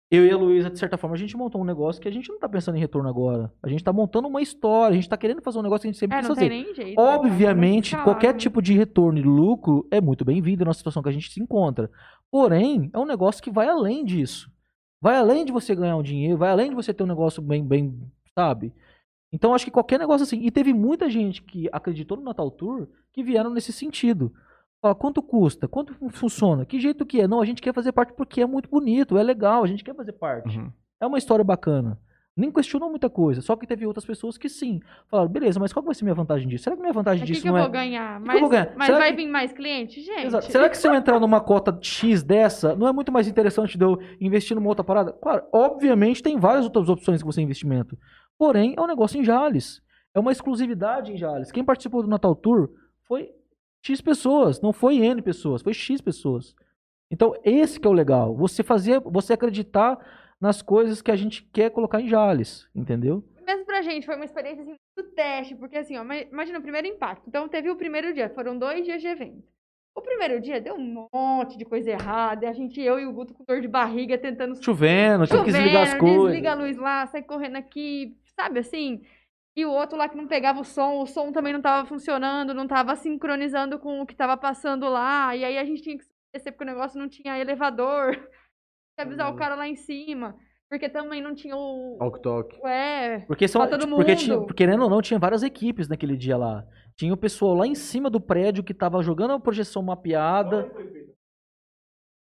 Eu 0.09 0.25
e 0.25 0.31
a 0.31 0.37
Luísa, 0.37 0.69
de 0.69 0.79
certa 0.79 0.95
forma, 0.97 1.17
a 1.17 1.19
gente 1.19 1.35
montou 1.35 1.59
um 1.59 1.65
negócio 1.65 2.01
que 2.01 2.07
a 2.07 2.11
gente 2.11 2.29
não 2.31 2.39
tá 2.39 2.47
pensando 2.47 2.77
em 2.77 2.79
retorno 2.79 3.09
agora. 3.09 3.51
A 3.61 3.67
gente 3.67 3.83
tá 3.83 3.91
montando 3.91 4.29
uma 4.29 4.41
história, 4.41 4.93
a 4.93 4.95
gente 4.95 5.09
tá 5.09 5.17
querendo 5.17 5.41
fazer 5.41 5.59
um 5.59 5.61
negócio 5.61 5.81
que 5.81 5.87
a 5.89 5.91
gente 5.91 5.99
sempre 5.99 6.17
É, 6.17 6.21
não 6.21 6.29
fazer. 6.29 6.47
tem 6.47 6.63
nem 6.63 6.73
jeito. 6.73 6.95
né? 6.95 7.15
Obviamente, 7.15 7.93
qualquer 8.03 8.31
né? 8.31 8.39
tipo 8.39 8.61
de 8.61 8.71
retorno 8.71 9.19
e 9.19 9.21
lucro 9.21 9.85
é 9.91 9.99
muito 9.99 10.23
bem-vindo 10.23 10.63
na 10.63 10.73
situação 10.73 11.03
que 11.03 11.09
a 11.09 11.11
gente 11.11 11.29
se 11.29 11.41
encontra. 11.43 11.89
Porém, 12.31 12.89
é 12.93 12.99
um 12.99 13.05
negócio 13.05 13.41
que 13.41 13.51
vai 13.51 13.67
além 13.67 14.03
disso. 14.03 14.51
Vai 15.01 15.15
além 15.15 15.45
de 15.45 15.51
você 15.51 15.75
ganhar 15.75 15.95
um 15.95 16.03
dinheiro, 16.03 16.37
vai 16.37 16.49
além 16.49 16.69
de 16.69 16.75
você 16.75 16.93
ter 16.93 17.03
um 17.03 17.07
negócio 17.07 17.41
bem, 17.41 17.63
bem, 17.65 18.11
sabe? 18.37 18.73
Então, 19.31 19.53
acho 19.53 19.65
que 19.65 19.71
qualquer 19.71 19.99
negócio 19.99 20.23
assim. 20.23 20.41
E 20.41 20.49
teve 20.49 20.73
muita 20.73 21.09
gente 21.09 21.41
que 21.43 21.69
acreditou 21.71 22.17
no 22.17 22.23
Natal 22.23 22.49
Tour 22.49 22.87
que 23.13 23.23
vieram 23.23 23.49
nesse 23.49 23.71
sentido. 23.71 24.33
Fala, 24.81 24.95
quanto 24.95 25.21
custa? 25.21 25.67
Quanto 25.67 25.93
fun- 25.93 26.09
funciona? 26.09 26.65
Que 26.65 26.79
jeito 26.79 27.05
que 27.05 27.21
é? 27.21 27.27
Não, 27.27 27.41
a 27.41 27.45
gente 27.45 27.61
quer 27.61 27.73
fazer 27.73 27.91
parte 27.91 28.13
porque 28.13 28.41
é 28.41 28.45
muito 28.45 28.69
bonito, 28.69 29.17
é 29.17 29.23
legal, 29.23 29.63
a 29.63 29.67
gente 29.67 29.83
quer 29.83 29.95
fazer 29.95 30.13
parte. 30.13 30.57
Uhum. 30.57 30.71
É 31.01 31.05
uma 31.05 31.17
história 31.17 31.43
bacana. 31.43 31.99
Nem 32.37 32.51
questionou 32.51 32.89
muita 32.89 33.09
coisa. 33.09 33.41
Só 33.41 33.55
que 33.55 33.65
teve 33.65 33.85
outras 33.87 34.05
pessoas 34.05 34.37
que 34.37 34.47
sim. 34.47 34.79
Falaram, 35.09 35.27
beleza, 35.29 35.59
mas 35.59 35.73
qual 35.73 35.83
vai 35.83 35.95
ser 35.95 36.03
minha 36.03 36.13
vantagem 36.13 36.47
disso? 36.47 36.65
Será 36.65 36.75
que 36.75 36.81
minha 36.83 36.93
vantagem 36.93 37.21
Mas 37.21 37.23
o 37.23 37.25
que, 37.25 37.31
disso 37.33 37.41
que 37.43 37.49
não 37.49 37.57
é. 37.57 37.61
que 37.61 37.65
eu 37.65 37.71
vou 37.71 37.79
ganhar? 37.81 38.19
mas 38.21 38.85
Será 38.85 38.99
vai 38.99 39.09
que- 39.09 39.15
vir 39.17 39.27
mais 39.27 39.51
cliente? 39.51 40.01
Gente. 40.01 40.27
Exato. 40.27 40.45
Será 40.51 40.69
que 40.69 40.77
se 40.77 40.87
eu 40.87 40.93
entrar 40.93 41.19
numa 41.19 41.41
cota 41.41 41.77
X 41.81 42.21
dessa, 42.21 42.75
não 42.75 42.87
é 42.87 42.93
muito 42.93 43.11
mais 43.11 43.27
interessante 43.27 43.77
de 43.77 43.83
eu 43.83 43.99
investir 44.21 44.55
numa 44.55 44.69
outra 44.69 44.83
parada? 44.83 45.11
Claro, 45.13 45.43
obviamente 45.51 46.21
tem 46.21 46.37
várias 46.39 46.65
outras 46.65 46.87
opções 46.89 47.21
que 47.21 47.25
você 47.25 47.41
investimento. 47.41 47.97
Porém, 48.37 48.75
é 48.77 48.81
um 48.81 48.87
negócio 48.87 49.19
em 49.19 49.23
Jales. 49.23 49.81
É 50.13 50.19
uma 50.19 50.31
exclusividade 50.31 51.11
em 51.11 51.17
Jales. 51.17 51.51
Quem 51.51 51.63
participou 51.63 52.03
do 52.03 52.07
Natal 52.07 52.35
Tour 52.35 52.69
foi 53.07 53.31
X 53.83 53.99
pessoas, 54.01 54.61
não 54.61 54.71
foi 54.71 54.97
N 54.97 55.21
pessoas, 55.21 55.61
foi 55.63 55.73
X 55.73 56.01
pessoas. 56.01 56.53
Então, 57.09 57.33
esse 57.43 57.79
que 57.79 57.87
é 57.87 57.89
o 57.89 57.93
legal. 57.93 58.35
Você 58.35 58.61
fazer, 58.63 58.99
você 58.99 59.33
acreditar 59.33 59.97
nas 60.39 60.61
coisas 60.61 61.01
que 61.01 61.11
a 61.11 61.15
gente 61.15 61.43
quer 61.51 61.69
colocar 61.71 61.99
em 62.01 62.07
Jales, 62.07 62.67
entendeu? 62.75 63.23
Mesmo 63.45 63.65
pra 63.65 63.81
gente, 63.81 64.05
foi 64.05 64.15
uma 64.15 64.25
experiência 64.25 64.61
assim, 64.63 64.75
muito 64.97 65.15
teste, 65.15 65.55
porque 65.55 65.77
assim, 65.77 65.97
ó, 65.97 66.03
ma- 66.03 66.17
imagina 66.17 66.59
o 66.59 66.61
primeiro 66.61 66.87
impacto. 66.87 67.23
Então 67.27 67.47
teve 67.47 67.69
o 67.69 67.75
primeiro 67.75 68.13
dia, 68.13 68.29
foram 68.29 68.57
dois 68.57 68.85
dias 68.85 69.01
de 69.01 69.07
evento. 69.07 69.43
O 69.95 70.01
primeiro 70.01 70.39
dia 70.39 70.61
deu 70.61 70.75
um 70.75 71.07
monte 71.11 71.57
de 71.57 71.65
coisa 71.65 71.89
errada, 71.89 72.45
e 72.45 72.47
a 72.47 72.53
gente, 72.53 72.79
eu 72.79 72.99
e 72.99 73.05
o 73.07 73.11
Guto 73.13 73.33
com 73.33 73.43
dor 73.45 73.61
de 73.61 73.67
barriga, 73.67 74.15
tentando 74.17 74.61
Chovendo, 74.63 75.25
tinha 75.25 75.43
que 75.43 75.51
desligar 75.51 75.83
as 75.83 75.93
coisas. 75.95 76.23
desliga 76.27 76.51
a 76.51 76.55
luz 76.55 76.77
lá, 76.77 77.07
sai 77.07 77.23
correndo 77.23 77.55
aqui, 77.55 78.15
sabe 78.39 78.59
assim? 78.59 79.01
E 79.55 79.65
o 79.65 79.71
outro 79.71 79.97
lá 79.97 80.07
que 80.07 80.15
não 80.15 80.27
pegava 80.27 80.59
o 80.59 80.63
som, 80.63 81.01
o 81.01 81.07
som 81.07 81.31
também 81.31 81.51
não 81.51 81.61
tava 81.61 81.87
funcionando, 81.87 82.53
não 82.53 82.67
tava 82.67 82.95
sincronizando 82.95 83.79
com 83.79 83.99
o 84.01 84.05
que 84.05 84.15
tava 84.15 84.37
passando 84.37 84.87
lá. 84.87 85.35
E 85.35 85.43
aí 85.43 85.57
a 85.57 85.65
gente 85.65 85.81
tinha 85.81 85.97
que 85.97 86.05
descer 86.31 86.51
porque 86.51 86.63
o 86.63 86.67
negócio 86.67 86.99
não 86.99 87.09
tinha 87.09 87.39
elevador. 87.39 88.15
Avisar 88.97 89.31
o 89.31 89.35
cara 89.35 89.55
lá 89.55 89.67
em 89.67 89.75
cima. 89.75 90.35
Porque 90.69 90.89
também 90.89 91.21
não 91.21 91.33
tinha 91.33 91.55
o. 91.55 91.95
Talk 91.97 92.21
Talk. 92.21 92.59
É. 92.67 93.19
Porque, 93.19 93.47
são, 93.47 93.65
todo 93.69 93.79
tipo, 93.81 93.95
porque 93.95 94.11
mundo. 94.11 94.19
tinha, 94.19 94.53
querendo 94.53 94.83
ou 94.83 94.89
não, 94.89 95.01
tinha 95.01 95.19
várias 95.19 95.43
equipes 95.43 95.87
naquele 95.87 96.17
dia 96.17 96.35
lá. 96.35 96.65
Tinha 96.95 97.13
o 97.13 97.17
pessoal 97.17 97.53
lá 97.53 97.65
em 97.65 97.75
cima 97.75 98.09
do 98.09 98.19
prédio 98.19 98.63
que 98.63 98.73
tava 98.73 99.01
jogando 99.01 99.31
a 99.33 99.39
projeção 99.39 99.81
mapeada. 99.81 100.69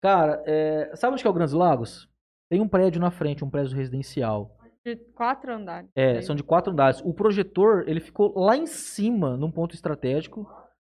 Cara, 0.02 0.42
é, 0.46 0.92
sabe 0.94 1.14
onde 1.14 1.22
que 1.22 1.26
é 1.26 1.30
o 1.30 1.34
Grandes 1.34 1.54
Lagos? 1.54 2.08
Tem 2.48 2.60
um 2.60 2.68
prédio 2.68 3.00
na 3.00 3.10
frente, 3.10 3.44
um 3.44 3.50
prédio 3.50 3.76
residencial. 3.76 4.56
De 4.84 4.94
quatro 4.94 5.52
andares. 5.52 5.90
É, 5.96 6.20
são 6.22 6.36
de 6.36 6.44
quatro 6.44 6.72
andares. 6.72 7.00
O 7.04 7.12
projetor, 7.12 7.84
ele 7.88 7.98
ficou 7.98 8.38
lá 8.38 8.56
em 8.56 8.66
cima, 8.66 9.36
num 9.36 9.50
ponto 9.50 9.74
estratégico, 9.74 10.48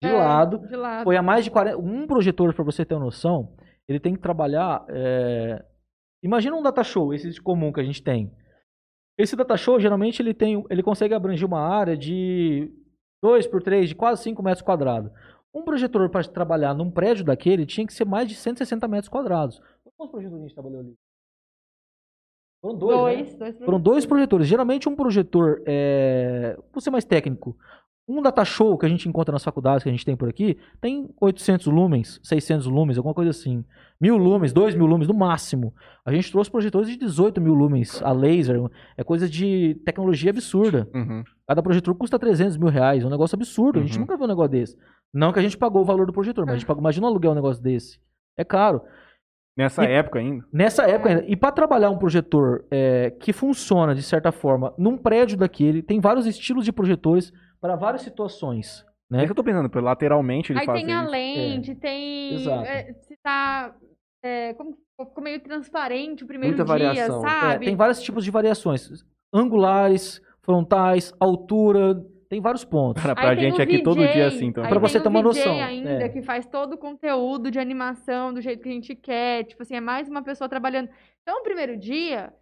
de 0.02 0.08
É, 0.08 0.12
lado. 0.12 0.58
De 0.66 0.74
lado. 0.74 1.04
Foi 1.04 1.16
a 1.16 1.22
mais 1.22 1.44
de 1.44 1.52
40. 1.52 1.78
Um 1.78 2.06
projetor, 2.08 2.52
pra 2.52 2.64
você 2.64 2.84
ter 2.84 2.94
uma 2.94 3.04
noção, 3.04 3.54
ele 3.88 4.00
tem 4.00 4.14
que 4.14 4.20
trabalhar. 4.20 4.84
é, 4.88 5.64
Imagina 6.22 6.56
um 6.56 6.62
data 6.62 6.82
show, 6.82 7.14
esse 7.14 7.40
comum 7.40 7.72
que 7.72 7.80
a 7.80 7.84
gente 7.84 8.02
tem. 8.02 8.32
Esse 9.18 9.36
data 9.36 9.56
show, 9.56 9.78
geralmente, 9.78 10.20
ele 10.20 10.34
tem. 10.34 10.64
Ele 10.68 10.82
consegue 10.82 11.14
abranger 11.14 11.46
uma 11.46 11.60
área 11.60 11.96
de 11.96 12.70
2 13.22 13.46
por 13.46 13.62
3, 13.62 13.88
de 13.88 13.94
quase 13.94 14.22
5 14.22 14.42
metros 14.42 14.62
quadrados. 14.62 15.10
Um 15.54 15.62
projetor 15.62 16.10
para 16.10 16.22
trabalhar 16.28 16.74
num 16.74 16.90
prédio 16.90 17.24
daquele 17.24 17.64
tinha 17.64 17.86
que 17.86 17.94
ser 17.94 18.04
mais 18.04 18.28
de 18.28 18.34
160 18.34 18.86
metros 18.88 19.08
quadrados. 19.08 19.60
Quantos 19.96 20.10
projetores 20.10 20.42
a 20.42 20.46
gente 20.46 20.54
trabalhou 20.54 20.80
ali? 20.80 20.94
Foram 22.60 22.76
dois. 22.78 23.32
né? 23.32 23.38
Dois, 23.38 23.54
dois 23.54 23.64
Foram 23.64 23.80
dois 23.80 24.06
projetores. 24.06 24.46
Geralmente 24.46 24.88
um 24.88 24.96
projetor, 24.96 25.62
é... 25.66 26.58
vou 26.72 26.80
ser 26.80 26.90
mais 26.90 27.04
técnico, 27.04 27.56
um 28.08 28.22
data 28.22 28.44
show 28.44 28.78
que 28.78 28.86
a 28.86 28.88
gente 28.88 29.08
encontra 29.08 29.32
nas 29.32 29.42
faculdades 29.42 29.82
que 29.82 29.88
a 29.88 29.92
gente 29.92 30.04
tem 30.04 30.16
por 30.16 30.28
aqui, 30.28 30.56
tem 30.80 31.08
800 31.20 31.66
lumens, 31.66 32.20
600 32.22 32.66
lumens, 32.66 32.96
alguma 32.98 33.14
coisa 33.14 33.30
assim. 33.30 33.64
Mil 34.00 34.16
lumens, 34.16 34.52
dois 34.52 34.74
mil 34.74 34.86
lumens 34.86 35.08
no 35.08 35.14
máximo. 35.14 35.74
A 36.04 36.12
gente 36.12 36.30
trouxe 36.30 36.50
projetores 36.50 36.88
de 36.88 36.96
18 36.96 37.40
mil 37.40 37.54
lumens 37.54 38.00
a 38.02 38.12
laser. 38.12 38.60
É 38.96 39.02
coisa 39.02 39.28
de 39.28 39.74
tecnologia 39.84 40.30
absurda. 40.30 40.88
Uhum. 40.94 41.24
Cada 41.48 41.62
projetor 41.62 41.94
custa 41.96 42.18
300 42.18 42.56
mil 42.56 42.68
reais. 42.68 43.02
É 43.02 43.06
um 43.06 43.10
negócio 43.10 43.34
absurdo. 43.34 43.78
A 43.80 43.82
gente 43.82 43.94
Uhum. 43.94 44.00
nunca 44.02 44.16
viu 44.16 44.24
um 44.24 44.28
negócio 44.28 44.50
desse. 44.52 44.76
Não 45.12 45.32
que 45.32 45.38
a 45.38 45.42
gente 45.42 45.56
pagou 45.56 45.82
o 45.82 45.84
valor 45.84 46.06
do 46.06 46.12
projetor, 46.12 46.44
mas 46.44 46.54
a 46.54 46.58
gente 46.58 46.66
pagou. 46.66 46.80
Imagina 46.82 47.06
um 47.06 47.10
aluguel 47.10 47.32
um 47.32 47.36
negócio 47.36 47.62
desse. 47.62 47.98
É 48.38 48.44
caro. 48.44 48.82
Nessa 49.56 49.84
E- 49.84 49.92
época 49.92 50.18
ainda. 50.18 50.44
Nessa 50.52 50.82
época 50.84 51.08
ainda. 51.08 51.24
E 51.26 51.34
para 51.34 51.50
trabalhar 51.52 51.88
um 51.90 51.96
projetor 51.98 52.64
é, 52.70 53.10
que 53.18 53.32
funciona 53.32 53.94
de 53.94 54.02
certa 54.02 54.30
forma 54.30 54.74
num 54.76 54.98
prédio 54.98 55.38
daquele, 55.38 55.82
tem 55.82 55.98
vários 55.98 56.26
estilos 56.26 56.64
de 56.64 56.72
projetores 56.72 57.32
para 57.60 57.76
várias 57.76 58.02
situações. 58.02 58.84
É 59.12 59.16
Né? 59.16 59.24
que 59.24 59.30
eu 59.30 59.34
tô 59.36 59.44
pensando, 59.44 59.70
lateralmente 59.80 60.52
ele 60.52 60.60
Aí 60.60 60.66
faz 60.66 60.82
tem 60.82 60.92
a 60.94 61.02
isso. 61.02 61.10
lente, 61.10 61.74
tem. 61.76 62.34
Exato. 62.34 62.64
é, 62.66 62.92
se 62.94 63.16
tá. 63.22 63.74
é, 64.24 64.54
como 64.54 64.76
ficou 65.00 65.22
meio 65.22 65.40
transparente 65.40 66.24
o 66.24 66.26
primeiro 66.26 66.56
Muita 66.56 66.64
dia, 66.76 66.86
variação. 66.86 67.16
É, 67.24 67.26
É, 67.26 67.30
sabe? 67.30 67.66
tem 67.66 67.76
vários 67.76 68.02
tipos 68.02 68.24
de 68.24 68.30
variações. 68.30 68.88
Angulares, 69.32 70.20
frontais, 70.40 71.12
altura, 71.20 71.94
tem 72.28 72.40
vários 72.40 72.64
pontos. 72.64 73.02
Cara, 73.02 73.14
pra 73.14 73.34
gente 73.34 73.60
aqui 73.62 73.82
todo 73.82 74.00
VJ, 74.00 74.12
dia 74.12 74.26
assim 74.26 74.50
também. 74.52 74.64
aí 74.68 74.70
Pra 74.72 74.80
tem 74.80 74.88
você 74.88 75.00
ter 75.00 75.08
uma 75.08 75.22
noção, 75.22 75.60
ainda, 75.60 75.90
é. 76.04 76.08
que 76.08 76.22
faz 76.22 76.46
todo 76.46 76.72
o 76.74 76.78
conteúdo 76.78 77.50
de 77.50 77.58
animação 77.58 78.32
do 78.32 78.40
jeito 78.40 78.62
que 78.62 78.68
a 78.68 78.72
gente 78.72 78.94
quer. 78.96 79.44
Tipo 79.44 79.62
assim, 79.62 79.76
é 79.76 79.80
mais 79.80 80.08
uma 80.08 80.22
pessoa 80.22 80.48
trabalhando. 80.48 80.88
Então, 81.22 81.40
o 81.40 81.42
primeiro 81.44 81.76
dia, 81.76 82.32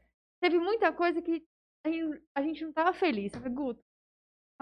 teve 0.40 0.58
muita 0.58 0.92
coisa 0.92 1.20
que 1.20 1.42
a 1.84 1.90
gente, 1.90 2.22
a 2.36 2.42
gente 2.42 2.64
não 2.64 2.72
tava 2.72 2.92
feliz. 2.94 3.34
Eu 3.34 3.40
falei, 3.40 3.54
Guto, 3.54 3.80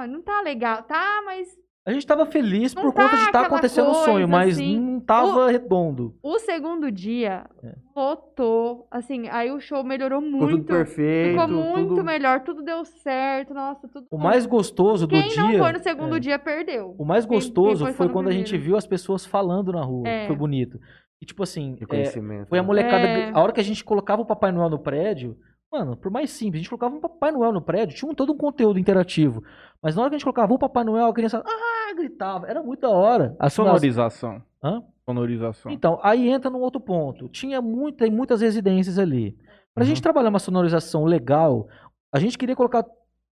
não 0.07 0.23
tá 0.23 0.41
legal. 0.43 0.83
Tá, 0.83 1.23
mas 1.25 1.49
A 1.85 1.93
gente 1.93 2.07
tava 2.07 2.25
feliz 2.27 2.75
Não 2.75 2.83
por 2.83 2.93
tá 2.93 3.03
conta 3.03 3.17
de 3.17 3.23
estar 3.23 3.29
aquela 3.41 3.47
acontecendo 3.47 3.91
o 3.91 3.95
sonho, 3.95 4.29
mas 4.29 4.55
assim. 4.55 4.79
não 4.79 5.01
tava 5.01 5.51
redondo. 5.51 6.15
o 6.23 6.39
segundo 6.39 6.93
dia 6.93 7.45
É. 7.63 7.75
lotou. 7.97 8.87
Assim, 8.91 9.29
aí 9.29 9.51
o 9.51 9.59
show 9.61 9.83
melhorou 9.83 10.21
Ficou 10.23 10.39
tudo 10.41 10.51
muito. 10.53 10.67
perfeito. 10.67 11.31
Ficou 11.41 11.49
muito 11.49 11.89
tudo... 11.89 12.05
melhor, 12.05 12.41
tudo 12.41 12.63
deu 12.63 12.85
certo, 12.85 13.53
nossa, 13.53 13.89
tudo. 13.89 14.07
O 14.13 14.17
mais 14.19 14.47
gostoso 14.47 15.07
do 15.09 15.11
Quem 15.15 15.29
dia. 15.29 15.43
não 15.43 15.59
foi 15.59 15.73
no 15.73 15.83
segundo 15.83 16.17
é. 16.17 16.21
dia 16.21 16.39
perdeu. 16.39 16.95
O 16.99 17.05
mais 17.05 17.25
Quem- 17.27 17.35
gostoso 17.37 17.85
quem 17.85 17.95
foi 17.95 18.07
foi 18.07 18.13
quando 18.13 18.29
a 18.29 18.33
gente 18.33 18.45
primeiro. 18.51 18.65
viu 18.67 18.77
as 18.77 18.87
pessoas 18.87 19.27
falando 19.27 19.73
na 19.73 19.83
rua. 19.83 20.07
É. 20.09 20.27
Foi 20.29 20.37
bonito. 20.37 20.79
E 21.21 21.25
tipo 21.27 21.43
assim, 21.43 21.75
é, 21.75 21.81
Reconhecimento. 21.81 22.49
foi 22.49 22.59
a 22.59 22.63
né? 22.63 22.67
molecada. 22.67 23.07
É. 23.07 23.31
A 23.33 23.41
hora 23.41 23.53
que 23.53 23.61
a 23.61 23.65
gente 23.65 23.85
colocava 23.85 24.23
o 24.23 24.27
Papai 24.27 24.51
Noel 24.53 24.71
no 24.71 24.79
prédio, 24.79 25.37
mano, 25.73 25.97
por 25.97 26.11
mais 26.11 26.31
simples, 26.31 26.57
a 26.57 26.63
gente 26.63 26.69
colocava 26.69 26.95
um 26.95 27.01
Papai 27.01 27.33
Noel 27.33 27.53
no 27.53 27.63
prédio, 27.63 27.97
tinha 27.97 28.11
um, 28.11 28.15
todo 28.15 28.33
um 28.33 28.37
conteúdo 28.37 28.79
interativo. 28.79 29.43
Mas 29.83 29.97
na 29.97 30.03
hora 30.03 30.11
que 30.11 30.17
a 30.17 30.19
gente 30.19 30.25
colocava 30.25 30.53
o 30.53 30.59
Papai 30.59 30.85
Noel, 30.85 31.07
a 31.07 31.13
criança, 31.15 31.43
ah, 31.45 31.95
gritava. 31.95 32.47
Era 32.47 32.63
muito 32.63 32.81
da 32.81 32.91
hora. 32.91 33.35
A 33.39 33.47
As- 33.47 33.53
sonorização. 33.55 34.43
Hã? 34.63 34.83
Sonorização. 35.05 35.73
Então, 35.73 35.99
aí 36.03 36.29
entra 36.29 36.51
num 36.51 36.61
outro 36.61 36.81
ponto. 36.81 37.29
Tinha 37.29 37.61
muita, 37.61 38.09
muitas 38.11 38.41
residências 38.41 38.99
ali. 38.99 39.37
Pra 39.75 39.83
Uhum. 39.83 39.89
gente 39.89 40.03
trabalhar 40.03 40.29
uma 40.29 40.39
sonorização 40.39 41.05
legal, 41.05 41.67
a 42.15 42.19
gente 42.21 42.37
queria 42.39 42.55
colocar 42.55 42.85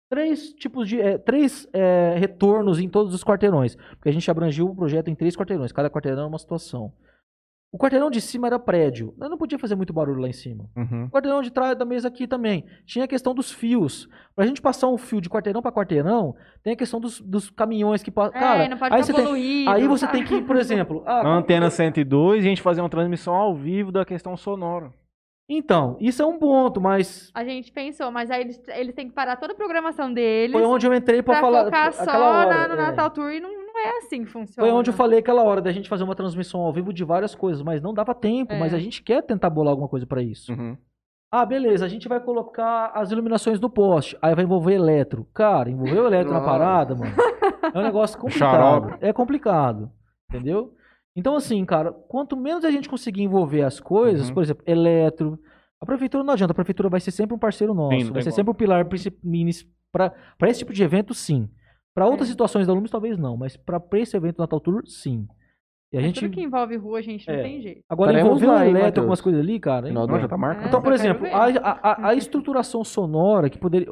três 0.10 0.54
tipos 0.54 0.88
de. 0.88 1.00
eh, 1.02 1.18
três 1.18 1.68
eh, 1.74 2.16
retornos 2.20 2.80
em 2.80 2.88
todos 2.90 3.14
os 3.14 3.24
quarteirões. 3.24 3.76
Porque 3.96 4.10
a 4.10 4.12
gente 4.12 4.30
abrangiu 4.30 4.68
o 4.68 4.76
projeto 4.76 5.10
em 5.10 5.16
três 5.16 5.36
quarteirões. 5.36 5.72
Cada 5.72 5.90
quarteirão 5.90 6.24
é 6.24 6.28
uma 6.28 6.38
situação. 6.38 6.92
O 7.76 7.78
quarteirão 7.78 8.10
de 8.10 8.22
cima 8.22 8.48
era 8.48 8.58
prédio. 8.58 9.14
Eu 9.20 9.28
não 9.30 9.38
podia 9.38 9.60
fazer 9.60 9.76
muito 9.76 9.92
barulho 9.92 10.22
lá 10.22 10.30
em 10.30 10.34
cima. 10.34 10.70
Uhum. 10.78 11.06
O 11.06 11.10
quarteirão 11.10 11.42
de 11.42 11.52
trás 11.52 11.78
da 11.78 11.84
mesa 11.84 12.08
aqui 12.08 12.26
também. 12.26 12.64
Tinha 12.86 13.04
a 13.04 13.08
questão 13.08 13.36
dos 13.36 13.52
fios. 13.52 14.08
Pra 14.34 14.46
gente 14.46 14.62
passar 14.62 14.88
um 14.88 14.98
fio 14.98 15.20
de 15.20 15.30
quarteirão 15.30 15.62
pra 15.62 15.74
quarteirão, 15.74 16.34
tem 16.64 16.72
a 16.72 16.76
questão 16.78 17.02
dos, 17.02 17.20
dos 17.20 17.50
caminhões 17.50 18.02
que 18.02 18.10
passam. 18.10 18.38
É, 18.38 18.40
Cara, 18.40 18.70
não 18.70 18.78
pode 18.78 18.96
aí 18.96 19.04
ficar 19.04 19.14
você 19.22 19.24
tem, 19.34 19.68
aí 19.68 19.88
você 19.88 20.06
sabe? 20.06 20.18
tem 20.18 20.24
que, 20.26 20.42
por 20.42 20.56
exemplo. 20.56 21.04
ah, 21.08 21.16
Na 21.18 21.22
como- 21.24 21.36
antena 21.36 21.70
102, 21.70 22.40
a 22.46 22.48
gente 22.48 22.62
fazia 22.62 22.82
uma 22.82 22.90
transmissão 22.90 23.34
ao 23.36 23.54
vivo 23.54 23.92
da 23.92 24.06
questão 24.06 24.38
sonora. 24.38 24.90
Então, 25.50 25.96
isso 26.00 26.24
é 26.24 26.26
um 26.26 26.40
ponto, 26.40 26.82
mas 26.82 27.30
A 27.36 27.44
gente 27.44 27.72
pensou, 27.72 28.10
mas 28.10 28.32
aí 28.32 28.42
eles, 28.42 28.62
eles 28.70 28.96
têm 28.96 29.08
que 29.10 29.14
parar 29.14 29.36
toda 29.36 29.54
a 29.54 29.56
programação 29.56 30.12
deles 30.12 30.52
foi 30.54 30.64
onde 30.66 30.88
eu 30.88 30.94
entrei 30.94 31.22
pra, 31.22 31.36
pra 31.36 31.42
falar 31.42 31.66
focar 31.66 31.94
só 31.94 32.20
hora, 32.20 32.50
na- 32.50 32.68
no 32.70 32.74
é. 32.74 32.78
Natal 32.78 33.12
Tour 33.12 33.32
e 33.32 33.40
não 33.40 33.65
é 33.86 33.98
assim 34.00 34.24
que 34.24 34.30
funciona. 34.32 34.68
Foi 34.68 34.78
onde 34.78 34.90
eu 34.90 34.94
falei 34.94 35.20
aquela 35.20 35.44
hora 35.44 35.62
da 35.62 35.72
gente 35.72 35.88
fazer 35.90 36.04
uma 36.04 36.16
transmissão 36.16 36.62
ao 36.62 36.74
vivo 36.74 36.92
de 36.94 37.04
várias 37.04 37.34
coisas, 37.36 37.62
mas 37.64 37.82
não 37.82 37.94
dava 37.94 38.14
tempo, 38.16 38.54
É. 38.54 38.60
mas 38.60 38.74
a 38.74 38.80
gente 38.80 39.02
quer 39.04 39.22
tentar 39.24 39.50
bolar 39.50 39.72
alguma 39.72 39.88
coisa 39.88 40.06
pra 40.06 40.22
isso. 40.22 40.52
Uhum. 40.54 40.78
Ah, 41.32 41.46
beleza, 41.46 41.84
a 41.86 41.90
gente 41.90 42.08
vai 42.08 42.20
colocar 42.20 42.92
as 42.94 43.12
iluminações 43.12 43.60
do 43.60 43.70
poste, 43.70 44.18
aí 44.22 44.34
vai 44.36 44.46
envolver 44.46 44.74
eletro. 44.74 45.28
Cara, 45.34 45.70
envolver 45.70 46.00
o 46.00 46.08
eletro 46.08 46.32
na 46.32 46.40
parada, 46.42 46.96
mano, 46.96 47.14
é 47.74 47.78
um 47.78 47.82
negócio 47.84 48.18
complicado. 48.20 48.98
É 49.02 49.12
complicado, 49.12 49.92
entendeu? 50.30 50.74
Então, 51.16 51.36
assim, 51.36 51.64
cara, 51.66 51.92
quanto 51.92 52.38
menos 52.38 52.64
a 52.64 52.72
gente 52.72 52.88
conseguir 52.90 53.24
envolver 53.24 53.64
as 53.64 53.80
coisas, 53.80 54.28
Uhum. 54.30 54.34
por 54.34 54.44
exemplo, 54.44 54.64
eletro, 54.68 55.40
a 55.82 55.86
prefeitura 55.86 56.24
não 56.24 56.34
adianta, 56.34 56.52
a 56.52 56.56
prefeitura 56.56 56.90
vai 56.90 57.00
ser 57.00 57.12
sempre 57.12 57.36
um 57.36 57.40
parceiro 57.40 57.74
nosso, 57.74 57.98
Sim, 57.98 58.12
vai 58.12 58.22
ser 58.22 58.30
como. 58.30 58.36
sempre 58.36 58.52
um 58.52 58.56
pilar 58.56 58.86
para 58.86 60.50
esse 60.50 60.60
tipo 60.60 60.74
de 60.74 60.84
evento, 60.84 61.14
sim. 61.14 61.50
Para 61.96 62.06
outras 62.08 62.28
É. 62.28 62.32
situações 62.32 62.68
da 62.68 62.74
Lumes, 62.74 62.92
talvez 62.92 63.18
não, 63.18 63.38
mas 63.38 63.56
para 63.56 63.82
esse 63.94 64.16
evento 64.18 64.38
Natal 64.38 64.60
Tour, 64.60 64.84
sim. 64.86 65.26
E 65.94 65.98
a 65.98 66.02
Mas 66.02 66.08
gente 66.08 66.20
Tudo 66.20 66.34
que 66.34 66.42
envolve 66.42 66.76
rua, 66.76 67.00
a 67.00 67.02
gente 67.02 67.26
não 67.28 67.36
É. 67.36 67.42
tem 67.42 67.62
jeito. 67.62 67.82
agora 67.88 68.12
Estaremos 68.12 68.30
envolveu 68.42 68.50
o 68.50 68.54
lá, 68.54 68.64
hein, 68.66 68.70
eletro, 68.72 68.86
Matheus? 68.88 69.04
algumas 69.04 69.22
coisas 69.22 69.42
ali, 69.42 69.60
cara. 69.60 69.88
Final 69.88 70.08
do 70.08 70.20
já 70.20 70.28
tá 70.28 70.38
marcado. 70.38 70.68
Então, 70.68 70.80
É, 70.80 70.84
por 70.84 70.92
eu 70.94 70.98
quero 71.00 71.26
exemplo, 71.26 71.28
a, 71.34 71.46
a- 71.70 71.80
a- 71.92 72.08
a 72.10 72.14
estruturação 72.16 72.84
sonora 72.84 73.50
que 73.50 73.58
poderia. 73.58 73.88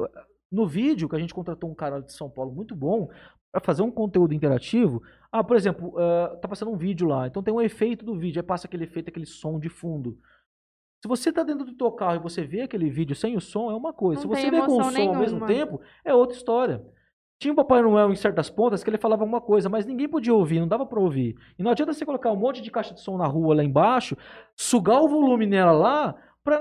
No 0.52 0.66
vídeo, 0.66 1.08
que 1.08 1.16
a 1.16 1.18
gente 1.18 1.32
contratou 1.34 1.70
um 1.70 1.74
cara 1.74 2.00
de 2.00 2.12
São 2.12 2.28
Paulo 2.28 2.52
muito 2.52 2.76
bom 2.76 3.08
para 3.50 3.60
fazer 3.62 3.82
um 3.82 3.90
conteúdo 3.90 4.34
interativo. 4.34 5.02
Ah, 5.32 5.42
por 5.42 5.56
exemplo, 5.56 5.94
ah, 5.98 6.36
tá 6.42 6.46
passando 6.46 6.70
um 6.72 6.76
vídeo 6.76 7.08
lá, 7.08 7.26
então 7.26 7.42
tem 7.42 7.54
um 7.54 7.60
efeito 7.60 8.04
do 8.04 8.16
vídeo, 8.18 8.38
aí 8.40 8.46
passa 8.46 8.66
aquele 8.66 8.84
efeito, 8.84 9.08
aquele 9.08 9.26
som 9.26 9.58
de 9.58 9.68
fundo. 9.70 10.18
Se 11.02 11.08
você 11.08 11.32
tá 11.32 11.42
dentro 11.42 11.64
do 11.64 11.74
teu 11.74 11.90
carro 11.90 12.16
e 12.16 12.18
você 12.18 12.44
vê 12.44 12.60
aquele 12.62 12.90
vídeo 12.90 13.16
sem 13.16 13.34
o 13.36 13.40
som, 13.40 13.70
é 13.70 13.74
uma 13.74 13.92
coisa. 13.94 14.22
Não 14.26 14.34
Se 14.34 14.42
você 14.42 14.50
vê 14.50 14.58
com 14.60 14.66
o 14.66 14.70
som 14.70 14.74
emoção 14.90 15.08
ao 15.08 15.16
mesmo 15.20 15.46
nenhuma. 15.46 15.46
tempo, 15.46 15.80
é 16.04 16.14
outra 16.14 16.36
história. 16.36 16.82
Tinha 17.38 17.52
o 17.52 17.56
Papai 17.56 17.82
Noel 17.82 18.10
em 18.12 18.16
certas 18.16 18.48
pontas 18.48 18.82
que 18.84 18.88
ele 18.90 18.96
falava 18.98 19.22
alguma 19.22 19.40
coisa, 19.40 19.68
mas 19.68 19.84
ninguém 19.84 20.08
podia 20.08 20.32
ouvir, 20.32 20.60
não 20.60 20.68
dava 20.68 20.86
pra 20.86 21.00
ouvir. 21.00 21.34
E 21.58 21.62
não 21.62 21.70
adianta 21.70 21.92
você 21.92 22.06
colocar 22.06 22.30
um 22.30 22.36
monte 22.36 22.62
de 22.62 22.70
caixa 22.70 22.94
de 22.94 23.00
som 23.00 23.16
na 23.18 23.26
rua 23.26 23.56
lá 23.56 23.64
embaixo, 23.64 24.16
sugar 24.56 25.00
o 25.02 25.08
volume 25.08 25.46
nela 25.46 25.72
lá, 25.72 26.14
pra 26.42 26.60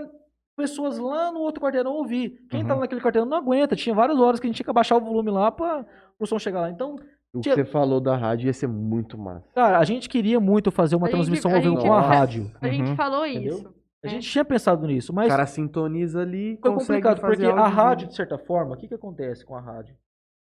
pessoas 0.57 0.97
lá 0.97 1.31
no 1.31 1.39
outro 1.39 1.61
quarteirão 1.61 1.93
ouvir. 1.93 2.39
Quem 2.49 2.61
Uhum. 2.61 2.67
tava 2.67 2.79
naquele 2.81 3.01
quarteirão 3.01 3.27
não 3.27 3.37
aguenta. 3.37 3.75
Tinha 3.75 3.95
várias 3.95 4.19
horas 4.19 4.39
que 4.39 4.45
a 4.45 4.49
gente 4.49 4.57
tinha 4.57 4.65
que 4.65 4.69
abaixar 4.71 4.97
o 4.97 5.01
volume 5.01 5.31
lá 5.31 5.51
pra 5.51 5.85
o 6.19 6.25
som 6.25 6.37
chegar 6.39 6.61
lá. 6.61 6.69
Então, 6.69 6.95
O 7.35 7.37
que 7.39 7.49
Tinha- 7.49 7.55
você 7.55 7.65
falou 7.65 7.99
da 7.99 8.15
rádio 8.15 8.45
ia 8.45 8.53
ser 8.53 8.67
muito 8.67 9.17
massa. 9.17 9.47
cara, 9.55 9.79
a 9.79 9.83
gente 9.83 10.07
queria 10.07 10.39
muito 10.39 10.69
fazer 10.69 10.95
uma 10.95 11.07
A 11.07 11.09
gente- 11.09 11.17
transmissão 11.17 11.49
a 11.49 11.55
ao 11.55 11.61
vivo 11.63 11.73
gente- 11.77 11.87
com 11.87 11.91
a 11.91 11.99
rádio. 11.99 12.51
A 12.61 12.67
gente 12.67 12.89
Uhum. 12.91 12.95
falou 12.95 13.25
Entendeu? 13.25 13.55
isso. 13.57 13.73
A 14.03 14.07
É. 14.07 14.09
gente 14.11 14.29
tinha 14.29 14.45
pensado 14.45 14.85
nisso, 14.85 15.11
O 15.11 15.15
mas 15.15 15.29
cara 15.29 15.47
sintoniza 15.47 16.21
ali, 16.21 16.59
foi 16.61 16.71
consegue 16.71 17.01
complicado, 17.01 17.19
fazer 17.21 17.47
porque 17.47 17.59
a 17.59 17.67
rádio, 17.67 18.07
de 18.07 18.15
certa 18.15 18.37
forma, 18.37 18.75
o 18.75 18.77
que, 18.77 18.87
que 18.87 18.93
acontece 18.93 19.43
com 19.43 19.55
a 19.55 19.59
rádio? 19.61 19.95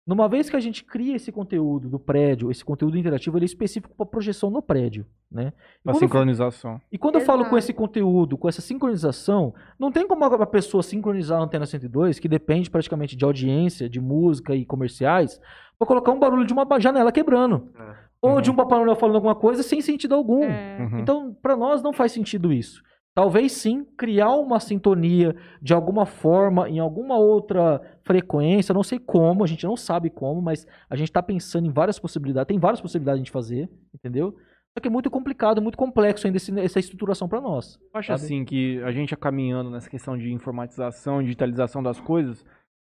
Numa 0.07 0.29
vez 0.29 0.51
que 0.51 0.57
a 0.57 0.61
gente 0.61 0.85
cria 0.85 1.17
esse 1.17 1.33
conteúdo 1.33 1.89
do 1.89 1.99
prédio, 1.99 2.51
esse 2.51 2.63
conteúdo 2.63 2.99
interativo, 2.99 3.39
ele 3.39 3.45
é 3.45 3.47
específico 3.47 3.95
para 3.97 4.05
projeção 4.05 4.51
no 4.51 4.61
prédio, 4.61 5.07
né? 5.33 5.51
Pra 5.83 5.93
quando 5.93 5.95
eu- 5.95 6.01
sincronização. 6.01 6.79
E 6.93 6.99
quando 6.99 7.15
eu 7.15 7.23
falo 7.23 7.39
com 7.45 7.57
Exato. 7.57 7.59
esse 7.59 7.73
conteúdo, 7.73 8.37
com 8.37 8.47
essa 8.47 8.61
sincronização, 8.61 9.55
não 9.79 9.91
tem 9.91 10.07
como 10.07 10.23
a 10.23 10.47
pessoa 10.47 10.83
sincronizar 10.83 11.41
a 11.41 11.45
antena 11.45 11.65
102, 11.65 12.19
que 12.19 12.29
depende 12.29 12.69
praticamente 12.71 13.17
de 13.17 13.25
audiência, 13.25 13.89
de 13.89 13.99
música 13.99 14.55
e 14.55 14.67
comerciais, 14.67 15.41
pra 15.79 15.87
colocar 15.89 16.13
um 16.13 16.19
barulho 16.19 16.45
de 16.47 16.53
uma 16.53 16.67
janela 16.79 17.11
quebrando. 17.11 17.71
É. 17.75 17.95
Ou 18.21 18.35
Uhum. 18.37 18.41
de 18.43 18.51
um 18.51 18.55
Papai 18.55 18.79
Noel 18.85 18.97
falando 18.97 19.17
alguma 19.17 19.35
coisa 19.35 19.63
sem 19.63 19.81
sentido 19.81 20.15
algum. 20.15 20.45
É. 20.45 20.79
Uhum. 20.81 20.99
Então, 21.01 21.35
pra 21.43 21.57
nós 21.57 21.83
não 21.83 21.93
faz 21.95 22.13
sentido 22.13 22.53
isso. 22.53 22.83
Talvez 23.15 23.53
sim 23.53 23.85
criar 23.97 24.35
uma 24.35 24.59
sintonia 24.59 25.37
de 25.63 25.73
alguma 25.73 26.05
forma, 26.05 26.69
em 26.69 26.81
alguma 26.81 27.17
outra 27.17 27.81
frequência, 28.03 28.75
não 28.75 28.83
sei 28.83 28.99
como, 28.99 29.45
a 29.45 29.47
gente 29.47 29.65
não 29.65 29.77
sabe 29.77 30.11
como, 30.11 30.43
mas 30.43 30.67
a 30.91 30.97
gente 30.97 31.13
tá 31.13 31.23
pensando 31.23 31.67
em 31.67 31.71
várias 31.71 31.99
possibilidades, 31.99 32.49
tem 32.49 32.59
várias 32.59 32.81
possibilidades 32.81 33.23
de 33.23 33.31
fazer, 33.31 33.71
entendeu? 33.95 34.35
Só 34.77 34.81
que 34.83 34.89
é 34.89 34.91
muito 34.91 35.09
complicado, 35.09 35.63
muito 35.63 35.79
complexo 35.79 36.27
ainda 36.27 36.39
esse- 36.39 36.59
essa 36.59 36.81
estruturação 36.81 37.29
pra 37.29 37.41
nós. 37.41 37.79
Eu 37.95 38.01
acho 38.01 38.09
sabe? 38.09 38.25
assim 38.25 38.45
que 38.45 38.83
a 38.83 38.91
gente 38.91 39.15
é 39.15 39.17
caminhando 39.17 39.71
nessa 39.71 39.89
questão 39.89 40.19
de 40.19 40.33
informatização, 40.33 41.23
digitalização 41.23 41.81
das 41.81 42.01
coisas, 42.01 42.45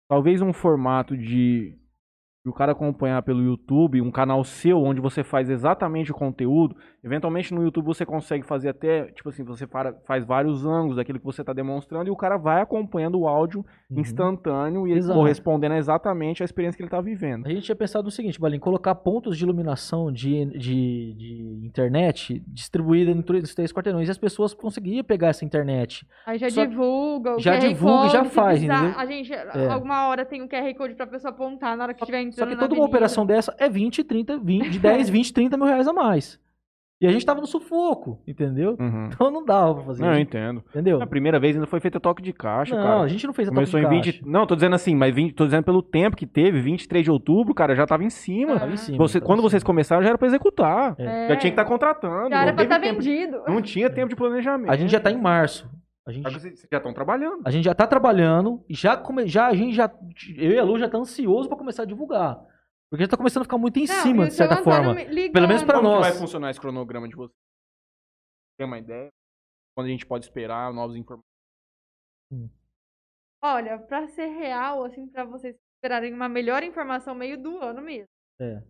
talvez 0.09 0.41
um 0.41 0.51
formato 0.51 1.15
de, 1.15 1.77
de 2.45 2.49
o 2.49 2.53
cara 2.53 2.73
acompanhar 2.73 3.23
pelo 3.23 3.41
YouTube, 3.41 3.99
um 4.01 4.11
canal 4.11 4.43
seu 4.43 4.77
onde 4.79 5.01
você 5.01 5.23
faz 5.23 5.49
exatamente 5.49 6.11
o 6.11 6.13
conteúdo, 6.13 6.75
eventualmente 7.03 7.51
no 7.51 7.63
YouTube 7.63 7.85
você 7.85 8.05
consegue 8.05 8.45
fazer 8.45 8.69
até, 8.69 9.05
tipo 9.07 9.29
assim, 9.29 9.43
você 9.43 9.65
para- 9.65 9.95
faz 10.05 10.23
vários 10.23 10.63
ângulos 10.63 10.97
daquilo 10.97 11.17
que 11.17 11.25
você 11.25 11.41
está 11.41 11.51
demonstrando 11.53 12.07
e 12.07 12.11
o 12.11 12.15
cara 12.15 12.37
vai 12.37 12.61
acompanhando 12.61 13.19
o 13.19 13.27
áudio 13.27 13.65
Uhum. 13.89 13.99
instantâneo 13.99 14.87
e 14.87 14.91
Exato. 14.91 15.17
correspondendo 15.19 15.73
exatamente 15.73 16.43
à 16.43 16.45
experiência 16.45 16.77
que 16.77 16.83
ele 16.83 16.87
está 16.87 17.01
vivendo. 17.01 17.47
A 17.47 17.49
gente 17.49 17.63
tinha 17.63 17.75
pensado 17.75 18.03
no 18.05 18.11
seguinte, 18.11 18.39
Balim, 18.39 18.59
colocar 18.59 18.93
pontos 18.93 19.35
de 19.37 19.43
iluminação 19.43 20.11
de, 20.11 20.45
de, 20.45 21.13
de 21.17 21.61
internet 21.65 22.43
distribuída 22.47 23.09
em 23.11 23.23
os 23.41 23.55
três 23.55 23.73
quarteirões 23.73 24.07
e 24.07 24.11
as 24.11 24.17
pessoas 24.19 24.53
conseguiriam 24.53 25.03
pegar 25.03 25.29
essa 25.29 25.43
internet. 25.43 26.05
Aí 26.27 26.37
já 26.37 26.49
Só- 26.51 26.63
divulga 26.65 27.37
o 27.37 27.39
já 27.39 27.53
QR 27.57 27.67
divulga 27.69 28.05
e 28.05 28.09
já 28.09 28.25
faz, 28.25 28.59
precisar, 28.59 28.75
entendeu? 28.83 28.99
A 28.99 29.05
gente, 29.07 29.33
É. 29.33 29.67
alguma 29.71 30.07
hora 30.09 30.23
tem 30.23 30.43
um 30.43 30.47
QR 30.47 30.71
Code 30.75 30.93
pra 30.93 31.07
pessoa 31.07 31.31
apontar 31.31 31.75
na 31.75 31.83
hora 31.85 31.93
que 31.93 32.03
entrando 32.03 32.34
Só 32.35 32.45
que 32.45 32.55
toda 32.55 32.73
uma 32.75 32.85
operação 32.85 33.25
dessa 33.25 33.55
é 33.59 33.67
20, 33.69 34.03
30, 34.03 34.37
20, 34.37 34.69
de 34.69 34.79
10, 34.79 35.09
20, 35.09 35.33
30 35.33 35.57
mil 35.57 35.65
reais 35.65 35.87
a 35.87 35.93
mais. 35.93 36.39
E 37.01 37.05
a 37.05 37.11
gente 37.11 37.25
tava 37.25 37.41
no 37.41 37.45
sufoco, 37.45 38.21
entendeu? 38.25 38.77
Uhum. 38.79 39.09
Então 39.13 39.29
não 39.29 39.43
dava 39.43 39.75
pra 39.75 39.83
fazer. 39.83 40.01
Não, 40.01 40.09
eu 40.11 40.13
isso, 40.13 40.21
entendo. 40.21 40.63
entendeu? 40.69 41.01
A 41.01 41.05
primeira 41.05 41.37
vez 41.37 41.53
ainda 41.53 41.67
foi 41.67 41.81
feita 41.81 41.99
toque 41.99 42.21
de 42.21 42.31
caixa, 42.31 42.73
Não, 42.73 42.81
cara. 42.83 43.01
a 43.01 43.07
gente 43.09 43.27
não 43.27 43.33
fez 43.33 43.49
a 43.49 43.51
Começou 43.51 43.77
em 43.79 43.83
toque 43.83 43.95
de 43.95 44.01
20. 44.11 44.19
caixa. 44.19 44.31
Não, 44.31 44.47
tô 44.47 44.55
dizendo 44.55 44.75
assim, 44.75 44.95
mas 44.95 45.13
20, 45.13 45.33
tô 45.33 45.43
dizendo 45.43 45.65
pelo 45.65 45.81
tempo 45.83 46.15
que 46.15 46.25
teve, 46.25 46.61
23 46.61 47.03
de 47.03 47.11
outubro, 47.11 47.53
cara, 47.53 47.75
já 47.75 47.85
tava 47.85 48.05
em 48.05 48.09
cima. 48.09 48.57
Tava 48.57 48.71
em 48.71 48.77
cima, 48.77 48.97
Você, 48.97 49.19
tava 49.19 49.25
quando 49.27 49.39
em 49.39 49.41
vocês 49.41 49.61
cima. 49.61 49.67
começaram, 49.67 50.03
já 50.03 50.09
era 50.09 50.17
pra 50.17 50.27
executar. 50.27 50.95
É. 50.97 51.27
Já 51.27 51.35
tinha 51.35 51.51
que 51.51 51.59
estar 51.59 51.65
contratando. 51.65 52.29
Já 52.29 52.37
era 52.41 52.51
não 52.51 52.55
pra 52.55 52.63
estar 52.63 52.77
de- 52.77 52.89
vendido. 52.89 53.41
Não 53.45 53.61
tinha 53.61 53.89
tempo 53.89 54.07
de 54.07 54.15
planejamento. 54.15 54.71
A 54.71 54.75
gente 54.77 54.89
já 54.89 54.99
tá 54.99 55.11
em 55.11 55.21
março. 55.21 55.69
A 56.07 56.11
gente, 56.11 56.23
Mas 56.23 56.33
Vocês 56.33 56.67
já 56.71 56.77
estão 56.77 56.93
trabalhando. 56.93 57.41
a 57.45 57.49
gente 57.51 57.65
já 57.65 57.73
tá 57.73 57.87
trabalhando, 57.87 58.63
e 58.69 58.75
já, 58.75 58.95
come, 58.95 59.27
já 59.27 59.47
a 59.47 59.55
gente 59.55 59.73
já. 59.75 59.89
Eu 60.37 60.51
e 60.51 60.59
a 60.59 60.63
Lu 60.63 60.77
já 60.77 60.87
tá 60.89 60.97
ansioso 60.99 61.47
pra 61.49 61.57
começar 61.57 61.81
a 61.83 61.85
divulgar. 61.85 62.35
Porque 62.89 63.01
a 63.01 63.05
gente 63.05 63.09
tá 63.09 63.17
começando 63.17 63.41
a 63.41 63.45
ficar 63.45 63.57
muito 63.57 63.77
em 63.79 63.87
Não, 63.87 63.95
cima, 64.03 64.27
de 64.27 64.33
certa 64.35 64.57
forma. 64.63 64.93
me. 64.93 65.31
Pelo 65.31 65.47
menos 65.47 65.63
pra 65.63 65.75
Como 65.77 65.89
que 65.89 65.95
nós. 65.95 66.07
vai 66.07 66.17
funcionar 66.17 66.51
esse 66.51 66.61
cronograma 66.61 67.07
de 67.09 67.15
vocês? 67.15 67.35
Tem 68.57 68.67
uma 68.67 68.77
ideia? 68.77 69.09
Quando 69.75 69.87
a 69.87 69.89
gente 69.89 70.05
pode 70.05 70.25
esperar 70.25 70.71
novas 70.71 70.95
informações? 70.95 71.25
Olha, 73.43 73.77
pra 73.79 74.07
ser 74.07 74.27
real, 74.27 74.83
assim, 74.85 75.07
pra 75.07 75.23
vocês 75.25 75.55
esperarem 75.77 76.13
uma 76.13 76.29
melhor 76.29 76.63
informação 76.63 77.13
meio 77.15 77.41
do 77.41 77.57
ano 77.59 77.81
mesmo. 77.81 78.07
É. 78.39 78.61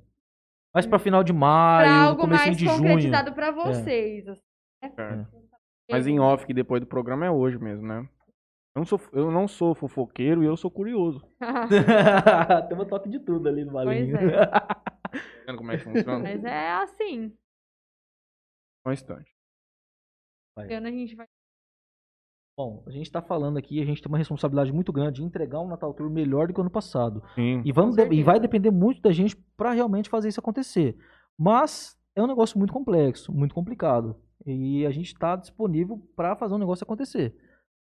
Mas 0.74 0.86
pra 0.86 1.00
final 1.00 1.24
de 1.24 1.32
Pra 1.32 1.40
maio, 1.40 1.92
algo 1.92 2.22
comecinho 2.22 2.46
mais 2.48 2.58
de 2.58 2.66
junho. 2.66 2.78
concretizado 2.78 3.34
pra 3.34 3.52
vocês. 3.52 4.28
assim, 4.28 4.42
né? 4.84 4.92
Certo. 4.96 5.45
Mas 5.90 6.08
em 6.08 6.20
off, 6.20 6.46
que 6.46 6.54
depois 6.54 6.82
do 6.82 6.88
programa 6.88 7.26
é 7.26 7.32
hoje 7.32 7.58
mesmo, 7.60 7.86
né? 7.88 8.08
Eu 8.76 8.80
não 8.80 8.86
sou, 8.86 9.02
eu 9.14 9.32
não 9.32 9.48
sou 9.48 9.74
fofoqueiro 9.74 10.44
e 10.44 10.46
eu 10.46 10.58
sou 10.58 10.70
curioso. 10.70 11.26
Tem 12.68 12.78
um 12.78 12.86
toque 12.86 13.08
de 13.08 13.20
tudo 13.20 13.48
ali 13.48 13.64
no 13.64 13.72
balinho. 13.72 14.18
Pois 14.18 14.34
é. 14.34 14.50
Vendo 15.48 15.58
como 15.58 15.72
é 15.72 15.78
que 15.78 15.84
funciona? 15.84 16.20
Mas 16.20 16.44
é 16.44 16.72
assim. 16.72 17.30
Só 18.84 18.90
um 18.90 18.92
instante. 18.92 19.32
Vai. 20.58 20.74
A 20.74 20.92
gente 20.92 21.16
vai. 21.16 21.28
Bom, 22.58 22.84
a 22.86 22.92
gente 22.92 23.12
tá 23.12 23.22
falando 23.22 23.58
aqui, 23.58 23.82
a 23.82 23.86
gente 23.86 24.02
tem 24.02 24.10
uma 24.10 24.18
responsabilidade 24.18 24.72
muito 24.72 24.92
grande 24.92 25.20
de 25.20 25.24
entregar 25.24 25.60
um 25.60 25.68
Natal 25.68 25.94
Tour 25.94 26.10
melhor 26.10 26.48
do 26.48 26.54
que 26.54 26.60
o 26.60 26.62
ano 26.62 26.70
passado. 26.70 27.22
Sim. 27.36 27.62
E, 27.66 27.72
vamos 27.72 27.98
e 27.98 28.24
vai 28.24 28.40
depender 28.40 28.72
muito 28.72 29.02
da 29.02 29.12
gente 29.12 29.36
pra 29.58 29.72
realmente 29.72 30.10
fazer 30.10 30.30
isso 30.30 30.40
acontecer. 30.40 30.98
Mas 31.38 32.00
é 32.16 32.24
um 32.24 32.28
negócio 32.28 32.58
muito 32.58 32.72
complexo, 32.72 33.34
muito 33.34 33.54
complicado. 33.54 34.16
E 34.46 34.86
a 34.86 34.92
gente 34.92 35.14
tá 35.16 35.36
disponível 35.36 36.00
pra 36.16 36.36
fazer 36.36 36.54
um 36.54 36.60
negócio 36.60 36.84
acontecer. 36.84 37.34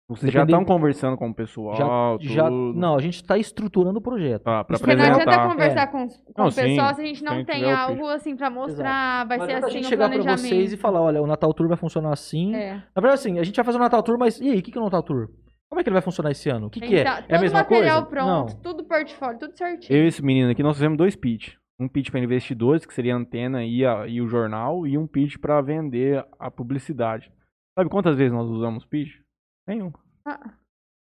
Vocês 0.09 0.33
já 0.33 0.41
estão 0.41 0.65
conversando 0.65 1.15
com 1.15 1.29
o 1.29 1.33
pessoal, 1.35 1.75
já, 1.75 2.33
já, 2.33 2.49
tudo. 2.49 2.73
não, 2.79 2.95
a 2.95 2.99
gente 2.99 3.23
tá 3.23 3.37
estruturando 3.37 3.99
o 3.99 4.01
projeto. 4.01 4.41
Tá, 4.41 4.63
pra 4.63 4.79
Porque 4.79 4.95
não 4.95 5.05
adianta 5.05 5.47
conversar 5.47 5.87
com, 5.91 6.07
com 6.07 6.15
Não, 6.35 6.47
o 6.47 6.51
pessoal 6.51 6.89
sim, 6.89 6.95
se 6.95 7.01
a 7.01 7.05
gente 7.05 7.21
a 7.23 7.29
não 7.29 7.37
gente 7.37 7.45
tem 7.45 7.71
algo 7.71 8.07
assim 8.07 8.35
pra 8.35 8.49
mostrar, 8.49 9.27
vai 9.27 9.37
Não 9.37 9.45
ser 9.45 9.51
a 9.53 9.57
assim 9.59 9.69
gente 9.69 9.85
o 9.85 9.87
chegar 9.89 10.09
pra 10.09 10.17
planejamento. 10.17 10.49
vocês 10.49 10.73
e 10.73 10.77
falar, 10.77 11.01
olha, 11.01 11.21
o 11.21 11.27
Natal 11.27 11.53
Tour 11.53 11.67
vai 11.67 11.77
funcionar 11.77 12.11
assim. 12.11 12.55
É. 12.55 12.73
Na 12.73 13.01
verdade, 13.01 13.13
assim, 13.13 13.37
a 13.37 13.43
gente 13.43 13.55
vai 13.55 13.63
fazer 13.65 13.77
o 13.77 13.81
Natal 13.81 14.01
Tour, 14.01 14.17
mas 14.17 14.41
e 14.41 14.49
aí, 14.49 14.57
o 14.57 14.63
que, 14.63 14.71
que 14.71 14.77
é 14.79 14.81
o 14.81 14.85
Natal 14.85 15.03
Tour? 15.03 15.29
Como 15.69 15.79
é 15.79 15.83
que 15.83 15.89
ele 15.89 15.93
vai 15.93 16.01
funcionar 16.01 16.31
esse 16.31 16.49
ano? 16.49 16.65
O 16.65 16.69
que, 16.71 16.79
que 16.81 16.95
é? 16.95 17.03
tá- 17.03 17.11
É 17.11 17.13
a 17.19 17.21
todo 17.27 17.41
mesma 17.41 17.59
material 17.59 18.05
coisa? 18.07 18.09
pronto, 18.25 18.53
Não. 18.55 18.61
tudo 18.63 18.83
portfólio, 18.85 19.37
tudo 19.37 19.55
certinho. 19.55 19.95
Eu 19.95 20.05
e 20.05 20.07
esse 20.07 20.25
menino 20.25 20.49
aqui, 20.49 20.63
nós 20.63 20.75
fizemos 20.75 20.97
dois 20.97 21.15
pitch. 21.15 21.53
Um 21.79 21.87
pitch 21.87 22.11
para 22.11 22.19
investidores, 22.19 22.85
que 22.85 22.93
seria 22.93 23.13
a 23.15 23.17
antena 23.17 23.63
e, 23.63 23.85
a- 23.85 24.05
e 24.07 24.21
o 24.21 24.27
jornal, 24.27 24.85
e 24.85 24.97
um 24.97 25.07
pitch 25.07 25.37
para 25.37 25.61
vender 25.61 26.25
a 26.37 26.51
publicidade. 26.51 27.31
Sabe 27.77 27.89
quantas 27.89 28.17
vezes 28.17 28.33
nós 28.33 28.47
usamos 28.49 28.85
pitch? 28.85 29.21
Nenhum. 29.67 29.91
Ah. 30.25 30.57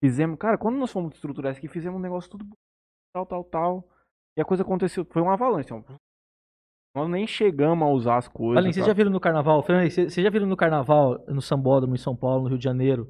Fizemos, 0.03 0.37
cara, 0.37 0.57
quando 0.57 0.77
nós 0.77 0.91
fomos 0.91 1.13
estruturar 1.15 1.51
isso 1.51 1.59
aqui, 1.59 1.67
fizemos 1.67 1.97
um 1.97 2.01
negócio 2.01 2.29
tudo 2.29 2.45
tal, 3.13 3.25
tal, 3.25 3.43
tal. 3.45 3.89
E 4.37 4.41
a 4.41 4.45
coisa 4.45 4.63
aconteceu, 4.63 5.05
foi 5.05 5.21
uma 5.21 5.33
avalanche. 5.33 5.69
Nós 6.95 7.09
nem 7.09 7.27
chegamos 7.27 7.87
a 7.87 7.91
usar 7.91 8.17
as 8.17 8.27
coisas. 8.27 8.57
Além, 8.57 8.73
vocês 8.73 8.85
já 8.85 8.93
viram 8.93 9.11
no 9.11 9.19
carnaval? 9.19 9.61
Fernando, 9.63 9.89
vocês 9.89 10.11
vocês 10.13 10.23
já 10.23 10.29
viram 10.29 10.47
no 10.47 10.57
carnaval, 10.57 11.23
no 11.27 11.41
Sambódromo, 11.41 11.95
em 11.95 11.97
São 11.99 12.15
Paulo, 12.15 12.43
no 12.43 12.49
Rio 12.49 12.57
de 12.57 12.63
Janeiro, 12.63 13.09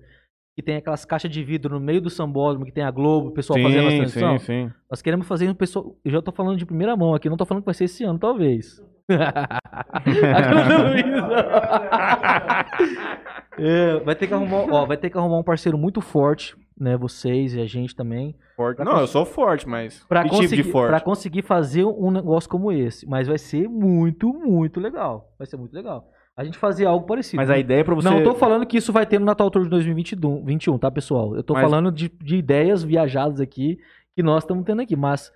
que 0.55 0.63
tem 0.63 0.75
aquelas 0.75 1.05
caixas 1.05 1.31
de 1.31 1.43
vidro 1.43 1.75
no 1.75 1.79
meio 1.79 2.01
do 2.01 2.09
sambódromo, 2.09 2.65
que 2.65 2.71
tem 2.71 2.83
a 2.83 2.91
Globo, 2.91 3.29
o 3.29 3.33
pessoal 3.33 3.59
fazendo 3.61 3.87
a 3.87 3.91
Sim, 3.91 3.97
transmissão. 3.97 4.37
sim, 4.39 4.45
sim. 4.45 4.71
Nós 4.89 5.01
queremos 5.01 5.27
fazer 5.27 5.49
um 5.49 5.53
pessoal. 5.53 5.95
Eu 6.03 6.11
já 6.11 6.21
tô 6.21 6.31
falando 6.31 6.57
de 6.57 6.65
primeira 6.65 6.95
mão 6.97 7.13
aqui, 7.13 7.29
não 7.29 7.37
tô 7.37 7.45
falando 7.45 7.61
que 7.63 7.67
vai 7.67 7.73
ser 7.73 7.85
esse 7.85 8.03
ano, 8.03 8.19
talvez. 8.19 8.81
É, 13.61 13.99
vai 13.99 14.15
ter 14.15 14.27
que 14.27 14.33
arrumar, 14.33 14.67
ó, 14.71 14.85
vai 14.85 14.95
ter 14.95 15.09
que 15.09 15.17
arrumar 15.17 15.37
um 15.37 15.43
parceiro 15.43 15.77
muito 15.77 15.99
forte, 15.99 16.55
né? 16.79 16.95
Vocês 16.95 17.53
e 17.53 17.59
a 17.59 17.65
gente 17.65 17.93
também, 17.93 18.33
Forte. 18.55 18.83
Não, 18.83 18.99
eu 18.99 19.07
sou 19.07 19.25
forte, 19.25 19.67
mas. 19.67 20.05
Conseguir, 20.29 20.49
tipo 20.49 20.63
de 20.63 20.71
forte? 20.71 20.89
pra 20.89 20.99
conseguir 20.99 21.41
fazer 21.43 21.85
um 21.85 22.11
negócio 22.11 22.49
como 22.49 22.73
esse. 22.73 23.07
Mas 23.07 23.25
vai 23.25 23.37
ser 23.37 23.69
muito, 23.69 24.33
muito 24.33 24.81
legal. 24.81 25.31
Vai 25.37 25.47
ser 25.47 25.55
muito 25.55 25.73
legal. 25.73 26.09
A 26.39 26.43
gente 26.45 26.57
fazer 26.57 26.85
algo 26.85 27.05
parecido. 27.05 27.35
Mas 27.37 27.49
a 27.49 27.57
ideia 27.57 27.81
é 27.81 27.83
pra 27.83 27.93
você. 27.95 28.09
Não 28.09 28.23
tô 28.23 28.33
falando 28.33 28.65
que 28.65 28.77
isso 28.77 28.93
vai 28.93 29.05
ter 29.05 29.19
no 29.19 29.25
Natal 29.25 29.51
Tour 29.51 29.63
de 29.63 29.69
2021, 29.69 30.77
tá, 30.77 30.89
pessoal? 30.89 31.35
Eu 31.35 31.43
tô 31.43 31.53
Mas- 31.53 31.63
falando 31.63 31.91
de, 31.91 32.07
de 32.07 32.37
ideias 32.37 32.81
viajadas 32.83 33.41
aqui 33.41 33.77
que 34.15 34.23
nós 34.23 34.43
estamos 34.43 34.63
tendo 34.63 34.81
aqui. 34.81 34.95
Mas 34.95 35.31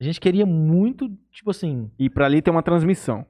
a 0.00 0.04
gente 0.04 0.20
queria 0.20 0.44
muito, 0.44 1.08
tipo 1.30 1.50
assim, 1.50 1.90
E 1.98 2.10
pra 2.10 2.26
ali 2.26 2.42
tem 2.42 2.52
uma 2.52 2.62
transmissão. 2.62 3.24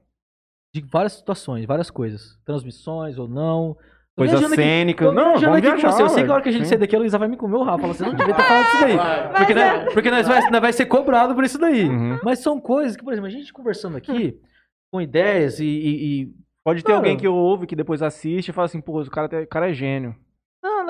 de 0.74 0.80
várias 0.82 1.12
situações, 1.14 1.66
várias 1.66 1.90
coisas. 1.90 2.38
Transmissões 2.46 3.18
ou 3.18 3.28
não. 3.28 3.76
Coisa 4.16 4.36
aqui- 4.38 4.54
cênica. 4.56 5.04
tô 5.04 5.12
Não, 5.12 5.34
vamos 5.38 5.58
aqui 5.58 5.66
com 5.68 5.76
viajar, 5.76 5.92
você. 5.92 6.02
Eu 6.02 6.08
sei 6.08 6.24
que 6.24 6.30
a 6.30 6.34
hora 6.34 6.42
que 6.42 6.48
a 6.48 6.52
gente 6.52 6.62
Sim. 6.64 6.68
sair 6.70 6.78
daqui, 6.78 6.96
a 6.96 6.98
Luísa 6.98 7.18
vai 7.18 7.28
me 7.28 7.36
comer 7.36 7.56
o 7.56 7.62
rabo. 7.62 7.82
Fala, 7.82 7.94
você 7.94 8.02
não 8.04 8.14
devia 8.14 8.34
ter 8.34 8.42
falado 8.42 8.64
isso 8.66 8.80
daí. 8.80 8.96
Porque, 9.36 9.54
nós, 9.54 9.94
porque 9.94 10.10
nós, 10.10 10.26
vai, 10.26 10.50
nós 10.50 10.60
vai 10.60 10.72
ser 10.72 10.86
cobrado 10.86 11.34
por 11.34 11.44
isso 11.44 11.58
daí. 11.58 11.88
Uhum. 11.88 12.18
Mas 12.24 12.40
são 12.40 12.58
coisas 12.60 12.96
que, 12.96 13.04
por 13.04 13.12
exemplo, 13.12 13.28
a 13.28 13.30
gente 13.30 13.52
conversando 13.52 13.96
aqui, 13.98 14.40
com 14.90 15.00
ideias 15.00 15.60
e. 15.60 15.64
e- 15.66 16.22
e- 16.22 16.47
Pode 16.64 16.82
ter 16.82 16.88
Cara. 16.88 16.98
alguém 16.98 17.16
que 17.16 17.26
ouve, 17.26 17.66
que 17.66 17.76
depois 17.76 18.02
assiste 18.02 18.48
e 18.48 18.52
fala 18.52 18.66
assim, 18.66 18.80
pô, 18.80 19.00
o 19.00 19.10
cara, 19.10 19.42
o 19.42 19.46
cara 19.46 19.70
é 19.70 19.72
gênio. 19.72 20.14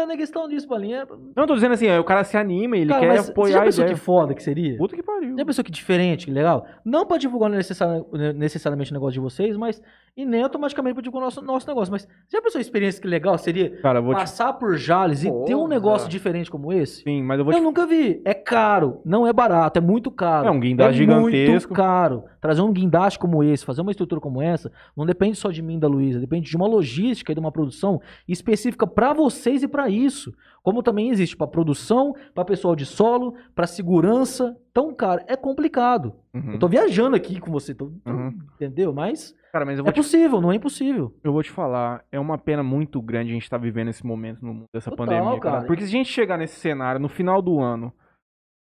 Não, 0.07 0.13
é 0.15 0.17
questão 0.17 0.49
disso, 0.49 0.69
Balinha. 0.69 1.07
Não, 1.37 1.47
tô 1.47 1.55
dizendo 1.55 1.73
assim, 1.75 1.89
ó, 1.89 2.01
o 2.01 2.05
cara 2.05 2.25
se 2.25 2.37
anima, 2.37 2.77
ele 2.77 2.89
Cara, 2.89 3.01
quer 3.01 3.09
mas 3.09 3.21
você 3.27 3.31
apoiar 3.31 3.53
já 3.53 3.61
a 3.61 3.65
pensou 3.65 3.85
ideia. 3.85 3.95
que 3.99 4.01
foda 4.05 4.35
que 4.35 4.43
seria? 4.43 4.77
Puta 4.79 4.95
que 4.97 5.03
pariu. 5.03 5.37
Já 5.37 5.45
pensou 5.45 5.65
que 5.65 5.71
diferente, 5.71 6.27
que 6.27 6.33
legal? 6.33 6.67
Não 6.85 7.05
pra 7.07 7.17
divulgar 7.19 7.51
necessari- 7.51 8.05
necessariamente 8.35 8.91
o 8.91 8.95
negócio 8.95 9.15
de 9.15 9.21
vocês, 9.21 9.57
mas. 9.57 9.83
E 10.17 10.25
nem 10.27 10.43
automaticamente 10.43 10.95
pra 10.95 11.03
divulgar 11.03 11.23
o 11.23 11.27
nosso, 11.27 11.43
nosso 11.43 11.69
negócio. 11.69 11.93
Mas 11.93 12.09
já 12.29 12.43
pensou 12.43 12.59
a 12.59 12.63
experiência 12.63 13.01
que 13.01 13.07
legal 13.07 13.39
seria 13.39 13.71
Cara, 13.81 14.01
eu 14.01 14.03
vou 14.03 14.15
te... 14.15 14.19
passar 14.19 14.53
por 14.55 14.77
Jales 14.77 15.23
e 15.23 15.27
ter 15.45 15.55
um 15.55 15.59
Porra. 15.61 15.69
negócio 15.69 16.09
diferente 16.09 16.51
como 16.51 16.73
esse? 16.73 17.03
Sim, 17.05 17.23
mas 17.23 17.39
eu 17.39 17.45
vou 17.45 17.55
Eu 17.55 17.61
te... 17.61 17.63
nunca 17.63 17.87
vi. 17.87 18.21
É 18.25 18.35
caro, 18.35 19.01
não 19.05 19.25
é 19.29 19.33
barato, 19.33 19.79
é 19.79 19.81
muito 19.81 20.11
caro. 20.11 20.49
É 20.49 20.51
um 20.51 20.59
guindaste 20.59 20.95
é 20.95 20.97
gigantesco. 21.07 21.51
muito 21.53 21.69
caro. 21.69 22.25
Trazer 22.41 22.63
um 22.63 22.73
guindaste 22.73 23.17
como 23.17 23.45
esse, 23.45 23.65
fazer 23.65 23.81
uma 23.81 23.93
estrutura 23.93 24.21
como 24.21 24.43
essa, 24.43 24.73
não 24.97 25.07
depende 25.07 25.37
só 25.37 25.53
de 25.53 25.63
mim 25.63 25.77
e 25.77 25.81
da 25.81 25.87
Luísa, 25.87 26.19
depende 26.19 26.51
de 26.51 26.57
uma 26.57 26.67
logística 26.67 27.31
e 27.31 27.35
de 27.35 27.41
uma 27.41 27.53
produção 27.53 28.01
específica 28.27 28.87
pra 28.89 29.13
vocês 29.13 29.63
e 29.63 29.69
pra 29.69 29.88
isso. 29.89 30.33
Como 30.63 30.83
também 30.83 31.11
existe 31.11 31.37
pra 31.37 31.47
produção, 31.47 32.15
pra 32.35 32.45
pessoal 32.45 32.77
de 32.77 32.85
solo, 32.85 33.35
pra 33.55 33.67
segurança. 33.67 34.57
Então, 34.71 34.95
cara, 34.95 35.25
é 35.27 35.37
complicado. 35.37 36.15
Uhum. 36.35 36.53
Eu 36.53 36.59
tô 36.59 36.69
viajando 36.69 37.17
aqui 37.17 37.41
com 37.41 37.51
você, 37.51 37.75
tô- 37.75 37.93
Uhum. 38.07 38.39
entendeu? 38.55 38.93
Mas 38.93 39.35
Cara, 39.53 39.65
mas 39.65 39.79
é 39.79 39.83
te... 39.83 39.93
possível, 39.95 40.41
não 40.41 40.53
é 40.53 40.57
impossível. 40.57 41.15
eu 41.25 41.33
vou 41.33 41.43
te 41.43 41.51
falar, 41.51 42.05
é 42.13 42.21
uma 42.21 42.37
pena 42.37 42.63
muito 42.63 43.01
grande 43.01 43.31
a 43.31 43.33
gente 43.35 43.45
estar 43.45 43.57
vivendo 43.59 43.89
esse 43.89 44.05
momento 44.05 44.45
no 44.45 44.53
mundo 44.53 44.67
dessa 44.75 44.91
Total, 44.91 45.07
pandemia, 45.07 45.41
cara. 45.41 45.55
cara. 45.57 45.67
Porque 45.67 45.83
se 45.83 45.89
a 45.89 45.93
gente 45.93 46.11
chegar 46.13 46.37
nesse 46.37 46.61
cenário 46.61 47.01
no 47.01 47.09
final 47.09 47.41
do 47.41 47.59
ano, 47.59 47.91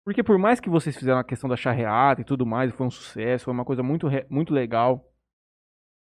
porque 0.05 0.23
por 0.23 0.39
mais 0.39 0.59
que 0.61 0.71
vocês 0.71 0.97
fizeram 0.97 1.19
a 1.21 1.25
questão 1.25 1.49
da 1.49 1.57
charreata 1.57 2.23
e 2.23 2.25
tudo 2.25 2.45
mais, 2.47 2.73
foi 2.73 2.87
um 2.87 2.91
sucesso, 2.91 3.45
foi 3.45 3.55
uma 3.55 3.65
coisa 3.65 3.83
muito, 3.83 4.09
muito 4.31 4.53
legal. 4.53 5.05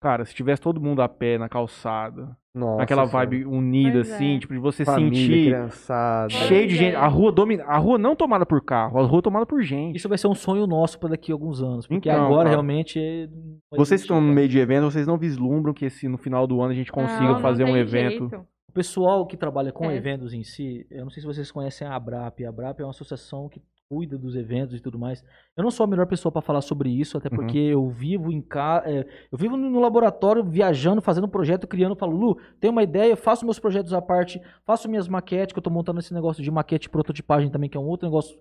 Cara, 0.01 0.25
se 0.25 0.35
tivesse 0.35 0.61
todo 0.61 0.81
mundo 0.81 1.01
a 1.01 1.09
pé 1.09 1.39
na 1.39 1.49
calçada, 1.49 2.37
Nossa 2.55 2.77
naquela 2.79 3.07
Senhora. 3.07 3.27
vibe 3.27 3.47
unida, 3.47 3.93
Pois 3.93 4.11
é. 4.11 4.15
assim, 4.15 4.39
tipo, 4.39 4.53
de 4.53 4.61
você 4.61 4.85
Família, 4.85 5.11
sentir 5.19 5.45
criançada. 5.47 6.29
cheio 6.29 6.69
de 6.69 6.77
gente. 6.77 6.95
é. 6.95 6.97
A 6.99 7.07
rua 7.09 7.33
domina, 7.33 7.65
a 7.65 7.79
rua 7.79 7.97
não 7.97 8.15
tomada 8.15 8.45
por 8.45 8.62
carro, 8.62 8.99
a 9.01 9.07
rua 9.07 9.23
tomada 9.23 9.47
por 9.47 9.62
gente. 9.62 9.97
Isso 9.97 10.09
vai 10.09 10.19
ser 10.19 10.29
um 10.29 10.35
sonho 10.35 10.66
nosso 10.66 10.99
pra 10.99 11.09
daqui 11.09 11.33
a 11.33 11.35
alguns 11.35 11.62
anos. 11.62 11.87
Porque 11.87 12.09
Então, 12.11 12.23
agora 12.27 12.41
cara. 12.45 12.51
realmente. 12.51 12.99
é- 13.01 13.29
Vocês 13.77 14.03
que 14.03 14.05
estão 14.05 14.21
no 14.21 14.33
meio 14.33 14.49
de 14.49 14.59
evento, 14.59 14.85
vocês 14.91 15.07
não 15.07 15.16
vislumbram 15.16 15.73
que 15.73 15.87
esse, 15.87 16.07
no 16.07 16.19
final 16.19 16.47
do 16.47 16.61
ano 16.61 16.73
a 16.73 16.77
gente 16.77 16.93
consiga 16.93 17.23
Não, 17.25 17.33
não 17.35 17.41
fazer 17.41 17.65
um 17.65 17.69
tem 17.73 17.77
evento. 17.79 18.29
jeito. 18.29 18.47
O 18.69 18.73
pessoal 18.75 19.25
que 19.27 19.37
trabalha 19.37 19.73
com 19.73 19.89
É. 19.91 19.97
eventos 19.97 20.35
em 20.35 20.43
si, 20.43 20.85
eu 20.91 21.05
não 21.05 21.11
sei 21.11 21.21
se 21.23 21.27
vocês 21.27 21.51
conhecem 21.51 21.87
a 21.87 21.95
ABRAP. 21.95 22.45
A 22.45 22.49
ABRAP 22.51 22.81
é 22.81 22.85
uma 22.85 22.91
associação 22.91 23.49
que 23.49 23.62
cuida 23.95 24.19
dos 24.19 24.35
eventos 24.35 24.77
e 24.77 24.81
tudo 24.81 24.99
mais. 24.99 25.25
Eu 25.57 25.62
não 25.62 25.71
sou 25.71 25.85
a 25.85 25.87
melhor 25.87 26.07
pessoa 26.07 26.33
para 26.33 26.43
falar 26.43 26.61
sobre 26.61 26.91
isso, 26.91 27.16
até 27.16 27.29
Uhum. 27.29 27.37
porque 27.37 27.59
eu 27.59 27.89
vivo 27.89 28.33
em 28.33 28.41
casa, 28.41 28.89
eu 29.31 29.39
vivo 29.39 29.57
no 29.57 29.79
laboratório 29.81 30.43
viajando, 30.43 31.01
fazendo 31.01 31.29
projeto, 31.29 31.66
criando, 31.66 31.95
falo, 31.95 32.16
Lu, 32.16 32.37
tenho 32.61 32.73
uma 32.73 32.83
ideia, 32.83 33.16
faço 33.16 33.45
meus 33.45 33.59
projetos 33.59 33.93
à 33.95 34.03
parte, 34.03 34.41
faço 34.65 34.89
minhas 34.89 35.07
maquetes, 35.07 35.53
que 35.53 35.59
eu 35.59 35.62
tô 35.62 35.71
montando 35.71 36.01
esse 36.01 36.12
negócio 36.12 36.43
de 36.43 36.51
maquete 36.51 36.89
e 36.89 36.91
prototipagem 36.91 37.51
também, 37.51 37.71
que 37.71 37.77
é 37.77 37.81
um 37.81 37.87
outro 37.87 38.07
negócio, 38.09 38.37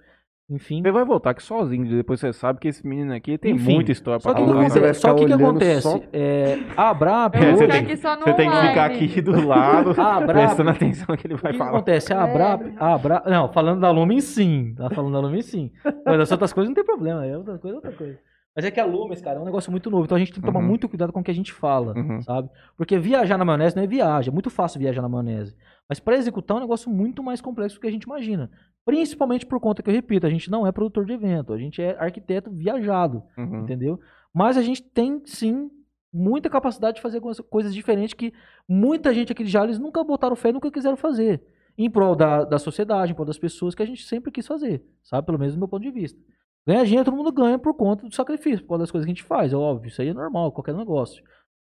enfim. 0.49 0.81
Você 0.81 0.91
vai 0.91 1.05
voltar 1.05 1.31
aqui 1.31 1.41
sozinho, 1.41 1.87
depois 1.89 2.19
você 2.19 2.31
sabe 2.33 2.59
que 2.59 2.67
esse 2.67 2.85
menino 2.85 3.13
aqui 3.13 3.37
tem 3.37 3.55
Enfim, 3.55 3.73
muita 3.75 3.91
história 3.91 4.19
Só 4.19 4.29
pra 4.33 4.37
que 4.37 4.49
o 4.49 4.53
que, 4.53 4.59
acontece? 4.61 4.99
Só 4.99 5.13
que, 5.13 5.23
o 5.23 5.27
que 5.27 5.33
acontece? 5.33 5.81
só- 5.81 5.99
É, 6.11 6.59
a 6.75 6.89
ABRAP 6.89 7.35
vou 7.37 7.51
Você 7.57 7.67
tem 7.67 7.79
aqui 7.81 7.97
só 7.97 8.15
no 8.15 8.21
Você 8.23 8.33
tem 8.33 8.49
que 8.49 8.55
ficar 8.67 8.85
aqui 8.85 9.21
do 9.21 9.31
lado, 9.47 9.89
Ah, 9.91 10.19
brabo. 10.19 10.25
prestando 10.33 10.69
atenção 10.69 11.05
no 11.09 11.17
que 11.17 11.27
ele 11.27 11.33
O 11.35 11.37
vai 11.37 11.51
que, 11.51 11.57
que 11.57 11.63
falar. 11.63 11.77
acontece? 11.77 12.13
A 12.13 12.23
Abra... 12.23 12.73
A 12.77 12.93
Abra... 12.93 13.23
Não, 13.25 13.47
falando 13.51 13.79
da 13.81 13.89
Lumen, 13.89 14.19
sim. 14.21 14.73
Tá 14.75 14.89
falando 14.89 15.13
da 15.13 15.19
Lumen, 15.19 15.41
sim. 15.41 15.71
Mas 16.05 16.17
das 16.17 16.31
outras 16.31 16.51
coisas 16.53 16.69
não 16.69 16.75
tem 16.75 16.83
problema. 16.85 17.25
É 17.25 17.37
outra 17.37 17.57
coisa, 17.57 17.75
é 17.75 17.77
outra 17.77 17.91
coisa. 17.93 18.19
Mas 18.55 18.65
é 18.65 18.69
que 18.69 18.79
a 18.79 18.85
Lumens, 18.85 19.19
cara, 19.19 19.39
é 19.39 19.41
um 19.41 19.45
negócio 19.45 19.71
muito 19.71 19.89
novo. 19.89 20.03
Então 20.05 20.15
a 20.15 20.19
gente 20.19 20.31
tem 20.31 20.39
que 20.39 20.45
tomar 20.45 20.59
Uhum. 20.59 20.67
muito 20.67 20.87
cuidado 20.87 21.11
com 21.11 21.21
o 21.21 21.23
que 21.23 21.31
a 21.31 21.33
gente 21.33 21.51
fala, 21.51 21.93
Uhum. 21.97 22.21
sabe? 22.21 22.49
Porque 22.77 22.99
viajar 22.99 23.35
na 23.37 23.43
maionese 23.43 23.75
não 23.75 23.81
é 23.83 23.87
viagem. 23.87 24.29
É 24.29 24.33
muito 24.33 24.51
fácil 24.51 24.79
viajar 24.79 25.01
na 25.01 25.09
maionese. 25.09 25.55
Mas 25.89 25.99
para 25.99 26.15
executar 26.15 26.55
é 26.55 26.59
um 26.59 26.61
negócio 26.63 26.87
muito 26.91 27.23
mais 27.23 27.41
complexo 27.41 27.77
do 27.77 27.81
que 27.81 27.87
a 27.87 27.91
gente 27.91 28.03
imagina. 28.03 28.51
Principalmente 28.85 29.45
por 29.45 29.59
conta 29.59 29.81
que, 29.81 29.89
eu 29.89 29.93
repito, 29.93 30.25
a 30.27 30.29
gente 30.29 30.51
não 30.51 30.67
é 30.67 30.71
produtor 30.71 31.05
de 31.05 31.13
evento. 31.13 31.53
A 31.53 31.57
gente 31.57 31.81
é 31.81 31.97
arquiteto 31.97 32.51
viajado 32.51 33.23
Uhum. 33.37 33.61
entendeu? 33.61 33.99
Mas 34.33 34.57
a 34.57 34.61
gente 34.61 34.81
tem 34.83 35.21
sim 35.25 35.69
muita 36.11 36.49
capacidade 36.49 36.95
de 36.97 37.01
fazer 37.01 37.17
algumas 37.17 37.39
coisas 37.39 37.73
diferentes 37.73 38.13
que 38.13 38.33
muita 38.67 39.13
gente 39.13 39.31
aqui 39.31 39.43
de 39.43 39.49
Jales 39.49 39.79
nunca 39.79 40.03
botaram 40.03 40.35
fé 40.35 40.51
nunca 40.51 40.69
quiseram 40.71 40.97
fazer. 40.97 41.41
Em 41.77 41.89
prol 41.89 42.15
da, 42.15 42.43
da 42.43 42.59
sociedade, 42.59 43.11
em 43.11 43.15
prol 43.15 43.25
das 43.25 43.39
pessoas 43.39 43.73
que 43.73 43.81
a 43.81 43.85
gente 43.85 44.03
sempre 44.03 44.31
quis 44.31 44.45
fazer, 44.45 44.83
sabe? 45.03 45.25
Pelo 45.25 45.39
menos 45.39 45.55
do 45.55 45.59
meu 45.59 45.67
ponto 45.67 45.81
de 45.81 45.89
vista. 45.89 46.19
Ganhar 46.67 46.83
dinheiro 46.83 47.05
todo 47.05 47.17
mundo 47.17 47.31
ganha 47.31 47.57
por 47.57 47.73
conta 47.73 48.07
do 48.07 48.13
sacrifício, 48.13 48.59
por 48.61 48.69
conta 48.69 48.79
das 48.79 48.91
coisas 48.91 49.05
que 49.05 49.11
a 49.11 49.15
gente 49.15 49.23
faz, 49.23 49.51
é 49.51 49.55
óbvio, 49.55 49.87
isso 49.87 50.01
aí 50.01 50.09
é 50.09 50.13
normal, 50.13 50.51
qualquer 50.51 50.75
negócio. 50.75 51.23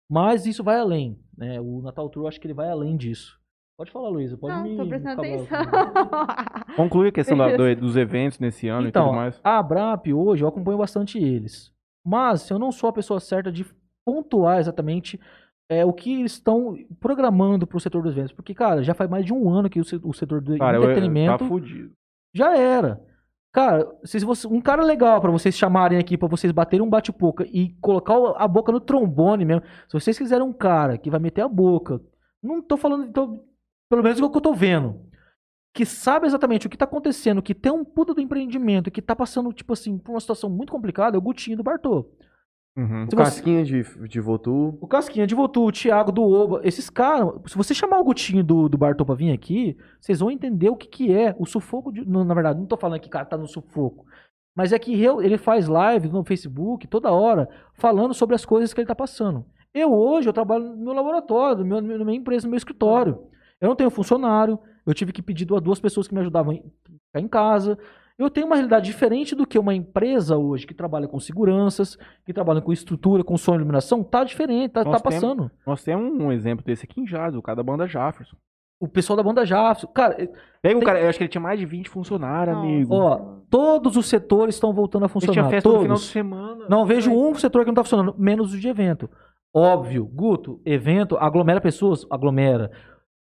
Mas 0.08 0.46
isso 0.46 0.62
vai 0.62 0.78
além, 0.78 1.18
né? 1.36 1.60
O 1.60 1.82
Natal 1.82 2.08
Tour 2.08 2.22
eu 2.24 2.28
acho 2.28 2.40
que 2.40 2.46
ele 2.46 2.54
vai 2.54 2.70
além 2.70 2.96
disso. 2.96 3.35
Pode 3.78 3.90
falar, 3.90 4.08
Luísa, 4.08 4.38
pode 4.38 4.54
Não, 4.54 4.62
me 4.64 4.76
tô 4.76 4.86
prestando 4.86 5.20
atenção. 5.20 5.46
Conclui 6.76 7.08
a 7.08 7.12
questão 7.12 7.36
da- 7.36 7.54
do- 7.54 7.76
dos 7.76 7.94
eventos 7.96 8.38
nesse 8.38 8.68
ano 8.68 8.86
e 8.86 8.88
Então, 8.88 9.06
tudo 9.08 9.16
mais. 9.16 9.38
a 9.44 9.58
Abrap 9.58 10.06
hoje 10.14 10.42
eu 10.42 10.48
acompanho 10.48 10.78
bastante 10.78 11.18
eles. 11.18 11.70
Mas 12.04 12.48
eu 12.48 12.58
não 12.58 12.72
sou 12.72 12.88
a 12.88 12.92
pessoa 12.92 13.20
certa 13.20 13.52
de 13.52 13.66
pontuar 14.04 14.60
exatamente 14.60 15.20
é, 15.68 15.84
o 15.84 15.92
que 15.92 16.20
eles 16.20 16.32
estão 16.32 16.74
programando 17.00 17.66
para 17.66 17.76
o 17.76 17.80
setor 17.80 18.02
dos 18.02 18.12
eventos. 18.12 18.32
Porque, 18.32 18.54
cara, 18.54 18.82
já 18.82 18.94
faz 18.94 19.10
mais 19.10 19.26
de 19.26 19.34
um 19.34 19.50
ano 19.50 19.68
que 19.68 19.78
o, 19.80 19.84
se- 19.84 20.00
o 20.02 20.12
setor 20.14 20.40
do 20.40 20.56
Cara, 20.56 20.78
eu, 20.78 20.82
entretenimento 20.84 21.38
tá 21.38 21.44
fudido. 21.46 21.90
já 22.34 22.56
era. 22.56 23.02
Cara, 23.52 23.86
se 24.04 24.18
você, 24.24 24.46
um 24.46 24.60
cara 24.60 24.82
legal 24.84 25.20
para 25.20 25.30
vocês 25.30 25.54
chamarem 25.54 25.98
aqui, 25.98 26.16
para 26.16 26.28
vocês 26.28 26.50
baterem 26.52 26.84
um 26.86 26.88
bate-boca 26.90 27.44
e 27.50 27.70
colocar 27.80 28.14
a 28.36 28.46
boca 28.48 28.70
no 28.72 28.80
trombone 28.80 29.44
mesmo. 29.44 29.62
Se 29.88 29.92
vocês 30.00 30.16
quiserem 30.16 30.46
um 30.46 30.52
cara 30.52 30.96
que 30.96 31.10
vai 31.10 31.18
meter 31.20 31.40
a 31.42 31.48
boca, 31.48 32.00
não 32.42 32.62
tô 32.62 32.76
falando, 32.76 33.10
tô- 33.12 33.44
pelo 33.88 34.02
menos 34.02 34.20
o 34.20 34.30
que 34.30 34.36
eu 34.36 34.40
tô 34.40 34.52
vendo, 34.54 35.00
que 35.74 35.84
sabe 35.84 36.26
exatamente 36.26 36.66
o 36.66 36.70
que 36.70 36.76
tá 36.76 36.84
acontecendo, 36.86 37.42
que 37.42 37.54
tem 37.54 37.70
um 37.72 37.84
puta 37.84 38.14
do 38.14 38.20
empreendimento, 38.20 38.90
que 38.90 39.02
tá 39.02 39.14
passando, 39.14 39.52
tipo 39.52 39.72
assim, 39.72 39.98
por 39.98 40.12
uma 40.12 40.20
situação 40.20 40.48
muito 40.48 40.72
complicada, 40.72 41.16
é 41.16 41.18
o 41.18 41.22
Gutinho 41.22 41.56
do 41.56 41.62
Bartô. 41.62 42.06
Uhum. 42.76 43.04
O 43.04 43.06
você- 43.06 43.16
casquinha 43.16 43.64
de, 43.64 43.82
de 44.06 44.20
Votu. 44.20 44.76
o 44.80 44.86
Casquinha 44.86 45.26
de 45.26 45.34
Votu, 45.34 45.64
o 45.64 45.72
Thiago 45.72 46.12
do 46.12 46.22
Oba, 46.22 46.60
esses 46.62 46.90
caras, 46.90 47.28
se 47.46 47.56
você 47.56 47.72
chamar 47.72 47.98
o 48.00 48.04
Gutinho 48.04 48.44
do, 48.44 48.68
do 48.68 48.76
Bartô 48.76 49.04
pra 49.04 49.14
vir 49.14 49.32
aqui, 49.32 49.76
vocês 49.98 50.20
vão 50.20 50.30
entender 50.30 50.68
o 50.68 50.76
que, 50.76 50.86
que 50.86 51.12
é 51.12 51.34
o 51.38 51.46
sufoco. 51.46 51.90
De, 51.90 52.06
na 52.06 52.34
verdade, 52.34 52.58
não 52.58 52.66
tô 52.66 52.76
falando 52.76 53.00
que 53.00 53.08
o 53.08 53.10
cara 53.10 53.24
tá 53.24 53.36
no 53.38 53.46
sufoco. 53.46 54.04
Mas 54.54 54.72
é 54.72 54.78
que 54.78 54.92
ele 55.04 55.38
faz 55.38 55.68
live 55.68 56.08
no 56.08 56.24
Facebook 56.24 56.86
toda 56.86 57.10
hora, 57.12 57.48
falando 57.74 58.12
sobre 58.12 58.34
as 58.34 58.44
coisas 58.44 58.72
que 58.74 58.80
ele 58.80 58.88
tá 58.88 58.94
passando. 58.94 59.44
Eu 59.72 59.92
hoje, 59.92 60.28
eu 60.28 60.32
trabalho 60.32 60.64
no 60.64 60.76
meu 60.76 60.92
laboratório, 60.94 61.64
no 61.64 61.64
meu, 61.82 61.98
na 61.98 62.04
minha 62.04 62.18
empresa, 62.18 62.46
no 62.46 62.50
meu 62.50 62.56
escritório. 62.58 63.18
Eu 63.60 63.68
não 63.68 63.76
tenho 63.76 63.90
funcionário, 63.90 64.58
eu 64.86 64.92
tive 64.94 65.12
que 65.12 65.22
pedir 65.22 65.44
duas 65.44 65.62
duas 65.62 65.80
pessoas 65.80 66.06
que 66.06 66.14
me 66.14 66.20
ajudavam 66.20 66.52
a 66.52 66.56
ficar 66.56 67.20
em 67.20 67.28
casa. 67.28 67.78
Eu 68.18 68.30
tenho 68.30 68.46
uma 68.46 68.56
realidade 68.56 68.86
diferente 68.86 69.34
do 69.34 69.46
que 69.46 69.58
uma 69.58 69.74
empresa 69.74 70.38
hoje 70.38 70.66
que 70.66 70.72
trabalha 70.72 71.06
com 71.06 71.20
seguranças, 71.20 71.98
que 72.24 72.32
trabalha 72.32 72.62
com 72.62 72.72
estrutura, 72.72 73.22
com 73.22 73.36
som 73.36 73.52
e 73.52 73.56
iluminação, 73.56 74.02
tá 74.02 74.24
diferente, 74.24 74.72
tá, 74.72 74.84
Nós 74.84 75.00
tá 75.02 75.10
temos- 75.10 75.22
passando. 75.22 75.50
Nós 75.66 75.82
temos 75.84 76.18
um 76.20 76.32
exemplo 76.32 76.64
desse 76.64 76.84
aqui 76.84 77.00
em 77.00 77.04
Jazz, 77.04 77.34
o 77.34 77.42
cara 77.42 77.56
da 77.56 77.62
banda 77.62 77.86
Jafferson. 77.86 78.36
O 78.80 78.88
pessoal 78.88 79.16
da 79.18 79.22
banda 79.22 79.44
Jafferson, 79.44 79.86
cara, 79.88 80.14
Pega 80.62 80.76
o 80.76 80.80
Tem- 80.80 80.86
cara, 80.86 81.00
eu 81.00 81.08
acho 81.08 81.16
que 81.18 81.24
ele 81.24 81.30
tinha 81.30 81.40
mais 81.40 81.58
de 81.58 81.64
20 81.66 81.88
funcionários, 81.88 82.56
Nossa. 82.56 82.66
amigo. 82.68 82.94
ó, 82.94 83.36
todos 83.50 83.96
os 83.96 84.06
setores 84.06 84.54
estão 84.54 84.72
voltando 84.72 85.04
a 85.04 85.06
ele 85.06 85.12
tinha 85.20 85.28
funcionar. 85.28 85.50
festa 85.50 85.68
no 85.68 85.74
final 85.76 85.82
de 85.84 85.88
Todos. 86.02 86.10
semana. 86.10 86.66
Não 86.68 86.84
vejo 86.86 87.10
um 87.12 87.34
setor 87.34 87.62
que 87.64 87.68
não 87.68 87.74
tá 87.74 87.84
funcionando, 87.84 88.14
menos 88.18 88.52
o 88.52 88.58
de 88.58 88.66
evento. 88.68 89.08
Óbvio, 89.54 90.04
Guto, 90.06 90.60
evento 90.64 91.16
aglomera 91.18 91.60
pessoas, 91.60 92.06
aglomera. 92.10 92.70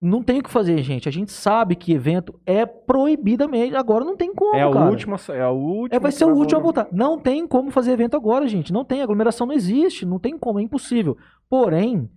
Não 0.03 0.23
tem 0.23 0.39
o 0.39 0.43
que 0.43 0.51
fazer, 0.51 0.83
gente. 0.83 1.09
A 1.09 1.13
gente 1.13 1.31
sabe 1.31 1.77
que 1.77 1.93
evento 1.93 2.35
é 2.47 2.65
proibidamente. 2.65 3.77
Agora 3.77 4.03
não 4.03 4.17
tem 4.17 4.35
como, 4.35 4.57
É 4.57 4.63
a 4.63 4.71
cara. 4.71 4.89
última, 4.89 5.17
é 5.29 5.43
a 5.43 5.51
última. 5.51 5.97
É, 5.97 6.01
vai 6.01 6.11
ser 6.11 6.25
o 6.25 6.35
último 6.35 6.59
a 6.59 6.63
voltar. 6.63 6.85
voltar. 6.85 6.97
Não 6.97 7.19
tem 7.19 7.47
como 7.47 7.71
fazer 7.71 7.93
evento 7.93 8.17
agora, 8.17 8.49
gente. 8.49 8.73
Não 8.73 8.83
tem. 8.83 9.03
Aglomeração 9.03 9.47
não 9.47 9.55
existe. 9.55 10.07
Não 10.07 10.19
tem 10.19 10.39
como. 10.39 10.59
É 10.59 10.63
impossível. 10.63 11.19
Porém, 11.51 12.09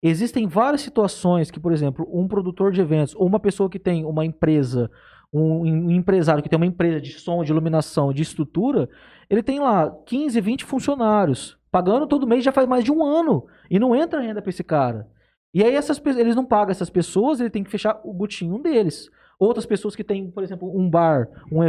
existem 0.00 0.46
várias 0.46 0.82
situações 0.82 1.50
que, 1.50 1.58
por 1.58 1.72
exemplo, 1.72 2.08
um 2.12 2.28
produtor 2.28 2.70
de 2.70 2.80
eventos 2.80 3.16
ou 3.16 3.26
uma 3.26 3.40
pessoa 3.40 3.68
que 3.68 3.80
tem 3.80 4.04
uma 4.04 4.24
empresa, 4.24 4.88
um, 5.32 5.62
um 5.62 5.90
empresário 5.90 6.40
que 6.42 6.48
tem 6.48 6.56
uma 6.56 6.66
empresa 6.66 7.00
de 7.00 7.18
som, 7.18 7.42
de 7.42 7.50
iluminação, 7.50 8.12
de 8.12 8.22
estrutura, 8.22 8.88
ele 9.28 9.42
tem 9.42 9.58
lá 9.58 9.90
15, 10.06 10.40
20 10.40 10.64
funcionários, 10.64 11.58
pagando 11.72 12.06
todo 12.06 12.28
mês 12.28 12.44
já 12.44 12.52
faz 12.52 12.68
mais 12.68 12.84
de 12.84 12.92
um 12.92 13.04
ano. 13.04 13.44
E 13.68 13.80
não 13.80 13.96
entra 13.96 14.20
renda 14.20 14.40
para 14.40 14.50
esse 14.50 14.62
cara. 14.62 15.08
E 15.54 15.62
aí 15.62 15.74
essas, 15.76 16.02
eles 16.04 16.34
não 16.34 16.44
pagam 16.44 16.72
essas 16.72 16.90
pessoas, 16.90 17.38
ele 17.40 17.48
tem 17.50 17.62
que 17.62 17.70
fechar 17.70 18.00
o 18.04 18.12
butinho 18.12 18.58
deles. 18.58 19.08
Outras 19.38 19.66
pessoas 19.66 19.96
que 19.96 20.04
têm, 20.04 20.30
por 20.30 20.42
exemplo, 20.44 20.70
um 20.76 20.88
bar, 20.88 21.28
um, 21.50 21.60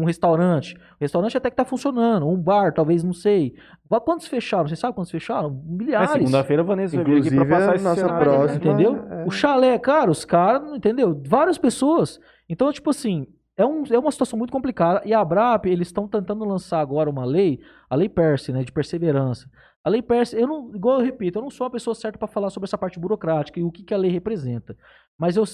um 0.00 0.04
restaurante. 0.04 0.74
O 0.76 1.00
restaurante 1.00 1.36
até 1.36 1.50
que 1.50 1.56
tá 1.56 1.64
funcionando. 1.64 2.26
Um 2.28 2.36
bar, 2.36 2.72
talvez, 2.72 3.02
não 3.02 3.12
sei. 3.12 3.54
Quantos 3.88 4.28
fecharam? 4.28 4.68
Você 4.68 4.76
sabe 4.76 4.94
quantos 4.94 5.10
fecharam? 5.10 5.48
É, 5.48 5.72
Milhares. 5.76 6.10
segunda-feira 6.12 6.62
a 6.62 6.64
Vanessa 6.64 6.96
vai 6.96 7.04
vir 7.04 7.10
aqui 7.18 7.28
Inclusive, 7.28 7.44
pra 7.46 7.58
passar 7.58 7.80
nossa 7.82 8.00
cenário. 8.00 8.24
próxima- 8.24 8.56
Entendeu? 8.56 9.04
é. 9.10 9.24
O 9.26 9.30
chalé, 9.30 9.76
cara, 9.78 10.10
os 10.10 10.24
caras, 10.24 10.72
entendeu? 10.72 11.20
Várias 11.26 11.58
pessoas. 11.58 12.20
Então, 12.48 12.72
tipo 12.72 12.90
assim, 12.90 13.26
é, 13.56 13.66
um, 13.66 13.82
é 13.90 13.98
uma 13.98 14.12
situação 14.12 14.38
muito 14.38 14.52
complicada. 14.52 15.02
E 15.04 15.12
a 15.12 15.20
Abrap, 15.20 15.66
eles 15.66 15.88
estão 15.88 16.06
tentando 16.06 16.44
lançar 16.44 16.78
agora 16.80 17.10
uma 17.10 17.24
lei, 17.24 17.58
a 17.88 17.96
lei 17.96 18.08
Perse, 18.08 18.52
né, 18.52 18.62
de 18.62 18.70
perseverança. 18.72 19.48
A 19.82 19.88
lei 19.88 20.02
Perse, 20.02 20.38
eu 20.38 20.46
não, 20.46 20.74
igual 20.74 20.98
eu 20.98 21.04
repito, 21.04 21.38
eu 21.38 21.42
não 21.42 21.50
sou 21.50 21.66
a 21.66 21.70
pessoa 21.70 21.94
certa 21.94 22.18
para 22.18 22.28
falar 22.28 22.50
sobre 22.50 22.66
essa 22.66 22.76
parte 22.76 22.98
burocrática 22.98 23.58
e 23.58 23.62
o 23.62 23.70
que, 23.72 23.82
que 23.82 23.94
a 23.94 23.96
lei 23.96 24.10
representa. 24.10 24.76
Mas 25.18 25.36
eu 25.36 25.44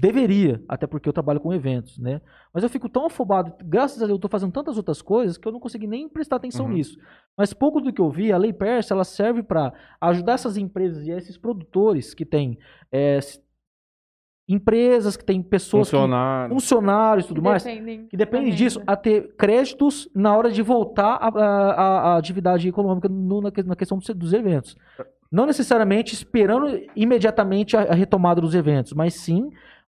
deveria, 0.00 0.62
até 0.68 0.86
porque 0.86 1.08
eu 1.08 1.12
trabalho 1.12 1.38
com 1.40 1.52
eventos, 1.54 1.96
né? 1.98 2.20
Mas 2.52 2.62
eu 2.64 2.68
fico 2.68 2.88
tão 2.88 3.06
afobado, 3.06 3.52
graças 3.64 3.98
a 4.02 4.06
Deus 4.06 4.16
eu 4.16 4.20
tô 4.20 4.28
fazendo 4.28 4.52
tantas 4.52 4.76
outras 4.76 5.00
coisas 5.00 5.38
que 5.38 5.46
eu 5.46 5.52
não 5.52 5.60
consegui 5.60 5.86
nem 5.86 6.08
prestar 6.08 6.36
atenção 6.36 6.66
Uhum. 6.66 6.72
nisso. 6.72 6.98
Mas 7.36 7.52
pouco 7.52 7.80
do 7.80 7.92
que 7.92 8.00
eu 8.00 8.10
vi, 8.10 8.32
a 8.32 8.36
lei 8.38 8.52
Perse, 8.52 8.92
ela 8.92 9.04
serve 9.04 9.42
para 9.44 9.72
ajudar 10.00 10.32
essas 10.32 10.56
empresas 10.56 11.06
e 11.06 11.10
esses 11.12 11.36
produtores 11.38 12.14
que 12.14 12.24
têm 12.24 12.58
é, 12.90 13.18
empresas, 14.48 15.16
que 15.16 15.24
têm 15.24 15.42
pessoas, 15.42 15.88
que, 15.90 15.96
Funcionário. 15.96 16.54
funcionários 16.54 17.24
e 17.26 17.28
tudo 17.28 17.42
mais, 17.42 17.62
Dependem 17.62 18.06
que 18.06 18.16
depende 18.16 18.50
da 18.50 18.56
disso, 18.56 18.82
a 18.86 18.96
ter 18.96 19.34
créditos 19.36 20.08
na 20.14 20.34
hora 20.36 20.50
de 20.50 20.62
voltar 20.62 21.16
à- 21.20 21.28
à 21.28 21.70
à- 21.72 22.00
à 22.14 22.16
atividade 22.16 22.66
econômica 22.66 23.08
no- 23.08 23.42
na, 23.42 23.50
que- 23.50 23.62
na 23.62 23.76
questão 23.76 23.98
dos, 23.98 24.08
dos 24.08 24.32
eventos. 24.32 24.74
Não 25.30 25.44
necessariamente 25.44 26.14
esperando 26.14 26.80
imediatamente 26.96 27.76
a, 27.76 27.80
a 27.82 27.94
retomada 27.94 28.40
dos 28.40 28.54
eventos, 28.54 28.94
mas 28.94 29.14
sim 29.14 29.50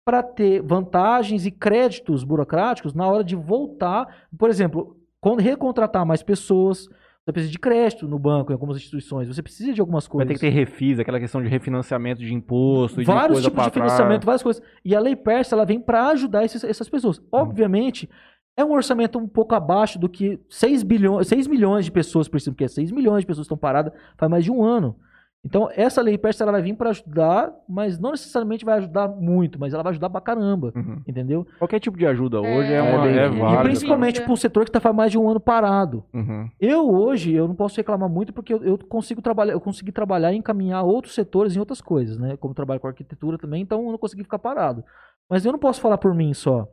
para 0.04 0.22
ter 0.22 0.62
vantagens 0.62 1.46
e 1.46 1.52
créditos 1.52 2.24
burocráticos 2.24 2.94
na 2.94 3.08
hora 3.08 3.24
de 3.24 3.36
voltar, 3.36 4.08
por 4.38 4.50
exemplo, 4.50 4.98
quando 5.22 5.40
recontratar 5.40 6.06
mais 6.06 6.22
pessoas, 6.24 6.90
você 7.24 7.32
precisa 7.32 7.52
de 7.52 7.60
crédito 7.60 8.08
no 8.08 8.18
banco, 8.18 8.52
em 8.52 8.54
algumas 8.54 8.78
instituições, 8.78 9.28
você 9.28 9.42
precisa 9.44 9.74
de 9.74 9.80
algumas 9.80 10.06
Vai 10.08 10.12
coisas. 10.12 10.28
ter 10.28 10.34
que 10.34 10.40
ter 10.40 10.50
refis, 10.50 11.00
aquela 11.00 11.20
questão 11.20 11.42
de 11.42 11.48
refinanciamento 11.48 12.22
de 12.22 12.34
imposto, 12.34 13.00
de 13.00 13.06
vários 13.06 13.38
coisa 13.40 13.50
tipos 13.50 13.64
de 13.66 13.72
financiamento, 13.72 14.26
várias 14.26 14.42
coisas. 14.44 14.62
E 14.84 14.96
a 14.96 15.00
lei 15.00 15.16
persa 15.16 15.56
ela 15.56 15.66
vem 15.66 15.80
para 15.80 16.08
ajudar 16.08 16.44
esses- 16.44 16.64
essas 16.64 16.90
pessoas. 16.90 17.20
Uhum. 17.20 17.26
Obviamente, 17.32 18.10
é 18.58 18.66
um 18.66 18.72
orçamento 18.72 19.20
um 19.20 19.28
pouco 19.28 19.54
abaixo 19.54 20.00
do 20.00 20.10
que 20.10 20.40
6, 20.50 20.82
bilhões, 20.84 21.28
6 21.28 21.48
milhões 21.48 21.86
de 21.86 21.92
pessoas 21.92 22.28
precisam, 22.28 22.54
porque 22.54 22.68
6 22.68 22.92
milhões 22.92 23.22
de 23.22 23.28
pessoas 23.28 23.46
estão 23.46 23.58
paradas 23.58 23.94
faz 24.18 24.30
mais 24.30 24.44
de 24.44 24.52
um 24.52 24.64
ano. 24.64 24.96
Então, 25.44 25.68
essa 25.76 26.04
lei 26.04 26.20
persa 26.20 26.44
ela 26.44 26.52
vai 26.52 26.62
vir 26.62 26.76
para 26.76 26.92
ajudar, 26.92 27.52
mas 27.68 27.98
não 27.98 28.12
necessariamente 28.12 28.64
vai 28.64 28.78
ajudar 28.78 29.08
muito, 29.08 29.60
mas 29.60 29.74
ela 29.74 29.82
vai 29.82 29.90
ajudar 29.90 30.08
pra 30.08 30.22
caramba, 30.22 30.72
Uhum. 30.76 31.02
entendeu? 31.08 31.48
Qualquer 31.58 31.80
tipo 31.80 31.98
de 31.98 32.06
ajuda 32.06 32.40
hoje 32.40 32.72
é, 32.72 32.76
É, 32.76 32.82
uma, 32.82 33.02
bem- 33.04 33.18
é 33.18 33.28
e 33.28 33.36
E 33.36 33.40
válida. 33.40 33.64
principalmente 33.64 34.14
Válida. 34.16 34.24
para 34.26 34.34
um 34.34 34.36
setor 34.36 34.64
que 34.66 34.70
está 34.70 34.80
faz 34.80 34.96
mais 34.96 35.12
de 35.12 35.18
um 35.18 35.28
ano 35.28 35.40
parado. 35.40 36.04
Uhum. 36.14 36.48
Eu 36.60 36.88
hoje, 36.88 37.34
eu 37.34 37.48
não 37.48 37.56
posso 37.56 37.76
reclamar 37.78 38.08
muito 38.08 38.32
porque 38.32 38.54
eu, 38.54 38.64
eu 38.64 38.78
consigo 38.78 39.20
trabalhar, 39.20 39.54
eu 39.54 39.60
consegui 39.60 39.92
trabalhar 39.92 40.32
e 40.32 40.38
encaminhar 40.38 40.84
outros 40.84 41.16
setores 41.16 41.56
em 41.56 41.60
outras 41.60 41.82
coisas, 41.82 42.20
né? 42.20 42.38
Como 42.38 42.54
trabalho 42.54 42.80
com 42.80 42.88
arquitetura 42.88 43.40
também, 43.40 43.64
então 43.64 43.84
eu 43.84 43.92
não 43.92 43.98
consegui 43.98 44.22
ficar 44.24 44.38
parado. 44.38 44.84
Mas 45.28 45.44
eu 45.44 45.52
não 45.52 45.60
posso 45.60 45.82
falar 45.82 45.98
por 45.98 46.14
mim 46.14 46.36
só. 46.36 46.68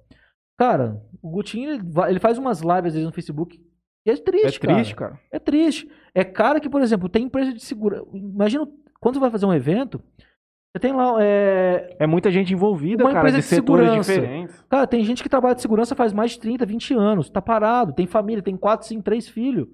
Cara, 0.58 1.00
o 1.22 1.30
Gutinho, 1.30 1.70
ele, 1.70 1.82
vai- 1.82 2.10
ele 2.10 2.20
faz 2.20 2.36
umas 2.36 2.60
lives 2.60 2.86
às 2.88 2.92
vezes 2.92 3.04
no 3.06 3.12
Facebook 3.12 3.58
é 4.10 4.14
É 4.14 4.16
triste, 4.16 4.60
triste, 4.60 4.94
cara. 4.94 5.10
cara. 5.12 5.22
É 5.30 5.38
triste. 5.38 5.90
É 6.14 6.24
cara 6.24 6.60
que, 6.60 6.68
por 6.68 6.80
exemplo, 6.82 7.08
tem 7.08 7.24
empresa 7.24 7.52
de 7.52 7.60
segurança. 7.62 8.04
Imagina 8.12 8.66
quando 9.00 9.14
você 9.16 9.20
vai 9.20 9.30
fazer 9.30 9.46
um 9.46 9.52
evento, 9.54 10.02
você 10.72 10.80
tem 10.80 10.92
lá. 10.92 11.16
É... 11.22 11.96
É 12.00 12.06
muita 12.06 12.30
gente 12.30 12.52
envolvida, 12.52 13.04
Uma 13.04 13.12
cara, 13.12 13.28
empresa 13.28 13.38
de 13.38 13.42
de 13.44 13.48
setores 13.48 13.84
segurança. 13.86 14.12
diferentes. 14.14 14.64
Cara, 14.68 14.86
tem 14.86 15.04
gente 15.04 15.22
que 15.22 15.28
trabalha 15.28 15.54
de 15.54 15.62
segurança 15.62 15.94
faz 15.94 16.12
mais 16.12 16.32
de 16.32 16.40
30, 16.40 16.66
20 16.66 16.94
anos, 16.94 17.30
tá 17.30 17.40
parado, 17.40 17.92
tem 17.92 18.06
família, 18.06 18.42
tem 18.42 18.56
4, 18.56 18.86
5, 18.86 19.02
3 19.02 19.28
filhos. 19.28 19.66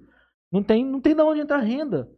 Não 0.51 0.61
tem, 0.63 0.85
não 0.85 1.01
tem 1.01 1.15
de 1.15 1.21
onde 1.21 1.41
entrar 1.41 1.57
renda. 1.59 2.09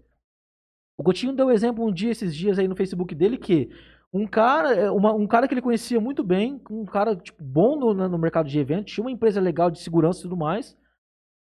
O 0.98 1.04
Gotinho 1.04 1.34
deu 1.34 1.52
exemplo 1.52 1.86
um 1.86 1.92
dia, 1.92 2.12
esses 2.12 2.36
dias 2.36 2.58
aí 2.60 2.68
no 2.68 2.76
Facebook 2.76 3.14
dele, 3.16 3.38
que 3.38 3.70
um 4.14 4.26
cara, 4.26 4.74
é, 4.74 4.90
uma- 4.92 5.14
um 5.14 5.28
cara 5.28 5.48
que 5.48 5.54
ele 5.54 5.62
conhecia 5.62 6.00
muito 6.00 6.24
bem, 6.24 6.60
um 6.70 6.86
cara 6.86 7.16
tipo, 7.16 7.44
bom 7.44 7.76
no, 7.78 7.94
no 8.10 8.18
mercado 8.18 8.48
de 8.50 8.60
eventos, 8.60 8.94
tinha 8.94 9.04
uma 9.04 9.12
empresa 9.12 9.40
legal 9.40 9.70
de 9.70 9.80
segurança 9.80 10.20
e 10.20 10.24
tudo 10.24 10.36
mais. 10.38 10.76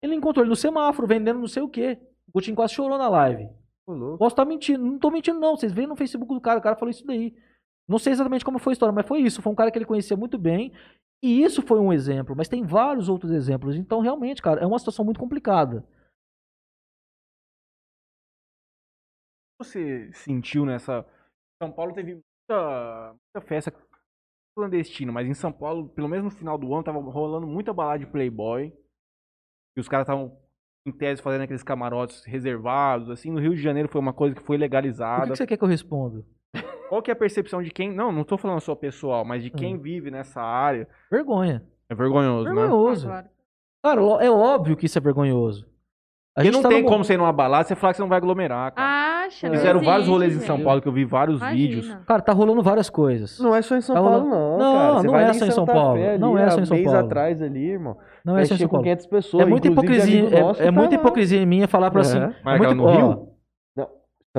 Ele 0.03 0.15
encontrou 0.15 0.45
ele 0.45 0.51
no 0.51 0.57
semáforo, 0.57 1.07
vendendo 1.07 1.41
não 1.41 1.47
sei 1.47 1.63
o 1.63 1.69
quê. 1.69 1.99
O 2.29 2.33
Gotinho 2.33 2.57
quase 2.57 2.75
chorou 2.75 2.99
na 2.99 3.09
live. 3.09 3.49
Posso 4.19 4.35
estar 4.35 4.45
mentindo. 4.45 4.85
Não 4.85 4.99
tô 4.99 5.11
mentindo, 5.11 5.41
não. 5.41 5.57
Vocês 5.57 5.73
veem 5.73 5.89
no 5.89 5.97
Facebook 5.97 6.33
do 6.33 6.41
cara, 6.41 6.59
o 6.59 6.63
cara 6.63 6.77
falou 6.77 6.91
isso 6.91 7.07
daí. 7.07 7.35
Não 7.89 7.99
sei 7.99 8.13
exatamente 8.13 8.45
como 8.45 8.59
foi 8.59 8.73
a 8.73 8.75
história, 8.75 8.93
mas 8.93 9.07
foi 9.07 9.21
isso. 9.21 9.41
Foi 9.41 9.53
um 9.53 9.57
cara 9.57 9.71
que 9.71 9.79
ele 9.79 9.87
conhecia 9.87 10.17
muito 10.17 10.39
bem. 10.39 10.73
E 11.23 11.43
isso 11.43 11.63
foi 11.63 11.81
um 11.81 11.93
exemplo, 11.93 12.37
mas 12.37 12.49
tem 12.49 12.63
vários 12.65 13.09
outros 13.09 13.33
exemplos. 13.33 13.75
Então, 13.75 14.01
realmente, 14.01 14.43
cara, 14.43 14.61
é 14.61 14.67
uma 14.67 14.79
situação 14.79 15.05
muito 15.05 15.19
complicada. 15.19 15.85
você 19.59 20.11
sentiu 20.13 20.65
nessa. 20.65 21.05
São 21.61 21.73
Paulo 21.73 21.93
teve 21.93 22.15
muita, 22.15 23.13
muita 23.13 23.49
festa 23.49 23.73
clandestina, 24.57 25.13
mas 25.13 25.27
em 25.27 25.35
São 25.35 25.53
Paulo, 25.53 25.89
pelo 25.89 26.09
menos 26.09 26.25
no 26.25 26.31
final 26.31 26.57
do 26.57 26.73
ano, 26.73 26.85
tava 26.85 27.01
rolando 27.01 27.47
muita 27.47 27.73
balada 27.73 27.99
de 27.99 28.11
Playboy. 28.11 28.73
E 29.79 29.81
os 29.81 29.89
caras 29.89 30.05
estavam, 30.05 30.37
em 30.85 30.91
tese, 30.91 31.23
fazendo 31.23 31.43
aqueles 31.43 31.63
camarotes 31.63 32.25
reservados. 32.25 33.09
Assim, 33.11 33.31
no 33.31 33.39
Rio 33.41 33.55
de 33.55 33.63
Janeiro 33.63 33.89
foi 33.89 34.01
uma 34.01 34.13
coisa 34.13 34.35
que 34.35 34.43
foi 34.43 34.57
O 34.57 34.59
que, 34.59 34.63
legalizada. 34.65 35.23
que 35.31 35.37
você 35.37 35.47
quer 35.47 35.57
que 35.57 35.63
eu 35.63 35.69
responda? 35.69 36.25
Qual 36.89 37.01
que 37.01 37.11
é 37.11 37.15
a 37.15 37.17
percepção 37.17 37.63
de 37.63 37.71
quem. 37.71 37.93
Não, 37.95 38.11
não 38.11 38.25
tô 38.25 38.37
falando 38.37 38.61
só 38.61 38.75
pessoal, 38.75 39.25
mas 39.25 39.43
de 39.43 39.51
quem 39.51 39.77
Hum. 39.77 39.81
vive 39.81 40.11
nessa 40.11 40.41
área. 40.41 40.89
Vergonha. 41.11 41.63
É 41.89 41.95
vergonhoso, 41.95 42.49
né? 42.49 42.55
Vergonhoso. 42.55 43.07
Agora. 43.07 43.31
Cara, 43.85 44.01
lo- 44.01 44.21
é 44.21 44.29
óbvio 44.31 44.77
que 44.77 44.87
isso 44.87 44.99
é 44.99 45.01
vergonhoso. 45.01 45.69
A 46.37 46.41
Porque 46.43 46.51
não 46.53 46.63
tá 46.63 46.69
tem 46.69 46.83
no- 46.83 46.89
como 46.89 47.03
você 47.03 47.15
ir 47.15 47.17
numa 47.17 47.33
balada 47.33 47.65
você 47.65 47.75
falar 47.75 47.93
que 47.93 47.97
você 47.97 48.03
não 48.03 48.09
vai 48.09 48.19
aglomerar, 48.19 48.73
cara. 48.73 49.25
Acha, 49.27 49.49
não 49.49 49.57
Fizeram 49.57 49.81
vários 49.81 50.03
existe, 50.07 50.11
rolês 50.13 50.37
em. 50.37 50.41
São 50.41 50.61
Paulo 50.61 50.81
que 50.81 50.87
eu 50.87 50.93
vi 50.93 51.05
vários 51.05 51.39
Imagina. 51.41 51.57
vídeos. 51.57 51.97
Cara, 52.07 52.23
tá 52.23 52.33
rolando 52.33 52.63
várias 52.63 52.89
coisas. 52.89 53.41
Não 53.41 53.55
é 53.55 53.61
só 53.61 53.77
em 53.77 53.81
São 53.81 53.95
Tá 53.97 54.01
Paulo, 54.01 54.19
rolando- 54.21 54.37
não. 54.37 54.59
Não, 54.59 54.75
cara. 54.79 54.93
Você 54.95 55.07
não 55.07 55.13
vai 55.15 55.23
é 55.23 55.27
ali 55.27 55.39
só 55.39 55.45
em 55.45 55.49
em 55.49 55.51
São 55.51 55.67
Santa 55.67 55.73
Paulo. 55.79 55.99
Fé 55.99 56.11
ali, 56.11 56.19
Não 56.21 56.39
é 56.39 56.45
há 56.45 56.51
só 56.51 56.61
em 56.61 56.65
São 56.65 56.77
mês 56.77 56.87
Paulo. 56.89 57.07
atrás 57.07 57.43
ali, 57.43 57.71
irmão. 57.71 57.97
Não 58.25 58.39
é 58.39 58.45
só 58.45 58.55
em 58.55 58.55
Mexia 58.55 58.57
São 58.59 58.69
com 58.69 58.73
Paulo. 58.73 58.85
500 58.85 59.07
pessoas. 59.07 59.43
É 59.43 59.47
muita 59.51 59.69
inclusive 59.69 59.93
hipocrisia, 59.97 60.21
amigo 60.21 60.41
nosso 60.47 60.61
é, 60.61 60.65
é 60.65 60.69
que 60.69 60.73
muita 60.73 60.91
tá 60.91 60.97
lá. 60.97 61.03
hipocrisia 61.03 61.47
minha 61.47 61.67
falar 61.69 61.91
pra 61.91 62.01
assim. 62.03 62.19
É. 62.19 62.23
É 62.25 62.33
Mas 62.45 62.59
muito, 62.59 62.75
no 62.77 62.85
ó, 62.85 62.91
Rio? 62.93 63.29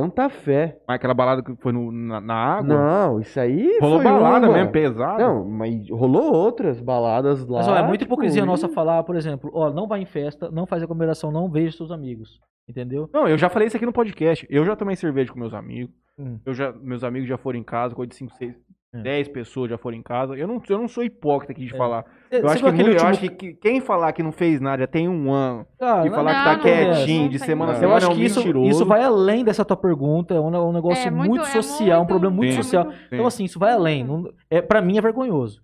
Santa 0.01 0.29
Fé. 0.29 0.77
Mas 0.87 0.95
aquela 0.95 1.13
balada 1.13 1.41
que 1.43 1.55
foi 1.57 1.71
no- 1.71 1.91
na, 1.91 2.19
na 2.21 2.33
água. 2.35 2.75
Não, 2.75 3.19
isso 3.19 3.39
aí 3.39 3.77
Rolou 3.79 4.01
foi 4.01 4.11
balada 4.11 4.47
uma. 4.47 4.57
mesmo, 4.57 4.71
pesada. 4.71 5.23
Não, 5.27 5.45
mas 5.45 5.89
rolou 5.89 6.33
outras 6.33 6.79
baladas 6.81 7.45
lá. 7.47 7.59
Mas 7.59 7.67
ó, 7.67 7.75
é 7.77 7.81
muita 7.83 8.03
tipo, 8.05 8.13
hipocrisia 8.13 8.41
e- 8.41 8.45
nossa 8.45 8.67
falar, 8.69 9.03
por 9.03 9.15
exemplo, 9.15 9.49
ó, 9.53 9.69
não 9.71 9.87
vai 9.87 10.01
em 10.01 10.05
festa, 10.05 10.49
não 10.51 10.65
faz 10.65 10.81
aglomeração, 10.83 11.31
não 11.31 11.49
veja 11.49 11.75
seus 11.75 11.91
amigos. 11.91 12.39
Entendeu? 12.67 13.09
Não, 13.11 13.27
eu 13.27 13.35
já 13.37 13.49
falei 13.49 13.67
isso 13.67 13.75
aqui 13.77 13.85
no 13.85 13.91
podcast. 13.91 14.45
Eu 14.49 14.63
já 14.63 14.75
tomei 14.75 14.95
cerveja 14.95 15.33
com 15.33 15.39
meus 15.39 15.55
amigos. 15.55 15.91
Hum. 16.19 16.37
Eu 16.45 16.53
já, 16.53 16.71
meus 16.71 17.03
amigos 17.03 17.27
já 17.27 17.35
foram 17.37 17.57
em 17.57 17.63
casa, 17.63 17.95
coisa 17.95 18.09
de 18.09 18.15
5, 18.15 18.31
6, 18.35 18.53
É. 18.91 18.97
10 19.01 19.27
pessoas 19.27 19.69
já 19.69 19.77
foram 19.77 19.97
em 19.97 20.01
casa. 20.01 20.35
Eu 20.35 20.47
não, 20.47 20.59
eu 20.67 20.77
não 20.79 20.87
sou 20.87 21.03
hipócrita 21.03 21.51
aqui 21.53 21.65
de 21.67 21.75
É. 21.75 21.77
falar. 21.77 22.03
Eu, 22.31 22.47
acho 22.47 22.57
que, 22.63 22.71
muito- 22.71 22.81
eu 22.81 22.87
último- 22.93 23.09
acho 23.09 23.19
que, 23.19 23.29
que 23.29 23.53
quem 23.53 23.79
falar 23.81 24.11
que 24.13 24.23
não 24.23 24.31
fez 24.31 24.59
nada 24.59 24.81
já 24.81 24.87
tem 24.87 25.07
um 25.07 25.31
ano 25.31 25.65
Cara, 25.79 26.05
e 26.05 26.09
não- 26.09 26.15
falar 26.15 26.31
que 26.31 26.37
não, 26.37 26.43
tá 26.45 26.53
não 26.53 26.59
quietinho 26.63 27.25
é. 27.25 27.27
de 27.29 27.37
Não 27.39 27.45
semana 27.45 27.71
a 27.71 27.75
tem 27.75 27.83
Eu 27.83 27.87
semana 27.89 27.97
acho 27.97 28.05
é 28.07 28.09
um 28.09 28.15
que 28.15 28.25
isso, 28.25 28.39
mentiroso. 28.39 28.69
isso 28.71 28.85
vai 28.85 29.03
além 29.03 29.43
dessa 29.43 29.63
tua 29.63 29.77
pergunta, 29.77 30.33
é 30.33 30.39
um, 30.39 30.53
é 30.55 30.59
um 30.59 30.73
negócio 30.73 31.07
É 31.07 31.11
muito, 31.11 31.29
muito- 31.29 31.45
é 31.45 31.61
social, 31.61 31.97
um 31.97 31.97
muito- 31.99 32.07
problema 32.09 32.35
muito 32.35 32.51
Sim. 32.51 32.57
social. 32.63 32.85
muito- 32.85 32.99
Então, 33.11 33.27
assim, 33.27 33.43
isso 33.43 33.59
vai 33.59 33.73
além. 33.73 34.03
Não- 34.03 34.31
é, 34.49 34.59
pra 34.61 34.81
mim 34.81 34.97
é 34.97 35.01
vergonhoso. 35.01 35.61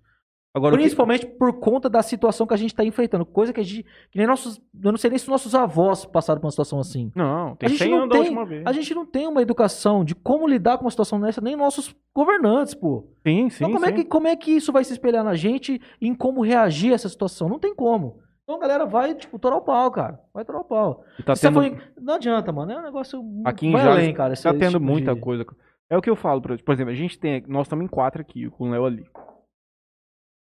Agora, 0.56 0.73
o 0.73 0.77
que- 0.77 0.84
Principalmente 0.84 1.26
por 1.26 1.60
conta 1.60 1.90
da 1.90 2.02
situação 2.02 2.48
que 2.48 2.53
a 2.53 2.57
gente 2.57 2.73
tá 2.73 2.82
enfrentando. 2.86 3.26
Coisa 3.26 3.52
que 3.52 3.60
a 3.60 3.64
gente. 3.64 3.84
Que 4.10 4.18
nem 4.18 4.26
nossos. 4.26 4.57
Eu 4.82 4.91
não 4.91 4.98
sei 4.98 5.10
nem 5.10 5.19
se 5.19 5.27
nossos 5.30 5.53
avós 5.53 6.06
passaram 6.06 6.40
por 6.40 6.45
uma 6.45 6.52
situação 6.52 6.80
assim. 6.80 7.11
Não, 7.14 7.56
tem 7.57 7.68
A 7.68 7.69
gente 7.69 7.80
100 7.80 7.91
não 7.91 7.98
anos 7.98 8.10
da 8.10 8.14
tem- 8.15 8.22
última 8.23 8.45
vez. 8.45 8.64
A 8.65 8.72
gente 8.72 8.95
não 8.95 9.06
tem 9.06 9.27
uma 9.27 9.41
educação 9.41 10.06
de 10.06 10.15
como 10.15 10.48
lidar 10.48 10.77
com 10.77 10.86
uma 10.86 10.91
situação 10.91 11.19
dessa, 11.19 11.41
nem 11.41 11.57
nossos 11.57 11.94
governantes, 12.15 12.73
pô. 12.73 13.06
Sim, 13.27 13.49
sim, 13.49 13.65
então, 13.65 13.73
como, 13.73 13.86
É 13.86 13.90
sim. 13.90 13.95
que, 13.95 14.06
como 14.06 14.27
é 14.27 14.36
que 14.38 14.52
isso 14.52 14.72
vai 14.72 14.84
se 14.86 14.94
espelhar 14.94 15.23
na 15.26 15.36
gente 15.36 15.82
e 15.99 16.07
em 16.07 16.15
como 16.15 16.41
reagir 16.41 16.94
a 16.94 16.95
essa 16.95 17.10
situação? 17.10 17.49
Não 17.49 17.60
tem 17.60 17.76
como. 17.76 18.19
Então 18.44 18.56
a 18.56 18.60
galera 18.60 18.86
vai, 18.86 19.14
tipo, 19.14 19.38
torar 19.38 19.57
o 19.57 19.61
pau, 19.61 19.91
cara. 19.91 20.19
Vai 20.34 20.45
torar 20.45 20.61
o 20.61 20.65
pau. 20.65 21.03
E 21.19 21.23
tá 21.23 21.34
tendo, 21.34 21.61
em- 21.64 21.77
Não 21.99 22.14
adianta, 22.14 22.52
mano. 22.53 22.72
É 22.72 22.77
um 22.77 22.84
negócio. 22.84 23.22
aqui 23.44 23.68
em 23.68 23.72
vai 23.73 23.82
Jales 23.82 23.98
além, 23.99 24.14
cara. 24.14 24.34
tá 24.36 24.53
tendo 24.53 24.73
tipo 24.80 24.86
muita 24.86 25.14
de- 25.15 25.19
coisa. 25.19 25.45
É 25.90 25.98
o 25.98 26.02
que 26.02 26.10
eu 26.10 26.15
falo, 26.15 26.41
pra- 26.41 26.57
por 26.57 26.72
exemplo, 26.73 26.91
a 26.94 26.95
gente 26.95 27.19
tem, 27.19 27.44
nós 27.48 27.64
estamos 27.68 27.84
em 27.84 27.88
quatro 27.90 28.22
aqui, 28.22 28.49
com 28.52 28.69
o 28.69 28.72
Léo 28.72 28.86
ali. 28.86 29.03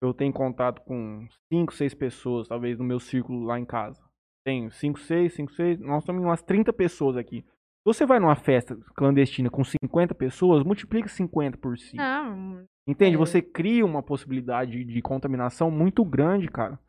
Eu 0.02 0.14
tenho 0.14 0.34
contato 0.34 0.82
com 0.82 1.28
cinco, 1.52 1.73
seis 1.73 1.94
pessoas, 1.94 2.48
talvez 2.48 2.80
no 2.80 2.84
meu 2.84 2.99
círculo 2.99 3.44
lá 3.44 3.60
em 3.60 3.65
casa. 3.65 4.02
Tenho 4.44 4.72
cinco, 4.72 4.99
seis, 4.99 5.34
cinco, 5.34 5.52
seis, 5.52 5.80
nós 5.80 6.02
estamos 6.02 6.22
em 6.22 6.26
umas 6.26 6.41
30 6.41 6.73
pessoas 6.73 7.15
aqui. 7.15 7.41
Se 7.82 7.86
você 7.86 8.06
vai 8.06 8.19
numa 8.19 8.36
festa 8.36 8.76
clandestina 8.95 9.49
com 9.49 9.64
50 9.64 10.14
pessoas, 10.15 10.64
multiplica 10.64 11.07
50 11.07 11.57
por 11.57 11.78
5. 11.78 11.98
Não, 11.98 12.64
Entende? 12.88 13.15
É. 13.15 13.18
Você 13.18 13.41
cria 13.41 13.86
uma 13.86 14.02
possibilidade 14.02 14.84
de, 14.84 15.02
contaminação 15.02 15.69
muito 15.69 16.03
grande, 16.03 16.48
cara. 16.48 16.80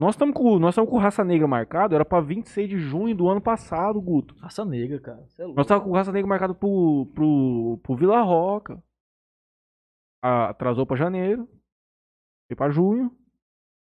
Nós 0.00 0.14
estamos 0.14 0.34
com, 0.34 0.58
nós 0.58 0.74
estamos 0.74 0.90
com 0.90 0.98
raça 0.98 1.24
negra 1.24 1.46
marcado, 1.46 1.94
era 1.94 2.04
pra 2.04 2.20
26 2.20 2.68
de 2.68 2.78
junho 2.78 3.14
do 3.14 3.28
ano 3.28 3.40
passado, 3.40 4.00
Guto. 4.00 4.34
Raça 4.40 4.64
negra, 4.64 5.00
cara. 5.00 5.24
É 5.38 5.42
louco. 5.42 5.56
Nós 5.56 5.66
estávamos 5.66 5.88
com 5.88 5.96
raça 5.96 6.12
negra 6.12 6.28
marcado 6.28 6.54
pro, 6.54 7.10
pro, 7.14 7.80
pro 7.82 7.96
Vila 7.96 8.20
Roca. 8.22 8.82
Ah, 10.22 10.50
atrasou 10.50 10.86
pra 10.86 10.96
janeiro. 10.96 11.48
Foi 12.48 12.56
pra 12.56 12.70
junho. 12.70 13.10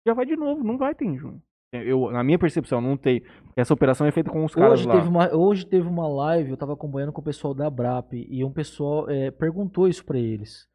Já 0.07 0.15
vai 0.15 0.27
de 0.27 0.37
novo, 0.37 0.65
não 0.65 0.77
vai 0.77 0.95
ter 0.95 1.05
em 1.05 1.17
junho. 1.17 1.41
Eu, 1.73 2.11
na 2.11 2.23
minha 2.23 2.39
percepção, 2.39 2.83
não 2.83 2.99
tem. 2.99 3.23
Essa 3.57 3.73
operação 3.73 4.07
é 4.07 4.11
feita 4.11 4.31
com 4.31 4.45
os 4.45 4.55
caras 4.55 4.81
Hoje 4.81 4.89
lá. 4.89 4.95
teve, 4.95 5.09
uma, 5.09 5.35
hoje 5.35 5.67
teve 5.67 5.89
uma 5.89 6.07
live, 6.07 6.51
eu 6.51 6.57
tava 6.57 6.75
acompanhando 6.75 7.13
com 7.13 7.23
o 7.23 7.25
pessoal 7.25 7.55
da 7.55 7.71
Brap 7.71 8.13
e 8.13 8.45
um 8.45 8.53
pessoal 8.53 9.09
é, 9.09 9.31
perguntou 9.31 9.89
isso 9.89 10.05
pra 10.05 10.19
eles. 10.19 10.69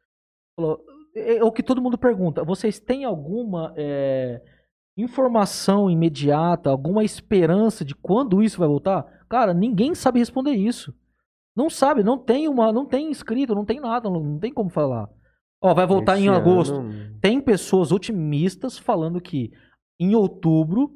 Falou, 0.56 0.84
é, 1.14 1.36
é 1.36 1.44
o 1.44 1.52
que 1.52 1.62
todo 1.62 1.80
mundo 1.80 1.96
pergunta, 1.96 2.42
vocês 2.42 2.80
têm 2.80 3.04
alguma 3.04 3.72
é, 3.76 4.42
informação 4.96 5.88
imediata, 5.88 6.68
alguma 6.68 7.04
esperança 7.04 7.84
de 7.84 7.94
quando 7.94 8.42
isso 8.42 8.58
vai 8.58 8.66
voltar? 8.66 9.04
Cara, 9.28 9.54
ninguém 9.54 9.94
sabe 9.94 10.18
responder 10.18 10.52
isso. 10.52 10.92
Não 11.54 11.70
sabe, 11.70 12.02
não 12.02 12.18
tem 12.18 12.48
uma, 12.48 12.72
não 12.72 12.84
tem 12.84 13.10
escrito, 13.10 13.54
não 13.54 13.64
tem 13.64 13.78
nada, 13.78 14.10
não, 14.10 14.20
não 14.20 14.38
tem 14.38 14.52
como 14.52 14.68
falar. 14.68 15.08
Ó, 15.60 15.74
vai 15.74 15.86
voltar 15.86 16.14
Esse 16.16 16.24
em 16.24 16.28
agosto. 16.28 16.74
ano- 16.74 17.18
Tem 17.20 17.40
pessoas 17.40 17.90
otimistas 17.92 18.78
falando 18.78 19.20
que 19.20 19.52
em 20.00 20.14
outubro. 20.14 20.92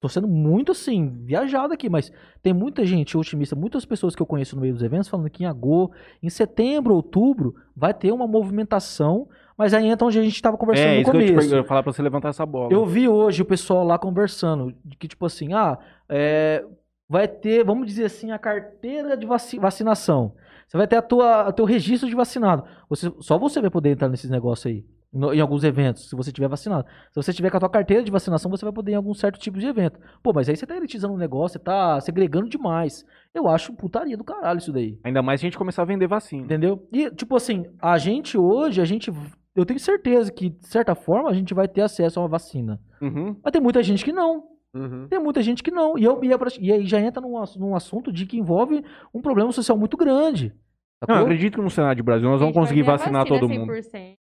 Tô 0.00 0.08
sendo 0.08 0.28
muito 0.28 0.70
assim, 0.70 1.08
viajado 1.24 1.74
aqui, 1.74 1.88
mas 1.90 2.12
tem 2.40 2.52
muita 2.52 2.86
gente 2.86 3.18
otimista, 3.18 3.56
muitas 3.56 3.84
pessoas 3.84 4.14
que 4.14 4.22
eu 4.22 4.26
conheço 4.26 4.54
no 4.54 4.62
meio 4.62 4.72
dos 4.72 4.82
eventos 4.84 5.08
falando 5.08 5.28
que 5.28 5.42
em 5.42 5.46
agosto, 5.46 5.92
em 6.22 6.30
setembro, 6.30 6.94
outubro, 6.94 7.56
vai 7.74 7.92
ter 7.92 8.12
uma 8.12 8.24
movimentação, 8.28 9.28
mas 9.56 9.74
aí 9.74 9.88
entra 9.88 10.06
onde 10.06 10.16
a 10.16 10.22
gente 10.22 10.36
estava 10.36 10.56
conversando 10.56 10.86
É, 10.86 10.94
no 10.94 11.00
isso 11.02 11.10
que 11.10 11.16
eu 11.16 11.20
te 11.22 11.32
começo. 11.32 11.52
eu 11.52 11.58
ia 11.58 11.64
falar 11.64 11.82
pra 11.82 11.92
você 11.92 12.00
levantar 12.00 12.28
essa 12.28 12.46
bola. 12.46 12.72
Eu 12.72 12.86
vi 12.86 13.08
hoje 13.08 13.42
o 13.42 13.44
pessoal 13.44 13.82
lá 13.84 13.98
conversando, 13.98 14.72
de 14.84 14.96
que 14.96 15.08
tipo 15.08 15.26
assim, 15.26 15.52
ah, 15.52 15.76
é, 16.08 16.64
vai 17.08 17.26
ter, 17.26 17.64
vamos 17.64 17.84
dizer 17.88 18.04
assim, 18.04 18.30
a 18.30 18.38
carteira 18.38 19.16
de 19.16 19.26
vaci- 19.26 19.58
vacinação. 19.58 20.32
Você 20.68 20.76
vai 20.76 20.86
ter 20.86 20.96
a 20.96 21.02
tua, 21.02 21.48
o 21.48 21.52
teu 21.52 21.64
registro 21.64 22.08
de 22.08 22.14
vacinado. 22.14 22.62
Você, 22.90 23.10
só 23.20 23.38
você 23.38 23.60
vai 23.60 23.70
poder 23.70 23.90
entrar 23.90 24.08
nesses 24.08 24.28
negócios 24.30 24.66
aí, 24.66 24.84
no- 25.12 25.32
em 25.32 25.40
alguns 25.40 25.64
eventos, 25.64 26.10
se 26.10 26.14
você 26.14 26.30
tiver 26.30 26.46
vacinado. 26.46 26.86
Se 27.10 27.16
você 27.16 27.32
tiver 27.32 27.50
com 27.50 27.56
a 27.56 27.60
tua 27.60 27.70
carteira 27.70 28.02
de 28.04 28.10
vacinação, 28.10 28.50
você 28.50 28.64
vai 28.66 28.72
poder 28.74 28.90
ir 28.90 28.94
em 28.94 28.96
algum 28.96 29.14
certo 29.14 29.38
tipo 29.40 29.58
de 29.58 29.66
evento. 29.66 29.98
Pô, 30.22 30.30
mas 30.32 30.46
aí 30.48 30.54
você 30.56 30.66
tá 30.66 30.76
elitizando 30.76 31.14
um 31.14 31.16
negócio, 31.16 31.58
você 31.58 31.64
tá 31.64 31.98
segregando 32.02 32.48
demais. 32.50 33.02
Eu 33.34 33.48
acho 33.48 33.72
putaria 33.72 34.16
do 34.16 34.24
caralho 34.24 34.58
isso 34.58 34.72
daí. 34.72 34.98
Ainda 35.02 35.22
mais 35.22 35.40
se 35.40 35.46
a 35.46 35.48
gente 35.48 35.56
começar 35.58 35.82
a 35.82 35.86
vender 35.86 36.06
vacina. 36.06 36.44
Entendeu? 36.44 36.86
E, 36.92 37.10
tipo 37.12 37.34
assim, 37.34 37.64
a 37.80 37.96
gente 37.96 38.36
hoje, 38.36 38.80
a 38.80 38.84
gente. 38.84 39.10
Eu 39.56 39.64
tenho 39.66 39.80
certeza 39.80 40.30
que, 40.30 40.50
de 40.50 40.68
certa 40.68 40.94
forma, 40.94 41.30
a 41.30 41.34
gente 41.34 41.52
vai 41.54 41.66
ter 41.66 41.80
acesso 41.80 42.20
a 42.20 42.22
uma 42.22 42.28
vacina. 42.28 42.78
Uhum. 43.00 43.34
Mas 43.42 43.52
tem 43.52 43.60
muita 43.62 43.82
gente 43.82 44.04
que 44.04 44.12
não. 44.12 44.44
Uhum. 44.74 45.08
Tem 45.08 45.18
muita 45.18 45.42
gente 45.42 45.62
que 45.62 45.70
não. 45.70 45.98
E, 45.98 46.04
eu, 46.04 46.22
e, 46.22 46.32
é 46.32 46.38
pra- 46.38 46.48
e 46.60 46.72
aí 46.72 46.86
já 46.86 47.00
entra 47.00 47.20
num, 47.20 47.42
num 47.56 47.74
assunto 47.74 48.12
de 48.12 48.26
que 48.26 48.38
envolve 48.38 48.84
um 49.14 49.20
problema 49.22 49.50
social 49.52 49.76
muito 49.78 49.96
grande. 49.96 50.54
Não, 51.06 51.16
eu 51.16 51.22
acredito 51.22 51.54
que 51.54 51.60
no 51.62 51.70
cenário 51.70 51.96
de 51.96 52.02
Brasil 52.02 52.28
nós 52.28 52.40
vamos 52.40 52.54
conseguir 52.54 52.82
a 52.82 52.84
vacinar 52.84 53.22
vacina 53.22 53.40
todo 53.40 53.48
mundo. 53.48 53.72
100%. 53.72 54.14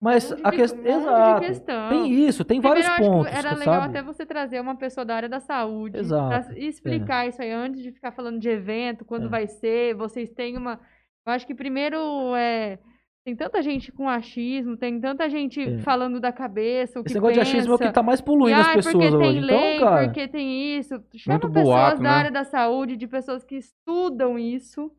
Mas 0.00 0.30
Um 0.30 0.36
a 0.44 0.50
um 0.50 0.86
Exato. 0.86 1.40
questão. 1.40 1.88
Tem 1.88 2.12
isso, 2.12 2.44
tem 2.44 2.60
vários 2.60 2.86
Primeiro, 2.88 3.04
eu 3.04 3.16
pontos. 3.18 3.26
acho 3.32 3.40
que 3.40 3.46
era 3.46 3.48
sabe? 3.56 3.60
legal 3.70 3.82
até 3.82 4.02
você 4.02 4.24
trazer 4.24 4.60
uma 4.60 4.76
pessoa 4.76 5.04
da 5.04 5.16
área 5.16 5.28
da 5.28 5.40
saúde 5.40 5.98
Exato, 5.98 6.46
pra 6.46 6.56
explicar 6.58 7.26
isso 7.26 7.42
aí 7.42 7.50
antes 7.50 7.82
de 7.82 7.90
ficar 7.90 8.12
falando 8.12 8.38
de 8.38 8.48
evento, 8.48 9.04
quando 9.04 9.26
É. 9.26 9.28
vai 9.28 9.48
ser. 9.48 9.94
Vocês 9.96 10.30
têm 10.30 10.56
uma. 10.56 10.78
Eu 11.26 11.32
acho 11.32 11.44
que 11.46 11.54
primeiro 11.54 11.98
é. 12.36 12.78
Tem 13.24 13.36
tanta 13.36 13.60
gente 13.60 13.92
com 13.92 14.08
achismo, 14.08 14.76
tem 14.76 14.98
tanta 15.00 15.28
gente 15.28 15.60
É. 15.60 15.78
falando 15.78 16.18
da 16.18 16.32
cabeça, 16.32 16.98
o 16.98 17.02
que 17.02 17.08
Esse 17.10 17.16
negócio 17.16 17.34
de 17.34 17.40
achismo 17.40 17.72
é 17.72 17.74
o 17.74 17.78
que 17.78 17.84
pensa. 17.84 17.92
tá 17.92 18.02
mais 18.02 18.20
E, 18.20 18.22
poluindo 18.22 18.58
as 18.60 18.66
ai, 18.68 18.74
pessoas 18.76 18.94
porque 18.94 19.08
tem 19.10 19.16
hoje. 19.28 19.40
lei, 19.40 19.76
então, 19.76 19.86
cara. 19.88 20.04
porque 20.06 20.28
tem 20.28 20.78
isso. 20.78 20.94
Chama 21.16 21.34
Muito 21.38 21.48
pessoas 21.52 21.64
boato, 21.76 21.96
da 22.02 22.02
né? 22.02 22.08
área 22.10 22.30
da 22.30 22.44
saúde, 22.44 22.96
de 22.96 23.06
pessoas 23.06 23.44
que 23.44 23.56
estudam 23.56 24.38
isso. 24.38 24.90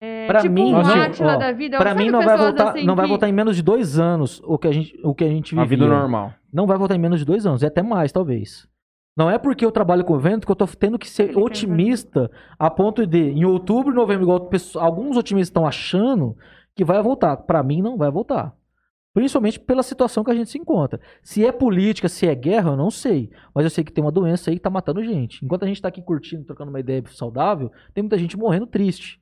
É, 0.00 0.26
Pra 0.26 0.40
tipo 0.40 0.54
mim, 0.54 0.72
um 0.72 0.76
ó, 0.76 0.80
Átila 0.80 1.36
da 1.38 1.52
vida. 1.52 1.78
Mim 1.94 2.10
não 2.10 2.22
vai 2.22 2.36
voltar, 2.38 2.70
assim 2.70 2.84
não 2.84 2.94
vai 2.94 3.04
que- 3.06 3.10
voltar 3.10 3.28
em 3.28 3.32
menos 3.32 3.56
de 3.56 3.62
dois 3.62 3.98
anos 3.98 4.40
o 4.44 4.58
que 4.58 4.68
a 4.68 4.72
gente, 4.72 4.98
o 5.02 5.14
que 5.14 5.24
a 5.24 5.28
gente 5.28 5.58
A 5.58 5.62
vivia. 5.62 5.78
vida 5.78 5.88
normal. 5.88 6.32
Não 6.52 6.66
vai 6.66 6.76
voltar 6.78 6.94
em 6.94 6.98
menos 6.98 7.18
de 7.20 7.24
dois 7.26 7.44
anos, 7.46 7.62
é 7.62 7.66
até 7.66 7.82
mais, 7.82 8.12
talvez. 8.12 8.66
Não 9.16 9.30
é 9.30 9.38
porque 9.38 9.64
eu 9.64 9.72
trabalho 9.72 10.04
com 10.04 10.14
evento 10.16 10.44
que 10.46 10.52
eu 10.52 10.56
tô 10.56 10.66
tendo 10.66 10.98
que 10.98 11.08
ser 11.08 11.36
otimista 11.36 12.30
a 12.58 12.70
ponto 12.70 13.06
de, 13.06 13.30
em 13.30 13.44
outubro, 13.46 13.94
novembro, 13.94 14.24
igual 14.24 14.50
alguns 14.76 15.16
otimistas 15.16 15.48
estão 15.48 15.66
achando 15.66 16.36
que 16.76 16.84
vai 16.84 17.02
voltar. 17.02 17.36
Pra 17.38 17.62
mim, 17.62 17.82
não 17.82 17.96
vai 17.96 18.10
voltar. 18.10 18.54
Principalmente 19.14 19.58
pela 19.58 19.82
situação 19.82 20.22
que 20.22 20.30
a 20.30 20.34
gente 20.34 20.50
se 20.50 20.58
encontra. 20.58 21.00
Se 21.22 21.44
é 21.44 21.50
política, 21.50 22.06
se 22.08 22.28
é 22.28 22.34
guerra, 22.34 22.70
eu 22.72 22.76
não 22.76 22.90
sei. 22.90 23.30
Mas 23.54 23.64
eu 23.64 23.70
sei 23.70 23.82
que 23.82 23.90
tem 23.90 24.04
uma 24.04 24.12
doença 24.12 24.50
aí 24.50 24.56
que 24.56 24.62
tá 24.62 24.68
matando 24.68 25.02
gente. 25.02 25.42
Enquanto 25.42 25.62
a 25.64 25.66
gente 25.66 25.80
tá 25.80 25.88
aqui 25.88 26.02
curtindo, 26.02 26.44
trocando 26.44 26.68
uma 26.68 26.78
ideia 26.80 27.02
saudável, 27.06 27.72
tem 27.94 28.02
muita 28.02 28.18
gente 28.18 28.36
morrendo 28.36 28.66
triste. 28.66 29.18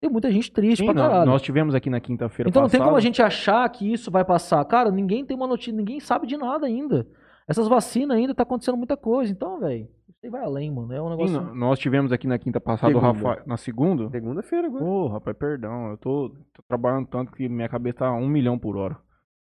Tem 0.00 0.08
muita 0.08 0.30
gente 0.30 0.50
triste 0.50 0.78
Sim, 0.80 0.86
pra 0.86 0.94
caralho. 0.94 1.30
nós 1.30 1.42
tivemos 1.42 1.74
aqui 1.74 1.88
na 1.90 2.00
quinta-feira 2.00 2.48
Então 2.48 2.62
não 2.62 2.68
tem 2.68 2.78
como 2.78 2.90
a 2.90 2.94
passada- 2.94 3.02
gente 3.06 3.20
achar 3.22 3.68
que 3.68 3.92
isso 3.92 4.10
vai 4.10 4.24
passar. 4.24 4.64
Cara, 4.64 4.90
ninguém 4.92 5.24
tem 5.24 5.36
uma 5.36 5.46
notícia, 5.46 5.72
ninguém 5.72 5.98
sabe 6.00 6.26
de 6.26 6.36
nada 6.36 6.66
ainda. 6.66 7.06
Essas 7.48 7.66
vacinas 7.68 8.16
ainda 8.16 8.34
tá 8.34 8.44
acontecendo 8.44 8.76
muita 8.76 8.96
coisa. 8.96 9.30
Então, 9.32 9.58
velho, 9.58 9.88
aí 10.24 10.30
vai 10.30 10.42
além, 10.42 10.70
mano. 10.70 10.92
É 10.92 11.00
um 11.00 11.04
Sim, 11.04 11.10
negócio. 11.10 11.40
nó- 11.40 11.54
nós 11.54 11.78
tivemos 11.78 12.12
aqui 12.12 12.26
na 12.26 12.38
quinta 12.38 12.60
passada 12.60 12.92
o 12.96 13.00
Segunda. 13.00 13.12
Rafael. 13.28 13.46
Na 13.46 13.56
segunda? 13.56 14.10
Segunda-feira 14.10 14.66
agora. 14.68 14.84
Ô, 14.84 15.08
rapaz, 15.08 15.36
perdão. 15.36 15.90
Eu 15.90 15.96
tô, 15.98 16.28
tô 16.52 16.62
trabalhando 16.68 17.06
tanto 17.08 17.32
que 17.32 17.48
minha 17.48 17.68
cabeça 17.68 17.98
tá 18.00 18.12
um 18.12 18.28
milhão 18.28 18.58
por 18.58 18.76
hora. 18.76 18.96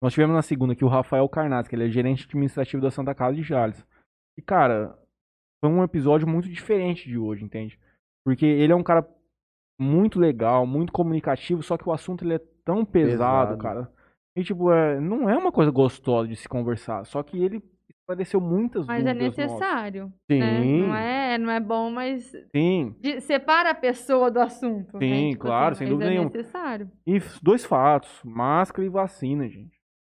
Nós 0.01 0.13
tivemos 0.13 0.35
na 0.35 0.41
segunda 0.41 0.73
aqui 0.73 0.83
o 0.85 0.89
Rafael 0.89 1.27
Carnaz, 1.29 1.67
que 1.67 1.75
ele 1.75 1.85
é 1.85 1.89
gerente 1.89 2.25
administrativo 2.25 2.81
da 2.81 2.91
Santa 2.91 3.15
Casa 3.15 3.35
de 3.35 3.43
Jales. 3.43 3.85
E, 4.37 4.41
cara, 4.41 4.97
foi 5.63 5.71
um 5.71 5.83
episódio 5.83 6.27
muito 6.27 6.49
diferente 6.49 7.07
de 7.07 7.17
hoje, 7.17 7.43
entende? 7.43 7.79
Porque 8.25 8.45
ele 8.45 8.73
é 8.73 8.75
um 8.75 8.83
cara 8.83 9.07
muito 9.79 10.19
legal, 10.19 10.65
muito 10.65 10.91
comunicativo, 10.91 11.61
só 11.63 11.77
que 11.77 11.87
o 11.87 11.91
assunto 11.93 12.23
ele 12.23 12.35
é 12.35 12.41
tão 12.63 12.83
pesado, 12.85 13.55
Pesado. 13.55 13.57
cara. 13.57 13.91
E, 14.35 14.43
tipo, 14.43 14.71
é, 14.71 14.99
não 14.99 15.29
é 15.29 15.37
uma 15.37 15.51
coisa 15.51 15.71
gostosa 15.71 16.27
de 16.27 16.35
se 16.35 16.47
conversar. 16.49 17.05
Só 17.05 17.23
que 17.23 17.41
ele 17.41 17.63
esclareceu 18.05 18.39
muitas 18.39 18.85
Mas 18.85 19.03
é 19.05 19.13
dúvidas 19.13 19.37
nossas. 19.37 19.51
necessário. 19.51 20.13
Sim. 20.31 20.39
né? 20.39 20.59
Não, 20.63 20.95
é, 20.95 21.37
não 21.39 21.51
é 21.51 21.59
bom, 21.59 21.89
mas 21.89 22.31
Sim. 22.55 22.95
de- 22.99 23.19
separa 23.21 23.71
a 23.71 23.75
pessoa 23.75 24.29
do 24.29 24.39
assunto. 24.39 24.97
né? 24.99 25.05
Sim, 25.07 25.29
Tipo 25.31 25.41
claro, 25.45 25.71
assim, 25.73 25.79
sem 25.79 25.87
mas 25.87 25.91
dúvida 25.93 26.05
é 26.05 26.13
nenhuma. 26.13 26.29
necessário. 26.29 26.91
E 27.07 27.19
dois 27.41 27.65
fatos: 27.65 28.21
máscara 28.23 28.85
e 28.85 28.89
vacina, 28.89 29.49
gente. 29.49 29.75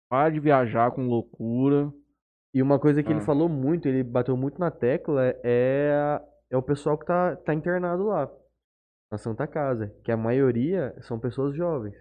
Para 0.10 0.30
de 0.30 0.40
viajar 0.40 0.92
com 0.92 1.08
loucura. 1.08 1.92
E 2.54 2.62
uma 2.62 2.80
coisa 2.80 3.02
que 3.04 3.10
ele 3.12 3.20
Ah. 3.20 3.26
falou 3.26 3.48
muito, 3.48 3.88
ele 3.88 4.04
bateu 4.04 4.36
muito 4.36 4.60
na 4.60 4.72
tecla, 4.72 5.34
é, 5.44 6.20
é 6.52 6.58
o 6.58 6.62
pessoal 6.62 6.98
que 6.98 7.06
tá, 7.06 7.36
tá 7.36 7.54
internado 7.54 8.04
lá, 8.06 8.30
na 9.12 9.18
Santa 9.18 9.46
Casa. 9.46 9.94
Que 10.04 10.12
a 10.12 10.18
maioria 10.18 10.94
são 11.02 11.20
pessoas 11.20 11.56
jovens. 11.56 11.96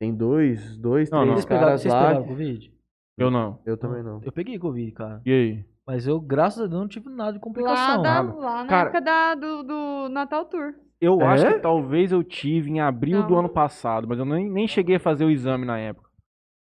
Tem 0.00 0.14
dois, 0.14 0.76
dois, 0.78 1.10
Não, 1.10 1.20
três 1.20 1.30
não. 1.30 1.36
Vocês 1.36 1.44
caras 1.60 1.80
vocês 1.80 1.94
lá. 1.94 2.06
pegaram 2.08 2.26
Covid? 2.26 2.72
Eu 3.18 3.30
não. 3.30 3.60
Eu 3.66 3.76
também 3.76 4.02
não. 4.02 4.20
Eu 4.22 4.32
peguei 4.32 4.58
Covid, 4.58 4.92
cara. 4.92 5.22
E 5.24 5.30
aí? 5.32 5.64
Mas 5.86 6.06
eu, 6.06 6.20
graças 6.20 6.62
a 6.62 6.66
Deus, 6.66 6.80
não 6.80 6.88
tive 6.88 7.08
nada 7.10 7.32
de 7.32 7.38
Lá, 7.38 7.42
complicação. 7.42 8.02
da, 8.02 8.22
nada. 8.22 8.34
lá 8.38 8.62
na 8.62 8.68
Cara- 8.68 8.82
época 8.88 9.00
da, 9.00 9.34
do, 9.34 9.62
do 9.62 10.08
Natal 10.08 10.44
Tour. 10.46 10.74
Eu 11.00 11.20
É? 11.20 11.24
acho 11.26 11.46
que 11.46 11.58
talvez 11.58 12.12
eu 12.12 12.22
tive 12.22 12.70
em 12.70 12.80
abril 12.80 13.22
do 13.24 13.30
Não. 13.32 13.40
ano 13.40 13.48
passado, 13.48 14.06
mas 14.06 14.18
eu 14.18 14.24
nem, 14.24 14.48
nem 14.48 14.68
cheguei 14.68 14.96
a 14.96 15.00
fazer 15.00 15.24
o 15.24 15.30
exame 15.30 15.66
na 15.66 15.76
época. 15.78 16.08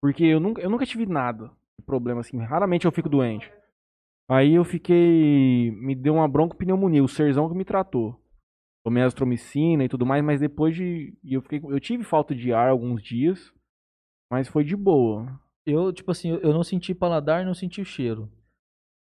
Porque 0.03 0.25
eu 0.25 0.41
nunca, 0.41 0.61
eu 0.61 0.69
nunca 0.69 0.85
tive 0.85 1.07
nada 1.07 1.51
de 1.79 1.85
problema 1.87 2.21
assim. 2.21 2.39
Raramente 2.39 2.85
eu 2.85 2.93
fico 2.93 3.09
doente. 3.09 3.51
Aí 4.29 4.55
eu 4.55 4.65
fiquei. 4.65 5.71
Me 5.81 5.95
deu 5.95 6.15
uma 6.15 6.27
broncopneumonia, 6.29 7.03
o 7.05 7.09
serzão 7.09 7.49
que 7.49 7.55
me 7.57 7.65
tratou. 7.65 8.21
Tomei 8.85 9.03
astromicina 9.05 9.85
e 9.85 9.89
tudo 9.89 10.05
mais, 10.05 10.23
mas 10.25 10.41
depois 10.41 10.75
de. 10.75 11.17
e 11.23 11.35
Eu, 11.35 11.43
fiquei, 11.43 11.61
eu 11.63 11.79
tive 11.79 12.03
falta 12.03 12.35
de 12.35 12.53
ar 12.53 12.69
alguns 12.71 13.01
dias, 13.03 13.53
mas 14.31 14.49
foi 14.49 14.65
de 14.65 14.77
boa. 14.77 15.41
Eu, 15.67 15.93
tipo 15.93 16.11
assim, 16.11 16.31
eu- 16.31 16.39
eu 16.41 16.53
não 16.53 16.63
senti 16.63 16.95
paladar 16.95 17.43
e 17.43 17.45
não 17.47 17.55
senti 17.55 17.81
o 17.81 17.85
cheiro. 17.85 18.31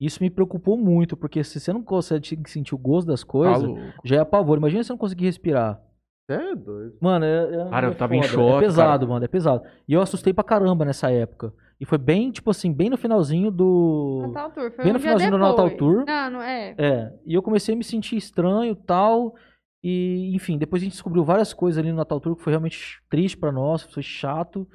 Isso 0.01 0.21
me 0.21 0.29
preocupou 0.29 0.77
muito, 0.77 1.15
porque 1.15 1.43
se 1.43 1.59
você 1.59 1.71
não 1.71 1.81
consegue 1.83 2.27
sentir 2.49 2.75
o 2.75 2.77
gosto 2.77 3.07
das 3.07 3.21
Tá 3.21 3.27
coisas, 3.27 3.69
já 4.03 4.17
é 4.21 4.25
pavor. 4.25 4.57
Imagina 4.57 4.83
se 4.83 4.87
você 4.87 4.93
não 4.93 4.97
conseguir 4.97 5.25
respirar. 5.25 5.79
É 6.27 6.55
doido. 6.55 6.97
Mano, 6.99 7.23
é, 7.23 7.43
é- 7.55 7.69
Cara, 7.69 7.87
eu 7.87 7.91
é 7.91 7.95
tava 7.95 8.15
em 8.15 8.23
foda. 8.23 8.33
choque, 8.33 8.57
É 8.63 8.67
pesado, 8.67 8.99
cara. 9.05 9.13
mano, 9.13 9.25
é 9.25 9.27
pesado. 9.27 9.63
E 9.87 9.93
eu 9.93 10.01
assustei 10.01 10.33
pra 10.33 10.43
caramba 10.43 10.83
nessa 10.83 11.11
época. 11.11 11.53
E 11.79 11.85
foi 11.85 11.97
bem, 11.99 12.31
tipo 12.31 12.49
assim, 12.49 12.73
bem 12.73 12.89
no 12.89 12.97
finalzinho 12.97 13.51
do. 13.51 14.23
Natal 14.27 14.49
Tour. 14.51 14.71
Foi 14.71 14.83
Bem 14.85 14.91
um 14.91 14.93
no 14.93 14.99
dia 14.99 15.07
finalzinho 15.09 15.31
do 15.31 15.37
Natal. 15.37 15.69
Tour. 15.77 16.03
Não, 16.05 16.29
não 16.31 16.41
é. 16.41 16.73
É, 16.77 17.13
e 17.25 17.33
eu 17.33 17.43
comecei 17.43 17.75
a 17.75 17.77
me 17.77 17.83
sentir 17.83 18.15
estranho 18.17 18.71
e 18.71 18.75
tal. 18.75 19.35
E, 19.83 20.33
enfim, 20.35 20.57
depois 20.57 20.81
a 20.81 20.85
gente 20.85 20.93
descobriu 20.93 21.23
várias 21.23 21.53
coisas 21.53 21.77
ali 21.77 21.91
no 21.91 21.97
Natal 21.97 22.19
Tour 22.19 22.35
que 22.35 22.41
foi 22.43 22.51
realmente 22.51 22.99
triste 23.09 23.37
pra 23.37 23.51
nós, 23.51 23.83
foi 23.83 24.01
chato. 24.01 24.67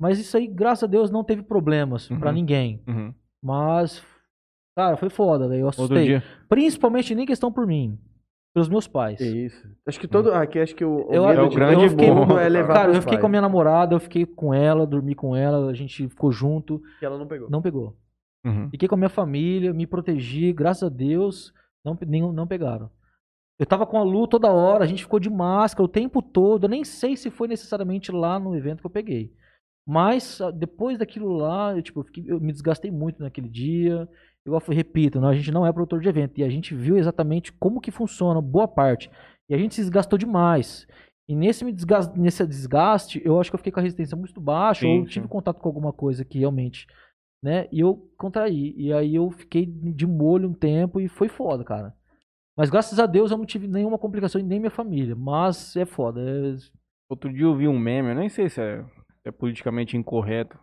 Mas 0.00 0.18
isso 0.18 0.36
aí, 0.36 0.46
graças 0.46 0.84
a 0.84 0.86
Deus, 0.86 1.10
não 1.10 1.24
teve 1.24 1.42
problemas 1.42 2.08
pra 2.08 2.28
Uhum. 2.30 2.34
ninguém. 2.34 2.82
Uhum. 2.86 3.14
Mas, 3.42 4.02
cara, 4.76 4.96
foi 4.96 5.08
foda, 5.08 5.48
velho. 5.48 5.62
Eu 5.62 5.68
assustei. 5.68 6.20
Principalmente 6.48 7.14
nem 7.14 7.24
questão 7.26 7.50
por 7.52 7.66
mim, 7.66 7.98
pelos 8.54 8.68
meus 8.68 8.86
pais. 8.86 9.20
É 9.20 9.24
isso. 9.26 9.66
Acho 9.86 9.98
que 10.00 10.06
todo. 10.08 10.32
Aqui 10.34 10.58
acho 10.58 10.74
que 10.74 10.84
o, 10.84 11.08
o 11.08 11.12
Eu- 11.14 11.26
medo 11.26 11.40
é 11.40 11.44
o 11.44 11.48
de 11.48 11.56
grande 11.56 11.84
é 11.84 12.48
levar 12.48 12.74
Cara, 12.74 12.90
eu 12.90 12.94
fiquei 13.00 13.12
pais. 13.12 13.20
com 13.20 13.26
a 13.26 13.30
minha 13.30 13.42
namorada, 13.42 13.94
eu 13.94 14.00
fiquei 14.00 14.26
com 14.26 14.52
ela, 14.52 14.86
dormi 14.86 15.14
com 15.14 15.34
ela, 15.34 15.70
a 15.70 15.74
gente 15.74 16.08
ficou 16.08 16.30
junto, 16.30 16.82
Que 16.98 17.06
ela 17.06 17.18
não 17.18 17.26
pegou. 17.26 17.48
não 17.50 17.62
pegou. 17.62 17.96
Uhum. 18.44 18.68
Fiquei 18.70 18.88
com 18.88 18.94
a 18.94 18.98
minha 18.98 19.08
família, 19.08 19.72
me 19.72 19.86
protegi, 19.86 20.52
graças 20.52 20.84
a 20.84 20.88
Deus, 20.94 21.52
não, 21.84 21.98
nem, 22.06 22.20
não 22.32 22.46
pegaram. 22.46 22.90
Eu 23.58 23.64
tava 23.66 23.86
com 23.86 23.96
a 23.98 24.02
Lu 24.02 24.28
toda 24.28 24.52
hora, 24.52 24.84
a 24.84 24.86
gente 24.86 25.02
ficou 25.02 25.18
de 25.18 25.30
máscara 25.30 25.82
o 25.84 25.88
tempo 25.88 26.20
todo. 26.20 26.64
Eu 26.64 26.68
nem 26.68 26.84
sei 26.84 27.16
se 27.16 27.30
foi 27.30 27.48
necessariamente 27.48 28.12
lá 28.12 28.38
no 28.38 28.54
evento 28.54 28.80
que 28.80 28.86
eu 28.86 28.90
peguei. 28.90 29.32
Mas 29.86 30.40
ah, 30.40 30.50
depois 30.50 30.98
daquilo 30.98 31.32
lá, 31.36 31.76
eu, 31.76 31.82
tipo, 31.82 32.00
eu, 32.00 32.04
fiquei- 32.04 32.24
eu 32.26 32.40
me 32.40 32.52
desgastei 32.52 32.90
muito 32.90 33.22
naquele 33.22 33.48
dia. 33.48 34.08
Igual 34.46 34.62
eu 34.66 34.74
repito, 34.74 35.20
não, 35.20 35.28
a 35.28 35.34
gente 35.34 35.50
não 35.52 35.66
é 35.66 35.72
produtor 35.72 36.00
de 36.00 36.08
evento. 36.08 36.38
E 36.38 36.44
a 36.44 36.48
gente 36.48 36.74
viu 36.74 36.96
exatamente 36.96 37.52
como 37.52 37.80
que 37.80 37.90
funciona, 37.90 38.40
boa 38.40 38.66
parte. 38.68 39.10
E 39.48 39.54
a 39.54 39.58
gente 39.58 39.74
se 39.74 39.80
desgastou 39.80 40.18
demais. 40.18 40.86
E 41.28 41.34
nesse, 41.34 41.64
me 41.64 41.72
desgas- 41.72 42.12
nesse 42.14 42.46
desgaste, 42.46 43.20
eu 43.24 43.40
acho 43.40 43.50
que 43.50 43.54
eu 43.54 43.58
fiquei 43.58 43.72
com 43.72 43.80
a 43.80 43.82
resistência 43.82 44.16
muito 44.16 44.40
baixa, 44.40 44.80
Sim, 44.82 44.98
ou 45.00 45.04
sim. 45.04 45.10
tive 45.10 45.28
contato 45.28 45.58
com 45.60 45.68
alguma 45.68 45.92
coisa 45.92 46.24
que 46.24 46.38
realmente 46.38 46.86
né? 47.44 47.68
E 47.70 47.78
eu 47.80 48.10
contraí. 48.16 48.74
E 48.76 48.92
aí 48.92 49.14
eu 49.14 49.30
fiquei 49.30 49.66
de 49.66 50.06
molho 50.06 50.48
um 50.48 50.54
tempo 50.54 50.98
e 51.00 51.06
foi 51.06 51.28
foda, 51.28 51.62
cara. 51.62 51.94
Mas 52.56 52.70
graças 52.70 52.98
a 52.98 53.06
Deus 53.06 53.30
eu 53.30 53.36
não 53.36 53.44
tive 53.44 53.68
nenhuma 53.68 53.98
complicação 53.98 54.40
e 54.40 54.44
nem 54.44 54.58
minha 54.58 54.70
família. 54.70 55.14
Mas 55.14 55.76
é 55.76 55.84
foda. 55.84 56.20
é- 56.20 56.56
Outro 57.08 57.32
dia 57.32 57.44
eu 57.44 57.54
vi 57.54 57.68
um 57.68 57.78
meme, 57.78 58.08
eu 58.08 58.14
nem 58.16 58.28
sei 58.28 58.48
se 58.48 58.60
é, 58.60 58.84
é 59.26 59.32
politicamente 59.32 59.96
incorreto 59.96 60.58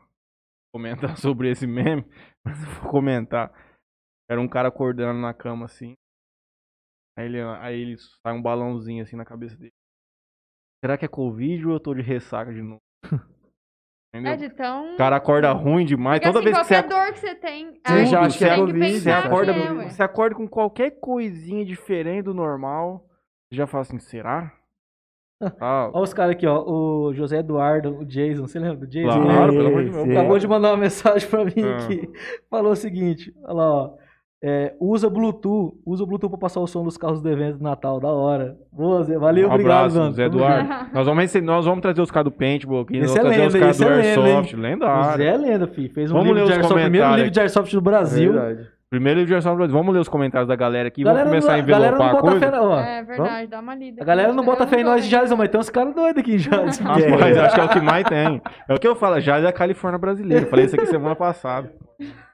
comentar 0.74 1.16
sobre 1.18 1.52
esse 1.52 1.68
meme, 1.68 2.04
mas 2.44 2.62
eu 2.64 2.70
vou 2.82 2.92
comentar. 2.92 3.54
Era 4.30 4.42
um 4.42 4.48
cara 4.48 4.70
acordando 4.70 5.20
na 5.20 5.34
cama 5.34 5.66
assim. 5.66 5.94
Aí 7.18 7.26
ele, 7.26 7.42
aí 7.42 7.80
ele 7.80 7.98
sai 7.98 8.34
um 8.34 8.42
balãozinho 8.42 9.04
assim 9.04 9.16
na 9.16 9.26
cabeça 9.26 9.56
dele. 9.56 9.74
Será 10.84 10.98
que 10.98 11.06
é 11.06 11.08
Covid 11.08 11.68
ou 11.68 11.74
eu 11.74 11.80
tô 11.80 11.94
de 11.94 12.02
ressaca 12.02 12.52
de 12.52 12.62
novo? 12.62 12.82
Entendeu? 14.10 14.34
É 14.34 14.36
de 14.38 14.50
tão. 14.50 14.96
O 14.96 14.98
cara 14.98 15.18
acorda 15.18 15.52
ruim 15.52 15.86
demais. 15.86 16.20
Porque, 16.20 16.34
Toda 16.34 16.40
assim, 16.40 16.46
vez 16.46 16.58
que 16.58 16.66
você, 16.66 16.84
qualquer 16.84 16.90
dor 16.90 17.14
que 17.14 17.20
você 17.20 17.36
tem, 17.36 17.72
Você 17.72 17.94
aí 17.94 18.06
já 18.06 18.22
acha 18.22 18.38
que 18.38 18.46
é 18.46 18.56
Covid, 18.56 19.00
você 19.00 19.12
acorda, 19.12 19.52
é, 19.52 19.90
você 19.90 20.04
acorda 20.04 20.36
com 20.36 20.48
qualquer 20.48 20.92
coisinha 21.00 21.66
diferente 21.66 22.24
do 22.24 22.34
normal, 22.34 23.08
você 23.50 23.58
já 23.58 23.68
fala 23.68 23.82
assim, 23.84 24.00
será? 24.00 24.58
Olha 25.60 26.04
os 26.04 26.14
caras 26.14 26.32
aqui, 26.32 26.46
ó. 26.48 26.64
O 26.64 27.14
José 27.14 27.40
Eduardo, 27.40 27.98
o 28.00 28.06
Jason. 28.06 28.48
Você 28.48 28.60
lembra 28.60 28.78
do 28.78 28.88
Jason? 28.88 29.22
Claro, 29.24 29.54
pelo 29.54 29.68
amor 29.68 29.84
de 29.84 29.90
Deus. 29.92 30.10
Acabou 30.10 30.40
de 30.40 30.48
mandar 30.48 30.70
uma 30.72 30.78
mensagem 30.78 31.28
pra 31.30 31.46
mim 31.46 31.54
Ah. 31.64 31.78
aqui. 31.84 32.10
Falou 32.50 32.72
o 32.72 32.76
seguinte: 32.76 33.34
olha 33.46 33.54
lá, 33.54 33.72
ó. 33.72 34.04
É, 34.46 34.74
usa 34.78 35.10
Bluetooth, 35.10 35.74
usa 35.86 36.04
o 36.04 36.06
Bluetooth 36.06 36.30
pra 36.32 36.38
passar 36.38 36.60
o 36.60 36.68
som 36.68 36.84
dos 36.84 36.98
carros 36.98 37.22
do 37.22 37.30
evento 37.30 37.60
do 37.60 37.64
Natal, 37.64 37.98
da 38.02 38.10
hora. 38.10 38.58
Boa, 38.74 39.02
Zé, 39.04 39.18
valeu, 39.18 39.48
Um 39.48 39.52
obrigado, 39.54 39.78
abraço, 39.78 39.98
mano. 39.98 40.12
Zé 40.12 40.26
Eduardo. 40.26 40.70
nós, 40.94 41.06
vamos, 41.08 41.34
nós 41.36 41.66
vamos 41.66 41.82
trazer 41.82 42.02
os 42.02 42.12
caras 42.12 42.26
do 42.26 42.32
Paintball 42.38 42.82
aqui, 42.82 43.00
nós 43.00 43.06
Esse 43.10 43.18
vamos 43.22 43.32
é 43.32 43.36
trazer 43.38 43.48
os 43.48 43.54
lenda, 43.54 43.60
caras 43.66 43.78
do 43.78 43.84
esse 43.84 43.94
é 43.94 44.18
lenda? 44.18 44.28
Airsoft, 44.36 44.56
lendário. 44.58 45.18
Zé 45.18 45.26
é 45.28 45.38
lenda, 45.38 45.68
filho. 45.68 45.94
Fez 45.94 46.12
um 46.12 46.16
Vamos 46.16 46.28
livro 46.28 46.40
ler 46.42 46.46
de 46.46 46.52
os 46.52 46.58
Airsoft, 46.58 46.72
o 46.72 46.74
primeiro 46.74 46.92
comentários 46.92 47.18
livro 47.24 47.32
de 47.32 47.40
Airsoft 47.40 47.74
do 47.74 47.82
Brasil. 47.82 48.34
Verdade. 48.34 48.68
Primeiro 48.94 49.22
livro 49.22 49.30
de 49.30 49.34
Airsoft, 49.34 49.58
Brasil. 49.58 49.76
vamos 49.76 49.92
ler 49.92 50.02
os 50.02 50.08
comentários 50.08 50.48
da 50.48 50.56
galera 50.56 50.88
aqui, 50.88 51.04
Galera 51.04 51.28
vamos 51.28 51.44
começar 51.44 51.56
a 51.56 51.58
não, 51.58 51.68
não 51.68 51.76
envelopar 51.76 52.10
a 52.10 52.12
bota 52.12 52.22
coisa. 52.30 52.46
fé, 52.46 52.52
não. 52.52 52.80
É 52.80 53.02
verdade, 53.04 53.48
dá 53.48 53.60
uma 53.60 53.74
lida. 53.74 54.04
A 54.04 54.06
galera 54.06 54.28
aqui. 54.28 54.38
não 54.38 54.46
bota 54.46 54.64
Eu 54.66 54.68
fé 54.68 54.82
em 54.82 54.84
nós 54.84 55.04
de. 55.04 55.10
Jales, 55.10 55.32
mas 55.32 55.50
tem 55.50 55.60
uns 55.60 55.70
caras 55.72 55.96
doidos 55.96 56.22
aqui 56.22 56.36
em 56.36 56.38
Jales. 56.38 56.78
Rapaz, 56.78 57.38
acho 57.40 57.56
que 57.56 57.60
é 57.60 57.64
o 57.64 57.70
que 57.70 57.82
mais 57.82 58.04
tem. 58.08 58.40
É 58.70 58.74
o 58.76 58.80
que 58.80 58.88
eu 58.88 58.96
falo, 58.96 59.20
já 59.20 59.40
é 59.40 59.48
a 59.48 59.52
Califórnia 59.52 59.98
brasileira. 59.98 60.46
Eu 60.46 60.48
falei 60.48 60.66
isso 60.66 60.76
aqui 60.76 60.86
semana 60.86 61.16
passada. 61.16 61.74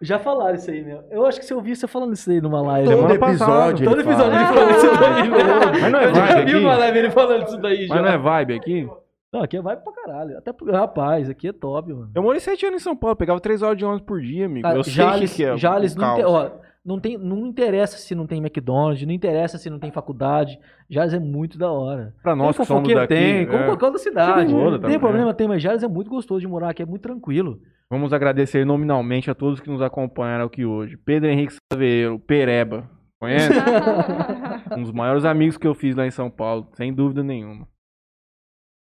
Já 0.01 0.19
falaram 0.19 0.55
isso 0.55 0.69
aí, 0.69 0.83
meu. 0.83 1.01
Eu 1.09 1.25
acho 1.25 1.39
que 1.39 1.45
você 1.45 1.53
ouviu 1.53 1.73
você 1.77 1.87
falando 1.87 2.11
isso 2.11 2.29
aí 2.29 2.41
numa 2.41 2.61
live. 2.61 2.89
Todo 2.89 2.97
Semana 2.97 3.15
episódio. 3.15 3.85
Todo 3.85 4.01
ele 4.01 4.09
episódio 4.09 4.37
fala. 4.37 4.41
ele 4.41 4.59
fala 4.59 4.71
isso 4.71 4.99
daí. 4.99 5.81
Mas 5.81 5.91
não 5.93 5.99
é 5.99 6.05
Eu 6.05 6.13
já 6.13 6.25
vibe 6.25 6.35
vi 6.45 6.51
aqui? 6.51 6.65
uma 6.65 6.75
live 6.75 6.99
ele 6.99 7.11
falando 7.11 7.47
isso 7.47 7.57
daí 7.57 7.87
já. 7.87 7.95
Mas 7.95 8.03
não 8.03 8.11
é 8.11 8.17
vibe 8.17 8.53
aqui? 8.55 8.89
Não, 9.31 9.43
aqui 9.43 9.57
é 9.57 9.61
vibe 9.61 9.83
pra 9.83 9.93
caralho. 9.93 10.37
Até 10.37 10.51
pro... 10.51 10.71
Rapaz, 10.71 11.29
aqui 11.29 11.47
é 11.47 11.53
top, 11.53 11.93
mano. 11.93 12.11
Eu 12.15 12.23
morei 12.23 12.39
sete 12.39 12.65
anos 12.65 12.81
em 12.81 12.83
São 12.83 12.95
Paulo, 12.95 13.15
pegava 13.15 13.39
três 13.39 13.61
horas 13.61 13.77
de 13.77 13.85
ônibus 13.85 14.05
por 14.05 14.19
dia, 14.19 14.47
amigo. 14.47 14.63
Cara, 14.63 14.77
eu 14.77 14.83
sei 14.83 14.93
Jales, 14.93 15.31
o 15.31 15.35
que 15.35 15.43
que 15.43 15.49
é. 15.49 15.57
Jales 15.57 15.95
o 15.95 15.99
não, 15.99 16.15
tem, 16.15 16.25
ó, 16.25 16.51
não, 16.83 16.99
tem, 16.99 17.17
não 17.17 17.45
interessa 17.45 17.97
se 17.97 18.15
não 18.15 18.25
tem 18.25 18.39
McDonald's, 18.39 19.05
não 19.05 19.13
interessa 19.13 19.59
se 19.59 19.69
não 19.69 19.77
tem 19.77 19.91
faculdade. 19.91 20.59
Jales 20.89 21.13
é 21.13 21.19
muito 21.19 21.59
da 21.59 21.71
hora. 21.71 22.15
Pra 22.23 22.35
nós 22.35 22.55
tem 22.55 22.65
que 22.65 22.67
somos 22.67 22.93
daqui. 22.93 23.13
tem, 23.13 23.45
como 23.45 23.59
é. 23.59 23.65
qualquer 23.67 23.85
outra 23.85 24.01
cidade. 24.01 24.51
Tem 24.51 24.79
também, 24.79 24.99
problema, 24.99 25.33
tem, 25.33 25.47
mas 25.47 25.61
Jales 25.61 25.83
é 25.83 25.87
muito 25.87 26.09
gostoso 26.09 26.41
de 26.41 26.47
morar 26.47 26.71
aqui, 26.71 26.81
é 26.81 26.85
muito 26.85 27.03
tranquilo. 27.03 27.59
Vamos 27.87 28.13
agradecer 28.13 28.65
nominalmente 28.65 29.29
a 29.29 29.35
todos 29.35 29.59
que 29.59 29.69
nos 29.69 29.81
acompanharam 29.81 30.45
aqui 30.45 30.65
hoje. 30.65 30.97
Pedro 30.97 31.29
Henrique 31.29 31.53
Saveiro, 31.71 32.19
Pereba. 32.19 32.89
Conhece? 33.19 33.53
um 34.75 34.81
dos 34.81 34.91
maiores 34.91 35.25
amigos 35.25 35.57
que 35.57 35.67
eu 35.67 35.75
fiz 35.75 35.95
lá 35.95 36.07
em 36.07 36.11
São 36.11 36.31
Paulo, 36.31 36.67
sem 36.73 36.93
dúvida 36.93 37.21
nenhuma. 37.21 37.67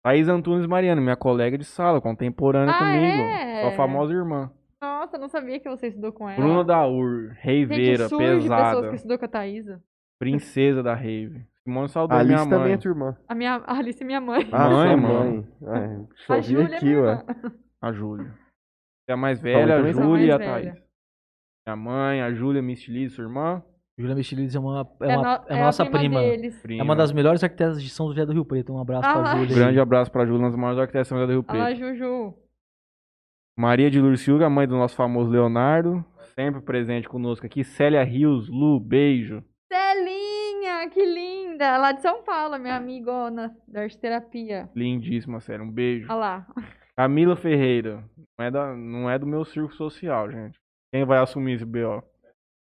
Thaís 0.06 0.28
Antunes 0.28 0.66
Mariano, 0.68 1.02
minha 1.02 1.16
colega 1.16 1.58
de 1.58 1.64
sala, 1.64 2.00
contemporânea 2.00 2.72
Ah, 2.72 2.78
comigo. 2.78 3.22
é? 3.22 3.62
Sua 3.62 3.72
famosa 3.72 4.12
irmã. 4.14 4.52
Nossa, 4.80 5.16
eu 5.16 5.20
não 5.20 5.28
sabia 5.28 5.58
que 5.58 5.68
você 5.68 5.88
estudou 5.88 6.12
com 6.12 6.28
ela. 6.30 6.36
Bruna 6.40 6.62
Daur, 6.64 7.30
Gente, 7.30 7.38
reiveira, 7.40 8.04
pessoas 8.04 8.42
pesada. 8.44 8.88
que 8.90 8.94
estudou 8.94 9.18
com 9.18 9.24
a 9.24 9.28
Thaísa. 9.28 9.82
Princesa 10.20 10.80
da 10.80 10.94
rave. 10.94 11.44
Simone 11.64 11.86
A 11.86 11.88
saudou 11.88 12.18
minha 12.18 12.36
Alice 12.36 12.48
mãe. 12.48 12.58
também 12.58 12.72
é 12.74 12.78
tua 12.78 12.90
irmã. 12.92 13.16
A 13.28 13.34
minha 13.34 13.56
a 13.56 13.78
Alice 13.78 14.00
é 14.00 14.06
minha 14.06 14.20
mãe. 14.20 14.48
Ah, 14.52 14.70
Mãe, 14.70 14.88
sua 14.88 14.96
mano. 14.96 15.48
mãe. 15.60 15.76
É, 15.76 16.06
só 16.24 16.34
a 16.34 16.36
vi 16.36 16.42
Júlia 16.42 16.68
é 16.72 16.76
aqui, 16.76 16.84
minha 16.86 17.00
ué. 17.02 17.10
irmã. 17.10 17.24
A 17.82 17.92
Júlia. 17.92 18.26
Você 18.30 19.10
é 19.10 19.12
a 19.12 19.16
mais 19.16 19.40
velha, 19.40 19.76
a 19.76 19.92
sou 19.92 20.02
Júlia 20.04 20.26
e 20.26 20.30
a. 20.30 20.38
Thaís. 20.38 20.74
Minha 21.66 21.76
mãe, 21.76 22.22
a 22.22 22.32
Júlia 22.32 22.62
Mistiliz, 22.62 23.12
sua 23.12 23.24
irmã. 23.24 23.60
Julia 23.98 24.14
Mechilides 24.14 24.54
é 24.54 24.58
uma, 24.58 24.86
é 25.00 25.12
É, 25.12 25.16
uma, 25.16 25.22
no- 25.38 25.44
é 25.48 25.56
é 25.56 25.60
a 25.60 25.64
nossa 25.64 25.86
prima 25.86 26.20
prima. 26.62 26.80
É 26.80 26.82
uma 26.82 26.94
das 26.94 27.12
melhores 27.12 27.42
arquitetas 27.42 27.82
de 27.82 27.88
São 27.88 28.08
José 28.08 28.26
do 28.26 28.32
Rio 28.32 28.44
Preto. 28.44 28.72
Um 28.74 28.78
abraço 28.80 29.08
Ah, 29.08 29.12
pra 29.14 29.36
Júlia. 29.36 29.48
aí. 29.48 29.54
Grande 29.54 29.80
abraço 29.80 30.12
pra 30.12 30.26
Júlia, 30.26 30.40
uma 30.40 30.48
das 30.50 30.58
maiores 30.58 30.78
arquitetas 30.80 31.08
da 31.08 31.24
Rio 31.26 31.44
Olha 31.48 31.58
lá, 31.58 31.64
Preto. 31.66 31.78
Juju. 31.78 32.34
Maria 33.58 33.90
de 33.90 33.98
Lurciuga, 33.98 34.50
mãe 34.50 34.68
do 34.68 34.76
nosso 34.76 34.94
famoso 34.94 35.30
Leonardo. 35.30 36.04
Sempre 36.34 36.60
presente 36.60 37.08
conosco 37.08 37.46
aqui. 37.46 37.64
Célia 37.64 38.04
Rios, 38.04 38.50
Lu, 38.50 38.78
beijo. 38.78 39.42
Celinha, 39.72 40.90
que 40.90 41.02
linda. 41.02 41.78
Lá 41.78 41.92
de 41.92 42.02
São 42.02 42.22
Paulo, 42.22 42.58
minha 42.58 42.76
amigona 42.76 43.56
da 43.66 43.80
arte 43.80 43.96
terapia. 43.96 44.68
Lindíssima, 44.76 45.40
sério. 45.40 45.64
Um 45.64 45.70
beijo. 45.70 46.06
Olha 46.10 46.18
lá. 46.18 46.46
Camila 46.94 47.34
Ferreira. 47.34 48.04
Não 48.38 48.44
é, 48.46 48.50
da, 48.50 48.74
não 48.76 49.08
é 49.10 49.18
do 49.18 49.26
meu 49.26 49.42
círculo 49.46 49.72
social, 49.74 50.30
gente. 50.30 50.58
Quem 50.92 51.04
vai 51.06 51.18
assumir 51.18 51.54
esse 51.54 51.64
B.O.? 51.64 52.02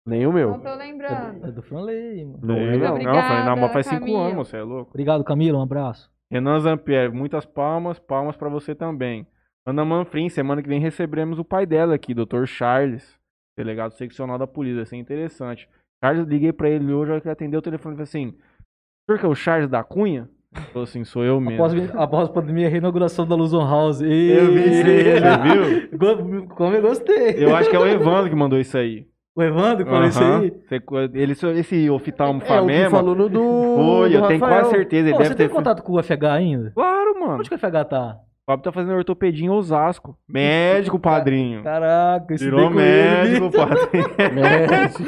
Nem 0.06 0.26
o 0.26 0.32
meu. 0.32 0.50
Não 0.52 0.60
tô 0.60 0.74
lembrando. 0.74 1.46
É 1.46 1.52
do 1.52 1.62
Franley, 1.62 2.24
mano. 2.24 2.38
Não, 2.42 2.56
Eu 2.58 2.78
não. 3.04 3.56
não, 3.56 3.68
faz 3.68 3.86
cinco 3.86 4.16
anos, 4.16 4.48
você 4.48 4.56
é 4.56 4.62
louco. 4.62 4.90
Obrigado, 4.90 5.22
Camila. 5.22 5.58
Um 5.58 5.62
abraço. 5.62 6.10
Renan 6.30 6.60
Zampieri, 6.60 7.12
muitas 7.12 7.44
palmas, 7.44 7.98
palmas 7.98 8.36
pra 8.36 8.48
você 8.48 8.74
também. 8.74 9.26
Ana 9.66 9.84
Manfrim, 9.84 10.28
semana 10.28 10.62
que 10.62 10.68
vem 10.68 10.80
receberemos 10.80 11.38
o 11.38 11.44
pai 11.44 11.66
dela 11.66 11.94
aqui, 11.94 12.14
Dr. 12.14 12.46
Charles, 12.46 13.18
delegado 13.58 13.92
seccional 13.92 14.38
da 14.38 14.46
polícia, 14.46 14.76
vai 14.76 14.86
ser 14.86 14.96
interessante. 14.96 15.68
Charles, 16.02 16.26
liguei 16.26 16.52
pra 16.52 16.68
ele 16.70 16.92
hoje, 16.92 17.20
que 17.20 17.26
ele 17.26 17.32
atendeu 17.32 17.58
o 17.58 17.62
telefone, 17.62 17.94
falei 17.94 18.04
assim, 18.04 18.28
o 18.28 19.12
senhor 19.12 19.18
que 19.18 19.26
é 19.26 19.28
o 19.28 19.34
Charles 19.34 19.68
da 19.68 19.84
Cunha? 19.84 20.30
Ele 20.54 20.64
Falou 20.66 20.84
assim, 20.84 21.04
sou 21.04 21.24
eu 21.24 21.40
mesmo. 21.40 21.62
Após, 21.64 21.94
após 21.94 22.28
a 22.28 22.32
pandemia, 22.32 22.66
a 22.66 22.70
reinauguração 22.70 23.26
da 23.26 23.36
Luzon 23.36 23.64
House. 23.68 24.00
Eu 24.00 24.08
vi 24.52 24.70
isso 24.70 24.86
aí, 24.86 25.98
viu? 25.98 26.48
Como 26.56 26.74
eu 26.74 26.82
gostei. 26.82 27.44
Eu 27.44 27.54
acho 27.54 27.70
que 27.70 27.76
é 27.76 27.78
o 27.78 27.86
Evandro 27.86 28.30
que 28.30 28.36
mandou 28.36 28.58
isso 28.58 28.76
aí. 28.76 29.06
O 29.34 29.42
Evandro 29.42 29.86
falou 29.86 30.06
isso 30.08 30.22
Aham. 30.22 30.40
aí. 30.40 30.50
Você- 30.68 30.82
Ele, 31.18 31.32
esse 31.60 31.88
oftalmo 31.90 32.42
É 32.42 32.46
Famema, 32.46 32.90
falou 32.90 33.14
no 33.14 33.28
do. 33.28 33.40
foi, 33.40 34.08
do 34.10 34.14
eu 34.16 34.26
tenho 34.26 34.40
Rafael. 34.40 34.60
quase 34.62 34.70
certeza, 34.70 35.02
ele 35.08 35.12
Pô, 35.12 35.18
deve 35.18 35.28
você 35.30 35.34
ter... 35.36 35.46
tem 35.48 35.56
contato 35.56 35.82
com 35.82 35.92
o 35.92 36.02
FH 36.02 36.24
ainda? 36.32 36.72
Claro, 36.74 37.20
mano. 37.20 37.34
Onde 37.38 37.48
que 37.48 37.54
o 37.54 37.58
FH 37.58 37.84
tá? 37.88 38.16
O 38.16 38.52
Fábio 38.52 38.64
tá 38.64 38.72
fazendo 38.72 38.96
ortopedia 38.96 39.46
em 39.46 39.50
Osasco. 39.50 40.16
Médico, 40.28 40.98
padrinho. 41.00 41.62
Caraca, 41.62 42.34
estudei 42.34 42.52
Virou 42.54 42.72
com 42.72 42.80
ele. 42.80 43.28
médico, 43.40 43.50
padrinho. 43.56 44.34
Médico. 44.34 45.02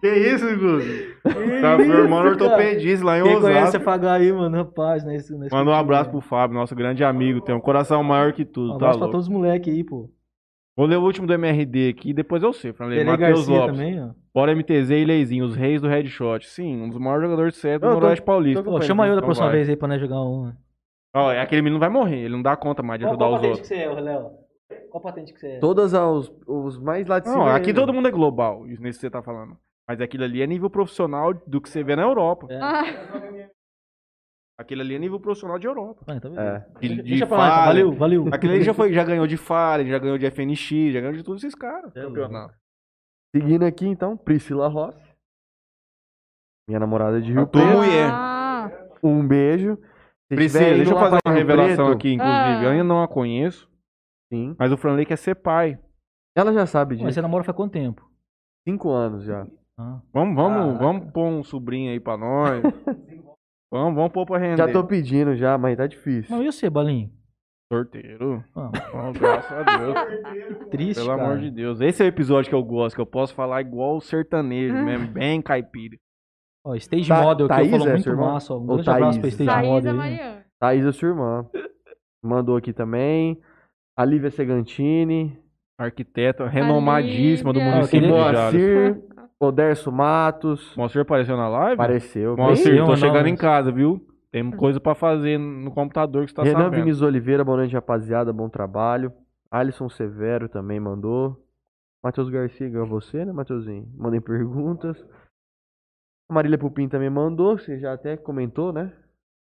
Que 0.00 0.08
isso, 0.14 0.46
Guzi? 0.56 1.08
Tá 1.60 1.76
Isso, 1.76 1.92
formando 1.92 2.28
ortopedista 2.28 3.04
lá 3.04 3.18
em 3.18 3.22
Quem 3.24 3.40
conhece 3.40 3.76
Osasco. 3.76 3.80
FH 3.90 4.04
aí, 4.12 4.32
mano, 4.32 4.56
rapaz, 4.56 5.04
né? 5.04 5.16
Esse, 5.16 5.36
nesse 5.36 5.52
Manda 5.54 5.70
um 5.70 5.74
abraço 5.74 6.04
né? 6.04 6.10
pro 6.12 6.20
Fábio, 6.20 6.56
nosso 6.56 6.74
grande 6.74 7.02
amigo. 7.04 7.40
Tem 7.40 7.52
um 7.54 7.60
coração 7.60 8.02
maior 8.04 8.32
que 8.32 8.42
Um 8.42 8.46
tudo, 8.46 8.68
tá 8.70 8.74
abraço 8.76 8.98
pra 9.00 9.08
todos 9.08 9.26
os 9.26 9.32
moleques 9.32 9.74
aí, 9.74 9.82
pô. 9.84 10.08
Vou 10.78 10.86
ler 10.86 10.96
o 10.96 11.02
último 11.02 11.26
do 11.26 11.34
MRD 11.34 11.88
aqui, 11.88 12.14
depois 12.14 12.40
eu 12.40 12.52
sei. 12.52 12.72
Falei, 12.72 12.98
Tele 12.98 13.10
Matheus 13.10 13.30
Garcia 13.48 13.54
Lopes. 13.56 13.76
também, 13.76 14.00
ó. 14.00 14.10
Bora 14.32 14.54
MTZ 14.54 14.90
e 14.92 15.04
Leizinho, 15.04 15.44
os 15.44 15.56
reis 15.56 15.80
do 15.82 15.88
headshot. 15.88 16.46
Sim, 16.48 16.80
um 16.82 16.88
dos 16.88 16.98
maiores 16.98 17.24
jogadores 17.24 17.54
de 17.54 17.58
série 17.58 17.78
do 17.80 17.86
Eu 17.86 17.90
tô- 17.90 17.94
Noroeste 17.96 18.24
Paulista. 18.24 18.62
tô 18.62 18.70
Pô, 18.70 18.80
chama 18.80 19.04
eu 19.06 19.10
da 19.10 19.16
Então 19.16 19.26
próxima 19.26 19.46
vai. 19.48 19.56
vez 19.56 19.68
aí 19.68 19.74
pra 19.76 19.88
nós 19.88 20.00
jogar 20.00 20.22
um. 20.22 20.46
né? 20.46 20.56
Ó, 21.16 21.30
aquele 21.30 21.62
menino 21.62 21.80
vai 21.80 21.88
morrer, 21.88 22.18
ele 22.20 22.34
não 22.34 22.42
dá 22.42 22.54
conta 22.56 22.80
mais 22.80 23.00
de 23.00 23.06
Qual, 23.06 23.12
ajudar 23.14 23.24
qual 23.24 23.34
os 23.34 23.40
patente 23.40 23.50
outros. 23.54 23.68
que 23.68 23.74
você 23.74 23.80
é, 23.82 24.00
Léo? 24.00 24.30
Qual 24.90 25.02
patente 25.02 25.32
que 25.32 25.40
você 25.40 25.46
é? 25.48 25.58
Todas 25.58 25.94
aos, 25.94 26.32
os 26.46 26.78
mais 26.78 27.08
lá 27.08 27.18
de 27.18 27.28
cima. 27.28 27.38
Não, 27.44 27.48
aqui 27.48 27.70
ainda. 27.70 27.80
todo 27.80 27.92
mundo 27.92 28.06
é 28.06 28.10
global, 28.12 28.64
isso 28.68 28.80
nesse 28.80 28.98
que 28.98 29.00
você 29.00 29.10
tá 29.10 29.20
falando. 29.20 29.56
Mas 29.88 30.00
aquilo 30.00 30.22
ali 30.22 30.42
é 30.42 30.46
nível 30.46 30.70
profissional 30.70 31.34
do 31.46 31.60
que 31.60 31.68
você 31.68 31.82
vê 31.82 31.96
na 31.96 32.02
Europa. 32.02 32.46
É. 32.50 32.58
Ah, 32.60 32.84
Aquele 34.58 34.82
ali 34.82 34.94
é 34.96 34.98
nível 34.98 35.20
profissional 35.20 35.58
de 35.58 35.66
Europa. 35.68 36.02
Ah, 36.08 36.16
então 36.16 36.38
É. 36.38 36.66
De, 36.80 36.88
de 36.96 37.02
Deixa 37.02 37.26
pra 37.26 37.36
lá, 37.36 37.46
então. 37.48 37.64
Valeu, 37.66 37.92
valeu. 37.92 38.28
Aquele 38.32 38.54
ali 38.54 38.64
já, 38.64 38.74
foi, 38.74 38.92
já 38.92 39.04
ganhou 39.04 39.26
de 39.26 39.36
Fallen, 39.36 39.88
já 39.88 39.98
ganhou 39.98 40.18
de 40.18 40.26
FNX, 40.30 40.92
já 40.92 41.00
ganhou 41.00 41.12
de 41.14 41.22
todos 41.22 41.44
esses 41.44 41.54
caras. 41.54 41.94
É 41.96 42.02
Campeonato. 42.02 42.54
Seguindo 43.34 43.64
aqui, 43.64 43.86
então, 43.86 44.16
Priscila 44.16 44.66
Rossi. 44.68 44.98
Minha 46.68 46.80
namorada 46.80 47.20
de 47.20 47.32
Rio 47.32 47.46
tua 47.46 47.62
Preto. 47.62 47.76
mulher. 47.76 48.10
Ah, 48.10 48.70
Um 49.02 49.26
beijo. 49.26 49.76
Se 50.30 50.34
Priscila, 50.36 50.74
deixa 50.74 50.92
eu 50.92 50.98
fazer 50.98 51.18
uma 51.24 51.34
revelação 51.34 51.86
Preto- 51.86 51.96
aqui, 51.98 52.12
inclusive. 52.14 52.64
Eu 52.64 52.68
Ah. 52.68 52.72
ainda 52.72 52.84
não 52.84 53.02
a 53.02 53.08
conheço, 53.08 53.70
Sim. 54.32 54.54
mas 54.58 54.72
o 54.72 54.76
Franley 54.76 55.06
quer 55.06 55.16
ser 55.16 55.36
pai. 55.36 55.78
Ela 56.36 56.52
já 56.52 56.66
sabe 56.66 56.94
Mas 56.96 56.98
disso. 56.98 57.14
você 57.14 57.22
namora 57.22 57.44
faz 57.44 57.56
quanto 57.56 57.72
tempo? 57.72 58.10
Cinco 58.68 58.90
anos 58.90 59.24
já. 59.24 59.46
Ah. 59.78 60.00
Vamos, 60.12 60.34
vamos, 60.34 60.58
Caraca. 60.58 60.78
vamos 60.84 61.12
pôr 61.12 61.26
um 61.28 61.42
sobrinho 61.44 61.92
aí 61.92 62.00
pra 62.00 62.16
nós. 62.16 62.60
vamos, 63.70 63.94
vamos 63.94 64.12
pôr 64.12 64.26
pra 64.26 64.38
render. 64.38 64.56
Já 64.56 64.72
tô 64.72 64.84
pedindo 64.84 65.36
já, 65.36 65.56
mas 65.58 65.76
tá 65.76 65.86
difícil. 65.86 66.34
Mas 66.36 66.46
e 66.46 66.52
você, 66.52 66.70
Balinho? 66.70 67.10
Sorteiro. 67.72 68.42
Ah, 68.56 68.70
Oh, 68.94 69.12
graças 69.12 69.52
a 69.52 69.62
Deus. 69.78 69.94
triste, 70.70 71.00
Pelo 71.00 71.16
cara. 71.16 71.24
amor 71.24 71.38
de 71.38 71.50
Deus. 71.50 71.80
Esse 71.80 72.02
é 72.02 72.06
o 72.06 72.08
episódio 72.08 72.48
que 72.48 72.54
eu 72.54 72.62
gosto, 72.62 72.94
que 72.94 73.00
eu 73.00 73.06
posso 73.06 73.34
falar 73.34 73.60
igual 73.60 73.96
o 73.96 74.00
sertanejo 74.00 74.74
mesmo, 74.74 75.08
bem 75.08 75.42
caipira. 75.42 75.96
Ó, 76.64 76.74
Stage 76.76 77.08
Ta- 77.08 77.22
Model, 77.22 77.46
que 77.48 77.54
Thaís 77.54 77.70
falou 77.70 77.88
é 77.88 77.92
muito 77.92 78.16
massa. 78.16 78.54
Ó. 78.54 78.58
Um 78.58 78.66
grande 78.66 78.90
abraço 78.90 79.20
pra 79.20 79.30
Thaís? 79.30 79.34
Stage 79.34 79.50
Thaís 79.50 79.68
Model 79.68 79.88
é 79.90 79.92
aí. 79.92 79.98
Mariana. 79.98 80.44
Thaís, 80.60 80.86
a 80.86 80.92
sua 80.92 81.08
irmã. 81.08 81.46
Mandou 82.24 82.56
aqui 82.56 82.72
também. 82.72 83.40
A 83.96 84.04
Lívia 84.04 84.30
Segantini. 84.30 85.38
Arquiteta 85.78 86.46
renomadíssima 86.48 87.52
do 87.52 87.58
Lívia. 87.60 87.74
município 87.74 88.00
de 88.00 88.08
Moacir. 88.08 89.02
Oderso 89.40 89.92
Matos. 89.92 90.74
Moacir 90.76 91.00
apareceu 91.02 91.36
na 91.36 91.48
live? 91.48 91.74
Apareceu. 91.74 92.34
Bem- 92.34 92.46
tô 92.46 92.56
chegando 92.96 93.20
não, 93.20 93.26
em 93.28 93.32
mas- 93.32 93.40
casa, 93.40 93.70
viu? 93.70 94.04
Tem 94.30 94.50
coisa 94.50 94.78
pra 94.80 94.94
fazer 94.94 95.38
no 95.38 95.70
computador 95.70 96.24
que 96.24 96.30
você 96.30 96.36
tá 96.36 96.42
Renan 96.42 96.58
sabendo. 96.64 96.80
Vinícius 96.80 97.02
Oliveira, 97.02 97.44
boa 97.44 97.56
noite, 97.58 97.74
rapaziada. 97.74 98.32
Bom 98.32 98.48
trabalho. 98.48 99.12
Alisson 99.50 99.88
Severo 99.88 100.48
também 100.48 100.78
mandou. 100.78 101.42
Matheus 102.04 102.28
Garcia 102.28 102.68
ganhou 102.68 102.86
você, 102.86 103.24
né, 103.24 103.32
Matheusinho? 103.32 103.88
Mandem 103.96 104.20
perguntas. 104.20 105.02
A 106.30 106.34
Marília 106.34 106.58
Pupim 106.58 106.88
também 106.88 107.08
mandou, 107.08 107.58
você 107.58 107.78
já 107.78 107.94
até 107.94 108.16
comentou, 108.16 108.72
né? 108.72 108.92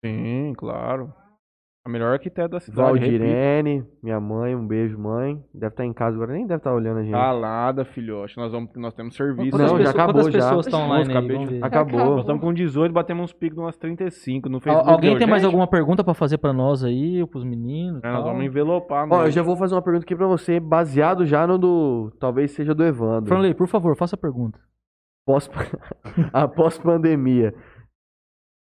Sim, 0.05 0.55
claro. 0.57 1.13
A 1.83 1.89
melhor 1.89 2.13
arquiteta 2.13 2.47
da 2.47 2.61
cidade. 2.61 2.83
Valdirene, 2.83 3.83
minha 4.03 4.21
mãe, 4.21 4.55
um 4.55 4.67
beijo, 4.67 4.99
mãe. 4.99 5.43
Deve 5.55 5.73
estar 5.73 5.85
em 5.87 5.95
casa 5.95 6.15
agora, 6.15 6.33
nem 6.35 6.47
deve 6.47 6.59
estar 6.59 6.75
olhando 6.75 6.99
a 6.99 7.03
gente. 7.03 7.13
Calada, 7.13 7.87
filhote. 7.87 8.37
Nós, 8.37 8.53
vamos, 8.53 8.69
nós 8.77 8.93
temos 8.93 9.17
serviço. 9.17 9.57
Não, 9.57 9.65
Quantas 9.67 9.71
já 9.71 9.77
pessoas- 9.79 9.95
acabou, 9.95 10.15
Quantas 10.23 10.33
já. 10.35 10.41
pessoas 10.41 10.67
estão 10.67 10.81
online 10.83 11.11
aí? 11.17 11.59
Acabou. 11.63 11.99
Acabou. 11.99 12.11
Nós 12.17 12.21
estamos 12.21 12.43
com 12.43 12.53
18, 12.53 12.93
batemos 12.93 13.25
uns 13.25 13.33
picos 13.33 13.55
de 13.57 13.63
umas 13.63 13.79
35. 13.79 14.51
No 14.51 14.57
Al- 14.57 14.61
Facebook. 14.61 14.91
Alguém 14.93 15.17
tem 15.19 15.27
mais 15.27 15.43
alguma 15.43 15.67
pergunta 15.67 16.05
pra 16.05 16.13
fazer 16.13 16.37
pra 16.37 16.53
nós 16.53 16.85
aí, 16.85 17.27
pros 17.29 17.45
meninos? 17.45 18.03
e 18.05 18.07
É, 18.07 18.13
nós 18.13 18.25
vamos 18.25 18.45
envelopar. 18.45 19.09
Ó, 19.11 19.25
eu 19.25 19.31
já 19.31 19.43
vou 19.43 19.57
fazer 19.57 19.75
uma 19.75 19.83
pergunta 19.83 20.05
aqui 20.05 20.15
pra 20.15 20.27
você, 20.27 20.61
baseado 20.61 21.25
já 21.25 21.47
no 21.47 21.57
do. 21.57 22.13
Talvez 22.21 22.51
seja 22.51 22.75
do 22.75 22.85
Evandro. 22.85 23.27
Franley, 23.31 23.55
por 23.55 23.67
favor, 23.67 23.97
faça 23.97 24.17
a 24.17 24.19
pergunta. 24.19 24.61
Pós, 25.27 25.49
após 26.33 26.77
pandemia. 26.79 27.55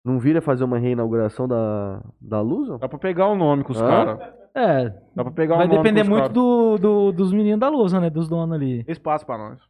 Não 0.04 0.18
vira 0.18 0.40
fazer 0.40 0.64
uma 0.64 0.78
reinauguração 0.78 1.46
da, 1.46 2.00
da 2.20 2.40
Luso? 2.40 2.78
Dá 2.78 2.88
pra 2.88 2.98
pegar 2.98 3.28
o 3.28 3.34
nome 3.36 3.62
com 3.62 3.72
os 3.72 3.80
Hã? 3.80 3.86
caras. 3.88 4.18
É, 4.54 4.92
Dá 5.14 5.22
pra 5.22 5.32
pegar 5.32 5.56
vai 5.56 5.66
o 5.66 5.68
nome 5.68 5.82
depender 5.82 6.00
com 6.08 6.14
os 6.14 6.20
muito 6.20 6.32
do, 6.32 6.78
do- 6.78 7.12
dos 7.12 7.32
meninos 7.32 7.60
da 7.60 7.68
lousa, 7.68 8.00
né? 8.00 8.08
Dos 8.10 8.28
donos 8.28 8.54
ali. 8.54 8.84
Espaço 8.88 9.24
pra 9.26 9.36
nós. 9.38 9.60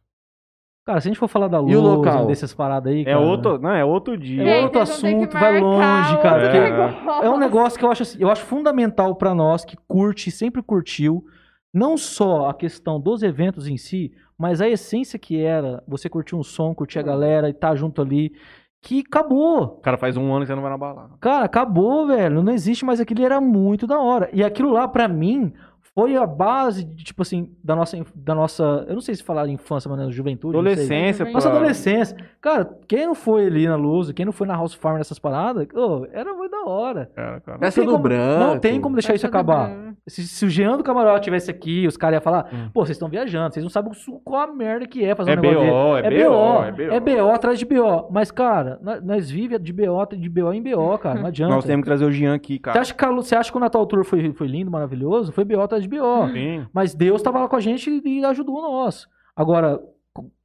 Cara, 0.87 0.99
se 0.99 1.07
a 1.07 1.11
gente 1.11 1.19
for 1.19 1.27
falar 1.27 1.47
da 1.47 1.59
E 1.59 1.75
o 1.75 1.81
local? 1.81 2.25
dessas 2.25 2.53
paradas 2.55 2.91
aí, 2.91 3.01
É 3.01 3.05
cara, 3.13 3.19
outro, 3.19 3.59
não, 3.59 3.69
é 3.71 3.85
outro 3.85 4.17
dia. 4.17 4.41
É 4.41 4.55
outro 4.63 4.71
ter 4.79 4.85
que 4.85 4.91
assunto, 4.91 5.33
vai 5.33 5.59
longe, 5.61 6.17
cara, 6.23 6.43
outro 6.45 6.59
negócio. 6.61 7.23
É 7.23 7.29
um 7.29 7.37
negócio 7.37 7.77
que 7.77 7.85
eu 7.85 7.91
acho 7.91 8.01
assim, 8.01 8.17
eu 8.19 8.29
acho 8.31 8.43
fundamental 8.45 9.13
pra 9.15 9.35
nós 9.35 9.63
que 9.63 9.77
curte, 9.87 10.31
sempre 10.31 10.63
curtiu, 10.63 11.23
não 11.71 11.95
só 11.97 12.49
a 12.49 12.53
questão 12.55 12.99
dos 12.99 13.21
eventos 13.21 13.67
em 13.67 13.77
si, 13.77 14.11
mas 14.35 14.59
a 14.59 14.67
essência 14.67 15.19
que 15.19 15.39
era 15.39 15.83
você 15.87 16.09
curtir 16.09 16.35
um 16.35 16.41
som, 16.41 16.73
curtir 16.73 16.97
a 16.97 17.03
galera 17.03 17.47
e 17.47 17.51
estar 17.51 17.75
junto 17.75 18.01
ali, 18.01 18.33
que 18.81 19.03
acabou. 19.07 19.79
Cara, 19.83 19.97
faz 19.97 20.17
um 20.17 20.31
ano 20.33 20.41
que 20.41 20.47
você 20.47 20.55
não 20.55 20.61
vai 20.61 20.71
na 20.71 20.77
balada. 20.77 21.11
Cara, 21.19 21.45
acabou, 21.45 22.07
velho. 22.07 22.41
Não 22.41 22.51
existe 22.51 22.83
mais 22.83 22.99
aquilo, 22.99 23.23
era 23.23 23.39
muito 23.39 23.85
da 23.85 23.99
hora. 23.99 24.29
E 24.33 24.43
aquilo 24.43 24.71
lá, 24.71 24.87
pra 24.87 25.07
mim, 25.07 25.53
foi 25.93 26.15
a 26.15 26.25
base, 26.25 26.85
de, 26.85 27.03
tipo 27.03 27.21
assim, 27.21 27.51
da 27.63 27.75
nossa, 27.75 27.97
da 28.15 28.33
nossa. 28.33 28.85
Eu 28.87 28.93
não 28.93 29.01
sei 29.01 29.13
se 29.15 29.23
falar 29.23 29.47
infância, 29.49 29.89
mas 29.89 29.99
né, 29.99 30.09
juventude. 30.11 30.55
não 30.55 30.63
sei. 30.63 30.71
Adolescência, 30.73 31.25
Nossa 31.25 31.33
Nossa 31.33 31.49
pô. 31.49 31.55
adolescência. 31.57 32.17
Cara, 32.39 32.77
quem 32.87 33.05
não 33.05 33.13
foi 33.15 33.45
ali 33.45 33.67
na 33.67 33.75
Luz, 33.75 34.11
quem 34.13 34.25
não 34.25 34.31
foi 34.31 34.47
na 34.47 34.55
House 34.55 34.73
Farm 34.73 34.97
nessas 34.97 35.19
paradas, 35.19 35.67
ô, 35.75 36.07
era 36.13 36.33
muito 36.33 36.51
da 36.51 36.63
hora. 36.65 37.09
Cara, 37.15 37.39
cara. 37.41 37.69
Do 37.69 37.85
como- 37.85 37.97
Branco. 37.99 38.39
Não 38.39 38.59
tem 38.59 38.79
como 38.79 38.95
deixar 38.95 39.15
isso 39.15 39.25
acabar. 39.27 39.69
Se, 40.07 40.25
se 40.27 40.45
o 40.45 40.49
Jean 40.49 40.77
do 40.77 40.83
Camarote 40.83 41.25
tivesse 41.25 41.51
aqui, 41.51 41.85
os 41.85 41.95
caras 41.97 42.15
iam 42.15 42.21
falar, 42.21 42.47
Hum. 42.53 42.69
pô, 42.73 42.85
vocês 42.85 42.95
estão 42.95 43.09
viajando, 43.09 43.53
vocês 43.53 43.63
não 43.63 43.69
sabem 43.69 43.91
qual 44.23 44.41
a 44.41 44.47
merda 44.47 44.87
que 44.87 45.03
é 45.03 45.13
fazer 45.13 45.31
É 45.31 45.37
um 45.37 45.41
negócio 45.41 45.69
BO, 45.69 46.01
dele. 46.01 46.21
é 46.21 46.27
BO, 46.27 46.63
é 46.63 46.71
BO. 46.71 46.81
é 46.93 46.99
BO 47.23 47.29
atrás 47.31 47.59
de 47.59 47.65
BO. 47.65 48.07
Mas, 48.11 48.31
cara, 48.31 48.79
nós, 49.03 49.29
vivemos 49.29 49.63
de 49.63 49.71
BO, 49.73 50.05
de 50.17 50.29
BO 50.29 50.53
em 50.53 50.61
BO, 50.63 50.97
cara, 50.97 51.19
não 51.19 51.27
adianta. 51.27 51.53
Nós 51.53 51.65
temos 51.65 51.83
que 51.83 51.85
trazer 51.89 52.05
o 52.05 52.11
Jean 52.11 52.33
aqui, 52.33 52.53
Você 52.55 52.59
cara. 52.59 52.79
acha, 52.81 52.93
que 52.93 53.05
você 53.07 53.35
acha 53.35 53.51
que 53.51 53.57
o 53.57 53.61
Natal 53.61 53.85
Tour 53.85 54.03
foi, 54.03 54.31
foi 54.33 54.47
lindo, 54.47 54.71
maravilhoso? 54.71 55.31
Foi 55.31 55.43
BO 55.45 55.59
atrás 55.61 55.80
de 55.81 55.89
BO. 55.89 56.27
Sim. 56.33 56.67
Mas 56.73 56.93
Deus 56.93 57.21
tava 57.21 57.39
lá 57.39 57.47
com 57.47 57.55
a 57.55 57.59
gente 57.59 57.89
e 58.05 58.25
ajudou 58.25 58.61
nós. 58.61 59.07
Agora, 59.35 59.81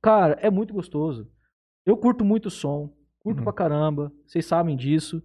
cara, 0.02 0.38
é 0.40 0.50
muito 0.50 0.72
gostoso. 0.74 1.28
Eu 1.84 1.96
curto 1.96 2.24
muito 2.24 2.46
o 2.46 2.50
som, 2.50 2.92
curto 3.20 3.38
Uhum. 3.38 3.44
pra 3.44 3.52
caramba, 3.52 4.12
vocês 4.26 4.44
sabem 4.46 4.76
disso. 4.76 5.22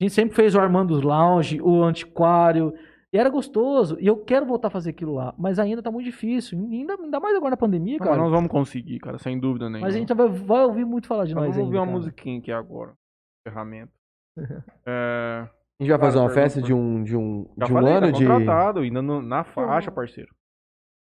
A 0.00 0.04
gente 0.04 0.14
sempre 0.14 0.34
fez 0.34 0.54
o 0.54 0.60
Armando's 0.60 1.02
Lounge, 1.02 1.60
o 1.60 1.82
Antiquário, 1.82 2.72
e 3.12 3.18
era 3.18 3.28
gostoso. 3.28 3.98
E 4.00 4.06
eu 4.06 4.16
quero 4.16 4.46
voltar 4.46 4.68
a 4.68 4.70
fazer 4.70 4.90
aquilo 4.90 5.12
lá, 5.14 5.34
mas 5.36 5.58
ainda 5.58 5.82
tá 5.82 5.90
muito 5.90 6.06
difícil. 6.06 6.58
Ainda, 6.58 6.94
ainda 6.94 7.20
mais 7.20 7.36
agora 7.36 7.50
na 7.50 7.56
pandemia, 7.56 7.98
Não, 7.98 8.06
cara. 8.06 8.10
mas 8.12 8.22
nós 8.22 8.30
vamos 8.32 8.50
conseguir, 8.50 8.98
cara, 8.98 9.18
sem 9.18 9.38
dúvida 9.38 9.66
nenhuma. 9.68 9.86
Mas 9.86 9.94
a 9.94 9.98
gente 9.98 10.14
vai, 10.14 10.28
vai 10.28 10.64
ouvir 10.64 10.86
muito 10.86 11.06
falar 11.06 11.26
de 11.26 11.34
Nós 11.34 11.44
nós 11.48 11.54
vamos 11.56 11.66
ouvir 11.66 11.76
ainda, 11.78 11.82
uma 11.82 11.86
cara. 11.92 11.98
musiquinha 11.98 12.38
aqui 12.38 12.50
agora. 12.52 12.92
Ferramenta. 13.46 13.92
É, 14.86 15.48
A 15.80 15.82
gente 15.82 15.90
vai 15.90 15.98
fazer 15.98 16.18
uma 16.18 16.28
festa 16.30 16.60
de 16.60 16.74
um, 16.74 17.02
de 17.02 17.16
um, 17.16 17.46
já 17.58 17.64
de 17.66 17.72
um 17.72 17.74
falei, 17.74 17.94
ano 17.94 18.12
tá 18.12 18.18
de. 18.18 18.26
contratado, 18.26 18.80
ainda 18.80 19.00
no- 19.00 19.22
na 19.22 19.42
faixa, 19.44 19.90
parceiro. 19.90 20.28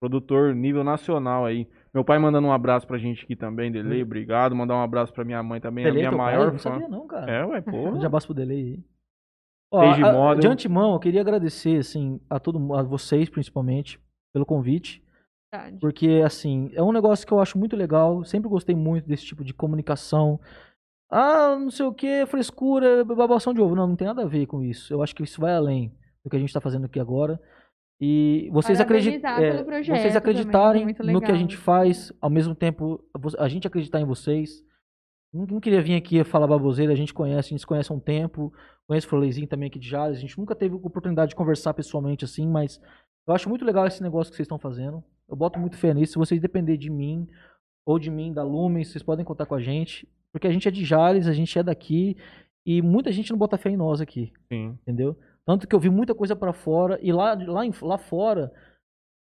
Produtor 0.01 0.55
nível 0.55 0.83
nacional 0.85 1.45
aí. 1.45 1.69
Meu 1.93 2.05
pai 2.05 2.19
mandando 2.19 2.47
um 2.49 2.53
abraço 2.53 2.87
pra 2.87 2.97
gente 2.99 3.25
aqui 3.25 3.37
também, 3.37 3.71
Delay, 3.71 4.03
obrigado. 4.03 4.55
Mandar 4.55 4.75
um 4.77 4.83
abraço 4.83 5.13
pra 5.13 5.25
minha 5.25 5.43
mãe 5.43 5.61
também, 5.61 5.85
a 5.85 5.89
Delay 5.89 6.05
é 6.05 6.09
minha 6.09 6.11
teu 6.11 6.19
pai? 6.19 6.35
maior 6.37 6.53
Não 6.53 6.59
fã. 6.59 6.71
sabia 6.71 6.89
não, 6.89 7.07
cara. 7.07 7.31
É, 7.31 7.45
ué, 7.45 7.61
porra. 7.63 7.91
Um 7.93 8.05
abraço 8.07 8.27
pro 8.27 8.35
Delay 8.35 8.57
aí. 8.59 8.81
Ó, 9.73 9.81
a- 10.31 10.35
de 10.37 10.47
antemão, 10.47 10.93
eu 10.95 10.99
queria 11.01 11.21
agradecer, 11.21 11.79
assim, 11.79 12.21
a 12.31 12.39
todo 12.39 12.75
a 12.75 12.83
vocês, 12.83 13.29
principalmente, 13.29 13.99
pelo 14.33 14.47
convite. 14.47 15.03
Verdade. 15.53 15.79
Porque, 15.81 16.23
assim, 16.25 16.71
é 16.75 16.83
um 16.83 16.93
negócio 16.93 17.27
que 17.27 17.33
eu 17.33 17.41
acho 17.41 17.59
muito 17.59 17.77
legal. 17.77 18.25
Sempre 18.25 18.49
gostei 18.49 18.75
muito 18.75 19.07
desse 19.07 19.25
tipo 19.25 19.45
de 19.45 19.53
comunicação. 19.53 20.41
Ah, 21.15 21.59
não 21.59 21.71
sei 21.71 21.85
o 21.85 21.93
que, 21.93 22.25
frescura, 22.25 23.05
babação 23.05 23.53
de 23.53 23.61
ovo. 23.61 23.75
Não, 23.75 23.87
não 23.87 23.97
tem 23.97 24.07
nada 24.07 24.23
a 24.23 24.27
ver 24.27 24.47
com 24.47 24.63
isso. 24.63 24.95
Eu 24.95 25.03
acho 25.03 25.15
que 25.15 25.23
isso 25.23 25.43
vai 25.43 25.55
além 25.55 25.95
do 26.25 26.31
que 26.31 26.37
a 26.37 26.39
gente 26.39 26.49
está 26.49 26.61
fazendo 26.61 26.87
aqui 26.87 26.99
agora. 26.99 27.39
E 28.01 28.49
vocês, 28.51 28.81
acredit... 28.81 29.25
É, 29.25 29.63
vocês 29.63 29.87
também, 29.87 30.17
acreditarem 30.17 30.85
muito 30.85 31.03
no 31.05 31.21
que 31.21 31.31
a 31.31 31.35
gente 31.35 31.55
faz, 31.55 32.11
ao 32.19 32.31
mesmo 32.31 32.55
tempo 32.55 33.05
a 33.39 33.47
gente 33.47 33.67
acreditar 33.67 34.01
em 34.01 34.07
vocês. 34.07 34.65
Não, 35.31 35.45
não 35.45 35.61
queria 35.61 35.83
vir 35.83 35.97
aqui 35.97 36.25
falar 36.25 36.47
baboseira, 36.47 36.95
a 36.95 36.97
gente 36.97 37.13
conhece, 37.13 37.49
a 37.49 37.51
gente 37.51 37.61
se 37.61 37.67
conhece 37.67 37.93
há 37.93 37.95
um 37.95 38.01
tempo. 38.01 38.51
Conheço 38.89 39.07
o 39.07 39.11
Floleizinho 39.11 39.47
também 39.47 39.69
aqui 39.69 39.79
de 39.79 39.89
Jales. 39.91 40.17
A 40.17 40.21
gente 40.21 40.39
nunca 40.39 40.55
teve 40.55 40.75
oportunidade 40.75 41.29
de 41.29 41.37
conversar 41.37 41.75
pessoalmente 41.75 42.25
assim, 42.25 42.49
mas 42.49 42.81
eu 43.29 43.35
acho 43.35 43.51
muito 43.51 43.67
legal 43.67 43.87
esse 43.87 44.03
negócio 44.03 44.31
que 44.31 44.37
vocês 44.37 44.47
estão 44.47 44.59
fazendo. 44.59 45.05
Eu 45.29 45.37
boto 45.37 45.59
muito 45.59 45.77
fé 45.77 45.93
nisso. 45.93 46.15
Se 46.15 46.19
vocês 46.19 46.41
dependerem 46.41 46.81
de 46.81 46.89
mim 46.89 47.29
ou 47.87 47.99
de 47.99 48.11
mim, 48.11 48.33
da 48.33 48.43
Lumen, 48.43 48.83
vocês 48.83 49.03
podem 49.03 49.25
contar 49.27 49.45
com 49.45 49.55
a 49.55 49.61
gente. 49.61 50.09
Porque 50.33 50.47
a 50.47 50.51
gente 50.51 50.67
é 50.67 50.71
de 50.71 50.85
Jales, 50.85 51.27
a 51.29 51.33
gente 51.33 51.59
é 51.59 51.63
daqui. 51.63 52.17
E 52.67 52.81
muita 52.81 53.11
gente 53.13 53.31
não 53.33 53.39
bota 53.39 53.59
fé 53.59 53.71
em 53.71 53.77
nós 53.77 54.01
aqui, 54.01 54.33
Sim. 54.53 54.79
entendeu? 54.83 55.17
Tanto 55.45 55.67
que 55.67 55.75
eu 55.75 55.81
vi 55.81 55.91
muita 55.91 56.15
coisa 56.15 56.37
pra 56.37 56.53
fora. 56.53 56.99
E 57.03 57.13
lá, 57.13 57.35
lá, 57.35 57.63
lá 57.83 57.99
fora, 57.99 58.53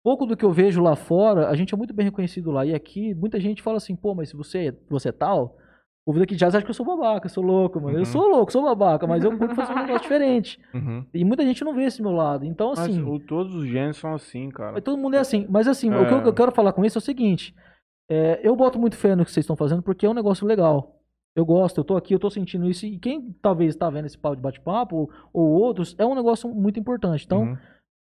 pouco 0.04 0.26
do 0.26 0.36
que 0.36 0.44
eu 0.44 0.52
vejo 0.52 0.82
lá 0.82 0.96
fora, 0.96 1.48
a 1.48 1.56
gente 1.56 1.74
é 1.74 1.78
muito 1.78 1.94
bem 1.94 2.06
reconhecido 2.06 2.50
lá. 2.52 2.66
E 2.66 2.74
aqui, 2.74 3.14
muita 3.14 3.40
gente 3.40 3.62
fala 3.62 3.78
assim, 3.78 3.96
pô, 3.96 4.16
mas 4.16 4.30
se 4.30 4.36
você, 4.36 4.76
você 4.90 5.10
é 5.10 5.12
tal... 5.12 5.58
O 6.06 6.12
povo 6.12 6.20
daqui 6.22 6.34
de 6.34 6.40
Jales 6.40 6.56
acha 6.56 6.66
que 6.66 6.72
eu 6.72 6.74
sou 6.76 6.86
babaca, 6.86 7.28
eu 7.28 7.30
sou 7.30 7.44
louco, 7.44 7.80
mano. 7.80 7.94
Uhum. 7.94 8.00
Eu 8.02 8.06
sou 8.06 8.28
louco, 8.30 8.52
sou 8.52 8.64
babaca, 8.64 9.06
mas 9.06 9.24
eu 9.24 9.38
curto 9.38 9.54
fazer 9.54 9.74
um 9.74 9.76
negócio 9.76 10.02
diferente. 10.02 10.60
Uhum. 10.74 11.06
E 11.14 11.24
muita 11.24 11.46
gente 11.46 11.64
não 11.64 11.76
vê 11.76 11.84
esse 11.84 12.02
meu 12.02 12.10
lado. 12.12 12.46
Então, 12.46 12.70
Mas 12.70 12.80
assim... 12.80 13.04
o- 13.04 13.20
todos 13.20 13.54
os 13.54 13.68
gêneros 13.68 13.98
são 13.98 14.16
assim, 14.16 14.50
cara. 14.50 14.72
Mas 14.72 14.82
todo 14.84 14.98
mundo 14.98 15.16
é 15.16 15.20
assim. 15.20 15.46
Mas 15.48 15.68
assim, 15.68 15.92
o 15.94 16.08
que 16.08 16.14
eu, 16.14 16.20
É. 16.22 16.28
eu 16.28 16.34
quero 16.34 16.52
falar 16.52 16.74
com 16.74 16.84
isso 16.84 16.98
é 16.98 17.02
o 17.02 17.02
seguinte. 17.02 17.54
É, 18.10 18.40
eu 18.44 18.56
boto 18.56 18.80
muito 18.80 18.96
fé 18.98 19.16
no 19.16 19.24
que 19.24 19.32
vocês 19.32 19.44
estão 19.44 19.56
fazendo 19.56 19.82
porque 19.82 20.06
é 20.06 20.10
um 20.10 20.14
negócio 20.14 20.46
legal. 20.48 20.96
Eu 21.36 21.46
gosto, 21.46 21.78
eu 21.80 21.84
tô 21.84 21.96
aqui, 21.96 22.14
eu 22.14 22.20
tô 22.20 22.30
sentindo 22.30 22.70
isso. 22.70 22.86
E 22.86 22.98
quem 22.98 23.32
talvez 23.42 23.76
tá 23.76 23.90
vendo 23.90 24.06
esse 24.08 24.18
pau 24.18 24.36
de 24.36 24.42
bate-papo, 24.42 24.96
ou, 24.96 25.10
ou 25.32 25.48
outros, 25.62 25.96
é 25.98 26.06
um 26.06 26.16
negócio 26.16 26.50
muito 26.50 26.80
importante. 26.80 27.26
Então, 27.26 27.44
Uhum. 27.44 27.58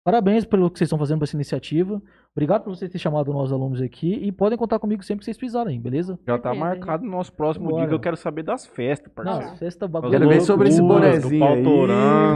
Parabéns 0.06 0.44
pelo 0.44 0.70
que 0.70 0.78
vocês 0.78 0.88
estão 0.88 1.00
fazendo 1.00 1.20
por 1.20 1.24
essa 1.24 1.38
iniciativa. 1.38 2.02
Obrigado 2.36 2.64
por 2.64 2.76
vocês 2.76 2.92
terem 2.92 3.02
chamado 3.02 3.32
nós 3.32 3.54
alunos 3.54 3.82
aqui. 3.82 4.16
E 4.16 4.34
podem 4.34 4.58
contar 4.58 4.78
comigo 4.78 5.02
sempre 5.02 5.20
que 5.20 5.26
vocês 5.26 5.38
precisarem, 5.38 5.80
beleza? 5.80 6.20
Já 6.28 6.38
tá 6.38 6.50
Perfeito, 6.50 6.60
marcado 6.60 7.06
no 7.06 7.12
nosso 7.12 7.32
próximo 7.32 7.68
dia 7.68 7.76
Bora. 7.76 7.88
que 7.88 7.94
eu 7.94 8.00
quero 8.02 8.18
saber 8.18 8.44
das 8.44 8.66
festas, 8.66 9.10
Não, 9.16 9.24
parceiro. 9.24 9.56
festa 9.58 9.86
Das 9.86 9.92
bagulho. 9.92 10.12
Quero 10.12 10.28
ver 10.28 10.42
sobre 10.42 10.68
esse 10.68 10.82
bonezinho. 10.82 11.88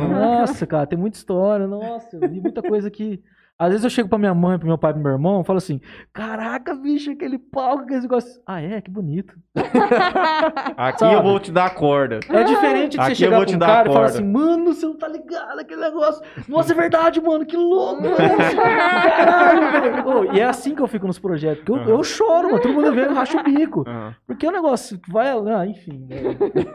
Nossa, 0.09 0.65
cara, 0.65 0.87
tem 0.87 0.97
muita 0.97 1.17
história. 1.17 1.67
Nossa, 1.67 2.15
eu 2.15 2.29
vi 2.29 2.39
muita 2.39 2.61
coisa 2.61 2.89
que. 2.89 3.21
Às 3.59 3.69
vezes 3.69 3.83
eu 3.83 3.89
chego 3.89 4.07
pra 4.07 4.19
minha 4.19 4.35
mãe, 4.35 4.59
pro 4.59 4.67
meu 4.67 4.77
pai, 4.77 4.93
pro 4.93 5.01
meu 5.01 5.13
irmão, 5.13 5.41
e 5.41 5.43
falo 5.43 5.57
assim: 5.57 5.81
Caraca, 6.13 6.75
bicho, 6.75 7.09
aquele 7.11 7.39
palco, 7.39 7.83
aquele 7.85 8.01
negócio. 8.01 8.39
Ah, 8.45 8.61
é? 8.61 8.79
Que 8.81 8.91
bonito. 8.91 9.33
Aqui 10.77 10.99
Sabe? 10.99 11.15
eu 11.15 11.23
vou 11.23 11.39
te 11.39 11.51
dar 11.51 11.65
a 11.65 11.69
corda. 11.71 12.19
É 12.29 12.43
diferente 12.43 12.91
de 12.91 12.99
Aqui 12.99 13.15
você 13.15 13.23
eu 13.23 13.29
chegar 13.29 13.37
vou 13.37 13.39
pra 13.39 13.45
te 13.47 13.55
um 13.55 13.59
dar 13.59 13.65
cara 13.65 13.79
a 13.79 13.81
e 13.81 13.93
falar 13.93 13.99
corda. 14.05 14.13
assim, 14.19 14.31
mano, 14.31 14.65
você 14.73 14.85
não 14.85 14.95
tá 14.95 15.07
ligado 15.07 15.59
aquele 15.59 15.81
negócio. 15.81 16.21
Nossa, 16.47 16.71
é 16.71 16.75
verdade, 16.75 17.19
mano, 17.19 17.45
que 17.47 17.57
louco. 17.57 18.03
mano. 18.03 18.15
Caralho, 18.17 19.71
velho. 19.71 20.07
Ô, 20.07 20.33
e 20.33 20.39
é 20.39 20.43
assim 20.45 20.75
que 20.75 20.81
eu 20.81 20.87
fico 20.87 21.07
nos 21.07 21.17
projetos. 21.17 21.63
Porque 21.65 21.89
eu, 21.89 21.93
Aham. 21.93 21.97
eu 21.99 22.03
choro, 22.03 22.47
mano. 22.49 22.61
Todo 22.61 22.73
mundo 22.73 22.91
vê, 22.93 23.05
eu 23.05 23.13
racho 23.13 23.39
o 23.39 23.43
bico. 23.43 23.83
Aham. 23.87 24.15
Porque 24.27 24.45
é 24.45 24.49
um 24.49 24.53
negócio 24.53 24.99
que 24.99 25.11
vai. 25.11 25.29
Ah, 25.29 25.65
enfim. 25.65 26.05
né? 26.07 26.17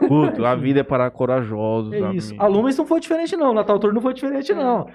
Puto, 0.07 0.45
a 0.45 0.53
vida 0.55 0.81
é 0.81 0.83
para 0.83 1.09
corajosos. 1.09 1.93
É 1.93 1.99
isso. 2.11 2.29
amigo. 2.31 2.43
A 2.43 2.47
Lumens 2.47 2.77
não 2.77 2.85
foi 2.85 2.99
diferente, 2.99 3.35
não. 3.37 3.53
Natal 3.53 3.79
Tour 3.79 3.93
não 3.93 4.01
foi 4.01 4.13
diferente, 4.13 4.53
não. 4.53 4.87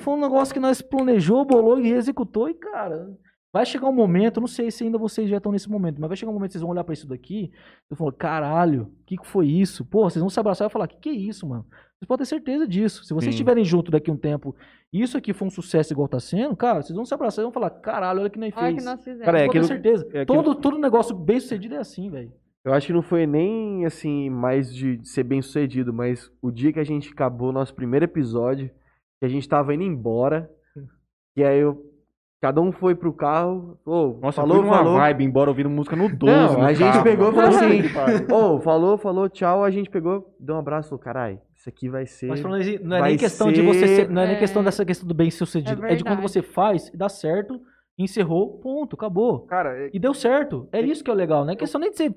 Foi 0.00 0.14
um 0.14 0.20
negócio 0.20 0.54
que 0.54 0.60
nós 0.60 0.80
planejou, 0.80 1.44
bolou 1.44 1.80
e 1.80 1.92
executou. 1.92 2.48
E, 2.48 2.54
cara, 2.54 3.10
vai 3.52 3.66
chegar 3.66 3.88
um 3.88 3.92
momento, 3.92 4.40
não 4.40 4.46
sei 4.46 4.70
se 4.70 4.84
ainda 4.84 4.96
vocês 4.96 5.28
já 5.28 5.38
estão 5.38 5.50
nesse 5.52 5.68
momento, 5.70 6.00
mas 6.00 6.08
vai 6.08 6.16
chegar 6.16 6.30
um 6.30 6.34
momento 6.34 6.50
que 6.50 6.52
vocês 6.52 6.62
vão 6.62 6.70
olhar 6.70 6.84
pra 6.84 6.94
isso 6.94 7.06
daqui 7.08 7.50
e 7.90 7.96
falar, 7.96 8.12
caralho, 8.12 8.82
o 9.00 9.04
que, 9.04 9.16
que 9.16 9.26
foi 9.26 9.46
isso? 9.48 9.84
Pô, 9.84 10.08
vocês 10.08 10.20
vão 10.20 10.30
se 10.30 10.38
abraçar 10.40 10.68
e 10.68 10.72
falar, 10.72 10.86
que 10.86 10.96
que 10.98 11.08
é 11.08 11.12
isso, 11.12 11.46
mano? 11.48 11.64
Vocês 11.98 12.06
podem 12.08 12.24
ter 12.24 12.28
certeza 12.28 12.66
disso. 12.66 13.04
Se 13.04 13.12
vocês 13.12 13.24
Sim. 13.26 13.30
estiverem 13.30 13.64
junto 13.64 13.90
daqui 13.90 14.10
a 14.10 14.14
um 14.14 14.16
tempo 14.16 14.54
e 14.92 15.00
isso 15.02 15.16
aqui 15.16 15.32
foi 15.32 15.48
um 15.48 15.50
sucesso 15.50 15.92
igual 15.92 16.08
tá 16.08 16.18
sendo, 16.20 16.56
cara, 16.56 16.80
vocês 16.82 16.94
vão 16.96 17.04
se 17.04 17.12
abraçar 17.14 17.42
e 17.42 17.44
vão 17.44 17.52
falar, 17.52 17.70
caralho, 17.70 18.20
olha 18.20 18.28
o 18.28 18.30
que 18.30 18.38
nós 18.38 18.52
Olha 18.56 18.66
fez. 18.66 18.78
que 18.78 18.84
nós 18.84 18.98
fizemos. 19.04 19.24
Cara, 19.24 19.38
é 19.40 19.46
Pode 19.46 19.52
ter 19.52 19.58
aquilo- 19.58 19.68
certeza. 19.82 20.04
é 20.12 20.20
aquilo- 20.22 20.42
todo, 20.44 20.54
todo 20.60 20.78
negócio 20.78 21.14
bem 21.16 21.38
sucedido 21.40 21.74
é 21.74 21.78
assim, 21.78 22.08
velho. 22.10 22.32
Eu 22.64 22.72
acho 22.72 22.86
que 22.86 22.92
não 22.92 23.02
foi 23.02 23.26
nem, 23.26 23.84
assim, 23.84 24.30
mais 24.30 24.72
de 24.72 25.00
ser 25.02 25.24
bem 25.24 25.42
sucedido, 25.42 25.92
mas 25.92 26.30
o 26.40 26.50
dia 26.50 26.72
que 26.72 26.78
a 26.78 26.84
gente 26.84 27.10
acabou 27.12 27.48
o 27.48 27.52
nosso 27.52 27.74
primeiro 27.74 28.04
episódio, 28.04 28.70
que 29.22 29.26
a 29.26 29.28
gente 29.28 29.48
tava 29.48 29.72
indo 29.72 29.84
embora, 29.84 30.50
e 31.36 31.44
aí 31.44 31.60
eu, 31.60 31.80
cada 32.40 32.60
um 32.60 32.72
foi 32.72 32.92
pro 32.92 33.12
carro, 33.12 33.78
ô, 33.86 34.18
Nossa, 34.20 34.40
falou, 34.40 34.56
eu 34.56 34.62
fui 34.62 34.70
numa 34.70 34.78
falou. 34.82 34.94
vibe 34.98 35.22
embora 35.24 35.48
ouvindo 35.48 35.70
música 35.70 35.94
no 35.94 36.08
12. 36.08 36.34
Não, 36.34 36.54
no 36.58 36.64
a 36.66 36.72
gente 36.72 36.90
carro. 36.90 37.04
pegou 37.04 37.30
e 37.30 37.34
falou 37.34 37.48
assim, 37.48 37.82
ô, 38.34 38.60
falou, 38.60 38.98
falou, 38.98 39.28
tchau, 39.28 39.62
a 39.62 39.70
gente 39.70 39.88
pegou, 39.88 40.34
deu 40.40 40.56
um 40.56 40.58
abraço, 40.58 40.88
falou, 40.88 40.98
carai, 41.04 41.40
isso 41.54 41.68
aqui 41.68 41.88
vai 41.88 42.04
ser... 42.04 42.26
Mas 42.26 42.40
falando 42.40 42.60
assim, 42.62 42.80
não 42.82 42.96
é 42.96 43.02
nem 43.02 43.16
questão 43.16 43.52
de 43.52 43.62
você 43.62 43.86
ser- 43.86 43.96
ser, 44.06 44.10
não 44.10 44.22
é 44.22 44.26
nem 44.26 44.34
É. 44.34 44.38
questão 44.40 44.64
dessa 44.64 44.84
questão 44.84 45.06
do 45.06 45.14
bem 45.14 45.30
sucedido. 45.30 45.86
É 45.86 45.92
É, 45.92 45.94
de 45.94 46.02
quando 46.02 46.20
você 46.20 46.42
faz 46.42 46.88
e 46.88 46.96
dá 46.96 47.08
certo, 47.08 47.60
encerrou, 47.96 48.58
ponto, 48.58 48.96
acabou. 48.96 49.40
Cara, 49.46 49.78
é- 49.78 49.90
E 49.92 50.00
deu 50.00 50.12
certo. 50.12 50.68
É 50.72 50.80
isso 50.80 51.04
que 51.04 51.10
é 51.10 51.14
o 51.14 51.16
legal, 51.16 51.44
não 51.44 51.52
é 51.52 51.56
questão 51.56 51.80
nem 51.80 51.92
de 51.92 51.96
ser, 51.96 52.08
ser 52.08 52.16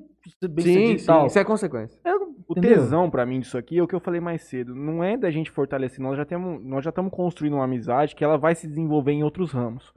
bem 0.49 0.65
Sim, 0.65 0.97
sim, 0.97 1.05
tal. 1.05 1.27
isso 1.27 1.39
é 1.39 1.43
consequência. 1.43 1.99
É, 2.03 2.13
o 2.15 2.35
entendeu? 2.51 2.75
tesão 2.75 3.09
pra 3.09 3.25
mim 3.25 3.39
disso 3.39 3.57
aqui 3.57 3.77
é 3.77 3.83
o 3.83 3.87
que 3.87 3.95
eu 3.95 3.99
falei 3.99 4.19
mais 4.21 4.43
cedo. 4.43 4.73
Não 4.75 5.03
é 5.03 5.17
da 5.17 5.29
gente 5.31 5.49
fortalecer, 5.51 5.99
nós 6.01 6.17
já 6.17 6.25
temos, 6.25 6.63
nós 6.63 6.83
já 6.83 6.89
estamos 6.89 7.11
construindo 7.11 7.53
uma 7.53 7.63
amizade 7.65 8.15
que 8.15 8.23
ela 8.23 8.37
vai 8.37 8.55
se 8.55 8.67
desenvolver 8.67 9.11
em 9.11 9.23
outros 9.23 9.51
ramos. 9.51 9.91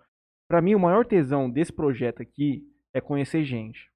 Pra 0.48 0.62
mim, 0.62 0.74
o 0.74 0.80
maior 0.80 1.04
tesão 1.04 1.50
desse 1.50 1.72
projeto 1.72 2.22
aqui 2.22 2.62
é 2.94 3.00
conhecer 3.00 3.44
gente. 3.44 3.88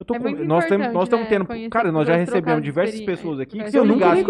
Eu 0.00 0.06
tô 0.06 0.14
É 0.14 0.18
nós 0.18 0.30
importante, 0.64 0.92
nós 0.92 1.04
estamos 1.04 1.24
né? 1.24 1.30
tendo, 1.30 1.46
Conhecer 1.46 1.70
cara, 1.70 1.90
nós 1.90 2.06
já 2.06 2.14
recebemos 2.14 2.62
diversas 2.62 3.00
pessoas 3.00 3.40
aqui 3.40 3.52
que 3.52 3.56
trocar 3.58 3.70
se 3.72 3.76
eu 3.78 3.84
ligasse, 3.84 4.24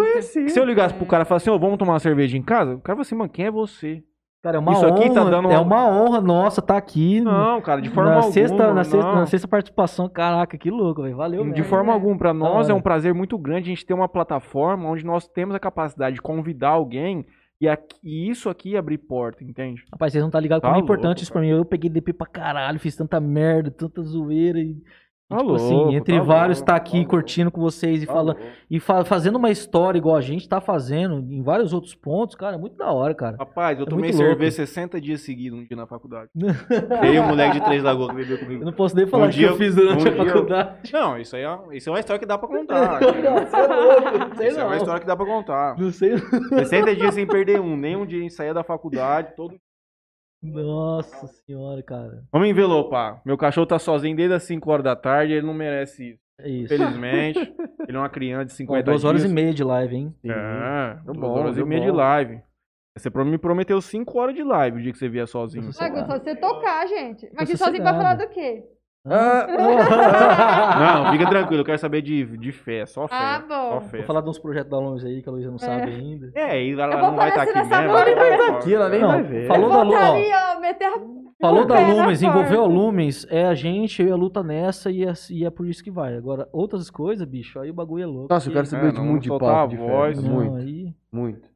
que 0.44 0.48
se 0.48 0.58
eu 0.58 0.64
ligasse 0.64 0.94
É. 0.94 0.96
pro 0.96 1.06
cara 1.06 1.24
e 1.24 1.26
falasse 1.26 1.48
assim, 1.50 1.54
ô, 1.54 1.60
vamos 1.60 1.76
tomar 1.78 1.92
uma 1.94 1.98
cerveja 2.00 2.38
em 2.38 2.42
casa, 2.42 2.74
o 2.76 2.80
cara 2.80 2.96
fala 2.96 3.02
assim, 3.02 3.14
mano, 3.14 3.28
quem 3.30 3.44
é 3.46 3.50
você? 3.50 4.02
Cara, 4.42 4.56
é 4.56 4.60
uma 4.60 4.72
Isso 4.72 4.86
aqui 4.86 5.02
honra, 5.06 5.14
tá 5.14 5.24
dando 5.24 5.50
é 5.50 5.58
uma- 5.58 5.88
honra 5.88 6.20
nossa 6.20 6.62
tá 6.62 6.76
aqui. 6.76 7.20
Não, 7.20 7.60
cara, 7.60 7.82
de 7.82 7.90
forma 7.90 8.10
na 8.10 8.16
alguma. 8.18 8.32
sexta, 8.32 8.72
na, 8.72 8.84
sexta, 8.84 9.12
na 9.12 9.26
sexta 9.26 9.48
participação, 9.48 10.08
caraca, 10.08 10.56
que 10.56 10.70
louco, 10.70 11.02
velho. 11.02 11.16
Valeu, 11.16 11.52
De 11.52 11.62
forma 11.64 11.90
É. 11.90 11.94
alguma, 11.94 12.16
pra 12.16 12.32
nós 12.32 12.68
é 12.68 12.72
hora. 12.72 12.78
um 12.78 12.80
prazer 12.80 13.12
muito 13.12 13.36
grande 13.36 13.62
a 13.70 13.74
gente 13.74 13.84
ter 13.84 13.94
uma 13.94 14.08
plataforma 14.08 14.88
onde 14.88 15.04
nós 15.04 15.26
temos 15.26 15.56
a 15.56 15.58
capacidade 15.58 16.14
de 16.14 16.22
convidar 16.22 16.68
alguém 16.70 17.26
e, 17.60 17.68
aqui- 17.68 17.98
e 18.04 18.30
isso 18.30 18.48
aqui 18.48 18.76
abrir 18.76 18.98
porta, 18.98 19.42
entende? 19.42 19.82
Rapaz, 19.92 20.12
vocês 20.12 20.22
não 20.22 20.30
tá 20.30 20.38
ligados 20.38 20.62
Tá 20.62 20.68
como 20.68 20.80
é 20.80 20.84
importante 20.84 21.06
louco, 21.08 21.22
isso 21.22 21.32
pra 21.32 21.40
mim. 21.42 21.48
Eu 21.48 21.64
peguei 21.64 21.90
DP 21.90 22.12
pra 22.12 22.26
caralho, 22.28 22.78
fiz 22.78 22.94
tanta 22.94 23.18
merda, 23.18 23.72
tanta 23.72 24.00
zoeira 24.02 24.60
e. 24.60 24.76
Tá 25.28 25.36
tipo 25.36 25.54
assim, 25.56 25.94
entre 25.94 26.16
tá 26.16 26.22
vários, 26.22 26.58
louco, 26.58 26.66
tá 26.66 26.72
tá 26.72 26.76
aqui 26.78 26.96
louco. 26.96 27.10
curtindo 27.10 27.50
com 27.50 27.60
vocês 27.60 28.02
e 28.02 28.06
falando. 28.06 28.38
E 28.70 28.80
fa- 28.80 29.04
fazendo 29.04 29.36
uma 29.36 29.50
história 29.50 29.98
igual 29.98 30.16
a 30.16 30.22
gente 30.22 30.48
tá 30.48 30.58
fazendo 30.58 31.18
em 31.30 31.42
vários 31.42 31.74
outros 31.74 31.94
pontos, 31.94 32.34
cara, 32.34 32.56
é 32.56 32.58
muito 32.58 32.76
da 32.78 32.90
hora, 32.90 33.14
cara. 33.14 33.36
Rapaz, 33.38 33.78
eu 33.78 33.84
É 33.84 33.88
tomei 33.90 34.10
cerveja 34.12 34.38
louco. 34.38 34.50
60 34.72 34.98
dias 34.98 35.20
seguidos 35.20 35.58
um 35.58 35.64
dia 35.64 35.76
na 35.76 35.86
faculdade. 35.86 36.30
Eu 37.04 37.12
e 37.14 37.18
o 37.18 37.24
moleque 37.24 37.58
de 37.60 37.64
Três 37.66 37.82
Lagoas 37.82 38.08
que 38.08 38.16
bebeu 38.16 38.36
Eu 38.36 38.42
comigo. 38.42 38.64
não 38.64 38.72
posso 38.72 38.96
nem 38.96 39.06
falar 39.06 39.26
Um 39.26 39.30
que 39.30 39.36
dia- 39.36 39.48
eu 39.48 39.56
fiz 39.56 39.74
durante 39.74 40.02
um 40.04 40.06
a 40.06 40.10
dia 40.10 40.22
eu- 40.22 40.26
faculdade. 40.28 40.92
Não, 40.92 41.18
isso 41.18 41.36
aí 41.36 41.42
é, 41.42 41.58
isso 41.72 41.90
é 41.90 41.92
uma 41.92 42.00
história 42.00 42.20
que 42.20 42.26
dá 42.26 42.38
pra 42.38 42.48
contar. 42.48 43.00
Não, 43.00 43.08
você 43.12 43.56
é 43.56 44.18
não 44.28 44.34
sei 44.36 44.48
Isso 44.48 44.60
é 44.60 44.62
uma 44.62 44.70
não. 44.70 44.76
história 44.78 45.00
que 45.00 45.06
dá 45.06 45.16
pra 45.16 45.26
contar. 45.26 45.78
Não 45.78 45.92
sei. 45.92 46.16
60 46.58 46.96
dias 46.96 47.14
sem 47.14 47.26
perder 47.26 47.60
um, 47.60 47.76
nem 47.76 47.96
um 47.96 48.06
dia 48.06 48.24
em 48.24 48.30
sair 48.30 48.54
da 48.54 48.64
faculdade, 48.64 49.34
todo 49.36 49.54
Nossa 50.42 51.26
senhora, 51.26 51.82
cara. 51.82 52.22
Vamos 52.32 52.48
envelopar. 52.48 53.20
Meu 53.24 53.36
cachorro 53.36 53.66
tá 53.66 53.78
sozinho 53.78 54.16
desde 54.16 54.34
as 54.34 54.44
5 54.44 54.70
horas 54.70 54.84
da 54.84 54.94
tarde, 54.94 55.32
ele 55.32 55.46
não 55.46 55.54
merece 55.54 56.10
isso. 56.12 56.28
É 56.40 56.48
isso. 56.48 56.68
Felizmente. 56.68 57.38
ele 57.88 57.96
é 57.96 58.00
uma 58.00 58.08
criança 58.08 58.46
de 58.46 58.52
Ó, 58.52 58.56
50 58.56 58.82
duas 58.84 59.04
horas 59.04 59.22
dias. 59.22 59.30
e 59.30 59.34
meia 59.34 59.52
de 59.52 59.64
live, 59.64 59.96
hein? 59.96 60.14
É, 60.24 60.94
Deu 61.04 61.14
duas 61.14 61.18
bom, 61.18 61.30
horas 61.38 61.58
e 61.58 61.64
meia 61.64 61.80
bom. 61.80 61.86
de 61.90 61.92
live. 61.96 62.40
Você 62.96 63.10
me 63.24 63.38
prometeu 63.38 63.80
5 63.80 64.18
horas 64.18 64.34
de 64.34 64.42
live 64.42 64.78
o 64.78 64.82
dia 64.82 64.92
que 64.92 64.98
você 64.98 65.08
vier 65.08 65.26
sozinho. 65.26 65.72
Só 65.72 65.88
você 65.88 66.34
tocar, 66.36 66.86
gente. 66.86 67.28
Mas 67.32 67.48
aqui 67.48 67.56
sozinho 67.56 67.82
pra 67.82 67.94
falar 67.94 68.14
do 68.14 68.28
quê? 68.28 68.64
Não, 69.08 71.12
fica 71.12 71.26
tranquilo, 71.28 71.60
eu 71.62 71.64
quero 71.64 71.78
saber 71.78 72.02
de, 72.02 72.36
de 72.36 72.52
fé, 72.52 72.84
só 72.84 73.08
fé. 73.08 73.14
Ah, 73.16 73.42
Só 73.48 73.80
bom. 73.80 73.88
fé. 73.88 73.98
Vou 73.98 74.06
falar 74.06 74.20
de 74.20 74.28
uns 74.28 74.38
projetos 74.38 74.70
da 74.70 74.78
Luiz 74.78 75.04
aí 75.04 75.22
que 75.22 75.28
a 75.28 75.32
Luísa 75.32 75.50
não 75.50 75.58
sabe 75.58 75.90
ainda. 75.92 76.30
É, 76.34 76.62
e 76.62 76.72
ela 76.72 76.94
Eu 76.94 77.02
não 77.02 77.16
vai 77.16 77.28
estar 77.28 77.42
aparecer 77.42 77.58
aqui 77.60 77.68
nessa 77.68 77.82
mesmo. 77.82 77.96
ela 77.96 78.36
vai 78.38 78.50
Aqui 78.56 78.74
ela 78.74 78.88
nem 78.88 79.00
Não, 79.00 79.08
vai 79.08 79.22
ver. 79.22 79.46
falou 79.46 79.70
da 79.70 79.82
Lu, 79.82 79.92
ó. 79.92 79.98
Voltaria, 79.98 80.54
ó, 80.56 80.60
meter 80.60 80.92
Falou 81.40 81.62
o 81.62 81.66
da 81.66 81.78
Lumens, 81.78 82.20
envolveu 82.20 82.64
a. 82.64 82.66
Lumens, 82.66 83.24
é 83.30 83.46
a 83.46 83.54
gente, 83.54 84.02
eu 84.02 84.08
e 84.08 84.10
a 84.10 84.16
luta 84.16 84.42
nessa 84.42 84.90
e 84.90 85.04
é, 85.04 85.12
e 85.30 85.44
é 85.44 85.50
por 85.50 85.68
isso 85.68 85.84
que 85.84 85.90
vai. 85.90 86.16
Agora, 86.16 86.48
outras 86.52 86.90
coisas, 86.90 87.24
bicho, 87.26 87.60
aí 87.60 87.70
o 87.70 87.74
bagulho 87.74 88.02
é 88.02 88.06
louco. 88.06 88.34
Nossa, 88.34 88.48
eu 88.48 88.52
quero 88.52 88.66
saber 88.66 88.88
É, 88.88 88.90
de 88.90 88.98
não 88.98 89.04
muito 89.04 89.22
de 89.22 89.32
a 89.32 89.66
de 89.66 89.76
voz. 89.76 90.20
Não, 90.22 90.34
Muito, 90.34 90.56
aí... 90.56 90.92
muito. 91.12 91.48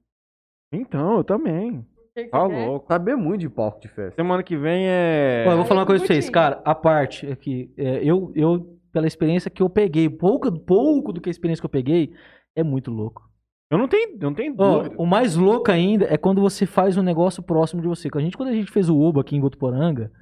Então, 0.73 1.17
eu 1.17 1.25
também. 1.25 1.85
Que 2.15 2.25
Tá 2.29 2.47
quer? 2.49 2.67
louco. 2.67 2.87
Saber 2.89 3.17
muito 3.17 3.41
de 3.41 3.49
palco 3.49 3.81
de 3.81 3.89
festa. 3.89 4.15
Semana 4.15 4.43
que 4.43 4.57
vem 4.57 4.85
é. 4.87 5.45
Ó, 5.49 5.53
eu 5.53 5.57
vou 5.57 5.67
falar 5.67 5.81
uma 5.81 5.87
coisa 5.87 6.05
pra 6.05 6.15
vocês, 6.15 6.29
cara, 6.29 6.61
a 6.65 6.75
parte 6.75 7.27
aqui, 7.27 7.73
é, 7.77 8.01
eu, 8.05 8.31
eu, 8.35 8.79
pela 8.93 9.07
experiência 9.07 9.51
que 9.51 9.63
eu 9.63 9.71
peguei, 9.71 10.09
pouco, 10.11 10.53
pouco 10.53 11.13
do 11.13 11.21
que 11.21 11.31
a 11.31 11.33
experiência 11.33 11.63
que 11.63 11.67
eu 11.67 11.71
peguei, 11.71 12.13
é 12.55 12.63
muito 12.63 12.91
louco. 12.91 13.23
Eu 13.71 13.79
não 13.79 13.89
tenho, 13.89 14.11
eu 14.21 14.29
não 14.29 14.35
tenho 14.35 14.55
dúvida. 14.55 14.95
o 14.99 15.07
mais 15.07 15.35
louco 15.35 15.71
ainda 15.71 16.05
é 16.13 16.19
quando 16.19 16.43
você 16.43 16.67
faz 16.67 16.99
um 16.99 17.03
negócio 17.03 17.43
próximo 17.43 17.81
de 17.81 17.89
você. 17.89 18.11
Quando 18.11 18.21
a 18.21 18.25
gente, 18.27 18.37
quando 18.37 18.51
a 18.51 18.55
gente 18.55 18.71
fez 18.71 18.91
o 18.91 19.01
UBA 19.01 19.23
aqui 19.23 19.35
em 19.35 19.41
Votuporanga, 19.41 20.13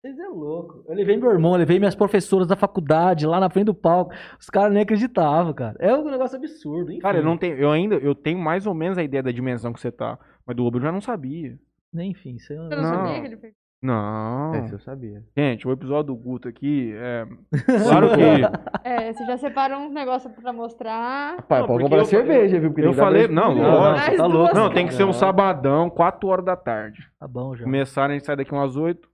vocês 0.00 0.18
é 0.18 0.26
louco. 0.28 0.82
Eu 0.88 0.96
levei 0.96 1.16
meu 1.16 1.30
irmão, 1.30 1.52
eu 1.52 1.58
levei 1.58 1.78
minhas 1.78 1.94
professoras 1.94 2.48
da 2.48 2.56
faculdade 2.56 3.24
lá 3.24 3.38
na 3.38 3.48
frente 3.48 3.66
do 3.66 3.74
palco. 3.74 4.12
Os 4.40 4.50
caras 4.50 4.72
nem 4.72 4.82
acreditavam, 4.82 5.52
cara. 5.52 5.76
É 5.78 5.94
um 5.94 6.10
negócio 6.10 6.36
absurdo. 6.36 6.90
Enfim, 6.90 7.00
Cara, 7.00 7.18
eu 7.18 7.24
não 7.24 7.36
tenho. 7.38 7.56
Eu 7.56 7.70
ainda. 7.70 7.94
Eu 7.94 8.16
tenho 8.16 8.38
mais 8.40 8.66
ou 8.66 8.74
menos 8.74 8.98
a 8.98 9.02
ideia 9.04 9.22
da 9.22 9.30
dimensão 9.30 9.72
que 9.72 9.80
você 9.80 9.92
tá. 9.92 10.18
Mas 10.48 10.56
do 10.56 10.64
Uber 10.66 10.80
eu 10.80 10.84
já 10.86 10.90
não 10.92 11.00
sabia. 11.02 11.58
Enfim, 11.94 12.36
isso 12.36 12.52
é 12.52 12.56
Você 12.56 12.74
não, 12.76 12.82
Não. 12.82 12.94
sabia 13.06 13.20
que 13.20 13.26
ele 13.26 13.36
fez? 13.36 13.54
Não. 13.80 14.54
Esse 14.56 14.72
eu 14.72 14.78
sabia. 14.80 15.22
Gente, 15.36 15.68
o 15.68 15.70
episódio 15.70 16.04
do 16.12 16.16
Guto 16.16 16.48
aqui 16.48 16.92
é. 16.96 17.26
Claro 18.02 18.08
que. 18.10 18.82
É, 18.88 19.12
você 19.12 19.24
já 19.26 19.36
separou 19.36 19.78
uns 19.80 19.92
negócios 19.92 20.32
pra 20.34 20.52
mostrar. 20.52 21.40
Pai, 21.42 21.60
Não, 21.60 21.66
pode 21.68 21.84
comprar 21.84 21.98
eu- 21.98 22.04
cerveja, 22.06 22.58
viu? 22.58 22.70
Porque 22.72 22.86
eu 22.88 22.92
falei- 22.94 23.28
não, 23.28 23.50
explicar. 23.52 23.70
lógico. 23.74 24.10
você 24.10 24.16
tá 24.16 24.26
louco. 24.26 24.54
Não, 24.54 24.72
tem 24.72 24.86
que 24.86 24.94
ser 24.94 25.04
um 25.04 25.08
Não. 25.08 25.12
sabadão, 25.12 25.88
4 25.90 26.28
horas 26.28 26.44
da 26.44 26.56
tarde. 26.56 27.08
Tá 27.20 27.28
bom 27.28 27.54
já. 27.54 27.64
Começaram, 27.64 28.10
a 28.10 28.14
gente 28.14 28.26
sai 28.26 28.36
daqui 28.36 28.52
umas 28.52 28.74
8. 28.76 29.08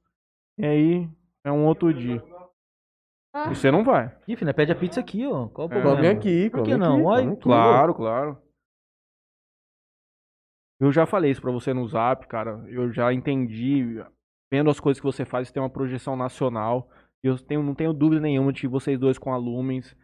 E 0.56 0.64
aí 0.64 1.08
é 1.44 1.52
um 1.52 1.66
outro 1.66 1.92
dia. 1.92 2.22
Ah. 3.34 3.50
E 3.50 3.54
você 3.56 3.70
não 3.70 3.82
vai. 3.84 4.10
Ih, 4.28 4.36
filho, 4.36 4.54
pede 4.54 4.72
a 4.72 4.76
pizza 4.76 5.00
aqui, 5.00 5.26
ó. 5.26 5.48
Qual 5.48 5.68
o 5.68 5.70
É. 5.70 5.74
problema? 5.74 5.96
Come 5.96 6.08
aqui, 6.08 6.48
Por 6.50 6.60
come 6.60 6.70
que 6.72 6.76
não? 6.78 6.94
aqui, 6.94 7.04
Olha. 7.26 7.36
Claro, 7.36 7.94
claro. 7.94 8.38
Eu 10.80 10.90
já 10.92 11.06
falei 11.06 11.30
isso 11.30 11.40
pra 11.40 11.52
você 11.52 11.72
no 11.72 11.86
zap, 11.86 12.26
cara. 12.26 12.64
Eu 12.68 12.92
já 12.92 13.12
entendi. 13.12 14.02
Vendo 14.52 14.70
as 14.70 14.78
coisas 14.80 15.00
que 15.00 15.06
você 15.06 15.24
faz, 15.24 15.48
você 15.48 15.54
tem 15.54 15.62
uma 15.62 15.70
projeção 15.70 16.16
nacional. 16.16 16.88
Eu 17.22 17.38
tenho, 17.38 17.62
não 17.62 17.74
tenho 17.74 17.92
dúvida 17.92 18.20
nenhuma 18.20 18.52
de 18.52 18.66
vocês 18.66 18.98
dois 18.98 19.18
com 19.18 19.32
a 19.32 19.36
Lumens, 19.36 19.96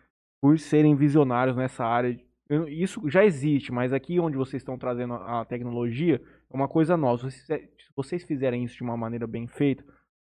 por 0.43 0.59
serem 0.59 0.95
visionários 0.97 1.57
nessa 1.57 1.85
área. 1.85 2.19
eu- 2.49 2.67
isso 2.67 3.09
já 3.09 3.25
existe, 3.25 3.71
mas 3.71 3.93
aqui 3.93 4.19
onde 4.19 4.37
vocês 4.37 4.61
estão 4.61 4.77
trazendo 4.77 5.15
a 5.15 5.45
tecnologia 5.45 6.21
é 6.51 6.57
uma 6.57 6.67
coisa 6.67 6.97
nova. 6.97 7.31
Se 7.31 7.63
vocês, 7.95 8.25
fizerem 8.25 8.65
isso 8.65 8.75
de 8.77 8.83
uma 8.83 8.97
maneira 8.97 9.25
bem 9.25 9.47
feita, 9.47 9.85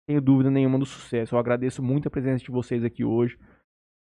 tenho 0.09 0.23
dúvida 0.23 0.51
nenhuma 0.51 0.79
do 0.79 0.87
sucesso. 0.87 1.35
Eu 1.35 1.39
agradeço 1.39 1.83
muito 1.83 2.09
a 2.09 2.11
presença 2.11 2.43
de 2.43 2.51
vocês 2.51 2.83
aqui 2.83 3.05
hoje. 3.05 3.39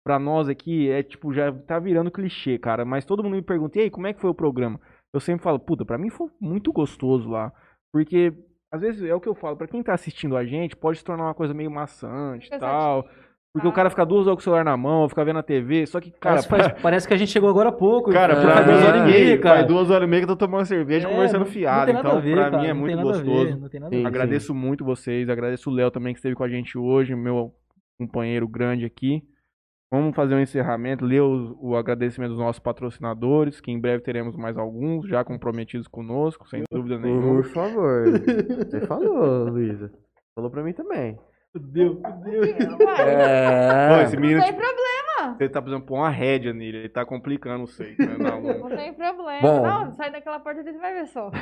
Pra 0.04 0.18
nós 0.18 0.48
aqui 0.48 0.88
é 0.90 1.00
tipo, 1.02 1.32
já 1.32 1.52
tá 1.52 1.78
virando 1.78 2.10
clichê, 2.10 2.58
cara. 2.58 2.84
Mas 2.84 3.04
todo 3.04 3.22
mundo 3.22 3.36
me 3.36 3.42
pergunta, 3.42 3.78
e 3.78 3.82
aí, 3.82 3.90
como 3.90 4.06
é 4.08 4.12
que 4.12 4.20
foi 4.20 4.30
o 4.30 4.34
programa? 4.34 4.80
Eu 5.14 5.20
sempre 5.20 5.42
falo, 5.42 5.58
puta, 5.58 5.84
pra 5.84 5.98
mim 5.98 6.10
foi 6.10 6.28
muito 6.40 6.72
gostoso 6.72 7.28
lá. 7.30 7.52
Porque, 7.92 8.32
às 8.72 8.80
vezes, 8.82 9.02
é 9.02 9.14
o 9.14 9.20
que 9.20 9.28
eu 9.28 9.34
falo, 9.34 9.56
pra 9.56 9.66
quem 9.66 9.82
tá 9.82 9.94
assistindo 9.94 10.36
a 10.36 10.44
gente, 10.44 10.76
pode 10.76 10.98
se 10.98 11.04
tornar 11.04 11.24
uma 11.24 11.34
coisa 11.34 11.54
meio 11.54 11.70
maçante 11.70 12.48
e 12.52 12.58
tal. 12.58 13.08
Porque 13.50 13.66
o 13.66 13.72
cara 13.72 13.88
fica 13.88 14.04
duas 14.04 14.26
horas 14.26 14.36
com 14.36 14.40
o 14.40 14.44
celular 14.44 14.62
na 14.62 14.76
mão, 14.76 15.08
fica 15.08 15.24
vendo 15.24 15.38
a 15.38 15.42
TV, 15.42 15.86
só 15.86 15.98
que, 15.98 16.10
cara, 16.10 16.34
Parece, 16.42 16.48
faz- 16.48 16.82
parece 16.82 17.08
que 17.08 17.14
a 17.14 17.16
gente 17.16 17.30
chegou 17.32 17.48
agora 17.48 17.70
há 17.70 17.72
pouco. 17.72 18.12
Cara, 18.12 18.34
já 18.34 18.42
pra 18.42 18.60
mim, 18.60 18.66
duas 18.72 18.84
horas 18.84 19.00
e 19.00 19.04
meia, 19.06 19.38
cara. 19.38 19.54
faz 19.56 19.66
duas 19.66 19.90
horas 19.90 20.06
e 20.06 20.10
meia 20.10 20.20
que 20.20 20.30
eu 20.30 20.36
tô 20.36 20.46
tomando 20.46 20.66
cerveja 20.66 21.08
É, 21.08 21.10
conversando 21.10 21.46
fiado. 21.46 21.90
Então, 21.90 22.20
ver, 22.20 22.34
pra 22.34 22.50
cara, 22.50 22.62
mim 22.62 22.68
é 22.68 22.72
muito 22.74 22.96
ver, 22.96 23.02
gostoso. 23.02 23.68
Sim. 23.88 24.06
Agradeço 24.06 24.54
muito 24.54 24.84
vocês, 24.84 25.28
agradeço 25.30 25.70
o 25.70 25.72
Léo 25.72 25.90
também 25.90 26.12
que 26.12 26.18
esteve 26.18 26.36
com 26.36 26.44
a 26.44 26.48
gente 26.48 26.76
hoje, 26.76 27.16
meu 27.16 27.52
companheiro 27.98 28.46
grande 28.46 28.84
aqui. 28.84 29.22
Vamos 29.90 30.14
fazer 30.14 30.34
um 30.34 30.40
encerramento, 30.40 31.04
ler 31.04 31.22
o, 31.22 31.56
o 31.60 31.74
agradecimento 31.76 32.30
dos 32.30 32.38
nossos 32.38 32.60
patrocinadores, 32.60 33.58
que 33.60 33.70
em 33.70 33.80
breve 33.80 34.02
teremos 34.02 34.36
mais 34.36 34.58
alguns, 34.58 35.08
já 35.08 35.24
comprometidos 35.24 35.88
conosco, 35.88 36.46
sem 36.48 36.62
dúvida 36.70 36.98
nenhuma. 36.98 37.42
Por 37.42 37.44
favor. 37.50 38.04
Você 38.10 38.80
falou, 38.86 39.48
Luísa. 39.48 39.90
Falou 40.34 40.50
pra 40.50 40.62
mim 40.62 40.74
também. 40.74 41.18
Fudeu, 41.52 41.94
fudeu. 42.02 42.42
Pô, 42.76 42.90
É. 42.90 44.02
esse 44.04 44.14
não 44.16 44.20
menino, 44.20 44.40
tem 44.42 44.50
tipo, 44.52 44.60
você 45.36 45.48
tá 45.48 45.60
precisando 45.60 45.84
pôr 45.84 45.96
uma 45.96 46.10
rédea 46.10 46.52
nele, 46.52 46.78
ele 46.78 46.88
tá 46.88 47.04
complicando 47.04 47.64
o 47.64 47.66
seio. 47.66 47.96
né? 47.98 48.16
Não, 48.18 48.68
tem 48.68 48.92
problema. 48.94 49.40
Bom. 49.40 49.62
Não, 49.62 49.92
sai 49.92 50.10
daquela 50.10 50.40
porta 50.40 50.60
ali, 50.60 50.72
você 50.72 50.78
vai 50.78 50.94
ver 50.94 51.06
só. 51.06 51.30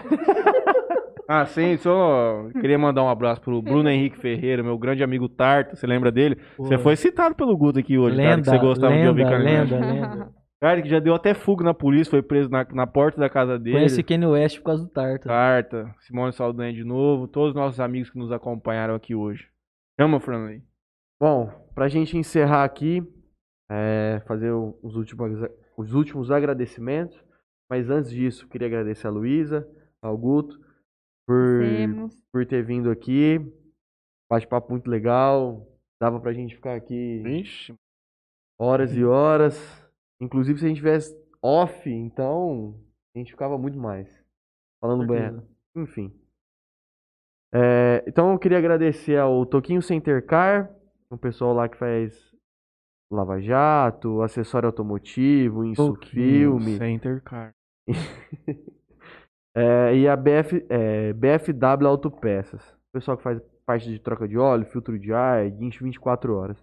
Ah, 1.28 1.44
sim, 1.44 1.76
só 1.78 2.46
queria 2.60 2.78
mandar 2.78 3.02
um 3.02 3.08
abraço 3.08 3.40
pro 3.40 3.60
Bruno 3.60 3.90
Henrique 3.90 4.16
Ferreira, 4.16 4.62
meu 4.62 4.78
grande 4.78 5.02
amigo 5.02 5.28
Tarta, 5.28 5.74
você 5.74 5.84
lembra 5.84 6.12
dele? 6.12 6.38
Você 6.56 6.76
Pô. 6.76 6.84
foi 6.84 6.94
citado 6.94 7.34
pelo 7.34 7.56
Guto 7.56 7.80
aqui 7.80 7.98
hoje, 7.98 8.14
cara, 8.16 8.28
que 8.28 8.36
Lenda, 8.36 8.50
você 8.52 8.58
gostava 8.58 8.96
de 8.96 9.08
ouvir 9.08 9.24
lenda, 9.24 9.76
lenda, 9.76 9.80
lenda. 9.80 10.28
Cara, 10.60 10.80
que 10.80 10.88
já 10.88 11.00
deu 11.00 11.14
até 11.14 11.34
fuga 11.34 11.64
na 11.64 11.74
polícia, 11.74 12.10
foi 12.10 12.22
preso 12.22 12.48
na, 12.48 12.64
na 12.72 12.86
porta 12.86 13.20
da 13.20 13.28
casa 13.28 13.58
dele. 13.58 13.76
Conheci 13.76 14.02
Kanye 14.04 14.26
West 14.26 14.58
por 14.58 14.66
causa 14.66 14.84
do 14.84 14.88
Tarta. 14.88 15.28
Tarta, 15.28 15.94
Simone 16.00 16.32
Saldanha 16.32 16.72
de 16.72 16.82
novo, 16.84 17.26
todos 17.28 17.50
os 17.50 17.54
nossos 17.56 17.78
amigos 17.80 18.08
que 18.08 18.18
nos 18.18 18.30
acompanharam 18.32 18.94
aqui 18.94 19.14
hoje. 19.14 19.48
Chama, 20.00 20.18
Franley. 20.20 20.62
Bom, 21.20 21.50
pra 21.74 21.88
gente 21.88 22.16
encerrar 22.16 22.64
aqui, 22.64 23.02
é, 23.70 24.22
fazer 24.26 24.50
os 24.52 24.96
últimos, 24.96 25.48
os 25.76 25.94
últimos 25.94 26.30
agradecimentos. 26.30 27.22
Mas 27.70 27.90
antes 27.90 28.10
disso, 28.10 28.48
queria 28.48 28.68
agradecer 28.68 29.06
a 29.06 29.10
Luísa, 29.10 29.68
ao 30.00 30.16
Guto, 30.16 30.60
por, 31.26 31.62
por 32.32 32.46
ter 32.46 32.64
vindo 32.64 32.90
aqui. 32.90 33.40
Bate-papo 34.30 34.70
muito 34.70 34.88
legal. 34.88 35.66
Dava 36.00 36.20
pra 36.20 36.32
gente 36.32 36.54
ficar 36.54 36.76
aqui 36.76 37.20
Vixe. 37.24 37.74
horas 38.58 38.94
e 38.96 39.04
horas. 39.04 39.56
Inclusive, 40.20 40.58
se 40.58 40.64
a 40.64 40.68
gente 40.68 40.78
tivesse 40.78 41.16
off, 41.42 41.88
então 41.90 42.78
a 43.14 43.18
gente 43.18 43.32
ficava 43.32 43.58
muito 43.58 43.78
mais. 43.78 44.08
Falando 44.80 45.06
bem. 45.06 45.42
Enfim. 45.74 46.12
É, 47.52 48.04
então 48.06 48.32
eu 48.32 48.38
queria 48.38 48.58
agradecer 48.58 49.16
ao 49.18 49.46
Toquinho 49.46 49.80
Center 49.80 50.24
Car, 50.24 50.70
o 51.10 51.16
pessoal 51.16 51.54
lá 51.54 51.68
que 51.68 51.76
faz 51.76 52.35
Lava 53.10 53.40
Jato, 53.40 54.22
acessório 54.22 54.66
automotivo, 54.66 55.64
Insufilme. 55.64 56.76
Center 56.76 57.22
Car. 57.22 57.52
É, 59.58 59.96
e 59.96 60.06
a 60.06 60.14
BF, 60.14 60.66
é, 60.68 61.14
BFW 61.14 61.86
Autopeças. 61.88 62.62
O 62.72 62.92
pessoal 62.92 63.16
que 63.16 63.22
faz 63.22 63.40
parte 63.64 63.88
de 63.88 63.98
troca 63.98 64.28
de 64.28 64.36
óleo, 64.36 64.66
filtro 64.66 64.98
de 64.98 65.14
ar, 65.14 65.48
guincho 65.48 65.82
24 65.82 66.36
horas. 66.36 66.62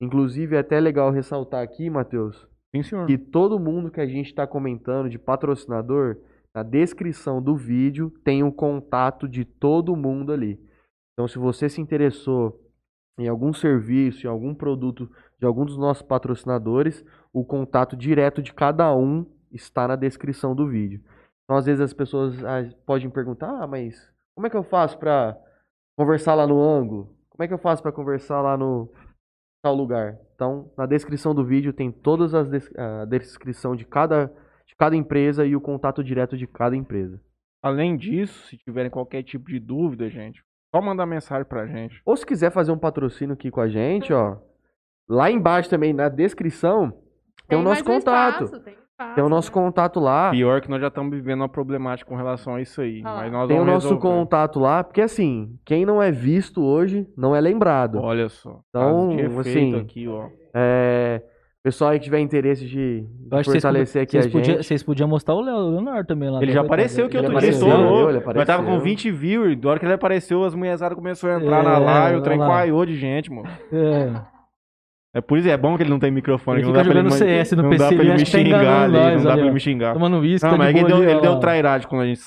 Inclusive, 0.00 0.56
é 0.56 0.60
até 0.60 0.80
legal 0.80 1.10
ressaltar 1.10 1.62
aqui, 1.62 1.90
Matheus, 1.90 2.48
Sim, 2.74 2.82
senhor. 2.82 3.06
que 3.06 3.18
todo 3.18 3.60
mundo 3.60 3.90
que 3.90 4.00
a 4.00 4.06
gente 4.06 4.28
está 4.28 4.46
comentando 4.46 5.10
de 5.10 5.18
patrocinador, 5.18 6.16
na 6.54 6.62
descrição 6.62 7.42
do 7.42 7.54
vídeo 7.54 8.10
tem 8.24 8.42
o 8.42 8.50
contato 8.50 9.28
de 9.28 9.44
todo 9.44 9.94
mundo 9.94 10.32
ali. 10.32 10.58
Então, 11.12 11.28
se 11.28 11.38
você 11.38 11.68
se 11.68 11.80
interessou 11.82 12.58
em 13.18 13.28
algum 13.28 13.52
serviço, 13.52 14.26
em 14.26 14.30
algum 14.30 14.54
produto 14.54 15.10
de 15.40 15.46
algum 15.46 15.64
dos 15.64 15.78
nossos 15.78 16.02
patrocinadores, 16.02 17.04
o 17.32 17.42
contato 17.44 17.96
direto 17.96 18.42
de 18.42 18.52
cada 18.52 18.94
um 18.94 19.26
está 19.50 19.88
na 19.88 19.96
descrição 19.96 20.54
do 20.54 20.68
vídeo. 20.68 21.00
Então, 21.44 21.56
às 21.56 21.64
vezes 21.64 21.80
as 21.80 21.94
pessoas 21.94 22.44
ah, 22.44 22.62
podem 22.86 23.08
perguntar: 23.10 23.62
ah, 23.62 23.66
mas 23.66 23.96
como 24.34 24.46
é 24.46 24.50
que 24.50 24.56
eu 24.56 24.62
faço 24.62 24.98
para 24.98 25.36
conversar 25.98 26.34
lá 26.34 26.46
no 26.46 26.62
ângulo? 26.62 27.16
Como 27.30 27.42
é 27.42 27.48
que 27.48 27.54
eu 27.54 27.58
faço 27.58 27.82
para 27.82 27.90
conversar 27.90 28.42
lá 28.42 28.56
no 28.56 28.92
tal 29.64 29.74
lugar? 29.74 30.18
Então, 30.34 30.70
na 30.76 30.84
descrição 30.86 31.34
do 31.34 31.44
vídeo 31.44 31.72
tem 31.72 31.90
todas 31.90 32.34
as 32.34 32.48
des- 32.48 32.70
a 32.76 33.06
descrição 33.06 33.74
de 33.74 33.84
cada 33.84 34.30
de 34.66 34.76
cada 34.76 34.94
empresa 34.94 35.44
e 35.44 35.56
o 35.56 35.60
contato 35.60 36.04
direto 36.04 36.36
de 36.36 36.46
cada 36.46 36.76
empresa. 36.76 37.20
Além 37.62 37.96
disso, 37.96 38.46
se 38.46 38.56
tiverem 38.56 38.90
qualquer 38.90 39.22
tipo 39.24 39.50
de 39.50 39.58
dúvida, 39.58 40.08
gente, 40.08 40.44
só 40.74 40.80
mandar 40.80 41.06
mensagem 41.06 41.44
pra 41.44 41.66
gente. 41.66 42.00
Ou 42.06 42.16
se 42.16 42.24
quiser 42.24 42.52
fazer 42.52 42.70
um 42.70 42.78
patrocínio 42.78 43.34
aqui 43.34 43.50
com 43.50 43.60
a 43.60 43.68
gente, 43.68 44.12
ó, 44.12 44.38
lá 45.10 45.30
embaixo 45.30 45.68
também 45.68 45.92
na 45.92 46.08
descrição 46.08 46.92
tem, 47.48 47.58
o 47.58 47.62
nosso 47.62 47.82
contato. 47.84 48.44
espaço, 48.44 48.62
tem, 48.64 48.74
espaço, 48.74 49.14
Tem 49.16 49.24
o 49.24 49.28
nosso 49.28 49.48
né? 49.48 49.54
contato 49.54 49.98
lá. 49.98 50.30
Pior 50.30 50.60
que 50.60 50.70
nós 50.70 50.80
já 50.80 50.86
estamos 50.88 51.10
vivendo 51.12 51.40
uma 51.40 51.48
problemática 51.48 52.08
com 52.08 52.14
relação 52.16 52.54
a 52.54 52.60
isso 52.62 52.80
aí. 52.80 53.02
Ah 53.04 53.16
mas 53.16 53.32
nós 53.32 53.48
Tem 53.48 53.58
o 53.58 53.64
nosso 53.64 53.88
resolver. 53.88 54.00
contato 54.00 54.60
lá, 54.60 54.84
porque 54.84 55.00
assim, 55.00 55.56
quem 55.64 55.84
não 55.84 56.00
é 56.02 56.10
visto 56.12 56.62
hoje 56.62 57.06
não 57.16 57.34
é 57.34 57.40
lembrado. 57.40 57.98
Olha 58.00 58.28
só. 58.28 58.60
Então, 58.68 59.10
assim, 59.40 59.74
aqui, 59.76 60.06
ó. 60.06 60.28
É, 60.54 61.22
pessoal 61.62 61.90
aí 61.90 61.98
que 61.98 62.04
tiver 62.04 62.20
interesse 62.20 62.66
de 62.66 63.04
Eu 63.30 63.30
vocês, 63.42 63.46
fortalecer 63.62 64.02
aqui 64.02 64.16
a 64.18 64.22
vocês, 64.22 64.32
podia- 64.32 64.54
gente. 64.54 64.66
vocês 64.66 64.82
podiam 64.82 65.08
mostrar 65.08 65.34
o 65.34 65.40
Léo- 65.40 65.56
o 65.56 65.70
Leonardo 65.70 66.06
também 66.06 66.30
lá. 66.30 66.38
Ele 66.38 66.46
tá 66.48 66.52
já 66.52 66.60
apareceu 66.60 67.08
que 67.08 67.16
Ele 67.16 67.26
outro 67.26 67.40
dia 67.40 67.50
apareceu, 67.50 67.68
Nós 68.34 68.46
tava 68.46 68.62
com 68.62 68.68
apareceu. 68.68 68.80
20 68.80 69.10
views, 69.10 69.56
da 69.60 69.70
hora 69.70 69.78
que 69.80 69.86
ele 69.86 69.94
apareceu, 69.94 70.44
as 70.44 70.54
mulherzadas 70.54 70.96
começaram 70.96 71.36
a 71.36 71.40
entrar 71.42 71.60
É, 71.60 71.62
na 71.64 71.78
live, 71.78 72.18
o 72.18 72.22
trem 72.22 72.38
coaiou 72.38 72.84
de 72.86 72.94
gente, 72.96 73.30
mano. 73.32 73.48
É. 73.72 74.39
É 75.14 75.20
por 75.20 75.38
isso 75.38 75.48
é 75.48 75.56
bom 75.56 75.76
que 75.76 75.82
ele 75.82 75.90
não 75.90 75.98
tem 75.98 76.10
microfone. 76.10 76.58
Ele 76.60 76.66
não 76.68 76.72
fica 76.72 76.84
dá 76.84 76.90
pra 76.90 77.00
jogando 77.02 77.14
ele, 77.24 77.44
CS 77.44 77.52
no 77.52 77.62
não 77.64 77.70
PC, 77.70 77.82
dá 77.82 77.88
pra 77.88 77.96
ele 77.96 78.04
ele 78.10 78.12
me 78.12 78.18
tá 78.24 78.24
xingar 78.30 78.82
ali, 78.84 78.92
nós 78.92 79.16
não 79.16 79.22
dá 79.24 79.30
ali, 79.32 79.38
pra 79.38 79.40
ele 79.46 79.50
me 79.54 79.60
xingar. 79.60 79.92
Tomando 79.92 80.24
isso, 80.24 80.44
Não, 80.44 80.52
tá 80.52 80.58
mas 80.58 80.72
de 80.74 80.78
ele 80.80 80.86
deu, 80.86 80.96
ali, 80.98 81.06
ele 81.10 81.20
deu 81.20 81.32
lá. 81.32 81.40
trairagem 81.40 81.88
quando 81.88 82.02
a 82.02 82.06
gente 82.06 82.20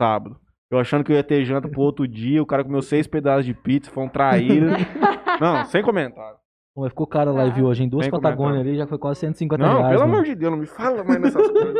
sábado. 0.00 0.36
Eu 0.70 0.78
achando 0.78 1.04
que 1.04 1.12
eu 1.12 1.16
ia 1.16 1.22
ter 1.22 1.44
janta 1.44 1.68
pro 1.68 1.82
outro 1.82 2.08
dia, 2.08 2.42
o 2.42 2.46
cara 2.46 2.64
comeu 2.64 2.80
seis 2.80 3.06
pedaços 3.06 3.44
de 3.44 3.52
pizza, 3.52 3.90
foi 3.90 4.02
um 4.04 4.08
traíra. 4.08 4.68
não, 5.40 5.64
sem 5.66 5.82
comentário. 5.82 6.38
Pô, 6.74 6.88
Ficou 6.88 7.06
cara 7.06 7.28
a 7.28 7.34
live 7.34 7.62
hoje, 7.62 7.82
em 7.84 7.88
duas 7.88 8.06
Sem 8.06 8.10
Patagônia 8.10 8.52
comentário. 8.52 8.70
ali, 8.70 8.78
já 8.78 8.86
foi 8.86 8.96
quase 8.98 9.20
150 9.20 9.62
Não, 9.62 9.68
reais. 9.80 9.88
pelo 9.90 10.00
mano. 10.00 10.12
amor 10.14 10.24
de 10.24 10.34
Deus, 10.34 10.50
não 10.50 10.58
me 10.58 10.64
fala 10.66 11.04
mais 11.04 11.20
nessas 11.20 11.46
coisas. 11.52 11.74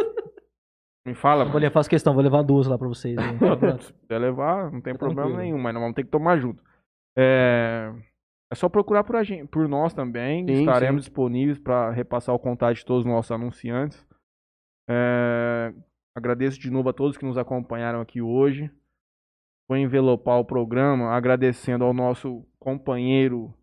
Me 1.07 1.15
fala, 1.15 1.45
Vou 1.45 1.55
mano. 1.55 1.61
levar, 1.61 1.73
faço 1.73 1.89
questão, 1.89 2.13
vou 2.13 2.23
levar 2.23 2.43
duas 2.43 2.67
lá 2.67 2.77
pra 2.77 2.87
vocês. 2.87 3.17
aí. 3.17 3.25
Se 3.81 3.93
puder 3.95 4.19
levar, 4.19 4.71
não 4.71 4.83
tem 4.83 4.95
problema 4.95 5.23
tranquilo. 5.23 5.39
nenhum, 5.43 5.59
mas 5.59 5.73
nós 5.73 5.83
vamos 5.83 5.95
ter 5.97 6.05
que 6.05 6.11
tomar 6.11 6.37
junto. 6.37 6.63
É, 7.17 7.91
é 8.53 8.55
só 8.55 8.69
procurar 8.69 9.03
por, 9.03 9.17
a 9.17 9.25
gente, 9.25 9.49
por 9.49 9.67
nós 9.67 9.95
também. 9.95 10.47
Sim, 10.47 10.61
Estaremos 10.61 11.05
disponíveis 11.05 11.59
para 11.59 11.91
repassar 11.91 12.35
o 12.35 12.39
contato 12.39 12.77
de 12.77 12.85
todos 12.85 13.01
os 13.01 13.11
nossos 13.11 13.33
anunciantes. 13.33 14.07
É, 14.87 15.73
agradeço 16.15 16.61
de 16.61 16.71
novo 16.71 16.91
a 16.91 16.93
todos 16.93 17.17
que 17.17 17.25
nos 17.25 17.39
acompanharam 17.39 18.03
aqui 18.03 18.21
hoje. 18.21 18.71
Vou 19.67 19.79
envelopar 19.79 20.39
o 20.39 20.45
programa 20.45 21.13
agradecendo 21.17 21.83
ao 21.83 21.95
nosso 21.95 22.47
companheiro 22.59 23.55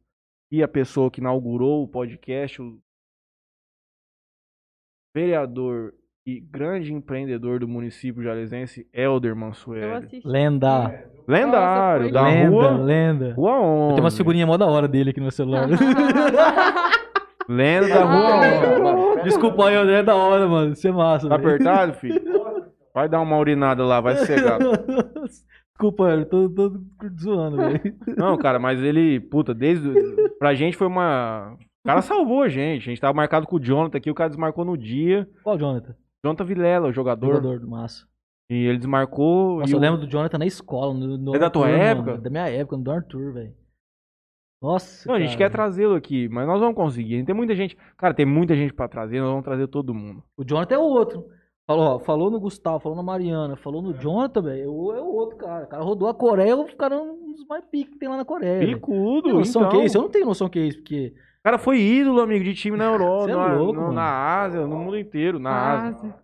e 0.51 0.64
a 0.64 0.68
pessoa 0.68 1.11
que 1.11 1.22
inaugurou 1.22 1.84
o 1.84 1.88
podcast, 1.88 2.59
o 2.59 2.82
vereador 5.16 5.93
e 6.38 6.40
grande 6.51 6.93
empreendedor 6.93 7.59
do 7.59 7.67
município 7.67 8.22
jalesense, 8.24 8.85
Helder 8.93 9.32
Eu 9.32 9.35
Mansueli. 9.35 10.22
Lenda. 10.24 11.03
Lendário, 11.27 12.03
Nossa, 12.03 12.14
da 12.14 12.24
lenda, 12.24 12.49
rua. 12.49 12.72
lenda. 12.77 13.33
Rua 13.35 13.59
11. 13.61 13.93
Tem 13.95 14.03
umas 14.03 14.17
figurinhas 14.17 14.48
mó 14.48 14.58
da 14.58 14.66
hora 14.66 14.88
dele 14.88 15.11
aqui 15.11 15.19
no 15.19 15.25
meu 15.25 15.32
celular. 15.32 15.67
Lenda 17.48 17.88
da 17.88 18.03
rua 18.03 19.16
11. 19.17 19.24
Desculpa 19.24 19.67
aí, 19.67 19.75
André, 19.75 19.99
é 19.99 20.03
da 20.03 20.16
hora, 20.16 20.48
mano. 20.48 20.74
Isso 20.74 20.88
é 20.88 20.91
massa. 20.91 21.27
Tá 21.27 21.38
velho. 21.38 21.49
apertado, 21.49 21.93
filho? 21.93 22.22
Vai 22.93 23.09
dar 23.09 23.22
uma 23.22 23.38
urinada 23.38 23.83
lá, 23.83 23.99
vai 24.01 24.16
cegar. 24.17 24.59
Desculpa, 25.72 26.09
eu 26.09 26.25
tô, 26.25 26.49
tô 26.49 26.74
zoando, 27.19 27.58
velho. 27.58 27.82
Não, 28.17 28.38
cara, 28.38 28.59
mas 28.59 28.82
ele, 28.83 29.19
puta, 29.19 29.53
desde. 29.53 29.90
Pra 30.38 30.53
gente 30.53 30.77
foi 30.77 30.88
uma. 30.88 31.53
O 31.83 31.88
cara 31.88 32.01
salvou 32.01 32.43
a 32.43 32.49
gente. 32.49 32.83
A 32.83 32.90
gente 32.91 33.01
tava 33.01 33.14
marcado 33.14 33.48
com 33.48 33.56
o 33.56 33.59
Jonathan 33.59 33.98
aqui, 33.98 34.11
o 34.11 34.16
cara 34.16 34.30
desmarcou 34.30 34.66
no 34.66 34.77
dia. 34.77 35.27
Qual 35.43 35.58
Jonathan? 35.58 35.95
Jonathan 36.25 36.43
Vilela, 36.45 36.88
o 36.88 36.91
jogador. 36.93 37.35
Jogador 37.35 37.59
do 37.59 37.67
massa. 37.69 38.06
E 38.51 38.56
ele 38.56 38.77
desmarcou. 38.80 39.59
Nossa, 39.59 39.72
eu 39.73 39.77
o- 39.77 39.81
lembro 39.81 39.99
do 40.01 40.07
Jonathan 40.07 40.38
na 40.39 40.45
escola. 40.45 40.93
No, 40.93 41.17
no 41.17 41.35
É 41.35 41.39
da 41.39 41.49
tua 41.49 41.69
época? 41.69 42.11
mano. 42.11 42.23
Da 42.23 42.30
minha 42.30 42.49
época, 42.49 42.77
no 42.77 42.83
do 42.83 42.91
Arthur, 42.91 43.33
velho. 43.33 43.53
Nossa. 44.61 45.07
Não, 45.07 45.15
a 45.15 45.19
gente 45.19 45.38
cara. 45.38 45.49
quer 45.49 45.51
trazê-lo 45.51 45.95
aqui, 45.95 46.27
mas 46.27 46.45
nós 46.45 46.59
vamos 46.59 46.75
conseguir. 46.75 47.23
Tem 47.23 47.33
muita 47.33 47.56
gente. 47.56 47.77
Cara, 47.98 48.14
tem 48.14 48.25
muita 48.25 48.56
gente 48.56 48.73
pra 48.73 48.88
trazer, 48.89 49.19
nós 49.22 49.30
vamos 49.30 49.45
trazer 49.45 49.67
todo 49.67 49.93
mundo. 49.93 50.22
O 50.38 50.43
Jonathan 50.43 50.75
é 50.75 50.77
o 50.77 50.81
outro. 50.83 51.25
Falou, 51.65 51.85
ó, 51.95 51.99
falou 51.99 52.31
no 52.31 52.39
Gustavo, 52.39 52.80
falou 52.80 52.95
na 52.95 53.03
Mariana, 53.03 53.56
falou 53.56 53.81
no 53.81 53.93
Jonathan, 53.93 54.41
velho. 54.41 54.64
É 54.64 54.67
o 54.67 55.14
outro 55.14 55.38
cara. 55.38 55.65
O 55.65 55.67
cara 55.67 55.83
rodou 55.83 56.09
a 56.09 56.14
Coreia, 56.14 56.57
o 56.57 56.75
cara 56.75 56.95
é 56.95 56.99
um 56.99 57.31
dos 57.33 57.45
mais 57.48 57.64
piques 57.67 57.93
que 57.93 57.99
tem 57.99 58.09
lá 58.09 58.17
na 58.17 58.25
Coreia. 58.25 58.59
Picudo, 58.65 59.30
Tem 59.30 59.33
noção 59.33 59.61
então. 59.61 59.72
que 59.72 59.77
é 59.77 59.85
isso? 59.85 59.98
Eu 59.98 60.01
não 60.01 60.09
tenho 60.09 60.25
noção 60.25 60.49
que 60.49 60.59
é 60.59 60.64
isso, 60.65 60.80
porque. 60.80 61.14
O 61.42 61.43
cara 61.43 61.58
foi 61.58 61.80
ídolo, 61.80 62.22
amigo, 62.22 62.43
de 62.43 62.53
time 62.53 62.77
na 62.77 62.85
Europa, 62.85 63.26
Cê 63.26 63.32
é 63.32 63.35
na, 63.35 63.53
louco, 63.53 63.80
mano. 63.82 63.93
na 63.93 64.42
Ásia, 64.42 64.68
no 64.68 64.77
mundo 64.77 64.98
inteiro, 64.98 65.40
na 65.40 65.72
Ásia. 65.74 65.90
Ásia. 65.98 66.16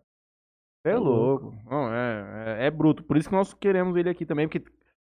É 0.85 0.92
Tá 0.94 1.00
louco. 1.00 1.53
Não, 1.69 1.92
é, 1.94 2.58
é, 2.61 2.68
é 2.68 2.72
bruto. 2.72 3.03
Por 3.03 3.18
isso 3.18 3.30
que 3.30 3.35
nós 3.35 3.53
queremos 3.53 3.95
ele 3.98 4.10
aqui 4.10 4.26
também, 4.26 4.48
porque 4.48 4.64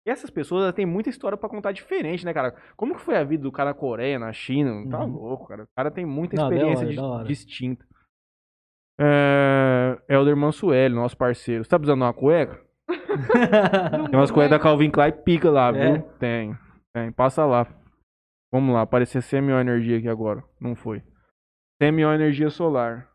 essas 0.06 0.30
pessoas 0.30 0.72
têm 0.74 0.86
muita 0.86 1.08
história 1.08 1.36
pra 1.38 1.48
contar 1.48 1.72
diferente, 1.72 2.24
né, 2.24 2.32
cara? 2.34 2.54
Como 2.76 2.94
que 2.94 3.00
foi 3.00 3.16
a 3.16 3.24
vida 3.24 3.42
do 3.42 3.50
cara 3.50 3.70
na 3.70 3.74
Coreia, 3.74 4.18
na 4.18 4.32
China? 4.32 4.88
Tá 4.88 5.00
Uhum. 5.00 5.12
louco, 5.12 5.48
cara. 5.48 5.64
O 5.64 5.68
cara 5.74 5.90
tem 5.90 6.04
muita 6.06 6.36
Não, 6.36 6.44
experiência 6.52 6.94
da 6.94 7.02
hora. 7.02 7.24
distinta. 7.24 7.84
É, 9.00 9.98
Helder 10.08 10.36
Mansueli, 10.36 10.94
nosso 10.94 11.16
parceiro. 11.16 11.64
Você 11.64 11.70
tá 11.70 11.78
precisando 11.78 11.98
de 12.00 12.04
uma 12.04 12.12
cueca? 12.12 12.60
Tem 14.10 14.18
umas 14.18 14.30
cuecas 14.30 14.50
da 14.50 14.58
Calvin 14.58 14.90
Klein 14.90 15.10
pica 15.24 15.50
lá, 15.50 15.72
viu? 15.72 15.82
É? 15.82 15.98
Tem. 16.18 16.56
Tem. 16.92 17.10
Passa 17.12 17.44
lá. 17.44 17.66
Vamos 18.54 18.72
lá, 18.72 18.82
aparecer 18.82 19.20
semi 19.20 19.50
energia 19.50 19.98
aqui 19.98 20.08
agora. 20.08 20.44
Não 20.60 20.76
foi. 20.76 21.02
semi 21.82 22.02
energia 22.02 22.50
solar. 22.50 23.08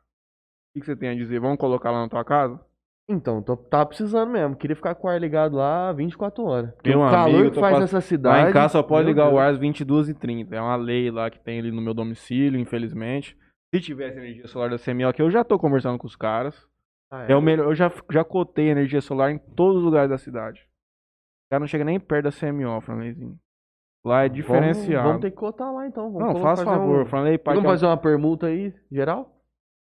O 0.76 0.80
que, 0.80 0.86
você 0.86 0.98
tem 0.98 1.10
a 1.10 1.16
dizer? 1.16 1.40
Vamos 1.40 1.58
colocar 1.58 1.92
lá 1.92 2.02
na 2.02 2.10
tua 2.10 2.26
casa? 2.26 2.60
Então, 3.10 3.42
tô, 3.42 3.56
tava 3.56 3.86
precisando 3.86 4.30
mesmo. 4.32 4.56
Queria 4.58 4.76
ficar 4.76 4.94
com 4.96 5.08
o 5.08 5.10
ar 5.10 5.18
ligado 5.20 5.56
lá 5.56 5.94
24 5.94 6.44
horas. 6.44 6.72
Porque 6.76 6.90
Meu 6.90 7.00
o 7.00 7.10
calor 7.10 7.36
amigo, 7.40 7.52
que 7.56 7.60
faz 7.60 7.72
pass- 7.72 7.82
nessa 7.82 8.02
cidade. 8.02 8.44
Lá 8.44 8.50
em 8.50 8.54
casa 8.54 8.74
só 8.74 8.84
pode 8.84 9.08
ligar 9.08 9.28
o 9.28 9.30
Deus. 9.30 9.40
ar 9.42 9.50
às 9.54 9.58
22h30. 9.58 10.52
É 10.52 10.62
uma 10.62 10.76
lei 10.76 11.10
lá 11.10 11.30
que 11.32 11.40
tem 11.40 11.58
ali 11.58 11.72
no 11.72 11.82
meu 11.82 11.94
domicílio, 11.94 12.60
infelizmente. 12.60 13.36
Se 13.74 13.80
tivesse 13.82 14.18
energia 14.20 14.46
solar 14.48 14.70
da 14.70 14.78
CMO 14.78 15.08
aqui, 15.08 15.22
eu 15.22 15.32
já 15.32 15.44
tô 15.46 15.58
conversando 15.58 15.98
com 15.98 16.06
os 16.06 16.16
caras. 16.18 16.68
Ah, 17.10 17.26
É 17.30 17.36
o 17.36 17.42
melhor, 17.42 17.68
eu 17.70 17.76
já, 17.76 17.90
já 18.12 18.24
cotei 18.24 18.70
energia 18.70 19.00
solar 19.02 19.32
em 19.32 19.40
todos 19.40 19.78
os 19.78 19.84
lugares 19.84 20.10
da 20.10 20.18
cidade. 20.18 20.62
O 20.62 21.50
cara 21.50 21.62
não 21.62 21.68
chega 21.68 21.84
nem 21.86 21.98
perto 22.00 22.26
da 22.26 22.32
CMO, 22.32 22.80
Franleizinho. 22.82 23.40
Lá 24.06 24.24
é 24.24 24.30
Vamos- 24.30 24.36
diferenciado. 24.36 25.08
Vamos, 25.08 25.22
ter 25.22 25.32
que 25.32 25.38
cotar 25.38 25.74
lá 25.74 25.86
então. 25.88 26.12
Vamos 26.12 26.34
Não, 26.36 26.42
faz 26.42 26.62
favor, 26.62 27.02
Um... 27.02 27.06
Franley, 27.06 27.38
pai, 27.38 27.56
Vamos 27.56 27.70
fazer 27.70 27.86
uma 27.86 27.98
permuta 27.98 28.48
aí, 28.48 28.74
geral? 28.92 29.36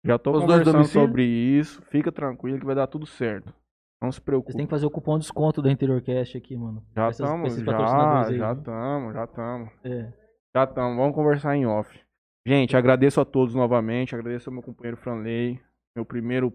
já 0.05 0.18
tô 0.18 0.32
os 0.32 0.44
dois 0.44 0.58
conversando 0.65 0.84
sobre 0.84 1.24
isso. 1.24 1.81
Fica 1.86 2.10
tranquilo 2.12 2.58
que 2.58 2.66
vai 2.66 2.74
dar 2.74 2.86
tudo 2.86 3.07
certo. 3.07 3.55
Não 4.02 4.10
se 4.10 4.16
Vocês 4.16 4.24
preocupe. 4.24 4.57
têm 4.57 4.66
que 4.66 4.70
fazer 4.70 4.84
o 4.84 4.91
cupom 4.91 5.15
de 5.16 5.20
desconto 5.20 5.62
da 5.62 5.70
Interiorcast 5.70 6.36
aqui, 6.36 6.57
mano. 6.57 6.84
Já 6.94 7.08
estamos, 7.08 7.55
já, 7.55 8.26
aí, 8.26 8.36
já 8.36 8.52
né? 8.52 8.58
estamos, 8.60 9.15
já 9.15 9.24
estamos. 9.24 9.70
É. 9.84 10.12
Já 10.55 10.65
estamos, 10.65 10.97
vamos 10.97 11.15
conversar 11.15 11.57
em 11.57 11.65
off. 11.66 11.99
Gente, 12.44 12.76
agradeço 12.76 13.20
a 13.20 13.24
todos 13.24 13.55
novamente, 13.55 14.15
agradeço 14.15 14.50
ao 14.50 14.55
meu 14.55 14.62
companheiro 14.62 14.97
Franley, 14.97 15.60
meu 15.97 16.05
primeiro 16.05 16.52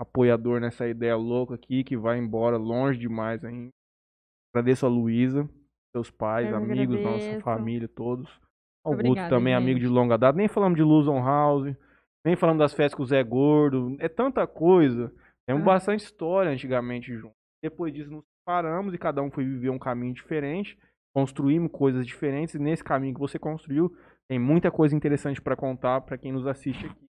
apoiador 0.00 0.60
nessa 0.60 0.88
ideia 0.88 1.14
louca 1.14 1.54
aqui, 1.54 1.84
que 1.84 1.94
vai 1.96 2.18
embora 2.18 2.56
longe 2.56 2.98
demais 2.98 3.44
ainda. 3.44 3.68
Agradeço 4.54 4.86
a 4.86 4.88
Luísa, 4.88 5.46
seus 5.94 6.10
pais, 6.10 6.48
Eu 6.48 6.56
amigos, 6.56 6.96
nossa 7.00 7.16
agradeço. 7.16 7.40
família, 7.44 7.88
todos. 7.88 8.28
Ao 8.84 8.92
Guto 8.92 9.06
Obrigada, 9.08 9.28
também, 9.30 9.54
gente. 9.54 9.62
amigo 9.62 9.80
de 9.80 9.86
longa 9.88 10.16
data. 10.16 10.36
Nem 10.36 10.48
falamos 10.48 10.76
de 10.76 10.82
Luzon 10.82 11.22
House, 11.22 11.74
nem 12.24 12.36
falamos 12.36 12.60
das 12.60 12.72
festas 12.72 12.94
com 12.94 13.02
o 13.02 13.06
Zé 13.06 13.22
Gordo. 13.22 13.96
É 13.98 14.08
tanta 14.08 14.46
coisa. 14.46 15.12
Temos 15.46 15.62
Ah. 15.62 15.66
bastante 15.66 16.00
história 16.04 16.50
antigamente 16.50 17.12
juntos. 17.14 17.36
Depois 17.62 17.92
disso, 17.92 18.10
nos 18.10 18.24
paramos 18.46 18.94
e 18.94 18.98
cada 18.98 19.22
um 19.22 19.30
foi 19.30 19.44
viver 19.44 19.70
um 19.70 19.78
caminho 19.78 20.14
diferente. 20.14 20.78
Construímos 21.14 21.72
coisas 21.72 22.06
diferentes. 22.06 22.54
E 22.54 22.58
nesse 22.58 22.84
caminho 22.84 23.14
que 23.14 23.20
você 23.20 23.38
construiu, 23.38 23.94
tem 24.28 24.38
muita 24.38 24.70
coisa 24.70 24.94
interessante 24.94 25.40
pra 25.42 25.56
contar 25.56 26.02
pra 26.02 26.16
quem 26.18 26.30
nos 26.32 26.46
assiste 26.46 26.86
aqui. 26.86 27.06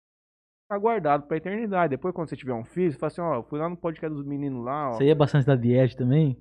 Tá 0.70 0.78
guardado 0.78 1.26
pra 1.26 1.36
eternidade. 1.36 1.90
Depois, 1.90 2.14
quando 2.14 2.28
você 2.28 2.36
tiver 2.36 2.52
um 2.54 2.64
filho, 2.64 2.90
você 2.92 2.98
fala 2.98 3.08
assim: 3.08 3.20
ó, 3.20 3.34
eu 3.36 3.42
fui 3.44 3.58
lá 3.58 3.68
no 3.68 3.76
podcast 3.76 4.14
dos 4.14 4.26
meninos 4.26 4.64
lá, 4.64 4.90
ó. 4.90 4.92
Você 4.94 5.04
ia 5.04 5.14
bastante 5.14 5.46
da 5.46 5.54
Diet 5.56 5.96
também? 5.96 6.34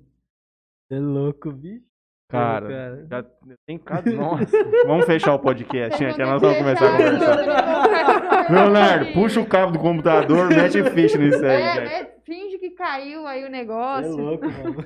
Você 0.88 0.96
é 0.96 1.00
louco, 1.00 1.50
bicho. 1.52 1.85
Cara, 2.28 2.68
cara. 2.68 3.06
já 3.08 3.24
tem 3.66 3.78
cada. 3.78 4.10
Nossa, 4.10 4.64
vamos 4.86 5.06
fechar 5.06 5.34
o 5.34 5.38
podcast, 5.38 5.98
gente. 5.98 6.18
Nós 6.18 6.40
vamos 6.40 6.58
começar 6.58 6.88
a 6.88 6.92
conversar. 6.96 8.52
Leonardo, 8.52 9.12
puxa 9.12 9.40
o 9.40 9.46
cabo 9.46 9.72
do 9.72 9.78
computador, 9.78 10.48
mete 10.48 10.82
ficha 10.90 11.18
nisso 11.18 11.44
aí. 11.44 11.62
É, 11.62 12.00
é, 12.00 12.14
finge 12.24 12.58
que 12.58 12.70
caiu 12.70 13.26
aí 13.26 13.40
o 13.40 13.42
Você 13.42 13.46
é 13.46 13.50
negócio. 13.50 14.16
louco, 14.16 14.46
mano. 14.46 14.84